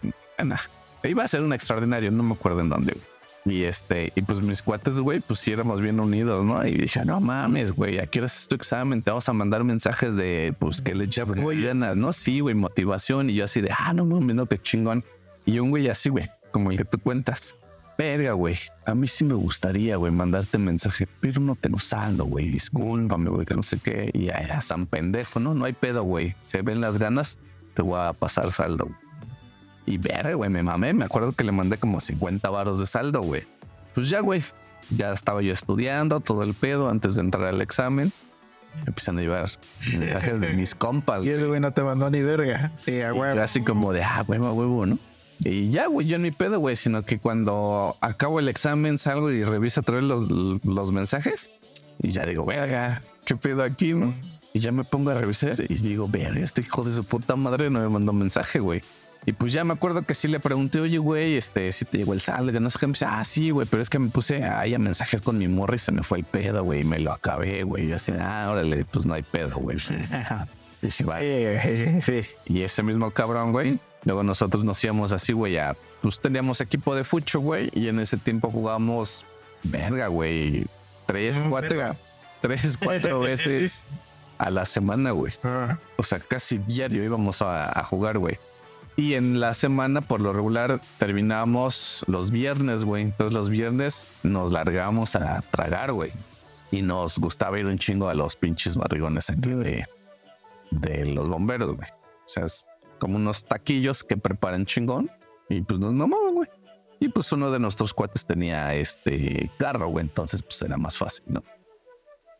Nah, 0.44 0.58
iba 1.04 1.24
a 1.24 1.28
ser 1.28 1.42
un 1.42 1.54
extraordinario, 1.54 2.12
no 2.12 2.24
me 2.24 2.34
acuerdo 2.34 2.62
en 2.62 2.70
dónde, 2.70 2.94
güey. 2.94 3.06
Y 3.44 3.64
este, 3.64 4.14
y 4.16 4.22
pues 4.22 4.42
mis 4.42 4.62
cuates, 4.62 5.00
güey, 5.00 5.20
pues 5.20 5.40
sí 5.40 5.52
éramos 5.52 5.82
bien 5.82 6.00
unidos, 6.00 6.46
¿no? 6.46 6.66
Y 6.66 6.74
dije, 6.74 7.04
no 7.06 7.20
mames, 7.20 7.72
güey, 7.72 7.98
aquí 7.98 8.20
es 8.20 8.48
tu 8.48 8.56
examen, 8.56 9.02
te 9.02 9.10
vamos 9.10 9.28
a 9.28 9.34
mandar 9.34 9.64
mensajes 9.64 10.16
de, 10.16 10.54
pues, 10.60 10.82
que 10.82 10.94
le 10.94 11.06
echas 11.06 11.32
ganas, 11.32 11.98
¿no? 11.98 12.14
Sí, 12.14 12.40
güey, 12.40 12.54
motivación. 12.54 13.30
Y 13.30 13.34
yo 13.34 13.46
así 13.46 13.62
de, 13.62 13.72
ah, 13.76 13.94
no 13.94 14.06
mames, 14.06 14.36
no, 14.36 14.46
qué 14.46 14.60
chingón. 14.60 15.04
Y 15.46 15.58
un 15.58 15.72
güey 15.72 15.88
así, 15.88 16.10
güey, 16.10 16.30
como 16.52 16.72
el 16.72 16.78
que 16.78 16.86
tú 16.86 17.00
cuentas. 17.00 17.56
Verga, 17.98 18.34
güey, 18.34 18.58
a 18.86 18.96
mí 18.96 19.08
sí 19.08 19.24
me 19.24 19.34
gustaría, 19.34 19.96
güey, 19.96 20.12
mandarte 20.12 20.58
mensaje, 20.58 21.08
pero 21.20 21.42
no 21.42 21.56
tengo 21.56 21.80
saldo, 21.80 22.26
güey, 22.26 22.50
discúlpame, 22.50 23.30
güey, 23.30 23.46
que 23.46 23.56
no 23.56 23.64
sé 23.64 23.80
qué. 23.80 24.10
Y 24.14 24.26
ya 24.26 24.36
era 24.36 24.60
tan 24.60 24.86
pendejo, 24.86 25.40
¿no? 25.40 25.54
No 25.54 25.66
hay 25.66 25.74
pedo, 25.74 26.04
güey. 26.04 26.36
Se 26.42 26.62
ven 26.62 26.82
las 26.82 26.98
ganas, 26.98 27.40
te 27.74 27.82
voy 27.82 28.00
a 28.00 28.14
pasar 28.14 28.52
saldo. 28.52 28.90
Y 29.92 29.98
verga, 29.98 30.34
güey, 30.36 30.50
me 30.50 30.64
mamé. 30.64 30.94
Me 30.94 31.04
acuerdo 31.04 31.34
que 31.34 31.44
le 31.44 31.52
mandé 31.52 31.78
como 31.78 32.00
50 32.00 32.50
varos 32.50 32.80
de 32.80 32.86
saldo, 32.86 33.22
güey. 33.22 33.44
Pues 33.94 34.08
ya, 34.08 34.22
güey. 34.22 34.42
Ya 34.90 35.12
estaba 35.12 35.42
yo 35.42 35.52
estudiando 35.52 36.22
todo 36.22 36.44
el 36.44 36.54
pedo 36.54 36.88
antes 36.88 37.16
de 37.16 37.22
entrar 37.22 37.48
al 37.48 37.62
examen. 37.62 38.14
Me 38.76 38.84
empiezan 38.88 39.18
a 39.18 39.22
llevar 39.22 39.50
mensajes 39.98 40.40
de 40.40 40.54
mis 40.54 40.76
compas. 40.76 41.24
Y 41.26 41.30
el 41.30 41.46
güey 41.46 41.60
no 41.60 41.74
te 41.74 41.84
mandó 41.84 42.10
ni 42.10 42.22
verga. 42.22 42.72
Sí, 42.76 43.02
a 43.02 43.14
huevo. 43.14 43.42
así 43.42 43.62
como 43.62 43.92
de, 43.92 44.02
ah, 44.02 44.24
huevo, 44.26 44.54
huevo, 44.54 44.86
¿no? 44.86 44.98
Y 45.40 45.72
ya, 45.72 45.88
güey, 45.88 46.08
yo 46.08 46.16
en 46.16 46.22
mi 46.22 46.32
pedo, 46.32 46.60
güey, 46.60 46.78
sino 46.78 47.04
que 47.04 47.20
cuando 47.20 47.98
acabo 48.00 48.40
el 48.40 48.48
examen 48.48 48.98
salgo 48.98 49.30
y 49.30 49.44
reviso 49.44 49.82
otra 49.82 49.96
vez 49.96 50.06
los, 50.06 50.30
los 50.64 50.92
mensajes 50.94 51.52
y 52.02 52.12
ya 52.12 52.26
digo, 52.26 52.46
verga, 52.46 53.02
¿qué 53.26 53.36
pedo 53.36 53.64
aquí, 53.64 53.94
no? 53.94 54.14
Y 54.54 54.60
ya 54.60 54.72
me 54.72 54.84
pongo 54.84 55.10
a 55.10 55.16
revisar 55.16 55.56
y 55.68 55.76
digo, 55.76 56.08
verga, 56.08 56.40
este 56.40 56.62
hijo 56.62 56.84
de 56.84 56.94
su 56.94 57.04
puta 57.04 57.36
madre 57.36 57.70
no 57.70 57.80
me 57.80 57.90
mandó 57.90 58.14
mensaje, 58.14 58.60
güey. 58.60 58.82
Y 59.26 59.34
pues 59.34 59.54
ya 59.54 59.64
me 59.64 59.74
acuerdo 59.74 60.02
que 60.02 60.16
sí 60.16 60.28
le 60.28 60.40
pregunté, 60.40 60.80
oye, 60.80 60.98
güey, 60.98 61.36
este, 61.36 61.72
si 61.72 61.86
te 61.86 62.00
llegó 62.00 62.14
el 62.14 62.22
saldo, 62.22 62.52
que 62.52 62.60
no 62.60 62.72
sé 62.72 62.80
qué. 62.80 62.88
Me 62.88 62.94
dice, 62.94 63.06
ah, 63.06 63.24
sí, 63.24 63.52
güey, 63.52 63.68
pero 63.70 63.84
es 63.84 63.90
que 63.90 64.00
me 64.00 64.10
puse 64.10 64.44
ahí 64.44 64.74
a 64.74 64.80
mensajes 64.80 65.22
con 65.22 65.38
mi 65.38 65.48
morra 65.48 65.76
y 65.76 65.80
se 65.80 65.92
me 65.92 66.02
fue 66.02 66.20
el 66.20 66.24
pedo, 66.24 66.64
güey, 66.64 66.82
y 66.82 66.84
me 66.84 66.98
lo 66.98 67.12
acabé, 67.12 67.64
güey. 67.64 67.88
Yo 67.88 67.98
así, 67.98 68.12
ah, 68.20 68.50
órale, 68.52 68.84
pues 68.86 69.06
no 69.06 69.14
hay 69.14 69.22
pedo, 69.22 69.58
güey. 69.58 69.78
Y 70.82 70.86
dije, 70.88 71.04
vaya. 71.04 71.62
Sí, 71.62 72.02
sí, 72.02 72.24
sí. 72.24 72.36
Y 72.46 72.62
ese 72.64 72.82
mismo 72.82 73.12
cabrón, 73.12 73.52
güey. 73.52 73.80
Luego 74.06 74.24
nosotros 74.24 74.64
nos 74.64 74.84
íbamos 74.84 75.12
así, 75.12 75.34
güey, 75.34 75.58
a... 75.60 75.76
Pues 76.02 76.20
teníamos 76.20 76.60
equipo 76.60 76.96
de 76.96 77.04
fucho, 77.04 77.40
güey. 77.40 77.70
Y 77.76 77.88
en 77.88 78.00
ese 78.00 78.18
tiempo 78.18 78.50
jugábamos... 78.50 79.24
Verga, 79.62 80.08
güey. 80.08 80.66
Tres, 81.06 81.40
cuatro... 81.48 81.96
Tres, 82.42 82.80
cuatro 82.84 83.20
veces 83.22 83.86
a 84.40 84.50
la 84.50 84.66
semana, 84.66 85.12
güey. 85.12 85.32
Ah, 85.44 85.78
O 85.98 86.02
sea, 86.02 86.20
casi 86.20 86.58
diario 86.58 87.04
íbamos 87.04 87.44
a, 87.44 87.80
a 87.80 87.84
jugar, 87.84 88.18
güey. 88.18 88.40
Y 89.02 89.16
en 89.16 89.40
la 89.40 89.56
semana, 89.56 90.02
por 90.02 90.22
lo 90.22 90.32
regular, 90.32 90.80
terminábamos 91.00 92.06
los 92.06 92.30
viernes, 92.30 92.86
güey. 92.86 93.06
Entonces 93.06 93.34
los 93.34 93.50
viernes 93.50 94.08
nos 94.22 94.52
largábamos 94.52 95.16
a 95.16 95.42
tragar, 95.50 95.92
güey. 95.92 96.12
Y 96.70 96.84
nos 96.84 97.18
gustaba 97.18 97.60
ir 97.60 97.66
un 97.66 97.80
chingo 97.80 98.10
a 98.10 98.14
los 98.14 98.36
pinches 98.36 98.76
barrigones 98.76 99.26
de, 99.36 99.88
de 100.70 101.06
los 101.08 101.28
bomberos, 101.28 101.76
güey. 101.76 101.90
O 101.90 102.28
sea, 102.28 102.46
es 102.46 102.68
como 103.00 103.16
unos 103.16 103.44
taquillos 103.44 104.04
que 104.04 104.18
preparan 104.18 104.68
chingón. 104.68 105.10
Y 105.50 105.62
pues 105.62 105.80
nos 105.80 105.94
mamamos, 105.94 106.34
güey. 106.34 106.50
Y 107.00 107.10
pues 107.10 107.32
uno 107.32 107.50
de 107.50 107.58
nuestros 107.58 107.96
cuates 107.96 108.24
tenía 108.24 108.76
este 108.76 109.50
carro, 109.58 109.88
güey. 109.88 110.06
Entonces, 110.06 110.44
pues 110.44 110.62
era 110.62 110.78
más 110.78 110.96
fácil, 110.96 111.24
¿no? 111.26 111.44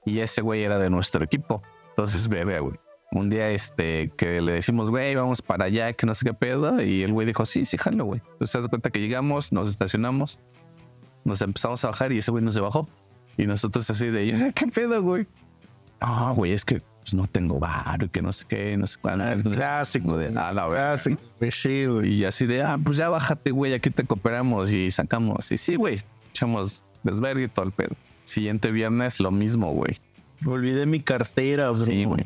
Y 0.06 0.20
ese 0.20 0.44
güey 0.44 0.62
era 0.62 0.78
de 0.78 0.92
nuestro 0.92 1.24
equipo. 1.24 1.64
Entonces, 1.90 2.28
verga, 2.28 2.60
güey. 2.60 2.80
Un 3.14 3.30
día, 3.30 3.50
este, 3.50 4.10
que 4.16 4.42
le 4.42 4.54
decimos, 4.54 4.90
güey, 4.90 5.16
vamos 5.16 5.42
para 5.42 5.66
allá, 5.66 5.92
que 5.94 6.06
no 6.06 6.16
sé 6.16 6.26
qué 6.26 6.34
pedo. 6.34 6.82
Y 6.82 7.04
el 7.04 7.12
güey 7.12 7.28
dijo, 7.28 7.46
sí, 7.46 7.66
sí, 7.66 7.78
jalo, 7.78 8.06
güey. 8.06 8.22
Entonces, 8.34 8.54
te 8.54 8.58
das 8.60 8.68
cuenta 8.70 8.90
que 8.90 9.00
llegamos, 9.00 9.52
nos 9.52 9.68
estacionamos, 9.68 10.40
nos 11.26 11.42
empezamos 11.42 11.84
a 11.84 11.90
bajar 11.90 12.14
y 12.14 12.20
ese 12.20 12.32
güey 12.32 12.44
no 12.44 12.52
se 12.52 12.62
bajó. 12.62 12.88
Y 13.38 13.48
nosotros 13.48 13.90
así 13.90 14.08
de, 14.08 14.54
¿qué 14.56 14.68
pedo, 14.68 15.02
güey? 15.02 15.28
Ah, 16.00 16.34
güey, 16.36 16.54
es 16.54 16.64
que 16.64 16.82
pues, 17.02 17.14
no 17.14 17.28
tengo 17.28 17.60
bar, 17.60 18.10
que 18.10 18.22
no 18.22 18.32
sé 18.32 18.46
qué, 18.48 18.78
no 18.78 18.88
sé 18.88 18.98
cuándo. 19.00 19.26
Clásico. 19.52 20.18
de, 20.18 20.28
ah, 20.28 20.54
la 20.54 20.68
verdad. 20.68 20.94
Clásico. 20.94 21.22
Pues 21.38 21.56
sí, 21.56 21.86
güey. 21.86 22.14
Y 22.14 22.26
así 22.26 22.46
de, 22.46 22.64
ah, 22.64 22.80
pues 22.82 22.98
ya 22.98 23.10
bájate, 23.10 23.52
güey, 23.52 23.74
aquí 23.74 23.90
te 23.90 24.04
cooperamos 24.04 24.72
y 24.72 24.90
sacamos. 24.90 25.52
Y 25.52 25.58
sí, 25.58 25.76
güey, 25.76 26.02
echamos 26.30 26.86
desvergue 27.04 27.44
y 27.44 27.48
todo 27.48 27.66
el 27.66 27.72
pedo. 27.72 27.96
Siguiente 28.24 28.72
viernes, 28.72 29.20
lo 29.20 29.32
mismo, 29.32 29.74
güey. 29.74 30.00
Olvidé 30.46 30.86
mi 30.86 31.02
cartera, 31.02 31.72
bro. 31.72 31.86
Sí, 31.86 32.06
güey. 32.06 32.26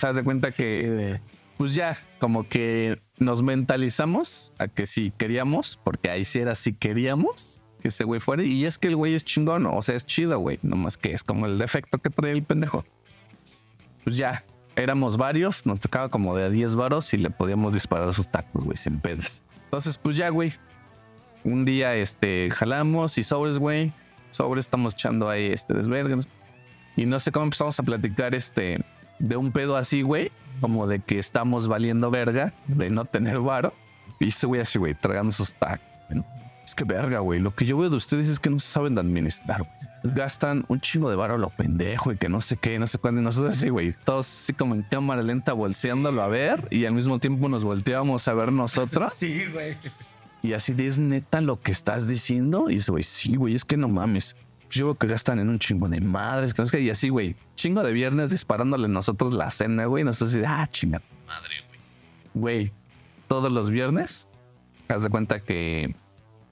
Te 0.00 0.06
das 0.06 0.16
de 0.16 0.24
cuenta 0.24 0.50
que, 0.50 1.20
pues 1.56 1.74
ya, 1.74 1.98
como 2.18 2.48
que 2.48 3.00
nos 3.18 3.42
mentalizamos 3.42 4.52
a 4.58 4.68
que 4.68 4.86
si 4.86 5.10
queríamos, 5.10 5.78
porque 5.82 6.10
ahí 6.10 6.24
sí 6.24 6.40
era 6.40 6.54
si 6.54 6.72
queríamos 6.72 7.62
que 7.80 7.88
ese 7.88 8.04
güey 8.04 8.20
fuera. 8.20 8.42
Y 8.42 8.64
es 8.64 8.78
que 8.78 8.88
el 8.88 8.96
güey 8.96 9.14
es 9.14 9.24
chingón, 9.24 9.66
o 9.66 9.82
sea, 9.82 9.94
es 9.94 10.06
chido, 10.06 10.38
güey. 10.38 10.58
Nomás 10.62 10.96
que 10.96 11.12
es 11.12 11.22
como 11.22 11.46
el 11.46 11.58
defecto 11.58 11.98
que 11.98 12.10
trae 12.10 12.32
el 12.32 12.42
pendejo. 12.42 12.84
Pues 14.04 14.16
ya, 14.16 14.44
éramos 14.76 15.16
varios, 15.16 15.66
nos 15.66 15.80
tocaba 15.80 16.08
como 16.08 16.36
de 16.36 16.44
a 16.44 16.50
10 16.50 16.76
varos 16.76 17.12
y 17.14 17.18
le 17.18 17.30
podíamos 17.30 17.74
disparar 17.74 18.12
sus 18.14 18.30
tacos, 18.30 18.64
güey, 18.64 18.76
sin 18.76 19.00
pedos. 19.00 19.42
Entonces, 19.64 19.98
pues 19.98 20.16
ya, 20.16 20.28
güey. 20.28 20.52
Un 21.44 21.64
día, 21.64 21.94
este, 21.94 22.50
jalamos 22.50 23.18
y 23.18 23.22
sobres, 23.22 23.58
güey. 23.58 23.92
Sobres, 24.30 24.64
estamos 24.64 24.94
echando 24.94 25.28
ahí, 25.28 25.46
este, 25.46 25.74
desvergas. 25.74 26.26
Y 26.96 27.06
no 27.06 27.20
sé 27.20 27.32
cómo 27.32 27.44
empezamos 27.44 27.78
a 27.78 27.82
platicar, 27.82 28.34
este, 28.34 28.84
de 29.18 29.36
un 29.36 29.52
pedo 29.52 29.76
así, 29.76 30.02
güey. 30.02 30.30
Como 30.60 30.86
de 30.86 31.00
que 31.00 31.18
estamos 31.18 31.68
valiendo 31.68 32.10
verga, 32.10 32.52
de 32.66 32.90
no 32.90 33.04
tener 33.04 33.40
varo. 33.40 33.72
Y 34.20 34.28
ese 34.28 34.46
güey 34.46 34.60
así, 34.60 34.78
güey, 34.78 34.94
tragando 34.94 35.32
sus 35.32 35.54
tacos. 35.54 35.86
¿no? 36.10 36.24
Es 36.64 36.74
que 36.74 36.84
verga, 36.84 37.18
güey. 37.18 37.40
Lo 37.40 37.54
que 37.54 37.66
yo 37.66 37.76
veo 37.76 37.90
de 37.90 37.96
ustedes 37.96 38.28
es 38.28 38.38
que 38.38 38.50
no 38.50 38.58
saben 38.58 38.94
de 38.94 39.00
administrar, 39.00 39.58
güey. 39.58 40.14
Gastan 40.14 40.64
un 40.68 40.80
chingo 40.80 41.08
de 41.08 41.16
varo 41.16 41.34
a 41.34 41.38
lo 41.38 41.48
pendejo 41.48 42.12
y 42.12 42.16
que 42.18 42.28
no 42.28 42.40
sé 42.40 42.56
qué, 42.56 42.78
no 42.78 42.86
sé 42.86 42.98
cuándo. 42.98 43.20
Y 43.20 43.24
nosotros 43.24 43.56
así, 43.56 43.70
güey, 43.70 43.94
todos 44.04 44.26
así 44.26 44.52
como 44.52 44.74
en 44.74 44.82
cámara 44.82 45.22
lenta 45.22 45.54
volteándolo 45.54 46.22
a 46.22 46.28
ver 46.28 46.68
y 46.70 46.84
al 46.84 46.92
mismo 46.92 47.18
tiempo 47.18 47.48
nos 47.48 47.64
volteábamos 47.64 48.28
a 48.28 48.34
ver 48.34 48.52
nosotros. 48.52 49.12
Sí, 49.16 49.44
güey. 49.52 49.76
Y 50.42 50.52
así 50.52 50.74
de, 50.74 50.86
¿es 50.86 50.98
neta 50.98 51.40
lo 51.40 51.58
que 51.58 51.72
estás 51.72 52.06
diciendo? 52.06 52.68
Y 52.68 52.74
dice, 52.74 52.90
güey, 52.90 53.02
sí, 53.02 53.34
güey, 53.36 53.54
es 53.54 53.64
que 53.64 53.78
no 53.78 53.88
mames. 53.88 54.36
Yo 54.74 54.86
veo 54.86 54.94
que 54.96 55.06
gastan 55.06 55.38
en 55.38 55.48
un 55.48 55.58
chingo 55.58 55.88
de 55.88 56.00
madres, 56.00 56.52
que 56.52 56.62
no. 56.62 56.78
Y 56.78 56.90
así, 56.90 57.08
güey, 57.08 57.36
chingo 57.54 57.82
de 57.82 57.92
viernes 57.92 58.30
disparándole 58.30 58.88
nosotros 58.88 59.32
la 59.32 59.50
cena, 59.50 59.86
güey. 59.86 60.02
Nosotros 60.02 60.34
así, 60.34 60.44
ah, 60.44 60.66
chinga 60.68 61.00
madre, 61.26 61.54
güey. 61.68 61.80
Güey, 62.34 62.72
todos 63.28 63.52
los 63.52 63.70
viernes, 63.70 64.26
haz 64.88 65.04
de 65.04 65.10
cuenta 65.10 65.40
que 65.40 65.94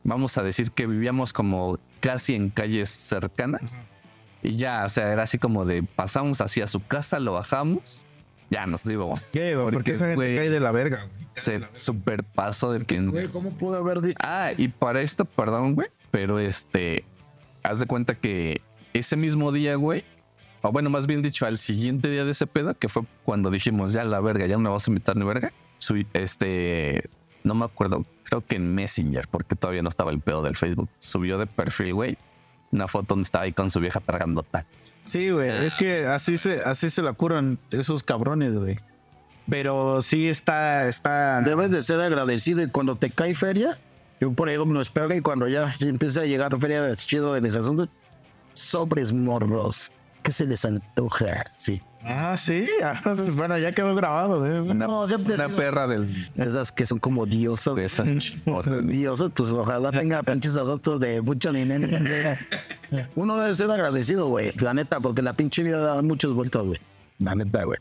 vamos 0.04 0.38
a 0.38 0.42
decir 0.42 0.70
que 0.70 0.86
vivíamos 0.86 1.32
como 1.32 1.78
casi 2.00 2.34
en 2.36 2.50
calles 2.50 2.90
cercanas. 2.90 3.80
Y 4.42 4.56
ya, 4.56 4.84
o 4.84 4.88
sea, 4.88 5.12
era 5.12 5.24
así 5.24 5.38
como 5.38 5.64
de 5.64 5.82
pasamos 5.82 6.40
hacia 6.40 6.66
su 6.66 6.84
casa, 6.84 7.20
lo 7.20 7.32
bajamos 7.34 8.06
Ya 8.50 8.66
nos 8.66 8.84
digo. 8.84 9.14
¿Qué, 9.32 9.56
güey? 9.56 9.72
Porque 9.72 9.92
esa 9.92 10.06
gente 10.08 10.36
cae 10.36 10.50
de 10.50 10.60
la 10.60 10.72
verga, 10.72 11.04
güey. 11.04 11.26
Se 11.34 11.60
super 11.72 12.22
paso 12.22 12.72
de 12.72 12.80
pin. 12.84 13.10
Güey, 13.10 13.28
¿cómo 13.28 13.50
pudo 13.50 13.78
haber 13.78 14.00
dicho? 14.00 14.18
Ah, 14.22 14.50
y 14.56 14.68
para 14.68 15.00
esto, 15.00 15.24
perdón, 15.24 15.74
güey. 15.74 15.88
Pero 16.10 16.38
este, 16.38 17.04
haz 17.62 17.80
de 17.80 17.86
cuenta 17.86 18.14
que 18.14 18.60
ese 18.92 19.16
mismo 19.16 19.52
día, 19.52 19.74
güey, 19.76 20.04
o 20.62 20.70
bueno, 20.72 20.90
más 20.90 21.06
bien 21.06 21.22
dicho, 21.22 21.46
al 21.46 21.58
siguiente 21.58 22.08
día 22.08 22.24
de 22.24 22.30
ese 22.30 22.46
pedo, 22.46 22.74
que 22.78 22.88
fue 22.88 23.02
cuando 23.24 23.50
dijimos, 23.50 23.92
ya 23.92 24.04
la 24.04 24.20
verga, 24.20 24.46
ya 24.46 24.54
no 24.56 24.60
me 24.62 24.70
vas 24.70 24.86
a 24.86 24.90
invitar 24.90 25.16
ni 25.16 25.24
verga. 25.24 25.50
Su- 25.78 26.04
este, 26.12 27.08
no 27.42 27.54
me 27.54 27.64
acuerdo, 27.64 28.02
creo 28.24 28.44
que 28.46 28.56
en 28.56 28.74
Messenger, 28.74 29.26
porque 29.28 29.56
todavía 29.56 29.82
no 29.82 29.88
estaba 29.88 30.10
el 30.12 30.20
pedo 30.20 30.42
del 30.42 30.54
Facebook. 30.56 30.88
Subió 31.00 31.38
de 31.38 31.46
perfil, 31.46 31.94
güey, 31.94 32.16
una 32.70 32.86
foto 32.86 33.14
donde 33.14 33.24
estaba 33.24 33.44
ahí 33.44 33.52
con 33.52 33.70
su 33.70 33.80
vieja 33.80 33.98
pergandota. 34.00 34.64
Sí, 35.04 35.30
güey. 35.30 35.50
Es 35.50 35.74
que 35.74 36.06
así 36.06 36.38
se, 36.38 36.60
así 36.62 36.88
se 36.90 37.02
la 37.02 37.12
curan 37.14 37.58
esos 37.72 38.04
cabrones, 38.04 38.54
güey. 38.54 38.78
Pero 39.50 40.00
sí 40.00 40.28
está, 40.28 40.86
está. 40.86 41.40
Debes 41.40 41.72
de 41.72 41.82
ser 41.82 42.00
agradecido 42.00 42.62
y 42.62 42.68
cuando 42.68 42.94
te 42.94 43.10
cae 43.10 43.34
feria, 43.34 43.76
yo 44.22 44.32
por 44.32 44.48
ejemplo 44.48 44.80
espero 44.80 45.08
que 45.08 45.20
cuando 45.20 45.48
ya 45.48 45.74
empiece 45.80 46.20
a 46.20 46.24
llegar 46.26 46.56
feria 46.56 46.80
de 46.82 46.94
chido 46.94 47.34
de 47.34 47.40
mis 47.40 47.56
asuntos, 47.56 47.88
sobres 48.54 49.12
morros, 49.12 49.90
que 50.22 50.30
se 50.30 50.46
les 50.46 50.64
antoja, 50.64 51.50
sí. 51.56 51.80
Ah, 52.04 52.36
sí. 52.36 52.68
Bueno, 53.34 53.58
ya 53.58 53.72
quedó 53.72 53.96
grabado, 53.96 54.38
güey. 54.38 54.52
Una, 54.58 54.86
No, 54.86 55.08
siempre 55.08 55.34
una 55.34 55.48
perra 55.48 55.88
del, 55.88 56.28
Esas 56.36 56.70
que 56.70 56.86
son 56.86 57.00
como 57.00 57.26
diosas. 57.26 57.74
de 57.74 57.84
esas. 57.84 58.08
Diosas, 58.84 59.32
pues 59.34 59.50
ojalá 59.50 59.90
tenga 59.90 60.22
pinches 60.24 60.56
asuntos 60.56 61.00
de 61.00 61.20
mucho 61.20 61.52
dinero. 61.52 61.88
Uno 63.16 63.36
debe 63.38 63.56
ser 63.56 63.72
agradecido, 63.72 64.28
güey. 64.28 64.52
La 64.60 64.72
neta, 64.72 65.00
porque 65.00 65.20
la 65.22 65.32
pinche 65.32 65.64
vida 65.64 65.78
da 65.78 66.00
muchos 66.00 66.32
vueltas, 66.32 66.62
güey. 66.62 66.78
La 67.18 67.34
neta, 67.34 67.64
güey. 67.64 67.80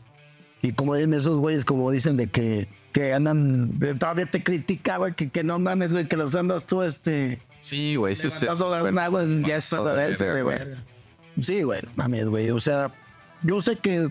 Y 0.60 0.72
como 0.72 0.96
dicen 0.96 1.14
esos 1.14 1.36
güeyes, 1.38 1.64
como 1.64 1.88
dicen 1.92 2.16
de 2.16 2.26
que, 2.26 2.66
que 2.92 3.12
andan, 3.14 3.78
de- 3.78 3.94
todavía 3.94 4.26
te 4.26 4.42
critica, 4.42 4.98
güey, 4.98 5.14
que, 5.14 5.30
que 5.30 5.42
no 5.42 5.58
mames, 5.58 5.92
güey, 5.92 6.06
que 6.06 6.16
los 6.16 6.34
andas 6.34 6.64
tú, 6.64 6.82
este, 6.82 7.40
Sí, 7.60 7.96
güey, 7.96 8.14
sí, 8.14 8.30
sí. 8.30 8.42
levantando 8.42 8.70
las 8.92 9.10
bueno, 9.10 9.46
ya 9.46 9.56
es 9.56 9.72
güey. 10.42 10.58
Sí, 11.40 11.62
güey, 11.62 11.80
no 11.82 11.90
mames, 11.96 12.26
güey. 12.28 12.50
O 12.50 12.58
sea, 12.60 12.90
yo 13.42 13.62
sé 13.62 13.76
que, 13.76 14.10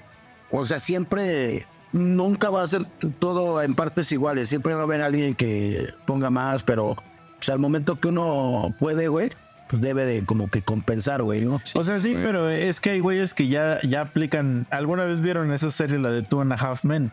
o 0.52 0.66
sea, 0.66 0.80
siempre, 0.80 1.66
nunca 1.92 2.50
va 2.50 2.64
a 2.64 2.68
ser 2.68 2.86
todo 3.20 3.62
en 3.62 3.76
partes 3.76 4.12
iguales. 4.12 4.50
Siempre 4.50 4.74
va 4.74 4.82
a 4.82 4.84
haber 4.84 5.02
alguien 5.02 5.36
que 5.36 5.94
ponga 6.06 6.30
más, 6.30 6.64
pero, 6.64 6.96
pues 7.38 7.50
al 7.50 7.60
momento 7.60 8.00
que 8.00 8.08
uno 8.08 8.74
puede, 8.80 9.08
güey, 9.10 9.32
pues 9.70 9.82
debe 9.82 10.06
de 10.06 10.26
como 10.26 10.50
que 10.50 10.62
compensar, 10.62 11.22
güey, 11.22 11.42
¿no? 11.46 11.62
O 11.76 11.84
sea, 11.84 12.00
sí, 12.00 12.14
güey. 12.14 12.24
pero 12.26 12.50
es 12.50 12.80
que 12.80 12.92
hay 12.92 13.00
güeyes 13.02 13.34
que 13.34 13.48
ya, 13.48 13.80
ya 13.82 14.02
aplican. 14.02 14.66
¿Alguna 14.72 15.04
vez 15.06 15.22
vieron 15.22 15.52
esa 15.52 15.72
serie, 15.72 16.00
la 16.00 16.10
de 16.12 16.22
Two 16.24 16.42
and 16.42 16.54
a 16.54 16.56
Half 16.56 16.84
Men? 16.86 17.12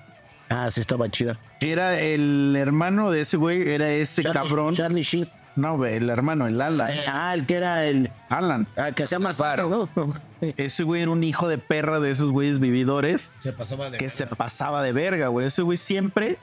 Ah, 0.51 0.71
sí, 0.71 0.81
estaba 0.81 1.09
chida. 1.11 1.39
Era 1.61 1.99
el 2.01 2.55
hermano 2.57 3.11
de 3.11 3.21
ese 3.23 3.37
güey, 3.37 3.69
era 3.69 3.91
ese 3.91 4.23
Charlie- 4.23 4.33
cabrón. 4.33 4.75
Charlie 4.75 5.03
Sheen. 5.03 5.29
No, 5.57 5.85
el 5.85 6.09
hermano, 6.09 6.47
el 6.47 6.61
Alan. 6.61 6.89
Eh, 6.91 7.01
ah, 7.09 7.35
el 7.35 7.45
que 7.45 7.57
era 7.57 7.85
el. 7.85 8.11
Alan. 8.29 8.67
Ah, 8.77 8.93
que 8.93 9.07
se 9.09 9.17
llama 9.17 9.35
Claro. 9.35 9.89
¿no? 9.97 10.15
Ese 10.57 10.85
güey 10.85 11.03
era 11.03 11.11
un 11.11 11.25
hijo 11.25 11.49
de 11.49 11.59
perra 11.59 11.99
de 11.99 12.13
esos 12.13 12.31
güeyes 12.31 12.61
vividores 12.61 13.33
Se 13.41 13.53
pasaba 13.53 13.91
de. 13.91 13.99
que 13.99 14.09
se 14.09 14.25
pasaba 14.29 14.83
de 14.85 14.93
verga, 14.93 15.27
güey. 15.29 15.47
Ese 15.49 15.63
güey 15.63 15.77
siempre. 15.77 16.39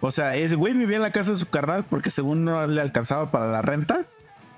O 0.00 0.12
sea, 0.12 0.36
ese 0.36 0.54
güey 0.54 0.72
vivía 0.72 0.96
en 0.98 1.02
la 1.02 1.10
casa 1.10 1.32
de 1.32 1.36
su 1.36 1.46
carnal 1.46 1.84
porque 1.84 2.10
según 2.10 2.44
no 2.44 2.64
le 2.68 2.80
alcanzaba 2.80 3.32
para 3.32 3.50
la 3.50 3.60
renta, 3.60 4.06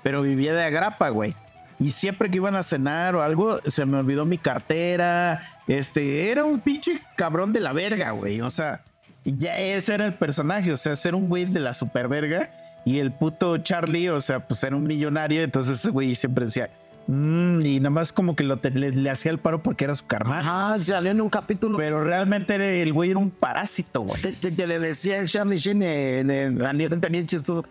pero 0.03 0.21
vivía 0.21 0.53
de 0.53 0.63
agrapa, 0.63 1.09
güey. 1.09 1.33
Y 1.79 1.89
siempre 1.89 2.29
que 2.29 2.37
iban 2.37 2.55
a 2.55 2.61
cenar 2.61 3.15
o 3.15 3.23
algo, 3.23 3.59
se 3.65 3.85
me 3.87 3.97
olvidó 3.97 4.25
mi 4.25 4.37
cartera. 4.37 5.57
Este, 5.67 6.29
era 6.29 6.45
un 6.45 6.59
pinche 6.59 6.99
cabrón 7.17 7.51
de 7.51 7.61
la 7.61 7.73
verga, 7.73 8.11
güey. 8.11 8.41
O 8.41 8.49
sea, 8.51 8.83
ya 9.25 9.57
ese 9.57 9.93
era 9.95 10.05
el 10.05 10.13
personaje. 10.15 10.71
O 10.71 10.77
sea, 10.77 10.95
ser 10.95 11.15
un 11.15 11.27
güey 11.29 11.45
de 11.45 11.59
la 11.59 11.73
super 11.73 12.07
verga. 12.07 12.51
Y 12.85 12.99
el 12.99 13.11
puto 13.13 13.57
Charlie, 13.59 14.09
o 14.09 14.19
sea, 14.19 14.45
pues 14.45 14.61
era 14.63 14.75
un 14.75 14.83
millonario. 14.83 15.41
Entonces 15.41 15.79
ese 15.79 15.89
güey 15.89 16.15
siempre 16.15 16.45
decía, 16.45 16.69
"Mm", 17.07 17.61
y 17.65 17.79
nada 17.79 17.89
más 17.91 18.11
como 18.11 18.35
que 18.35 18.43
lo 18.43 18.57
te- 18.57 18.71
le, 18.71 18.91
le 18.91 19.09
hacía 19.09 19.31
el 19.31 19.37
paro 19.39 19.63
porque 19.63 19.85
era 19.85 19.95
su 19.95 20.05
carnal. 20.05 20.39
Ajá, 20.45 20.83
salió 20.83 21.11
en 21.11 21.21
un 21.21 21.29
capítulo. 21.29 21.77
Pero 21.77 22.03
realmente 22.03 22.55
era- 22.55 22.69
el 22.69 22.91
güey 22.91 23.11
era 23.11 23.19
un 23.19 23.29
parásito, 23.31 24.01
güey. 24.01 24.21
Te, 24.21 24.33
te- 24.33 24.51
te 24.51 24.67
le 24.67 24.79
decía 24.79 25.19
el 25.19 25.29
Charlie 25.29 25.57
Sheen 25.59 25.81
en 25.83 26.29
el 26.31 26.57
Daniel 26.57 26.99
también 26.99 27.25
chistoso. 27.25 27.65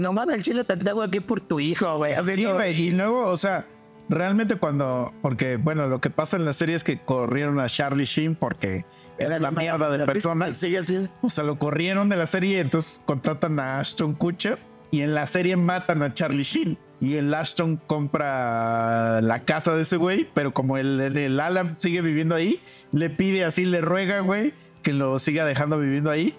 No 0.00 0.12
mames, 0.12 0.36
el 0.38 0.42
chile 0.42 0.64
te 0.64 0.76
traigo 0.76 1.02
aquí 1.02 1.20
por 1.20 1.40
tu 1.40 1.60
hijo, 1.60 1.98
güey. 1.98 2.14
Así 2.14 2.32
Sí, 2.34 2.44
güey, 2.46 2.80
y 2.80 2.90
luego, 2.92 3.26
o 3.28 3.36
sea, 3.36 3.66
realmente 4.08 4.56
cuando, 4.56 5.12
porque 5.22 5.56
bueno, 5.56 5.86
lo 5.88 6.00
que 6.00 6.10
pasa 6.10 6.36
en 6.36 6.44
la 6.44 6.52
serie 6.52 6.74
es 6.74 6.84
que 6.84 7.00
corrieron 7.00 7.60
a 7.60 7.68
Charlie 7.68 8.04
Sheen 8.04 8.34
porque 8.34 8.84
era 9.18 9.38
la 9.38 9.50
mierda 9.50 9.90
de 9.90 10.04
persona. 10.04 10.54
Sigue 10.54 10.78
así. 10.78 11.08
O 11.22 11.30
sea, 11.30 11.44
lo 11.44 11.58
corrieron 11.58 12.08
de 12.08 12.16
la 12.16 12.26
serie, 12.26 12.60
entonces 12.60 13.02
contratan 13.04 13.58
a 13.58 13.78
Ashton 13.80 14.14
Kutcher 14.14 14.58
y 14.90 15.00
en 15.00 15.14
la 15.14 15.26
serie 15.26 15.56
matan 15.56 16.02
a 16.02 16.14
Charlie 16.14 16.44
Sheen. 16.44 16.78
Y 16.98 17.16
el 17.16 17.32
Ashton 17.34 17.76
compra 17.76 19.20
la 19.20 19.40
casa 19.40 19.76
de 19.76 19.82
ese 19.82 19.96
güey, 19.96 20.28
pero 20.32 20.54
como 20.54 20.78
el, 20.78 20.98
el, 21.00 21.16
el 21.16 21.40
Alan 21.40 21.76
sigue 21.78 22.00
viviendo 22.00 22.34
ahí, 22.34 22.60
le 22.90 23.10
pide 23.10 23.44
así, 23.44 23.66
le 23.66 23.82
ruega, 23.82 24.20
güey, 24.20 24.54
que 24.82 24.94
lo 24.94 25.18
siga 25.18 25.44
dejando 25.44 25.78
viviendo 25.78 26.10
ahí. 26.10 26.34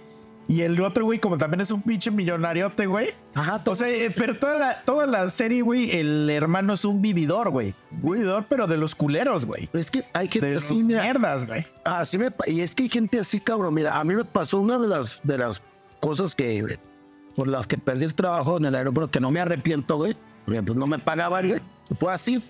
Y 0.50 0.62
el 0.62 0.80
otro 0.82 1.04
güey, 1.04 1.20
como 1.20 1.38
también 1.38 1.60
es 1.60 1.72
un 1.72 1.82
pinche 1.82 2.10
millonariote, 2.10 2.86
güey. 2.86 3.10
Ajá, 3.36 3.62
O 3.66 3.76
sea, 3.76 3.90
eh, 3.90 4.12
pero 4.16 4.38
toda 4.38 4.58
la, 4.58 4.82
toda 4.84 5.06
la 5.06 5.30
serie, 5.30 5.62
güey, 5.62 5.92
el 5.92 6.30
hermano 6.30 6.72
es 6.74 6.86
un 6.86 7.02
vividor, 7.02 7.50
güey. 7.50 7.74
Un 8.02 8.14
vividor, 8.14 8.46
pero 8.48 8.66
de 8.66 8.78
los 8.78 8.96
culeros, 8.96 9.46
güey. 9.46 9.68
es 9.74 9.92
que 9.92 10.06
hay 10.14 10.28
De 10.28 10.32
gente 10.34 10.54
los 10.54 10.64
así, 10.64 10.76
mira. 10.84 11.02
mierdas, 11.04 11.46
güey. 11.46 11.66
Así 11.84 12.18
me, 12.18 12.32
pa- 12.32 12.48
y 12.50 12.62
es 12.62 12.74
que 12.76 12.84
hay 12.84 12.90
gente 12.90 13.20
así, 13.20 13.42
cabrón. 13.42 13.74
Mira, 13.74 14.00
a 14.00 14.04
mí 14.06 14.16
me 14.16 14.24
pasó 14.24 14.62
una 14.62 14.80
de 14.80 14.88
las, 14.88 15.20
de 15.24 15.38
las 15.38 15.62
cosas 16.00 16.34
que, 16.34 16.80
por 17.36 17.50
las 17.50 17.68
que 17.68 17.78
perdí 17.78 18.06
el 18.06 18.14
trabajo 18.16 18.56
en 18.58 18.66
el 18.66 18.76
aeropuerto, 18.76 19.12
que 19.12 19.20
no 19.20 19.32
me 19.32 19.42
arrepiento, 19.42 19.98
güey. 19.98 20.16
Porque 20.46 20.64
pues 20.64 20.78
no 20.78 20.88
me 20.88 20.98
pagaban, 20.98 21.46
güey. 21.50 21.62
Fue 22.00 22.14
así. 22.14 22.42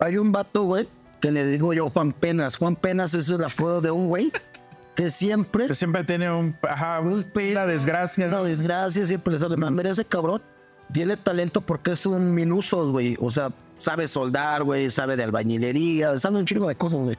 Hay 0.00 0.16
un 0.16 0.32
vato, 0.32 0.64
güey, 0.64 0.88
que 1.20 1.30
le 1.30 1.46
digo 1.46 1.72
yo 1.72 1.88
Juan 1.90 2.10
Penas. 2.10 2.56
Juan 2.56 2.74
Penas 2.74 3.14
es 3.14 3.28
el 3.28 3.44
apodo 3.44 3.80
de 3.80 3.92
un 3.92 4.08
güey 4.08 4.32
que 4.98 5.12
siempre 5.12 5.68
Que 5.68 5.74
siempre 5.74 6.02
tiene 6.02 6.28
un, 6.28 6.56
ajá, 6.68 6.98
un- 7.00 7.24
una 7.52 7.66
desgracia. 7.66 8.26
Una 8.26 8.42
desgracia, 8.42 9.06
siempre 9.06 9.34
le 9.34 9.38
sale 9.38 9.56
mal. 9.56 9.70
Mira, 9.72 9.90
ese 9.90 10.04
cabrón 10.04 10.42
tiene 10.92 11.16
talento 11.16 11.60
porque 11.60 11.92
es 11.92 12.04
un 12.04 12.34
minusos, 12.34 12.90
güey. 12.90 13.16
O 13.20 13.30
sea, 13.30 13.52
sabe 13.78 14.08
soldar, 14.08 14.64
güey, 14.64 14.90
sabe 14.90 15.14
de 15.16 15.22
albañilería, 15.22 16.18
sabe 16.18 16.38
un 16.38 16.46
chingo 16.46 16.66
de 16.66 16.74
cosas, 16.74 16.98
güey. 16.98 17.16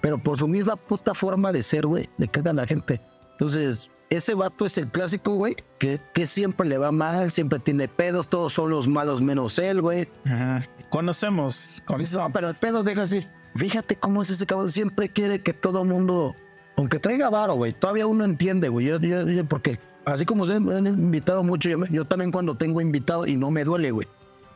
Pero 0.00 0.18
por 0.18 0.36
su 0.36 0.48
misma 0.48 0.74
puta 0.74 1.14
forma 1.14 1.52
de 1.52 1.62
ser, 1.62 1.86
güey, 1.86 2.08
le 2.18 2.26
caga 2.26 2.50
a 2.50 2.54
la 2.54 2.66
gente. 2.66 3.00
Entonces, 3.30 3.88
ese 4.10 4.34
vato 4.34 4.66
es 4.66 4.76
el 4.78 4.88
clásico, 4.88 5.34
güey, 5.36 5.54
que, 5.78 6.00
que 6.12 6.26
siempre 6.26 6.68
le 6.68 6.76
va 6.76 6.90
mal, 6.90 7.30
siempre 7.30 7.60
tiene 7.60 7.86
pedos, 7.86 8.26
todos 8.26 8.52
son 8.52 8.68
los 8.70 8.88
malos 8.88 9.22
menos 9.22 9.60
él, 9.60 9.80
güey. 9.80 10.08
Ajá. 10.26 10.62
Conocemos. 10.90 11.82
conocemos. 11.86 12.26
No, 12.26 12.32
pero 12.32 12.48
el 12.48 12.56
pedo 12.60 12.82
deja 12.82 13.02
así. 13.04 13.24
Fíjate 13.54 13.94
cómo 13.94 14.22
es 14.22 14.30
ese 14.30 14.44
cabrón. 14.44 14.72
Siempre 14.72 15.08
quiere 15.08 15.40
que 15.40 15.52
todo 15.52 15.84
mundo, 15.84 16.34
aunque 16.76 16.98
traiga 16.98 17.30
varo, 17.30 17.54
güey, 17.54 17.72
todavía 17.72 18.06
uno 18.06 18.24
entiende, 18.24 18.68
güey. 18.68 18.86
Yo, 18.86 18.98
yo, 19.00 19.26
yo- 19.28 19.44
porque 19.44 19.78
así 20.04 20.24
como 20.24 20.46
me 20.46 20.74
han 20.74 20.86
invitado 20.86 21.42
mucho, 21.42 21.68
yo, 21.68 21.84
yo 21.86 22.04
también 22.04 22.32
cuando 22.32 22.56
tengo 22.56 22.80
invitado 22.80 23.26
y 23.26 23.36
no 23.36 23.50
me 23.50 23.64
duele, 23.64 23.90
güey. 23.90 24.08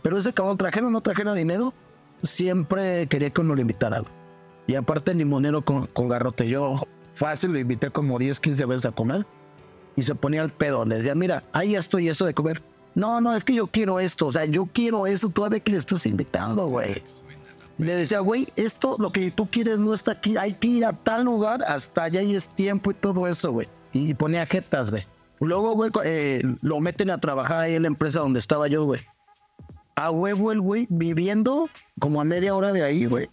Pero 0.02 0.18
ese 0.18 0.32
cabrón 0.32 0.56
trajera 0.56 0.86
o 0.86 0.90
no 0.90 1.00
trajera 1.00 1.34
dinero, 1.34 1.74
siempre 2.22 3.06
quería 3.08 3.30
que 3.30 3.40
uno 3.40 3.54
lo 3.54 3.60
invitara, 3.60 4.00
güey. 4.00 4.12
Y 4.66 4.74
aparte 4.74 5.12
el 5.12 5.18
limonero 5.18 5.62
con, 5.64 5.86
con 5.86 6.08
garrote, 6.08 6.48
yo 6.48 6.86
fácil 7.14 7.52
lo 7.52 7.58
invité 7.58 7.90
como 7.90 8.18
10, 8.18 8.40
15 8.40 8.64
veces 8.66 8.86
a 8.86 8.92
comer. 8.92 9.26
Y 9.94 10.02
se 10.02 10.14
ponía 10.14 10.42
al 10.42 10.50
pedo, 10.50 10.84
le 10.84 10.96
decía, 10.96 11.14
mira, 11.14 11.42
ahí 11.52 11.74
estoy 11.76 12.08
eso 12.08 12.26
de 12.26 12.34
comer. 12.34 12.62
No, 12.94 13.20
no, 13.20 13.34
es 13.34 13.44
que 13.44 13.54
yo 13.54 13.66
quiero 13.66 14.00
esto, 14.00 14.26
o 14.26 14.32
sea, 14.32 14.44
yo 14.44 14.66
quiero 14.72 15.06
eso 15.06 15.28
todavía 15.30 15.60
que 15.60 15.72
le 15.72 15.78
estás 15.78 16.04
invitando, 16.06 16.66
güey. 16.66 17.02
Le 17.78 17.94
decía, 17.94 18.20
güey, 18.20 18.48
esto, 18.56 18.96
lo 18.98 19.12
que 19.12 19.30
tú 19.30 19.46
quieres 19.46 19.78
no 19.78 19.92
está 19.92 20.12
aquí, 20.12 20.36
hay 20.36 20.54
que 20.54 20.68
ir 20.68 20.84
a 20.86 20.92
tal 20.92 21.24
lugar, 21.24 21.62
hasta 21.66 22.04
allá 22.04 22.22
y 22.22 22.34
es 22.34 22.48
tiempo 22.48 22.90
y 22.90 22.94
todo 22.94 23.26
eso, 23.26 23.52
güey. 23.52 23.68
Y 23.92 24.14
ponía 24.14 24.46
jetas, 24.46 24.90
güey. 24.90 25.04
Luego, 25.40 25.72
güey, 25.74 25.90
eh, 26.04 26.42
lo 26.62 26.80
meten 26.80 27.10
a 27.10 27.18
trabajar 27.18 27.58
ahí 27.60 27.74
en 27.74 27.82
la 27.82 27.88
empresa 27.88 28.20
donde 28.20 28.38
estaba 28.38 28.68
yo, 28.68 28.84
güey. 28.84 29.02
A 29.94 30.10
huevo 30.10 30.52
el 30.52 30.60
güey, 30.60 30.86
viviendo 30.88 31.68
como 32.00 32.20
a 32.20 32.24
media 32.24 32.54
hora 32.54 32.72
de 32.72 32.82
ahí, 32.82 33.04
güey. 33.06 33.28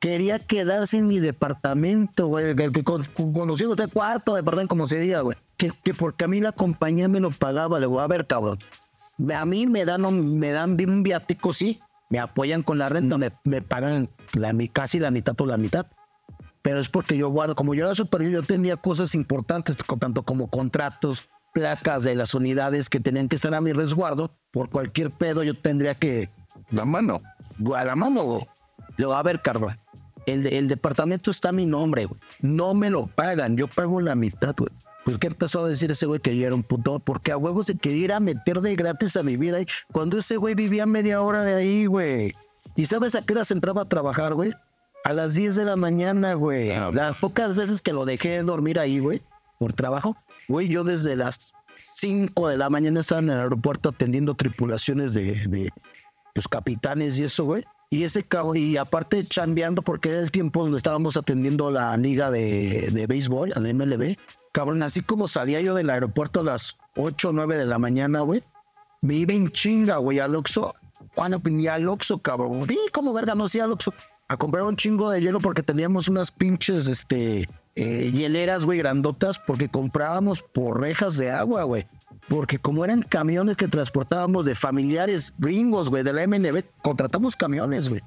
Quería 0.00 0.40
quedarse 0.40 0.98
en 0.98 1.06
mi 1.06 1.20
departamento, 1.20 2.26
güey. 2.26 2.56
Que 2.56 2.82
con- 2.82 3.04
con- 3.04 3.32
conociendo 3.32 3.74
usted 3.74 3.88
cuarto, 3.92 4.34
departamento, 4.34 4.68
como 4.70 4.88
se 4.88 4.98
diga, 4.98 5.20
güey. 5.20 5.36
Que, 5.56 5.72
que 5.84 5.94
porque 5.94 6.24
a 6.24 6.28
mí 6.28 6.40
la 6.40 6.50
compañía 6.50 7.06
me 7.06 7.20
lo 7.20 7.30
pagaba, 7.30 7.78
le 7.78 7.86
voy 7.86 8.00
a 8.02 8.08
ver, 8.08 8.26
cabrón. 8.26 8.58
A 9.32 9.44
mí 9.44 9.68
me 9.68 9.84
dan, 9.84 10.38
me 10.38 10.50
dan 10.50 10.76
un 10.88 11.02
viático, 11.04 11.52
sí. 11.52 11.80
Me 12.12 12.18
apoyan 12.18 12.62
con 12.62 12.76
la 12.76 12.90
renta, 12.90 13.16
me, 13.16 13.30
me 13.44 13.62
pagan 13.62 14.10
la, 14.34 14.52
casi 14.70 14.98
la 14.98 15.10
mitad 15.10 15.34
o 15.40 15.46
la 15.46 15.56
mitad. 15.56 15.86
Pero 16.60 16.78
es 16.78 16.90
porque 16.90 17.16
yo 17.16 17.30
guardo, 17.30 17.56
como 17.56 17.74
yo 17.74 17.86
era 17.86 17.94
superior, 17.94 18.30
yo 18.30 18.42
tenía 18.42 18.76
cosas 18.76 19.14
importantes, 19.14 19.78
tanto 19.98 20.22
como 20.22 20.50
contratos, 20.50 21.24
placas 21.54 22.02
de 22.02 22.14
las 22.14 22.34
unidades 22.34 22.90
que 22.90 23.00
tenían 23.00 23.30
que 23.30 23.36
estar 23.36 23.54
a 23.54 23.62
mi 23.62 23.72
resguardo. 23.72 24.36
Por 24.50 24.68
cualquier 24.68 25.10
pedo 25.10 25.42
yo 25.42 25.58
tendría 25.58 25.94
que 25.94 26.28
La 26.70 26.84
mano. 26.84 27.22
a 27.74 27.84
la 27.86 27.96
mano, 27.96 28.24
güey. 28.24 28.46
Digo, 28.98 29.14
a 29.14 29.22
ver, 29.22 29.40
Carva, 29.40 29.78
el, 30.26 30.46
el 30.48 30.68
departamento 30.68 31.30
está 31.30 31.48
a 31.48 31.52
mi 31.52 31.64
nombre, 31.64 32.04
güey. 32.04 32.20
No 32.42 32.74
me 32.74 32.90
lo 32.90 33.06
pagan, 33.06 33.56
yo 33.56 33.68
pago 33.68 34.02
la 34.02 34.14
mitad, 34.14 34.54
güey. 34.54 34.70
Pues 35.04 35.18
qué 35.18 35.26
empezó 35.26 35.64
a 35.64 35.68
decir 35.68 35.90
ese 35.90 36.06
güey 36.06 36.20
que 36.20 36.36
yo 36.36 36.46
era 36.46 36.54
un 36.54 36.62
puto, 36.62 37.00
porque 37.00 37.32
a 37.32 37.36
huevo 37.36 37.62
se 37.62 37.76
quería 37.76 38.04
ir 38.04 38.12
a 38.12 38.20
meter 38.20 38.60
de 38.60 38.76
gratis 38.76 39.16
a 39.16 39.22
vivir 39.22 39.54
ahí, 39.54 39.66
cuando 39.90 40.18
ese 40.18 40.36
güey 40.36 40.54
vivía 40.54 40.86
media 40.86 41.20
hora 41.22 41.42
de 41.42 41.54
ahí, 41.54 41.86
güey. 41.86 42.32
¿Y 42.76 42.86
sabes 42.86 43.14
a 43.14 43.22
qué 43.22 43.32
hora 43.32 43.44
se 43.44 43.54
entraba 43.54 43.82
a 43.82 43.88
trabajar, 43.88 44.34
güey? 44.34 44.52
A 45.04 45.12
las 45.12 45.34
10 45.34 45.56
de 45.56 45.64
la 45.64 45.76
mañana, 45.76 46.34
güey. 46.34 46.68
Las 46.92 47.16
pocas 47.16 47.56
veces 47.56 47.82
que 47.82 47.92
lo 47.92 48.04
dejé 48.04 48.42
dormir 48.42 48.78
ahí, 48.78 49.00
güey, 49.00 49.22
por 49.58 49.72
trabajo, 49.72 50.16
güey, 50.48 50.68
yo 50.68 50.84
desde 50.84 51.16
las 51.16 51.54
5 51.96 52.48
de 52.48 52.56
la 52.56 52.70
mañana 52.70 53.00
estaba 53.00 53.20
en 53.20 53.30
el 53.30 53.38
aeropuerto 53.38 53.88
atendiendo 53.88 54.34
tripulaciones 54.34 55.14
de, 55.14 55.46
de 55.48 55.70
pues, 56.34 56.46
capitanes 56.46 57.18
y 57.18 57.24
eso, 57.24 57.44
güey. 57.44 57.64
Y 57.90 58.04
ese 58.04 58.24
y 58.54 58.78
aparte 58.78 59.26
chambeando, 59.26 59.82
porque 59.82 60.08
era 60.08 60.20
el 60.20 60.30
tiempo 60.30 60.62
donde 60.62 60.78
estábamos 60.78 61.18
atendiendo 61.18 61.70
la 61.70 61.94
liga 61.98 62.30
de, 62.30 62.88
de 62.90 63.06
béisbol, 63.06 63.52
al 63.54 63.74
MLB. 63.74 64.16
Cabrón, 64.52 64.82
así 64.82 65.00
como 65.00 65.28
salía 65.28 65.60
yo 65.62 65.74
del 65.74 65.90
aeropuerto 65.90 66.40
a 66.40 66.44
las 66.44 66.76
8 66.96 67.30
o 67.30 67.32
9 67.32 67.56
de 67.56 67.66
la 67.66 67.78
mañana, 67.78 68.20
güey, 68.20 68.44
me 69.00 69.14
iba 69.14 69.32
en 69.32 69.50
chinga, 69.50 69.96
güey, 69.96 70.20
al 70.20 70.36
Oxxo. 70.36 70.74
Bueno, 71.16 71.40
pues, 71.40 71.54
ni 71.54 71.66
al 71.66 71.88
Oxxo, 71.88 72.18
cabrón. 72.18 72.66
Sí, 72.68 72.78
como 72.92 73.12
verga, 73.12 73.34
no, 73.34 73.48
sí 73.48 73.60
al 73.60 73.72
Oxxo. 73.72 73.92
A 74.28 74.36
comprar 74.36 74.64
un 74.64 74.76
chingo 74.76 75.10
de 75.10 75.20
hielo 75.20 75.40
porque 75.40 75.62
teníamos 75.62 76.08
unas 76.08 76.30
pinches, 76.30 76.86
este, 76.86 77.48
eh, 77.74 78.10
hieleras, 78.12 78.64
güey, 78.64 78.78
grandotas, 78.78 79.38
porque 79.38 79.68
comprábamos 79.68 80.42
por 80.42 80.80
rejas 80.80 81.16
de 81.16 81.30
agua, 81.30 81.64
güey. 81.64 81.86
Porque 82.28 82.58
como 82.58 82.84
eran 82.84 83.02
camiones 83.02 83.56
que 83.56 83.68
transportábamos 83.68 84.44
de 84.44 84.54
familiares 84.54 85.34
gringos, 85.38 85.90
güey, 85.90 86.02
de 86.02 86.12
la 86.12 86.26
MNB, 86.26 86.62
contratamos 86.82 87.36
camiones, 87.36 87.88
güey. 87.88 88.02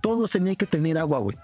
Todos 0.00 0.30
tenían 0.30 0.56
que 0.56 0.66
tener 0.66 0.98
agua, 0.98 1.18
güey. 1.18 1.36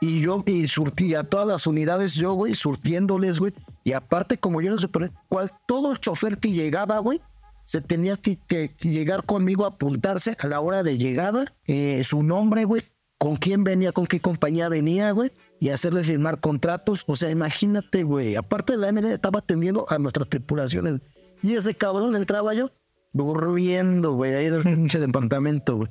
Y 0.00 0.20
yo, 0.20 0.42
y 0.46 0.68
surtía 0.68 1.20
a 1.20 1.24
todas 1.24 1.46
las 1.46 1.66
unidades, 1.66 2.14
yo, 2.14 2.34
güey, 2.34 2.54
surtiéndoles, 2.54 3.40
güey. 3.40 3.54
Y 3.84 3.92
aparte, 3.92 4.38
como 4.38 4.62
yo 4.62 4.70
no 4.70 4.78
sé, 4.78 4.88
pero 4.88 5.10
cual, 5.28 5.50
todo 5.66 5.94
chofer 5.96 6.38
que 6.38 6.50
llegaba, 6.50 6.98
güey, 6.98 7.20
se 7.64 7.82
tenía 7.82 8.16
que, 8.16 8.38
llegar 8.80 9.24
conmigo 9.24 9.64
a 9.64 9.68
apuntarse 9.68 10.36
a 10.40 10.46
la 10.46 10.60
hora 10.60 10.82
de 10.82 10.96
llegada, 10.96 11.54
eh, 11.66 12.02
su 12.04 12.22
nombre, 12.22 12.64
güey, 12.64 12.82
con 13.18 13.36
quién 13.36 13.62
venía, 13.62 13.92
con 13.92 14.06
qué 14.06 14.20
compañía 14.20 14.68
venía, 14.68 15.10
güey, 15.12 15.32
y 15.60 15.68
hacerle 15.68 16.02
firmar 16.02 16.40
contratos. 16.40 17.04
O 17.06 17.16
sea, 17.16 17.30
imagínate, 17.30 18.02
güey. 18.02 18.36
Aparte 18.36 18.74
de 18.74 18.78
la 18.78 18.92
MNB, 18.92 19.12
estaba 19.12 19.38
atendiendo 19.38 19.86
a 19.88 19.98
nuestras 19.98 20.28
tripulaciones. 20.28 21.00
Y 21.42 21.54
ese 21.54 21.74
cabrón 21.74 22.16
entraba 22.16 22.54
yo 22.54 22.70
durmiendo, 23.12 24.12
güey, 24.12 24.34
ahí 24.34 24.46
en 24.46 24.54
el 24.54 24.62
pinche 24.62 24.98
departamento, 24.98 25.76
güey. 25.76 25.90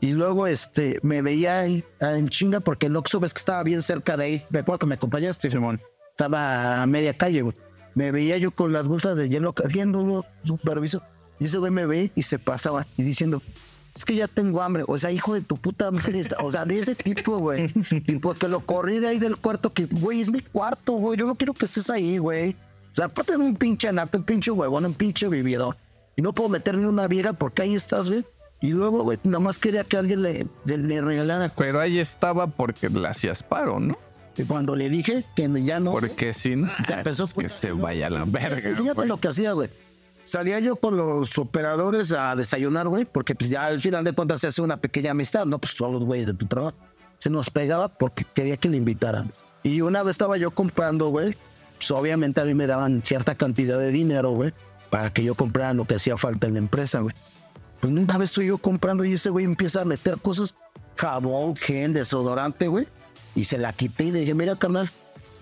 Y 0.00 0.12
luego, 0.12 0.46
este, 0.46 0.98
me 1.02 1.22
veía 1.22 1.64
en 1.64 2.28
chinga 2.28 2.60
porque 2.60 2.86
el 2.86 2.96
Oxxo 2.96 3.20
ves 3.20 3.32
que 3.32 3.38
estaba 3.38 3.62
bien 3.62 3.80
cerca 3.80 4.16
de 4.16 4.24
ahí. 4.24 4.44
Recuerdo 4.50 4.80
que 4.80 4.86
me 4.86 4.96
acompañaste, 4.96 5.48
Simón. 5.48 5.80
Estaba 6.14 6.80
a 6.80 6.86
media 6.86 7.12
calle, 7.12 7.42
güey. 7.42 7.56
Me 7.96 8.12
veía 8.12 8.38
yo 8.38 8.52
con 8.52 8.72
las 8.72 8.86
bolsas 8.86 9.16
de 9.16 9.28
hielo 9.28 9.52
haciendo 9.64 10.24
superviso. 10.44 11.02
Y 11.40 11.46
ese 11.46 11.58
güey 11.58 11.72
me 11.72 11.86
ve 11.86 12.12
y 12.14 12.22
se 12.22 12.38
pasaba 12.38 12.86
y 12.96 13.02
diciendo, 13.02 13.42
es 13.96 14.04
que 14.04 14.14
ya 14.14 14.28
tengo 14.28 14.62
hambre. 14.62 14.84
O 14.86 14.96
sea, 14.96 15.10
hijo 15.10 15.34
de 15.34 15.40
tu 15.40 15.56
puta 15.56 15.90
madre. 15.90 16.22
O 16.40 16.52
sea, 16.52 16.64
de 16.64 16.78
ese 16.78 16.94
tipo, 16.94 17.38
güey. 17.38 17.66
Y 17.90 18.16
porque 18.18 18.46
lo 18.46 18.60
corrí 18.60 19.00
de 19.00 19.08
ahí 19.08 19.18
del 19.18 19.36
cuarto, 19.38 19.72
que, 19.72 19.86
güey, 19.86 20.20
es 20.20 20.30
mi 20.30 20.40
cuarto, 20.40 20.92
güey. 20.92 21.18
Yo 21.18 21.26
no 21.26 21.34
quiero 21.34 21.52
que 21.52 21.64
estés 21.64 21.90
ahí, 21.90 22.18
güey. 22.18 22.52
O 22.92 22.94
sea, 22.94 23.06
aparte 23.06 23.32
de 23.32 23.38
un 23.38 23.56
pinche 23.56 23.88
anaco, 23.88 24.16
un 24.16 24.22
pinche 24.22 24.52
huevón, 24.52 24.84
un 24.84 24.94
pinche 24.94 25.28
vividor. 25.28 25.76
Y 26.14 26.22
no 26.22 26.32
puedo 26.32 26.48
meterme 26.48 26.86
una 26.86 27.08
vieja 27.08 27.32
porque 27.32 27.62
ahí 27.62 27.74
estás, 27.74 28.08
güey. 28.08 28.24
Y 28.60 28.68
luego, 28.68 29.02
güey, 29.02 29.18
nada 29.24 29.40
más 29.40 29.58
quería 29.58 29.82
que 29.82 29.96
alguien 29.96 30.22
le, 30.22 30.46
le, 30.64 30.78
le 30.78 31.02
regalara. 31.02 31.52
Pero 31.56 31.80
ahí 31.80 31.98
estaba 31.98 32.46
porque 32.46 32.88
le 32.88 33.08
hacías 33.08 33.42
paro, 33.42 33.80
¿no? 33.80 33.98
Y 34.36 34.44
cuando 34.44 34.74
le 34.74 34.88
dije 34.88 35.24
que 35.36 35.48
ya 35.62 35.80
no. 35.80 35.92
Porque 35.92 36.32
si 36.32 36.56
no, 36.56 36.68
Se 36.86 36.94
empezó 36.94 37.26
que 37.26 37.48
se 37.48 37.72
vaya 37.72 38.08
a 38.08 38.10
la 38.10 38.24
verga. 38.24 38.74
Fíjate 38.76 39.06
lo 39.06 39.18
que 39.18 39.28
hacía, 39.28 39.52
güey. 39.52 39.70
Salía 40.24 40.58
yo 40.58 40.76
con 40.76 40.96
los 40.96 41.36
operadores 41.36 42.10
a 42.12 42.34
desayunar, 42.34 42.88
güey, 42.88 43.04
porque 43.04 43.34
pues 43.34 43.50
ya 43.50 43.66
al 43.66 43.80
final 43.80 44.04
de 44.04 44.12
cuentas 44.12 44.40
se 44.40 44.46
hace 44.46 44.62
una 44.62 44.78
pequeña 44.78 45.10
amistad, 45.10 45.44
¿no? 45.44 45.58
Pues 45.58 45.74
son 45.74 45.92
los 45.92 46.02
güeyes 46.02 46.26
de 46.26 46.34
tu 46.34 46.46
trabajo. 46.46 46.76
Se 47.18 47.28
nos 47.28 47.50
pegaba 47.50 47.88
porque 47.88 48.24
quería 48.32 48.56
que 48.56 48.70
le 48.70 48.78
invitaran. 48.78 49.30
Y 49.62 49.82
una 49.82 50.02
vez 50.02 50.12
estaba 50.12 50.38
yo 50.38 50.50
comprando, 50.50 51.08
güey, 51.08 51.36
pues 51.76 51.90
obviamente 51.90 52.40
a 52.40 52.44
mí 52.44 52.54
me 52.54 52.66
daban 52.66 53.02
cierta 53.02 53.34
cantidad 53.34 53.78
de 53.78 53.90
dinero, 53.90 54.30
güey, 54.30 54.52
para 54.88 55.12
que 55.12 55.22
yo 55.22 55.34
comprara 55.34 55.74
lo 55.74 55.84
que 55.86 55.96
hacía 55.96 56.16
falta 56.16 56.46
en 56.46 56.54
la 56.54 56.58
empresa, 56.58 57.00
güey. 57.00 57.14
Pues 57.80 57.92
una 57.92 58.16
vez 58.16 58.30
estoy 58.30 58.46
yo 58.46 58.56
comprando 58.56 59.04
y 59.04 59.12
ese 59.12 59.28
güey 59.28 59.44
empieza 59.44 59.82
a 59.82 59.84
meter 59.84 60.16
cosas, 60.18 60.54
jabón, 60.96 61.54
gel, 61.54 61.92
desodorante, 61.92 62.66
güey. 62.68 62.86
Y 63.34 63.44
se 63.44 63.58
la 63.58 63.72
quité 63.72 64.04
y 64.04 64.10
le 64.12 64.20
dije, 64.20 64.34
mira, 64.34 64.56
carnal, 64.56 64.90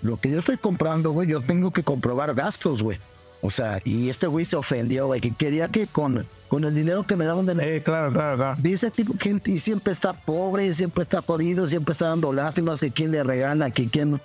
lo 0.03 0.19
que 0.19 0.31
yo 0.31 0.39
estoy 0.39 0.57
comprando, 0.57 1.13
güey, 1.13 1.29
yo 1.29 1.41
tengo 1.41 1.71
que 1.71 1.83
comprobar 1.83 2.35
gastos, 2.35 2.83
güey. 2.83 2.99
O 3.41 3.51
sea, 3.51 3.81
y 3.85 4.09
este 4.09 4.27
güey 4.27 4.45
se 4.45 4.57
ofendió, 4.57 5.07
güey, 5.07 5.21
que 5.21 5.33
quería 5.33 5.69
que 5.69 5.87
con, 5.87 6.27
con 6.49 6.65
el 6.65 6.75
dinero 6.75 7.05
que 7.05 7.17
me 7.17 7.25
daban 7.25 7.45
de 7.45 7.55
la... 7.57 7.65
Eh, 7.65 7.83
claro, 7.83 8.13
claro, 8.13 8.37
claro. 8.37 8.57
De 8.61 8.73
ese 8.73 8.91
tipo 8.91 9.15
de 9.15 9.19
gente, 9.19 9.51
y 9.51 9.59
siempre 9.59 9.93
está 9.93 10.13
pobre, 10.13 10.73
siempre 10.73 11.03
está 11.03 11.23
jodido, 11.23 11.67
siempre 11.67 11.93
está 11.93 12.09
dando 12.09 12.33
lástimas, 12.33 12.81
que 12.81 12.91
quién 12.91 13.11
le 13.11 13.23
regala, 13.23 13.71
que 13.71 13.89
quién... 13.89 14.21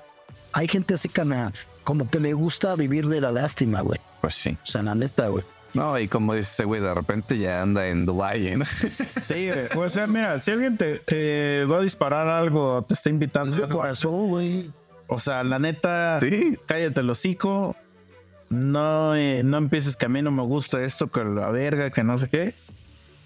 Hay 0.53 0.68
gente 0.68 0.94
así, 0.94 1.10
carnal, 1.10 1.53
como 1.84 2.10
que 2.10 2.19
le 2.19 2.34
gusta 2.34 2.76
vivir 2.76 3.07
de 3.07 3.22
la 3.22 3.31
lástima, 3.31 3.81
güey. 3.81 3.99
Pues 4.22 4.35
sí. 4.35 4.57
O 4.61 4.65
sea, 4.65 4.84
la 4.84 4.95
neta, 4.95 5.27
güey. 5.30 5.44
No, 5.73 5.99
y 5.99 6.07
como 6.07 6.34
dice 6.34 6.49
ese 6.52 6.64
güey, 6.65 6.81
de 6.81 6.94
repente 6.94 7.38
ya 7.38 7.61
anda 7.61 7.88
en 7.88 8.06
Dubái, 8.06 8.56
¿no? 8.56 8.65
Sí, 9.22 9.49
güey. 9.52 9.68
O 9.76 9.89
sea, 9.89 10.07
mira, 10.07 10.39
si 10.39 10.52
alguien 10.52 10.77
te, 10.77 10.99
te 10.99 11.65
va 11.65 11.77
a 11.77 11.81
disparar 11.81 12.27
algo, 12.27 12.84
te 12.88 12.94
está 12.94 13.10
invitando. 13.10 13.49
Es 13.49 13.57
de 13.57 13.68
corazón, 13.68 14.27
güey. 14.30 14.72
O 15.07 15.19
sea, 15.19 15.44
la 15.44 15.60
neta, 15.60 16.19
Sí. 16.19 16.57
cállate 16.65 17.02
el 17.02 17.10
hocico. 17.10 17.76
No, 18.49 19.14
eh, 19.15 19.41
no 19.44 19.57
empieces 19.57 19.95
que 19.98 20.06
a 20.06 20.10
mí 20.10 20.22
no 20.22 20.31
me 20.31 20.41
gusta 20.44 20.84
esto, 20.84 21.07
que 21.11 21.23
la 21.23 21.49
verga, 21.52 21.89
que 21.91 22.03
no 22.03 22.18
sé 22.18 22.30
qué. 22.30 22.53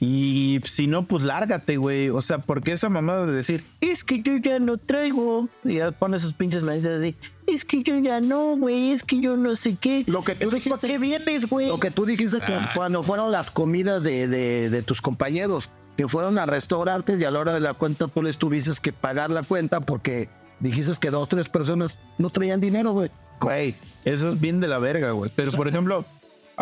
Y 0.04 0.60
si 0.66 0.88
no, 0.88 1.06
pues 1.06 1.24
lárgate, 1.24 1.78
güey. 1.78 2.10
O 2.10 2.22
sea, 2.22 2.40
porque 2.40 2.72
esa 2.72 2.90
mamada 2.90 3.28
de 3.28 3.34
decir, 3.34 3.64
es 3.82 4.04
que 4.04 4.24
yo 4.24 4.36
ya 4.38 4.58
no 4.60 4.78
traigo. 4.78 5.48
Y 5.64 5.76
ya 5.76 5.92
pone 5.92 6.18
sus 6.18 6.34
pinches 6.34 6.64
manitas 6.64 7.00
de, 7.00 7.14
es 7.46 7.64
que 7.64 7.84
yo 7.84 7.96
ya 8.00 8.20
no, 8.20 8.58
güey, 8.58 8.92
es 8.92 9.04
que 9.04 9.20
yo 9.22 9.38
no 9.38 9.56
sé 9.56 9.76
qué. 9.80 10.04
Lo 10.08 10.24
que 10.24 10.34
tú 10.34 10.46
Entonces, 10.46 10.64
¿Para 10.70 10.82
dijiste- 10.82 10.88
qué 10.88 10.98
vienes, 10.98 11.48
güey? 11.48 11.68
Lo 11.68 11.80
que 11.80 11.92
tú 11.92 12.06
dijiste 12.08 12.40
que 12.40 12.58
cuando 12.74 13.04
fueron 13.04 13.32
las 13.32 13.52
comidas 13.52 14.04
de, 14.04 14.28
de- 14.28 14.72
de 14.72 14.82
tus 14.82 15.02
compañeros, 15.04 15.70
que 15.96 16.08
fueron 16.08 16.40
a 16.40 16.48
restaurantes 16.48 17.22
y 17.22 17.24
a 17.26 17.30
la 17.30 17.38
hora 17.40 17.54
de 17.54 17.60
la 17.60 17.76
cuenta 17.76 18.08
tú 18.08 18.24
les 18.24 18.38
tuviste 18.40 18.72
que 18.82 18.92
pagar 18.92 19.30
la 19.30 19.44
cuenta 19.44 19.82
porque 19.82 20.30
dijiste 20.60 20.94
que 21.00 21.12
dos 21.12 21.24
o 21.24 21.28
tres 21.28 21.48
personas 21.48 22.00
no 22.18 22.32
traían 22.32 22.60
dinero, 22.60 22.92
güey. 22.94 23.12
Güey, 23.40 23.76
eso 24.04 24.30
es 24.30 24.42
bien 24.42 24.60
de 24.62 24.68
la 24.68 24.80
verga, 24.80 25.12
güey. 25.12 25.32
Pero, 25.36 25.52
por 25.52 25.68
ejemplo, 25.68 26.06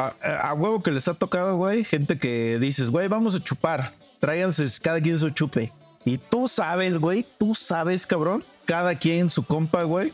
a, 0.07 0.49
a 0.49 0.53
huevo 0.53 0.81
que 0.81 0.91
les 0.91 1.07
ha 1.07 1.13
tocado, 1.13 1.57
güey, 1.57 1.84
gente 1.84 2.17
que 2.17 2.57
dices, 2.59 2.89
güey, 2.89 3.07
vamos 3.07 3.35
a 3.35 3.43
chupar. 3.43 3.93
Tráiganse 4.19 4.65
cada 4.81 5.01
quien 5.01 5.17
su 5.19 5.30
chupe. 5.30 5.71
Y 6.05 6.17
tú 6.17 6.47
sabes, 6.47 6.97
güey, 6.97 7.26
tú 7.38 7.55
sabes, 7.55 8.05
cabrón, 8.07 8.43
cada 8.65 8.95
quien 8.95 9.30
su 9.30 9.43
compa, 9.43 9.84
güey, 9.84 10.13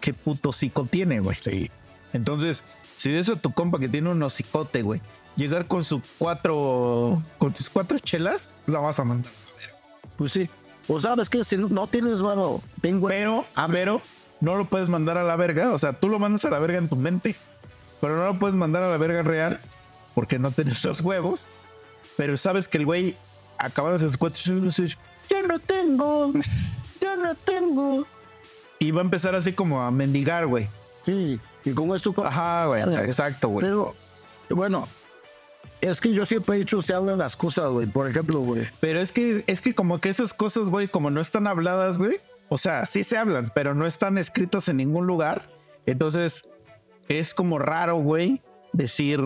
qué 0.00 0.12
puto 0.12 0.50
hocico 0.50 0.84
tiene, 0.84 1.20
güey. 1.20 1.36
Sí. 1.40 1.70
Entonces, 2.12 2.64
si 2.96 3.10
ves 3.10 3.28
a 3.28 3.36
tu 3.36 3.52
compa 3.52 3.78
que 3.78 3.88
tiene 3.88 4.10
un 4.10 4.22
hocicote, 4.22 4.82
güey, 4.82 5.00
llegar 5.36 5.66
con 5.66 5.84
sus 5.84 6.02
cuatro, 6.18 7.22
con 7.38 7.54
sus 7.54 7.70
cuatro 7.70 7.98
chelas, 7.98 8.48
la 8.66 8.80
vas 8.80 8.98
a 8.98 9.04
mandar. 9.04 9.32
Pues 10.16 10.32
sí. 10.32 10.48
O 10.88 11.00
sabes 11.00 11.28
que 11.28 11.44
si 11.44 11.56
no- 11.56 11.86
tienes, 11.86 12.22
bueno, 12.22 12.60
tengo. 12.80 13.08
Pero, 13.08 13.44
pero, 13.70 14.02
no 14.40 14.56
lo 14.56 14.66
puedes 14.66 14.88
mandar 14.88 15.16
a 15.16 15.22
la 15.22 15.36
verga. 15.36 15.72
O 15.72 15.78
sea, 15.78 15.92
tú 15.92 16.08
lo 16.08 16.18
mandas 16.18 16.44
a 16.44 16.50
la 16.50 16.58
verga 16.58 16.78
en 16.78 16.88
tu 16.88 16.96
mente. 16.96 17.36
Pero 18.02 18.16
no 18.16 18.26
lo 18.26 18.38
puedes 18.38 18.56
mandar 18.56 18.82
a 18.82 18.90
la 18.90 18.96
verga 18.96 19.22
real 19.22 19.60
porque 20.16 20.40
no 20.40 20.50
tienes 20.50 20.84
los 20.84 21.00
huevos. 21.02 21.46
Pero 22.16 22.36
sabes 22.36 22.66
que 22.66 22.78
el 22.78 22.84
güey 22.84 23.16
acaba 23.58 23.90
de 23.90 23.94
hacer 23.94 24.08
sus 24.08 24.16
cuatro 24.16 24.60
dice, 24.60 24.88
Ya 25.30 25.42
no 25.42 25.60
tengo. 25.60 26.32
Ya 27.00 27.16
no 27.16 27.34
tengo. 27.36 28.04
Y 28.80 28.90
va 28.90 29.02
a 29.02 29.04
empezar 29.04 29.36
así 29.36 29.52
como 29.52 29.80
a 29.80 29.92
mendigar, 29.92 30.46
güey. 30.46 30.68
Sí. 31.06 31.38
Y 31.64 31.70
como 31.70 31.94
es 31.94 32.02
tu. 32.02 32.12
Ajá, 32.20 32.66
güey. 32.66 32.82
Exacto, 33.04 33.48
güey. 33.48 33.64
Pero, 33.64 33.94
bueno, 34.50 34.88
es 35.80 36.00
que 36.00 36.12
yo 36.12 36.26
siempre 36.26 36.56
he 36.56 36.58
dicho, 36.58 36.82
se 36.82 36.94
hablan 36.94 37.18
las 37.18 37.36
cosas, 37.36 37.70
güey. 37.70 37.86
Por 37.86 38.10
ejemplo, 38.10 38.40
güey. 38.40 38.66
Pero 38.80 39.00
es 39.00 39.12
que, 39.12 39.44
es 39.46 39.60
que 39.60 39.76
como 39.76 40.00
que 40.00 40.08
esas 40.08 40.34
cosas, 40.34 40.70
güey, 40.70 40.88
como 40.88 41.10
no 41.10 41.20
están 41.20 41.46
habladas, 41.46 41.98
güey. 41.98 42.20
O 42.48 42.58
sea, 42.58 42.84
sí 42.84 43.04
se 43.04 43.16
hablan, 43.16 43.52
pero 43.54 43.76
no 43.76 43.86
están 43.86 44.18
escritas 44.18 44.68
en 44.68 44.78
ningún 44.78 45.06
lugar. 45.06 45.48
Entonces, 45.86 46.48
es 47.18 47.34
como 47.34 47.58
raro, 47.58 47.96
güey, 47.96 48.40
decir, 48.72 49.20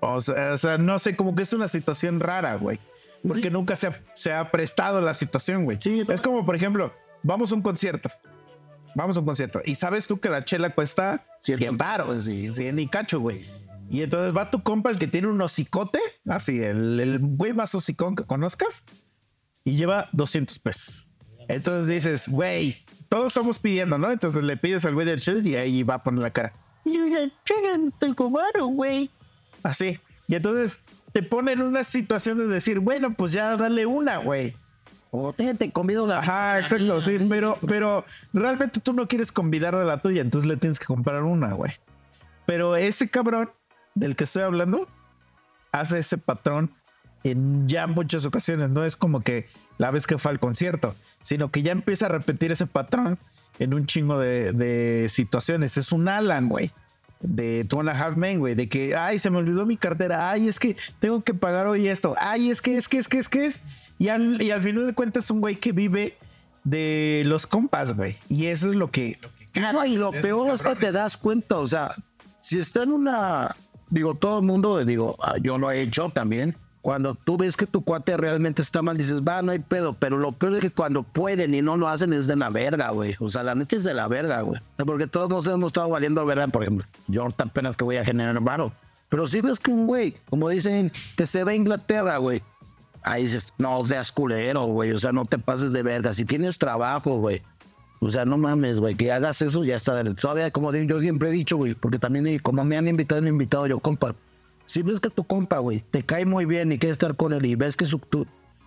o 0.00 0.20
sea, 0.20 0.52
o 0.54 0.58
sea, 0.58 0.78
no 0.78 0.98
sé, 0.98 1.16
como 1.16 1.34
que 1.34 1.42
es 1.42 1.52
una 1.52 1.68
situación 1.68 2.20
rara, 2.20 2.56
güey. 2.56 2.78
Porque 3.26 3.50
nunca 3.50 3.76
se 3.76 3.86
ha, 3.86 4.02
se 4.14 4.32
ha 4.32 4.50
prestado 4.50 5.00
la 5.00 5.14
situación, 5.14 5.64
güey. 5.64 5.78
Sí, 5.80 6.02
es 6.08 6.20
como, 6.20 6.44
por 6.44 6.56
ejemplo, 6.56 6.92
vamos 7.22 7.52
a 7.52 7.54
un 7.54 7.62
concierto. 7.62 8.10
Vamos 8.94 9.16
a 9.16 9.20
un 9.20 9.26
concierto. 9.26 9.60
Y 9.64 9.76
sabes 9.76 10.06
tú 10.06 10.18
que 10.18 10.28
la 10.28 10.44
chela 10.44 10.74
cuesta 10.74 11.24
100 11.40 11.78
baros, 11.78 12.26
y 12.26 12.48
100 12.48 12.78
y 12.80 12.88
cacho, 12.88 13.20
güey. 13.20 13.46
Y 13.88 14.02
entonces 14.02 14.36
va 14.36 14.50
tu 14.50 14.62
compa, 14.62 14.90
el 14.90 14.98
que 14.98 15.06
tiene 15.06 15.28
un 15.28 15.40
hocicote, 15.40 16.00
así, 16.26 16.62
el, 16.62 16.98
el 16.98 17.18
güey 17.20 17.52
más 17.52 17.74
hocicón 17.74 18.16
que 18.16 18.24
conozcas, 18.24 18.84
y 19.64 19.76
lleva 19.76 20.08
200 20.12 20.58
pesos. 20.58 21.08
Entonces 21.48 21.86
dices, 21.86 22.28
güey, 22.28 22.84
todos 23.08 23.28
estamos 23.28 23.58
pidiendo, 23.58 23.98
¿no? 23.98 24.10
Entonces 24.10 24.42
le 24.42 24.56
pides 24.56 24.84
al 24.84 24.94
güey 24.94 25.06
del 25.06 25.20
shirt 25.20 25.44
y 25.44 25.56
ahí 25.56 25.82
va 25.82 25.94
a 25.94 26.02
poner 26.02 26.22
la 26.22 26.30
cara. 26.30 26.54
Yo 26.84 27.06
ya 27.06 27.30
tengo 27.98 28.30
varo, 28.30 28.66
güey. 28.66 29.10
Así. 29.62 29.98
Y 30.28 30.34
entonces 30.34 30.82
te 31.12 31.22
pone 31.22 31.52
en 31.52 31.62
una 31.62 31.84
situación 31.84 32.38
de 32.38 32.46
decir, 32.46 32.80
bueno, 32.80 33.14
pues 33.14 33.32
ya 33.32 33.56
dale 33.56 33.86
una, 33.86 34.18
güey. 34.18 34.54
O 35.10 35.32
te, 35.32 35.54
te 35.54 35.70
convido 35.70 36.04
una. 36.04 36.20
Ajá, 36.20 36.58
exacto, 36.58 37.00
sí, 37.02 37.18
pero, 37.28 37.58
pero 37.68 38.04
realmente 38.32 38.80
tú 38.80 38.94
no 38.94 39.06
quieres 39.06 39.30
convidarle 39.30 39.84
la 39.84 39.98
tuya, 39.98 40.22
entonces 40.22 40.48
le 40.48 40.56
tienes 40.56 40.78
que 40.78 40.86
comprar 40.86 41.22
una, 41.22 41.52
güey. 41.52 41.72
Pero 42.46 42.76
ese 42.76 43.08
cabrón 43.10 43.50
del 43.94 44.16
que 44.16 44.24
estoy 44.24 44.42
hablando 44.42 44.88
hace 45.70 45.98
ese 45.98 46.18
patrón 46.18 46.72
en 47.24 47.68
ya 47.68 47.86
muchas 47.86 48.24
ocasiones. 48.24 48.70
No 48.70 48.84
es 48.84 48.96
como 48.96 49.20
que 49.20 49.48
la 49.78 49.90
vez 49.90 50.06
que 50.06 50.18
fue 50.18 50.30
al 50.30 50.40
concierto, 50.40 50.94
sino 51.22 51.50
que 51.50 51.62
ya 51.62 51.72
empieza 51.72 52.06
a 52.06 52.08
repetir 52.08 52.52
ese 52.52 52.66
patrón 52.66 53.18
en 53.58 53.74
un 53.74 53.86
chingo 53.86 54.18
de, 54.18 54.52
de 54.52 55.08
situaciones. 55.08 55.76
Es 55.76 55.92
un 55.92 56.08
Alan, 56.08 56.48
güey. 56.48 56.70
De 57.20 57.64
Two 57.64 57.80
and 57.80 57.90
a 57.90 57.92
Half 57.92 58.16
Men, 58.16 58.40
güey. 58.40 58.54
De 58.54 58.68
que, 58.68 58.96
ay, 58.96 59.18
se 59.18 59.30
me 59.30 59.38
olvidó 59.38 59.64
mi 59.64 59.76
cartera. 59.76 60.30
Ay, 60.30 60.48
es 60.48 60.58
que 60.58 60.76
tengo 61.00 61.22
que 61.22 61.34
pagar 61.34 61.66
hoy 61.66 61.88
esto. 61.88 62.14
Ay, 62.18 62.50
es 62.50 62.60
que, 62.60 62.76
es 62.76 62.88
que, 62.88 62.98
es 62.98 63.08
que, 63.08 63.18
es 63.18 63.28
que 63.28 63.46
es. 63.46 63.60
Y 63.98 64.08
al, 64.08 64.42
y 64.42 64.50
al 64.50 64.62
final 64.62 64.86
de 64.86 64.94
cuentas 64.94 65.24
es 65.24 65.30
un 65.30 65.40
güey 65.40 65.56
que 65.56 65.72
vive 65.72 66.16
de 66.64 67.22
los 67.26 67.46
compas, 67.46 67.96
güey. 67.96 68.16
Y 68.28 68.46
eso 68.46 68.70
es 68.70 68.76
lo 68.76 68.90
que... 68.90 69.18
Lo 69.54 69.82
que 69.82 69.88
y 69.88 69.96
lo 69.96 70.12
peor 70.12 70.52
es 70.54 70.62
que 70.62 70.74
te 70.74 70.92
das 70.92 71.16
cuenta, 71.16 71.58
o 71.58 71.66
sea, 71.66 71.94
si 72.40 72.58
está 72.58 72.84
en 72.84 72.92
una, 72.92 73.54
digo, 73.90 74.14
todo 74.14 74.38
el 74.38 74.46
mundo, 74.46 74.82
digo, 74.84 75.16
ah, 75.22 75.34
yo 75.40 75.58
lo 75.58 75.70
he 75.70 75.82
hecho 75.82 76.08
también. 76.08 76.56
Cuando 76.82 77.14
tú 77.14 77.36
ves 77.36 77.56
que 77.56 77.66
tu 77.66 77.84
cuate 77.84 78.16
realmente 78.16 78.60
está 78.60 78.82
mal, 78.82 78.98
dices, 78.98 79.22
va, 79.22 79.40
no 79.40 79.52
hay 79.52 79.60
pedo. 79.60 79.94
Pero 79.94 80.18
lo 80.18 80.32
peor 80.32 80.54
es 80.54 80.60
que 80.60 80.70
cuando 80.70 81.04
pueden 81.04 81.54
y 81.54 81.62
no 81.62 81.76
lo 81.76 81.86
hacen 81.86 82.12
es 82.12 82.26
de 82.26 82.34
la 82.34 82.50
verga, 82.50 82.90
güey. 82.90 83.14
O 83.20 83.28
sea, 83.28 83.44
la 83.44 83.54
neta 83.54 83.76
es 83.76 83.84
de 83.84 83.94
la 83.94 84.08
verga, 84.08 84.40
güey. 84.40 84.60
Porque 84.84 85.06
todos 85.06 85.30
nos 85.30 85.46
hemos 85.46 85.68
estado 85.68 85.88
valiendo 85.88 86.26
verga, 86.26 86.48
por 86.48 86.62
ejemplo. 86.62 86.84
Yo 87.06 87.22
ahorita 87.22 87.44
apenas 87.44 87.76
que 87.76 87.84
voy 87.84 87.98
a 87.98 88.04
generar 88.04 88.38
varo. 88.40 88.72
Pero 89.08 89.28
si 89.28 89.40
ves 89.40 89.60
que 89.60 89.70
un 89.70 89.86
güey, 89.86 90.16
como 90.28 90.48
dicen, 90.48 90.90
que 91.16 91.26
se 91.26 91.44
va 91.44 91.52
a 91.52 91.54
Inglaterra, 91.54 92.16
güey. 92.16 92.42
Ahí 93.04 93.24
dices, 93.24 93.54
no 93.58 93.84
seas 93.86 94.10
culero, 94.10 94.66
güey. 94.66 94.90
O 94.90 94.98
sea, 94.98 95.12
no 95.12 95.24
te 95.24 95.38
pases 95.38 95.72
de 95.72 95.84
verga. 95.84 96.12
Si 96.12 96.24
tienes 96.24 96.58
trabajo, 96.58 97.18
güey. 97.18 97.42
O 98.00 98.10
sea, 98.10 98.24
no 98.24 98.36
mames, 98.36 98.80
güey, 98.80 98.96
que 98.96 99.12
hagas 99.12 99.40
eso 99.42 99.62
ya 99.62 99.76
está. 99.76 100.02
Todavía, 100.14 100.50
como 100.50 100.72
yo 100.72 101.00
siempre 101.00 101.28
he 101.28 101.32
dicho, 101.32 101.56
güey, 101.56 101.74
porque 101.74 102.00
también 102.00 102.40
como 102.40 102.64
me 102.64 102.76
han 102.76 102.88
invitado, 102.88 103.22
me 103.22 103.28
han 103.28 103.34
invitado 103.34 103.68
yo, 103.68 103.78
compa. 103.78 104.16
Si 104.66 104.82
ves 104.82 105.00
que 105.00 105.10
tu 105.10 105.24
compa, 105.24 105.58
güey, 105.58 105.80
te 105.80 106.02
cae 106.02 106.24
muy 106.24 106.44
bien 106.44 106.72
y 106.72 106.78
quieres 106.78 106.94
estar 106.94 107.16
con 107.16 107.32
él 107.32 107.44
y 107.44 107.54
ves 107.54 107.76
que 107.76 107.84
su, 107.84 107.98
tu, 107.98 108.26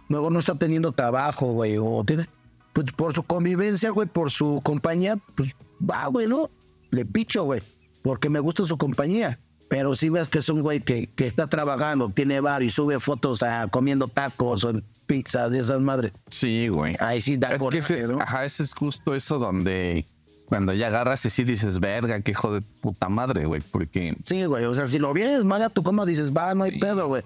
luego 0.09 0.29
no 0.29 0.39
está 0.39 0.55
teniendo 0.55 0.91
trabajo, 0.91 1.47
güey, 1.53 1.77
o 1.77 2.03
tiene, 2.05 2.29
pues 2.73 2.91
por 2.91 3.13
su 3.13 3.23
convivencia, 3.23 3.89
güey, 3.89 4.07
por 4.07 4.31
su 4.31 4.61
compañía, 4.63 5.17
pues 5.35 5.51
va, 5.79 6.05
güey, 6.07 6.27
¿no? 6.27 6.49
Le 6.91 7.05
picho, 7.05 7.43
güey, 7.43 7.61
porque 8.01 8.29
me 8.29 8.39
gusta 8.39 8.65
su 8.65 8.77
compañía. 8.77 9.39
Pero 9.67 9.95
si 9.95 10.09
ves 10.09 10.29
que 10.29 10.39
es 10.39 10.49
un 10.49 10.61
güey 10.61 10.79
que, 10.79 11.07
que 11.07 11.25
está 11.25 11.47
trabajando, 11.47 12.09
tiene 12.09 12.39
bar 12.39 12.61
y 12.61 12.69
sube 12.69 12.99
fotos 12.99 13.41
a 13.41 13.67
comiendo 13.67 14.07
tacos 14.07 14.63
o 14.63 14.73
pizzas 15.07 15.51
y 15.53 15.57
esas 15.57 15.81
madres. 15.81 16.13
Sí, 16.29 16.67
güey. 16.67 16.95
Ahí 16.99 17.19
sí 17.19 17.37
da 17.37 17.55
Es 17.55 17.63
que 17.63 17.79
ese 17.79 17.87
coraje, 17.87 18.03
es, 18.03 18.09
¿no? 18.11 18.21
ajá, 18.21 18.45
ese 18.45 18.61
es 18.61 18.73
justo 18.75 19.15
eso 19.15 19.39
donde 19.39 20.05
cuando 20.47 20.73
ya 20.73 20.87
agarras 20.87 21.25
y 21.25 21.29
sí 21.29 21.43
dices, 21.43 21.79
verga, 21.79 22.21
qué 22.21 22.31
hijo 22.31 22.53
de 22.53 22.61
puta 22.81 23.09
madre, 23.09 23.45
güey, 23.45 23.61
porque 23.71 24.15
Sí, 24.23 24.45
güey. 24.45 24.65
O 24.65 24.73
sea, 24.73 24.87
si 24.87 24.99
lo 24.99 25.13
vienes 25.13 25.43
mal 25.45 25.61
a 25.63 25.69
tu 25.69 25.83
cama, 25.83 26.05
dices, 26.05 26.35
va, 26.35 26.53
no 26.53 26.63
hay 26.63 26.79
pedo, 26.79 27.07
güey. 27.07 27.23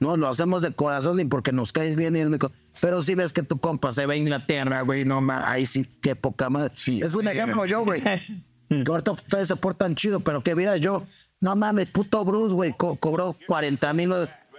No, 0.00 0.16
lo 0.16 0.28
hacemos 0.28 0.62
de 0.62 0.72
corazón 0.72 1.18
y 1.20 1.24
porque 1.24 1.50
nos 1.52 1.72
caes 1.72 1.96
bien 1.96 2.16
y 2.16 2.20
es 2.20 2.28
mi 2.28 2.38
co- 2.38 2.52
Pero 2.80 3.02
si 3.02 3.14
ves 3.16 3.32
que 3.32 3.42
tu 3.42 3.58
compa 3.58 3.90
se 3.92 4.06
va 4.06 4.12
a 4.12 4.16
Inglaterra, 4.16 4.82
güey, 4.82 5.04
no 5.04 5.20
más, 5.20 5.44
ahí 5.46 5.66
sí, 5.66 5.84
qué 6.00 6.14
poca 6.14 6.48
madre. 6.50 6.70
Sí, 6.76 7.00
es 7.02 7.14
un 7.14 7.22
sí, 7.24 7.28
ejemplo 7.28 7.64
yo, 7.66 7.84
güey. 7.84 8.02
Que 8.68 8.84
ahorita 8.86 9.12
ustedes 9.12 9.48
se 9.48 9.56
portan 9.56 9.94
chido, 9.94 10.20
pero 10.20 10.42
que 10.42 10.54
viera 10.54 10.76
yo, 10.76 11.04
no 11.40 11.56
mames, 11.56 11.86
puto 11.86 12.22
Bruce, 12.24 12.54
güey, 12.54 12.74
co- 12.76 12.96
cobró 12.96 13.34
40 13.46 13.92
mil 13.94 14.12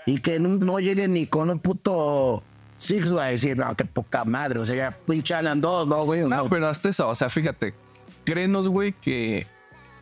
y 0.07 0.19
que 0.19 0.39
no, 0.39 0.49
no 0.49 0.79
llegue 0.79 1.07
ni 1.07 1.27
con 1.27 1.49
un 1.51 1.59
puto 1.59 2.41
Six, 2.79 3.11
güey, 3.11 3.33
decir, 3.33 3.55
no, 3.57 3.75
qué 3.75 3.85
poca 3.85 4.23
madre. 4.25 4.57
O 4.59 4.65
sea, 4.65 4.75
ya 4.75 4.97
pinche 5.05 5.35
Alan 5.35 5.61
dos, 5.61 5.87
¿no, 5.87 6.05
güey? 6.05 6.21
No, 6.21 6.49
pero 6.49 6.67
hasta 6.67 6.89
eso, 6.89 7.07
o 7.07 7.13
sea, 7.13 7.29
fíjate, 7.29 7.73
créenos, 8.29 8.67
güey, 8.67 8.93
que 8.93 9.47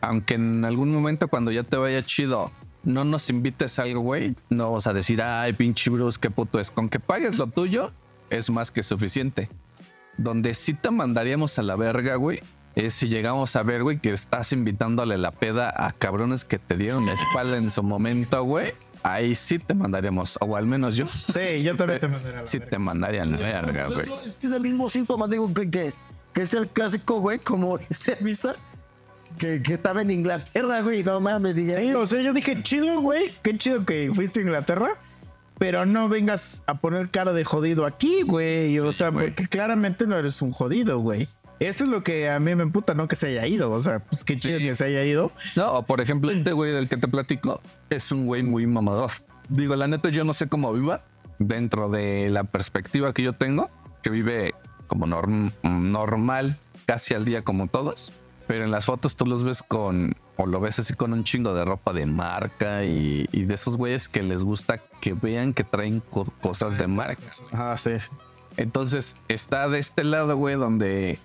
aunque 0.00 0.34
en 0.34 0.64
algún 0.64 0.92
momento 0.92 1.28
cuando 1.28 1.50
ya 1.50 1.62
te 1.62 1.76
vaya 1.76 2.02
chido 2.02 2.52
no 2.84 3.04
nos 3.04 3.28
invites 3.30 3.78
a 3.78 3.82
algo, 3.82 4.00
güey, 4.00 4.34
no 4.50 4.64
vamos 4.64 4.86
a 4.86 4.92
decir, 4.92 5.20
ay, 5.22 5.52
pinche 5.54 5.90
Bruce, 5.90 6.18
qué 6.20 6.30
puto 6.30 6.60
es. 6.60 6.70
Con 6.70 6.88
que 6.88 7.00
pagues 7.00 7.38
lo 7.38 7.46
tuyo 7.48 7.90
es 8.30 8.50
más 8.50 8.70
que 8.70 8.82
suficiente. 8.82 9.48
Donde 10.16 10.54
sí 10.54 10.74
te 10.74 10.90
mandaríamos 10.90 11.58
a 11.58 11.62
la 11.62 11.76
verga, 11.76 12.16
güey, 12.16 12.40
es 12.74 12.94
si 12.94 13.08
llegamos 13.08 13.56
a 13.56 13.62
ver, 13.62 13.82
güey, 13.82 13.98
que 13.98 14.10
estás 14.10 14.52
invitándole 14.52 15.16
la 15.16 15.32
peda 15.32 15.72
a 15.74 15.92
cabrones 15.92 16.44
que 16.44 16.58
te 16.58 16.76
dieron 16.76 17.06
la 17.06 17.14
espalda 17.14 17.56
en 17.56 17.70
su 17.70 17.82
momento, 17.82 18.42
güey. 18.44 18.72
Ahí 19.02 19.34
sí 19.34 19.58
te 19.58 19.74
mandaríamos, 19.74 20.38
o 20.40 20.56
al 20.56 20.66
menos 20.66 20.96
yo. 20.96 21.06
Sí, 21.06 21.62
yo 21.62 21.76
también 21.76 22.00
te 22.00 22.08
mandaré 22.08 22.38
a 22.38 22.40
la 22.42 22.46
Sí 22.46 22.58
verga. 22.58 22.70
te 22.70 22.78
mandaría 22.78 23.22
a 23.22 23.26
la 23.26 23.36
verga, 23.36 23.86
güey. 23.86 24.06
Es 24.26 24.36
que 24.36 24.48
es 24.48 24.52
el 24.52 24.60
mismo 24.60 24.90
síntoma, 24.90 25.28
digo, 25.28 25.52
que, 25.54 25.70
que, 25.70 25.94
que 26.38 26.44
es 26.44 26.54
el 26.54 26.68
clásico, 26.68 27.18
güey, 27.20 27.40
como 27.40 27.78
dice 27.88 28.16
Misa, 28.20 28.54
que, 29.38 29.60
que 29.60 29.74
estaba 29.74 30.02
en 30.02 30.12
Inglaterra, 30.12 30.82
güey, 30.82 31.02
no 31.02 31.18
mames, 31.20 31.56
dije, 31.56 31.76
Sí, 31.80 31.92
o 31.94 32.06
sea, 32.06 32.22
yo 32.22 32.32
dije, 32.32 32.62
chido, 32.62 33.00
güey, 33.00 33.32
qué 33.42 33.58
chido 33.58 33.84
que 33.84 34.12
fuiste 34.14 34.38
a 34.38 34.42
Inglaterra, 34.44 34.90
pero 35.58 35.84
no 35.84 36.08
vengas 36.08 36.62
a 36.68 36.74
poner 36.74 37.10
cara 37.10 37.32
de 37.32 37.42
jodido 37.42 37.86
aquí, 37.86 38.22
güey. 38.22 38.78
o 38.78 38.92
Sí, 38.92 38.98
sea, 38.98 39.08
güey. 39.08 39.26
porque 39.26 39.48
claramente 39.48 40.06
no 40.06 40.16
eres 40.16 40.40
un 40.40 40.52
jodido, 40.52 41.00
güey. 41.00 41.26
Eso 41.58 41.82
es 41.82 41.90
lo 41.90 42.04
que 42.04 42.30
a 42.30 42.38
mí 42.38 42.54
me 42.54 42.62
emputa, 42.62 42.94
¿no? 42.94 43.08
Que 43.08 43.16
se 43.16 43.26
haya 43.26 43.44
ido. 43.48 43.72
O 43.72 43.80
sea, 43.80 43.98
pues 43.98 44.22
qué 44.22 44.36
chido 44.36 44.58
Sí. 44.60 44.64
que 44.66 44.76
se 44.76 44.84
haya 44.84 45.04
ido. 45.04 45.32
No, 45.56 45.72
o 45.72 45.82
por 45.82 46.00
ejemplo, 46.00 46.30
este 46.30 46.52
güey 46.52 46.70
del 46.72 46.88
que 46.88 46.96
te 46.98 47.08
platico 47.08 47.60
es 47.90 48.12
un 48.12 48.26
güey 48.26 48.44
muy 48.44 48.64
mamador. 48.68 49.10
Digo, 49.48 49.74
la 49.74 49.88
neta, 49.88 50.08
yo 50.10 50.22
no 50.22 50.34
sé 50.34 50.48
cómo 50.48 50.72
viva 50.72 51.02
dentro 51.40 51.88
de 51.90 52.28
la 52.30 52.44
perspectiva 52.44 53.12
que 53.12 53.24
yo 53.24 53.32
tengo, 53.32 53.68
que 54.04 54.10
vive 54.10 54.54
como 54.88 55.06
norm- 55.06 55.52
normal, 55.62 56.58
casi 56.86 57.14
al 57.14 57.24
día 57.24 57.44
como 57.44 57.68
todos. 57.68 58.12
Pero 58.48 58.64
en 58.64 58.70
las 58.70 58.86
fotos 58.86 59.14
tú 59.14 59.26
los 59.26 59.42
ves 59.42 59.62
con, 59.62 60.14
o 60.36 60.46
lo 60.46 60.58
ves 60.58 60.78
así 60.78 60.94
con 60.94 61.12
un 61.12 61.22
chingo 61.22 61.52
de 61.54 61.64
ropa 61.66 61.92
de 61.92 62.06
marca 62.06 62.82
y, 62.84 63.28
y 63.30 63.44
de 63.44 63.54
esos 63.54 63.76
güeyes 63.76 64.08
que 64.08 64.22
les 64.22 64.42
gusta 64.42 64.78
que 65.02 65.12
vean 65.12 65.52
que 65.52 65.64
traen 65.64 66.00
co- 66.00 66.32
cosas 66.40 66.78
de 66.78 66.86
marca. 66.86 67.22
Ah, 67.52 67.76
sí. 67.76 67.90
Entonces 68.56 69.16
está 69.28 69.68
de 69.68 69.78
este 69.78 70.02
lado, 70.02 70.36
güey, 70.36 70.56
donde 70.56 71.18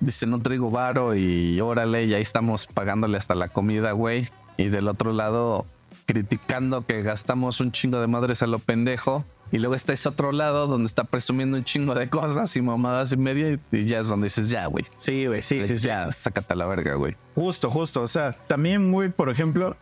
dice 0.00 0.26
no 0.26 0.38
traigo 0.40 0.70
varo 0.70 1.16
y 1.16 1.60
órale, 1.60 2.04
y 2.04 2.14
ahí 2.14 2.22
estamos 2.22 2.66
pagándole 2.68 3.18
hasta 3.18 3.34
la 3.34 3.48
comida, 3.48 3.90
güey. 3.92 4.28
Y 4.56 4.68
del 4.68 4.86
otro 4.88 5.12
lado, 5.12 5.66
criticando 6.06 6.86
que 6.86 7.02
gastamos 7.02 7.60
un 7.60 7.72
chingo 7.72 8.00
de 8.00 8.06
madres 8.06 8.42
a 8.42 8.46
lo 8.46 8.58
pendejo. 8.60 9.24
Y 9.50 9.58
luego 9.58 9.74
está 9.74 9.92
ese 9.92 10.08
otro 10.08 10.32
lado 10.32 10.66
donde 10.66 10.86
está 10.86 11.04
presumiendo 11.04 11.56
un 11.56 11.64
chingo 11.64 11.94
de 11.94 12.08
cosas 12.08 12.54
y 12.56 12.62
mamadas 12.62 13.12
y 13.12 13.16
media. 13.16 13.50
Y, 13.50 13.60
y 13.72 13.84
ya 13.86 14.00
es 14.00 14.08
donde 14.08 14.26
dices, 14.26 14.50
ya, 14.50 14.66
güey. 14.66 14.84
Sí, 14.96 15.26
güey, 15.26 15.42
sí, 15.42 15.66
sí, 15.66 15.78
sí. 15.78 15.86
Ya, 15.86 16.12
sácate 16.12 16.52
a 16.52 16.56
la 16.56 16.66
verga, 16.66 16.94
güey. 16.94 17.16
Justo, 17.34 17.70
justo. 17.70 18.02
O 18.02 18.08
sea, 18.08 18.32
también, 18.46 18.92
güey, 18.92 19.08
por 19.08 19.30
ejemplo, 19.30 19.76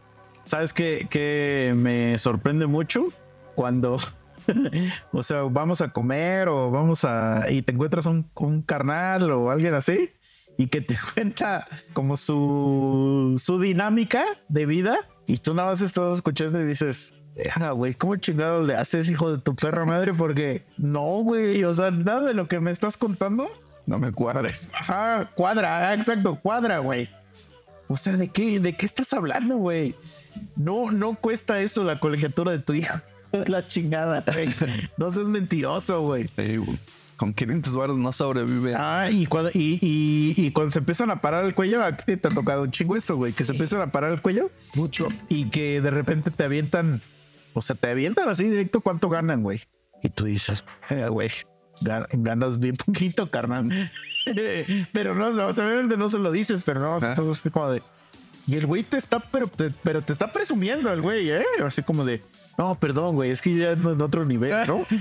¿sabes 0.44 0.72
qué, 0.72 1.06
qué 1.10 1.74
me 1.76 2.16
sorprende 2.18 2.66
mucho? 2.66 3.08
Cuando, 3.56 3.98
o 5.12 5.22
sea, 5.22 5.42
vamos 5.42 5.80
a 5.80 5.88
comer 5.88 6.48
o 6.48 6.70
vamos 6.70 7.04
a... 7.04 7.50
y 7.50 7.62
te 7.62 7.72
encuentras 7.72 8.06
un, 8.06 8.30
un 8.34 8.62
carnal 8.62 9.30
o 9.32 9.50
alguien 9.50 9.74
así 9.74 10.10
y 10.56 10.68
que 10.68 10.80
te 10.80 10.96
cuenta 11.14 11.66
como 11.92 12.16
su, 12.16 13.40
su 13.42 13.60
dinámica 13.60 14.24
de 14.48 14.66
vida 14.66 14.98
y 15.26 15.38
tú 15.38 15.54
nada 15.54 15.70
más 15.70 15.80
estás 15.80 16.14
escuchando 16.14 16.60
y 16.60 16.64
dices... 16.64 17.14
"Ah, 17.54 17.70
güey, 17.72 17.94
¿cómo 17.94 18.16
chingado 18.16 18.62
le 18.64 18.74
haces, 18.76 19.10
hijo 19.10 19.30
de 19.30 19.38
tu 19.38 19.54
perra 19.54 19.84
madre? 19.84 20.12
Porque 20.14 20.64
no, 20.78 21.22
güey, 21.22 21.62
o 21.64 21.72
sea, 21.74 21.90
nada 21.90 22.22
de 22.28 22.34
lo 22.34 22.46
que 22.48 22.60
me 22.60 22.70
estás 22.70 22.96
contando 22.96 23.48
No 23.86 23.98
me 23.98 24.10
cuadre. 24.10 24.50
Ajá, 24.72 25.30
cuadra, 25.34 25.94
exacto, 25.94 26.38
cuadra, 26.42 26.78
güey. 26.78 27.08
O 27.88 27.96
sea, 27.96 28.16
¿de 28.16 28.28
qué, 28.28 28.58
¿de 28.58 28.76
qué 28.76 28.84
estás 28.84 29.12
hablando, 29.12 29.56
güey? 29.58 29.94
No, 30.56 30.90
no 30.90 31.14
cuesta 31.14 31.60
eso 31.60 31.84
la 31.84 32.00
colegiatura 32.00 32.50
de 32.52 32.58
tu 32.58 32.72
hijo. 32.74 32.94
La 33.46 33.66
chingada, 33.66 34.24
güey. 34.32 34.48
No 34.96 35.10
seas 35.10 35.28
mentiroso, 35.28 36.02
güey. 36.02 36.26
Ey, 36.36 36.56
güey. 36.56 36.78
Con 37.16 37.32
500 37.32 37.74
baros 37.76 37.96
no 37.96 38.12
sobrevive. 38.12 38.74
Ah, 38.76 39.08
y 39.10 39.26
cuando, 39.26 39.50
y, 39.54 39.78
y, 39.80 40.34
y 40.36 40.50
cuando 40.50 40.70
se 40.72 40.80
empiezan 40.80 41.10
a 41.10 41.20
parar 41.20 41.44
el 41.44 41.54
cuello, 41.54 41.82
a 41.82 41.96
ti 41.96 42.16
te 42.16 42.28
ha 42.28 42.30
tocado 42.30 42.62
un 42.62 42.70
chingo 42.70 42.96
eso, 42.96 43.16
güey. 43.16 43.32
Que 43.32 43.44
se 43.44 43.52
empiezan 43.52 43.80
a 43.80 43.90
parar 43.92 44.12
el 44.12 44.20
cuello 44.20 44.50
mucho. 44.74 45.08
y 45.28 45.48
que 45.48 45.80
de 45.80 45.90
repente 45.90 46.30
te 46.30 46.42
avientan, 46.44 47.00
o 47.56 47.60
sea, 47.62 47.74
te 47.76 47.90
avientan 47.90 48.28
así 48.28 48.44
directo 48.44 48.80
cuánto 48.80 49.08
ganan, 49.08 49.42
güey. 49.42 49.62
Y 50.02 50.10
tú 50.10 50.24
dices, 50.24 50.62
"Eh, 50.90 51.08
güey, 51.08 51.30
ga- 51.82 52.06
ganas 52.12 52.58
bien 52.60 52.76
poquito, 52.76 53.30
carnal. 53.30 53.68
pero 54.92 55.14
no, 55.14 55.46
o 55.46 55.52
sea, 55.52 55.64
obviamente 55.66 55.96
no 55.96 56.08
se 56.08 56.18
lo 56.18 56.30
dices, 56.30 56.62
pero 56.64 56.80
no, 56.80 56.96
Ah. 57.06 57.14
todo 57.14 57.32
así 57.32 57.50
como 57.50 57.70
de. 57.70 57.82
Y 58.46 58.54
el 58.56 58.66
güey 58.66 58.82
te 58.84 58.96
está, 58.96 59.18
pero 59.18 59.48
te, 59.48 59.72
pero 59.82 60.02
te 60.02 60.12
está 60.12 60.32
presumiendo 60.32 60.92
el 60.92 61.00
güey, 61.02 61.30
¿eh? 61.30 61.44
Así 61.64 61.82
como 61.82 62.04
de, 62.04 62.22
no, 62.56 62.74
perdón, 62.78 63.16
güey, 63.16 63.30
es 63.30 63.42
que 63.42 63.54
ya 63.56 63.72
ando 63.72 63.92
en 63.92 64.00
otro 64.00 64.24
nivel, 64.24 64.54
¿no? 64.68 64.84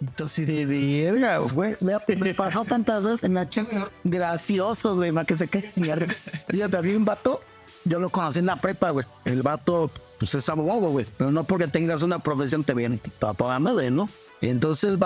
Entonces, 0.00 0.46
de 0.46 0.64
verga, 0.66 1.38
güey. 1.38 1.76
Me, 1.80 1.92
me 2.16 2.34
pasó 2.34 2.64
tantas 2.64 3.02
veces 3.02 3.24
en 3.24 3.34
la 3.34 3.48
cheve 3.48 3.68
graciosos, 4.04 4.96
güey, 4.96 5.12
más 5.12 5.26
que 5.26 5.36
se 5.36 5.46
quede. 5.48 5.72
Fíjate, 6.48 6.76
había 6.76 6.96
un 6.96 7.04
vato, 7.04 7.42
yo 7.84 7.98
lo 8.00 8.08
conocí 8.08 8.38
en 8.38 8.46
la 8.46 8.56
prepa, 8.56 8.90
güey. 8.90 9.04
El 9.26 9.42
vato, 9.42 9.90
pues 10.20 10.34
es 10.34 10.48
abogado, 10.50 10.90
güey. 10.90 11.06
Pero 11.16 11.32
no 11.32 11.44
porque 11.44 11.66
tengas 11.66 12.02
una 12.02 12.18
profesión 12.18 12.62
te 12.62 12.74
viene 12.74 13.00
a 13.22 13.32
toda 13.32 13.58
madre, 13.58 13.90
¿no? 13.90 14.08
Entonces. 14.42 14.98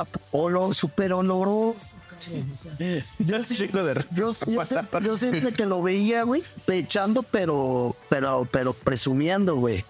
Yo 3.19 3.43
sí 3.45 3.55
chico 3.55 3.85
de 3.85 3.95
Yo, 4.13 4.33
yo, 4.47 4.65
siempre, 4.65 5.05
yo 5.05 5.17
siempre 5.17 5.53
que 5.53 5.67
lo 5.67 5.83
veía, 5.83 6.25
güey, 6.25 6.43
pechando, 6.67 7.23
pero, 7.23 7.95
pero, 8.09 8.49
pero 8.51 8.73
presumiendo, 8.73 9.55
güey. 9.55 9.85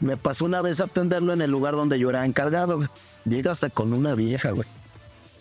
Me 0.00 0.18
pasó 0.18 0.44
una 0.44 0.60
vez 0.60 0.80
a 0.80 0.84
atenderlo 0.84 1.32
en 1.32 1.40
el 1.40 1.50
lugar 1.50 1.74
donde 1.74 1.98
yo 1.98 2.10
era 2.10 2.26
encargado, 2.26 2.76
güey. 2.76 2.88
Llega 3.24 3.52
hasta 3.52 3.70
con 3.70 3.94
una 3.94 4.14
vieja, 4.14 4.50
güey. 4.50 4.68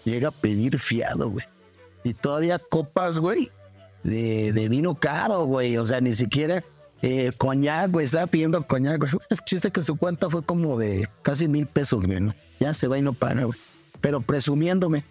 Llega 0.06 0.30
a 0.30 0.32
pedir 0.32 0.80
fiado, 0.80 1.30
güey. 1.30 1.46
Y 2.06 2.14
todavía 2.14 2.60
copas, 2.60 3.20
güey, 3.20 3.52
de, 4.04 4.54
de 4.54 4.70
vino 4.70 4.96
caro, 4.96 5.44
güey. 5.46 5.78
O 5.78 5.84
sea, 5.84 6.00
ni 6.00 6.16
siquiera 6.16 6.64
eh, 7.02 7.32
coñac, 7.38 7.92
güey. 7.92 8.06
Estaba 8.06 8.28
pidiendo 8.28 8.66
coñac, 8.66 9.00
güey. 9.00 9.12
Es 9.30 9.44
chiste 9.46 9.72
que 9.72 9.82
su 9.82 9.96
cuenta 9.96 10.30
fue 10.30 10.44
como 10.44 10.78
de 10.78 11.10
casi 11.22 11.48
mil 11.48 11.66
pesos, 11.68 12.06
güey, 12.06 12.20
¿no? 12.22 12.36
Ya 12.60 12.74
se 12.74 12.88
va 12.88 12.98
y 12.98 13.02
no 13.02 13.14
güey. 13.14 13.60
Pero 14.02 14.22
presumiéndome. 14.22 15.04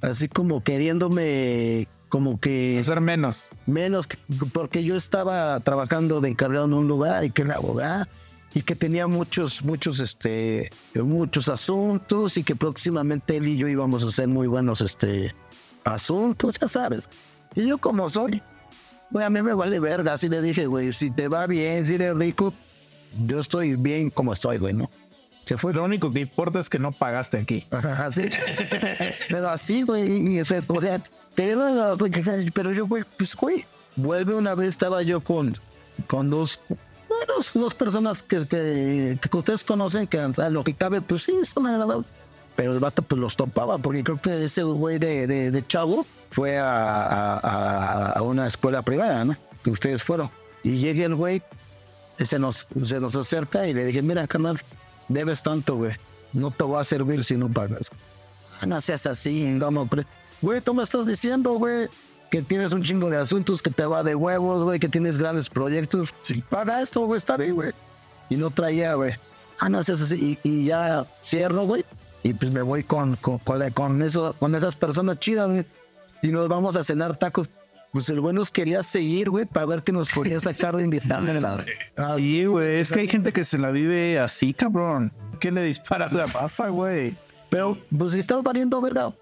Así 0.00 0.28
como 0.28 0.62
queriéndome, 0.62 1.88
como 2.08 2.38
que 2.38 2.78
Hacer 2.80 3.00
menos. 3.00 3.48
menos 3.66 4.06
que- 4.06 4.18
porque 4.52 4.84
yo 4.84 4.96
estaba 4.96 5.58
trabajando 5.60 6.20
de 6.20 6.28
encargado 6.30 6.66
en 6.66 6.74
un 6.74 6.88
lugar 6.88 7.24
y 7.24 7.30
que 7.30 7.42
era 7.42 7.54
abogado 7.56 8.06
y 8.54 8.62
que 8.62 8.76
tenía 8.76 9.06
muchos 9.08 9.64
muchos 9.64 9.98
este 10.00 10.70
muchos 10.94 11.48
asuntos 11.48 12.36
y 12.36 12.44
que 12.44 12.54
próximamente 12.54 13.36
él 13.38 13.48
y 13.48 13.56
yo 13.56 13.66
íbamos 13.66 14.04
a 14.04 14.08
hacer 14.08 14.28
muy 14.28 14.46
buenos 14.46 14.80
este 14.80 15.34
asuntos 15.84 16.58
ya 16.60 16.68
sabes 16.68 17.08
y 17.56 17.66
yo 17.66 17.78
como 17.78 18.08
soy 18.08 18.42
güey 19.10 19.24
a 19.24 19.30
mí 19.30 19.42
me 19.42 19.54
vale 19.54 19.80
verga 19.80 20.14
así 20.14 20.28
le 20.28 20.42
dije 20.42 20.66
güey 20.66 20.92
si 20.92 21.10
te 21.10 21.28
va 21.28 21.46
bien 21.46 21.84
si 21.86 21.94
eres 21.94 22.14
rico 22.16 22.52
yo 23.26 23.40
estoy 23.40 23.76
bien 23.76 24.10
como 24.10 24.32
estoy 24.32 24.58
güey 24.58 24.74
no 24.74 24.90
se 25.44 25.58
fue 25.58 25.72
Lo 25.74 25.84
único 25.84 26.10
que 26.10 26.20
importa 26.20 26.58
es 26.58 26.68
que 26.68 26.78
no 26.78 26.92
pagaste 26.92 27.38
aquí. 27.38 27.66
Así. 27.70 28.30
Pero 29.28 29.48
así, 29.48 29.82
güey. 29.82 30.40
o 30.40 30.44
sea, 30.44 30.62
O 30.66 30.80
sea, 30.80 31.00
pero 32.54 32.72
yo, 32.72 32.86
güey, 32.86 33.04
pues, 33.16 33.34
güey. 33.34 33.64
Vuelve 33.96 34.34
una 34.34 34.54
vez, 34.54 34.70
estaba 34.70 35.02
yo 35.02 35.20
con, 35.20 35.56
con 36.08 36.28
dos, 36.28 36.58
dos, 37.28 37.50
dos 37.54 37.74
personas 37.74 38.22
que, 38.22 38.44
que, 38.46 39.18
que 39.20 39.36
ustedes 39.36 39.62
conocen, 39.62 40.08
que 40.08 40.18
a 40.18 40.50
lo 40.50 40.64
que 40.64 40.74
cabe, 40.74 41.00
pues 41.00 41.22
sí, 41.22 41.32
son 41.44 41.68
agradables. 41.68 42.08
Pero 42.56 42.72
el 42.72 42.78
vato, 42.80 43.02
pues 43.02 43.20
los 43.20 43.36
topaba, 43.36 43.78
porque 43.78 44.04
creo 44.04 44.20
que 44.20 44.44
ese 44.44 44.62
güey 44.62 44.98
de, 44.98 45.26
de, 45.26 45.50
de 45.50 45.66
chavo 45.66 46.06
fue 46.30 46.58
a, 46.58 47.34
a, 47.36 48.12
a- 48.12 48.22
una 48.22 48.46
escuela 48.46 48.82
privada, 48.82 49.24
¿no? 49.24 49.36
Que 49.62 49.70
ustedes 49.70 50.02
fueron. 50.02 50.30
Y 50.62 50.78
llega 50.78 51.04
el 51.06 51.14
güey, 51.14 51.42
se 52.18 52.38
nos, 52.38 52.68
se 52.82 53.00
nos 53.00 53.16
acerca 53.16 53.66
y 53.66 53.74
le 53.74 53.84
dije, 53.84 54.02
mira, 54.02 54.26
canal, 54.26 54.60
debes 55.08 55.42
tanto, 55.42 55.76
güey. 55.76 55.92
No 56.32 56.50
te 56.50 56.64
voy 56.64 56.80
a 56.80 56.84
servir 56.84 57.24
si 57.24 57.36
no 57.36 57.48
pagas. 57.48 57.90
Ah, 58.60 58.66
No 58.66 58.80
seas 58.80 59.06
así, 59.06 59.58
pre- 59.90 60.06
Güey, 60.40 60.60
tú 60.60 60.74
me 60.74 60.82
estás 60.82 61.06
diciendo, 61.06 61.54
güey, 61.54 61.88
que 62.30 62.42
tienes 62.42 62.72
un 62.72 62.82
chingo 62.82 63.10
de 63.10 63.16
asuntos, 63.16 63.62
que 63.62 63.70
te 63.70 63.84
va 63.84 64.02
de 64.02 64.14
huevos, 64.14 64.62
güey, 64.64 64.78
que 64.78 64.88
tienes 64.88 65.18
grandes 65.18 65.48
proyectos. 65.48 66.10
Sí. 66.22 66.42
Paga 66.48 66.82
esto, 66.82 67.00
güey, 67.06 67.18
está 67.18 67.36
bien, 67.36 67.54
güey. 67.54 67.72
Y 68.30 68.36
no 68.36 68.50
traía, 68.50 68.94
güey. 68.94 69.14
Ah, 69.60 69.68
no 69.68 69.82
seas 69.82 70.00
así. 70.02 70.38
Y, 70.44 70.48
y 70.48 70.64
ya 70.66 71.06
cierro, 71.22 71.62
güey. 71.66 71.84
Y 72.24 72.34
pues 72.34 72.50
me 72.52 72.62
voy 72.62 72.82
con, 72.82 73.14
con, 73.16 73.38
con, 73.38 73.58
la- 73.60 73.70
con 73.70 74.02
eso, 74.02 74.34
con 74.40 74.54
esas 74.56 74.74
personas 74.74 75.20
chidas, 75.20 75.48
güey. 75.48 75.64
Y 76.22 76.28
nos 76.28 76.48
vamos 76.48 76.74
a 76.74 76.82
cenar 76.82 77.16
tacos. 77.16 77.48
Pues 77.92 78.08
el 78.08 78.20
güey 78.20 78.34
nos 78.34 78.50
quería 78.50 78.82
seguir, 78.82 79.30
güey, 79.30 79.44
para 79.44 79.66
ver 79.66 79.82
que 79.84 79.92
nos 79.92 80.08
podía 80.10 80.40
sacar 80.40 80.74
de 80.76 80.82
invitarme. 80.82 81.32
Ah, 81.96 82.14
Sí, 82.16 82.44
güey. 82.46 82.78
Es 82.80 82.90
que 82.90 83.00
hay 83.00 83.08
gente 83.08 83.32
que 83.32 83.44
se 83.44 83.56
la 83.58 83.70
vive 83.70 84.18
así, 84.18 84.52
cabrón. 84.52 85.12
¿Qué 85.38 85.52
le 85.52 85.62
dispara 85.62 86.10
la 86.10 86.26
masa, 86.26 86.70
güey? 86.70 87.14
Pero, 87.50 87.78
pues 87.96 88.12
si 88.14 88.18
estás 88.18 88.42
valiendo, 88.42 88.80
verga. 88.80 89.12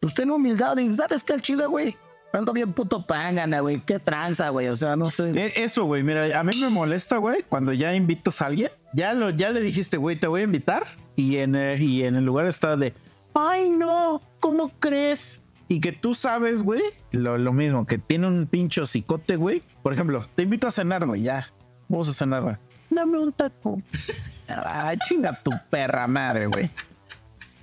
Pues 0.00 0.14
ten 0.14 0.30
humildad 0.30 0.78
y 0.78 0.94
sabes 0.96 1.22
que 1.24 1.34
el 1.34 1.42
chile, 1.42 1.66
güey. 1.66 1.96
Ando 2.32 2.52
bien 2.54 2.72
puto 2.72 3.04
pángana, 3.04 3.60
güey. 3.60 3.80
Qué 3.80 3.98
tranza, 3.98 4.48
güey. 4.48 4.68
O 4.68 4.76
sea, 4.76 4.96
no 4.96 5.10
sé. 5.10 5.30
E- 5.34 5.62
Eso, 5.64 5.84
güey. 5.84 6.02
Mira, 6.02 6.38
a 6.38 6.42
mí 6.44 6.52
me 6.58 6.68
molesta, 6.70 7.18
güey, 7.18 7.42
cuando 7.48 7.72
ya 7.74 7.94
invitas 7.94 8.40
a 8.40 8.46
alguien. 8.46 8.70
Ya, 8.94 9.12
lo, 9.12 9.30
ya 9.30 9.50
le 9.50 9.60
dijiste, 9.60 9.96
güey, 9.98 10.16
te 10.16 10.26
voy 10.28 10.40
a 10.40 10.44
invitar. 10.44 10.86
Y 11.16 11.36
en, 11.38 11.54
el- 11.54 11.80
y 11.82 12.04
en 12.04 12.16
el 12.16 12.24
lugar 12.24 12.46
está 12.46 12.76
de, 12.76 12.92
ay, 13.34 13.70
no, 13.70 14.20
¿cómo 14.40 14.68
crees? 14.80 15.42
Y 15.68 15.80
que 15.80 15.92
tú 15.92 16.14
sabes, 16.14 16.62
güey, 16.62 16.82
lo, 17.12 17.38
lo 17.38 17.52
mismo, 17.52 17.86
que 17.86 17.98
tiene 17.98 18.26
un 18.26 18.46
pincho 18.46 18.84
cicote, 18.86 19.36
güey. 19.36 19.62
Por 19.82 19.92
ejemplo, 19.92 20.24
te 20.34 20.42
invito 20.42 20.66
a 20.66 20.70
cenar, 20.70 21.06
güey, 21.06 21.22
ya. 21.22 21.48
Vamos 21.88 22.08
a 22.08 22.12
cenar, 22.12 22.42
güey. 22.42 22.56
Dame 22.90 23.18
un 23.18 23.32
taco. 23.32 23.80
Ay, 24.66 24.98
chinga 25.08 25.32
tu 25.42 25.50
perra 25.70 26.06
madre, 26.06 26.46
güey. 26.46 26.70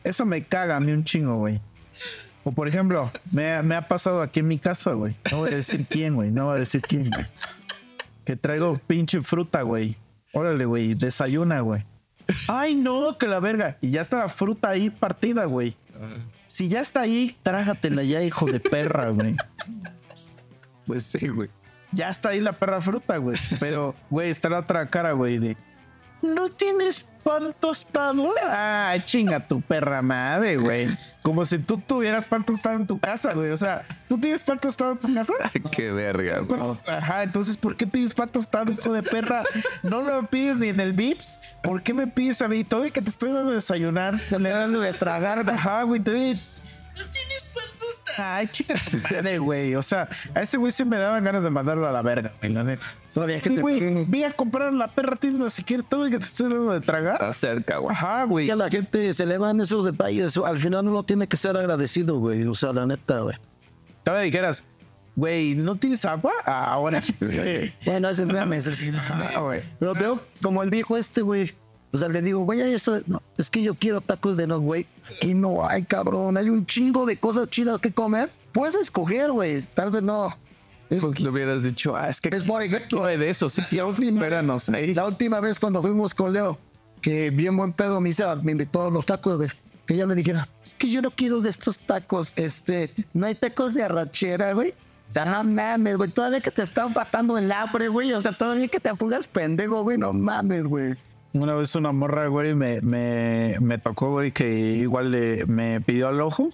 Eso 0.04 0.26
me 0.26 0.42
caga 0.44 0.78
a 0.78 0.80
mí 0.80 0.92
un 0.92 1.04
chingo, 1.04 1.36
güey. 1.36 1.62
O 2.44 2.52
por 2.52 2.68
ejemplo, 2.68 3.12
me, 3.32 3.62
me 3.62 3.76
ha 3.76 3.88
pasado 3.88 4.22
aquí 4.22 4.40
en 4.40 4.48
mi 4.48 4.58
casa, 4.58 4.94
güey. 4.94 5.16
No 5.32 5.38
voy 5.40 5.52
a 5.52 5.56
decir 5.58 5.86
quién, 5.88 6.16
güey. 6.16 6.32
No 6.32 6.46
voy 6.48 6.56
a 6.56 6.60
decir 6.60 6.82
quién, 6.82 7.10
güey. 7.12 7.26
Que 8.26 8.36
traigo 8.36 8.80
pinche 8.88 9.22
fruta, 9.22 9.62
güey. 9.62 9.96
Órale, 10.34 10.66
güey. 10.66 10.96
Desayuna, 10.96 11.62
güey. 11.62 11.86
Ay, 12.48 12.76
no, 12.76 13.18
que 13.18 13.28
la 13.28 13.40
verga. 13.40 13.78
Y 13.82 13.92
ya 13.92 14.02
está 14.02 14.18
la 14.18 14.30
fruta 14.30 14.70
ahí 14.70 14.90
partida, 14.90 15.46
güey. 15.46 15.76
Si 16.48 16.68
ya 16.68 16.82
está 16.82 17.02
ahí, 17.02 17.36
trágatela 17.44 18.04
ya, 18.04 18.22
hijo 18.24 18.46
de 18.46 18.60
perra, 18.60 19.10
güey. 19.10 19.36
Pues 20.86 21.04
sí, 21.04 21.28
güey. 21.28 21.50
Ya 21.92 22.10
está 22.10 22.30
ahí 22.30 22.40
la 22.40 22.54
perra 22.54 22.82
fruta, 22.82 23.18
güey. 23.18 23.38
Pero, 23.60 23.96
güey, 24.10 24.30
está 24.30 24.50
la 24.50 24.60
otra 24.60 24.90
cara, 24.90 25.12
güey, 25.14 25.40
de. 25.40 25.58
¿No 26.22 26.50
tienes 26.50 27.08
pan 27.24 27.54
tostado? 27.60 28.32
Ah, 28.48 28.96
chinga 29.06 29.48
tu 29.48 29.62
perra 29.62 30.02
madre, 30.02 30.58
güey. 30.58 30.88
Como 31.22 31.46
si 31.46 31.60
tú 31.60 31.78
tuvieras 31.78 32.26
pan 32.26 32.44
tostado 32.44 32.76
en 32.76 32.88
tu 32.88 33.00
casa, 33.00 33.34
güey. 33.34 33.52
O 33.52 33.58
sea, 33.58 33.84
¿tú 34.08 34.20
tienes 34.20 34.42
pan 34.44 34.60
tostado 34.60 34.92
en 34.94 34.98
tu 34.98 35.14
casa? 35.14 35.34
Qué 35.72 35.92
verga, 35.92 36.40
güey. 36.40 36.60
Ajá, 36.88 37.24
entonces, 37.24 37.58
¿por 37.58 37.76
qué 37.76 37.86
pides 37.88 38.14
pan 38.14 38.30
tostado, 38.30 38.72
hijo 38.72 38.92
de 38.94 39.04
perra? 39.04 39.44
No 39.84 40.02
lo 40.02 40.28
pides 40.28 40.58
ni 40.58 40.70
en 40.70 40.80
el 40.80 40.94
Vips. 40.94 41.40
¿Por 41.64 41.84
qué 41.84 41.94
me 41.94 42.08
pides 42.08 42.42
a 42.42 42.48
mí? 42.48 42.64
Todavía 42.64 42.92
que 42.92 43.02
te 43.02 43.10
estoy 43.10 43.32
dando 43.32 43.50
de 43.50 43.56
desayunar, 43.56 44.20
le 44.32 44.50
dando 44.50 44.80
de 44.80 44.94
tragar. 44.94 45.48
Ajá, 45.50 45.84
güey, 45.84 46.02
todavía- 46.02 46.36
No 47.06 47.12
tienes 47.12 47.44
pan 47.54 47.64
tostado. 47.80 48.28
Ay, 48.30 48.48
chica, 48.48 48.76
tu 48.90 48.98
madre, 48.98 49.38
güey. 49.40 49.76
O 49.76 49.82
sea, 49.82 50.08
a 50.36 50.42
ese 50.42 50.58
güey 50.58 50.72
sí 50.72 50.86
me 50.86 50.98
daban 50.98 51.24
ganas 51.24 51.44
de 51.44 51.50
mandarlo 51.50 51.88
a 51.88 51.92
la 51.92 52.02
verga, 52.02 52.32
güey, 52.40 52.52
la 52.54 52.64
neta. 52.64 52.84
Sabía 53.10 53.40
que 53.42 53.50
Sí, 53.50 53.56
te- 53.56 53.62
güey, 53.62 54.06
ve 54.06 54.26
a 54.26 54.32
comprar 54.34 54.72
la 54.74 54.88
perra 54.88 55.16
tienda 55.16 55.50
si 55.50 55.64
quieres, 55.64 55.88
todavía 55.88 56.12
que 56.12 56.20
te 56.20 56.26
estoy 56.26 56.50
dando 56.54 56.72
de 56.74 56.82
tragar. 56.82 57.14
Está 57.16 57.34
cerca, 57.34 57.78
güey. 57.78 57.96
Ajá, 57.96 58.24
güey. 58.26 58.46
que 58.46 58.52
a 58.52 58.56
la 58.56 58.70
gente 58.70 59.14
se 59.14 59.26
le 59.26 59.38
van 59.38 59.60
esos 59.62 59.86
detalles. 59.86 60.38
Al 60.38 60.58
final 60.58 60.88
uno 60.88 61.04
tiene 61.04 61.28
que 61.28 61.38
ser 61.38 61.56
agradecido, 61.58 62.20
güey. 62.20 62.44
O 62.46 62.56
sea, 62.56 62.74
la 62.74 62.86
neta, 62.86 63.20
güey. 63.20 63.38
Todavía 64.04 64.26
dijeras, 64.26 64.64
güey, 65.16 65.56
¿no 65.56 65.76
tienes 65.76 66.04
agua? 66.06 66.32
Ah, 66.46 66.72
Ahora. 66.74 67.02
Bueno, 67.86 68.10
esa 68.10 68.24
es 68.24 68.30
una 68.30 68.46
necesidad. 68.46 69.02
Ah, 69.36 69.40
güey. 69.42 69.62
Pero 69.80 69.94
tengo 69.96 70.20
como 70.42 70.64
el 70.64 70.70
viejo 70.70 70.98
este, 70.98 71.22
güey. 71.22 71.54
O 71.94 71.98
sea, 71.98 72.08
le 72.08 72.22
digo, 72.22 72.40
güey, 72.46 72.62
eso, 72.74 73.02
no, 73.06 73.22
es 73.38 73.50
que 73.50 73.62
yo 73.62 73.74
quiero 73.76 74.00
tacos 74.00 74.38
de 74.38 74.48
no, 74.48 74.60
güey. 74.62 74.86
Aquí 75.16 75.34
no 75.34 75.68
hay, 75.68 75.84
cabrón. 75.84 76.38
Hay 76.38 76.50
un 76.50 76.66
chingo 76.66 77.06
de 77.06 77.18
cosas 77.18 77.50
chidas 77.50 77.80
que 77.82 77.92
comer. 77.92 78.30
Puedes 78.52 78.76
escoger, 78.76 79.32
güey. 79.32 79.62
Tal 79.62 79.92
vez 79.92 80.04
no. 80.04 80.36
Es, 80.90 81.06
Pues 81.06 81.22
le 81.22 81.30
hubieras 81.30 81.64
dicho, 81.64 81.96
ah, 81.96 82.10
es 82.10 82.20
que 82.20 82.30
es 82.36 82.44
por 82.44 82.62
ejemplo, 82.62 83.06
de 83.06 83.30
eso, 83.30 83.50
sí. 83.50 83.62
Espéranos 83.72 84.68
ahí. 84.70 84.94
la 84.94 85.06
última 85.06 85.40
vez 85.40 85.58
cuando 85.58 85.82
fuimos 85.82 86.14
con 86.14 86.34
Leo, 86.34 86.58
que 87.02 87.30
bien 87.30 87.56
buen 87.56 87.72
pedo 87.72 88.02
me, 88.02 88.10
hizo, 88.10 88.36
me 88.44 88.52
invitó 88.52 88.88
a 88.88 88.92
los 88.92 89.06
tacos, 89.06 89.38
güey. 89.38 89.50
Que 89.86 89.96
yo 89.96 90.06
le 90.06 90.16
dijera, 90.16 90.50
es 90.62 90.74
que 90.74 90.90
yo 90.90 91.02
no 91.02 91.10
quiero 91.10 91.40
de 91.40 91.50
estos 91.50 91.80
tacos, 91.80 92.34
este, 92.36 92.94
no 93.14 93.26
hay 93.26 93.36
tacos 93.36 93.74
de 93.74 93.84
arrachera, 93.84 94.52
güey. 94.52 94.74
O 95.08 95.12
sea, 95.14 95.26
no 95.26 95.44
mames, 95.44 95.98
güey, 95.98 96.10
todavía 96.10 96.42
que 96.42 96.52
te 96.52 96.64
están 96.64 96.94
matando 96.94 97.38
el 97.38 97.52
hambre, 97.52 97.88
güey. 97.88 98.14
O 98.14 98.22
sea, 98.22 98.34
todavía 98.34 98.68
que 98.68 98.80
te 98.80 98.90
apuras 98.90 99.28
pendejo, 99.28 99.84
güey, 99.84 99.98
no 99.98 100.12
mames, 100.12 100.66
güey. 100.66 100.96
Una 101.34 101.56
vez 101.56 101.76
una 101.76 101.92
morra, 101.92 102.28
güey, 102.28 102.54
me, 102.56 102.82
me, 102.82 103.56
me 103.62 103.78
tocó, 103.78 104.12
güey, 104.12 104.32
que 104.32 104.50
igual 104.50 105.12
le, 105.12 105.46
me 105.46 105.80
pidió 105.80 106.10
al 106.10 106.20
ojo. 106.20 106.50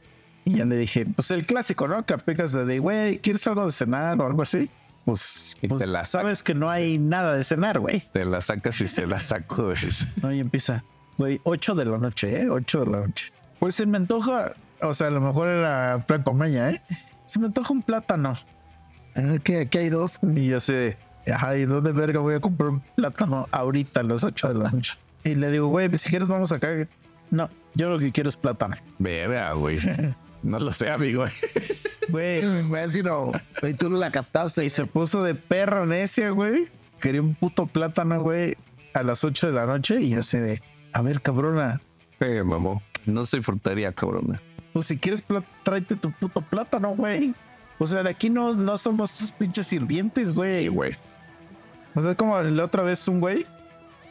Y 0.45 0.57
ya 0.57 0.65
le 0.65 0.77
dije, 0.77 1.05
pues 1.05 1.31
el 1.31 1.45
clásico, 1.45 1.87
¿no? 1.87 2.05
Que 2.05 2.13
aplicas 2.13 2.53
de, 2.53 2.79
güey, 2.79 3.17
¿quieres 3.19 3.45
algo 3.47 3.65
de 3.65 3.71
cenar 3.71 4.21
o 4.21 4.27
algo 4.27 4.43
así? 4.43 4.69
Pues, 5.03 5.55
Y 5.61 5.67
pues, 5.67 5.81
te 5.81 5.87
la 5.87 6.05
sabes 6.05 6.43
que 6.43 6.53
no 6.53 6.69
hay 6.69 6.99
nada 6.99 7.33
de 7.35 7.43
cenar, 7.43 7.79
güey. 7.79 8.01
Te 8.11 8.23
la 8.23 8.39
sacas 8.41 8.79
y 8.81 8.87
se 8.87 9.07
la 9.07 9.19
saco, 9.19 9.65
güey. 9.65 9.77
No, 10.21 10.31
y 10.31 10.39
empieza, 10.39 10.83
güey, 11.17 11.41
8 11.43 11.75
de 11.75 11.85
la 11.85 11.97
noche, 11.97 12.41
¿eh? 12.41 12.49
8 12.49 12.85
de 12.85 12.91
la 12.91 12.99
noche. 13.01 13.31
Pues 13.59 13.75
se 13.75 13.85
me 13.85 13.97
antoja, 13.97 14.53
o 14.81 14.93
sea, 14.93 15.07
a 15.07 15.09
lo 15.09 15.21
mejor 15.21 15.47
era 15.47 16.03
plan 16.05 16.23
comeña, 16.23 16.69
¿eh? 16.69 16.81
Se 17.25 17.39
me 17.39 17.47
antoja 17.47 17.73
un 17.73 17.81
plátano. 17.81 18.33
Ah, 19.15 19.37
que 19.43 19.61
aquí 19.61 19.79
hay 19.79 19.89
dos. 19.89 20.19
Y 20.21 20.47
yo 20.47 20.59
sé, 20.59 20.97
ajá, 21.31 21.57
¿y 21.57 21.65
dónde 21.65 21.91
verga 21.91 22.19
voy 22.19 22.35
a 22.35 22.39
comprar 22.39 22.69
un 22.69 22.79
plátano 22.95 23.47
ahorita 23.51 23.99
a 24.01 24.03
las 24.03 24.23
8 24.23 24.49
de 24.49 24.53
la 24.55 24.71
noche? 24.71 24.93
Y 25.23 25.35
le 25.35 25.51
digo, 25.51 25.67
güey, 25.67 25.89
pues 25.89 26.01
si 26.01 26.09
quieres 26.09 26.27
vamos 26.27 26.51
acá. 26.51 26.69
No, 27.31 27.49
Yo 27.75 27.89
lo 27.89 27.99
que 27.99 28.11
quiero 28.11 28.29
es 28.29 28.37
plátano. 28.37 28.75
Verga, 28.99 29.51
güey. 29.53 29.79
No 30.43 30.59
lo 30.59 30.71
sé, 30.71 30.89
amigo. 30.91 31.25
Güey. 32.09 32.61
Güey, 32.67 32.89
si 32.91 33.01
no, 33.01 33.31
güey, 33.59 33.73
tú 33.73 33.89
no 33.89 33.97
la 33.97 34.11
captaste. 34.11 34.63
Y 34.63 34.69
se 34.69 34.85
puso 34.85 35.23
de 35.23 35.33
perro 35.35 35.85
necia, 35.85 36.29
güey. 36.29 36.67
Quería 37.01 37.21
un 37.21 37.33
puto 37.35 37.65
plátano, 37.65 38.21
güey, 38.21 38.55
a 38.93 39.03
las 39.03 39.23
8 39.23 39.47
de 39.47 39.53
la 39.53 39.65
noche. 39.65 39.99
Y 39.99 40.09
yo 40.11 40.21
sé 40.23 40.39
de, 40.39 40.61
a 40.93 41.01
ver, 41.01 41.21
cabrona, 41.21 41.81
Eh, 42.19 42.43
mamó. 42.43 42.81
No 43.05 43.25
soy 43.25 43.41
frutería, 43.41 43.91
cabrón. 43.91 44.39
pues 44.73 44.85
si 44.85 44.97
quieres, 44.97 45.23
tráete 45.63 45.95
tu 45.95 46.11
puto 46.11 46.39
plátano, 46.41 46.89
güey. 46.89 47.33
O 47.79 47.85
sea, 47.87 48.03
de 48.03 48.09
aquí 48.11 48.29
no, 48.29 48.53
no 48.53 48.77
somos 48.77 49.13
tus 49.15 49.31
pinches 49.31 49.67
sirvientes, 49.67 50.33
güey. 50.33 50.67
güey. 50.67 50.95
O 51.97 52.01
sea, 52.03 52.11
es 52.11 52.17
como 52.17 52.39
la 52.39 52.63
otra 52.63 52.83
vez 52.83 53.07
un 53.07 53.19
güey, 53.19 53.47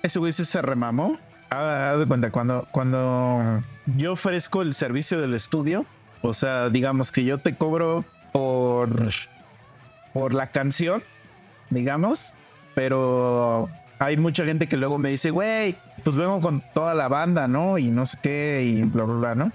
ese 0.03 0.19
güey 0.19 0.33
se 0.33 0.61
remamó. 0.61 1.21
Ah, 1.51 1.93
haz 1.93 2.01
de 2.01 2.07
cuenta, 2.07 2.33
cuando, 2.33 2.67
cuando 2.73 3.63
yo 3.97 4.15
ofrezco 4.15 4.63
el 4.63 4.75
servicio 4.75 5.21
del 5.21 5.35
estudio, 5.35 5.87
o 6.21 6.35
sea, 6.35 6.69
digamos 6.69 7.13
que 7.13 7.23
yo 7.23 7.39
te 7.39 7.55
cobro 7.55 8.05
por, 8.33 8.91
por 10.13 10.35
la 10.35 10.49
canción, 10.49 11.01
digamos, 11.71 12.35
pero 12.75 13.69
hay 14.01 14.17
mucha 14.17 14.45
gente 14.45 14.67
que 14.67 14.77
luego 14.77 14.99
me 14.99 15.11
dice, 15.11 15.31
güey, 15.31 15.77
pues 16.03 16.17
vengo 16.17 16.41
con 16.41 16.65
toda 16.75 16.93
la 16.93 17.07
banda, 17.07 17.47
¿no? 17.47 17.79
Y 17.79 17.93
no 17.93 18.05
sé 18.05 18.19
qué, 18.21 18.65
y 18.65 18.83
bla, 18.83 19.05
bla, 19.05 19.15
bla, 19.15 19.35
¿no? 19.37 19.53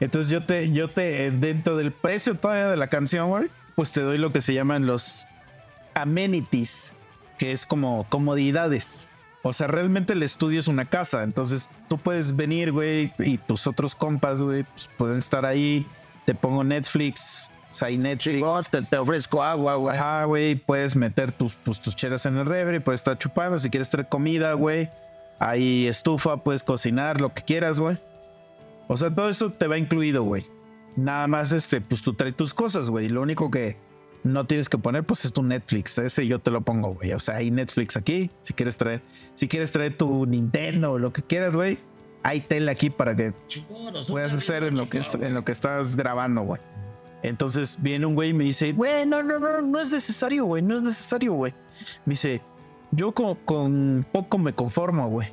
Entonces 0.00 0.30
yo 0.30 0.46
te, 0.46 0.72
yo 0.72 0.88
te, 0.88 1.30
dentro 1.32 1.76
del 1.76 1.92
precio 1.92 2.34
todavía 2.34 2.68
de 2.68 2.78
la 2.78 2.86
canción, 2.86 3.28
güey, 3.28 3.50
pues 3.74 3.92
te 3.92 4.00
doy 4.00 4.16
lo 4.16 4.32
que 4.32 4.40
se 4.40 4.54
llaman 4.54 4.86
los 4.86 5.26
amenities, 5.92 6.94
que 7.44 7.52
es 7.52 7.66
como 7.66 8.06
comodidades. 8.08 9.10
O 9.42 9.52
sea, 9.52 9.66
realmente 9.66 10.14
el 10.14 10.22
estudio 10.22 10.58
es 10.60 10.66
una 10.66 10.86
casa. 10.86 11.22
Entonces 11.24 11.68
tú 11.88 11.98
puedes 11.98 12.34
venir, 12.34 12.72
güey, 12.72 13.12
y 13.18 13.36
tus 13.36 13.66
otros 13.66 13.94
compas, 13.94 14.40
güey, 14.40 14.62
pues 14.64 14.88
pueden 14.96 15.18
estar 15.18 15.44
ahí. 15.44 15.86
Te 16.24 16.34
pongo 16.34 16.64
Netflix. 16.64 17.50
O 17.70 17.74
sea, 17.74 17.88
hay 17.88 17.98
Netflix. 17.98 18.70
Te, 18.70 18.80
te 18.80 18.96
ofrezco 18.96 19.42
agua, 19.42 19.74
güey. 19.74 19.94
Ajá, 19.94 20.24
güey, 20.24 20.54
puedes 20.54 20.96
meter 20.96 21.32
tus, 21.32 21.56
pues, 21.56 21.82
tus 21.82 21.94
chelas 21.94 22.24
en 22.24 22.38
el 22.38 22.46
refri, 22.46 22.80
puedes 22.80 23.00
estar 23.00 23.18
chupando. 23.18 23.58
Si 23.58 23.68
quieres 23.68 23.90
traer 23.90 24.08
comida, 24.08 24.54
güey, 24.54 24.88
hay 25.38 25.86
estufa, 25.86 26.38
puedes 26.38 26.62
cocinar, 26.62 27.20
lo 27.20 27.34
que 27.34 27.42
quieras, 27.42 27.78
güey. 27.78 27.98
O 28.88 28.96
sea, 28.96 29.14
todo 29.14 29.28
eso 29.28 29.52
te 29.52 29.66
va 29.66 29.76
incluido, 29.76 30.22
güey. 30.22 30.46
Nada 30.96 31.26
más, 31.26 31.52
este, 31.52 31.82
pues 31.82 32.00
tú 32.00 32.14
traes 32.14 32.34
tus 32.36 32.54
cosas, 32.54 32.88
güey. 32.88 33.10
Lo 33.10 33.20
único 33.20 33.50
que 33.50 33.76
no 34.24 34.46
tienes 34.46 34.68
que 34.68 34.78
poner, 34.78 35.04
pues 35.04 35.24
es 35.24 35.32
tu 35.32 35.42
Netflix. 35.42 35.96
Ese 35.98 36.26
yo 36.26 36.38
te 36.40 36.50
lo 36.50 36.62
pongo, 36.62 36.94
güey. 36.94 37.12
O 37.12 37.20
sea, 37.20 37.36
hay 37.36 37.50
Netflix 37.50 37.96
aquí, 37.96 38.30
si 38.40 38.52
quieres 38.54 38.76
traer. 38.76 39.02
Si 39.34 39.46
quieres 39.48 39.70
traer 39.70 39.96
tu 39.96 40.26
Nintendo 40.26 40.92
o 40.92 40.98
lo 40.98 41.12
que 41.12 41.22
quieras, 41.22 41.54
güey, 41.54 41.78
hay 42.22 42.40
tele 42.40 42.70
aquí 42.70 42.90
para 42.90 43.14
que 43.14 43.32
puedas 44.08 44.32
hacer 44.34 44.64
en 44.64 44.76
lo 44.76 44.88
que, 44.88 44.98
est- 44.98 45.14
en 45.14 45.34
lo 45.34 45.44
que 45.44 45.52
estás 45.52 45.94
grabando, 45.94 46.42
güey. 46.42 46.60
Entonces 47.22 47.78
viene 47.80 48.04
un 48.06 48.14
güey 48.14 48.30
y 48.30 48.34
me 48.34 48.44
dice, 48.44 48.72
güey, 48.72 49.06
no, 49.06 49.22
no, 49.22 49.38
no, 49.38 49.62
no 49.62 49.80
es 49.80 49.90
necesario, 49.90 50.44
güey, 50.46 50.62
no 50.62 50.76
es 50.76 50.82
necesario, 50.82 51.32
güey. 51.34 51.54
Me 52.04 52.12
dice, 52.12 52.42
yo 52.90 53.12
con, 53.12 53.34
con 53.44 54.06
poco 54.12 54.38
me 54.38 54.52
conformo, 54.54 55.08
güey. 55.08 55.28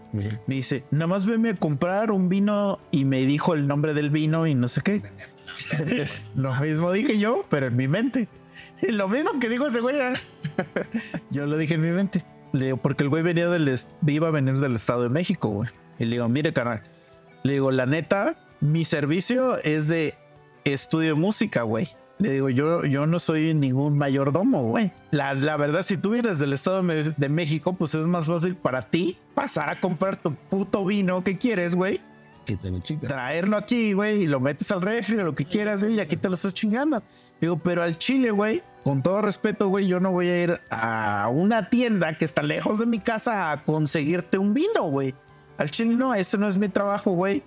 Me 0.47 0.55
dice, 0.55 0.84
nada 0.91 1.07
más 1.07 1.26
venme 1.26 1.49
a 1.49 1.55
comprar 1.55 2.11
un 2.11 2.30
vino 2.30 2.80
y 2.91 3.03
me 3.05 3.22
dijo 3.26 3.53
el 3.53 3.68
nombre 3.68 3.93
del 3.93 4.09
vino 4.09 4.47
y 4.47 4.55
no 4.55 4.68
sé 4.68 4.81
qué. 4.81 5.01
Lo 6.35 6.55
mismo 6.55 6.91
dije 6.91 7.19
yo, 7.19 7.41
pero 7.49 7.68
en 7.68 7.76
mi 7.76 7.88
mente. 7.88 8.27
Lo 8.89 9.07
mismo 9.07 9.39
que 9.39 9.49
dijo 9.49 9.67
ese 9.67 9.79
güey. 9.79 9.95
¿eh? 9.97 10.13
Yo 11.31 11.45
lo 11.45 11.57
dije 11.57 11.75
en 11.75 11.81
mi 11.81 11.91
mente. 11.91 12.23
Le 12.53 12.65
digo, 12.65 12.77
porque 12.77 13.03
el 13.03 13.09
güey 13.09 13.23
venía 13.23 13.47
del 13.49 13.73
iba 14.07 14.27
a 14.27 14.31
venir 14.31 14.59
del 14.59 14.75
Estado 14.75 15.03
de 15.03 15.09
México, 15.09 15.49
güey. 15.49 15.69
Y 15.99 16.05
le 16.05 16.11
digo, 16.11 16.27
mire, 16.27 16.51
carnal. 16.51 16.83
Le 17.43 17.53
digo, 17.53 17.71
la 17.71 17.85
neta, 17.85 18.35
mi 18.59 18.83
servicio 18.83 19.57
es 19.59 19.87
de 19.87 20.15
estudio 20.65 21.09
de 21.09 21.13
música, 21.15 21.63
güey. 21.63 21.87
Le 22.19 22.33
digo, 22.33 22.49
yo, 22.49 22.85
yo 22.85 23.07
no 23.07 23.17
soy 23.17 23.53
ningún 23.53 23.97
mayordomo, 23.97 24.63
güey. 24.63 24.91
La, 25.11 25.33
la 25.33 25.57
verdad, 25.57 25.81
si 25.81 25.97
tú 25.97 26.11
vienes 26.11 26.37
del 26.39 26.53
Estado 26.53 26.83
de 26.83 27.29
México, 27.29 27.73
pues 27.73 27.95
es 27.95 28.05
más 28.05 28.27
fácil 28.27 28.55
para 28.55 28.83
ti 28.83 29.17
pasar 29.33 29.69
a 29.69 29.79
comprar 29.79 30.17
tu 30.17 30.35
puto 30.35 30.85
vino 30.85 31.23
que 31.23 31.37
quieres, 31.37 31.73
güey 31.73 31.99
Quítale, 32.45 32.81
chica. 32.81 33.07
traerlo 33.07 33.57
aquí, 33.57 33.93
güey, 33.93 34.23
y 34.23 34.27
lo 34.27 34.39
metes 34.39 34.71
al 34.71 34.81
refri 34.81 35.17
o 35.17 35.23
lo 35.23 35.35
que 35.35 35.45
quieras, 35.45 35.83
güey, 35.83 35.95
y 35.95 35.99
aquí 35.99 36.17
te 36.17 36.27
lo 36.27 36.35
estás 36.35 36.53
chingando. 36.53 37.01
Digo, 37.41 37.57
pero 37.57 37.81
al 37.84 37.97
chile, 37.97 38.31
güey, 38.31 38.61
con 38.84 39.01
todo 39.03 39.22
respeto, 39.22 39.68
güey, 39.68 39.88
yo 39.88 39.99
no 39.99 40.11
voy 40.11 40.27
a 40.30 40.43
ir 40.43 40.61
a 40.69 41.27
una 41.34 41.69
tienda 41.69 42.18
que 42.18 42.23
está 42.26 42.43
lejos 42.43 42.80
de 42.80 42.85
mi 42.85 42.99
casa 42.99 43.51
a 43.51 43.63
conseguirte 43.63 44.38
un 44.38 44.53
vino, 44.53 44.84
güey. 44.84 45.13
Al 45.57 45.69
chile 45.72 45.95
no, 45.95 46.13
ese 46.15 46.38
no 46.38 46.47
es 46.47 46.57
mi 46.57 46.69
trabajo, 46.69 47.11
güey. 47.11 47.43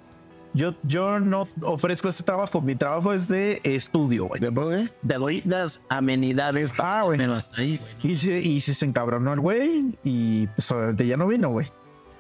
Yo, 0.53 0.75
yo 0.85 1.19
no 1.19 1.49
ofrezco 1.62 2.09
ese 2.09 2.23
trabajo, 2.23 2.61
mi 2.61 2.77
trabajo 2.77 3.12
es 3.12 3.27
de 3.27 3.61
estudio, 3.65 4.27
güey. 4.27 4.41
Doy- 4.41 4.89
te 5.07 5.15
doy 5.15 5.43
las 5.45 5.81
amenidades. 5.89 6.73
Ah, 6.79 7.03
güey. 7.05 7.19
Pero 7.19 7.35
hasta 7.35 7.61
ahí, 7.61 7.79
güey. 8.01 8.12
Y 8.12 8.16
se, 8.16 8.39
y 8.41 8.61
se, 8.61 8.75
se 8.75 8.87
encabronó 8.87 9.33
el 9.33 9.41
güey 9.41 9.97
y 10.05 10.47
pues 10.49 10.73
ya 10.99 11.16
no 11.16 11.27
vino, 11.27 11.49
güey. 11.51 11.66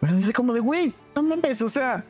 Pero 0.00 0.16
dice 0.16 0.32
como 0.32 0.52
de, 0.52 0.58
güey, 0.60 0.92
no 1.14 1.22
mames, 1.22 1.62
o 1.62 1.68
sea, 1.68 2.04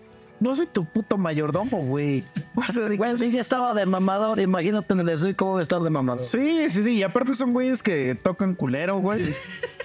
no 0.45 0.55
soy 0.55 0.67
tu 0.67 0.85
puto 0.85 1.17
mayordomo, 1.17 1.79
güey. 1.79 2.23
O 2.55 2.63
sea, 2.73 2.89
de- 2.89 2.97
Güey, 2.99 3.17
si 3.19 3.31
ya 3.33 3.41
estaba 3.41 3.73
de 3.75 3.87
mamador, 3.87 4.39
imagínate 4.39 4.93
en 4.93 5.01
el 5.01 5.09
estoy 5.09 5.33
cómo 5.35 5.55
va 5.55 5.59
a 5.61 5.63
estar 5.63 5.81
de 5.81 5.89
mamador. 5.91 6.23
Sí, 6.25 6.69
sí, 6.69 6.83
sí. 6.85 6.91
Y 6.93 7.03
aparte 7.03 7.35
son 7.35 7.53
güeyes 7.53 7.83
que 7.83 8.15
tocan 8.15 8.55
culero, 8.55 8.99
güey. 8.99 9.35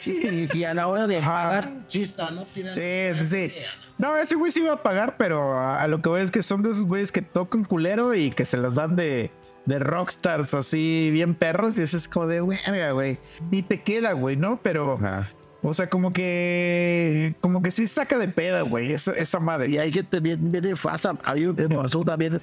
Y, 0.06 0.49
y 0.57 0.64
a 0.65 0.73
la 0.73 0.88
hora 0.88 1.07
de 1.07 1.19
pagar, 1.22 1.72
chista, 1.88 2.30
no 2.31 2.44
pidan. 2.45 2.73
Sí, 2.73 2.81
sí, 3.26 3.26
sí. 3.49 3.53
No, 3.98 4.15
ese 4.18 4.36
güey 4.36 4.52
sí 4.52 4.60
iba 4.61 4.73
a 4.73 4.84
pagar, 4.84 5.15
pero 5.18 5.53
a, 5.57 5.81
a 5.81 5.88
lo 5.88 6.02
que 6.02 6.10
voy 6.10 6.22
es 6.22 6.31
que 6.31 6.41
son 6.41 6.61
de 6.61 6.69
esos 6.72 6.84
güeyes 6.86 7.11
que 7.11 7.22
tocan 7.22 7.64
culero 7.64 8.14
y 8.14 8.30
que 8.30 8.45
se 8.45 8.57
las 8.57 8.76
dan 8.76 8.95
de, 8.95 9.31
de 9.65 9.80
rockstars 9.80 10.53
así 10.53 11.10
bien 11.11 11.36
perros. 11.36 11.80
Y 11.80 11.84
eso 11.84 11.95
es 11.98 12.07
como 12.07 12.27
de, 12.27 12.41
verga, 12.41 12.91
güey. 12.91 13.18
Ni 13.52 13.61
te 13.64 13.81
queda, 13.81 14.11
güey, 14.14 14.36
¿no? 14.38 14.60
Pero, 14.61 14.94
Ajá. 14.95 15.30
O 15.61 15.73
sea, 15.73 15.90
como 15.90 16.11
que, 16.11 17.36
como 17.41 17.61
que 17.61 17.72
sí 17.72 17.86
saca 17.88 18.18
de 18.18 18.27
peda, 18.30 18.61
güey, 18.61 18.91
esa, 18.94 19.11
esa 19.14 19.40
madre. 19.40 19.69
Y 19.69 19.77
hay 19.77 19.91
gente 19.91 20.19
bien, 20.19 20.49
bien 20.52 20.77
fácil. 20.77 21.11
A 21.23 21.34
mí 21.34 21.45
me 21.48 21.68
pasó 21.69 22.03
también. 22.03 22.41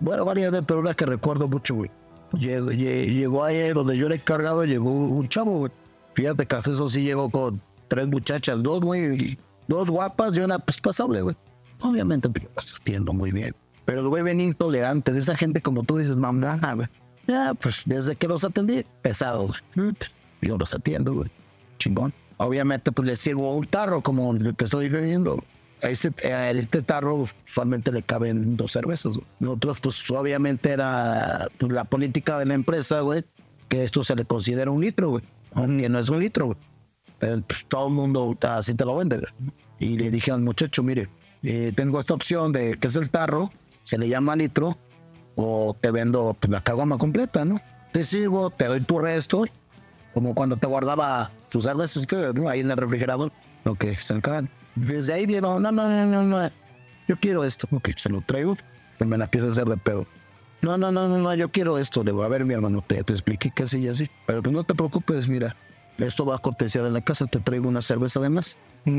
Bueno, 0.00 0.24
varias 0.24 0.52
pero 0.66 0.80
una 0.80 0.94
que 0.94 1.04
recuerdo 1.06 1.46
mucho, 1.48 1.74
güey. 1.74 1.90
Llegó, 2.32 2.70
lle- 2.70 3.06
llegó 3.12 3.44
ahí 3.44 3.70
donde 3.72 3.96
yo 3.96 4.06
era 4.06 4.14
encargado, 4.14 4.64
llegó 4.64 4.90
un 4.90 5.28
chavo, 5.28 5.58
güey. 5.58 5.72
Fíjate 6.14 6.46
que 6.46 6.56
eso 6.56 6.88
sí 6.88 7.02
llegó 7.02 7.28
con 7.28 7.60
tres 7.88 8.06
muchachas, 8.08 8.62
dos 8.62 8.82
muy, 8.82 9.38
dos 9.68 9.90
guapas 9.90 10.36
y 10.36 10.40
una 10.40 10.58
pues 10.58 10.80
pasable, 10.80 11.22
güey. 11.22 11.36
Obviamente, 11.82 12.28
pues, 12.28 12.44
yo 12.44 12.50
las 12.56 12.72
entiendo 12.72 13.12
muy 13.12 13.32
bien. 13.32 13.54
Pero 13.84 14.08
güey 14.08 14.22
venía 14.22 14.46
intolerante, 14.46 15.12
de 15.12 15.18
esa 15.18 15.34
gente 15.36 15.60
como 15.60 15.82
tú 15.82 15.98
dices, 15.98 16.16
mamá, 16.16 16.58
güey. 16.74 16.88
Ya, 17.26 17.52
pues 17.54 17.82
desde 17.84 18.16
que 18.16 18.28
los 18.28 18.44
atendí, 18.44 18.84
pesados, 19.02 19.62
güey. 19.74 19.92
Yo 20.40 20.56
los 20.56 20.72
atiendo, 20.74 21.12
güey. 21.14 21.30
Chingón. 21.78 22.12
Obviamente, 22.42 22.90
pues 22.90 23.06
le 23.06 23.16
sirvo 23.16 23.54
un 23.54 23.66
tarro 23.66 24.00
como 24.00 24.32
el 24.32 24.56
que 24.56 24.64
estoy 24.64 24.88
bebiendo. 24.88 25.44
A 25.82 25.90
este, 25.90 26.32
a 26.32 26.50
este 26.50 26.80
tarro 26.80 27.26
usualmente 27.46 27.92
le 27.92 28.02
caben 28.02 28.56
dos 28.56 28.72
cervezas. 28.72 29.16
güey. 29.16 29.26
Nosotros, 29.40 29.80
pues 29.82 30.10
obviamente 30.10 30.70
era 30.70 31.48
pues, 31.58 31.70
la 31.70 31.84
política 31.84 32.38
de 32.38 32.46
la 32.46 32.54
empresa, 32.54 33.00
güey, 33.00 33.26
que 33.68 33.84
esto 33.84 34.04
se 34.04 34.16
le 34.16 34.24
considera 34.24 34.70
un 34.70 34.80
litro, 34.80 35.10
güey. 35.10 35.24
Aunque 35.52 35.90
no 35.90 35.98
es 35.98 36.08
un 36.08 36.18
litro, 36.18 36.46
güey. 36.46 36.58
Pero 37.18 37.42
pues, 37.42 37.66
todo 37.68 37.88
el 37.88 37.92
mundo 37.92 38.34
así 38.40 38.74
te 38.74 38.86
lo 38.86 38.96
vende. 38.96 39.18
güey. 39.18 39.32
Y 39.78 39.98
le 39.98 40.10
dije 40.10 40.32
al 40.32 40.40
muchacho, 40.40 40.82
mire, 40.82 41.10
eh, 41.42 41.74
tengo 41.76 42.00
esta 42.00 42.14
opción 42.14 42.52
de 42.52 42.78
que 42.78 42.86
es 42.86 42.96
el 42.96 43.10
tarro, 43.10 43.50
se 43.82 43.98
le 43.98 44.08
llama 44.08 44.34
litro, 44.34 44.78
o 45.36 45.76
te 45.78 45.90
vendo 45.90 46.34
pues, 46.40 46.50
la 46.50 46.62
caguama 46.62 46.96
completa, 46.96 47.44
¿no? 47.44 47.60
Te 47.92 48.02
sirvo, 48.06 48.48
te 48.48 48.64
doy 48.64 48.80
tu 48.80 48.98
resto, 48.98 49.44
como 50.14 50.34
cuando 50.34 50.56
te 50.56 50.66
guardaba 50.66 51.30
tus 51.50 51.64
cervezas. 51.64 52.06
Ahí 52.48 52.60
en 52.60 52.70
el 52.70 52.76
refrigerador, 52.76 53.32
lo 53.64 53.74
que 53.74 53.96
se 53.96 54.14
acaban. 54.14 54.48
Desde 54.74 55.12
ahí 55.12 55.26
vieron, 55.26 55.62
no, 55.62 55.72
no, 55.72 55.88
no, 55.88 56.06
no, 56.06 56.22
no, 56.22 56.50
yo 57.08 57.16
quiero 57.18 57.44
esto, 57.44 57.66
ok, 57.72 57.90
se 57.96 58.08
lo 58.08 58.20
traigo, 58.20 58.56
pues 58.96 59.10
me 59.10 59.18
la 59.18 59.24
empieza 59.24 59.48
a 59.48 59.50
hacer 59.50 59.66
de 59.66 59.76
pedo. 59.76 60.06
No, 60.62 60.78
no, 60.78 60.92
no, 60.92 61.08
no, 61.08 61.18
no, 61.18 61.34
yo 61.34 61.48
quiero 61.50 61.78
esto, 61.78 62.04
le 62.04 62.12
voy 62.12 62.24
a 62.24 62.28
ver 62.28 62.44
mi 62.44 62.54
hermano, 62.54 62.84
te, 62.86 63.02
te 63.02 63.12
expliqué 63.12 63.50
que 63.50 63.64
así 63.64 63.78
y 63.78 63.88
así, 63.88 64.08
pero 64.26 64.42
pues 64.42 64.54
no 64.54 64.62
te 64.62 64.74
preocupes, 64.74 65.28
mira, 65.28 65.56
esto 65.98 66.24
va 66.24 66.34
a 66.34 66.36
acontecer 66.36 66.84
en 66.84 66.92
la 66.92 67.00
casa, 67.00 67.26
te 67.26 67.40
traigo 67.40 67.68
una 67.68 67.82
cerveza 67.82 68.20
de 68.20 68.28
más, 68.28 68.58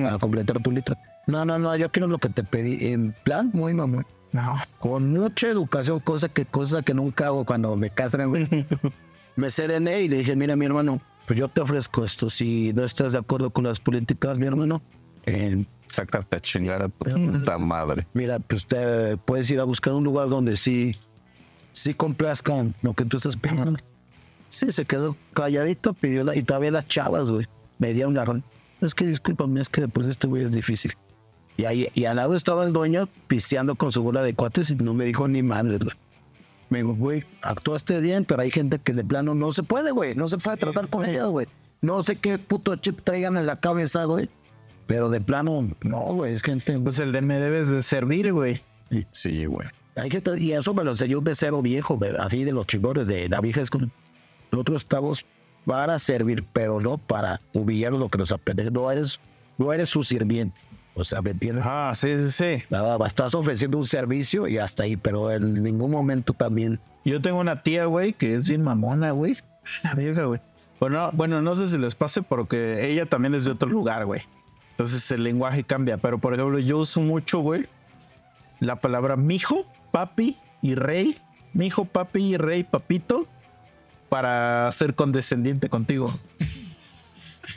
a 0.09 0.17
completar 0.19 0.61
tu 0.61 0.71
litro. 0.71 0.97
No, 1.27 1.45
no, 1.45 1.57
no, 1.57 1.75
yo 1.77 1.89
quiero 1.91 2.07
lo 2.07 2.17
que 2.17 2.29
te 2.29 2.43
pedí, 2.43 2.91
en 2.91 3.13
plan, 3.23 3.49
muy 3.53 3.73
mamón. 3.73 4.05
No. 4.33 4.55
Con 4.79 5.13
mucha 5.13 5.47
educación, 5.47 5.99
cosa 5.99 6.29
que, 6.29 6.45
cosa 6.45 6.81
que 6.81 6.93
nunca 6.93 7.27
hago 7.27 7.45
cuando 7.45 7.75
me 7.75 7.89
casan, 7.89 8.29
güey. 8.29 8.47
me 9.35 9.51
serené 9.51 10.01
y 10.01 10.09
le 10.09 10.17
dije, 10.17 10.35
mira, 10.35 10.55
mi 10.55 10.65
hermano, 10.65 11.01
pues 11.25 11.39
yo 11.39 11.47
te 11.47 11.61
ofrezco 11.61 12.03
esto. 12.03 12.29
Si 12.29 12.73
no 12.73 12.83
estás 12.83 13.13
de 13.13 13.19
acuerdo 13.19 13.51
con 13.51 13.63
las 13.63 13.79
políticas, 13.79 14.37
mi 14.37 14.45
hermano, 14.45 14.81
eh, 15.25 15.63
Sácate 15.85 16.37
a 16.37 16.39
chingar 16.39 16.81
a 16.81 16.89
tu 16.89 17.05
puta 17.05 17.57
madre. 17.57 18.07
mira, 18.13 18.39
pues 18.39 18.65
te 18.65 19.17
puedes 19.17 19.49
ir 19.51 19.59
a 19.59 19.65
buscar 19.65 19.93
un 19.93 20.03
lugar 20.03 20.29
donde 20.29 20.55
sí, 20.55 20.95
sí 21.73 21.93
complazcan 21.93 22.73
lo 22.81 22.93
que 22.93 23.05
tú 23.05 23.17
estás 23.17 23.35
pidiendo. 23.35 23.77
Sí, 24.49 24.71
se 24.71 24.85
quedó 24.85 25.15
calladito, 25.33 25.93
pidió 25.93 26.23
la, 26.23 26.35
y 26.35 26.43
todavía 26.43 26.71
las 26.71 26.87
chavas, 26.87 27.29
güey, 27.29 27.45
me 27.77 27.93
dieron 27.93 28.13
la. 28.13 28.41
Es 28.81 28.95
que 28.95 29.05
discúlpame, 29.05 29.61
es 29.61 29.69
que 29.69 29.81
después 29.81 30.07
este 30.07 30.27
güey 30.27 30.43
es 30.43 30.51
difícil. 30.51 30.93
Y, 31.57 31.65
ahí, 31.65 31.89
y 31.93 32.05
al 32.05 32.15
lado 32.15 32.35
estaba 32.35 32.65
el 32.65 32.73
dueño 32.73 33.07
pisteando 33.27 33.75
con 33.75 33.91
su 33.91 34.01
bola 34.01 34.23
de 34.23 34.33
cuates 34.33 34.69
y 34.69 34.75
no 34.75 34.93
me 34.93 35.05
dijo 35.05 35.27
ni 35.27 35.43
madre, 35.43 35.77
güey. 35.77 35.95
Me 36.71 36.77
dijo, 36.77 36.95
güey, 36.95 37.25
actuaste 37.41 37.99
bien, 37.99 38.23
pero 38.23 38.41
hay 38.41 38.49
gente 38.49 38.79
que 38.79 38.93
de 38.93 39.03
plano 39.03 39.35
no 39.35 39.51
se 39.51 39.61
puede, 39.61 39.91
güey. 39.91 40.15
No 40.15 40.29
se 40.29 40.37
puede 40.37 40.55
tratar 40.55 40.87
con 40.87 41.03
ella, 41.05 41.25
güey. 41.25 41.45
No 41.81 42.01
sé 42.01 42.15
qué 42.15 42.37
puto 42.37 42.77
chip 42.77 43.01
traigan 43.01 43.35
en 43.35 43.45
la 43.45 43.59
cabeza, 43.59 44.05
güey. 44.05 44.29
Pero 44.87 45.09
de 45.09 45.19
plano, 45.19 45.69
no, 45.81 45.99
güey, 45.99 46.33
es 46.33 46.41
gente. 46.41 46.79
Pues 46.79 46.97
el 46.99 47.11
de 47.11 47.21
me 47.21 47.39
debes 47.39 47.69
de 47.69 47.83
servir, 47.83 48.31
güey. 48.31 48.61
Sí, 49.11 49.45
güey. 49.45 49.67
Hay 49.97 50.07
que, 50.07 50.23
y 50.39 50.53
eso 50.53 50.73
me 50.73 50.85
lo 50.85 50.91
enseñó 50.91 51.17
un 51.17 51.25
becero 51.25 51.61
viejo, 51.61 51.97
güey, 51.97 52.11
así 52.17 52.45
de 52.45 52.53
los 52.53 52.65
chingones 52.67 53.05
de 53.05 53.27
la 53.27 53.41
vieja 53.41 53.59
escuela. 53.59 53.89
Nosotros 54.49 54.83
estamos 54.83 55.25
para 55.65 55.99
servir, 55.99 56.45
pero 56.53 56.79
no 56.79 56.97
para 56.97 57.41
humillar 57.53 57.91
lo 57.91 58.07
que 58.07 58.17
nos 58.17 58.31
aprende. 58.31 58.71
No 58.71 58.89
eres, 58.89 59.19
no 59.57 59.73
eres 59.73 59.89
su 59.89 60.05
sirviente. 60.05 60.61
O 60.93 61.05
sea, 61.05 61.21
¿me 61.21 61.31
entiendes? 61.31 61.63
Ah, 61.65 61.93
sí, 61.95 62.17
sí, 62.17 62.31
sí. 62.31 62.63
Nada, 62.69 62.97
estás 63.07 63.33
ofreciendo 63.33 63.77
un 63.77 63.87
servicio 63.87 64.47
y 64.47 64.57
hasta 64.57 64.83
ahí, 64.83 64.97
pero 64.97 65.31
en 65.31 65.63
ningún 65.63 65.91
momento 65.91 66.33
también. 66.33 66.79
Yo 67.05 67.21
tengo 67.21 67.39
una 67.39 67.63
tía, 67.63 67.85
güey, 67.85 68.13
que 68.13 68.35
es 68.35 68.47
bien 68.47 68.61
mamona, 68.61 69.11
güey. 69.11 69.37
La 69.83 69.93
verga, 69.93 70.25
güey. 70.25 70.41
Bueno, 70.79 71.11
bueno, 71.13 71.41
no 71.41 71.55
sé 71.55 71.69
si 71.69 71.77
les 71.77 71.95
pase 71.95 72.21
porque 72.21 72.89
ella 72.91 73.05
también 73.05 73.35
es 73.35 73.45
de 73.45 73.51
otro 73.51 73.69
lugar, 73.69 74.05
güey. 74.05 74.21
Entonces 74.71 75.09
el 75.11 75.23
lenguaje 75.23 75.63
cambia. 75.63 75.97
Pero 75.97 76.17
por 76.17 76.33
ejemplo, 76.33 76.59
yo 76.59 76.79
uso 76.79 77.01
mucho, 77.01 77.39
güey, 77.39 77.67
la 78.59 78.77
palabra 78.77 79.15
mijo, 79.15 79.65
papi 79.91 80.37
y 80.61 80.75
rey. 80.75 81.17
Mijo, 81.53 81.85
papi 81.85 82.33
y 82.33 82.37
rey, 82.37 82.63
papito. 82.63 83.27
Para 84.09 84.69
ser 84.71 84.95
condescendiente 84.95 85.69
contigo. 85.69 86.13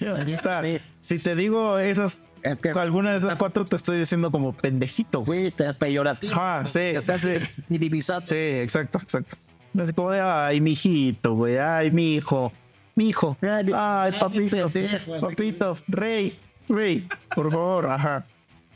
O 0.00 0.36
sea, 0.36 0.62
si 1.00 1.20
te 1.20 1.36
digo 1.36 1.78
esas, 1.78 2.24
Es 2.44 2.58
que- 2.58 2.68
alguna 2.70 3.12
de 3.12 3.18
esas 3.18 3.36
cuatro, 3.36 3.64
te 3.64 3.74
estoy 3.76 3.98
diciendo 3.98 4.30
como 4.30 4.52
pendejito, 4.52 5.22
güey. 5.22 5.46
Sí, 5.46 5.50
te 5.52 5.74
peyorativo. 5.74 6.34
Ah, 6.36 6.62
sí, 6.66 6.92
Te 7.04 7.12
hace 7.12 7.40
sí. 7.40 8.34
exacto, 8.36 8.98
exacto. 8.98 9.36
Así 9.78 9.92
como 9.92 10.10
de, 10.12 10.20
ay, 10.20 10.60
mi 10.60 10.72
hijito, 10.72 11.34
güey, 11.34 11.58
ay, 11.58 11.90
mi 11.90 12.14
hijo, 12.14 12.52
mi 12.94 13.08
hijo, 13.08 13.36
Ay, 13.40 14.12
papito, 14.20 14.68
pendejo, 14.70 15.20
papito, 15.20 15.78
rey, 15.88 16.38
rey, 16.68 17.08
por 17.34 17.50
favor, 17.50 17.86
ajá. 17.90 18.24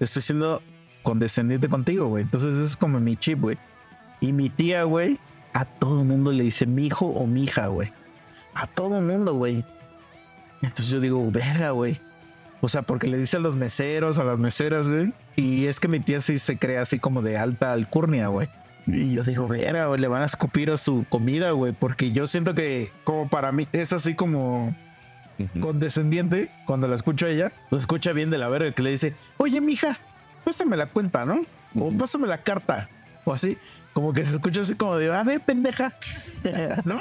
Estoy 0.01 0.23
siendo 0.23 0.61
condescendiente 1.05 1.69
contigo, 1.69 2.09
güey. 2.09 2.25
Entonces, 2.25 2.55
es 2.55 2.77
como 2.77 2.99
mi 2.99 3.17
chip, 3.17 3.41
güey. 3.41 3.59
Y 4.21 4.33
mi 4.33 4.51
tía, 4.51 4.83
güey, 4.85 5.19
a 5.53 5.65
todo 5.65 6.01
el 6.01 6.07
mundo 6.07 6.33
le 6.33 6.43
dice 6.45 6.67
mi 6.67 6.87
hijo 6.87 7.07
o 7.07 7.27
mi 7.27 7.45
hija, 7.45 7.67
güey. 7.69 7.93
A 8.55 8.67
todo 8.67 8.99
el 8.99 9.05
mundo, 9.05 9.35
güey. 9.35 9.65
Entonces 10.63 10.89
yo 10.89 10.99
digo, 11.01 11.31
verga, 11.31 11.71
güey. 11.71 12.01
O 12.61 12.69
sea, 12.69 12.83
porque 12.83 13.07
le 13.07 13.17
dice 13.19 13.37
a 13.37 13.41
los 13.41 13.55
meseros, 13.57 14.19
a 14.19 14.25
las 14.25 14.39
meseras, 14.39 14.89
güey. 14.89 15.13
Y 15.37 15.67
es 15.67 15.79
que 15.79 15.87
mi 15.89 16.01
tía 16.01 16.21
sí 16.21 16.39
se 16.39 16.59
cree 16.59 16.79
así 16.79 16.99
como 16.99 17.23
de 17.23 17.39
alta 17.39 17.73
alcurnia, 17.73 18.29
güey. 18.29 18.49
Y 18.87 19.13
yo 19.13 19.23
digo, 19.23 19.47
verga, 19.47 19.87
güey, 19.87 20.01
le 20.01 20.09
van 20.09 20.23
a 20.23 20.27
escupir 20.27 20.71
a 20.71 20.77
su 20.77 21.05
comida, 21.09 21.51
güey. 21.53 21.73
Porque 21.73 22.11
yo 22.11 22.27
siento 22.27 22.55
que, 22.55 22.91
como 23.05 23.29
para 23.29 23.53
mí, 23.53 23.69
es 23.73 23.93
así 23.93 24.15
como 24.15 24.75
Ujú. 25.39 25.61
condescendiente 25.61 26.51
cuando 26.67 26.89
la 26.89 26.97
escucho 26.97 27.27
a 27.27 27.29
ella. 27.29 27.53
Lo 27.71 27.79
escucha 27.79 28.13
bien 28.13 28.31
de 28.31 28.39
la 28.39 28.49
verga 28.49 28.73
que 28.73 28.83
le 28.83 28.91
dice, 28.91 29.15
oye, 29.37 29.61
mija, 29.61 29.99
pásame 30.45 30.77
la 30.77 30.87
cuenta, 30.87 31.25
¿no? 31.25 31.43
O 31.79 31.93
pásame 31.93 32.27
la 32.27 32.39
carta. 32.39 32.89
O 33.25 33.33
así. 33.33 33.57
Como 33.93 34.13
que 34.13 34.25
se 34.25 34.31
escucha 34.33 34.61
así 34.63 34.75
como 34.75 34.97
de, 34.97 35.13
a 35.13 35.23
ver, 35.23 35.41
pendeja. 35.41 35.93
¿No? 36.85 37.01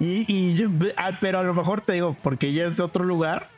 Y, 0.00 0.24
y 0.26 0.54
yo, 0.56 0.68
ah, 0.96 1.18
pero 1.20 1.38
a 1.38 1.42
lo 1.42 1.54
mejor 1.54 1.80
te 1.80 1.92
digo, 1.92 2.16
porque 2.22 2.48
ella 2.48 2.66
es 2.66 2.76
de 2.76 2.82
otro 2.82 3.04
lugar, 3.04 3.48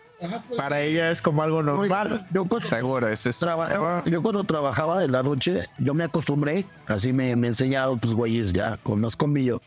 para 0.56 0.82
ella 0.82 1.10
es 1.10 1.20
como 1.20 1.42
algo 1.42 1.62
normal. 1.62 2.26
Yo 2.32 2.44
cuando, 2.46 2.66
Seguro, 2.66 3.08
ese 3.08 3.30
es. 3.30 3.38
trabajaba, 3.38 4.02
yo 4.06 4.22
cuando 4.22 4.44
trabajaba 4.44 5.04
en 5.04 5.12
la 5.12 5.22
noche, 5.22 5.66
yo 5.78 5.94
me 5.94 6.04
acostumbré, 6.04 6.64
así 6.86 7.12
me, 7.12 7.34
me 7.36 7.48
enseñado, 7.48 7.96
pues 7.96 8.14
güeyes, 8.14 8.52
ya, 8.52 8.78
con 8.82 9.00
más 9.00 9.16
conmigo, 9.16 9.60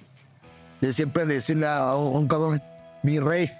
de 0.81 0.93
siempre 0.93 1.25
decirle 1.25 1.67
a 1.67 1.95
un 1.95 2.27
cabrón, 2.27 2.61
mi 3.03 3.19
rey. 3.19 3.51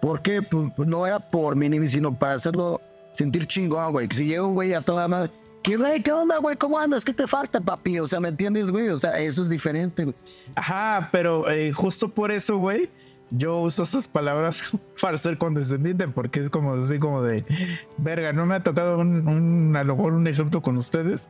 ¿Por 0.00 0.20
qué? 0.20 0.42
Pues, 0.42 0.70
pues, 0.76 0.88
no 0.88 1.06
era 1.06 1.18
por 1.18 1.56
mí, 1.56 1.68
ni 1.68 1.88
sino 1.88 2.14
para 2.14 2.34
hacerlo 2.34 2.80
sentir 3.12 3.46
chingón, 3.46 3.92
güey. 3.92 4.08
Que 4.08 4.16
si 4.16 4.26
llega 4.26 4.42
un 4.42 4.54
güey 4.54 4.74
a 4.74 4.82
toda 4.82 5.08
madre, 5.08 5.30
¿qué 5.62 5.78
rey? 5.78 6.02
¿Qué 6.02 6.12
onda, 6.12 6.38
güey? 6.38 6.56
¿Cómo 6.56 6.78
andas? 6.78 7.04
¿Qué 7.04 7.14
te 7.14 7.26
falta, 7.26 7.60
papi? 7.60 7.98
O 8.00 8.06
sea, 8.06 8.20
¿me 8.20 8.28
entiendes, 8.28 8.70
güey? 8.70 8.88
O 8.90 8.98
sea, 8.98 9.18
eso 9.18 9.42
es 9.42 9.48
diferente, 9.48 10.04
güey. 10.04 10.16
Ajá, 10.54 11.08
pero 11.10 11.48
eh, 11.48 11.72
justo 11.72 12.08
por 12.08 12.30
eso, 12.30 12.58
güey, 12.58 12.90
yo 13.30 13.58
uso 13.58 13.82
esas 13.82 14.06
palabras 14.08 14.70
para 15.00 15.18
ser 15.18 15.38
condescendiente, 15.38 16.06
porque 16.08 16.40
es 16.40 16.50
como 16.50 16.74
así 16.74 16.98
como 16.98 17.22
de, 17.22 17.44
verga, 17.98 18.32
no 18.32 18.46
me 18.46 18.54
ha 18.54 18.62
tocado 18.62 18.98
un, 18.98 19.26
un- 19.26 19.76
a 19.76 19.84
lo 19.84 19.96
mejor 19.96 20.12
un 20.14 20.26
ejemplo 20.26 20.62
con 20.62 20.76
ustedes, 20.76 21.28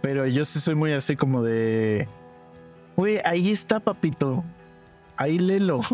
pero 0.00 0.26
yo 0.26 0.44
sí 0.44 0.60
soy 0.60 0.74
muy 0.74 0.92
así 0.92 1.16
como 1.16 1.42
de, 1.42 2.06
güey, 2.96 3.18
ahí 3.24 3.50
está, 3.50 3.80
papito, 3.80 4.44
ahí 5.16 5.38
léelo. 5.38 5.80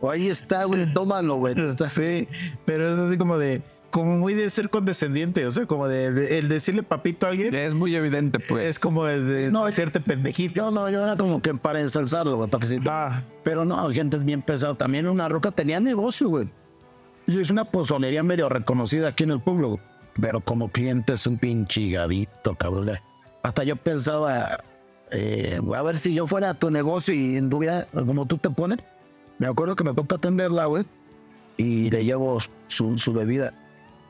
O 0.00 0.10
ahí 0.10 0.28
está, 0.28 0.64
güey, 0.64 0.92
tómalo, 0.92 1.36
güey. 1.36 1.54
sí, 1.88 2.28
pero 2.66 2.92
es 2.92 2.98
así 2.98 3.16
como 3.16 3.38
de, 3.38 3.62
como 3.94 4.16
muy 4.16 4.34
de 4.34 4.50
ser 4.50 4.70
condescendiente, 4.70 5.46
o 5.46 5.52
sea, 5.52 5.66
como 5.66 5.86
de, 5.86 6.12
de- 6.12 6.38
el 6.40 6.48
decirle 6.48 6.82
papito 6.82 7.26
a 7.26 7.30
alguien 7.30 7.54
Es 7.54 7.74
muy 7.76 7.94
evidente, 7.94 8.40
pues. 8.40 8.64
es 8.66 8.78
como 8.80 9.04
de, 9.04 9.20
de 9.22 9.52
No, 9.52 9.66
hacerte 9.66 10.00
pendejito. 10.00 10.52
Yo 10.56 10.70
no, 10.72 10.90
yo 10.90 11.00
era 11.04 11.16
como 11.16 11.40
que 11.40 11.54
para 11.54 11.80
ensalzarlo, 11.80 12.36
güey, 12.36 12.50
para 12.50 12.60
que 12.62 12.66
se... 12.66 12.80
Ah, 12.86 13.22
Pero 13.44 13.64
no, 13.64 13.88
gente 13.92 14.16
es 14.16 14.24
bien 14.24 14.42
pesado. 14.42 14.74
También 14.74 15.06
una 15.06 15.28
roca 15.28 15.52
tenía 15.52 15.78
negocio, 15.78 16.28
güey. 16.28 16.48
Y 17.28 17.40
es 17.40 17.50
una 17.52 17.64
pozonería 17.66 18.24
medio 18.24 18.48
reconocida 18.48 19.06
aquí 19.08 19.22
en 19.22 19.30
el 19.30 19.40
pueblo, 19.40 19.68
güey. 19.68 19.80
Pero 20.20 20.40
como 20.40 20.70
cliente 20.70 21.12
es 21.12 21.24
un 21.28 21.38
pinche 21.38 21.88
gadito, 21.90 22.56
cabrón. 22.56 22.90
Hasta 23.44 23.62
yo 23.62 23.76
pensaba, 23.76 24.58
eh, 25.12 25.60
a 25.72 25.82
ver 25.82 25.98
si 25.98 26.14
yo 26.14 26.26
fuera 26.26 26.50
a 26.50 26.54
tu 26.54 26.68
negocio 26.68 27.14
y 27.14 27.36
en 27.36 27.48
tu 27.48 27.58
vida, 27.60 27.86
como 27.92 28.26
tú 28.26 28.38
te 28.38 28.50
pones. 28.50 28.80
Me 29.38 29.46
acuerdo 29.46 29.76
que 29.76 29.84
me 29.84 29.94
toca 29.94 30.16
atenderla, 30.16 30.64
güey. 30.66 30.84
Y 31.56 31.90
le 31.90 32.04
llevo 32.04 32.38
su, 32.66 32.98
su 32.98 33.12
bebida. 33.12 33.54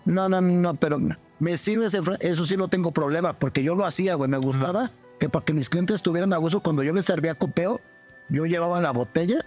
No, 0.05 0.28
no, 0.28 0.40
no, 0.40 0.74
pero 0.74 0.98
me 1.39 1.56
sirve 1.56 1.86
ese 1.86 2.01
Eso 2.20 2.47
sí 2.47 2.56
no 2.56 2.68
tengo 2.68 2.93
problema, 2.93 3.32
porque 3.32 3.62
yo 3.62 3.74
lo 3.74 3.86
hacía, 3.86 4.14
güey. 4.14 4.31
Me 4.31 4.39
gustaba 4.39 4.90
que 5.18 5.28
para 5.28 5.44
que 5.44 5.52
mis 5.52 5.68
clientes 5.68 5.97
estuvieran 5.97 6.32
a 6.32 6.36
gusto, 6.36 6.60
cuando 6.60 6.82
yo 6.82 6.93
les 6.93 7.06
servía 7.06 7.35
copeo, 7.35 7.81
yo 8.28 8.47
llevaba 8.47 8.81
la 8.81 8.90
botella 8.90 9.44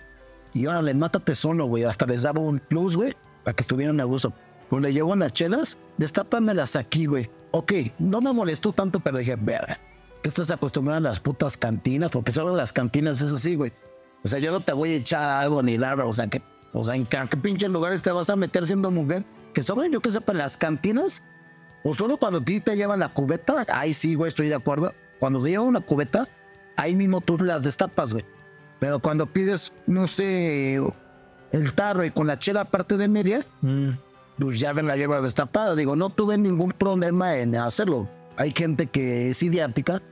y 0.53 0.65
ahora 0.65 0.81
les 0.81 0.95
mátate 0.95 1.35
solo, 1.35 1.65
güey. 1.65 1.83
Hasta 1.83 2.05
les 2.05 2.23
daba 2.23 2.39
un 2.39 2.59
plus, 2.59 2.95
güey, 2.95 3.15
para 3.43 3.55
que 3.55 3.61
estuvieran 3.61 3.99
a 3.99 4.03
gusto. 4.05 4.33
Pues 4.69 4.81
le 4.81 4.93
llevo 4.93 5.15
las 5.15 5.33
chelas, 5.33 5.77
destápamelas 5.97 6.75
aquí, 6.75 7.05
güey. 7.05 7.29
Ok, 7.51 7.73
no 7.99 8.21
me 8.21 8.33
molestó 8.33 8.73
tanto, 8.73 8.99
pero 8.99 9.17
dije, 9.17 9.35
verga, 9.35 9.79
que 10.21 10.29
estás 10.29 10.51
acostumbrado 10.51 10.97
a 10.97 11.01
las 11.01 11.19
putas 11.19 11.55
cantinas, 11.55 12.11
porque 12.11 12.31
solo 12.31 12.55
las 12.55 12.73
cantinas 12.73 13.21
es 13.21 13.31
así, 13.31 13.55
güey. 13.55 13.71
O 14.23 14.27
sea, 14.27 14.39
yo 14.39 14.51
no 14.51 14.59
te 14.59 14.73
voy 14.73 14.91
a 14.91 14.95
echar 14.95 15.23
algo 15.43 15.63
ni 15.63 15.77
nada, 15.77 16.05
o 16.05 16.11
sea, 16.11 16.27
que, 16.27 16.41
o 16.73 16.83
sea, 16.83 16.95
¿en 16.95 17.05
qué, 17.05 17.37
pinches 17.41 17.69
lugares 17.69 18.01
te 18.01 18.11
vas 18.11 18.29
a 18.29 18.35
meter 18.35 18.65
siendo 18.65 18.91
mujer? 18.91 19.23
Que 19.57 19.63
solo 19.63 19.83
yo 19.87 20.01
que 20.01 20.11
sepa, 20.11 20.33
en 20.33 20.37
las 20.37 20.55
cantinas, 20.55 21.23
o 21.81 21.95
solo 21.95 22.17
cuando 22.17 22.37
a 22.37 22.45
ti 22.45 22.59
te 22.59 22.75
llevan 22.75 22.99
la 22.99 23.09
cubeta, 23.09 23.65
ahí 23.69 23.91
sí, 23.91 24.13
güey, 24.13 24.29
estoy 24.29 24.49
de 24.49 24.53
acuerdo. 24.53 24.93
Cuando 25.17 25.41
te 25.41 25.49
llevan 25.49 25.69
una 25.69 25.81
cubeta, 25.81 26.27
ahí 26.75 26.95
mismo 26.95 27.21
tú 27.21 27.39
las 27.39 27.63
destapas, 27.63 28.13
güey. 28.13 28.23
Pero 28.79 28.99
cuando 28.99 29.25
pides, 29.25 29.73
no 29.87 30.05
sé, 30.05 30.75
el 31.51 31.73
tarro 31.73 32.05
y 32.05 32.11
con 32.11 32.27
la 32.27 32.37
chela 32.37 32.61
aparte 32.61 32.97
de 32.97 33.07
media, 33.07 33.43
mm, 33.61 33.89
pues 34.37 34.59
ya 34.59 34.73
la 34.73 34.95
lleva 34.95 35.21
destapada. 35.21 35.73
Digo, 35.73 35.95
no 35.95 36.11
tuve 36.11 36.37
ningún 36.37 36.71
problema 36.71 37.35
en 37.35 37.55
hacerlo. 37.55 38.07
Hay 38.35 38.53
gente 38.55 38.85
que 38.85 39.31
es 39.31 39.41
idiática, 39.41 40.03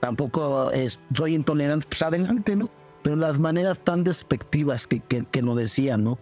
tampoco 0.00 0.72
es, 0.72 0.98
soy 1.14 1.36
intolerante, 1.36 1.86
pues 1.88 2.02
adelante, 2.02 2.56
¿no? 2.56 2.68
Pero 3.04 3.14
las 3.14 3.38
maneras 3.38 3.78
tan 3.78 4.02
despectivas 4.02 4.88
que, 4.88 4.98
que, 4.98 5.24
que 5.24 5.40
lo 5.40 5.54
decían, 5.54 6.02
¿no? 6.02 6.18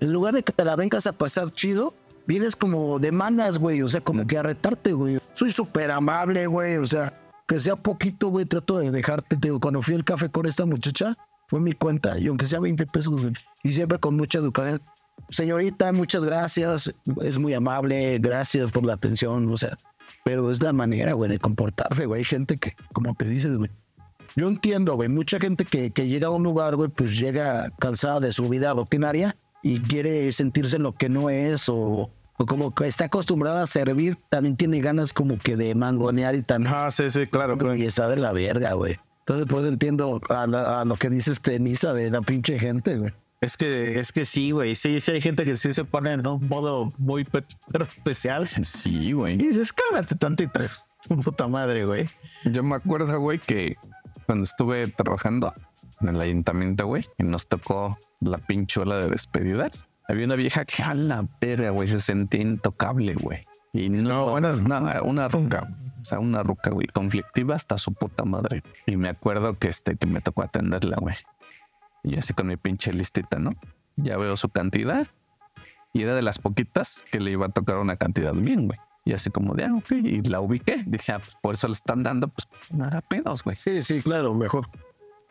En 0.00 0.12
lugar 0.12 0.34
de 0.34 0.42
que 0.42 0.52
te 0.52 0.66
la 0.66 0.76
vengas 0.76 1.06
a 1.06 1.14
pasar 1.14 1.50
chido, 1.52 1.94
vienes 2.28 2.54
como 2.54 2.98
de 2.98 3.10
manas, 3.10 3.58
güey, 3.58 3.80
o 3.80 3.88
sea, 3.88 4.02
como 4.02 4.26
que 4.26 4.36
a 4.36 4.42
retarte, 4.42 4.92
güey. 4.92 5.18
Soy 5.32 5.50
súper 5.50 5.90
amable, 5.90 6.46
güey, 6.46 6.76
o 6.76 6.84
sea, 6.84 7.18
que 7.46 7.58
sea 7.58 7.74
poquito, 7.74 8.28
güey, 8.28 8.44
trato 8.44 8.78
de 8.78 8.90
dejarte. 8.90 9.36
Te 9.36 9.48
digo, 9.48 9.58
cuando 9.58 9.80
fui 9.80 9.94
al 9.94 10.04
café 10.04 10.28
con 10.28 10.44
esta 10.44 10.66
muchacha, 10.66 11.16
fue 11.48 11.58
mi 11.58 11.72
cuenta, 11.72 12.18
y 12.18 12.28
aunque 12.28 12.44
sea 12.44 12.60
20 12.60 12.86
pesos, 12.86 13.22
güey, 13.22 13.32
y 13.64 13.72
siempre 13.72 13.98
con 13.98 14.14
mucha 14.14 14.38
educación. 14.38 14.82
Señorita, 15.30 15.90
muchas 15.92 16.22
gracias, 16.22 16.94
es 17.22 17.38
muy 17.38 17.54
amable, 17.54 18.18
gracias 18.20 18.70
por 18.70 18.84
la 18.84 18.92
atención, 18.92 19.50
o 19.50 19.56
sea, 19.56 19.76
pero 20.22 20.50
es 20.52 20.62
la 20.62 20.72
manera, 20.72 21.14
güey, 21.14 21.30
de 21.30 21.38
comportarse, 21.38 22.04
güey. 22.04 22.20
Hay 22.20 22.24
gente 22.24 22.58
que, 22.58 22.76
como 22.92 23.14
te 23.14 23.24
dices, 23.24 23.56
güey, 23.56 23.70
yo 24.36 24.48
entiendo, 24.48 24.94
güey, 24.94 25.08
mucha 25.08 25.40
gente 25.40 25.64
que, 25.64 25.90
que 25.90 26.06
llega 26.06 26.28
a 26.28 26.30
un 26.30 26.42
lugar, 26.42 26.76
güey, 26.76 26.90
pues 26.90 27.18
llega 27.18 27.70
cansada 27.78 28.20
de 28.20 28.32
su 28.32 28.48
vida 28.50 28.74
rutinaria 28.74 29.34
y 29.62 29.80
quiere 29.80 30.30
sentirse 30.32 30.76
en 30.76 30.84
lo 30.84 30.92
que 30.92 31.08
no 31.08 31.30
es 31.30 31.68
o, 31.68 32.10
o 32.38 32.46
como 32.46 32.74
que 32.74 32.86
está 32.86 33.04
acostumbrada 33.06 33.62
a 33.62 33.66
servir, 33.66 34.16
también 34.30 34.56
tiene 34.56 34.80
ganas 34.80 35.12
como 35.12 35.38
que 35.38 35.56
de 35.56 35.74
mangonear 35.74 36.34
y 36.34 36.42
tan... 36.42 36.66
ah, 36.66 36.90
sí, 36.90 37.10
sí, 37.10 37.26
claro, 37.26 37.58
claro. 37.58 37.74
Y 37.76 37.82
está 37.84 38.08
de 38.08 38.16
la 38.16 38.32
verga, 38.32 38.72
güey. 38.74 38.98
Entonces, 39.20 39.46
pues 39.48 39.66
entiendo 39.66 40.20
a, 40.30 40.46
la- 40.46 40.80
a 40.80 40.84
lo 40.86 40.96
que 40.96 41.10
dice 41.10 41.32
este 41.32 41.58
Nisa 41.60 41.92
de 41.92 42.10
la 42.10 42.22
pinche 42.22 42.58
gente, 42.58 42.96
güey. 42.96 43.12
Es 43.40 43.56
que, 43.56 44.00
es 44.00 44.10
que 44.12 44.24
sí, 44.24 44.52
güey. 44.52 44.74
Sí, 44.74 45.00
sí 45.00 45.10
hay 45.10 45.20
gente 45.20 45.44
que 45.44 45.56
sí 45.56 45.72
se 45.72 45.84
pone 45.84 46.12
en 46.12 46.26
un 46.26 46.48
modo 46.48 46.92
muy 46.96 47.24
pe- 47.24 47.44
pero 47.70 47.84
especial. 47.84 48.46
Sí, 48.48 49.12
güey. 49.12 49.34
Y 49.34 49.48
dices, 49.48 49.72
cálmate 49.72 50.14
tantito. 50.14 50.60
Puta 51.24 51.46
madre, 51.46 51.84
güey. 51.84 52.08
Yo 52.44 52.62
me 52.62 52.74
acuerdo, 52.76 53.18
güey, 53.20 53.38
que 53.38 53.76
cuando 54.26 54.44
estuve 54.44 54.88
trabajando 54.88 55.52
en 56.00 56.08
el 56.08 56.20
ayuntamiento, 56.20 56.86
güey, 56.86 57.04
y 57.18 57.24
nos 57.24 57.48
tocó 57.48 57.98
la 58.20 58.38
pinchola 58.38 58.96
de 58.98 59.08
despedidas, 59.10 59.86
había 60.08 60.24
una 60.24 60.36
vieja 60.36 60.64
que 60.64 60.82
a 60.82 60.94
la 60.94 61.26
verga, 61.40 61.70
güey, 61.70 61.88
se 61.88 62.00
sentía 62.00 62.40
intocable, 62.40 63.14
güey. 63.14 63.46
Y 63.72 63.90
no, 63.90 64.40
No, 64.40 64.40
nada, 64.40 65.02
una 65.02 65.28
ruca, 65.28 65.68
o 66.00 66.04
sea, 66.04 66.18
una 66.18 66.42
ruca, 66.42 66.70
güey, 66.70 66.86
conflictiva 66.86 67.54
hasta 67.54 67.76
su 67.76 67.92
puta 67.92 68.24
madre. 68.24 68.62
Y 68.86 68.96
me 68.96 69.10
acuerdo 69.10 69.58
que 69.58 69.68
este, 69.68 69.96
que 69.96 70.06
me 70.06 70.20
tocó 70.20 70.42
atenderla, 70.42 70.96
güey. 70.98 71.14
Y 72.02 72.16
así 72.16 72.32
con 72.32 72.46
mi 72.46 72.56
pinche 72.56 72.92
listita, 72.92 73.38
¿no? 73.38 73.54
Ya 73.96 74.16
veo 74.16 74.36
su 74.36 74.48
cantidad. 74.48 75.06
Y 75.92 76.02
era 76.02 76.14
de 76.14 76.22
las 76.22 76.38
poquitas 76.38 77.04
que 77.10 77.20
le 77.20 77.30
iba 77.32 77.46
a 77.46 77.50
tocar 77.50 77.76
una 77.76 77.96
cantidad 77.96 78.32
bien, 78.32 78.66
güey. 78.66 78.78
Y 79.04 79.12
así 79.12 79.30
como 79.30 79.54
de, 79.54 79.64
ah, 79.64 79.74
ok. 79.74 79.92
Y 79.92 80.22
la 80.22 80.40
ubiqué. 80.40 80.82
Dije, 80.86 81.12
ah, 81.12 81.18
pues 81.18 81.36
por 81.42 81.54
eso 81.54 81.66
le 81.66 81.74
están 81.74 82.02
dando, 82.02 82.28
pues 82.28 82.48
no 82.70 82.84
haga 82.84 83.00
pedos, 83.00 83.42
güey. 83.42 83.56
Sí, 83.56 83.82
sí, 83.82 84.02
claro, 84.02 84.34
mejor. 84.34 84.68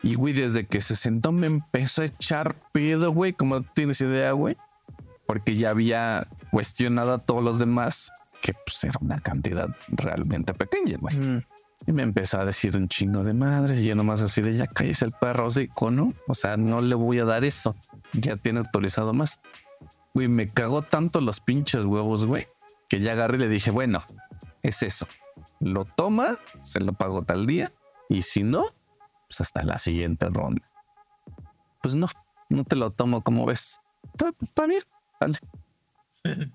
Y 0.02 0.14
güey, 0.14 0.32
desde 0.34 0.66
que 0.66 0.80
se 0.80 0.94
sentó 0.94 1.32
me 1.32 1.46
empezó 1.46 2.02
a 2.02 2.06
echar 2.06 2.56
pedo, 2.72 3.12
güey. 3.12 3.32
Como 3.32 3.60
no 3.60 3.66
tienes 3.74 4.00
idea, 4.00 4.32
güey. 4.32 4.56
Porque 5.28 5.54
ya 5.54 5.70
había 5.70 6.26
cuestionado 6.50 7.12
a 7.12 7.18
todos 7.18 7.44
los 7.44 7.60
demás 7.60 8.10
que 8.42 8.54
pues 8.66 8.82
era 8.82 8.98
una 9.00 9.20
cantidad 9.20 9.68
realmente 9.88 10.54
pequeña, 10.54 10.96
güey. 10.98 11.16
Mm. 11.16 11.44
Y 11.86 11.92
me 11.92 12.02
empezó 12.02 12.40
a 12.40 12.44
decir 12.44 12.76
un 12.76 12.88
chingo 12.88 13.22
de 13.22 13.34
madres. 13.34 13.78
Y 13.78 13.84
yo 13.84 13.94
nomás 13.94 14.22
así 14.22 14.42
de 14.42 14.56
ya 14.56 14.66
cállese 14.66 15.04
el 15.04 15.12
perro, 15.12 15.46
así, 15.46 15.70
¿no? 15.90 16.14
O 16.26 16.34
sea, 16.34 16.56
no 16.56 16.80
le 16.80 16.94
voy 16.94 17.20
a 17.20 17.24
dar 17.24 17.44
eso. 17.44 17.76
Ya 18.14 18.36
tiene 18.36 18.58
autorizado 18.58 19.12
más. 19.12 19.40
Güey, 20.14 20.28
me 20.28 20.48
cagó 20.48 20.82
tanto 20.82 21.20
los 21.20 21.40
pinches 21.40 21.84
huevos, 21.84 22.26
güey, 22.26 22.48
que 22.88 23.00
ya 23.00 23.12
agarré 23.12 23.36
y 23.36 23.40
le 23.40 23.48
dije, 23.48 23.70
bueno, 23.70 24.02
es 24.62 24.82
eso. 24.82 25.06
Lo 25.60 25.84
toma, 25.84 26.38
se 26.62 26.80
lo 26.80 26.94
pago 26.94 27.22
tal 27.22 27.46
día. 27.46 27.72
Y 28.08 28.22
si 28.22 28.42
no, 28.42 28.64
pues 29.28 29.42
hasta 29.42 29.62
la 29.62 29.78
siguiente 29.78 30.28
ronda. 30.30 30.62
Pues 31.82 31.94
no, 31.94 32.08
no 32.48 32.64
te 32.64 32.76
lo 32.76 32.90
tomo 32.90 33.22
como 33.22 33.46
ves. 33.46 33.80
Está, 34.42 34.66
bien. 34.66 34.82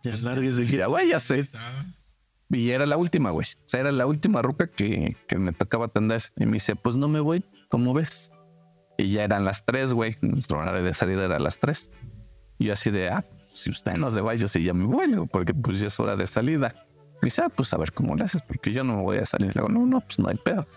Ya 0.04 0.14
lárguese, 0.24 0.68
Ya, 0.68 0.88
güey, 0.88 1.10
ya 1.10 1.20
sé. 1.20 1.50
Y 2.50 2.70
era 2.70 2.86
la 2.86 2.98
última, 2.98 3.32
güey. 3.32 3.46
O 3.46 3.64
sea, 3.70 3.80
era 3.80 3.92
la 3.92 4.06
última 4.06 4.42
ruca 4.42 4.68
que, 4.68 5.18
que 5.28 5.38
me 5.38 5.54
tocaba 5.54 5.86
atender. 5.86 6.22
Y 6.38 6.46
me 6.46 6.54
dice, 6.54 6.76
pues 6.76 6.96
no 6.96 7.08
me 7.08 7.20
voy, 7.20 7.44
¿cómo 7.70 7.94
ves? 7.94 8.32
Y 8.98 9.12
ya 9.12 9.24
eran 9.24 9.46
las 9.46 9.66
tres, 9.66 9.94
güey. 9.94 10.18
Nuestro 10.22 10.60
horario 10.60 10.84
de 10.84 10.94
salida 10.94 11.26
era 11.26 11.40
las 11.40 11.60
tres. 11.60 11.92
Y 12.60 12.66
yo 12.66 12.74
así 12.74 12.92
de, 12.92 13.10
ah, 13.10 13.26
si 13.54 13.72
usted 13.72 13.94
no 13.96 14.10
se 14.12 14.22
va, 14.22 14.36
yo 14.36 14.48
sí 14.48 14.64
ya 14.64 14.74
me 14.74 14.86
voy, 14.86 15.28
porque 15.32 15.54
pues 15.54 15.80
ya 15.80 15.88
es 15.88 16.00
hora 16.00 16.16
de 16.16 16.28
salida. 16.28 16.76
Me 17.22 17.28
dice, 17.28 17.42
ah, 17.44 17.50
pues 17.50 17.74
a 17.74 17.78
ver 17.78 17.92
cómo 17.92 18.16
le 18.16 18.26
haces, 18.26 18.42
porque 18.42 18.72
yo 18.72 18.84
no 18.84 18.98
me 18.98 19.02
voy 19.02 19.18
a 19.18 19.26
salir. 19.26 19.56
Le 19.56 19.62
digo, 19.62 19.70
no, 19.70 19.86
no, 19.86 20.02
pues 20.02 20.20
no 20.20 20.28
hay 20.30 20.36
pedo. 20.36 20.68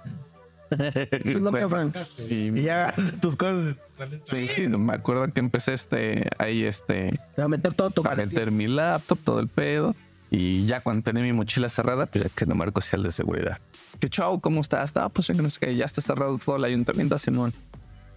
Es 0.71 1.41
lo 1.41 1.53
que 1.53 1.69
Frank. 1.69 1.97
Y 2.29 2.59
Y 2.59 2.63
ya 2.63 2.89
haces 2.89 3.21
tus 3.21 3.37
cosas. 3.37 3.77
sí, 4.25 4.69
me 4.69 4.95
acuerdo 4.95 5.33
que 5.33 5.41
empecé 5.41 5.75
este, 5.75 6.29
ahí 6.39 6.65
este, 6.65 7.21
A 7.37 7.49
meter 7.49 7.75
todo 7.75 7.91
tu 7.91 8.07
a 8.07 8.15
meter 8.15 8.51
mi 8.51 8.67
laptop, 8.67 9.19
todo 9.23 9.41
el 9.41 9.49
pedo. 9.49 9.95
Y 10.31 10.67
ya 10.67 10.81
cuando 10.81 11.03
tenía 11.03 11.23
mi 11.23 11.33
mochila 11.33 11.69
cerrada, 11.69 12.07
pues 12.07 12.25
ya 12.25 12.31
que 12.31 12.47
no 12.47 12.55
marco 12.55 12.81
el 12.93 13.03
de 13.03 13.11
seguridad. 13.11 13.59
Que 14.01 14.09
chau, 14.09 14.41
¿cómo 14.41 14.61
estás? 14.61 14.93
Ah, 14.97 15.09
pues 15.09 15.29
que 15.29 15.35
no 15.35 15.49
sé 15.49 15.61
qué, 15.61 15.77
ya 15.77 15.85
está 15.85 16.01
cerrado 16.01 16.37
todo 16.39 16.57
el 16.57 16.65
ayuntamiento, 16.65 17.17
Simón. 17.17 17.55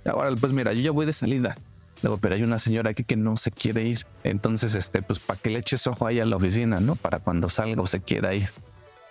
Y 0.04 0.10
ahora, 0.10 0.36
pues 0.36 0.52
mira, 0.52 0.74
yo 0.74 0.82
ya 0.82 0.92
voy 0.92 1.06
de 1.06 1.14
salida. 1.14 1.56
Luego, 2.02 2.18
pero 2.18 2.36
hay 2.36 2.44
una 2.44 2.60
señora 2.60 2.92
aquí 2.92 3.04
que 3.04 3.16
no 3.16 3.38
se 3.38 3.52
quiere 3.52 3.84
ir. 3.84 4.06
Entonces, 4.24 4.74
este, 4.74 5.02
pues 5.02 5.20
para 5.20 5.40
que 5.40 5.50
le 5.50 5.60
eches 5.60 5.86
ojo 5.88 6.08
ahí 6.08 6.20
a 6.20 6.26
la 6.26 6.38
oficina, 6.38 6.80
¿no? 6.80 6.96
Para 6.96 7.20
cuando 7.20 7.50
salga 7.50 7.82
o 7.82 7.88
se 7.88 8.00
quiera 8.00 8.34
ir. 8.34 8.50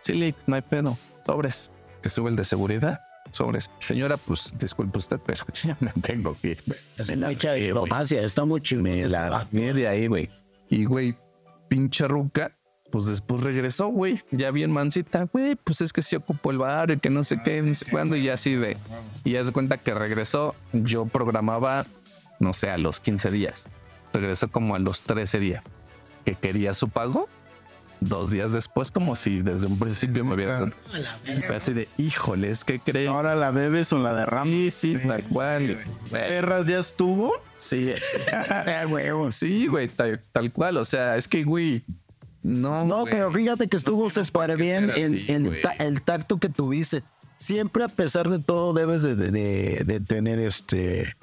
Sí, 0.01 0.15
Lick, 0.15 0.37
no 0.47 0.57
hay 0.57 0.63
pedo. 0.63 0.97
Sobres. 1.27 1.71
Que 2.03 2.09
sube 2.09 2.31
el 2.31 2.37
de 2.37 2.45
seguridad. 2.45 3.01
Sobres. 3.31 3.71
Señora, 3.81 4.17
pues 4.17 4.55
disculpe 4.59 4.99
usted, 4.99 5.21
pero 5.25 5.45
ya 5.65 5.77
me 5.81 5.91
tengo 5.93 6.37
que 6.41 6.49
ir. 6.53 6.63
Es 6.97 7.17
mucha 7.17 7.53
diplomacia, 7.53 8.23
está 8.23 8.45
muy 8.45 8.61
chimela. 8.61 9.47
Viene 9.51 9.75
de 9.75 9.89
ahí, 9.89 10.07
güey. 10.07 10.31
Y, 10.71 10.85
güey, 10.85 11.17
pinche 11.69 12.07
ruca, 12.09 12.53
pues 12.91 13.07
después 13.07 13.43
regresó, 13.43 13.89
güey. 13.89 14.23
Ya 14.31 14.51
bien 14.51 14.71
mansita, 14.71 15.25
güey, 15.33 15.57
pues 15.57 15.81
es 15.81 15.93
que 15.93 16.03
sí 16.03 16.17
ocupó 16.17 16.51
el 16.51 16.59
bar 16.59 16.91
y 16.91 16.99
que 16.99 17.11
no 17.11 17.25
sé 17.25 17.41
qué, 17.43 17.63
no 17.63 17.75
sé 17.75 17.91
cuándo. 17.91 18.17
Y 18.17 18.29
así 18.29 18.55
de. 18.55 18.77
Y 19.25 19.33
ya 19.33 19.45
se 19.45 19.53
cuenta 19.53 19.77
que 19.79 19.95
regresó. 19.95 20.55
Yo 20.73 21.07
programaba, 21.07 21.87
no 22.41 22.53
sé, 22.53 22.71
a 22.71 22.79
los 22.79 23.01
15 23.01 23.31
días. 23.31 23.69
Regresó 24.13 24.51
como 24.51 24.75
a 24.75 24.79
los 24.79 25.03
13 25.03 25.39
días. 25.41 25.63
Que 26.25 26.35
quería 26.35 26.75
su 26.75 26.89
pago. 26.89 27.29
Dos 28.01 28.31
días 28.31 28.53
después, 28.53 28.91
como 28.93 29.17
si 29.17 29.43
desde 29.43 29.67
un 29.67 29.77
principio 29.79 30.25
me 30.25 30.35
hubiera. 30.35 30.71
Así 31.55 31.73
de, 31.73 31.89
híjoles, 31.99 32.65
¿qué 32.65 32.79
creen? 32.79 33.09
Ahora 33.09 33.35
la 33.35 33.51
bebes 33.51 33.93
o 33.93 33.99
la 33.99 34.15
derramas. 34.15 34.49
Sí, 34.49 34.71
sí, 34.71 34.99
tal 35.07 35.23
cual. 35.25 35.79
Perras 36.11 36.67
ya 36.69 36.79
estuvo. 36.79 37.33
Sí. 37.59 37.93
Sí, 39.33 39.67
güey, 39.67 39.89
tal, 39.89 40.21
tal 40.33 40.53
cual. 40.53 40.77
O 40.77 40.85
sea, 40.85 41.17
es 41.17 41.27
que, 41.29 41.45
güey. 41.45 41.83
No, 42.43 42.85
No, 42.85 43.01
güey. 43.01 43.13
pero 43.13 43.33
fíjate 43.33 43.69
que 43.69 43.77
estuvo 43.77 44.09
súper 44.11 44.57
bien 44.57 44.91
en, 44.97 45.15
así, 45.15 45.25
en 45.29 45.47
güey. 45.47 45.61
ta- 45.61 45.73
el 45.73 46.03
tacto 46.03 46.39
que 46.39 46.49
tuviste. 46.49 47.03
Siempre, 47.37 47.85
a 47.85 47.89
pesar 47.89 48.29
de 48.29 48.39
todo, 48.39 48.73
debes 48.73 49.03
de, 49.03 49.15
de- 49.17 49.31
de- 49.31 49.83
de 49.85 50.01
tener 50.01 50.39
este, 50.39 51.15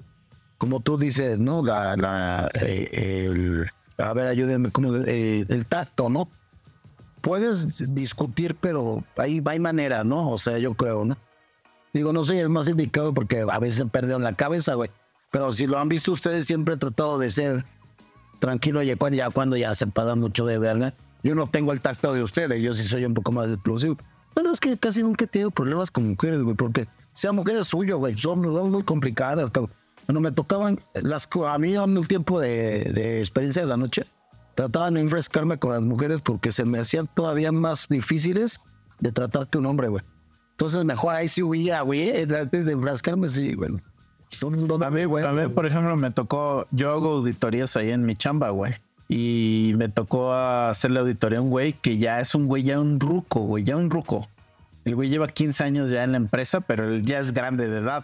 como 0.58 0.82
tú 0.82 0.98
dices, 0.98 1.40
¿no? 1.40 1.64
La, 1.64 1.96
la, 1.96 2.50
eh, 2.62 3.26
el, 3.28 3.66
a 3.98 4.14
ver, 4.14 4.28
ayúdenme, 4.28 4.72
como 4.72 4.96
eh, 5.06 5.46
el 5.48 5.66
tacto, 5.66 6.10
¿no? 6.10 6.30
Puedes 7.26 7.96
discutir, 7.96 8.54
pero 8.54 9.04
hay, 9.18 9.42
hay 9.44 9.60
manera, 9.60 10.04
¿no? 10.04 10.30
O 10.30 10.38
sea, 10.38 10.60
yo 10.60 10.76
creo, 10.76 11.06
¿no? 11.06 11.18
Digo, 11.92 12.14
no 12.14 12.24
soy 12.24 12.38
el 12.38 12.50
más 12.50 12.68
indicado 12.68 13.16
porque 13.16 13.44
a 13.50 13.58
veces 13.58 13.84
perdieron 13.92 14.22
la 14.22 14.36
cabeza, 14.36 14.76
güey. 14.76 14.92
Pero 15.32 15.52
si 15.52 15.66
lo 15.66 15.80
han 15.80 15.90
visto 15.90 16.12
ustedes, 16.12 16.46
siempre 16.46 16.76
he 16.76 16.78
tratado 16.78 17.18
de 17.18 17.32
ser 17.32 17.66
tranquilo 18.38 18.84
y 18.84 18.86
ya 18.86 19.32
cuando 19.32 19.58
ya 19.58 19.74
se 19.74 19.88
paga 19.88 20.14
mucho 20.14 20.46
de 20.46 20.60
verga. 20.60 20.94
Yo 21.24 21.34
no 21.34 21.48
tengo 21.48 21.74
el 21.74 21.82
tacto 21.82 22.14
de 22.14 22.22
ustedes, 22.22 22.62
yo 22.62 22.76
sí 22.76 22.84
soy 22.84 23.06
un 23.06 23.16
poco 23.16 23.32
más 23.32 23.48
explosivo. 23.48 23.98
Bueno, 24.36 24.52
es 24.52 24.60
que 24.60 24.78
casi 24.78 25.02
nunca 25.02 25.26
he 25.26 25.28
tenido 25.28 25.50
problemas 25.50 25.90
con 25.90 26.08
mujeres, 26.08 26.44
güey, 26.44 26.56
porque 26.56 26.88
sean 27.14 27.36
mujeres 27.36 27.66
suyas, 27.66 27.98
güey, 27.98 28.16
son, 28.16 28.42
muy 28.70 28.84
complicadas, 28.84 29.50
cabrón. 29.50 29.74
Cuando 30.06 30.22
me 30.22 30.32
tocaban, 30.32 30.80
las, 30.94 31.28
a 31.48 31.58
mí 31.58 31.74
en 31.74 31.98
un 31.98 32.06
tiempo 32.06 32.40
de, 32.40 32.84
de 32.94 33.20
experiencia 33.22 33.64
de 33.64 33.68
la 33.68 33.78
noche, 33.78 34.06
trataban 34.56 34.96
de 34.96 35.02
enfrescarme 35.02 35.58
con 35.60 35.72
las 35.72 35.82
mujeres 35.82 36.22
porque 36.22 36.52
se 36.52 36.66
me 36.66 36.80
hacían 36.80 37.08
todavía 37.14 37.52
más 37.52 37.88
difíciles 37.90 38.60
de 39.00 39.12
tratar 39.12 39.48
que 39.48 39.58
un 39.58 39.66
hombre, 39.66 39.90
güey. 39.90 40.04
Entonces 40.52 40.86
mejor 40.86 41.14
ahí 41.16 41.28
sí 41.28 41.44
huía, 41.44 41.82
güey, 41.82 42.10
eh, 42.10 42.28
antes 42.40 42.66
de 42.66 42.72
enfrascarme, 42.72 43.28
sí, 43.30 43.54
güey. 43.54 43.72
Son 44.30 44.68
don- 44.68 44.84
A 44.84 44.90
mí, 44.90 45.02
a 45.04 45.08
mí, 45.08 45.48
por 45.54 45.66
ejemplo, 45.66 45.96
me 45.98 46.12
tocó, 46.12 46.66
yo 46.72 46.92
hago 46.92 47.14
auditorías 47.16 47.76
ahí 47.78 47.92
en 47.92 48.06
mi 48.06 48.16
chamba, 48.16 48.50
güey. 48.50 48.74
Y 49.08 49.74
me 49.78 49.88
tocó 49.88 50.34
hacerle 50.34 51.00
auditoría 51.02 51.38
a 51.40 51.42
un 51.42 51.50
güey 51.52 51.74
que 51.74 51.98
ya 51.98 52.20
es 52.22 52.34
un 52.34 52.48
güey, 52.48 52.64
ya 52.64 52.80
un 52.80 53.00
ruco, 53.00 53.42
güey, 53.42 53.64
ya 53.64 53.76
un 53.78 53.90
ruco. 53.92 54.28
El 54.84 54.96
güey 54.96 55.10
lleva 55.10 55.28
15 55.28 55.64
años 55.64 55.90
ya 55.90 56.04
en 56.04 56.12
la 56.12 56.18
empresa, 56.18 56.62
pero 56.62 56.88
él 56.90 57.06
ya 57.06 57.20
es 57.20 57.34
grande 57.34 57.68
de 57.68 57.80
edad. 57.80 58.04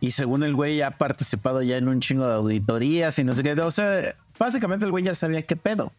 Y 0.00 0.10
según 0.12 0.42
el 0.42 0.54
güey 0.54 0.78
ya 0.78 0.88
ha 0.88 0.90
participado 0.92 1.62
ya 1.62 1.76
en 1.76 1.86
un 1.86 2.00
chingo 2.00 2.26
de 2.26 2.34
auditorías 2.34 3.16
y 3.20 3.24
no 3.24 3.34
sé 3.34 3.42
qué. 3.44 3.52
O 3.60 3.70
sea, 3.70 4.16
básicamente 4.42 4.84
el 4.84 4.90
güey 4.90 5.04
ya 5.04 5.14
sabía 5.14 5.42
qué 5.42 5.56
pedo. 5.56 5.92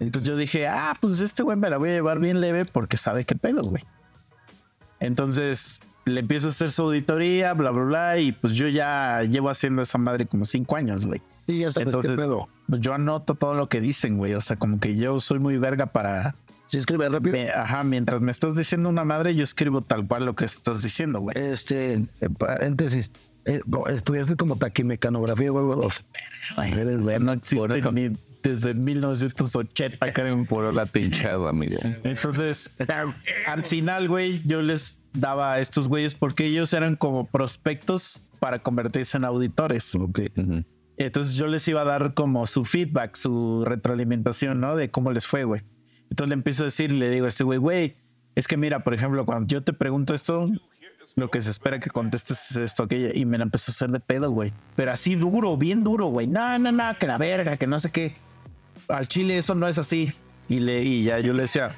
Entonces 0.00 0.28
yo 0.28 0.36
dije, 0.36 0.68
ah, 0.68 0.94
pues 1.00 1.20
este 1.20 1.42
güey 1.42 1.56
me 1.56 1.68
la 1.70 1.76
voy 1.78 1.88
a 1.90 1.92
llevar 1.94 2.20
bien 2.20 2.40
leve 2.40 2.64
porque 2.64 2.96
sabe 2.96 3.24
qué 3.24 3.34
pedo, 3.34 3.62
güey. 3.62 3.82
Entonces 5.00 5.80
le 6.04 6.20
empiezo 6.20 6.46
a 6.48 6.50
hacer 6.50 6.70
su 6.70 6.82
auditoría, 6.82 7.52
bla, 7.54 7.70
bla, 7.70 7.84
bla. 7.84 8.18
Y 8.18 8.32
pues 8.32 8.52
yo 8.54 8.68
ya 8.68 9.22
llevo 9.22 9.50
haciendo 9.50 9.82
esa 9.82 9.98
madre 9.98 10.26
como 10.26 10.44
cinco 10.44 10.76
años, 10.76 11.04
güey. 11.06 11.20
Sí, 11.46 11.58
ya 11.60 11.70
sabes 11.72 11.86
Entonces, 11.86 12.12
qué 12.12 12.16
pedo. 12.18 12.48
pues 12.68 12.80
yo 12.80 12.94
anoto 12.94 13.34
todo 13.34 13.54
lo 13.54 13.68
que 13.68 13.80
dicen, 13.80 14.18
güey. 14.18 14.34
O 14.34 14.40
sea, 14.40 14.56
como 14.56 14.80
que 14.80 14.96
yo 14.96 15.18
soy 15.20 15.38
muy 15.38 15.58
verga 15.58 15.86
para. 15.86 16.34
Si 16.66 16.76
escribe 16.76 17.08
rápido. 17.08 17.32
me- 17.32 17.48
ajá, 17.50 17.82
mientras 17.84 18.20
me 18.20 18.30
estás 18.30 18.54
diciendo 18.54 18.88
una 18.90 19.02
madre, 19.04 19.34
yo 19.34 19.42
escribo 19.42 19.80
tal 19.80 20.06
cual 20.06 20.26
lo 20.26 20.34
que 20.36 20.44
estás 20.44 20.82
diciendo, 20.82 21.20
güey. 21.20 21.36
Este, 21.38 22.04
paréntesis. 22.38 23.10
Eh, 23.48 23.60
no, 23.66 23.86
estudiaste 23.86 24.36
como 24.36 24.56
taquimecanografía, 24.56 25.50
güey. 25.50 25.64
güey. 25.64 26.72
Eres 26.72 27.00
bueno. 27.00 27.26
no 27.26 27.32
existe 27.32 27.92
ni 27.92 28.10
desde 28.42 28.74
1980, 28.74 30.12
creo. 30.12 30.44
Puro 30.44 30.70
la 30.70 30.86
tinchada, 30.86 31.50
amigo. 31.50 31.78
Entonces, 32.04 32.70
al 33.46 33.64
final, 33.64 34.06
güey, 34.08 34.42
yo 34.46 34.62
les 34.62 35.02
daba 35.12 35.54
a 35.54 35.60
estos 35.60 35.88
güeyes 35.88 36.14
porque 36.14 36.44
ellos 36.44 36.72
eran 36.74 36.94
como 36.94 37.26
prospectos 37.26 38.22
para 38.38 38.60
convertirse 38.60 39.16
en 39.16 39.24
auditores. 39.24 39.94
Ok. 39.94 40.20
Ujú. 40.36 40.64
Entonces 40.98 41.36
yo 41.36 41.46
les 41.46 41.66
iba 41.68 41.80
a 41.80 41.84
dar 41.84 42.14
como 42.14 42.46
su 42.46 42.64
feedback, 42.64 43.16
su 43.16 43.64
retroalimentación, 43.64 44.60
¿no? 44.60 44.76
De 44.76 44.90
cómo 44.90 45.12
les 45.12 45.26
fue, 45.26 45.44
güey. 45.44 45.62
Entonces 46.10 46.28
le 46.28 46.34
empiezo 46.34 46.64
a 46.64 46.66
decir, 46.66 46.92
le 46.92 47.08
digo 47.10 47.26
a 47.26 47.28
ese 47.28 47.44
güey, 47.44 47.58
güey, 47.58 47.96
es 48.34 48.46
que 48.46 48.56
mira, 48.56 48.82
por 48.84 48.94
ejemplo, 48.94 49.24
cuando 49.24 49.46
yo 49.46 49.62
te 49.62 49.72
pregunto 49.72 50.14
esto, 50.14 50.50
lo 51.18 51.30
que 51.30 51.40
se 51.40 51.50
espera 51.50 51.80
que 51.80 51.90
contestes 51.90 52.50
es 52.50 52.56
esto, 52.56 52.84
aquello. 52.84 53.08
Y 53.12 53.24
me 53.24 53.38
la 53.38 53.44
empezó 53.44 53.70
a 53.70 53.74
hacer 53.74 53.90
de 53.90 54.00
pedo, 54.00 54.30
güey. 54.30 54.52
Pero 54.76 54.92
así 54.92 55.16
duro, 55.16 55.56
bien 55.56 55.82
duro, 55.82 56.06
güey. 56.06 56.26
No, 56.26 56.58
no, 56.58 56.72
no, 56.72 56.96
que 56.98 57.06
la 57.06 57.18
verga, 57.18 57.56
que 57.56 57.66
no 57.66 57.78
sé 57.80 57.90
qué. 57.90 58.14
Al 58.88 59.08
chile 59.08 59.38
eso 59.38 59.54
no 59.54 59.68
es 59.68 59.78
así. 59.78 60.12
Y, 60.48 60.60
le, 60.60 60.82
y 60.82 61.04
ya 61.04 61.18
yo 61.18 61.34
le 61.34 61.42
decía, 61.42 61.72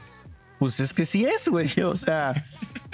pues 0.58 0.78
es 0.80 0.92
que 0.92 1.06
sí 1.06 1.24
es, 1.24 1.48
güey. 1.48 1.70
O 1.84 1.96
sea, 1.96 2.34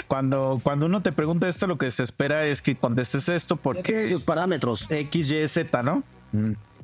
cuando, 0.06 0.60
cuando 0.62 0.86
uno 0.86 1.02
te 1.02 1.12
pregunta 1.12 1.48
esto, 1.48 1.66
lo 1.66 1.78
que 1.78 1.90
se 1.90 2.02
espera 2.02 2.47
es 2.47 2.62
que 2.62 2.77
contestes 2.77 3.28
esto 3.28 3.56
porque 3.56 4.09
Sus 4.09 4.23
parámetros. 4.23 4.90
X, 4.90 5.31
Y, 5.31 5.48
Z, 5.48 5.82
¿no? 5.82 6.02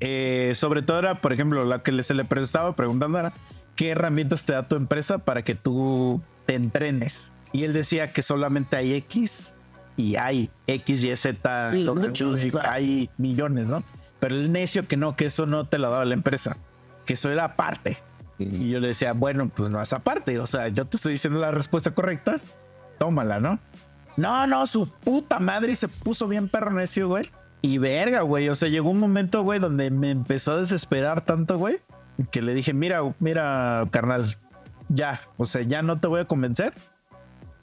Eh, 0.01 0.53
sobre 0.57 0.83
todo 0.83 0.99
era, 0.99 1.15
por 1.21 1.33
ejemplo, 1.33 1.65
la 1.65 1.83
que 1.83 2.03
se 2.03 2.15
le 2.15 2.27
estaba 2.43 2.75
preguntando 2.75 3.19
era, 3.19 3.33
¿qué 3.77 3.91
herramientas 3.91 4.45
te 4.45 4.53
da 4.53 4.67
tu 4.67 4.77
empresa 4.77 5.19
para 5.19 5.43
que 5.43 5.55
tú 5.55 6.21
te 6.47 6.55
entrenes? 6.55 7.31
Y 7.53 7.65
él 7.65 7.73
decía 7.73 8.13
que 8.13 8.23
solamente 8.23 8.77
hay 8.77 8.95
X 8.95 9.55
y 9.97 10.17
hay 10.17 10.51
X, 10.67 11.05
Y, 11.05 11.17
Z, 11.17 11.71
Sí, 11.73 11.85
lo 11.85 11.95
que- 11.95 12.01
muchos, 12.09 12.45
claro. 12.47 12.71
hay 12.71 13.11
millones, 13.19 13.69
¿no? 13.69 13.83
Pero 14.21 14.37
el 14.37 14.51
necio 14.53 14.87
que 14.89 14.97
no, 14.97 15.17
que 15.17 15.27
eso 15.27 15.47
no 15.47 15.67
te 15.67 15.79
lo 15.79 15.91
daba 15.91 16.05
la 16.05 16.15
empresa, 16.15 16.57
que 17.05 17.15
eso 17.15 17.31
era 17.31 17.45
aparte. 17.45 17.99
Y 18.39 18.71
yo 18.71 18.81
le 18.81 18.89
decía, 18.89 19.13
bueno, 19.13 19.51
pues 19.55 19.69
no 19.71 19.81
es 19.81 19.93
aparte, 19.93 20.39
o 20.39 20.47
sea, 20.47 20.69
yo 20.69 20.87
te 20.87 20.97
estoy 20.97 21.13
diciendo 21.13 21.39
la 21.41 21.51
respuesta 21.51 21.91
correcta, 21.93 22.41
tómala, 22.99 23.39
¿no? 23.41 23.59
No, 24.17 24.47
no, 24.47 24.67
su 24.67 24.91
puta 24.91 25.39
madre 25.39 25.75
se 25.75 25.89
puso 25.89 26.27
bien 26.29 26.49
perro 26.49 26.71
necio, 26.71 27.09
güey. 27.09 27.31
Y 27.63 27.79
verga, 27.79 28.23
güey. 28.23 28.49
O 28.49 28.55
sea, 28.55 28.69
llegó 28.69 28.91
un 28.91 28.99
momento, 28.99 29.43
güey, 29.43 29.61
donde 29.61 29.91
me 29.91 30.11
empezó 30.11 30.53
a 30.53 30.57
desesperar 30.59 31.25
tanto, 31.25 31.57
güey, 31.59 31.79
que 32.31 32.43
le 32.43 32.55
dije, 32.55 32.75
mira, 32.75 33.01
mira, 33.21 33.87
carnal, 33.91 34.37
ya, 34.89 35.21
o 35.37 35.45
sea, 35.45 35.63
ya 35.63 35.83
no 35.83 35.99
te 36.01 36.09
voy 36.09 36.21
a 36.21 36.25
convencer. 36.27 36.75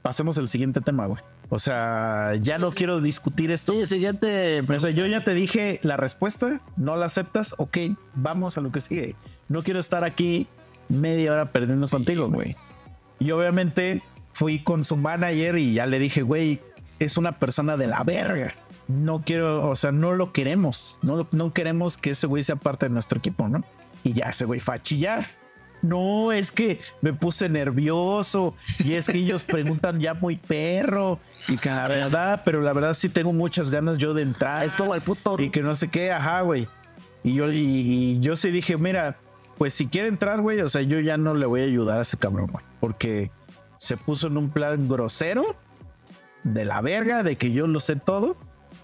Pasemos 0.01 0.37
al 0.37 0.47
siguiente 0.47 0.81
tema, 0.81 1.05
güey. 1.07 1.21
O 1.49 1.59
sea, 1.59 2.35
ya 2.41 2.57
no 2.57 2.71
quiero 2.71 3.01
discutir 3.01 3.51
esto. 3.51 3.73
Sí, 3.73 3.85
siguiente. 3.85 4.61
O 4.61 4.79
sea, 4.79 4.91
yo 4.91 5.05
ya 5.07 5.23
te 5.23 5.33
dije 5.33 5.79
la 5.83 5.97
respuesta, 5.97 6.61
no 6.77 6.95
la 6.95 7.07
aceptas, 7.07 7.55
ok, 7.57 7.77
vamos 8.13 8.57
a 8.57 8.61
lo 8.61 8.71
que 8.71 8.81
sigue. 8.81 9.15
No 9.47 9.63
quiero 9.63 9.79
estar 9.79 10.03
aquí 10.03 10.47
media 10.87 11.33
hora 11.33 11.51
perdiendo 11.51 11.87
contigo, 11.87 12.29
güey. 12.29 12.55
Y 13.19 13.31
obviamente 13.31 14.01
fui 14.33 14.63
con 14.63 14.85
su 14.85 14.95
manager 14.95 15.57
y 15.57 15.73
ya 15.73 15.85
le 15.85 15.99
dije, 15.99 16.21
güey, 16.21 16.61
es 16.99 17.17
una 17.17 17.33
persona 17.33 17.75
de 17.77 17.87
la 17.87 18.03
verga. 18.03 18.53
No 18.87 19.23
quiero, 19.25 19.67
o 19.69 19.75
sea, 19.75 19.91
no 19.91 20.13
lo 20.13 20.31
queremos. 20.31 20.99
No, 21.01 21.27
no 21.31 21.53
queremos 21.53 21.97
que 21.97 22.11
ese 22.11 22.27
güey 22.27 22.43
sea 22.43 22.55
parte 22.55 22.87
de 22.87 22.91
nuestro 22.91 23.17
equipo, 23.17 23.47
¿no? 23.47 23.63
Y 24.03 24.13
ya 24.13 24.29
ese 24.29 24.45
güey 24.45 24.59
fue 24.59 24.75
a 24.75 24.83
chillar. 24.83 25.25
No, 25.81 26.31
es 26.31 26.51
que 26.51 26.79
me 27.01 27.13
puse 27.13 27.47
nervioso 27.47 28.53
y 28.83 28.93
es 28.93 29.07
que 29.07 29.17
ellos 29.17 29.43
preguntan 29.43 29.99
ya 29.99 30.13
muy 30.13 30.35
perro 30.35 31.19
y 31.47 31.57
que 31.57 31.69
la 31.69 31.87
verdad, 31.87 32.41
pero 32.43 32.61
la 32.61 32.73
verdad 32.73 32.93
sí 32.93 33.09
tengo 33.09 33.31
muchas 33.31 33.71
ganas 33.71 33.97
yo 33.97 34.13
de 34.13 34.23
entrar. 34.23 34.65
Es 34.65 34.75
como 34.75 34.93
el 34.93 35.01
puto. 35.01 35.37
Y 35.39 35.49
que 35.49 35.61
no 35.61 35.75
sé 35.75 35.87
qué, 35.87 36.11
ajá, 36.11 36.41
güey. 36.41 36.67
Y 37.23 37.35
yo, 37.35 37.51
y, 37.51 37.57
y 37.57 38.19
yo 38.19 38.35
sí 38.35 38.51
dije, 38.51 38.77
mira, 38.77 39.17
pues 39.57 39.73
si 39.73 39.87
quiere 39.87 40.07
entrar, 40.07 40.41
güey, 40.41 40.61
o 40.61 40.69
sea, 40.69 40.81
yo 40.81 40.99
ya 40.99 41.17
no 41.17 41.33
le 41.33 41.45
voy 41.45 41.61
a 41.61 41.65
ayudar 41.65 41.99
a 41.99 42.01
ese 42.01 42.17
cabrón, 42.17 42.47
güey. 42.47 42.63
Porque 42.79 43.31
se 43.77 43.97
puso 43.97 44.27
en 44.27 44.37
un 44.37 44.49
plan 44.49 44.87
grosero, 44.87 45.55
de 46.43 46.65
la 46.65 46.81
verga, 46.81 47.23
de 47.23 47.35
que 47.35 47.51
yo 47.51 47.67
lo 47.67 47.79
sé 47.79 47.95
todo. 47.95 48.37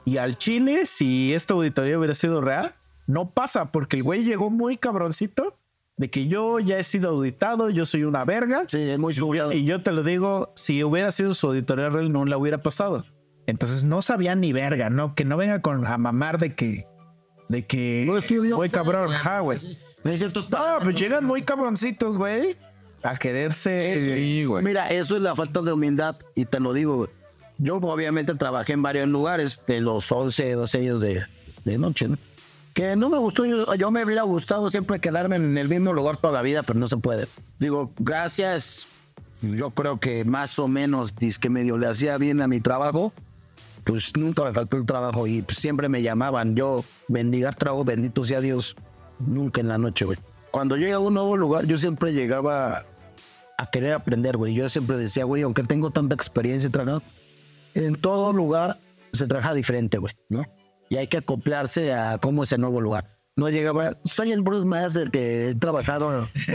Y 0.03 0.17
al 0.17 0.37
chile, 0.37 0.85
si 0.85 1.33
esta 1.33 1.53
auditoría 1.53 1.97
hubiera 1.97 2.13
sido 2.13 2.41
real, 2.41 2.75
no 3.07 3.29
pasa, 3.29 3.71
porque 3.71 3.97
el 3.97 4.03
güey 4.03 4.23
llegó 4.23 4.49
muy 4.49 4.77
cabroncito 4.77 5.57
de 5.97 6.09
que 6.09 6.27
yo 6.27 6.59
ya 6.59 6.77
he 6.77 6.83
sido 6.83 7.09
auditado, 7.09 7.69
yo 7.69 7.85
soy 7.85 8.03
una 8.03 8.25
verga. 8.25 8.63
Sí, 8.67 8.81
es 8.81 8.99
muy 8.99 9.13
subiado. 9.13 9.53
Y 9.53 9.63
yo 9.63 9.81
te 9.81 9.91
lo 9.91 10.03
digo, 10.03 10.51
si 10.55 10.83
hubiera 10.83 11.11
sido 11.11 11.33
su 11.33 11.47
auditoría 11.47 11.89
real, 11.89 12.11
no 12.11 12.25
la 12.25 12.37
hubiera 12.37 12.61
pasado. 12.61 13.05
Entonces 13.47 13.83
no 13.83 14.01
sabía 14.01 14.35
ni 14.35 14.51
verga, 14.53 14.89
¿no? 14.89 15.15
Que 15.15 15.23
no 15.23 15.37
venga 15.37 15.61
con 15.61 15.85
a 15.85 15.97
mamar 15.97 16.39
de 16.39 16.55
que. 16.55 16.87
De 17.47 17.65
que. 17.65 18.03
No 18.07 18.17
estudió. 18.17 18.57
Muy 18.57 18.69
cabrón, 18.69 19.13
ajá, 19.13 19.39
güey. 19.39 19.59
No, 20.03 20.79
pues 20.81 20.95
llegan 20.95 21.25
muy 21.25 21.43
cabroncitos, 21.43 22.17
güey. 22.17 22.55
A 23.01 23.17
quererse. 23.17 24.15
Sí, 24.15 24.45
güey. 24.45 24.63
Mira, 24.63 24.89
eso 24.89 25.15
es 25.15 25.21
la 25.21 25.35
falta 25.35 25.61
de 25.61 25.71
humildad 25.71 26.17
y 26.35 26.45
te 26.45 26.59
lo 26.59 26.73
digo, 26.73 26.97
güey. 26.97 27.09
Yo 27.57 27.77
obviamente 27.77 28.35
trabajé 28.35 28.73
en 28.73 28.81
varios 28.81 29.07
lugares 29.07 29.61
de 29.65 29.79
los 29.79 30.11
11, 30.11 30.53
12 30.53 30.77
años 30.77 31.01
de, 31.01 31.23
de 31.63 31.77
noche, 31.77 32.09
¿no? 32.09 32.17
Que 32.75 32.97
no 32.97 33.09
me 33.09 33.17
gustó, 33.17 33.45
yo, 33.45 33.73
yo 33.75 33.89
me 33.89 34.03
hubiera 34.03 34.23
gustado 34.23 34.69
siempre 34.69 34.99
quedarme 34.99 35.37
en 35.37 35.57
el 35.57 35.69
mismo 35.69 35.93
lugar 35.93 36.17
toda 36.17 36.33
la 36.33 36.41
vida, 36.41 36.61
pero 36.61 36.77
no 36.77 36.89
se 36.89 36.97
puede. 36.97 37.25
Digo, 37.57 37.93
gracias, 37.97 38.89
yo 39.41 39.71
creo 39.71 39.97
que 39.97 40.25
más 40.25 40.59
o 40.59 40.67
menos, 40.67 41.13
que 41.13 41.49
medio 41.49 41.77
le 41.77 41.87
hacía 41.87 42.17
bien 42.17 42.41
a 42.41 42.49
mi 42.49 42.59
trabajo, 42.59 43.13
pues 43.85 44.11
nunca 44.17 44.43
me 44.43 44.51
faltó 44.51 44.75
el 44.75 44.85
trabajo 44.85 45.25
y 45.25 45.45
siempre 45.47 45.87
me 45.87 46.01
llamaban. 46.01 46.53
Yo, 46.57 46.83
bendigar 47.07 47.55
trago, 47.55 47.85
bendito 47.85 48.25
sea 48.25 48.41
Dios, 48.41 48.75
nunca 49.19 49.61
en 49.61 49.69
la 49.69 49.77
noche, 49.77 50.03
güey. 50.03 50.19
Cuando 50.51 50.75
llegaba 50.75 51.01
a 51.01 51.07
un 51.07 51.13
nuevo 51.13 51.37
lugar, 51.37 51.65
yo 51.67 51.77
siempre 51.77 52.11
llegaba 52.11 52.83
a 53.57 53.71
querer 53.71 53.93
aprender, 53.93 54.35
güey. 54.35 54.53
Yo 54.53 54.67
siempre 54.67 54.97
decía, 54.97 55.23
güey, 55.23 55.43
aunque 55.43 55.63
tengo 55.63 55.91
tanta 55.91 56.13
experiencia 56.13 56.69
trabajando, 56.69 57.05
en 57.73 57.95
todo 57.95 58.33
lugar 58.33 58.79
se 59.13 59.27
trabaja 59.27 59.53
diferente, 59.53 59.97
güey, 59.97 60.13
¿no? 60.27 60.45
Y 60.89 60.97
hay 60.97 61.07
que 61.07 61.17
acoplarse 61.17 61.93
a 61.93 62.17
cómo 62.19 62.43
es 62.43 62.51
el 62.51 62.61
nuevo 62.61 62.79
lugar. 62.81 63.15
No 63.37 63.49
llegaba, 63.49 63.97
soy 64.05 64.31
el 64.31 64.41
Bruce 64.41 64.65
Master 64.65 65.11
que 65.11 65.49
he 65.49 65.55
trabajado 65.55 66.25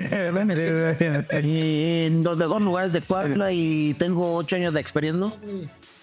en 1.30 2.22
los 2.24 2.36
mejores 2.36 2.64
lugares 2.64 2.92
de 2.92 3.00
Coahuila 3.02 3.52
y 3.52 3.94
tengo 3.94 4.34
ocho 4.36 4.56
años 4.56 4.72
de 4.74 4.80
experiencia, 4.80 5.20
¿no? 5.20 5.32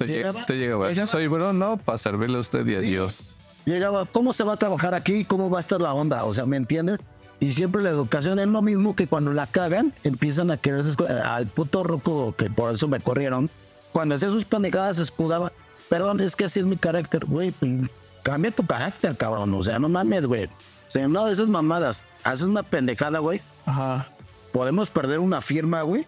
Llegaba- 0.06 0.40
usted 0.40 0.56
llega, 0.56 0.76
güey. 0.76 0.90
llegaba- 0.92 1.08
Soy 1.08 1.28
Bruno 1.28 1.78
para 1.84 1.98
servirle 1.98 2.38
a 2.38 2.42
usted 2.42 2.66
y 2.68 2.76
a 2.76 2.80
Dios. 2.82 3.36
llegaba, 3.66 4.06
¿cómo 4.06 4.34
se 4.34 4.44
va 4.44 4.54
a 4.54 4.58
trabajar 4.58 4.94
aquí? 4.94 5.26
¿Cómo 5.26 5.50
va 5.50 5.58
a 5.58 5.62
estar 5.62 5.82
la 5.82 5.94
onda? 5.94 6.24
O 6.26 6.34
sea, 6.34 6.46
¿me 6.46 6.58
entiendes? 6.58 7.00
Y 7.40 7.52
siempre 7.52 7.82
la 7.84 7.90
educación 7.90 8.40
es 8.40 8.48
lo 8.48 8.62
mismo 8.62 8.96
que 8.96 9.08
cuando 9.08 9.32
la 9.34 9.48
cagan, 9.48 9.94
empiezan 10.04 10.50
a 10.52 10.58
querer 10.58 10.84
al 11.26 11.48
puto 11.48 11.84
roco 11.84 12.36
que 12.36 12.50
por 12.50 12.74
eso 12.74 12.88
me 12.88 13.00
corrieron. 13.00 13.50
Cuando 13.92 14.16
hacía 14.16 14.30
sus 14.30 14.46
pendejadas 14.46 14.98
se 14.98 15.04
escudaba. 15.04 15.52
Perdón, 15.90 16.20
es 16.20 16.36
que 16.36 16.46
así 16.46 16.60
es 16.60 16.66
mi 16.66 16.78
carácter, 16.78 17.26
güey. 17.26 17.54
Cambia 18.28 18.52
tu 18.52 18.66
carácter, 18.66 19.16
cabrón. 19.16 19.54
O 19.54 19.64
sea, 19.64 19.80
no 19.80 19.88
mames, 19.88 20.26
güey. 20.26 20.46
O 20.48 20.50
sea, 20.90 21.08
no 21.08 21.26
de 21.26 21.32
esas 21.32 21.48
mamadas. 21.48 22.04
Haces 22.26 22.46
una 22.46 22.62
pendejada, 22.62 23.20
güey. 23.20 23.40
Ajá. 23.66 24.06
Podemos 24.52 24.90
perder 24.90 25.20
una 25.20 25.40
firma, 25.40 25.82
güey, 25.84 26.06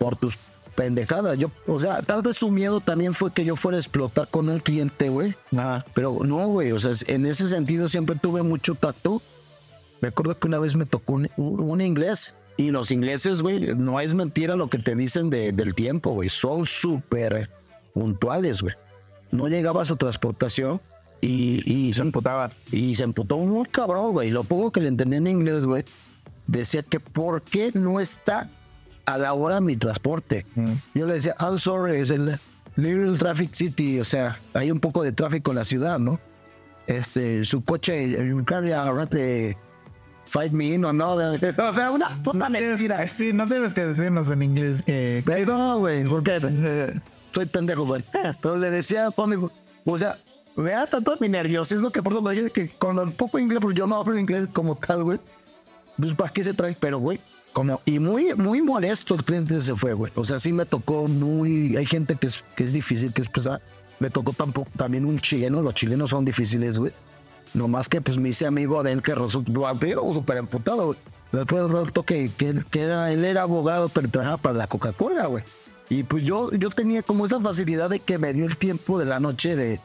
por 0.00 0.16
tus 0.16 0.34
pendejadas. 0.74 1.38
Yo, 1.38 1.52
o 1.68 1.78
sea, 1.78 2.02
tal 2.02 2.22
vez 2.22 2.36
su 2.38 2.50
miedo 2.50 2.80
también 2.80 3.14
fue 3.14 3.32
que 3.32 3.44
yo 3.44 3.54
fuera 3.54 3.76
a 3.76 3.80
explotar 3.80 4.26
con 4.26 4.48
un 4.48 4.58
cliente, 4.58 5.10
güey. 5.10 5.36
Nada. 5.52 5.84
Pero 5.94 6.18
no, 6.24 6.48
güey, 6.48 6.72
o 6.72 6.80
sea, 6.80 6.90
en 7.06 7.24
ese 7.24 7.46
sentido 7.46 7.86
siempre 7.88 8.16
tuve 8.20 8.42
mucho 8.42 8.74
tacto. 8.74 9.22
Me 10.00 10.08
acuerdo 10.08 10.36
que 10.36 10.48
una 10.48 10.58
vez 10.58 10.74
me 10.74 10.86
tocó 10.86 11.12
un, 11.12 11.30
un- 11.36 11.60
un 11.60 11.80
inglés. 11.80 12.34
Y 12.56 12.72
los 12.72 12.90
ingleses, 12.90 13.42
güey, 13.42 13.74
no 13.76 14.00
es 14.00 14.12
mentira 14.14 14.56
lo 14.56 14.68
que 14.68 14.78
te 14.78 14.96
dicen 14.96 15.30
de- 15.30 15.52
del 15.52 15.74
tiempo, 15.76 16.10
güey. 16.14 16.30
Son 16.30 16.66
súper 16.66 17.48
puntuales, 17.92 18.60
güey. 18.60 18.74
No 19.30 19.46
llegaba 19.48 19.82
a 19.82 19.84
su 19.84 19.96
transportación 19.96 20.80
y, 21.24 21.62
y 21.64 21.94
se 21.94 22.02
emputaba. 22.02 22.50
Y 22.70 22.94
se 22.94 23.04
emputó 23.04 23.38
muy 23.38 23.66
cabrón, 23.68 24.12
güey. 24.12 24.30
Lo 24.30 24.44
poco 24.44 24.70
que 24.70 24.80
le 24.80 24.88
entendía 24.88 25.18
en 25.18 25.26
inglés, 25.26 25.64
güey, 25.64 25.84
decía 26.46 26.82
que 26.82 27.00
¿por 27.00 27.42
qué 27.42 27.70
no 27.74 28.00
está 28.00 28.50
a 29.06 29.18
la 29.18 29.32
hora 29.32 29.60
mi 29.60 29.76
transporte? 29.76 30.44
Yo 30.94 31.06
le 31.06 31.14
decía, 31.14 31.34
I'm 31.40 31.58
sorry, 31.58 32.00
es 32.00 32.10
el 32.10 32.38
Little 32.76 33.16
Traffic 33.16 33.54
City, 33.54 34.00
o 34.00 34.04
sea, 34.04 34.38
hay 34.52 34.70
un 34.70 34.80
poco 34.80 35.02
de 35.02 35.12
tráfico 35.12 35.52
en 35.52 35.56
la 35.56 35.64
ciudad, 35.64 35.98
¿no? 35.98 36.20
Este, 36.86 37.44
su 37.44 37.64
coche, 37.64 38.04
el 38.04 38.44
carro 38.44 38.66
agarrate 38.66 39.56
fight 40.26 40.52
me 40.52 40.74
in 40.74 40.84
o 40.84 40.92
no, 40.92 41.12
o 41.12 41.72
sea, 41.72 41.90
una 41.90 42.22
puta 42.22 42.48
mentira. 42.48 43.06
Sí, 43.06 43.32
no 43.32 43.46
tienes 43.46 43.72
que 43.72 43.86
decirnos 43.86 44.30
en 44.30 44.42
inglés 44.42 44.82
que. 44.82 45.22
Perdón, 45.24 45.80
güey, 45.80 46.04
porque 46.04 46.40
eh, 46.42 47.00
soy 47.32 47.46
pendejo, 47.46 47.86
güey. 47.86 48.04
Pero 48.42 48.56
le 48.56 48.70
decía, 48.70 49.10
conmigo, 49.10 49.50
o 49.84 49.98
sea, 49.98 50.18
me 50.56 50.70
da 50.70 50.86
tanto 50.86 51.16
mi 51.20 51.28
nerviosismo 51.28 51.90
que 51.90 52.02
por 52.02 52.12
eso 52.12 52.22
me 52.22 52.32
dije 52.32 52.50
que 52.50 52.68
con 52.68 52.98
el 52.98 53.12
poco 53.12 53.38
inglés, 53.38 53.60
porque 53.60 53.78
yo 53.78 53.86
no 53.86 53.96
hablo 53.96 54.18
inglés 54.18 54.48
como 54.52 54.76
tal, 54.76 55.02
güey. 55.02 55.18
Pues, 55.96 56.12
¿para 56.14 56.32
qué 56.32 56.44
se 56.44 56.54
trae? 56.54 56.76
Pero, 56.78 56.98
güey, 56.98 57.20
como, 57.52 57.80
y 57.84 57.98
muy, 57.98 58.34
muy 58.34 58.62
molesto 58.62 59.14
el 59.14 59.24
cliente 59.24 59.60
se 59.60 59.74
fue, 59.74 59.94
güey. 59.94 60.12
O 60.14 60.24
sea, 60.24 60.38
sí 60.38 60.52
me 60.52 60.64
tocó 60.64 61.08
muy, 61.08 61.76
hay 61.76 61.86
gente 61.86 62.16
que 62.16 62.28
es, 62.28 62.44
que 62.56 62.64
es 62.64 62.72
difícil 62.72 63.12
que 63.12 63.22
expresar. 63.22 63.60
Me 64.00 64.10
tocó 64.10 64.32
tampoco, 64.32 64.70
también 64.76 65.04
un 65.04 65.18
chileno, 65.18 65.62
los 65.62 65.74
chilenos 65.74 66.10
son 66.10 66.24
difíciles, 66.24 66.78
güey. 66.78 66.92
No 67.52 67.68
más 67.68 67.88
que, 67.88 68.00
pues, 68.00 68.18
me 68.18 68.30
hice 68.30 68.46
amigo 68.46 68.82
de 68.82 68.92
él 68.92 69.02
que 69.02 69.14
resultó 69.14 69.52
súper 70.14 70.38
emputado, 70.38 70.86
güey. 70.86 70.98
Después 71.32 71.64
resultó 71.64 72.04
que, 72.04 72.30
que, 72.36 72.62
que 72.70 72.80
era, 72.80 73.10
él 73.10 73.24
era 73.24 73.42
abogado, 73.42 73.88
pero 73.88 74.08
trabajaba 74.08 74.38
para 74.38 74.58
la 74.58 74.66
Coca-Cola, 74.68 75.26
güey. 75.26 75.42
Y 75.90 76.04
pues 76.04 76.24
yo, 76.24 76.50
yo 76.52 76.70
tenía 76.70 77.02
como 77.02 77.26
esa 77.26 77.40
facilidad 77.40 77.90
de 77.90 78.00
que 78.00 78.18
me 78.18 78.32
dio 78.32 78.46
el 78.46 78.56
tiempo 78.56 78.98
de 78.98 79.04
la 79.04 79.20
noche 79.20 79.54
de 79.54 79.80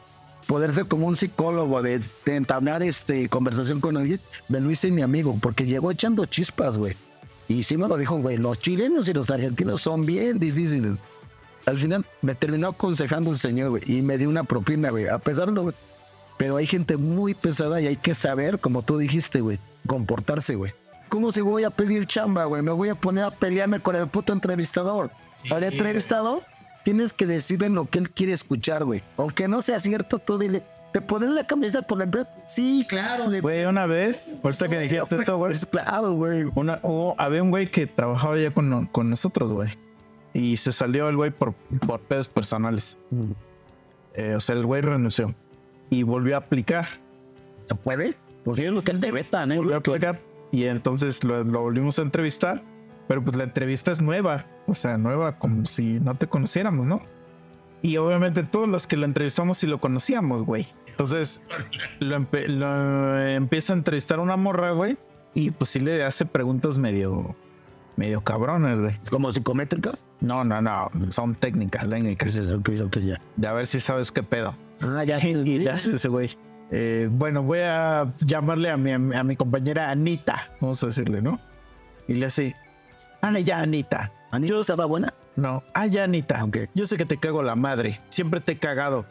poder 0.50 0.74
ser 0.74 0.86
como 0.86 1.06
un 1.06 1.14
psicólogo, 1.14 1.80
de, 1.80 2.00
de 2.24 2.34
entablar 2.34 2.82
este, 2.82 3.28
conversación 3.28 3.80
con 3.80 3.96
alguien. 3.96 4.20
Me 4.48 4.58
lo 4.58 4.68
hice 4.68 4.90
mi 4.90 5.00
amigo, 5.00 5.38
porque 5.40 5.64
llegó 5.64 5.92
echando 5.92 6.26
chispas, 6.26 6.76
güey. 6.76 6.96
Y 7.46 7.62
sí 7.62 7.76
me 7.76 7.86
lo 7.86 7.96
dijo, 7.96 8.18
güey, 8.18 8.36
los 8.36 8.58
chilenos 8.58 9.08
y 9.08 9.12
los 9.12 9.30
argentinos 9.30 9.80
son 9.80 10.04
bien 10.04 10.40
difíciles. 10.40 10.94
al 11.66 11.78
final 11.78 12.04
me 12.20 12.34
terminó 12.34 12.66
aconsejando 12.66 13.30
el 13.30 13.38
señor, 13.38 13.70
güey, 13.70 13.84
y 13.86 14.02
me 14.02 14.18
dio 14.18 14.28
una 14.28 14.42
propina, 14.42 14.90
güey, 14.90 15.06
a 15.06 15.18
pesar 15.18 15.46
de 15.46 15.52
lo, 15.52 15.62
güey. 15.62 15.74
Pero 16.36 16.56
hay 16.56 16.66
gente 16.66 16.96
muy 16.96 17.34
pesada 17.34 17.80
y 17.80 17.86
hay 17.86 17.96
que 17.96 18.16
saber, 18.16 18.58
como 18.58 18.82
tú 18.82 18.98
dijiste, 18.98 19.42
güey, 19.42 19.60
comportarse, 19.86 20.56
güey. 20.56 20.72
¿Cómo 21.08 21.30
si 21.30 21.42
voy 21.42 21.62
a 21.62 21.70
pedir 21.70 22.08
chamba, 22.08 22.46
güey? 22.46 22.60
Me 22.62 22.72
voy 22.72 22.88
a 22.88 22.96
poner 22.96 23.22
a 23.22 23.30
pelearme 23.30 23.78
con 23.78 23.94
el 23.94 24.08
puto 24.08 24.32
entrevistador. 24.32 25.12
Al 25.48 25.62
entrevistador 25.62 26.42
tienes 26.84 27.12
que 27.12 27.26
decirle 27.26 27.68
lo 27.68 27.86
que 27.86 27.98
él 27.98 28.10
quiere 28.10 28.32
escuchar, 28.32 28.84
güey. 28.84 29.02
Aunque 29.16 29.48
no 29.48 29.62
sea 29.62 29.80
cierto, 29.80 30.18
tú 30.18 30.38
dile, 30.38 30.62
¿te 30.92 31.00
pones 31.00 31.30
la 31.30 31.46
camiseta 31.46 31.82
por 31.82 31.98
la 31.98 32.04
empresa? 32.04 32.28
Sí, 32.46 32.84
claro, 32.88 33.24
güey. 33.40 33.64
Una 33.64 33.86
vez, 33.86 34.38
ahorita 34.42 34.68
que 34.68 34.78
dijiste 34.80 35.16
eso, 35.16 35.36
güey, 35.38 35.54
claro, 35.70 36.12
güey. 36.12 36.44
una, 36.54 36.78
hubo- 36.82 37.14
había 37.18 37.42
un 37.42 37.50
güey 37.50 37.66
que 37.66 37.86
trabajaba 37.86 38.38
ya 38.38 38.52
con, 38.52 38.86
con 38.86 39.10
nosotros, 39.10 39.52
güey. 39.52 39.70
Y 40.32 40.56
se 40.58 40.70
salió 40.72 41.08
el 41.08 41.16
güey 41.16 41.30
por, 41.32 41.54
por 41.86 42.00
pedos 42.00 42.28
personales. 42.28 42.98
Eh, 44.14 44.34
o 44.36 44.40
sea, 44.40 44.54
el 44.56 44.64
güey 44.66 44.82
renunció. 44.82 45.34
Y 45.90 46.04
volvió 46.04 46.36
a 46.36 46.38
aplicar. 46.38 46.86
¿Se 47.66 47.74
puede? 47.74 48.16
Pues 48.44 48.56
sí, 48.56 48.64
es 48.64 48.72
lo 48.72 48.82
que 48.82 48.92
él 48.92 49.00
te 49.00 49.10
vetan, 49.10 49.50
¿eh? 49.52 49.56
Volvió 49.58 49.74
a 49.74 49.78
aplicar. 49.78 50.20
Y 50.52 50.64
entonces 50.64 51.22
lo, 51.24 51.42
lo 51.44 51.62
volvimos 51.62 51.98
a 51.98 52.02
entrevistar. 52.02 52.62
Pero 53.10 53.24
pues 53.24 53.36
la 53.36 53.42
entrevista 53.42 53.90
es 53.90 54.00
nueva. 54.00 54.46
O 54.68 54.74
sea, 54.76 54.96
nueva 54.96 55.36
como 55.36 55.64
si 55.64 55.98
no 55.98 56.14
te 56.14 56.28
conociéramos, 56.28 56.86
¿no? 56.86 57.02
Y 57.82 57.96
obviamente 57.96 58.44
todos 58.44 58.68
los 58.68 58.86
que 58.86 58.96
lo 58.96 59.04
entrevistamos 59.04 59.58
sí 59.58 59.66
lo 59.66 59.80
conocíamos, 59.80 60.44
güey. 60.44 60.64
Entonces 60.86 61.40
lo, 61.98 62.20
lo 62.20 63.18
empieza 63.20 63.72
a 63.72 63.76
entrevistar 63.76 64.20
una 64.20 64.36
morra, 64.36 64.70
güey. 64.70 64.96
Y 65.34 65.50
pues 65.50 65.70
sí 65.70 65.80
le 65.80 66.04
hace 66.04 66.24
preguntas 66.24 66.78
medio, 66.78 67.34
medio 67.96 68.20
cabrones, 68.20 68.78
güey. 68.78 68.96
Como 69.10 69.32
psicométricas. 69.32 70.04
No, 70.20 70.44
no, 70.44 70.62
no. 70.62 70.88
Son 71.08 71.34
técnicas, 71.34 71.90
técnicas. 71.90 72.38
Ok, 72.38 72.70
ok, 72.84 72.98
ya. 72.98 73.20
De 73.34 73.48
a 73.48 73.52
ver 73.52 73.66
si 73.66 73.80
sabes 73.80 74.12
qué 74.12 74.22
pedo. 74.22 74.54
Ah, 74.82 75.02
ya. 75.02 75.18
Y 75.24 75.58
ya 75.58 75.74
ese 75.74 76.06
güey. 76.06 76.38
Eh, 76.70 77.08
bueno, 77.10 77.42
voy 77.42 77.58
a 77.64 78.14
llamarle 78.20 78.70
a 78.70 78.76
mi, 78.76 78.92
a 78.92 79.24
mi 79.24 79.34
compañera 79.34 79.90
Anita. 79.90 80.52
Vamos 80.60 80.80
a 80.84 80.86
decirle, 80.86 81.20
¿no? 81.20 81.40
Y 82.06 82.14
le 82.14 82.26
hace, 82.26 82.54
Ana 83.20 83.40
ya, 83.40 83.60
Anita. 83.60 84.12
¿Anita 84.30 84.60
estaba 84.60 84.86
buena? 84.86 85.12
No, 85.36 85.62
ah, 85.74 85.86
ya, 85.86 86.04
Anita. 86.04 86.44
Ok. 86.44 86.58
Yo 86.74 86.86
sé 86.86 86.96
que 86.96 87.04
te 87.04 87.18
cago 87.18 87.42
la 87.42 87.56
madre. 87.56 88.00
Siempre 88.08 88.40
te 88.40 88.52
he 88.52 88.58
cagado. 88.58 89.04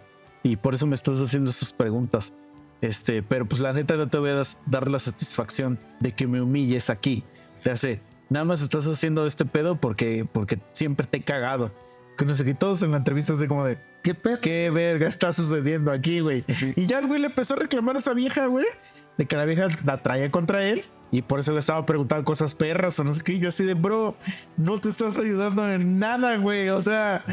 Y 0.44 0.56
por 0.56 0.74
eso 0.74 0.88
me 0.88 0.96
estás 0.96 1.20
haciendo 1.20 1.52
esas 1.52 1.74
preguntas. 1.74 2.34
Este, 2.82 3.22
pero 3.22 3.46
pues 3.46 3.62
la 3.62 3.74
neta 3.74 3.96
no 3.98 4.08
te 4.08 4.18
voy 4.18 4.30
a 4.30 4.42
dar 4.66 4.90
la 4.90 5.00
satisfacción 5.00 5.78
de 6.00 6.14
que 6.14 6.28
me 6.28 6.42
humilles 6.42 6.90
aquí. 6.90 7.24
Le 7.64 7.72
hace, 7.72 8.02
nada 8.30 8.46
más 8.46 8.62
estás 8.62 8.88
haciendo 8.88 9.26
este 9.26 9.46
pedo 9.46 9.76
porque, 9.76 10.26
porque 10.32 10.60
siempre 10.72 11.06
te 11.06 11.18
he 11.18 11.22
cagado. 11.22 11.72
Que 12.18 12.26
no 12.26 12.34
sé 12.34 12.46
qué, 12.46 12.54
todos 12.54 12.82
en 12.84 12.92
la 12.92 12.98
entrevista 12.98 13.34
así 13.34 13.48
como 13.48 13.66
de, 13.66 13.78
¿Qué 14.04 14.14
pedo? 14.14 14.40
¿Qué 14.40 14.70
verga 14.70 15.08
está 15.08 15.34
sucediendo 15.34 15.92
aquí, 15.92 16.22
güey? 16.22 16.44
Y 16.76 16.86
ya 16.86 17.00
el 17.00 17.08
güey 17.08 17.20
le 17.20 17.28
empezó 17.28 17.56
a 17.56 17.58
reclamar 17.58 17.96
a 17.96 18.00
esa 18.00 18.14
vieja, 18.14 18.46
güey, 18.46 18.66
de 19.20 19.26
que 19.26 19.36
la 19.36 19.44
vieja 19.46 19.68
la 19.84 20.02
traía 20.02 20.32
contra 20.32 20.64
él 20.64 20.86
y 21.12 21.22
por 21.24 21.40
eso 21.42 21.52
le 21.52 21.60
estaba 21.60 21.86
preguntando 21.86 22.24
cosas 22.24 22.56
perras 22.56 22.98
o 23.00 23.04
no 23.04 23.14
sé 23.14 23.22
qué. 23.22 23.34
Y 23.34 23.40
yo 23.40 23.50
así 23.50 23.66
de, 23.66 23.74
bro, 23.74 24.16
no 24.56 24.80
te 24.80 24.88
estás 24.90 25.18
ayudando 25.18 25.70
en 25.70 26.00
nada, 26.00 26.38
güey. 26.38 26.70
O 26.70 26.82
sea, 26.82 27.26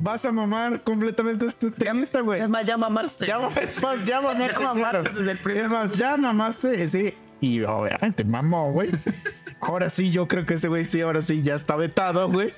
vas 0.00 0.24
a 0.24 0.30
mamar 0.30 0.82
completamente 0.84 1.44
este 1.46 1.70
temista, 1.72 2.20
güey. 2.20 2.40
Es 2.40 2.48
más, 2.48 2.64
ya 2.64 2.76
mamaste. 2.76 3.26
Ya, 3.26 3.40
es 3.60 3.82
más, 3.82 4.04
ya 4.04 4.20
mamaste. 4.20 4.54
Ya 4.54 4.60
mamaste 4.62 5.10
desde 5.10 5.30
el 5.32 5.38
primer- 5.38 5.64
Es 5.64 5.70
más, 5.70 5.96
ya 5.96 6.16
mamaste, 6.16 6.86
sí. 6.88 7.14
Y 7.40 7.62
obviamente 7.62 8.22
mamó, 8.24 8.70
güey. 8.70 8.90
Ahora 9.60 9.90
sí, 9.90 10.10
yo 10.12 10.28
creo 10.28 10.46
que 10.46 10.54
ese 10.54 10.68
güey 10.68 10.84
sí, 10.84 11.00
ahora 11.00 11.20
sí 11.20 11.42
ya 11.42 11.56
está 11.56 11.74
vetado, 11.74 12.30
güey. 12.30 12.52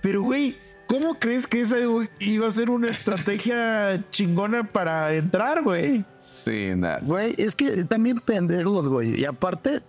Pero, 0.00 0.22
güey, 0.22 0.56
¿cómo 0.86 1.18
crees 1.18 1.46
que 1.46 1.60
esa 1.60 1.78
güey, 1.84 2.08
iba 2.20 2.46
a 2.48 2.50
ser 2.50 2.70
una 2.70 2.88
estrategia 2.90 4.00
chingona 4.10 4.64
para 4.64 5.12
entrar, 5.14 5.62
güey? 5.62 6.04
Sí, 6.36 6.74
nada. 6.76 6.98
Güey, 7.02 7.34
es 7.38 7.54
que 7.54 7.84
también 7.84 8.20
pendejos, 8.20 8.88
güey. 8.90 9.18
Y 9.18 9.24
aparte, 9.24 9.80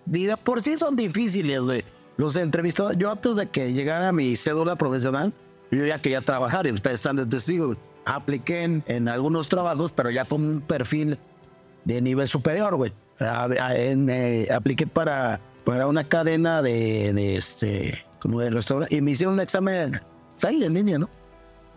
por 0.42 0.62
sí 0.62 0.78
son 0.78 0.96
difíciles, 0.96 1.60
güey. 1.60 1.84
Los 2.16 2.36
entrevistados, 2.36 2.96
yo 2.96 3.12
antes 3.12 3.36
de 3.36 3.46
que 3.48 3.72
llegara 3.74 4.12
mi 4.12 4.34
cédula 4.34 4.76
profesional, 4.76 5.32
yo 5.70 5.84
ya 5.84 6.00
quería 6.00 6.22
trabajar 6.22 6.66
y 6.66 6.72
ustedes 6.72 6.96
están 6.96 7.16
de 7.16 7.26
testigos. 7.26 7.76
Apliqué 8.06 8.62
en, 8.64 8.82
en 8.86 9.08
algunos 9.08 9.48
trabajos, 9.50 9.92
pero 9.92 10.10
ya 10.10 10.24
con 10.24 10.42
un 10.42 10.60
perfil 10.62 11.18
de 11.84 12.00
nivel 12.00 12.28
superior, 12.28 12.74
güey. 12.76 12.94
Eh, 13.20 14.48
apliqué 14.50 14.86
para, 14.86 15.40
para 15.64 15.86
una 15.86 16.04
cadena 16.08 16.62
de, 16.62 17.12
de 17.12 17.36
este, 17.36 18.04
como 18.20 18.40
de 18.40 18.50
restaurante, 18.50 18.96
y 18.96 19.02
me 19.02 19.10
hicieron 19.10 19.34
un 19.34 19.40
examen 19.40 20.00
ahí 20.42 20.64
en 20.64 20.74
línea, 20.74 20.98
¿no? 20.98 21.10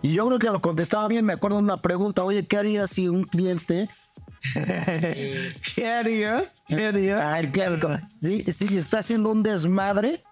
Y 0.01 0.13
yo 0.13 0.25
creo 0.27 0.39
que 0.39 0.47
lo 0.47 0.61
contestaba 0.61 1.07
bien. 1.07 1.25
Me 1.25 1.33
acuerdo 1.33 1.57
de 1.57 1.63
una 1.63 1.81
pregunta, 1.81 2.23
oye, 2.23 2.47
¿qué 2.47 2.57
harías 2.57 2.89
si 2.89 3.07
un 3.07 3.25
cliente 3.25 3.89
¿Qué 5.75 5.87
harías? 5.87 6.63
¿Qué? 6.67 7.13
Ay, 7.21 7.47
claro, 7.47 7.79
como- 7.79 7.99
sí, 8.21 8.43
sí, 8.51 8.77
está 8.77 8.99
haciendo 8.99 9.29
un 9.31 9.43
desmadre. 9.43 10.23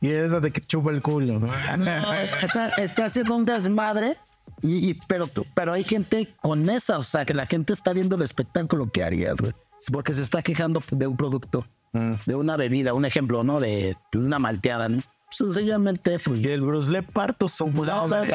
Y 0.00 0.08
esa 0.10 0.40
de 0.40 0.50
que 0.50 0.60
chupa 0.62 0.90
el 0.90 1.02
culo, 1.02 1.38
¿no? 1.38 1.48
Está, 2.42 2.68
está 2.78 3.04
haciendo 3.04 3.36
un 3.36 3.44
desmadre. 3.44 4.16
Y, 4.62 4.90
y- 4.90 4.94
pero, 5.06 5.28
pero 5.54 5.72
hay 5.72 5.84
gente 5.84 6.28
con 6.40 6.68
esas, 6.70 6.98
o 6.98 7.02
sea, 7.02 7.24
que 7.24 7.34
la 7.34 7.46
gente 7.46 7.72
está 7.72 7.92
viendo 7.92 8.16
el 8.16 8.22
espectáculo 8.22 8.90
que 8.90 9.04
harías, 9.04 9.36
güey. 9.36 9.52
Es 9.80 9.90
Porque 9.90 10.14
se 10.14 10.22
está 10.22 10.42
quejando 10.42 10.82
de 10.90 11.06
un 11.06 11.16
producto, 11.16 11.66
de 11.92 12.34
una 12.34 12.56
bebida, 12.56 12.92
un 12.94 13.04
ejemplo, 13.04 13.42
¿no? 13.44 13.60
De, 13.60 13.96
de 14.12 14.18
una 14.18 14.38
malteada, 14.38 14.88
¿no? 14.88 15.02
Sencillamente, 15.30 16.18
Y 16.34 16.48
el 16.48 16.60
Bruce 16.62 16.90
le 16.90 17.02
parto 17.02 17.46
su. 17.48 17.66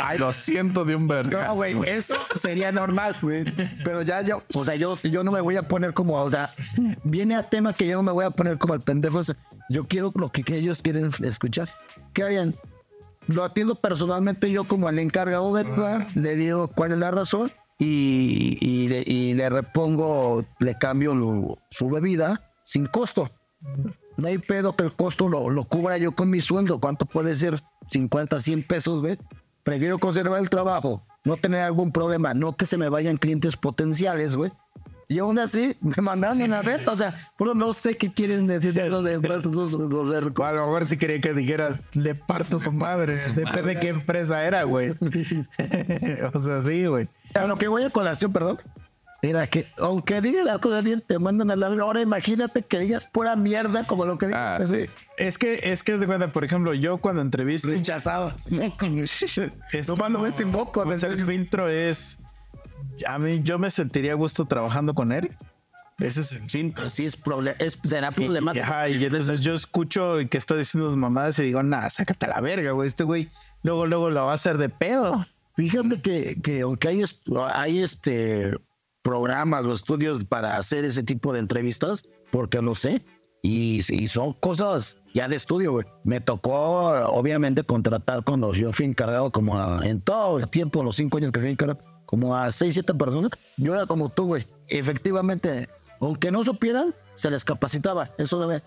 Ay, 0.01 0.17
lo 0.17 0.31
siento 0.33 0.85
de 0.85 0.95
un 0.95 1.07
verga. 1.07 1.47
No, 1.47 1.55
güey, 1.55 1.75
eso 1.85 2.15
sería 2.35 2.71
normal, 2.71 3.15
güey. 3.21 3.43
Pero 3.83 4.01
ya 4.01 4.21
yo, 4.21 4.43
o 4.53 4.63
sea, 4.63 4.75
yo, 4.75 4.97
yo 5.03 5.23
no 5.23 5.31
me 5.31 5.41
voy 5.41 5.57
a 5.57 5.63
poner 5.67 5.93
como, 5.93 6.15
o 6.21 6.31
sea, 6.31 6.53
viene 7.03 7.35
a 7.35 7.43
tema 7.43 7.73
que 7.73 7.85
yo 7.85 7.97
no 7.97 8.03
me 8.03 8.11
voy 8.13 8.25
a 8.25 8.29
poner 8.31 8.57
como 8.57 8.73
el 8.73 8.81
pendejo. 8.81 9.19
ese. 9.19 9.35
Yo 9.69 9.83
quiero 9.83 10.11
lo 10.15 10.31
que, 10.31 10.43
que 10.43 10.55
ellos 10.57 10.81
quieren 10.81 11.11
escuchar. 11.23 11.69
¿Qué 12.13 12.23
harían? 12.23 12.55
Lo 13.27 13.43
atiendo 13.43 13.75
personalmente 13.75 14.49
yo 14.51 14.63
como 14.65 14.87
el 14.87 14.99
encargado 14.99 15.53
del 15.55 15.67
lugar, 15.75 16.07
le 16.15 16.35
digo 16.35 16.67
cuál 16.69 16.91
es 16.93 16.99
la 16.99 17.09
razón 17.11 17.51
y, 17.79 18.57
y 18.61 18.87
le, 18.87 19.03
y 19.05 19.33
le 19.33 19.49
repongo, 19.49 20.45
le 20.59 20.77
cambio 20.77 21.15
lo- 21.15 21.57
su 21.71 21.89
bebida 21.89 22.51
sin 22.63 22.85
costo. 22.85 23.31
No 24.17 24.27
hay 24.27 24.37
pedo 24.37 24.75
que 24.75 24.83
el 24.83 24.93
costo 24.93 25.27
lo, 25.27 25.49
lo 25.49 25.63
cubra 25.65 25.97
yo 25.97 26.13
con 26.13 26.29
mi 26.29 26.41
sueldo. 26.41 26.79
¿Cuánto 26.79 27.05
puede 27.05 27.35
ser? 27.35 27.61
50, 27.91 28.39
100 28.41 28.63
pesos, 28.63 29.01
¿ves? 29.01 29.17
Prefiero 29.63 29.97
conservar 29.99 30.39
el 30.41 30.49
trabajo, 30.49 31.05
no 31.23 31.37
tener 31.37 31.61
algún 31.61 31.91
problema, 31.91 32.33
no 32.33 32.55
que 32.55 32.65
se 32.65 32.77
me 32.77 32.89
vayan 32.89 33.17
clientes 33.17 33.57
potenciales, 33.57 34.35
güey. 34.35 34.51
Y 35.07 35.19
aún 35.19 35.37
así, 35.37 35.75
me 35.81 36.01
mandaron 36.01 36.41
en 36.41 36.51
la 36.51 36.61
red. 36.63 36.87
O 36.87 36.97
sea, 36.97 37.15
pero 37.37 37.53
no 37.53 37.73
sé 37.73 37.95
qué 37.95 38.11
quieren 38.11 38.47
decir 38.47 38.73
de 38.73 38.89
los 38.89 39.03
de 39.03 39.19
los- 39.19 39.45
A 39.45 40.51
lo 40.51 40.65
mejor 40.65 40.85
si 40.85 40.97
quería 40.97 41.21
que 41.21 41.33
dijeras, 41.33 41.91
le 41.95 42.15
parto 42.15 42.59
su 42.59 42.71
madre. 42.71 43.17
Depende 43.35 43.75
de 43.75 43.79
qué 43.79 43.89
empresa 43.89 44.43
era, 44.43 44.63
güey. 44.63 44.89
o 46.33 46.39
sea, 46.39 46.61
sí, 46.61 46.85
güey. 46.85 47.07
A 47.35 47.45
lo 47.45 47.57
que 47.57 47.67
voy 47.67 47.83
a 47.83 47.89
colación, 47.91 48.33
perdón. 48.33 48.57
Mira, 49.25 49.47
que 49.47 49.67
aunque 49.77 50.21
digas 50.21 50.45
las 50.45 50.59
cosas 50.59 50.83
bien, 50.83 51.01
te 51.01 51.17
mandan 51.19 51.49
a 51.51 51.55
la 51.55 51.67
Ahora 51.67 52.01
imagínate 52.01 52.61
que 52.63 52.79
digas 52.79 53.07
pura 53.07 53.35
mierda 53.35 53.83
como 53.85 54.05
lo 54.05 54.17
que 54.17 54.27
digas. 54.27 54.61
Ah, 54.61 54.67
sí. 54.67 54.85
Es 55.17 55.37
que, 55.37 55.59
es 55.63 55.81
que, 55.83 55.97
de 55.97 56.05
cuenta, 56.05 56.31
por 56.31 56.43
ejemplo, 56.43 56.73
yo 56.73 56.97
cuando 56.97 57.21
entrevisto, 57.21 57.69
Rechazado. 57.69 58.33
es 59.71 59.87
Nomás 59.87 60.11
lo 60.11 60.21
ves 60.21 60.35
sin 60.35 60.49
moco, 60.49 60.81
o 60.81 60.97
sea, 60.99 61.09
ves. 61.09 61.19
el 61.19 61.25
filtro 61.25 61.69
es, 61.69 62.19
a 63.07 63.17
mí, 63.17 63.41
yo 63.43 63.57
me 63.59 63.69
sentiría 63.71 64.11
a 64.11 64.15
gusto 64.15 64.45
trabajando 64.45 64.93
con 64.93 65.11
él. 65.11 65.31
Ese 65.97 66.21
es 66.21 66.33
el 66.33 66.49
filtro. 66.49 66.85
Así 66.85 67.05
es, 67.05 67.17
proble- 67.23 67.55
es 67.57 67.79
será 67.85 68.09
Y, 68.11 68.15
problemático. 68.15 68.65
ajá, 68.65 68.89
y 68.89 69.03
entonces 69.03 69.39
yo 69.39 69.53
escucho 69.53 70.17
que 70.29 70.37
está 70.37 70.55
diciendo 70.55 70.89
sus 70.89 70.97
mamadas 70.97 71.39
y 71.39 71.43
digo, 71.43 71.63
nah, 71.63 71.89
sácate 71.89 72.25
a 72.25 72.29
la 72.29 72.41
verga, 72.41 72.71
güey. 72.71 72.87
Este 72.87 73.05
güey 73.05 73.29
luego, 73.63 73.85
luego 73.87 74.09
lo 74.09 74.25
va 74.25 74.31
a 74.33 74.35
hacer 74.35 74.57
de 74.57 74.67
pedo. 74.69 75.25
Fíjate 75.55 76.01
que, 76.01 76.41
que 76.41 76.61
aunque 76.61 76.89
hay, 76.89 77.03
hay 77.53 77.81
este 77.81 78.57
programas 79.05 79.67
o 79.67 79.71
estudios 79.73 80.25
para 80.25 80.57
hacer 80.57 80.83
ese 80.83 81.03
tipo 81.03 81.31
de 81.31 81.37
entrevistas, 81.39 82.03
porque 82.31 82.59
lo 82.59 82.73
sé, 82.73 83.05
y, 83.43 83.81
y 83.89 84.07
son 84.07 84.33
cosas 84.33 84.97
ya 85.13 85.27
de 85.27 85.35
estudio, 85.35 85.73
güey. 85.73 85.85
Me 86.03 86.19
tocó, 86.21 86.89
obviamente, 87.11 87.63
contratar 87.63 88.23
cuando 88.23 88.51
yo 88.55 88.73
fui 88.73 88.87
encargado, 88.87 89.31
como 89.31 89.59
a- 89.59 89.85
en 89.87 90.01
todo 90.01 90.39
el 90.39 90.49
tiempo, 90.49 90.83
los 90.83 90.95
cinco 90.95 91.19
años 91.19 91.31
que 91.31 91.39
fui 91.39 91.51
encargado, 91.51 91.79
como 92.07 92.35
a 92.35 92.49
seis, 92.49 92.73
siete 92.73 92.95
personas. 92.95 93.29
Yo 93.57 93.75
era 93.75 93.85
como 93.85 94.09
tú, 94.09 94.25
güey. 94.25 94.47
Efectivamente, 94.67 95.69
aunque 95.99 96.31
no 96.31 96.43
supieran, 96.43 96.95
se 97.13 97.29
les 97.29 97.45
capacitaba. 97.45 98.09
Eso 98.17 98.39
debe, 98.39 98.63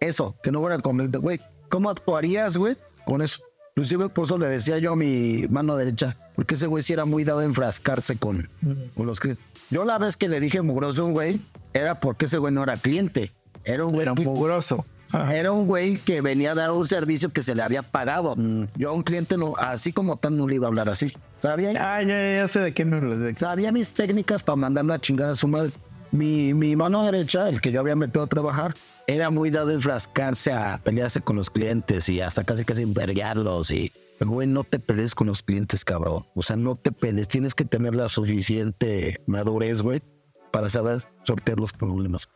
eso, 0.00 0.34
que 0.42 0.50
no 0.50 0.60
fueran 0.60 0.80
con 0.80 1.10
güey, 1.20 1.38
¿cómo 1.68 1.90
actuarías, 1.90 2.56
güey, 2.56 2.78
con 3.04 3.20
eso? 3.20 3.40
Inclusive 3.76 4.08
por 4.08 4.24
eso 4.24 4.38
le 4.38 4.48
decía 4.48 4.78
yo 4.78 4.92
a 4.92 4.96
mi 4.96 5.44
mano 5.50 5.76
derecha, 5.76 6.16
porque 6.34 6.54
ese 6.54 6.66
güey 6.66 6.82
sí 6.82 6.94
era 6.94 7.04
muy 7.04 7.24
dado 7.24 7.40
a 7.40 7.44
enfrascarse 7.44 8.16
con, 8.16 8.48
con 8.96 9.04
los 9.06 9.20
clientes. 9.20 9.44
Yo 9.70 9.84
la 9.84 9.98
vez 9.98 10.16
que 10.16 10.28
le 10.28 10.40
dije 10.40 10.62
mugroso 10.62 11.02
a 11.02 11.04
un 11.06 11.12
güey, 11.12 11.40
era 11.72 12.00
porque 12.00 12.26
ese 12.26 12.38
güey 12.38 12.52
no 12.52 12.62
era 12.62 12.76
cliente. 12.76 13.32
Era 13.64 13.84
un 13.84 13.90
güey 13.92 14.02
Era 14.02 14.12
un 14.12 14.22
mugroso. 14.22 14.84
Era 15.32 15.52
un 15.52 15.66
güey 15.66 15.98
que 15.98 16.20
venía 16.20 16.52
a 16.52 16.54
dar 16.54 16.72
un 16.72 16.86
servicio 16.86 17.32
que 17.32 17.42
se 17.42 17.54
le 17.54 17.62
había 17.62 17.82
pagado. 17.82 18.36
Yo 18.76 18.90
a 18.90 18.92
un 18.92 19.02
cliente, 19.02 19.36
no, 19.36 19.54
así 19.56 19.92
como 19.92 20.16
tal, 20.16 20.36
no 20.36 20.46
le 20.48 20.56
iba 20.56 20.66
a 20.66 20.68
hablar 20.68 20.88
así. 20.88 21.12
Sabía, 21.38 21.70
Ah, 21.78 22.02
ya, 22.02 22.34
ya 22.36 22.48
sé 22.48 22.60
de 22.60 22.74
qué 22.74 22.84
me 22.84 22.96
hablas. 22.96 23.20
de- 23.20 23.34
sabía 23.34 23.70
mis 23.72 23.92
técnicas 23.94 24.42
para 24.42 24.56
mandarlo 24.56 24.92
a 24.94 24.98
chingar 25.00 25.30
a 25.30 25.34
su 25.34 25.48
madre. 25.48 25.70
Mi, 26.12 26.54
mi 26.54 26.76
mano 26.76 27.04
derecha, 27.04 27.48
el 27.48 27.60
que 27.60 27.72
yo 27.72 27.80
había 27.80 27.96
metido 27.96 28.22
a 28.22 28.26
trabajar, 28.26 28.74
era 29.06 29.30
muy 29.30 29.50
dado 29.50 29.70
a 29.70 29.74
enfrascarse 29.74 30.52
a 30.52 30.80
pelearse 30.82 31.20
con 31.20 31.36
los 31.36 31.50
clientes 31.50 32.08
y 32.08 32.20
hasta 32.20 32.44
casi 32.44 32.64
casi 32.64 32.82
envergarlos 32.82 33.70
y... 33.70 33.92
Pero, 34.18 34.30
güey, 34.30 34.46
no 34.46 34.64
te 34.64 34.78
pelees 34.78 35.14
con 35.14 35.26
los 35.26 35.42
clientes, 35.42 35.84
cabrón. 35.84 36.26
O 36.34 36.42
sea, 36.42 36.56
no 36.56 36.74
te 36.74 36.92
pelees. 36.92 37.28
Tienes 37.28 37.54
que 37.54 37.64
tener 37.64 37.94
la 37.94 38.08
suficiente 38.08 39.20
madurez, 39.26 39.82
güey, 39.82 40.02
para 40.50 40.68
saber 40.68 41.04
sortear 41.24 41.60
los 41.60 41.72
problemas. 41.72 42.28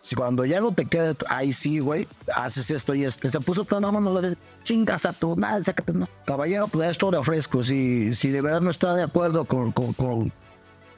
Si 0.00 0.16
cuando 0.16 0.44
ya 0.44 0.60
no 0.60 0.72
te 0.72 0.84
queda, 0.86 1.14
ahí 1.28 1.52
sí, 1.52 1.78
güey, 1.78 2.08
haces 2.34 2.72
esto 2.72 2.92
y 2.92 3.04
esto. 3.04 3.30
Se 3.30 3.38
puso 3.38 3.64
la 3.70 3.92
mano, 3.92 4.20
le 4.20 4.36
chingas 4.64 5.06
a 5.06 5.12
tu 5.12 5.36
madre, 5.36 5.62
sácate, 5.62 5.92
no. 5.92 6.08
Caballero, 6.26 6.66
pues 6.66 6.90
esto 6.90 7.12
le 7.12 7.18
ofrezco. 7.18 7.62
Si, 7.62 8.12
si 8.14 8.30
de 8.30 8.40
verdad 8.40 8.60
no 8.60 8.70
está 8.70 8.96
de 8.96 9.04
acuerdo 9.04 9.44
con, 9.44 9.70
con, 9.70 9.92
con, 9.92 10.32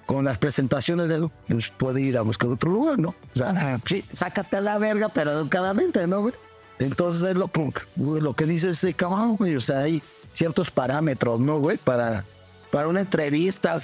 con 0.06 0.24
las 0.24 0.38
presentaciones 0.38 1.10
de 1.10 1.16
él, 1.16 1.30
pues 1.48 1.70
puede 1.70 2.00
ir 2.00 2.16
a 2.16 2.22
buscar 2.22 2.48
otro 2.48 2.70
lugar, 2.70 2.98
¿no? 2.98 3.10
O 3.10 3.38
sea, 3.38 3.78
sí, 3.84 4.02
sácate 4.10 4.56
a 4.56 4.62
la 4.62 4.78
verga, 4.78 5.10
pero 5.10 5.32
educadamente, 5.32 6.06
¿no, 6.06 6.22
güey? 6.22 6.34
Entonces 6.78 7.22
es 7.22 7.36
lo 7.36 7.50
lo 7.96 8.34
que 8.34 8.46
dice 8.46 8.70
ese 8.70 8.94
cabrón, 8.94 9.36
güey. 9.36 9.56
O 9.56 9.60
sea, 9.60 9.80
hay 9.80 10.02
ciertos 10.32 10.70
parámetros, 10.70 11.40
¿no, 11.40 11.58
güey? 11.58 11.78
Para, 11.78 12.24
para 12.70 12.88
una 12.88 13.00
entrevista. 13.00 13.76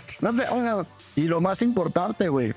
Y 1.17 1.23
lo 1.23 1.41
más 1.41 1.62
importante, 1.62 2.29
güey, 2.29 2.55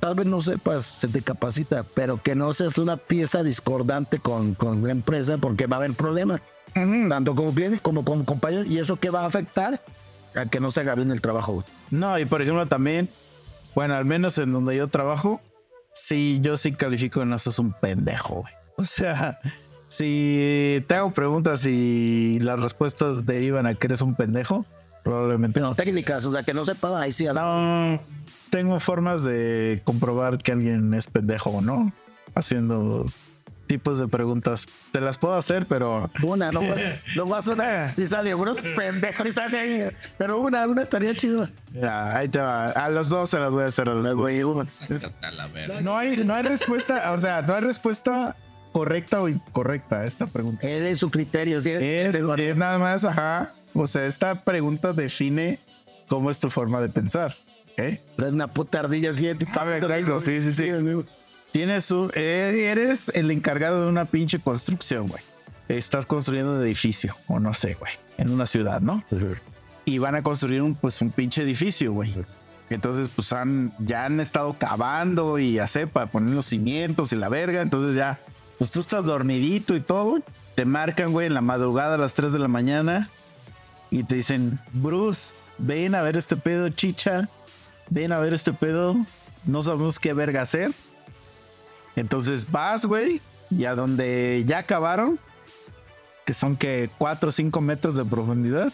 tal 0.00 0.14
vez 0.14 0.26
no 0.26 0.40
sepas, 0.40 0.84
se 0.84 1.08
te 1.08 1.22
capacita, 1.22 1.84
pero 1.94 2.20
que 2.22 2.34
no 2.34 2.52
seas 2.52 2.78
una 2.78 2.96
pieza 2.96 3.42
discordante 3.42 4.18
con, 4.18 4.54
con 4.54 4.82
la 4.82 4.92
empresa 4.92 5.38
porque 5.38 5.66
va 5.66 5.76
a 5.76 5.78
haber 5.80 5.94
problemas, 5.94 6.40
tanto 6.74 7.34
como 7.34 7.52
clientes 7.52 7.80
como 7.80 8.04
como 8.04 8.24
compañeros, 8.24 8.66
y 8.66 8.78
eso 8.78 8.96
que 8.96 9.10
va 9.10 9.22
a 9.22 9.26
afectar 9.26 9.80
a 10.34 10.46
que 10.46 10.60
no 10.60 10.70
se 10.70 10.80
haga 10.80 10.94
bien 10.94 11.10
el 11.10 11.20
trabajo, 11.20 11.54
güey. 11.54 11.66
No, 11.90 12.18
y 12.18 12.24
por 12.24 12.42
ejemplo 12.42 12.66
también, 12.66 13.08
bueno, 13.74 13.94
al 13.94 14.04
menos 14.04 14.38
en 14.38 14.52
donde 14.52 14.76
yo 14.76 14.88
trabajo, 14.88 15.40
sí, 15.94 16.38
yo 16.42 16.56
sí 16.56 16.72
califico 16.72 17.22
en 17.22 17.32
eso 17.32 17.50
es 17.50 17.58
un 17.58 17.72
pendejo, 17.72 18.42
güey. 18.42 18.52
O 18.76 18.84
sea, 18.84 19.40
si 19.88 20.84
te 20.86 20.94
hago 20.94 21.12
preguntas 21.12 21.64
y 21.66 22.38
las 22.40 22.60
respuestas 22.60 23.26
derivan 23.26 23.66
a 23.66 23.74
que 23.74 23.86
eres 23.86 24.00
un 24.00 24.14
pendejo, 24.14 24.64
probablemente 25.02 25.60
Pero 25.60 25.74
técnicas, 25.74 26.24
o 26.26 26.32
sea, 26.32 26.42
que 26.42 26.54
no 26.54 26.64
sepa, 26.64 27.00
ahí 27.00 27.12
sí, 27.12 27.26
a 27.26 27.32
la- 27.32 27.42
no. 27.42 28.00
Tengo 28.50 28.80
formas 28.80 29.24
de 29.24 29.80
comprobar 29.84 30.38
que 30.38 30.52
alguien 30.52 30.94
es 30.94 31.06
pendejo 31.06 31.50
o 31.50 31.60
no, 31.60 31.92
haciendo 32.34 33.04
tipos 33.66 33.98
de 33.98 34.08
preguntas. 34.08 34.66
Te 34.92 35.00
las 35.02 35.18
puedo 35.18 35.34
hacer, 35.34 35.66
pero 35.66 36.10
una, 36.22 36.50
no, 36.50 36.60
no 37.16 37.26
vas 37.26 37.46
una, 37.46 37.92
y 37.98 38.06
sale 38.06 38.34
uno 38.34 38.54
pendejo, 38.76 39.26
y 39.28 39.32
sale 39.32 39.58
ahí, 39.58 39.90
pero 40.16 40.40
una, 40.40 40.66
una 40.66 40.82
estaría 40.82 41.14
chido. 41.14 41.46
mira, 41.74 42.16
ahí 42.16 42.28
te 42.28 42.38
va. 42.38 42.70
A 42.70 42.88
los 42.88 43.10
dos 43.10 43.28
se 43.28 43.38
las 43.38 43.50
voy 43.52 43.64
a 43.64 43.66
hacer. 43.66 43.88
a 43.90 43.94
los 43.94 44.16
dos. 44.16 44.80
No 45.82 45.96
hay, 45.98 46.16
no 46.24 46.34
hay 46.34 46.42
respuesta, 46.44 47.12
o 47.12 47.18
sea, 47.20 47.42
no 47.42 47.54
hay 47.54 47.60
respuesta 47.60 48.34
correcta 48.72 49.20
o 49.20 49.28
incorrecta 49.28 50.04
esta 50.04 50.26
pregunta. 50.26 50.68
Es 50.68 50.82
de 50.82 50.96
su 50.96 51.10
criterio, 51.10 51.60
sí. 51.62 51.70
Es, 51.70 52.14
es 52.14 52.56
nada 52.56 52.78
más, 52.78 53.04
ajá. 53.04 53.52
O 53.74 53.86
sea, 53.86 54.06
esta 54.06 54.42
pregunta 54.44 54.92
define 54.92 55.58
cómo 56.08 56.30
es 56.30 56.40
tu 56.40 56.50
forma 56.50 56.80
de 56.80 56.88
pensar. 56.88 57.34
¿ok? 57.72 57.78
Es 57.78 58.02
una 58.18 58.48
puta 58.48 58.80
ardilla 58.80 59.10
así. 59.10 59.26
exacto, 59.28 60.20
sí, 60.20 60.40
sí, 60.40 60.52
sí. 60.52 60.70
Tienes 61.52 61.90
un, 61.90 62.10
eh, 62.14 62.68
eres 62.70 63.08
el 63.14 63.30
encargado 63.30 63.82
de 63.82 63.88
una 63.88 64.04
pinche 64.04 64.38
construcción, 64.38 65.08
güey. 65.08 65.22
Estás 65.68 66.06
construyendo 66.06 66.54
un 66.56 66.62
edificio, 66.62 67.14
o 67.26 67.40
no 67.40 67.54
sé, 67.54 67.74
güey, 67.74 67.92
en 68.16 68.30
una 68.30 68.46
ciudad, 68.46 68.80
¿no? 68.80 69.02
Y 69.84 69.98
van 69.98 70.14
a 70.14 70.22
construir 70.22 70.62
un, 70.62 70.74
pues, 70.74 71.00
un 71.00 71.10
pinche 71.10 71.42
edificio, 71.42 71.92
güey. 71.92 72.14
Entonces, 72.70 73.10
pues 73.14 73.32
han, 73.32 73.72
ya 73.78 74.04
han 74.04 74.20
estado 74.20 74.56
cavando 74.58 75.38
y 75.38 75.58
así 75.58 75.86
para 75.86 76.06
poner 76.06 76.34
los 76.34 76.46
cimientos 76.46 77.12
y 77.12 77.16
la 77.16 77.28
verga. 77.28 77.62
Entonces 77.62 77.96
ya, 77.96 78.18
pues 78.58 78.70
tú 78.70 78.80
estás 78.80 79.04
dormidito 79.04 79.74
y 79.74 79.80
todo. 79.80 80.20
Te 80.54 80.64
marcan, 80.64 81.12
güey, 81.12 81.28
en 81.28 81.34
la 81.34 81.40
madrugada 81.40 81.94
a 81.94 81.98
las 81.98 82.14
3 82.14 82.32
de 82.32 82.38
la 82.40 82.48
mañana 82.48 83.08
y 83.90 84.02
te 84.02 84.16
dicen, 84.16 84.58
Bruce, 84.72 85.36
ven 85.58 85.94
a 85.94 86.02
ver 86.02 86.16
este 86.16 86.36
pedo, 86.36 86.68
chicha. 86.68 87.28
Ven 87.88 88.12
a 88.12 88.18
ver 88.18 88.34
este 88.34 88.52
pedo. 88.52 88.96
No 89.44 89.62
sabemos 89.62 89.98
qué 89.98 90.12
verga 90.12 90.42
hacer. 90.42 90.72
Entonces 91.96 92.50
vas, 92.50 92.84
güey, 92.84 93.20
y 93.50 93.64
a 93.64 93.74
donde 93.74 94.44
ya 94.46 94.58
acabaron, 94.58 95.18
que 96.24 96.34
son 96.34 96.56
que 96.56 96.90
4 96.98 97.28
o 97.28 97.32
5 97.32 97.60
metros 97.60 97.96
de 97.96 98.04
profundidad, 98.04 98.72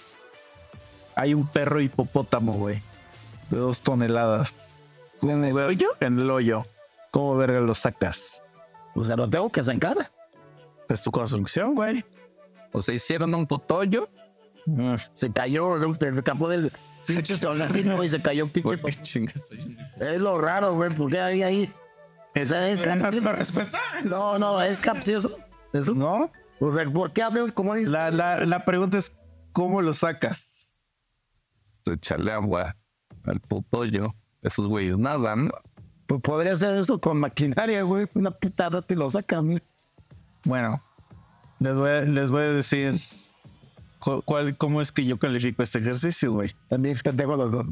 hay 1.14 1.32
un 1.32 1.46
perro 1.46 1.80
hipopótamo, 1.80 2.54
güey, 2.54 2.82
de 3.50 3.58
dos 3.58 3.80
toneladas. 3.80 4.70
¿Cómo 5.20 5.40
veo 5.54 5.70
yo? 5.70 5.88
En 6.00 6.18
el 6.18 6.30
hoyo. 6.30 6.66
¿Cómo 7.10 7.36
verga 7.36 7.60
lo 7.60 7.74
sacas? 7.74 8.43
O 8.94 9.04
sea, 9.04 9.16
lo 9.16 9.28
tengo 9.28 9.50
que 9.50 9.62
sacar. 9.62 10.10
Es 10.88 11.02
tu 11.02 11.10
construcción, 11.10 11.74
güey. 11.74 12.04
O 12.72 12.82
sea, 12.82 12.94
hicieron 12.94 13.34
un 13.34 13.46
putoyo. 13.46 14.08
Mm. 14.66 14.94
Se 15.12 15.32
cayó, 15.32 15.78
se 15.98 16.08
escapó 16.08 16.48
del 16.48 16.70
pinche 17.06 17.36
solarino 17.36 18.02
y 18.02 18.08
se 18.08 18.20
cayó 18.20 18.50
pinche. 18.50 19.26
Es 20.00 20.20
lo 20.20 20.40
raro, 20.40 20.74
güey, 20.74 20.94
porque 20.94 21.20
hay 21.20 21.42
ahí. 21.42 21.74
Esa 22.34 22.68
es 22.68 22.80
¿Esa 22.82 23.08
es 23.08 23.22
la 23.22 23.32
respuesta? 23.32 23.78
No, 24.04 24.38
no, 24.38 24.60
es 24.60 24.80
capcioso. 24.80 25.38
Eso. 25.72 25.94
No. 25.94 26.30
O 26.60 26.70
sea, 26.70 26.90
¿por 26.90 27.12
qué 27.12 27.22
hablo 27.22 27.52
como 27.54 27.74
dice? 27.74 27.90
La, 27.90 28.10
la, 28.10 28.44
la 28.44 28.64
pregunta 28.64 28.98
es, 28.98 29.20
¿cómo 29.52 29.82
lo 29.82 29.92
sacas? 29.92 30.74
Echarle 31.86 32.32
agua 32.32 32.76
al 33.24 33.40
putoyo. 33.40 34.10
Esos 34.42 34.66
güeyes 34.66 34.98
nadan. 34.98 35.50
Pues 36.20 36.36
podría 36.36 36.52
hacer 36.52 36.76
eso 36.76 36.98
con 37.00 37.18
maquinaria, 37.18 37.82
güey. 37.82 38.06
Una 38.14 38.30
puta 38.30 38.68
rata 38.68 38.92
y 38.92 38.96
lo 38.96 39.10
sacas, 39.10 39.44
güey. 39.44 39.62
Bueno, 40.44 40.80
les 41.58 41.74
voy 41.74 41.90
a, 41.90 42.00
les 42.02 42.30
voy 42.30 42.42
a 42.42 42.52
decir 42.52 43.00
cu- 43.98 44.22
cuál, 44.24 44.56
cómo 44.56 44.80
es 44.82 44.92
que 44.92 45.04
yo 45.04 45.18
califico 45.18 45.62
este 45.62 45.78
ejercicio, 45.78 46.32
güey. 46.32 46.50
También 46.68 46.98
pendejo 47.02 47.36
los 47.36 47.50
dos. 47.52 47.66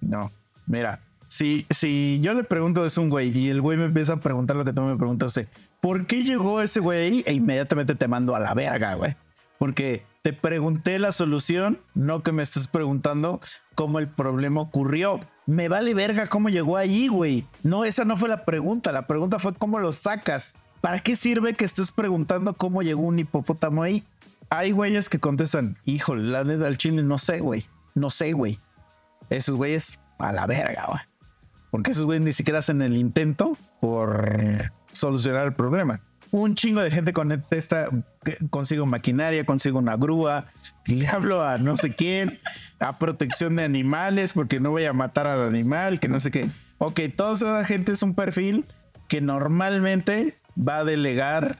No, 0.00 0.30
mira, 0.66 1.00
si, 1.28 1.66
si 1.70 2.20
yo 2.22 2.34
le 2.34 2.44
pregunto 2.44 2.84
es 2.86 2.96
un 2.98 3.10
güey 3.10 3.36
y 3.36 3.48
el 3.48 3.60
güey 3.60 3.78
me 3.78 3.84
empieza 3.86 4.14
a 4.14 4.20
preguntar 4.20 4.56
lo 4.56 4.64
que 4.64 4.72
tú 4.72 4.82
me 4.82 4.96
preguntaste, 4.96 5.48
¿por 5.80 6.06
qué 6.06 6.22
llegó 6.24 6.60
ese 6.62 6.80
güey 6.80 7.00
ahí? 7.06 7.22
E 7.26 7.32
inmediatamente 7.34 7.94
te 7.94 8.08
mando 8.08 8.34
a 8.36 8.40
la 8.40 8.54
verga, 8.54 8.94
güey. 8.94 9.16
Porque 9.58 10.04
te 10.22 10.32
pregunté 10.32 10.98
la 10.98 11.12
solución, 11.12 11.80
no 11.94 12.22
que 12.22 12.32
me 12.32 12.42
estés 12.42 12.66
preguntando 12.68 13.40
cómo 13.74 13.98
el 13.98 14.08
problema 14.08 14.60
ocurrió. 14.60 15.20
Me 15.46 15.68
vale 15.68 15.92
verga 15.94 16.28
cómo 16.28 16.48
llegó 16.48 16.76
ahí, 16.76 17.08
güey. 17.08 17.44
No, 17.62 17.84
esa 17.84 18.04
no 18.04 18.16
fue 18.16 18.28
la 18.28 18.44
pregunta. 18.44 18.92
La 18.92 19.06
pregunta 19.06 19.38
fue 19.38 19.54
cómo 19.54 19.78
lo 19.78 19.92
sacas. 19.92 20.54
¿Para 20.80 21.00
qué 21.00 21.16
sirve 21.16 21.54
que 21.54 21.64
estés 21.64 21.90
preguntando 21.90 22.54
cómo 22.54 22.82
llegó 22.82 23.02
un 23.02 23.18
hipopótamo 23.18 23.82
ahí? 23.82 24.04
Hay 24.50 24.72
güeyes 24.72 25.08
que 25.08 25.18
contestan, 25.18 25.78
híjole, 25.84 26.28
la 26.30 26.44
neta 26.44 26.64
del 26.64 26.76
chile, 26.78 27.02
no 27.02 27.18
sé, 27.18 27.40
güey. 27.40 27.66
No 27.94 28.10
sé, 28.10 28.32
güey. 28.32 28.58
Esos 29.30 29.56
güeyes 29.56 30.00
a 30.18 30.32
la 30.32 30.46
verga, 30.46 30.86
güey. 30.88 31.00
Porque 31.70 31.92
esos 31.92 32.04
güeyes 32.04 32.24
ni 32.24 32.32
siquiera 32.32 32.58
hacen 32.58 32.82
el 32.82 32.96
intento 32.96 33.56
por 33.80 34.70
solucionar 34.92 35.46
el 35.46 35.54
problema. 35.54 36.00
Un 36.30 36.54
chingo 36.54 36.82
de 36.82 36.90
gente 36.90 37.12
contesta, 37.12 37.88
consigo 38.50 38.86
maquinaria, 38.86 39.44
consigo 39.44 39.78
una 39.78 39.96
grúa, 39.96 40.46
le 40.86 41.06
hablo 41.08 41.42
a 41.42 41.58
no 41.58 41.76
sé 41.76 41.94
quién, 41.94 42.38
a 42.78 42.98
protección 42.98 43.56
de 43.56 43.64
animales, 43.64 44.32
porque 44.32 44.60
no 44.60 44.70
voy 44.70 44.84
a 44.84 44.92
matar 44.92 45.26
al 45.26 45.42
animal, 45.42 46.00
que 46.00 46.08
no 46.08 46.20
sé 46.20 46.30
qué. 46.30 46.48
Ok, 46.78 47.00
toda 47.16 47.34
esa 47.34 47.64
gente 47.64 47.92
es 47.92 48.02
un 48.02 48.14
perfil 48.14 48.64
que 49.08 49.20
normalmente 49.20 50.36
va 50.56 50.78
a 50.78 50.84
delegar 50.84 51.58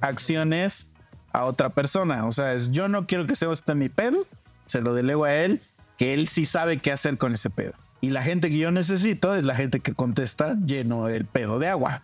acciones 0.00 0.90
a 1.32 1.44
otra 1.44 1.70
persona. 1.70 2.26
O 2.26 2.32
sea, 2.32 2.54
es 2.54 2.70
yo 2.70 2.88
no 2.88 3.06
quiero 3.06 3.26
que 3.26 3.34
sea 3.34 3.52
este 3.52 3.74
mi 3.74 3.88
pedo, 3.88 4.26
se 4.66 4.80
lo 4.80 4.94
delego 4.94 5.24
a 5.24 5.34
él, 5.34 5.60
que 5.98 6.14
él 6.14 6.28
sí 6.28 6.46
sabe 6.46 6.78
qué 6.78 6.92
hacer 6.92 7.18
con 7.18 7.32
ese 7.32 7.50
pedo. 7.50 7.74
Y 8.00 8.10
la 8.10 8.22
gente 8.22 8.50
que 8.50 8.58
yo 8.58 8.70
necesito 8.70 9.34
es 9.34 9.44
la 9.44 9.54
gente 9.54 9.80
que 9.80 9.92
contesta 9.92 10.56
lleno 10.64 11.08
el 11.08 11.24
pedo 11.24 11.58
de 11.58 11.68
agua. 11.68 12.02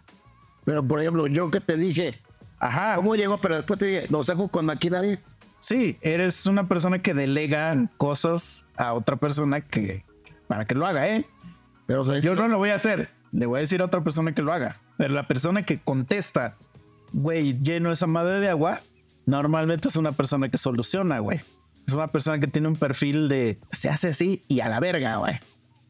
Pero, 0.64 0.86
por 0.86 1.00
ejemplo, 1.00 1.26
yo 1.26 1.50
que 1.50 1.60
te 1.60 1.76
dije, 1.76 2.18
Ajá. 2.62 2.96
¿cómo 2.96 3.16
llegó? 3.16 3.38
Pero 3.38 3.56
después 3.56 3.78
te 3.78 3.86
dije, 3.86 4.06
lo 4.08 4.22
saco 4.22 4.48
con 4.48 4.64
maquinaria. 4.66 5.18
Sí, 5.58 5.98
eres 6.00 6.46
una 6.46 6.68
persona 6.68 7.02
que 7.02 7.12
delega 7.12 7.76
cosas 7.96 8.66
a 8.76 8.94
otra 8.94 9.16
persona 9.16 9.60
que 9.60 10.04
para 10.46 10.64
que 10.64 10.74
lo 10.74 10.86
haga, 10.86 11.08
¿eh? 11.08 11.26
Pero, 11.86 12.02
o 12.02 12.04
sea, 12.04 12.18
Yo 12.20 12.34
no 12.34 12.48
lo 12.48 12.58
voy 12.58 12.70
a 12.70 12.76
hacer. 12.76 13.10
Le 13.32 13.46
voy 13.46 13.58
a 13.58 13.60
decir 13.60 13.80
a 13.82 13.86
otra 13.86 14.02
persona 14.02 14.32
que 14.32 14.42
lo 14.42 14.52
haga. 14.52 14.76
Pero 14.96 15.14
la 15.14 15.26
persona 15.26 15.64
que 15.64 15.78
contesta, 15.78 16.56
güey, 17.12 17.58
lleno 17.62 17.90
esa 17.90 18.06
madre 18.06 18.38
de 18.38 18.48
agua, 18.48 18.80
normalmente 19.26 19.88
es 19.88 19.96
una 19.96 20.12
persona 20.12 20.48
que 20.48 20.58
soluciona, 20.58 21.18
güey. 21.18 21.40
Es 21.86 21.94
una 21.94 22.08
persona 22.08 22.38
que 22.38 22.46
tiene 22.46 22.68
un 22.68 22.76
perfil 22.76 23.28
de 23.28 23.58
se 23.72 23.88
hace 23.88 24.08
así 24.08 24.40
y 24.46 24.60
a 24.60 24.68
la 24.68 24.78
verga, 24.78 25.16
güey. 25.16 25.40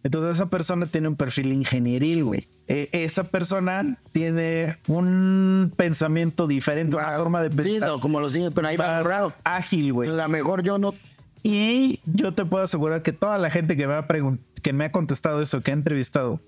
Entonces 0.05 0.35
esa 0.35 0.51
persona 0.51 0.87
tiene 0.87 1.09
un 1.09 1.17
perfil 1.17 1.53
ingenieril, 1.53 2.25
güey. 2.25 2.49
Eh, 2.67 2.89
esa 2.93 3.25
persona 3.25 3.99
tiene 4.11 4.77
un 4.89 5.73
pensamiento 5.77 6.47
diferente, 6.49 6.97
una 6.97 7.17
forma 7.17 7.43
de 7.43 7.51
Sí, 7.51 7.71
pensar 7.75 7.89
no, 7.89 8.01
como 8.01 8.19
lo 8.21 8.29
sigue, 8.29 8.51
pero 8.51 8.67
ahí 8.69 8.77
va 8.77 9.03
raro. 9.03 9.33
ágil, 9.45 9.93
güey. 9.93 10.11
A 10.11 10.13
lo 10.13 10.29
mejor 10.29 10.63
yo 10.63 10.79
no. 10.79 10.95
Y 11.45 12.01
yo 12.05 12.35
te 12.35 12.45
puedo 12.45 12.65
asegurar 12.65 13.03
que 13.03 13.13
toda 13.13 13.39
la 13.39 13.51
gente 13.51 13.77
que 13.77 13.87
me 13.87 13.95
ha 13.95 14.07
que 14.63 14.73
me 14.73 14.85
ha 14.85 14.93
contestado 14.93 15.41
eso, 15.41 15.61
que 15.61 15.71
ha 15.71 15.75
entrevistado, 15.75 16.41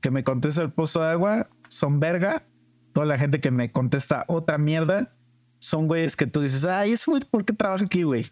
que 0.00 0.10
me 0.10 0.22
contesta 0.24 0.62
el 0.62 0.70
pozo 0.72 1.00
de 1.02 1.08
agua, 1.10 1.48
son 1.68 2.00
verga. 2.00 2.44
Toda 2.92 3.06
la 3.06 3.18
gente 3.18 3.40
que 3.40 3.50
me 3.50 3.72
contesta 3.72 4.24
otra 4.28 4.56
mierda, 4.56 5.12
son 5.58 5.88
güeyes 5.88 6.14
que 6.14 6.28
tú 6.28 6.40
dices, 6.40 6.64
ay, 6.64 6.92
ese 6.92 7.10
güey, 7.10 7.24
¿por 7.24 7.44
qué 7.44 7.52
trabaja 7.52 7.84
aquí, 7.84 8.04
güey? 8.04 8.24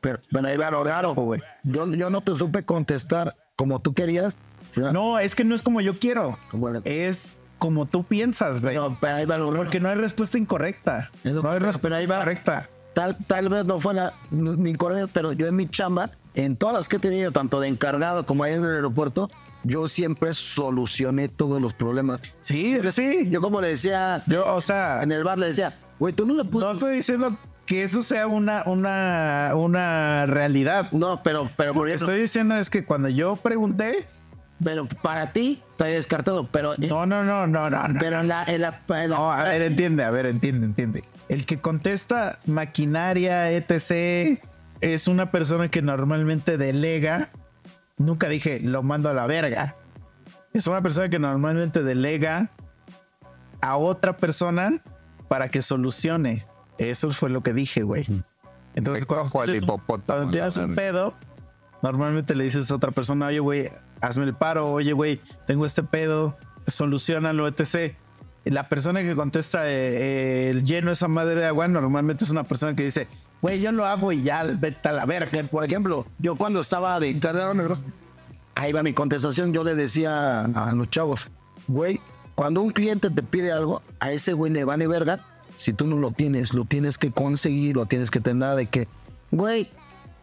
Pero, 0.00 0.20
pero 0.30 0.48
ahí 0.48 0.56
va 0.56 0.70
lo 0.70 0.82
raro, 0.84 1.14
güey. 1.14 1.42
Yo, 1.62 1.92
yo 1.92 2.08
no 2.08 2.22
te 2.22 2.34
supe 2.34 2.64
contestar 2.64 3.34
como 3.58 3.80
tú 3.80 3.92
querías. 3.92 4.36
No, 4.76 5.18
es 5.18 5.34
que 5.34 5.44
no 5.44 5.54
es 5.54 5.62
como 5.62 5.80
yo 5.80 5.98
quiero. 5.98 6.38
Es 6.84 7.40
como 7.58 7.86
tú 7.86 8.04
piensas, 8.04 8.60
güey. 8.62 8.76
No, 8.76 8.96
pero 9.00 9.16
ahí 9.16 9.26
va 9.26 9.36
lo. 9.36 9.52
Porque 9.52 9.80
no 9.80 9.88
hay 9.88 9.96
respuesta 9.96 10.38
incorrecta. 10.38 11.10
Es 11.24 11.32
lo 11.32 11.42
No 11.42 11.50
hay 11.50 11.58
respuesta 11.58 11.80
pero 11.82 11.96
ahí 11.96 12.06
va. 12.06 12.20
correcta. 12.20 12.68
Tal, 12.94 13.16
tal 13.26 13.48
vez 13.48 13.64
no 13.64 13.80
fue 13.80 13.94
la, 13.94 14.12
ni 14.30 14.74
correcta, 14.74 15.10
pero 15.12 15.32
yo 15.32 15.46
en 15.46 15.56
mi 15.56 15.68
chamba, 15.68 16.10
en 16.34 16.56
todas 16.56 16.74
las 16.76 16.88
que 16.88 16.96
he 16.96 16.98
tenido, 17.00 17.32
tanto 17.32 17.58
de 17.60 17.68
encargado 17.68 18.24
como 18.26 18.44
ahí 18.44 18.54
en 18.54 18.64
el 18.64 18.74
aeropuerto, 18.74 19.28
yo 19.64 19.88
siempre 19.88 20.34
solucioné 20.34 21.28
todos 21.28 21.60
los 21.60 21.74
problemas. 21.74 22.20
Sí, 22.40 22.78
sí, 22.80 22.92
sí. 22.92 23.28
Yo 23.30 23.40
como 23.40 23.60
le 23.60 23.68
decía, 23.68 24.22
Yo, 24.26 24.54
o 24.54 24.60
sea, 24.60 25.02
en 25.02 25.10
el 25.10 25.24
bar 25.24 25.38
le 25.38 25.46
decía, 25.48 25.76
güey, 25.98 26.12
tú 26.12 26.26
no 26.26 26.34
le 26.34 26.44
no 26.44 26.50
puedes... 26.50 26.76
estoy 26.76 26.94
diciendo 26.96 27.36
que 27.68 27.82
eso 27.82 28.00
sea 28.00 28.26
una, 28.26 28.62
una, 28.64 29.50
una 29.54 30.24
realidad. 30.24 30.90
No, 30.90 31.22
pero, 31.22 31.50
pero, 31.54 31.74
por 31.74 31.82
Lo 31.82 31.88
que 31.90 31.94
ejemplo, 31.94 32.06
estoy 32.14 32.22
diciendo 32.22 32.56
es 32.56 32.70
que 32.70 32.82
cuando 32.86 33.10
yo 33.10 33.36
pregunté, 33.36 34.06
pero 34.64 34.86
para 35.02 35.32
ti 35.34 35.62
está 35.72 35.84
descartado, 35.84 36.48
pero, 36.50 36.74
no, 36.78 37.04
no, 37.04 37.22
no, 37.24 37.46
no, 37.46 37.68
no, 37.68 37.88
no. 37.88 38.00
pero 38.00 38.20
en 38.20 38.28
la, 38.28 38.42
en 38.44 38.62
la, 38.62 38.80
en 38.88 39.10
la- 39.10 39.16
No, 39.18 39.30
a 39.30 39.42
ver, 39.44 39.60
entiende, 39.60 40.02
a 40.02 40.10
ver, 40.10 40.24
entiende, 40.24 40.64
entiende. 40.64 41.04
El 41.28 41.44
que 41.44 41.60
contesta 41.60 42.38
maquinaria, 42.46 43.50
etc., 43.52 44.40
es 44.80 45.06
una 45.06 45.30
persona 45.30 45.68
que 45.68 45.82
normalmente 45.82 46.56
delega. 46.56 47.28
Nunca 47.98 48.28
dije, 48.30 48.60
lo 48.60 48.82
mando 48.82 49.10
a 49.10 49.14
la 49.14 49.26
verga. 49.26 49.74
Es 50.54 50.66
una 50.68 50.80
persona 50.80 51.10
que 51.10 51.18
normalmente 51.18 51.82
delega 51.82 52.48
a 53.60 53.76
otra 53.76 54.16
persona 54.16 54.80
para 55.28 55.50
que 55.50 55.60
solucione. 55.60 56.46
Eso 56.78 57.10
fue 57.10 57.30
lo 57.30 57.42
que 57.42 57.52
dije, 57.52 57.82
güey. 57.82 58.04
Entonces, 58.74 59.04
cuando 59.06 59.30
tienes, 59.52 59.62
un- 59.64 59.68
cuando 60.06 60.30
tienes 60.32 60.56
un 60.56 60.74
pedo, 60.76 61.14
normalmente 61.82 62.34
le 62.34 62.44
dices 62.44 62.70
a 62.70 62.74
otra 62.76 62.90
persona, 62.92 63.26
oye, 63.26 63.40
güey, 63.40 63.70
hazme 64.00 64.24
el 64.24 64.34
paro, 64.34 64.70
oye, 64.70 64.92
güey, 64.92 65.20
tengo 65.46 65.66
este 65.66 65.82
pedo, 65.82 66.36
solucionalo, 66.66 67.48
etc. 67.48 67.94
Y 68.44 68.50
La 68.50 68.68
persona 68.68 69.02
que 69.02 69.14
contesta 69.16 69.68
eh, 69.68 69.72
eh, 70.46 70.50
el 70.50 70.64
lleno 70.64 70.90
esa 70.92 71.08
madre 71.08 71.40
de 71.40 71.46
agua 71.46 71.66
normalmente 71.68 72.24
es 72.24 72.30
una 72.30 72.44
persona 72.44 72.74
que 72.76 72.84
dice, 72.84 73.08
güey, 73.42 73.60
yo 73.60 73.72
lo 73.72 73.84
hago 73.84 74.12
y 74.12 74.22
ya, 74.22 74.44
vete 74.44 74.88
a 74.88 74.92
la 74.92 75.04
verga. 75.04 75.42
Por 75.50 75.64
ejemplo, 75.64 76.06
yo 76.18 76.36
cuando 76.36 76.60
estaba 76.60 76.98
de 77.00 77.10
encargado 77.10 77.78
ahí 78.54 78.72
va 78.72 78.82
mi 78.82 78.92
contestación. 78.92 79.52
Yo 79.52 79.64
le 79.64 79.74
decía 79.74 80.44
a 80.44 80.72
los 80.72 80.88
chavos, 80.90 81.28
güey, 81.66 82.00
cuando 82.34 82.62
un 82.62 82.70
cliente 82.70 83.10
te 83.10 83.22
pide 83.22 83.52
algo, 83.52 83.82
a 84.00 84.12
ese 84.12 84.32
güey 84.32 84.52
le 84.52 84.64
vale 84.64 84.86
verga. 84.86 85.20
Si 85.58 85.72
tú 85.72 85.88
no 85.88 85.96
lo 85.96 86.12
tienes, 86.12 86.54
lo 86.54 86.64
tienes 86.64 86.98
que 86.98 87.10
conseguir, 87.10 87.74
lo 87.74 87.86
tienes 87.86 88.12
que 88.12 88.20
tener 88.20 88.54
de 88.54 88.66
que, 88.66 88.86
güey, 89.32 89.68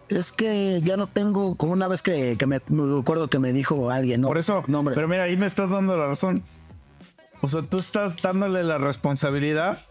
es 0.07 0.31
que 0.31 0.81
ya 0.81 0.95
no 0.95 1.07
tengo, 1.07 1.55
como 1.55 1.73
una 1.73 1.89
vez 1.89 2.01
que, 2.01 2.37
que 2.37 2.45
me, 2.45 2.61
me 2.69 2.99
acuerdo 2.99 3.27
que 3.27 3.37
me 3.37 3.51
dijo 3.51 3.91
alguien, 3.91 4.21
¿no? 4.21 4.29
Por 4.29 4.37
eso, 4.37 4.63
no, 4.67 4.79
hombre. 4.79 4.95
pero 4.95 5.09
mira, 5.09 5.23
ahí 5.23 5.35
me 5.35 5.45
estás 5.45 5.69
dando 5.69 5.97
la 5.97 6.07
razón. 6.07 6.41
O 7.41 7.49
sea, 7.49 7.63
tú 7.63 7.79
estás 7.79 8.21
dándole 8.21 8.63
la 8.63 8.77
responsabilidad 8.77 9.81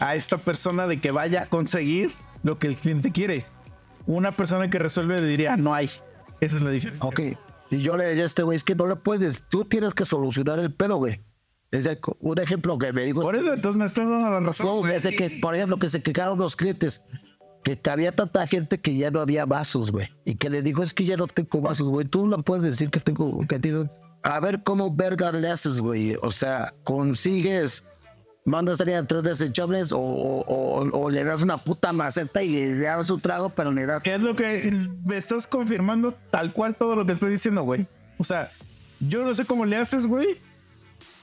a 0.00 0.16
esta 0.16 0.36
persona 0.36 0.88
de 0.88 1.00
que 1.00 1.12
vaya 1.12 1.42
a 1.42 1.46
conseguir 1.46 2.12
lo 2.42 2.58
que 2.58 2.66
el 2.66 2.76
cliente 2.76 3.12
quiere. 3.12 3.46
Una 4.06 4.32
persona 4.32 4.68
que 4.68 4.80
resuelve 4.80 5.22
diría, 5.22 5.56
no 5.56 5.74
hay. 5.74 5.90
Esa 6.40 6.56
es 6.56 6.62
la 6.62 6.70
diferencia. 6.70 7.06
Ok. 7.06 7.20
Y 7.70 7.78
yo 7.78 7.96
le 7.96 8.04
decía 8.04 8.24
a 8.24 8.26
este 8.26 8.42
güey, 8.42 8.56
es 8.56 8.64
que 8.64 8.74
no 8.74 8.88
le 8.88 8.96
puedes, 8.96 9.44
tú 9.48 9.64
tienes 9.64 9.94
que 9.94 10.04
solucionar 10.04 10.58
el 10.58 10.74
pedo, 10.74 10.96
güey. 10.96 11.20
Es 11.72 11.84
de- 11.84 11.98
un 12.20 12.38
ejemplo 12.38 12.78
que 12.78 12.92
me 12.92 13.02
dijo 13.02 13.22
Por 13.22 13.34
eso, 13.34 13.52
entonces 13.54 13.78
me 13.78 13.86
estás 13.86 14.08
dando 14.08 14.30
la 14.30 14.40
razón. 14.40 14.66
No, 14.66 14.82
que, 14.82 15.38
por 15.40 15.54
ejemplo, 15.56 15.78
que 15.78 15.88
se 15.90 16.02
quejaron 16.02 16.38
los 16.38 16.54
clientes. 16.54 17.04
Que 17.64 17.78
había 17.90 18.12
tanta 18.12 18.46
gente 18.46 18.78
que 18.78 18.96
ya 18.96 19.10
no 19.10 19.20
había 19.20 19.46
vasos, 19.46 19.90
güey. 19.92 20.08
Y 20.24 20.34
que 20.34 20.50
le 20.50 20.62
dijo, 20.62 20.82
es 20.82 20.92
que 20.94 21.04
ya 21.04 21.16
no 21.16 21.26
tengo 21.28 21.60
vasos, 21.60 21.88
güey. 21.88 22.06
Tú 22.06 22.26
no 22.26 22.42
puedes 22.42 22.62
decir 22.64 22.90
que 22.90 23.00
tengo, 23.00 23.40
que 23.48 23.58
tengo. 23.58 23.88
A 24.22 24.38
ver 24.40 24.62
cómo 24.62 24.94
verga 24.94 25.32
le 25.32 25.48
haces, 25.48 25.80
güey. 25.80 26.16
O 26.22 26.30
sea, 26.30 26.74
consigues, 26.84 27.86
mandas 28.44 28.80
a 28.80 29.06
tres 29.06 29.22
desechables 29.22 29.92
o, 29.92 29.98
o- 30.00 30.40
o- 30.42 31.00
o 31.04 31.10
le 31.10 31.22
das 31.24 31.42
una 31.42 31.56
puta 31.58 31.92
maceta 31.92 32.42
y 32.42 32.50
le 32.50 32.78
das 32.80 33.06
su 33.06 33.18
trago, 33.20 33.48
pero 33.50 33.70
le 33.70 33.86
das... 33.86 34.02
¿Qué 34.02 34.14
es 34.16 34.22
lo 34.22 34.34
que 34.36 34.76
me 35.06 35.16
estás 35.16 35.46
confirmando 35.46 36.12
tal 36.30 36.52
cual 36.52 36.74
todo 36.74 36.96
lo 36.96 37.06
que 37.06 37.12
estoy 37.12 37.30
diciendo, 37.30 37.62
güey? 37.62 37.86
O 38.18 38.24
sea, 38.24 38.50
yo 39.00 39.24
no 39.24 39.32
sé 39.34 39.44
cómo 39.44 39.64
le 39.64 39.76
haces, 39.76 40.06
güey. 40.06 40.36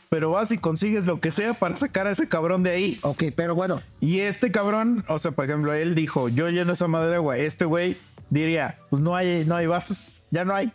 Pero 0.10 0.32
vas 0.32 0.52
y 0.52 0.58
consigues 0.58 1.06
lo 1.06 1.20
que 1.20 1.30
sea 1.30 1.54
para 1.54 1.76
sacar 1.76 2.08
a 2.08 2.12
ese 2.12 2.28
cabrón 2.28 2.64
de 2.64 2.72
ahí. 2.72 3.00
Ok, 3.04 3.26
pero 3.36 3.54
bueno, 3.54 3.82
Y 4.00 4.22
este 4.22 4.52
cabrón, 4.52 5.06
o 5.08 5.20
sea, 5.20 5.32
por 5.32 5.46
ejemplo, 5.46 5.72
él 5.74 5.94
dijo, 5.94 6.30
yo 6.30 6.50
lleno 6.50 6.74
esa 6.74 6.88
madre 6.88 7.16
agua. 7.16 7.38
Este 7.38 7.66
güey 7.66 7.96
diría, 8.32 8.78
pues 8.90 9.04
no 9.04 9.16
hay, 9.16 9.46
no 9.46 9.56
hay 9.56 9.68
vasos, 9.68 10.16
ya 10.32 10.44
no 10.46 10.56
hay. 10.56 10.72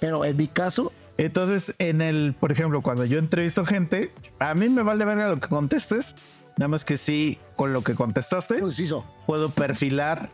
pero 0.00 0.24
en 0.24 0.36
mi 0.38 0.48
caso, 0.48 0.90
Entonces, 1.18 1.74
en 1.78 2.00
el, 2.00 2.34
por 2.40 2.50
ejemplo, 2.50 2.80
cuando 2.80 3.04
yo 3.04 3.18
entrevisto 3.18 3.62
gente, 3.66 4.10
a 4.38 4.54
mí 4.54 4.70
me 4.70 4.82
vale 4.82 5.04
verga 5.04 5.28
lo 5.28 5.38
que 5.38 5.48
contestes. 5.48 6.16
Nada 6.56 6.68
más 6.68 6.86
que 6.86 6.96
sí, 6.96 7.38
con 7.56 7.74
lo 7.74 7.82
que 7.82 7.94
contestaste, 7.94 8.58
pues 8.60 8.82
puedo 9.26 9.50
perfilar 9.50 10.30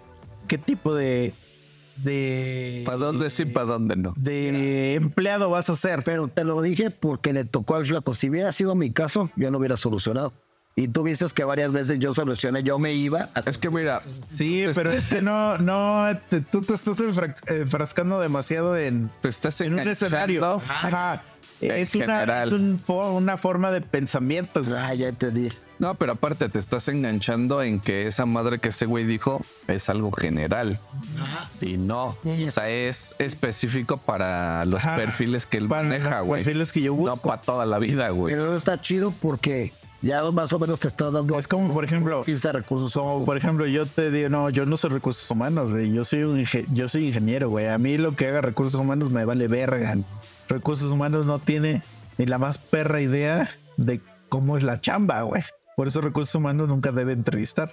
qué 0.46 0.58
tipo 0.58 0.94
de, 0.94 1.34
de, 1.96 2.82
¿Para 2.84 2.98
dónde 2.98 3.30
sí, 3.30 3.44
para 3.44 3.66
dónde 3.66 3.96
no? 3.96 4.14
de 4.16 4.94
empleado 4.94 5.50
vas 5.50 5.70
a 5.70 5.76
ser. 5.76 6.02
Pero 6.04 6.28
te 6.28 6.44
lo 6.44 6.60
dije 6.62 6.90
porque 6.90 7.32
le 7.32 7.44
tocó 7.44 7.76
al 7.76 7.86
flaco. 7.86 8.14
Si 8.14 8.30
hubiera 8.30 8.52
sido 8.52 8.74
mi 8.74 8.90
caso, 8.92 9.30
yo 9.36 9.50
no 9.50 9.58
hubiera 9.58 9.76
solucionado. 9.76 10.32
Y 10.76 10.88
tú 10.88 11.04
viste 11.04 11.24
que 11.32 11.44
varias 11.44 11.70
veces 11.70 12.00
yo 12.00 12.12
solucioné, 12.14 12.64
yo 12.64 12.80
me 12.80 12.94
iba 12.94 13.28
a... 13.36 13.40
Es 13.48 13.58
que 13.58 13.70
mira, 13.70 14.02
Sí, 14.26 14.64
pero 14.74 14.90
es 14.90 15.06
que 15.06 15.22
no, 15.22 15.56
no, 15.58 16.04
te- 16.28 16.40
tú 16.40 16.62
te 16.62 16.74
estás 16.74 16.98
enfra- 16.98 17.36
enfrascando 17.46 18.18
demasiado 18.18 18.76
en, 18.76 19.08
te 19.20 19.28
estás 19.28 19.60
en 19.60 19.74
un 19.74 19.78
escenario. 19.88 20.44
Ajá. 20.68 21.22
En 21.33 21.33
Es, 21.68 21.94
una, 21.94 22.42
es 22.44 22.52
un 22.52 22.80
una 22.88 23.36
forma 23.36 23.70
de 23.70 23.80
pensamiento. 23.80 24.62
Ah, 24.76 24.94
ya 24.94 25.08
entendí. 25.08 25.50
No, 25.78 25.94
pero 25.96 26.12
aparte 26.12 26.48
te 26.48 26.58
estás 26.58 26.86
enganchando 26.88 27.60
en 27.62 27.80
que 27.80 28.06
esa 28.06 28.26
madre 28.26 28.60
que 28.60 28.68
ese 28.68 28.86
güey 28.86 29.04
dijo 29.04 29.40
es 29.66 29.88
algo 29.88 30.12
general. 30.12 30.78
Y 31.60 31.76
no. 31.76 32.16
O 32.24 32.50
sea, 32.50 32.68
es 32.68 33.14
específico 33.18 33.96
para 33.96 34.64
los 34.66 34.84
Ajá. 34.84 34.96
perfiles 34.96 35.46
que 35.46 35.56
él 35.56 35.68
Para 35.68 35.82
maneja, 35.82 36.20
güey. 36.20 36.44
perfiles 36.44 36.70
que 36.72 36.80
yo 36.80 36.92
No 36.92 36.98
busco. 36.98 37.28
para 37.28 37.40
toda 37.42 37.66
la 37.66 37.78
vida, 37.78 38.08
güey. 38.10 38.32
Pero 38.34 38.54
está 38.56 38.80
chido 38.80 39.12
porque 39.20 39.72
ya 40.00 40.22
más 40.30 40.52
o 40.52 40.58
menos 40.60 40.78
te 40.78 40.86
está 40.88 41.10
dando... 41.10 41.38
Es 41.38 41.48
como, 41.48 41.74
por 41.74 41.84
ejemplo, 41.84 42.22
Piensa 42.22 42.52
recursos. 42.52 42.92
como, 42.92 43.24
por 43.24 43.36
ejemplo, 43.36 43.66
yo 43.66 43.84
te 43.86 44.10
digo, 44.12 44.28
no, 44.28 44.50
yo 44.50 44.66
no 44.66 44.76
soy 44.76 44.90
recursos 44.90 45.28
humanos, 45.30 45.72
güey. 45.72 45.92
Yo 45.92 46.04
soy 46.04 46.22
un 46.22 46.44
yo 46.72 46.88
soy 46.88 47.08
ingeniero, 47.08 47.48
güey. 47.50 47.66
A 47.66 47.78
mí 47.78 47.98
lo 47.98 48.14
que 48.14 48.28
haga 48.28 48.42
recursos 48.42 48.80
humanos 48.80 49.10
me 49.10 49.24
vale 49.24 49.48
verga. 49.48 49.96
Recursos 50.48 50.92
humanos 50.92 51.26
no 51.26 51.38
tiene 51.38 51.82
ni 52.18 52.26
la 52.26 52.38
más 52.38 52.58
perra 52.58 53.00
idea 53.00 53.48
de 53.76 54.00
cómo 54.28 54.56
es 54.56 54.62
la 54.62 54.80
chamba, 54.80 55.22
güey. 55.22 55.42
Por 55.76 55.88
eso 55.88 56.00
recursos 56.00 56.34
humanos 56.34 56.68
nunca 56.68 56.92
debe 56.92 57.12
entrevistar. 57.12 57.72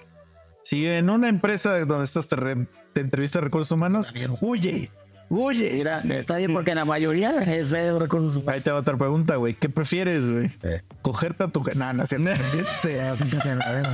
Si 0.64 0.86
en 0.86 1.10
una 1.10 1.28
empresa 1.28 1.78
donde 1.84 2.04
estás 2.04 2.28
te, 2.28 2.36
re- 2.36 2.66
te 2.92 3.00
entrevista 3.00 3.40
recursos 3.40 3.72
humanos, 3.72 4.12
huye, 4.40 4.90
huye. 5.28 5.72
Mira, 5.74 6.00
está 6.08 6.36
bien 6.36 6.52
porque 6.52 6.74
la 6.74 6.84
mayoría 6.84 7.42
es 7.42 7.70
de 7.70 7.96
recursos 7.98 8.36
humanos. 8.36 8.54
Ahí 8.54 8.60
te 8.60 8.70
va 8.70 8.78
otra 8.78 8.96
pregunta, 8.96 9.36
güey. 9.36 9.54
¿Qué 9.54 9.68
prefieres, 9.68 10.26
güey? 10.28 10.50
Eh. 10.62 10.82
Cogerte 11.02 11.44
a 11.44 11.48
tu... 11.48 11.62
No, 11.74 11.92
no 11.92 12.06
cierto. 12.06 12.30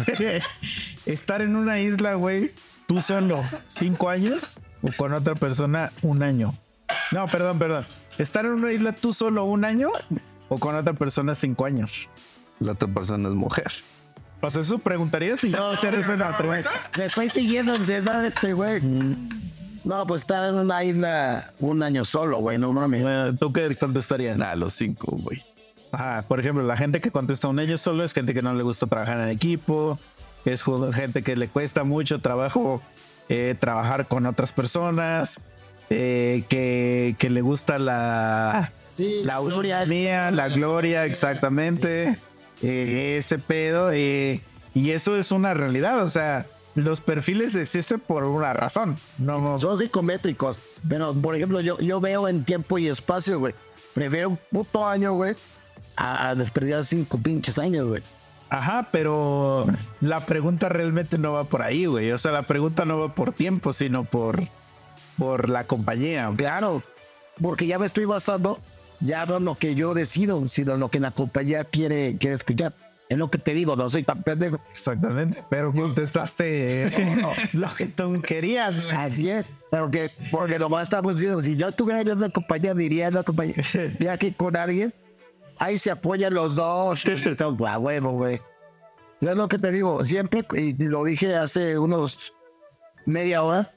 Estar 1.07 1.43
en 1.43 1.57
una 1.57 1.81
isla, 1.81 2.15
güey, 2.15 2.53
tú 2.87 3.01
solo, 3.01 3.43
cinco 3.67 4.09
años, 4.11 4.61
o 4.83 4.89
con 4.97 5.13
otra 5.13 5.35
persona, 5.35 5.93
un 6.03 6.23
año. 6.23 6.55
No, 7.13 7.27
perdón, 7.27 7.59
perdón. 7.59 7.85
Estar 8.19 8.45
en 8.45 8.53
una 8.53 8.73
isla 8.73 8.93
tú 8.93 9.13
solo 9.13 9.45
un 9.45 9.65
año, 9.65 9.91
o 10.49 10.59
con 10.59 10.75
otra 10.75 10.93
persona 10.93 11.35
cinco 11.35 11.65
años. 11.65 12.09
La 12.61 12.73
otra 12.73 12.89
persona 12.89 13.29
es 13.29 13.35
mujer. 13.35 13.73
Sea, 14.49 14.61
eso 14.61 14.79
preguntarías 14.79 15.41
si 15.41 15.51
no 15.51 15.69
hacer 15.69 15.95
eso 15.95 16.13
en 16.13 16.21
la 16.21 16.31
entrevista. 16.31 16.71
Me 16.97 17.07
estoy 17.07 17.29
siguiendo 17.29 17.77
de 17.79 17.97
edad 17.97 18.25
este 18.25 18.53
güey. 18.53 18.81
No, 19.85 20.07
pues 20.07 20.23
estar 20.23 20.49
en 20.49 20.57
una 20.57 20.85
isla 20.85 21.53
un 21.61 21.83
año 21.83 22.05
solo, 22.05 22.39
güey, 22.39 22.59
no 22.59 22.73
mames. 22.73 23.03
Bueno, 23.03 23.35
¿Tú 23.37 23.53
qué 23.53 23.75
contestarías? 23.75 24.37
Nah, 24.37 24.55
los 24.55 24.75
cinco, 24.75 25.17
güey. 25.23 25.43
Ajá, 25.93 26.25
por 26.29 26.41
ejemplo, 26.41 26.63
la 26.63 26.77
gente 26.77 27.01
que 27.01 27.11
contesta 27.11 27.49
un 27.49 27.59
año 27.59 27.79
solo 27.79 28.05
es 28.05 28.13
gente 28.13 28.35
que 28.35 28.43
no 28.43 28.53
le 28.53 28.63
gusta 28.63 28.87
trabajar 28.87 29.19
en 29.21 29.29
equipo, 29.31 29.99
es 30.45 30.63
gente 30.93 31.23
que 31.23 31.37
le 31.37 31.49
cuesta 31.49 31.85
mucho 31.85 32.21
trabajo 32.21 32.83
eh, 33.29 33.55
trabajar 33.59 34.07
con 34.07 34.27
otras 34.27 34.53
personas, 34.53 35.41
eh, 35.91 36.45
que, 36.49 37.15
que 37.19 37.31
le 37.31 37.41
gusta 37.41 37.79
la, 37.79 38.73
Sí, 38.89 39.21
la 39.25 39.41
gloria 39.41 39.85
la 40.31 40.49
gloria, 40.49 41.05
exactamente. 41.07 42.19
Eh, 42.63 43.17
ese 43.19 43.39
pedo. 43.39 43.91
eh, 43.93 44.41
y 44.75 44.91
eso 44.91 45.17
es 45.17 45.31
una 45.33 45.55
realidad. 45.55 46.03
O 46.03 46.09
sea, 46.09 46.47
los 46.75 47.01
perfiles 47.01 47.55
existen 47.55 48.01
por 48.01 48.25
una 48.25 48.53
razón. 48.53 48.97
No, 49.19 49.41
no- 49.41 49.59
Son 49.59 49.79
psicométricos. 49.79 50.59
Pero, 50.89 51.15
por 51.15 51.35
ejemplo, 51.37 51.61
yo, 51.61 51.79
yo 51.79 52.01
veo 52.01 52.29
en 52.29 52.45
tiempo 52.45 52.79
y 52.79 52.89
espacio, 52.89 53.39
güey. 53.39 53.55
Prefiero 53.95 54.31
un 54.31 54.39
puto 54.51 54.87
año, 54.87 55.15
güey, 55.15 55.35
a, 55.97 56.29
a 56.29 56.35
desperdiciar 56.35 56.85
cinco 56.85 57.19
pinches 57.19 57.59
años, 57.59 57.87
güey. 57.87 58.03
Ajá, 58.51 58.89
pero 58.93 59.67
la 60.01 60.21
pregunta 60.25 60.69
realmente 60.69 61.19
no 61.19 61.33
va 61.33 61.45
por 61.45 61.63
ahí, 61.63 61.87
güey. 61.87 62.13
O 62.13 62.19
sea, 62.19 62.33
la 62.33 62.43
pregunta 62.43 62.85
no 62.85 62.99
va 62.99 63.15
por 63.15 63.33
tiempo, 63.33 63.73
sino 63.73 64.05
por, 64.05 64.43
por 65.19 65.49
la 65.49 65.65
compañía. 65.65 66.33
Claro, 66.37 66.83
porque 67.43 67.67
ya 67.67 67.79
me 67.79 67.87
estoy 67.87 68.05
basando 68.05 68.61
ya 69.01 69.27
no 69.27 69.37
en 69.37 69.45
lo 69.45 69.55
que 69.55 69.75
yo 69.75 69.95
decido, 69.95 70.47
sino 70.49 70.75
en 70.75 70.81
lo 70.81 70.91
que 70.91 71.01
la 71.01 71.11
compañía 71.11 71.65
quiere, 71.65 72.17
quiere 72.19 72.35
escuchar. 72.35 72.73
Es 73.09 73.17
lo 73.17 73.31
que 73.31 73.39
te 73.39 73.55
digo, 73.55 73.75
no 73.75 73.89
soy 73.89 74.03
tan 74.03 74.23
pendejo. 74.23 74.61
Exactamente. 74.71 75.43
Pero 75.49 75.73
contestaste 75.73 76.91
lo 77.55 77.75
que 77.75 77.87
tú 77.87 78.21
querías. 78.21 78.83
Así 78.93 79.31
es, 79.31 79.49
pero 79.71 79.91
que 79.91 80.11
porque 80.31 80.59
nomás 80.59 80.85
estamos 80.85 81.15
diciendo, 81.15 81.43
si 81.43 81.57
yo 81.57 81.73
tuviera 81.73 82.03
yo 82.03 82.13
una 82.13 82.29
compañía, 82.29 82.75
diría 82.75 83.09
una 83.09 83.23
compañía, 83.23 83.55
mira 83.99 84.13
aquí 84.13 84.33
con 84.33 84.57
alguien, 84.57 84.93
ahí 85.59 85.79
se 85.79 85.91
apoyan 85.91 86.35
los 86.35 86.57
dos, 86.57 87.05
Entonces, 87.07 87.41
a 87.41 87.79
huevo, 87.79 88.13
güey. 88.13 88.41
Es 89.21 89.35
lo 89.35 89.49
que 89.49 89.59
te 89.59 89.73
digo, 89.73 90.05
siempre, 90.05 90.45
y 90.53 90.75
lo 90.75 91.05
dije 91.05 91.35
hace 91.35 91.79
unos 91.79 92.35
media 93.05 93.43
hora, 93.43 93.73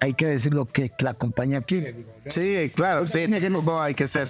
hay 0.00 0.14
que 0.14 0.26
decir 0.26 0.54
lo 0.54 0.66
que 0.66 0.92
la 1.00 1.14
compañía 1.14 1.60
quiere. 1.60 1.94
Sí, 2.26 2.70
claro, 2.74 3.06
sí. 3.06 3.26
No 3.28 3.80
hay 3.80 3.94
que 3.94 4.06
ser 4.06 4.28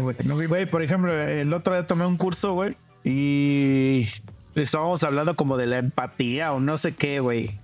güey. 0.00 0.46
Güey, 0.46 0.66
por 0.66 0.82
ejemplo, 0.82 1.12
el 1.12 1.52
otro 1.52 1.74
día 1.74 1.86
tomé 1.86 2.06
un 2.06 2.16
curso, 2.16 2.54
güey, 2.54 2.76
y 3.04 4.08
estábamos 4.54 5.02
hablando 5.04 5.36
como 5.36 5.56
de 5.56 5.66
la 5.66 5.78
empatía 5.78 6.52
o 6.52 6.60
no 6.60 6.78
sé 6.78 6.92
qué, 6.92 7.20
güey. 7.20 7.58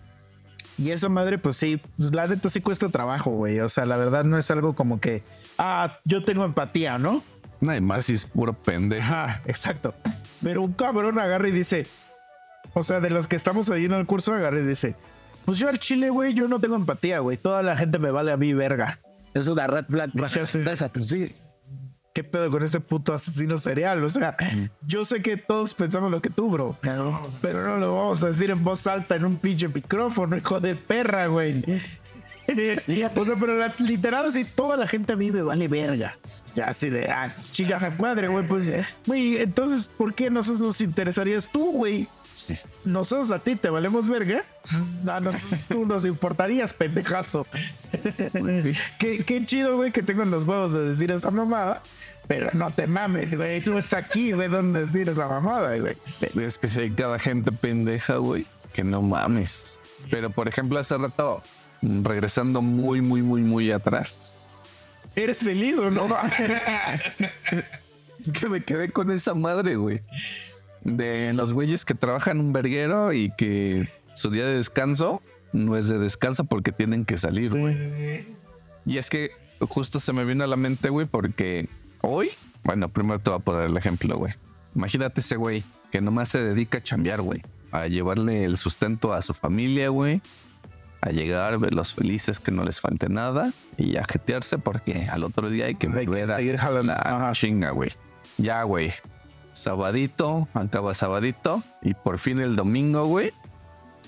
Y 0.77 0.91
esa 0.91 1.09
madre, 1.09 1.39
pues 1.39 1.57
sí, 1.57 1.81
pues 1.97 2.15
la 2.15 2.29
neta 2.29 2.49
sí 2.49 2.61
cuesta 2.61 2.89
trabajo, 2.89 3.31
güey. 3.33 3.59
O 3.61 3.69
sea, 3.69 3.85
la 3.85 3.97
verdad 3.97 4.25
no 4.25 4.39
es 4.39 4.49
algo 4.51 4.75
como 4.77 5.01
que, 5.01 5.23
ah, 5.59 5.99
yo 6.05 6.25
tengo 6.25 6.45
empatía, 6.45 6.99
¿no? 6.99 7.23
No 7.61 7.73
hay 7.73 7.81
más 7.81 8.05
si 8.05 8.15
es 8.15 8.25
puro 8.25 8.53
pendejo. 8.53 9.03
Ajá, 9.03 9.43
exacto. 9.47 9.93
Pero 10.41 10.63
un 10.63 10.73
cabrón 10.73 11.19
agarra 11.19 11.49
y 11.49 11.53
dice, 11.53 11.87
o 12.75 12.83
sea, 12.85 13.01
de 13.01 13.11
los 13.11 13.27
que 13.27 13.35
estamos 13.35 13.69
ahí 13.71 13.87
en 13.87 13.93
el 13.93 14.07
curso, 14.07 14.33
agarra 14.33 14.61
y 14.61 14.65
dice, 14.67 14.95
pues 15.45 15.59
yo 15.59 15.69
al 15.69 15.79
chile, 15.79 16.11
güey, 16.11 16.35
yo 16.35 16.49
no 16.49 16.59
tengo 16.61 16.77
empatía, 16.77 17.21
güey. 17.21 17.37
Toda 17.37 17.63
la 17.63 17.77
gente 17.77 17.99
me 17.99 18.11
vale 18.11 18.33
a 18.33 18.37
mí, 18.37 18.53
verga. 18.53 18.99
Es 19.35 19.47
una 19.49 19.67
red 19.67 19.85
flag. 19.89 20.11
Sí. 20.47 21.29
Pues. 21.29 21.35
¿Qué 22.15 22.25
pedo 22.25 22.51
con 22.51 22.63
ese 22.65 22.81
puto 22.81 23.15
asesino 23.15 23.57
serial? 23.59 24.03
O 24.03 24.09
sea, 24.09 24.37
yo 24.83 25.05
sé 25.05 25.23
que 25.23 25.37
todos 25.37 25.73
pensamos 25.75 26.11
lo 26.11 26.21
que 26.21 26.31
tú, 26.31 26.51
bro. 26.51 26.77
Pero, 26.81 27.23
Pero 27.41 27.63
no 27.65 27.77
lo 27.77 27.95
vamos 27.95 28.23
a 28.25 28.29
decir 28.29 28.51
en 28.51 28.63
voz 28.65 28.87
alta 28.89 29.15
en 29.15 29.25
un 29.25 29.37
pinche 29.37 29.69
micrófono, 29.69 30.37
hijo 30.37 30.59
de 30.59 30.75
perra, 30.75 31.27
güey. 31.29 31.63
o 33.15 33.25
sea, 33.25 33.37
pero 33.39 33.57
la- 33.57 33.75
literal, 33.79 34.27
así, 34.27 34.45
toda 34.45 34.77
la 34.77 34.87
gente 34.87 35.13
a 35.13 35.17
mí 35.17 35.31
me 35.31 35.43
vale 35.43 35.69
verga. 35.69 36.17
Ya 36.57 36.67
así 36.67 36.89
de, 36.91 37.09
ah, 37.09 37.33
chica 37.53 37.79
madre, 38.01 38.27
güey, 38.27 38.47
pues, 38.49 38.73
güey, 39.07 39.37
entonces, 39.37 39.87
¿por 39.87 40.13
qué 40.15 40.29
nosotros 40.31 40.61
nos 40.61 40.81
interesarías 40.81 41.47
tú, 41.47 41.71
güey? 41.73 42.09
Nosotros 42.85 43.31
a 43.31 43.39
ti 43.39 43.57
te 43.57 43.71
valemos 43.71 44.09
verga. 44.09 44.45
A 45.07 45.21
nosotros 45.21 45.61
tú 45.69 45.87
nos 45.87 46.05
importarías, 46.05 46.73
pendejazo. 46.73 47.47
qué, 48.99 49.25
qué 49.25 49.45
chido, 49.45 49.77
güey, 49.77 49.93
que 49.93 50.03
tengo 50.03 50.25
los 50.25 50.45
huevos 50.45 50.73
de 50.73 50.81
decir 50.81 51.11
esa 51.11 51.31
mamada. 51.31 51.83
Pero 52.27 52.51
no 52.53 52.71
te 52.71 52.87
mames, 52.87 53.35
güey. 53.35 53.63
Tú 53.63 53.79
estás 53.79 54.05
aquí, 54.05 54.33
güey, 54.33 54.49
donde 54.49 54.87
decir 54.87 55.09
esa 55.09 55.29
mamada, 55.29 55.77
güey. 55.77 55.97
Es 56.39 56.59
que 56.59 56.69
si 56.69 56.81
hay 56.81 56.91
cada 56.91 57.19
gente 57.19 57.53
pendeja, 57.53 58.17
güey, 58.17 58.47
que 58.73 58.85
no 58.85 59.01
mames. 59.01 59.81
Pero 60.11 60.29
por 60.31 60.47
ejemplo, 60.47 60.79
hace 60.79 60.99
rato, 60.99 61.43
regresando 61.81 62.61
muy, 62.61 63.01
muy, 63.01 63.23
muy, 63.23 63.41
muy 63.41 63.73
atrás, 63.73 64.35
¿Eres 65.19 65.39
feliz 65.39 65.77
o 65.79 65.91
no? 65.91 66.07
es 68.21 68.33
que 68.33 68.49
me 68.49 68.63
quedé 68.63 68.91
con 68.91 69.11
esa 69.11 69.35
madre, 69.35 69.75
güey. 69.75 70.01
De 70.85 71.33
los 71.35 71.53
güeyes 71.53 71.85
que 71.85 71.95
trabajan 71.95 72.39
en 72.39 72.47
un 72.47 72.53
verguero 72.53 73.13
y 73.13 73.31
que 73.37 73.89
su 74.15 74.31
día 74.31 74.47
de 74.47 74.57
descanso 74.57 75.21
no 75.53 75.77
es 75.77 75.89
de 75.89 75.99
descanso 75.99 76.45
porque 76.45 76.73
tienen 76.73 77.05
que 77.05 77.19
salir, 77.19 77.51
güey. 77.57 78.27
Y 78.87 78.99
es 78.99 79.11
que 79.11 79.31
justo 79.61 80.01
se 80.01 80.13
me 80.13 80.25
vino 80.25 80.45
a 80.45 80.47
la 80.47 80.57
mente, 80.57 80.89
güey, 80.89 81.07
porque 81.07 81.69
hoy, 82.01 82.31
bueno, 82.65 82.89
primero 82.89 83.19
te 83.19 83.31
voy 83.31 83.39
a 83.39 83.43
poner 83.43 83.63
el 83.63 83.77
ejemplo, 83.77 84.17
güey. 84.17 84.35
Imagínate 84.75 85.21
ese 85.21 85.37
güey 85.37 85.65
que 85.91 86.01
nomás 86.01 86.29
se 86.29 86.43
dedica 86.43 86.79
a 86.79 86.83
chambear, 86.83 87.21
güey. 87.23 87.43
A 87.71 87.87
llevarle 87.87 88.45
el 88.45 88.57
sustento 88.57 89.13
a 89.13 89.21
su 89.23 89.35
familia, 89.35 89.89
güey. 89.91 90.23
A 91.01 91.11
llegar, 91.11 91.59
verlos 91.59 91.95
felices, 91.95 92.41
que 92.41 92.51
no 92.51 92.65
les 92.65 92.81
falte 92.81 93.09
nada. 93.09 93.53
Y 93.77 93.97
a 93.97 94.05
jetearse 94.05 94.59
porque 94.59 95.07
al 95.11 95.23
otro 95.25 95.49
día 95.51 95.67
hay 95.67 95.75
que 95.75 95.87
Hay 95.89 95.93
que 95.93 96.07
volver 96.07 96.31
a 96.31 96.37
seguir 96.37 96.57
jalando. 96.57 96.93
la 96.93 97.01
Ajá. 97.03 97.33
chinga, 97.33 97.71
güey. 97.71 97.91
Ya, 98.37 98.63
güey. 98.63 98.93
Sabadito, 99.59 100.49
acaba 100.55 100.95
sabadito. 100.95 101.63
Y 101.83 101.95
por 101.95 102.19
fin 102.19 102.39
el 102.39 102.57
domingo, 102.57 103.07
güey, 103.07 103.33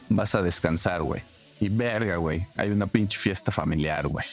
vas 0.09 0.35
a 0.35 0.43
descansar, 0.43 1.03
güey. 1.03 1.23
Y 1.61 1.69
verga, 1.69 2.17
güey. 2.17 2.47
Hay 2.57 2.71
una 2.71 2.87
pinche 2.87 3.19
fiesta 3.19 3.53
familiar, 3.53 4.07
güey. 4.07 4.25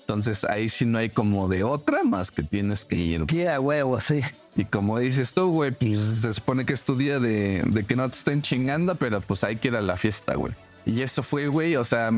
Entonces 0.00 0.44
ahí 0.44 0.68
sí 0.68 0.86
no 0.86 0.98
hay 0.98 1.10
como 1.10 1.48
de 1.48 1.64
otra 1.64 2.04
más 2.04 2.30
que 2.30 2.44
tienes 2.44 2.84
que 2.84 2.94
ir. 2.94 3.26
queda 3.26 3.58
huevo, 3.58 4.00
sí. 4.00 4.20
Y 4.54 4.64
como 4.64 4.98
dices 5.00 5.34
tú, 5.34 5.50
güey, 5.50 5.72
pues 5.72 6.00
se 6.00 6.32
supone 6.32 6.64
que 6.64 6.72
es 6.72 6.84
tu 6.84 6.96
día 6.96 7.18
de, 7.18 7.62
de 7.66 7.84
que 7.84 7.96
no 7.96 8.08
te 8.08 8.16
estén 8.16 8.40
chingando, 8.40 8.94
pero 8.94 9.20
pues 9.20 9.42
hay 9.42 9.56
que 9.56 9.68
ir 9.68 9.76
a 9.76 9.82
la 9.82 9.96
fiesta, 9.96 10.36
güey. 10.36 10.54
Y 10.86 11.02
eso 11.02 11.24
fue, 11.24 11.48
güey, 11.48 11.74
o 11.74 11.82
sea, 11.82 12.12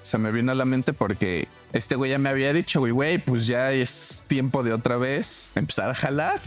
se 0.00 0.16
me 0.16 0.32
vino 0.32 0.52
a 0.52 0.54
la 0.54 0.64
mente 0.64 0.94
porque 0.94 1.46
este 1.74 1.96
güey 1.96 2.12
ya 2.12 2.18
me 2.18 2.30
había 2.30 2.52
dicho, 2.54 2.80
güey, 2.80 2.92
güey, 2.92 3.18
pues 3.18 3.46
ya 3.46 3.72
es 3.72 4.24
tiempo 4.26 4.62
de 4.62 4.72
otra 4.72 4.96
vez 4.96 5.50
empezar 5.54 5.90
a 5.90 5.94
jalar. 5.94 6.40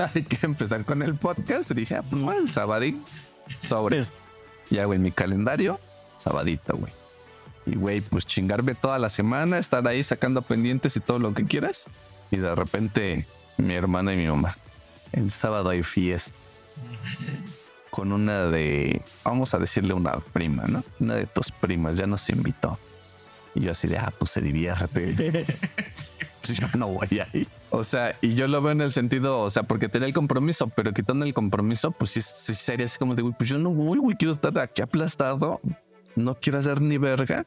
hay 0.14 0.22
que 0.22 0.38
empezar 0.46 0.84
con 0.84 1.02
el 1.02 1.14
podcast. 1.14 1.70
Y 1.70 1.74
dije, 1.74 1.96
ah, 1.96 2.02
pues 2.08 2.22
bueno, 2.22 2.40
el 2.40 2.48
sabadín, 2.48 3.04
sobres. 3.58 4.12
Ya, 4.70 4.84
güey, 4.84 4.98
mi 4.98 5.10
calendario, 5.10 5.80
sabadito, 6.16 6.76
güey. 6.76 6.92
Y, 7.66 7.76
güey, 7.76 8.00
pues 8.00 8.24
chingarme 8.24 8.74
toda 8.74 8.98
la 8.98 9.08
semana, 9.08 9.58
estar 9.58 9.86
ahí 9.86 10.02
sacando 10.02 10.42
pendientes 10.42 10.96
y 10.96 11.00
todo 11.00 11.18
lo 11.18 11.34
que 11.34 11.44
quieras. 11.44 11.86
Y 12.30 12.36
de 12.36 12.54
repente, 12.54 13.26
mi 13.56 13.74
hermana 13.74 14.12
y 14.14 14.16
mi 14.16 14.26
mamá. 14.26 14.56
El 15.12 15.30
sábado 15.30 15.70
hay 15.70 15.82
fiesta. 15.82 16.36
Con 17.90 18.12
una 18.12 18.44
de, 18.44 19.02
vamos 19.24 19.52
a 19.52 19.58
decirle 19.58 19.92
una 19.92 20.12
prima, 20.20 20.64
¿no? 20.66 20.84
Una 21.00 21.14
de 21.14 21.26
tus 21.26 21.50
primas 21.50 21.96
ya 21.96 22.06
nos 22.06 22.28
invitó. 22.30 22.78
Y 23.54 23.62
yo 23.62 23.72
así 23.72 23.88
de, 23.88 23.98
ah, 23.98 24.12
pues 24.16 24.30
se 24.30 24.40
divierte. 24.40 25.44
pues 26.40 26.58
yo 26.58 26.68
no 26.78 26.86
voy 26.86 27.08
ahí. 27.18 27.46
O 27.70 27.84
sea, 27.84 28.16
y 28.20 28.34
yo 28.34 28.48
lo 28.48 28.60
veo 28.60 28.72
en 28.72 28.80
el 28.80 28.92
sentido, 28.92 29.40
o 29.40 29.50
sea, 29.50 29.62
porque 29.62 29.88
tenía 29.88 30.08
el 30.08 30.14
compromiso, 30.14 30.68
pero 30.68 30.92
quitando 30.92 31.24
el 31.24 31.34
compromiso, 31.34 31.92
pues 31.92 32.10
sí, 32.10 32.20
sí 32.20 32.54
sería 32.54 32.86
así 32.86 32.98
como 32.98 33.14
de, 33.14 33.22
güey, 33.22 33.34
pues 33.36 33.48
yo 33.48 33.58
no 33.58 33.70
voy, 33.70 33.98
güey, 33.98 34.16
quiero 34.16 34.32
estar 34.32 34.58
aquí 34.58 34.82
aplastado. 34.82 35.60
No 36.16 36.34
quiero 36.34 36.58
hacer 36.58 36.80
ni 36.80 36.98
verga. 36.98 37.44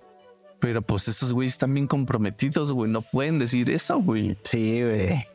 Pero 0.59 0.81
pues 0.81 1.09
esos 1.09 1.33
güeyes 1.33 1.53
están 1.53 1.73
bien 1.73 1.87
comprometidos, 1.87 2.71
güey. 2.71 2.89
No 2.89 3.01
pueden 3.01 3.37
decir 3.37 3.69
eso, 3.69 3.99
güey. 3.99 4.37
Sí, 4.43 4.81
güey. 4.81 5.27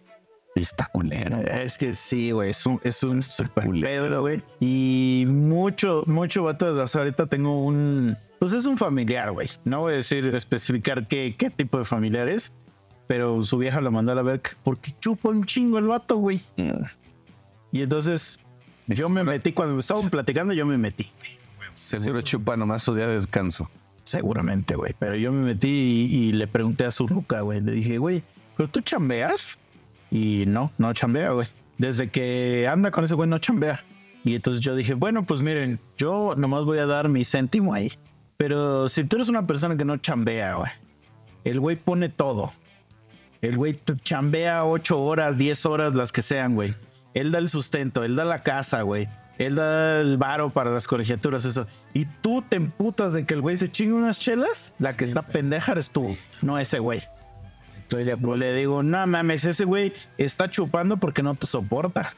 Está 0.55 0.87
culero. 0.87 1.37
Es 1.37 1.77
que 1.77 1.93
sí, 1.93 2.31
güey. 2.31 2.51
Es 2.51 2.65
un, 2.65 2.81
es 2.83 3.03
un 3.03 3.23
super 3.23 3.71
pedo, 3.83 4.23
güey. 4.23 4.43
Y 4.59 5.27
mucho, 5.29 6.03
mucho 6.07 6.45
vato 6.45 6.75
de 6.75 6.83
hasta 6.83 7.01
ahorita 7.01 7.27
tengo 7.27 7.63
un. 7.63 8.17
Pues 8.39 8.55
es 8.55 8.65
un 8.65 8.79
familiar, 8.79 9.33
güey. 9.33 9.49
No 9.65 9.81
voy 9.81 9.93
a 9.93 9.97
decir, 9.97 10.25
especificar 10.35 11.07
qué, 11.07 11.35
qué 11.37 11.51
tipo 11.51 11.77
de 11.77 11.85
familiar 11.85 12.27
es. 12.29 12.55
Pero 13.09 13.43
su 13.43 13.59
vieja 13.59 13.81
lo 13.81 13.91
mandó 13.91 14.13
a 14.13 14.15
la 14.15 14.23
ver 14.23 14.41
porque 14.63 14.95
chupa 15.01 15.31
un 15.31 15.45
chingo 15.45 15.79
el 15.79 15.87
vato, 15.87 16.17
güey. 16.19 16.41
Y 17.73 17.83
entonces 17.83 18.41
yo 18.87 19.09
me 19.09 19.25
metí, 19.25 19.53
cuando 19.53 19.75
me 19.75 19.81
estaban 19.81 20.09
platicando, 20.11 20.55
yo 20.55 20.65
me 20.65 20.79
metí. 20.79 21.11
Seguro 21.75 22.21
chupa 22.23 22.57
nomás 22.57 22.85
su 22.85 22.95
día 22.95 23.07
de 23.07 23.15
descanso. 23.15 23.69
Seguramente, 24.05 24.77
güey. 24.77 24.95
Pero 24.99 25.17
yo 25.17 25.33
me 25.33 25.45
metí 25.45 25.69
y, 25.69 26.17
y 26.17 26.33
le 26.33 26.47
pregunté 26.47 26.85
a 26.85 26.91
su 26.91 27.09
ruca, 27.09 27.41
güey. 27.41 27.61
Le 27.61 27.73
dije, 27.73 27.99
güey, 27.99 28.23
¿pero 28.57 28.69
tú 28.69 28.81
chambeas? 28.81 29.59
Y 30.11 30.45
no, 30.47 30.71
no 30.79 30.93
chambea, 30.93 31.31
güey. 31.31 31.49
Desde 31.79 32.09
que 32.11 32.69
anda 32.71 32.91
con 32.91 33.05
ese 33.05 33.15
güey, 33.15 33.29
no 33.29 33.39
chambea. 33.39 33.83
Y 34.25 34.35
entonces 34.35 34.61
yo 34.61 34.75
dije, 34.75 34.95
bueno, 34.95 35.25
pues 35.25 35.41
miren, 35.41 35.79
yo 35.97 36.35
nomás 36.37 36.65
voy 36.65 36.79
a 36.79 36.87
dar 36.87 37.09
mi 37.09 37.25
céntimo 37.25 37.73
ahí. 37.73 37.93
Pero 38.37 38.89
si 38.89 39.05
tú 39.05 39.17
eres 39.17 39.29
una 39.29 39.47
persona 39.47 39.77
que 39.77 39.85
no 39.85 39.97
chambea, 39.97 40.55
güey, 40.55 40.71
el 41.45 41.61
güey 41.61 41.77
pone 41.77 42.09
todo. 42.09 42.53
El 43.41 43.57
güey 43.57 43.75
te 43.75 43.95
chambea 43.97 44.65
8 44.65 45.01
horas, 45.01 45.39
10 45.39 45.67
horas, 45.67 45.95
las 45.95 46.13
que 46.13 46.23
sean, 46.23 46.55
güey. 46.55 46.75
Él 47.15 47.31
da 47.31 47.39
el 47.39 47.49
sustento, 47.49 48.05
él 48.05 48.17
da 48.17 48.25
la 48.25 48.43
casa, 48.43 48.83
güey. 48.83 49.09
Él 49.39 49.55
da 49.55 50.01
el 50.01 50.19
varo 50.19 50.51
para 50.51 50.71
las 50.71 50.87
colegiaturas, 50.87 51.45
eso. 51.45 51.67
Y 51.95 52.07
tú 52.07 52.43
te 52.49 52.57
emputas 52.57 53.13
de 53.13 53.25
que 53.25 53.35
el 53.35 53.41
güey 53.41 53.57
se 53.57 53.71
chingue 53.71 53.95
unas 53.95 54.19
chelas. 54.19 54.75
La 54.79 54.97
que 54.97 55.05
está 55.05 55.23
pendeja 55.23 55.73
eres 55.73 55.91
tú, 55.91 56.17
no 56.43 56.59
ese 56.59 56.81
güey. 56.81 57.03
Acuerdo. 57.89 58.37
Le 58.37 58.53
digo, 58.55 58.83
no 58.83 59.07
mames, 59.07 59.45
ese 59.45 59.65
güey 59.65 59.93
está 60.19 60.51
chupando 60.51 60.99
porque 60.99 61.23
no 61.23 61.35
te 61.35 61.47
soporta. 61.47 62.15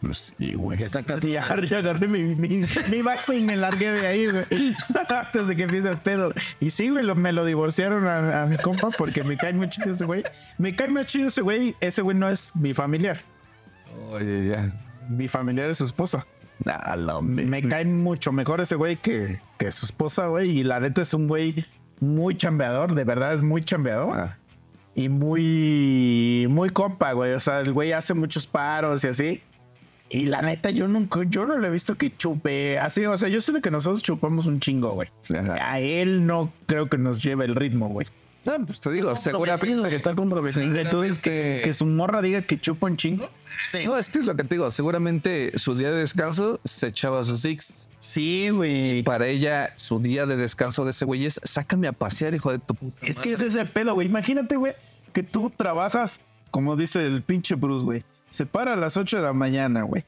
Pues 0.00 0.32
sí, 0.38 0.54
güey. 0.54 0.80
Está 0.82 1.02
casi 1.02 1.28
Sí, 1.28 1.36
agarré, 1.36 2.06
mi, 2.06 2.36
mi, 2.36 2.64
y 2.64 3.40
me 3.42 3.56
largué 3.56 3.90
de 3.90 4.06
ahí, 4.06 4.26
güey. 4.28 4.44
Antes 5.08 5.48
de 5.48 5.56
que 5.56 5.64
empiece 5.64 5.88
el 5.88 5.98
pedo. 5.98 6.32
Y 6.60 6.70
sí, 6.70 6.88
güey, 6.88 7.04
lo- 7.04 7.16
me 7.16 7.32
lo 7.32 7.44
divorciaron 7.44 8.06
a, 8.06 8.42
a 8.42 8.46
mi 8.46 8.56
compa 8.58 8.90
porque 8.96 9.24
me 9.24 9.36
cae 9.36 9.52
muy 9.52 9.68
chido 9.68 9.90
ese 9.92 10.04
güey. 10.04 10.22
Me 10.56 10.76
cae 10.76 10.88
muy 10.88 11.04
chido 11.04 11.26
ese 11.28 11.40
güey. 11.42 11.74
Ese 11.80 12.02
güey 12.02 12.16
no 12.16 12.28
es 12.28 12.54
mi 12.54 12.74
familiar. 12.74 13.18
Oye, 14.10 14.46
ya. 14.48 14.72
Mi 15.08 15.26
familiar 15.26 15.68
es 15.70 15.78
su 15.78 15.84
esposa. 15.84 16.24
Nah, 16.64 17.20
Me 17.20 17.62
cae 17.62 17.84
mucho 17.84 18.30
mejor 18.32 18.60
ese 18.60 18.74
güey 18.76 18.96
que, 18.96 19.40
que 19.58 19.70
su 19.72 19.84
esposa, 19.86 20.26
güey. 20.26 20.58
Y 20.58 20.62
la 20.64 20.78
neta 20.80 21.02
es 21.02 21.12
un 21.14 21.26
güey 21.26 21.64
muy 22.00 22.36
chambeador. 22.36 22.94
De 22.94 23.02
verdad 23.04 23.32
es 23.32 23.42
muy 23.42 23.64
chambeador. 23.64 24.16
Ah, 24.16 24.38
Y 24.94 25.08
muy, 25.08 26.46
muy 26.50 26.70
compa, 26.70 27.12
güey. 27.12 27.32
O 27.32 27.40
sea, 27.40 27.60
el 27.60 27.72
güey 27.72 27.92
hace 27.92 28.14
muchos 28.14 28.46
paros 28.46 29.02
y 29.04 29.08
así. 29.08 29.42
Y 30.10 30.24
la 30.26 30.40
neta, 30.42 30.70
yo 30.70 30.88
nunca, 30.88 31.20
yo 31.28 31.46
no 31.46 31.58
le 31.58 31.68
he 31.68 31.70
visto 31.70 31.94
que 31.94 32.16
chupe 32.16 32.78
así. 32.78 33.04
O 33.04 33.16
sea, 33.16 33.28
yo 33.28 33.40
sé 33.40 33.52
de 33.52 33.60
que 33.60 33.70
nosotros 33.70 34.02
chupamos 34.02 34.46
un 34.46 34.60
chingo, 34.60 34.92
güey. 34.92 35.08
A 35.60 35.80
él 35.80 36.26
no 36.26 36.52
creo 36.66 36.86
que 36.86 36.96
nos 36.96 37.22
lleve 37.22 37.44
el 37.44 37.54
ritmo, 37.54 37.88
güey. 37.88 38.06
No, 38.46 38.64
pues 38.64 38.80
te 38.80 38.90
digo, 38.90 39.14
seguramente. 39.16 39.90
que 39.90 39.96
está 39.96 40.14
comprometido. 40.14 40.62
Entonces, 40.62 41.18
que, 41.18 41.60
que 41.62 41.72
su 41.74 41.84
morra 41.84 42.22
diga 42.22 42.40
que 42.42 42.58
chupa 42.58 42.86
un 42.86 42.96
chingo. 42.96 43.28
No, 43.84 43.98
es 43.98 44.08
que 44.08 44.20
es 44.20 44.24
lo 44.24 44.36
que 44.36 44.44
te 44.44 44.54
digo. 44.54 44.70
Seguramente 44.70 45.58
su 45.58 45.74
día 45.74 45.90
de 45.90 45.98
descanso 45.98 46.60
se 46.64 46.86
echaba 46.86 47.24
sus 47.24 47.40
six. 47.40 47.88
Sí, 47.98 48.48
güey. 48.48 49.02
Para 49.02 49.26
ella, 49.26 49.74
su 49.76 49.98
día 50.00 50.24
de 50.24 50.36
descanso 50.36 50.84
de 50.84 50.92
ese 50.92 51.04
güey 51.04 51.26
es 51.26 51.40
sácame 51.44 51.88
a 51.88 51.92
pasear, 51.92 52.34
hijo 52.34 52.50
de 52.50 52.58
tu 52.58 52.74
puta. 52.74 53.06
Es 53.06 53.18
que 53.18 53.32
ese 53.32 53.46
es 53.46 53.54
el 53.54 53.68
pedo, 53.68 53.94
güey. 53.94 54.06
Imagínate, 54.06 54.56
güey, 54.56 54.74
que 55.12 55.22
tú 55.22 55.52
trabajas, 55.54 56.22
como 56.50 56.76
dice 56.76 57.04
el 57.04 57.22
pinche 57.22 57.54
Bruce, 57.56 57.84
güey. 57.84 58.04
Se 58.30 58.46
para 58.46 58.74
a 58.74 58.76
las 58.76 58.96
8 58.96 59.16
de 59.18 59.22
la 59.22 59.32
mañana, 59.32 59.82
güey. 59.82 60.04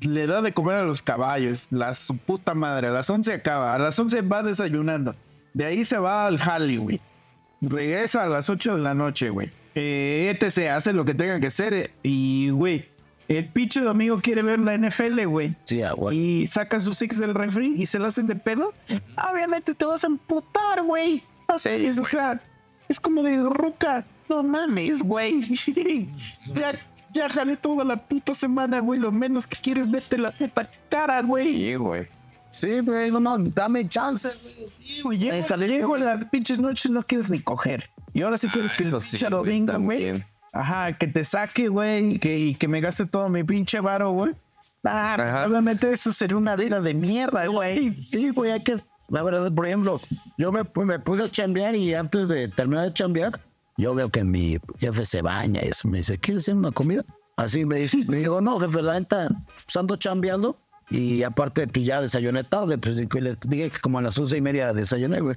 Le 0.00 0.26
da 0.26 0.42
de 0.42 0.52
comer 0.52 0.76
a 0.76 0.84
los 0.84 1.02
caballos, 1.02 1.68
la 1.70 1.92
su 1.94 2.16
puta 2.16 2.54
madre. 2.54 2.88
A 2.88 2.90
las 2.92 3.10
11 3.10 3.32
acaba, 3.32 3.74
a 3.74 3.78
las 3.78 3.98
11 3.98 4.22
va 4.22 4.42
desayunando. 4.42 5.14
De 5.54 5.64
ahí 5.64 5.84
se 5.84 5.98
va 5.98 6.26
al 6.26 6.38
Halley, 6.40 6.76
güey. 6.76 7.00
Regresa 7.60 8.24
a 8.24 8.28
las 8.28 8.48
8 8.50 8.76
de 8.76 8.82
la 8.82 8.94
noche, 8.94 9.30
güey. 9.30 9.50
Eh, 9.74 10.34
etc. 10.38 10.70
Hace 10.72 10.92
lo 10.92 11.04
que 11.04 11.14
tenga 11.14 11.40
que 11.40 11.46
hacer. 11.48 11.74
eh, 11.74 11.90
Y, 12.02 12.50
güey, 12.50 12.88
el 13.28 13.48
pinche 13.48 13.80
domingo 13.80 14.20
quiere 14.20 14.42
ver 14.42 14.58
la 14.58 14.74
NFL, 14.76 15.24
güey. 15.26 15.54
Sí, 15.64 15.82
ah, 15.82 15.92
güey. 15.92 16.18
Y 16.42 16.46
saca 16.46 16.78
sus 16.80 16.96
six 16.98 17.18
del 17.18 17.34
refri 17.34 17.74
y 17.76 17.86
se 17.86 17.98
lo 17.98 18.06
hacen 18.06 18.26
de 18.26 18.36
pedo. 18.36 18.72
Obviamente 19.32 19.74
te 19.74 19.84
vas 19.84 20.04
a 20.04 20.08
emputar, 20.08 20.82
güey. 20.82 21.22
O 21.48 21.58
sea, 21.58 21.74
es, 21.74 21.98
o 21.98 22.04
sea, 22.04 22.40
es 22.88 23.00
como 23.00 23.22
de 23.22 23.36
ruca. 23.38 24.04
No 24.28 24.42
mames, 24.42 25.02
güey. 25.02 25.40
ya, 27.12 27.28
jalé 27.28 27.56
toda 27.56 27.84
la 27.84 27.96
puta 27.96 28.34
semana, 28.34 28.80
güey. 28.80 28.98
Lo 28.98 29.12
menos 29.12 29.46
que 29.46 29.56
quieres 29.56 29.90
vete 29.90 30.18
la 30.18 30.30
puta 30.32 30.68
cara, 30.88 31.22
güey. 31.22 31.54
Sí, 31.54 31.74
güey. 31.74 32.08
Sí, 32.50 32.80
güey, 32.80 33.10
no, 33.10 33.20
no, 33.20 33.38
dame 33.38 33.88
chance, 33.88 34.28
güey. 34.28 34.68
Sí, 34.68 35.00
güey. 35.02 35.18
Llego, 35.18 35.56
llego 35.56 35.96
las 35.96 36.24
pinches 36.26 36.58
noches, 36.58 36.90
no 36.90 37.02
quieres 37.02 37.30
ni 37.30 37.40
coger. 37.40 37.90
Y 38.12 38.22
ahora 38.22 38.36
sí 38.36 38.48
quieres 38.48 38.72
que 38.72 38.84
el 38.84 39.00
sí, 39.00 39.18
pinche 39.44 39.76
güey. 39.78 40.22
Ajá, 40.52 40.92
que 40.92 41.06
te 41.06 41.24
saque, 41.24 41.68
güey, 41.68 42.14
y 42.14 42.18
que, 42.18 42.38
y 42.38 42.54
que 42.54 42.68
me 42.68 42.80
gaste 42.80 43.06
todo 43.06 43.28
mi 43.30 43.42
pinche 43.42 43.80
varo, 43.80 44.10
güey. 44.12 44.34
Ah, 44.84 45.14
pues 45.16 45.28
Ajá. 45.28 45.46
obviamente 45.46 45.90
eso 45.90 46.12
sería 46.12 46.36
una 46.36 46.56
vida 46.56 46.80
de 46.80 46.92
mierda, 46.92 47.46
güey. 47.46 47.94
Sí, 48.02 48.30
güey, 48.30 48.50
hay 48.50 48.60
que. 48.62 48.76
La 49.08 49.22
verdad, 49.22 49.50
por 49.52 49.66
ejemplo, 49.66 50.00
yo 50.36 50.52
me, 50.52 50.62
me 50.84 50.98
puse 50.98 51.22
a 51.24 51.30
chambear 51.30 51.74
y 51.74 51.94
antes 51.94 52.28
de 52.28 52.48
terminar 52.48 52.84
de 52.84 52.92
chambear, 52.92 53.40
yo 53.76 53.94
veo 53.94 54.10
que 54.10 54.24
mi 54.24 54.58
jefe 54.78 55.04
se 55.04 55.22
baña 55.22 55.60
y 55.62 55.68
eso. 55.68 55.88
Me 55.88 55.98
dice, 55.98 56.18
¿quieres 56.18 56.44
hacer 56.44 56.54
una 56.54 56.72
comida? 56.72 57.04
Así 57.36 57.64
me 57.64 57.76
dice. 57.76 58.04
Me 58.06 58.18
digo, 58.18 58.40
no, 58.40 58.60
jefe, 58.60 58.82
la 58.82 58.98
neta, 58.98 59.28
pues 59.64 59.76
ando 59.76 59.96
chambeando 59.96 60.58
y 60.90 61.22
aparte, 61.22 61.66
pues 61.68 61.84
ya 61.84 62.00
desayuné 62.00 62.44
tarde. 62.44 62.78
Pues 62.78 62.96
les 62.96 63.40
dije 63.40 63.70
que 63.70 63.80
como 63.80 63.98
a 63.98 64.02
las 64.02 64.18
once 64.18 64.36
y 64.36 64.40
media 64.40 64.72
desayuné, 64.72 65.20
güey. 65.20 65.36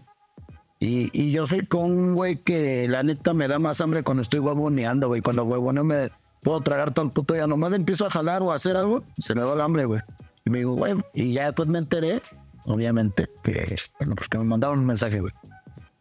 Y, 0.80 1.10
y 1.14 1.32
yo 1.32 1.48
soy 1.48 1.66
con 1.66 1.84
un 1.86 2.16
güey 2.16 2.44
que 2.44 2.88
la 2.90 3.02
neta 3.04 3.34
me 3.34 3.48
da 3.48 3.60
más 3.60 3.80
hambre 3.80 4.04
cuando 4.04 4.24
estoy 4.24 4.40
huevoneando, 4.40 5.08
güey. 5.08 5.22
Cuando 5.22 5.46
huevoneo 5.46 5.84
me 5.84 6.12
puedo 6.46 6.62
tragar 6.62 6.94
todo 6.94 7.06
el 7.06 7.12
puto 7.12 7.34
día. 7.34 7.48
Nomás 7.48 7.74
empiezo 7.74 8.06
a 8.06 8.10
jalar 8.10 8.44
o 8.44 8.52
a 8.52 8.56
hacer 8.56 8.78
algo, 8.78 9.04
se 9.18 9.34
me 9.34 9.42
va 9.42 9.54
el 9.54 9.62
hambre, 9.62 9.86
güey. 9.86 10.02
Y 10.46 10.52
me 10.52 10.60
digo, 10.60 10.76
güey, 10.76 10.94
y 11.14 11.34
ya 11.34 11.46
después 11.46 11.68
me 11.68 11.80
enteré, 11.80 12.22
obviamente, 12.66 13.28
que, 13.44 13.76
bueno, 13.98 14.16
pues 14.16 14.30
que 14.30 14.38
me 14.38 14.44
mandaron 14.44 14.80
un 14.80 14.86
mensaje, 14.86 15.20
güey. 15.20 15.34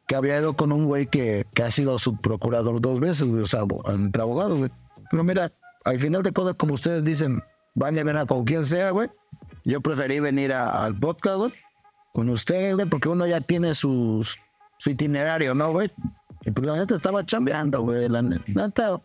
Que 0.07 0.17
había 0.17 0.39
ido 0.39 0.55
con 0.55 0.71
un 0.73 0.85
güey 0.87 1.07
que, 1.07 1.47
que 1.55 1.63
ha 1.63 1.71
sido 1.71 1.99
su 1.99 2.17
procurador 2.21 2.81
dos 2.81 3.01
veces, 3.01 3.27
güey, 3.27 3.43
o 3.43 3.47
sea, 3.47 3.63
entre 3.89 4.23
abogados, 4.23 4.59
güey. 4.59 4.71
Pero 5.11 5.25
mira, 5.25 5.53
al 5.85 5.99
final 5.99 6.23
de 6.23 6.33
cosas, 6.33 6.55
como 6.55 6.75
ustedes 6.75 7.05
dicen, 7.05 7.43
van 7.75 7.99
a 7.99 8.03
ver 8.05 8.17
a 8.17 8.27
con 8.27 8.45
quien 8.45 8.65
sea, 8.65 8.91
güey. 8.91 9.09
Yo 9.65 9.81
preferí 9.81 10.21
venir 10.21 10.53
a- 10.53 10.85
al 10.85 10.99
podcast, 10.99 11.37
güey, 11.39 11.53
con 12.13 12.29
ustedes, 12.29 12.75
güey, 12.75 12.87
porque 12.89 13.09
uno 13.09 13.27
ya 13.27 13.41
tiene 13.41 13.75
sus, 13.75 14.37
su 14.79 14.91
itinerario, 14.91 15.55
¿no, 15.55 15.73
güey? 15.73 15.91
Y 16.45 16.51
pues 16.51 16.67
la 16.67 16.77
neta 16.77 16.95
estaba 16.97 17.25
chambeando, 17.25 17.81
güey. 17.83 18.07
La 18.11 18.21
ne- 18.21 18.41
neta, 18.47 19.01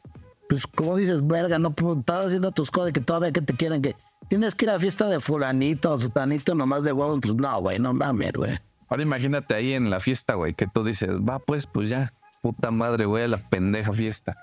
pues 0.49 0.67
como 0.67 0.97
dices, 0.97 1.25
verga, 1.25 1.57
no 1.59 1.73
estás 1.97 2.25
haciendo 2.27 2.51
tus 2.51 2.69
cosas 2.69 2.91
que 2.91 2.99
todavía 2.99 3.31
que 3.31 3.41
te 3.41 3.53
quieren 3.53 3.81
que 3.81 3.95
tienes 4.27 4.53
que 4.53 4.65
ir 4.65 4.71
a 4.71 4.79
fiesta 4.79 5.07
de 5.07 5.19
fulanito 5.21 5.91
o 5.93 5.97
sutanito 5.97 6.53
nomás 6.55 6.83
de 6.83 6.91
huevo, 6.91 7.19
pues 7.21 7.35
no, 7.35 7.61
güey, 7.61 7.79
no 7.79 7.93
mames, 7.93 8.33
güey. 8.33 8.59
Ahora 8.89 9.03
imagínate 9.03 9.55
ahí 9.55 9.73
en 9.73 9.89
la 9.89 9.99
fiesta, 9.99 10.33
güey, 10.33 10.53
que 10.53 10.67
tú 10.67 10.83
dices, 10.83 11.09
va 11.19 11.39
pues, 11.39 11.67
pues 11.67 11.89
ya, 11.89 12.13
puta 12.41 12.71
madre, 12.71 13.05
güey, 13.05 13.27
la 13.27 13.37
pendeja 13.37 13.93
fiesta. 13.93 14.37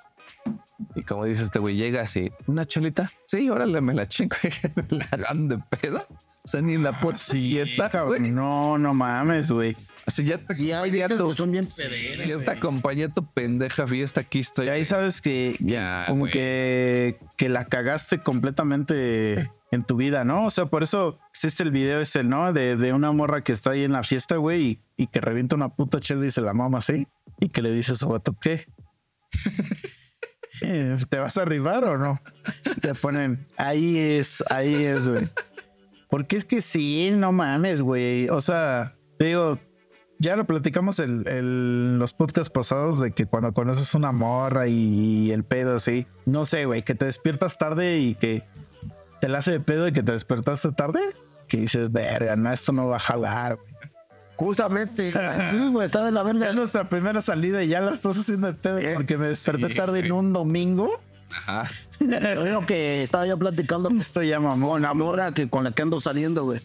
Y 0.94 1.02
como 1.02 1.24
dice 1.24 1.44
este 1.44 1.58
güey, 1.58 1.76
llega 1.76 2.02
así, 2.02 2.30
¿una 2.46 2.64
cholita? 2.64 3.10
Sí, 3.26 3.50
órale, 3.50 3.80
me 3.80 3.94
la 3.94 4.06
chingo. 4.06 4.36
la 4.90 5.06
hagan 5.10 5.48
de 5.48 5.58
pedo. 5.58 6.06
O 6.46 6.48
sea, 6.48 6.62
ni 6.62 6.74
en 6.74 6.84
la 6.84 6.92
puta 7.00 7.18
fiesta, 7.18 8.02
güey. 8.02 8.20
No, 8.20 8.78
no 8.78 8.94
mames, 8.94 9.50
güey. 9.50 9.76
Así 10.06 10.22
ya 10.22 10.38
te, 10.38 10.62
Y 10.62 10.70
hay 10.70 10.92
días 10.92 11.10
que 11.10 11.34
son 11.34 11.50
bien 11.50 11.68
ya 11.68 12.38
te 12.38 12.50
acompañé 12.52 13.04
a 13.04 13.08
tu 13.08 13.26
pendeja 13.26 13.84
fiesta, 13.84 14.20
aquí 14.20 14.38
estoy. 14.38 14.66
Y 14.66 14.68
ahí 14.68 14.84
sabes 14.84 15.20
que 15.20 15.56
Ya, 15.58 16.04
como 16.06 16.26
que, 16.26 17.18
que 17.36 17.48
la 17.48 17.64
cagaste 17.64 18.20
completamente 18.20 19.50
en 19.72 19.84
tu 19.84 19.96
vida, 19.96 20.24
¿no? 20.24 20.44
O 20.46 20.50
sea, 20.50 20.66
por 20.66 20.84
eso 20.84 21.18
existe 21.30 21.64
el 21.64 21.72
video 21.72 22.00
ese, 22.00 22.22
¿no? 22.22 22.52
De, 22.52 22.76
de 22.76 22.92
una 22.92 23.10
morra 23.10 23.42
que 23.42 23.50
está 23.50 23.72
ahí 23.72 23.82
en 23.82 23.90
la 23.90 24.04
fiesta, 24.04 24.36
güey, 24.36 24.62
y, 24.62 24.80
y 24.96 25.06
que 25.08 25.20
revienta 25.20 25.56
una 25.56 25.70
puta 25.70 25.98
chela 25.98 26.24
y 26.24 26.30
se 26.30 26.42
la 26.42 26.54
mama 26.54 26.78
así. 26.78 27.08
Y 27.40 27.48
que 27.48 27.60
le 27.60 27.72
dice 27.72 27.94
a 27.94 27.96
su 27.96 28.08
vato, 28.08 28.36
¿qué? 28.40 28.66
Eh, 30.62 30.96
¿Te 31.10 31.18
vas 31.18 31.36
a 31.36 31.42
arribar 31.42 31.84
o 31.84 31.98
no? 31.98 32.18
Te 32.80 32.94
ponen, 32.94 33.46
ahí 33.58 33.98
es, 33.98 34.42
ahí 34.48 34.84
es, 34.84 35.06
güey. 35.06 35.28
Porque 36.16 36.36
es 36.36 36.46
que 36.46 36.62
sí, 36.62 37.10
no 37.14 37.30
mames, 37.30 37.82
güey. 37.82 38.30
O 38.30 38.40
sea, 38.40 38.94
te 39.18 39.26
digo, 39.26 39.58
ya 40.18 40.34
lo 40.34 40.46
platicamos 40.46 40.98
en 40.98 41.98
los 41.98 42.14
podcasts 42.14 42.48
pasados 42.48 42.98
de 43.00 43.12
que 43.12 43.26
cuando 43.26 43.52
conoces 43.52 43.94
una 43.94 44.12
morra 44.12 44.66
y, 44.66 45.30
el 45.30 45.44
pedo 45.44 45.76
así, 45.76 46.06
no 46.24 46.46
sé, 46.46 46.64
güey, 46.64 46.82
que 46.84 46.94
te 46.94 47.04
despiertas 47.04 47.58
tarde 47.58 47.98
y 47.98 48.14
que 48.14 48.42
te 49.20 49.28
la 49.28 49.40
hace 49.40 49.52
de 49.52 49.60
pedo 49.60 49.88
y 49.88 49.92
que 49.92 50.02
te 50.02 50.12
despertaste 50.12 50.72
tarde, 50.72 51.00
que 51.48 51.58
dices, 51.58 51.92
verga, 51.92 52.34
no, 52.34 52.50
esto 52.50 52.72
no 52.72 52.88
va 52.88 52.96
a 52.96 53.00
jalar. 53.00 53.56
güey". 53.56 53.74
Justamente, 54.36 55.12
sí, 55.50 55.68
güey, 55.70 55.84
está 55.84 56.02
de 56.02 56.12
la 56.12 56.22
Es 56.22 56.26
verga. 56.32 56.52
nuestra 56.54 56.88
primera 56.88 57.20
salida 57.20 57.62
y 57.62 57.68
ya 57.68 57.82
la 57.82 57.90
estás 57.90 58.16
haciendo 58.16 58.46
de 58.46 58.54
pedo 58.54 58.78
porque 58.94 59.18
me 59.18 59.28
desperté 59.28 59.68
tarde 59.74 59.98
en 59.98 60.12
un 60.12 60.32
domingo. 60.32 60.98
Ajá. 61.30 61.70
Creo 61.98 62.66
que 62.66 63.02
estaba 63.02 63.26
yo 63.26 63.36
platicando 63.38 63.90
Esto 63.90 64.22
ya 64.22 64.40
mamó. 64.40 64.70
con 64.70 64.82
la 64.82 64.94
morra 64.94 65.32
que, 65.32 65.48
con 65.48 65.64
la 65.64 65.72
que 65.72 65.82
ando 65.82 66.00
saliendo, 66.00 66.44
güey. 66.44 66.60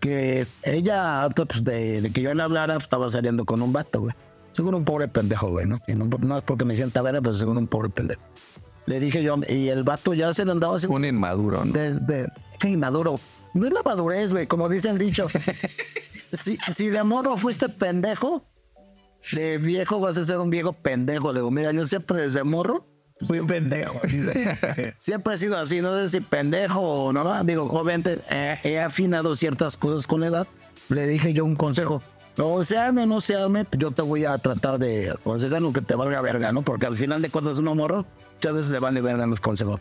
Que 0.00 0.46
ella, 0.62 1.28
pues, 1.34 1.62
de, 1.64 2.00
de 2.00 2.12
que 2.12 2.22
yo 2.22 2.34
le 2.34 2.42
hablara, 2.42 2.74
pues, 2.74 2.84
estaba 2.84 3.08
saliendo 3.08 3.44
con 3.44 3.62
un 3.62 3.72
vato, 3.72 4.00
güey. 4.00 4.14
Según 4.52 4.74
un 4.74 4.84
pobre 4.84 5.08
pendejo, 5.08 5.48
güey, 5.48 5.66
¿no? 5.66 5.80
Y 5.86 5.94
no, 5.94 6.04
no 6.06 6.38
es 6.38 6.42
porque 6.44 6.64
me 6.64 6.74
sienta 6.74 7.00
vera, 7.02 7.20
pero 7.20 7.34
según 7.34 7.56
un 7.56 7.66
pobre 7.66 7.88
pendejo. 7.88 8.20
Le 8.86 8.98
dije 8.98 9.22
yo, 9.22 9.36
y 9.48 9.68
el 9.68 9.84
vato 9.84 10.12
ya 10.12 10.34
se 10.34 10.44
le 10.44 10.52
andaba 10.52 10.76
así. 10.76 10.86
Un 10.88 11.04
inmaduro, 11.04 11.64
¿no? 11.64 11.72
De, 11.72 11.94
de, 11.94 12.28
qué 12.58 12.68
inmaduro. 12.70 13.20
No 13.54 13.66
es 13.66 13.72
la 13.72 13.82
madurez, 13.82 14.32
güey, 14.32 14.46
como 14.46 14.68
dice 14.68 14.90
el 14.90 14.98
dicho. 14.98 15.28
si, 16.32 16.56
si 16.56 16.88
de 16.88 17.02
morro 17.04 17.36
fuiste 17.36 17.68
pendejo, 17.68 18.44
de 19.30 19.58
viejo 19.58 20.00
vas 20.00 20.18
a 20.18 20.24
ser 20.24 20.38
un 20.38 20.50
viejo 20.50 20.72
pendejo. 20.72 21.32
Le 21.32 21.40
digo, 21.40 21.50
mira, 21.50 21.70
yo 21.72 21.86
siempre 21.86 22.18
desde 22.22 22.42
morro 22.42 22.86
Fui 23.20 23.38
un 23.38 23.46
pendejo. 23.46 24.00
Siempre 24.98 25.34
he 25.34 25.38
sido 25.38 25.56
así, 25.56 25.80
no 25.80 25.94
sé 25.94 26.08
si 26.08 26.20
pendejo 26.20 26.80
o 26.80 27.12
no, 27.12 27.44
digo, 27.44 27.64
obviamente 27.64 28.20
eh, 28.30 28.58
he 28.64 28.80
afinado 28.80 29.36
ciertas 29.36 29.76
cosas 29.76 30.06
con 30.06 30.20
la 30.20 30.26
edad. 30.28 30.46
Le 30.88 31.06
dije 31.06 31.32
yo 31.32 31.44
un 31.44 31.56
consejo. 31.56 32.02
O 32.38 32.64
se 32.64 32.78
arme 32.78 33.06
no 33.06 33.20
se 33.20 33.36
arme, 33.36 33.66
yo 33.76 33.90
te 33.90 34.02
voy 34.02 34.24
a 34.24 34.38
tratar 34.38 34.78
de 34.78 35.10
aconsejar 35.10 35.60
lo 35.60 35.72
que 35.72 35.82
te 35.82 35.94
valga 35.94 36.20
verga, 36.22 36.50
¿no? 36.50 36.62
Porque 36.62 36.86
al 36.86 36.96
final 36.96 37.20
de 37.20 37.28
cuentas 37.28 37.58
uno 37.58 37.74
morro, 37.74 38.06
muchas 38.34 38.54
veces 38.54 38.70
le 38.70 38.78
vale 38.78 39.02
verga 39.02 39.26
los 39.26 39.40
consejos. 39.40 39.80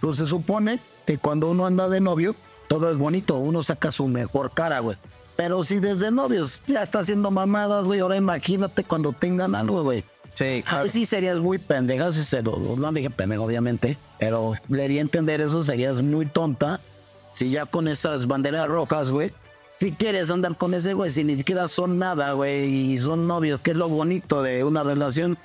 Pues 0.00 0.18
se 0.18 0.26
supone 0.26 0.80
que 1.06 1.18
cuando 1.18 1.50
uno 1.50 1.66
anda 1.66 1.88
de 1.88 2.00
novio, 2.00 2.36
todo 2.68 2.90
es 2.90 2.98
bonito, 2.98 3.36
uno 3.36 3.62
saca 3.62 3.92
su 3.92 4.08
mejor 4.08 4.52
cara, 4.52 4.80
güey. 4.80 4.96
Pero 5.36 5.62
si 5.64 5.78
desde 5.78 6.10
novios 6.10 6.62
ya 6.66 6.82
está 6.82 7.00
haciendo 7.00 7.30
mamadas, 7.30 7.84
güey, 7.86 8.00
ahora 8.00 8.16
imagínate 8.16 8.84
cuando 8.84 9.12
tengan 9.12 9.54
algo, 9.54 9.82
güey. 9.82 10.04
Sí, 10.40 10.64
Ah, 10.66 10.84
sí 10.88 11.04
serías 11.04 11.38
muy 11.38 11.58
pendeja 11.58 12.10
si 12.12 12.22
se 12.24 12.40
lo, 12.40 12.56
no 12.76 12.92
dije 12.92 13.10
pendejo 13.10 13.44
obviamente, 13.44 13.98
pero 14.18 14.54
le 14.70 14.88
di 14.88 14.96
a 14.96 15.02
entender 15.02 15.42
eso, 15.42 15.62
serías 15.62 16.00
muy 16.00 16.24
tonta 16.24 16.80
si 17.34 17.50
ya 17.50 17.66
con 17.66 17.86
esas 17.88 18.26
banderas 18.26 18.66
rojas, 18.66 19.10
güey, 19.10 19.32
si 19.78 19.92
quieres 19.92 20.30
andar 20.30 20.56
con 20.56 20.72
ese 20.72 20.94
güey, 20.94 21.10
si 21.10 21.24
ni 21.24 21.36
siquiera 21.36 21.68
son 21.68 21.98
nada, 21.98 22.32
güey, 22.32 22.64
y 22.92 22.96
son 22.96 23.26
novios, 23.26 23.60
que 23.60 23.72
es 23.72 23.76
lo 23.76 23.90
bonito 23.90 24.42
de 24.42 24.64
una 24.64 24.82
relación, 24.82 25.36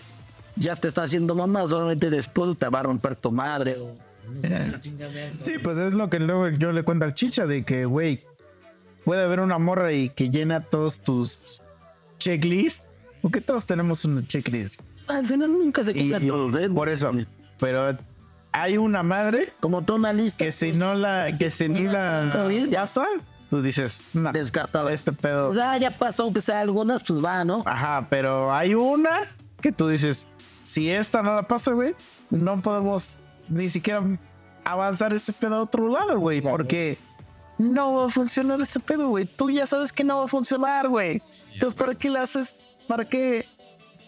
ya 0.55 0.77
te 0.77 0.87
está 0.87 1.03
haciendo 1.03 1.35
mamá, 1.35 1.67
solamente 1.67 2.09
después 2.09 2.57
te 2.57 2.69
va 2.69 2.79
a 2.79 2.83
romper 2.83 3.17
tu 3.17 3.31
madre. 3.33 3.77
o- 3.77 3.97
Sí, 5.39 5.51
pues 5.61 5.77
es 5.77 5.93
lo 5.93 6.09
que 6.09 6.19
luego 6.19 6.47
yo 6.49 6.71
le 6.71 6.83
cuento 6.83 7.03
al 7.03 7.13
chicha 7.13 7.45
de 7.45 7.63
que, 7.65 7.83
güey, 7.83 8.23
puede 9.03 9.23
haber 9.25 9.41
una 9.41 9.57
morra 9.59 9.91
y 9.91 10.07
que 10.07 10.29
llena 10.29 10.61
todos 10.61 11.01
tus 11.01 11.61
checklists. 12.17 12.87
Porque 13.21 13.41
todos 13.41 13.65
tenemos 13.65 14.05
una 14.05 14.23
checklist. 14.27 14.79
Al 15.07 15.25
final 15.25 15.51
nunca 15.51 15.83
se 15.83 15.91
Y- 15.91 16.09
cumplen 16.09 16.27
todos, 16.27 16.55
¿eh? 16.61 16.69
Por 16.69 16.89
eso. 16.89 17.11
Pero 17.59 17.97
hay 18.51 18.77
una 18.77 19.03
madre 19.03 19.53
Como 19.59 19.83
toda 19.83 19.99
una 19.99 20.13
lista. 20.13 20.43
que 20.43 20.51
si 20.51 20.71
no 20.71 20.93
la, 20.95 21.27
que 21.37 21.49
si 21.51 21.67
ni 21.69 21.83
la, 21.83 22.31
ya 22.69 22.83
está, 22.83 23.05
tú 23.49 23.61
dices, 23.61 24.03
no, 24.13 24.31
Descartada. 24.31 24.91
este 24.93 25.11
pedo. 25.11 25.53
Ah, 25.61 25.77
ya 25.77 25.91
pasó, 25.91 26.23
aunque 26.23 26.41
sea 26.41 26.61
algunas, 26.61 27.03
pues 27.03 27.23
va, 27.23 27.43
¿no? 27.45 27.63
Ajá, 27.65 28.07
pero 28.09 28.53
hay 28.53 28.73
una 28.75 29.11
que 29.61 29.71
tú 29.71 29.87
dices, 29.87 30.27
si 30.63 30.89
esta 30.89 31.21
no 31.21 31.35
la 31.35 31.47
pasa, 31.47 31.71
güey, 31.71 31.95
no 32.29 32.59
podemos 32.61 33.45
ni 33.49 33.69
siquiera 33.69 34.01
avanzar 34.63 35.13
ese 35.13 35.31
pedo 35.33 35.55
a 35.55 35.61
otro 35.61 35.87
lado, 35.89 36.17
güey, 36.19 36.41
porque 36.41 36.97
no 37.57 37.93
va 37.95 38.05
a 38.07 38.09
funcionar 38.09 38.59
ese 38.61 38.79
pedo, 38.79 39.09
güey. 39.09 39.25
Tú 39.25 39.49
ya 39.49 39.65
sabes 39.67 39.91
que 39.93 40.03
no 40.03 40.17
va 40.17 40.25
a 40.25 40.27
funcionar, 40.27 40.87
güey. 40.89 41.21
Entonces, 41.53 41.77
¿para 41.79 41.93
qué 41.95 42.09
le 42.09 42.19
haces? 42.19 42.65
¿Para 42.87 43.05
qué 43.05 43.47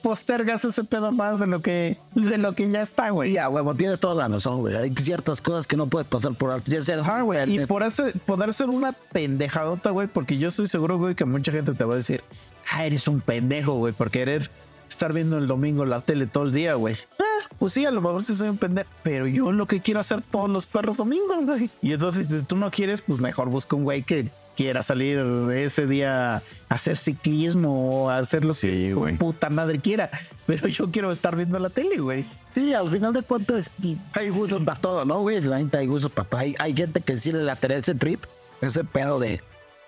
postergas 0.08 0.64
ese 0.64 0.86
pedo 0.86 1.12
más 1.12 1.38
de 1.40 1.48
lo 1.48 1.62
que, 1.62 1.98
de 2.16 2.38
lo 2.38 2.54
que 2.54 2.70
ya 2.72 2.82
está, 2.82 3.10
güey? 3.10 3.34
Ya, 3.34 3.50
huevo, 3.50 3.76
tienes 3.76 4.00
toda 4.00 4.16
la 4.16 4.30
razón, 4.30 4.62
güey. 4.62 4.74
Hay 4.78 4.94
ciertas 4.96 5.42
cosas 5.42 5.68
que 5.68 5.76
no 5.76 5.88
puedes 5.88 6.08
pasar 6.08 6.34
por 6.34 6.50
alto. 6.52 6.72
Ya 6.72 6.82
sea. 6.82 7.04
Y 7.50 7.58
el- 7.58 7.68
por 7.68 7.84
ese, 7.84 8.14
poder 8.26 8.54
ser 8.54 8.70
una 8.70 8.94
pendejadota, 9.12 9.90
güey, 9.90 10.08
porque 10.08 10.38
yo 10.38 10.48
estoy 10.48 10.68
seguro, 10.68 10.98
güey, 10.98 11.14
que 11.14 11.26
mucha 11.26 11.52
gente 11.52 11.74
te 11.74 11.84
va 11.84 11.96
a 11.96 11.98
decir, 11.98 12.24
ah, 12.72 12.86
eres 12.86 13.10
un 13.10 13.20
pendejo, 13.20 13.74
güey, 13.74 13.92
por 13.92 14.10
querer 14.10 14.50
estar 14.90 15.12
viendo 15.12 15.38
el 15.38 15.48
domingo 15.48 15.84
la 15.84 16.00
tele 16.00 16.26
todo 16.26 16.46
el 16.46 16.54
día, 16.54 16.76
güey. 16.76 16.96
Ah, 17.20 17.24
pues 17.60 17.74
sí, 17.74 17.86
a 17.86 17.92
lo 17.92 18.00
mejor 18.00 18.24
sí 18.24 18.34
soy 18.34 18.48
un 18.48 18.58
pendejo, 18.58 18.90
pero 19.04 19.28
yo 19.28 19.52
lo 19.52 19.66
que 19.68 19.82
quiero 19.82 20.00
hacer 20.00 20.22
todos 20.22 20.50
los 20.50 20.66
perros 20.66 20.96
domingos, 20.96 21.46
güey. 21.46 21.70
Y 21.82 21.92
entonces, 21.92 22.28
si 22.30 22.42
tú 22.44 22.56
no 22.56 22.72
quieres, 22.72 23.02
pues 23.02 23.20
mejor 23.20 23.50
busca 23.50 23.76
un 23.76 23.84
güey 23.84 24.04
que 24.04 24.30
quiera 24.58 24.82
salir 24.82 25.20
ese 25.54 25.86
día 25.86 26.38
a 26.38 26.42
hacer 26.68 26.98
ciclismo 26.98 28.06
o 28.06 28.10
a 28.10 28.18
hacer 28.18 28.44
lo 28.44 28.56
Sí, 28.56 28.92
que 28.92 29.14
puta 29.14 29.50
madre 29.50 29.80
quiera. 29.80 30.10
Pero 30.48 30.68
yo 30.68 30.90
quiero 30.90 31.12
estar 31.12 31.36
viendo 31.36 31.60
la 31.60 31.70
tele, 31.70 31.98
güey. 32.00 32.26
Sí, 32.52 32.74
al 32.74 32.90
final 32.90 33.14
de 33.14 33.22
cuentas 33.22 33.70
hay 34.14 34.30
gustos 34.30 34.64
para 34.64 34.80
todo, 34.80 35.06
¿no, 35.06 35.22
güey? 35.22 35.40
La 35.42 35.60
neta 35.60 35.78
hay 35.78 35.86
gustos 35.86 36.12
para 36.12 36.28
todo. 36.28 36.42
Hay, 36.42 36.56
hay 36.58 36.76
gente 36.76 37.02
que 37.02 37.20
sí 37.20 37.32
le 37.32 37.44
laterá 37.44 37.76
ese 37.76 37.94
trip, 37.94 38.24
ese 38.60 38.84
pedo 38.84 39.20
de... 39.20 39.42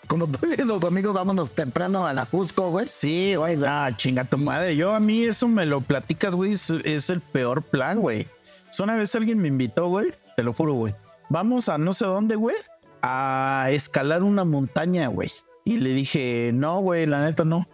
Como 0.08 0.28
los 0.66 0.80
domingos 0.80 1.14
vámonos 1.14 1.52
temprano 1.52 2.08
a 2.08 2.14
la 2.14 2.26
Jusco, 2.26 2.70
güey. 2.70 2.88
Sí, 2.88 3.36
güey, 3.36 3.58
ah, 3.66 3.92
chinga 3.96 4.24
tu 4.24 4.38
madre. 4.38 4.76
Yo 4.76 4.94
a 4.94 5.00
mí 5.00 5.24
eso 5.24 5.48
me 5.48 5.66
lo 5.66 5.82
platicas, 5.82 6.34
güey, 6.34 6.54
es, 6.54 6.70
es 6.70 7.10
el 7.10 7.22
peor 7.22 7.64
plan, 7.64 8.00
güey. 8.00 8.28
So, 8.72 8.84
Una 8.84 8.96
vez 8.96 9.14
alguien 9.16 9.40
me 9.40 9.48
invitó, 9.48 9.88
güey, 9.88 10.14
te 10.36 10.44
lo 10.44 10.54
juro, 10.54 10.74
güey. 10.74 10.96
Vamos 11.30 11.70
a 11.70 11.78
no 11.78 11.94
sé 11.94 12.06
dónde, 12.06 12.36
güey, 12.36 12.56
a 13.02 13.68
escalar 13.72 14.24
una 14.24 14.44
montaña, 14.44 15.08
güey. 15.08 15.32
Y 15.66 15.78
le 15.78 15.94
dije, 15.94 16.52
no, 16.54 16.80
güey, 16.80 17.06
la 17.06 17.24
neta 17.24 17.46
no. 17.46 17.68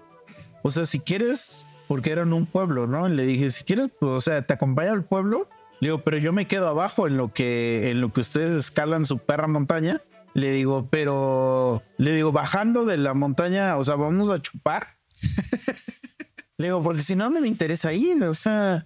O 0.63 0.71
sea, 0.71 0.85
si 0.85 0.99
quieres, 0.99 1.65
porque 1.87 2.11
era 2.11 2.23
en 2.23 2.33
un 2.33 2.45
pueblo, 2.45 2.87
¿no? 2.87 3.07
Le 3.07 3.25
dije, 3.25 3.51
si 3.51 3.63
quieres, 3.63 3.89
pues, 3.99 4.11
o 4.11 4.21
sea, 4.21 4.41
te 4.41 4.53
acompaña 4.53 4.91
al 4.91 5.03
pueblo. 5.03 5.47
Le 5.79 5.89
digo, 5.89 6.03
pero 6.03 6.17
yo 6.17 6.33
me 6.33 6.47
quedo 6.47 6.67
abajo 6.67 7.07
en 7.07 7.17
lo 7.17 7.33
que, 7.33 7.91
en 7.91 8.01
lo 8.01 8.11
que 8.11 8.21
ustedes 8.21 8.51
escalan 8.51 9.05
su 9.05 9.19
perra 9.19 9.47
montaña. 9.47 10.01
Le 10.33 10.51
digo, 10.51 10.87
pero 10.89 11.83
le 11.97 12.11
digo, 12.11 12.31
bajando 12.31 12.85
de 12.85 12.97
la 12.97 13.13
montaña, 13.13 13.77
o 13.77 13.83
sea, 13.83 13.95
vamos 13.95 14.29
a 14.29 14.41
chupar. 14.41 14.97
le 16.57 16.67
digo, 16.67 16.83
porque 16.83 17.01
si 17.01 17.15
no, 17.15 17.29
no 17.29 17.39
me 17.39 17.47
interesa 17.47 17.93
ir. 17.93 18.21
O 18.23 18.33
sea, 18.33 18.85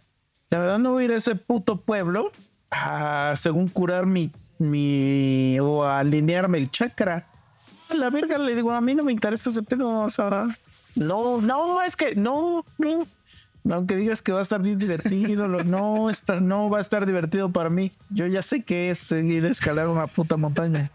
la 0.49 0.59
verdad 0.59 0.79
no 0.79 0.91
voy 0.91 1.03
a 1.03 1.05
ir 1.05 1.13
a 1.13 1.17
ese 1.17 1.35
puto 1.35 1.81
pueblo 1.81 2.31
a, 2.71 3.33
según 3.35 3.67
curar 3.67 4.05
mi, 4.05 4.31
mi, 4.59 5.57
o 5.59 5.83
alinearme 5.83 6.57
el 6.59 6.69
chakra. 6.69 7.25
A 7.89 7.93
la 7.95 8.09
verga, 8.09 8.37
le 8.37 8.55
digo, 8.55 8.71
a 8.71 8.81
mí 8.81 8.93
no 8.93 9.03
me 9.03 9.11
interesa 9.11 9.49
ese 9.49 9.63
pedo, 9.63 10.01
o 10.01 10.09
sea, 10.09 10.47
no, 10.95 11.41
no, 11.41 11.81
es 11.81 11.95
que 11.95 12.15
no, 12.15 12.63
no. 12.77 13.07
Aunque 13.71 13.95
digas 13.95 14.21
que 14.21 14.31
va 14.31 14.39
a 14.39 14.41
estar 14.43 14.61
bien 14.61 14.77
divertido, 14.79 15.47
lo- 15.47 15.63
no, 15.63 16.09
está, 16.09 16.39
no 16.39 16.69
va 16.69 16.77
a 16.77 16.81
estar 16.81 17.05
divertido 17.05 17.49
para 17.51 17.69
mí. 17.69 17.91
Yo 18.09 18.25
ya 18.27 18.41
sé 18.41 18.63
que 18.63 18.89
es 18.89 18.99
seguir 18.99 19.43
a 19.45 19.49
escalar 19.49 19.87
una 19.89 20.07
puta 20.07 20.37
montaña. 20.37 20.91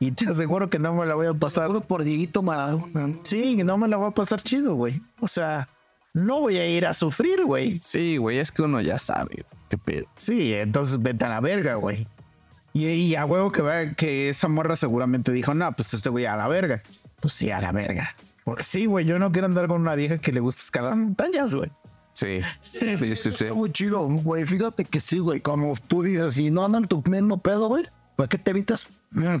Y 0.00 0.12
te 0.12 0.26
aseguro 0.26 0.70
que 0.70 0.78
no 0.78 0.94
me 0.94 1.06
la 1.06 1.14
voy 1.14 1.26
a 1.26 1.34
pasar. 1.34 1.64
Seguro 1.64 1.82
por 1.82 2.02
Dieguito 2.02 2.42
Maradona, 2.42 3.06
¿no? 3.06 3.20
Sí, 3.22 3.56
no 3.62 3.76
me 3.78 3.86
la 3.86 3.96
voy 3.98 4.08
a 4.08 4.12
pasar 4.12 4.40
chido, 4.42 4.74
güey. 4.74 5.00
O 5.20 5.28
sea, 5.28 5.68
no 6.14 6.40
voy 6.40 6.56
a 6.56 6.66
ir 6.68 6.86
a 6.86 6.94
sufrir, 6.94 7.44
güey. 7.44 7.78
Sí, 7.82 8.16
güey, 8.16 8.38
es 8.38 8.50
que 8.50 8.62
uno 8.62 8.80
ya 8.80 8.98
sabe 8.98 9.44
qué 9.68 9.76
pedo. 9.78 10.06
Sí, 10.16 10.54
entonces 10.54 11.00
vete 11.02 11.26
a 11.26 11.28
la 11.28 11.40
verga, 11.40 11.74
güey. 11.74 12.08
Y, 12.72 12.86
y 12.86 13.14
a 13.16 13.24
huevo 13.24 13.50
que 13.50 13.62
va, 13.62 13.92
que 13.94 14.28
esa 14.28 14.48
morra 14.48 14.76
seguramente 14.76 15.32
dijo, 15.32 15.54
no, 15.54 15.70
pues 15.72 15.92
este 15.94 16.08
güey 16.08 16.26
a 16.26 16.36
la 16.36 16.48
verga. 16.48 16.82
Pues 17.20 17.34
sí, 17.34 17.50
a 17.50 17.60
la 17.60 17.72
verga. 17.72 18.14
Porque 18.44 18.62
sí, 18.62 18.86
güey, 18.86 19.04
yo 19.04 19.18
no 19.18 19.32
quiero 19.32 19.46
andar 19.46 19.68
con 19.68 19.80
una 19.80 19.94
vieja 19.94 20.18
que 20.18 20.32
le 20.32 20.40
gusta 20.40 20.62
escalar 20.62 20.96
montañas, 20.96 21.54
güey. 21.54 21.70
Sí, 22.14 22.40
sí, 22.72 22.96
sí, 22.98 23.16
sí. 23.16 23.28
Está 23.28 23.54
muy 23.54 23.72
chido, 23.72 24.06
güey. 24.06 24.44
Fíjate 24.44 24.84
que 24.84 25.00
sí, 25.00 25.18
güey. 25.18 25.40
Como 25.40 25.74
tú 25.88 26.02
dices, 26.02 26.34
si 26.34 26.50
no 26.50 26.64
andan 26.64 26.86
tu 26.86 27.02
mismo 27.06 27.40
pedo, 27.40 27.68
güey, 27.68 27.86
¿para 28.16 28.28
qué 28.28 28.38
te 28.38 28.50
evitas 28.50 28.86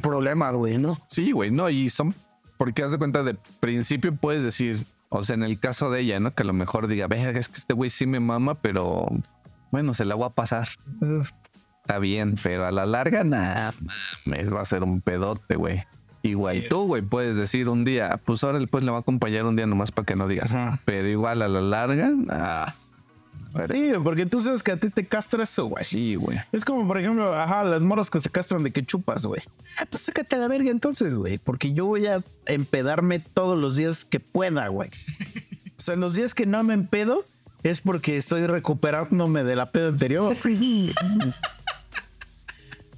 problemas, 0.02 0.54
güey, 0.54 0.78
no? 0.78 1.00
Sí, 1.08 1.32
güey, 1.32 1.50
no, 1.50 1.68
y 1.68 1.90
son, 1.90 2.14
porque 2.56 2.82
haz 2.82 2.92
de 2.92 2.98
cuenta, 2.98 3.22
de 3.22 3.34
principio 3.60 4.14
puedes 4.14 4.42
decir, 4.42 4.84
o 5.08 5.22
sea, 5.22 5.34
en 5.34 5.42
el 5.42 5.58
caso 5.58 5.90
de 5.90 6.00
ella, 6.00 6.20
¿no? 6.20 6.34
Que 6.34 6.42
a 6.42 6.46
lo 6.46 6.52
mejor 6.52 6.86
diga, 6.86 7.06
verga, 7.06 7.38
es 7.38 7.48
que 7.48 7.56
este 7.56 7.74
güey 7.74 7.90
sí 7.90 8.06
me 8.06 8.20
mama, 8.20 8.54
pero 8.54 9.06
bueno, 9.70 9.92
se 9.94 10.04
la 10.04 10.14
voy 10.14 10.26
a 10.26 10.30
pasar. 10.30 10.68
Está 11.90 11.98
bien, 11.98 12.36
pero 12.40 12.66
a 12.66 12.70
la 12.70 12.86
larga, 12.86 13.24
nada, 13.24 13.74
mames, 14.24 14.54
va 14.54 14.60
a 14.60 14.64
ser 14.64 14.84
un 14.84 15.00
pedote, 15.00 15.56
güey. 15.56 15.82
Igual 16.22 16.66
tú, 16.68 16.86
güey, 16.86 17.02
puedes 17.02 17.36
decir 17.36 17.68
un 17.68 17.82
día, 17.82 18.20
pues 18.24 18.44
ahora 18.44 18.60
pues 18.70 18.84
le 18.84 18.92
va 18.92 18.98
a 18.98 19.00
acompañar 19.00 19.44
un 19.44 19.56
día 19.56 19.66
nomás 19.66 19.90
para 19.90 20.06
que 20.06 20.14
no 20.14 20.28
digas. 20.28 20.54
Ajá. 20.54 20.80
Pero 20.84 21.08
igual 21.08 21.42
a 21.42 21.48
la 21.48 21.60
larga, 21.60 22.12
ah, 22.28 22.72
Sí, 23.66 23.90
porque 24.04 24.24
tú 24.24 24.40
sabes 24.40 24.62
que 24.62 24.70
a 24.70 24.76
ti 24.76 24.88
te 24.90 25.04
castra 25.04 25.42
eso, 25.42 25.66
güey. 25.66 25.82
sí, 25.82 26.14
güey. 26.14 26.38
Es 26.52 26.64
como, 26.64 26.86
por 26.86 26.96
ejemplo, 26.96 27.34
ajá, 27.34 27.64
las 27.64 27.82
morras 27.82 28.08
que 28.08 28.20
se 28.20 28.30
castran 28.30 28.62
de 28.62 28.70
que 28.70 28.86
chupas, 28.86 29.26
güey. 29.26 29.42
Ah, 29.76 29.86
pues 29.90 30.02
sácate 30.04 30.36
a 30.36 30.38
la 30.38 30.46
verga 30.46 30.70
entonces, 30.70 31.16
güey. 31.16 31.38
Porque 31.38 31.72
yo 31.72 31.86
voy 31.86 32.06
a 32.06 32.22
empedarme 32.46 33.18
todos 33.18 33.58
los 33.58 33.74
días 33.74 34.04
que 34.04 34.20
pueda, 34.20 34.68
güey. 34.68 34.90
O 35.76 35.82
sea, 35.82 35.96
los 35.96 36.14
días 36.14 36.34
que 36.34 36.44
no 36.44 36.62
me 36.62 36.74
empedo 36.74 37.24
es 37.62 37.80
porque 37.80 38.18
estoy 38.18 38.46
recuperándome 38.46 39.44
de 39.44 39.56
la 39.56 39.72
peda 39.72 39.88
anterior. 39.88 40.36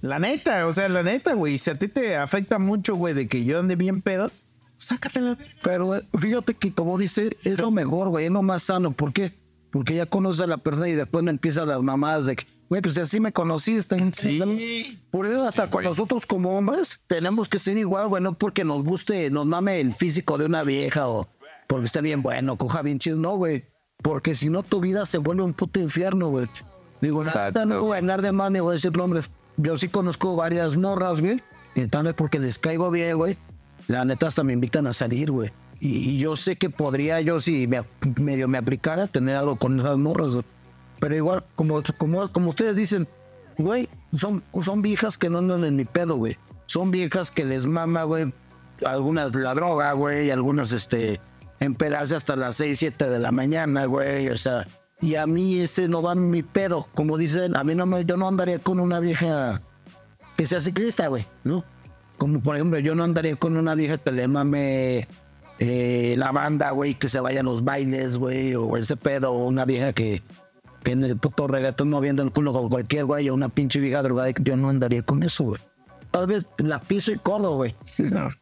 La 0.03 0.19
neta, 0.19 0.67
o 0.67 0.73
sea, 0.73 0.89
la 0.89 1.05
neta, 1.05 1.35
güey. 1.35 1.59
Si 1.59 1.71
a 1.71 1.77
ti 1.77 1.87
te 1.87 2.17
afecta 2.17 2.59
mucho, 2.59 2.97
güey, 2.97 3.15
de 3.15 3.29
que 3.29 3.45
yo 3.45 3.61
ande 3.61 3.77
bien 3.77 4.03
pedo, 4.03 4.29
pues 4.29 4.87
sácate 4.87 5.21
la 5.21 5.37
verga. 5.37 5.55
Pero 5.63 6.01
fíjate 6.19 6.55
que 6.55 6.75
como 6.75 6.99
dice, 6.99 7.37
es 7.45 7.59
lo 7.59 7.71
mejor, 7.71 8.09
güey, 8.09 8.27
es 8.27 8.33
lo 8.33 8.43
más 8.43 8.65
sano. 8.65 8.91
¿Por 8.91 9.13
qué? 9.13 9.33
Porque 9.71 9.95
ya 9.95 10.07
conoces 10.07 10.43
a 10.43 10.49
la 10.49 10.59
persona 10.59 10.89
y 10.89 10.95
después 10.95 11.25
no 11.25 11.31
empiezan 11.31 11.69
las 11.69 11.81
mamadas 11.83 12.27
de 12.27 12.35
que, 12.35 12.47
güey, 12.69 12.83
pues 12.83 12.99
así 12.99 13.21
me 13.21 13.33
conociste. 13.33 13.97
Sí. 14.13 15.01
Por 15.13 15.25
eso 15.25 15.47
hasta 15.47 15.71
con 15.71 15.85
nosotros 15.85 16.27
como 16.27 16.59
hombres 16.59 17.05
tenemos 17.07 17.49
que 17.49 17.61
ser 17.61 17.79
igual, 17.79 18.09
güey, 18.09 18.23
no 18.23 18.37
porque 18.37 18.65
nos 18.65 18.83
guste, 18.83 19.31
nos 19.31 19.47
mame 19.47 19.81
el 19.81 19.93
físico 19.93 20.37
de 20.37 20.47
una 20.47 20.65
vieja 20.65 21.07
o 21.07 21.29
porque 21.69 21.87
esté 21.87 22.01
bien 22.01 22.23
bueno, 22.23 22.57
coja 22.57 22.83
bien 22.83 22.99
chido, 22.99 23.17
no, 23.17 23.37
güey. 23.37 23.67
Porque 24.03 24.35
si 24.35 24.51
no 24.51 24.65
tu 24.65 24.81
vida 24.81 25.07
se 25.07 25.19
vuelve 25.19 25.45
un 25.45 25.55
puto 25.55 25.79
infierno, 25.79 26.29
güey. 26.29 26.49
Digo, 27.01 27.23
nada, 27.23 27.65
no 27.65 27.83
voy 27.83 27.99
a 27.99 28.17
de 28.17 28.33
más 28.33 28.51
ni 28.51 28.59
voy 28.59 28.73
a 28.73 28.75
decir 28.75 28.97
nombres. 28.97 29.31
Yo 29.57 29.79
sí 29.79 29.89
conozco 29.89 30.37
varias 30.37 30.77
morras, 30.77 31.21
güey. 31.21 31.43
Y 31.75 31.87
tal 31.87 32.05
vez 32.05 32.15
porque 32.15 32.39
les 32.39 32.59
caigo 32.59 32.91
bien, 32.91 33.17
güey. 33.17 33.37
La 33.89 34.05
neta 34.05 34.29
hasta 34.29 34.45
me 34.45 34.53
invitan 34.53 34.87
a 34.87 34.93
salir, 34.93 35.31
güey. 35.31 35.51
Y, 35.81 36.11
y 36.11 36.19
yo 36.19 36.37
sé 36.37 36.57
que 36.57 36.71
podría 36.71 37.21
yo, 37.21 37.41
si 37.41 37.67
me, 37.67 37.83
medio 38.17 38.47
me 38.49 38.59
aplicara, 38.59 39.07
tener 39.07 39.37
algo 39.37 39.57
con 39.57 39.81
esas 39.81 39.99
morras, 39.99 40.35
güey. 40.35 40.45
Pero 41.01 41.17
igual, 41.17 41.45
como, 41.57 41.83
como, 41.99 42.29
como 42.31 42.51
ustedes 42.51 42.77
dicen, 42.77 43.09
güey, 43.59 43.89
son, 44.17 44.43
son 44.63 44.83
viejas 44.83 45.19
que 45.19 45.29
no 45.29 45.39
andan 45.39 45.65
en 45.65 45.75
mi 45.75 45.85
pedo, 45.85 46.17
güey. 46.17 46.37
Son 46.67 46.91
viejas 46.91 47.31
que 47.31 47.45
les 47.45 47.67
mama, 47.67 48.05
güey. 48.05 48.33
Algunas 48.87 49.35
la 49.35 49.55
droga, 49.55 49.93
güey. 49.93 50.31
Algunas, 50.31 50.73
este, 50.73 51.21
empedarse 51.59 52.15
hasta 52.15 52.37
las 52.37 52.57
6, 52.57 52.79
7 52.79 53.09
de 53.09 53.19
la 53.19 53.33
mañana, 53.33 53.87
güey. 53.87 54.29
O 54.29 54.37
sea, 54.37 54.67
y 55.03 55.17
a 55.17 55.27
mí 55.27 55.59
ese 55.59 55.89
no 55.89 56.01
va 56.01 56.15
mi 56.15 56.43
pedo. 56.43 56.87
Como 56.95 57.19
dicen, 57.19 57.57
a 57.57 57.65
mí 57.65 57.75
no 57.75 57.85
me, 57.85 58.05
yo 58.05 58.17
no 58.17 58.29
andaría 58.29 58.61
con 58.61 58.79
una 58.79 59.01
vieja 59.01 59.61
que 60.37 60.47
sea 60.47 60.61
ciclista, 60.61 61.09
güey, 61.09 61.27
¿no? 61.43 61.65
Como 62.19 62.41
por 62.41 62.55
ejemplo, 62.55 62.79
yo 62.79 62.95
no 62.95 63.03
andaría 63.03 63.35
con 63.35 63.57
una 63.57 63.75
vieja 63.75 63.99
que 63.99 64.13
le 64.13 64.29
mame 64.29 65.09
eh, 65.59 66.15
la 66.17 66.31
banda, 66.31 66.71
güey, 66.71 66.95
que 66.95 67.09
se 67.09 67.19
vaya 67.19 67.41
a 67.41 67.43
los 67.43 67.65
bailes, 67.65 68.17
güey, 68.17 68.55
o 68.55 68.77
ese 68.77 68.97
pedo, 68.97 69.33
o 69.33 69.49
una 69.49 69.65
vieja 69.65 69.93
que, 69.93 70.23
que 70.85 70.93
en 70.93 71.03
el 71.03 71.17
puto 71.17 71.49
reggaetón 71.49 71.91
no 71.91 72.01
viendo 72.01 72.23
el 72.23 72.31
culo 72.31 72.53
con 72.53 72.69
cualquier 72.69 73.05
güey, 73.05 73.29
o 73.29 73.35
una 73.35 73.49
pinche 73.49 73.81
vieja 73.81 74.05
drogada, 74.05 74.31
yo 74.41 74.57
no 74.57 74.69
andaría 74.69 75.03
con 75.03 75.25
eso, 75.25 75.45
güey. 75.45 75.61
Tal 76.13 76.29
vez 76.29 76.47
la 76.59 76.79
piso 76.79 77.11
y 77.11 77.17
corro, 77.17 77.57
güey. 77.57 77.75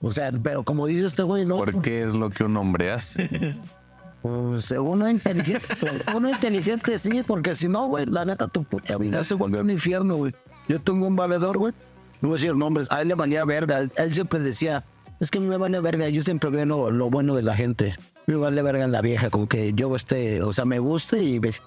O 0.02 0.10
sea, 0.10 0.30
pero 0.42 0.62
como 0.62 0.86
dice 0.86 1.06
este 1.06 1.22
güey, 1.22 1.46
no. 1.46 1.56
¿Por 1.56 1.80
qué 1.80 2.02
es 2.02 2.14
lo 2.14 2.28
que 2.28 2.44
un 2.44 2.56
hombre 2.58 2.90
hace? 2.90 3.56
Pues 4.22 4.70
uno 4.72 5.08
inteligente, 5.08 5.66
uno 6.14 6.28
inteligente 6.28 6.98
sí, 6.98 7.22
porque 7.26 7.54
si 7.54 7.68
no, 7.68 7.86
güey, 7.88 8.06
la 8.06 8.24
neta, 8.24 8.48
tu 8.48 8.64
puta 8.64 8.98
vida 8.98 9.24
se 9.24 9.34
volvió 9.34 9.60
un 9.60 9.70
infierno, 9.70 10.16
güey. 10.16 10.32
Yo 10.68 10.80
tengo 10.80 11.06
un 11.06 11.16
valedor, 11.16 11.56
güey. 11.58 11.72
No 12.20 12.28
voy 12.28 12.36
a 12.36 12.40
decir 12.40 12.54
nombres, 12.54 12.90
a 12.90 13.00
él 13.00 13.08
le 13.08 13.14
valía 13.14 13.44
verga. 13.46 13.78
Él, 13.78 14.14
siempre 14.14 14.40
decía, 14.40 14.84
es 15.20 15.30
que 15.30 15.38
a 15.38 15.40
mí 15.40 15.46
me 15.46 15.56
vale 15.56 15.80
verga, 15.80 16.08
yo 16.10 16.20
siempre 16.20 16.50
veo 16.50 16.66
lo, 16.66 16.90
lo 16.90 17.08
bueno 17.08 17.34
de 17.34 17.42
la 17.42 17.56
gente. 17.56 17.96
Me 18.26 18.36
vale 18.36 18.60
verga 18.62 18.84
en 18.84 18.92
la 18.92 19.00
vieja, 19.00 19.30
como 19.30 19.48
que 19.48 19.72
yo 19.72 19.96
este, 19.96 20.42
o 20.42 20.52
sea, 20.52 20.66
me 20.66 20.78
gusta 20.78 21.16
y 21.16 21.38
ves, 21.38 21.62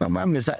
no 0.00 0.08
mames, 0.08 0.48
a- 0.48 0.58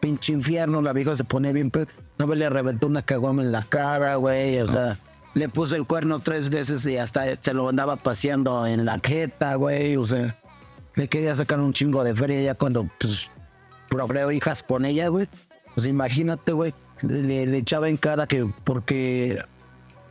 pinche 0.00 0.32
infierno, 0.34 0.82
la 0.82 0.92
vieja 0.92 1.16
se 1.16 1.24
pone 1.24 1.52
bien, 1.52 1.72
no 2.18 2.26
me 2.26 2.36
le 2.36 2.50
reventó 2.50 2.86
una 2.86 3.02
caguama 3.02 3.42
en 3.42 3.52
la 3.52 3.62
cara, 3.62 4.16
güey, 4.16 4.60
o 4.60 4.66
sea, 4.66 4.98
le 5.34 5.48
puse 5.48 5.76
el 5.76 5.86
cuerno 5.86 6.20
tres 6.20 6.50
veces 6.50 6.86
y 6.86 6.98
hasta 6.98 7.24
se 7.40 7.54
lo 7.54 7.68
andaba 7.68 7.96
paseando 7.96 8.66
en 8.66 8.84
la 8.84 9.00
jeta, 9.02 9.54
güey, 9.54 9.96
o 9.96 10.04
sea, 10.04 10.37
le 10.98 11.08
quería 11.08 11.32
sacar 11.34 11.60
un 11.60 11.72
chingo 11.72 12.02
de 12.02 12.12
feria 12.12 12.42
ya 12.42 12.54
cuando, 12.56 12.88
pues, 12.98 13.30
procreó 13.88 14.32
hijas 14.32 14.64
con 14.64 14.84
ella, 14.84 15.06
güey. 15.08 15.28
Pues 15.74 15.86
imagínate, 15.86 16.50
güey, 16.52 16.74
le, 17.02 17.46
le 17.46 17.58
echaba 17.58 17.88
en 17.88 17.96
cara 17.96 18.26
que 18.26 18.50
porque 18.64 19.38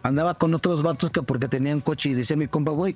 andaba 0.02 0.36
con 0.36 0.54
otros 0.54 0.82
vatos 0.84 1.12
que 1.12 1.22
porque 1.22 1.50
tenían 1.50 1.82
coche 1.82 2.10
y 2.10 2.14
dice 2.14 2.38
mi 2.38 2.48
compa, 2.48 2.72
güey, 2.72 2.96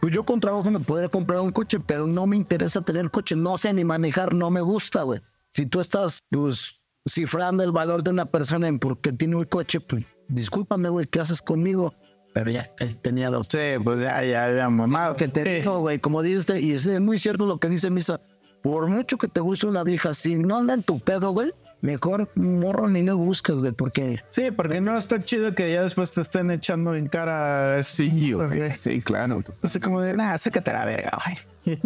pues 0.00 0.12
yo 0.12 0.24
con 0.24 0.40
trabajo 0.40 0.70
me 0.70 0.80
podría 0.80 1.08
comprar 1.08 1.40
un 1.40 1.52
coche, 1.52 1.80
pero 1.80 2.06
no 2.06 2.26
me 2.26 2.36
interesa 2.36 2.82
tener 2.82 3.10
coche, 3.10 3.34
no 3.34 3.56
sé 3.56 3.72
ni 3.72 3.82
manejar, 3.82 4.34
no 4.34 4.50
me 4.50 4.60
gusta, 4.60 5.02
güey. 5.02 5.22
Si 5.54 5.64
tú 5.64 5.80
estás, 5.80 6.18
pues, 6.30 6.82
cifrando 7.08 7.64
el 7.64 7.72
valor 7.72 8.02
de 8.02 8.10
una 8.10 8.26
persona 8.26 8.68
en 8.68 8.78
porque 8.78 9.10
tiene 9.10 9.36
un 9.36 9.44
coche, 9.44 9.80
pues, 9.80 10.04
discúlpame, 10.28 10.90
güey, 10.90 11.06
¿qué 11.06 11.20
haces 11.20 11.40
conmigo? 11.40 11.94
Pero 12.32 12.50
ya, 12.50 12.70
él 12.78 12.96
tenía 12.96 13.30
dos. 13.30 13.46
Sí, 13.50 13.58
pues 13.82 14.00
ya, 14.00 14.22
ya, 14.24 14.52
ya, 14.52 14.68
mamado. 14.68 15.16
Que 15.16 15.28
te 15.28 15.44
dijo, 15.44 15.80
güey, 15.80 15.98
como 15.98 16.22
dices, 16.22 16.62
y 16.62 16.72
es 16.72 16.86
muy 17.00 17.18
cierto 17.18 17.46
lo 17.46 17.58
que 17.58 17.68
dice 17.68 17.90
Misa, 17.90 18.20
por 18.62 18.88
mucho 18.88 19.18
que 19.18 19.28
te 19.28 19.40
guste 19.40 19.66
una 19.66 19.84
vieja, 19.84 20.14
si 20.14 20.36
no 20.36 20.58
anda 20.58 20.74
en 20.74 20.82
tu 20.82 20.98
pedo, 20.98 21.32
güey, 21.32 21.52
mejor 21.82 22.30
morro 22.36 22.88
ni 22.88 23.02
lo 23.02 23.18
buscas, 23.18 23.56
güey, 23.56 23.72
porque 23.72 24.22
Sí, 24.30 24.50
porque 24.50 24.80
no 24.80 24.96
está 24.96 25.20
chido 25.20 25.54
que 25.54 25.72
ya 25.72 25.82
después 25.82 26.12
te 26.12 26.22
estén 26.22 26.50
echando 26.50 26.94
en 26.94 27.08
cara. 27.08 27.82
Sí, 27.82 28.32
güey. 28.32 28.70
Sí, 28.70 29.02
claro. 29.02 29.44
Así 29.62 29.78
como 29.78 30.00
de, 30.00 30.14
nah, 30.14 30.38
sácate 30.38 30.72
la 30.72 30.86
verga, 30.86 31.18
güey. 31.64 31.78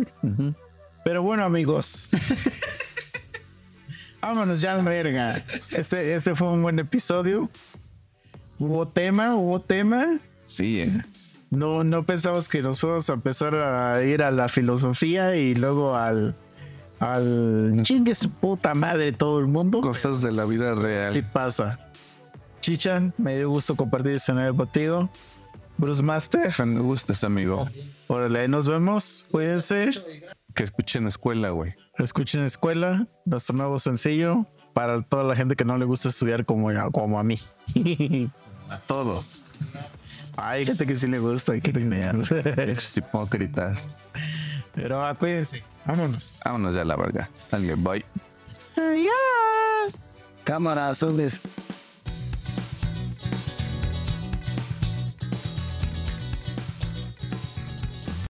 Pero 1.05 1.23
bueno, 1.23 1.45
amigos. 1.45 2.09
Vámonos 4.21 4.61
ya 4.61 4.75
a 4.75 4.77
la 4.77 4.83
verga. 4.83 5.45
Este, 5.71 6.15
este 6.15 6.35
fue 6.35 6.49
un 6.49 6.63
buen 6.63 6.79
episodio. 6.79 7.49
Hubo 8.59 8.89
tema, 8.89 9.37
hubo 9.37 9.61
tema. 9.61 10.19
Sí, 10.47 10.81
eh. 10.81 11.03
No, 11.51 11.85
no 11.85 12.05
pensamos 12.05 12.49
que 12.49 12.63
nos 12.63 12.81
fuéramos 12.81 13.09
a 13.11 13.13
empezar 13.13 13.55
a 13.55 14.03
ir 14.03 14.23
a 14.23 14.31
la 14.31 14.49
filosofía 14.49 15.37
y 15.37 15.55
luego 15.55 15.95
al. 15.97 16.35
al 16.99 17.81
chingue 17.83 18.15
su 18.15 18.31
puta 18.31 18.75
madre 18.75 19.13
todo 19.13 19.39
el 19.39 19.47
mundo. 19.47 19.81
cosas 19.81 20.23
de 20.23 20.33
la 20.33 20.45
vida 20.45 20.75
real. 20.75 21.13
Sí 21.13 21.23
pasa. 21.23 21.79
Chichan, 22.61 23.13
me 23.19 23.37
dio 23.37 23.51
gusto 23.51 23.77
compartir 23.77 24.13
escenario 24.13 24.57
contigo. 24.57 25.09
Bruce 25.79 26.03
Master, 26.03 26.53
Me 26.67 26.81
gustas, 26.81 27.23
amigo. 27.23 27.69
órale, 28.09 28.41
ahí 28.41 28.49
nos 28.49 28.67
vemos. 28.67 29.27
Cuídense. 29.31 29.91
Que 30.55 30.63
escuchen 30.63 31.07
escuela, 31.07 31.51
güey. 31.51 31.75
Escuchen 31.99 32.43
Escuela, 32.43 33.07
nuestro 33.25 33.57
nuevo 33.57 33.79
sencillo 33.79 34.47
para 34.73 35.01
toda 35.03 35.23
la 35.25 35.37
gente 35.37 35.55
que 35.55 35.65
no 35.65 35.77
le 35.79 35.85
gusta 35.85 36.09
estudiar 36.09 36.45
como, 36.45 36.69
como 36.93 37.19
a 37.19 37.23
mí. 37.23 37.39
A 38.69 38.79
todos. 38.79 39.43
Hay 40.37 40.67
gente 40.67 40.87
que 40.87 40.97
sí 40.97 41.07
le 41.09 41.19
gusta, 41.19 41.59
que 41.61 41.71
Esos 42.57 42.97
hipócritas. 42.97 44.11
Pero 44.75 45.05
ah, 45.05 45.15
cuídense. 45.15 45.63
Vámonos. 45.85 46.41
Vámonos 46.45 46.75
ya 46.75 46.85
la 46.85 46.97
verga. 46.97 47.31
Alguien, 47.51 47.83
bye. 47.83 48.05
Adiós. 48.77 50.31
cámara, 50.45 50.95
sobres. 50.95 51.41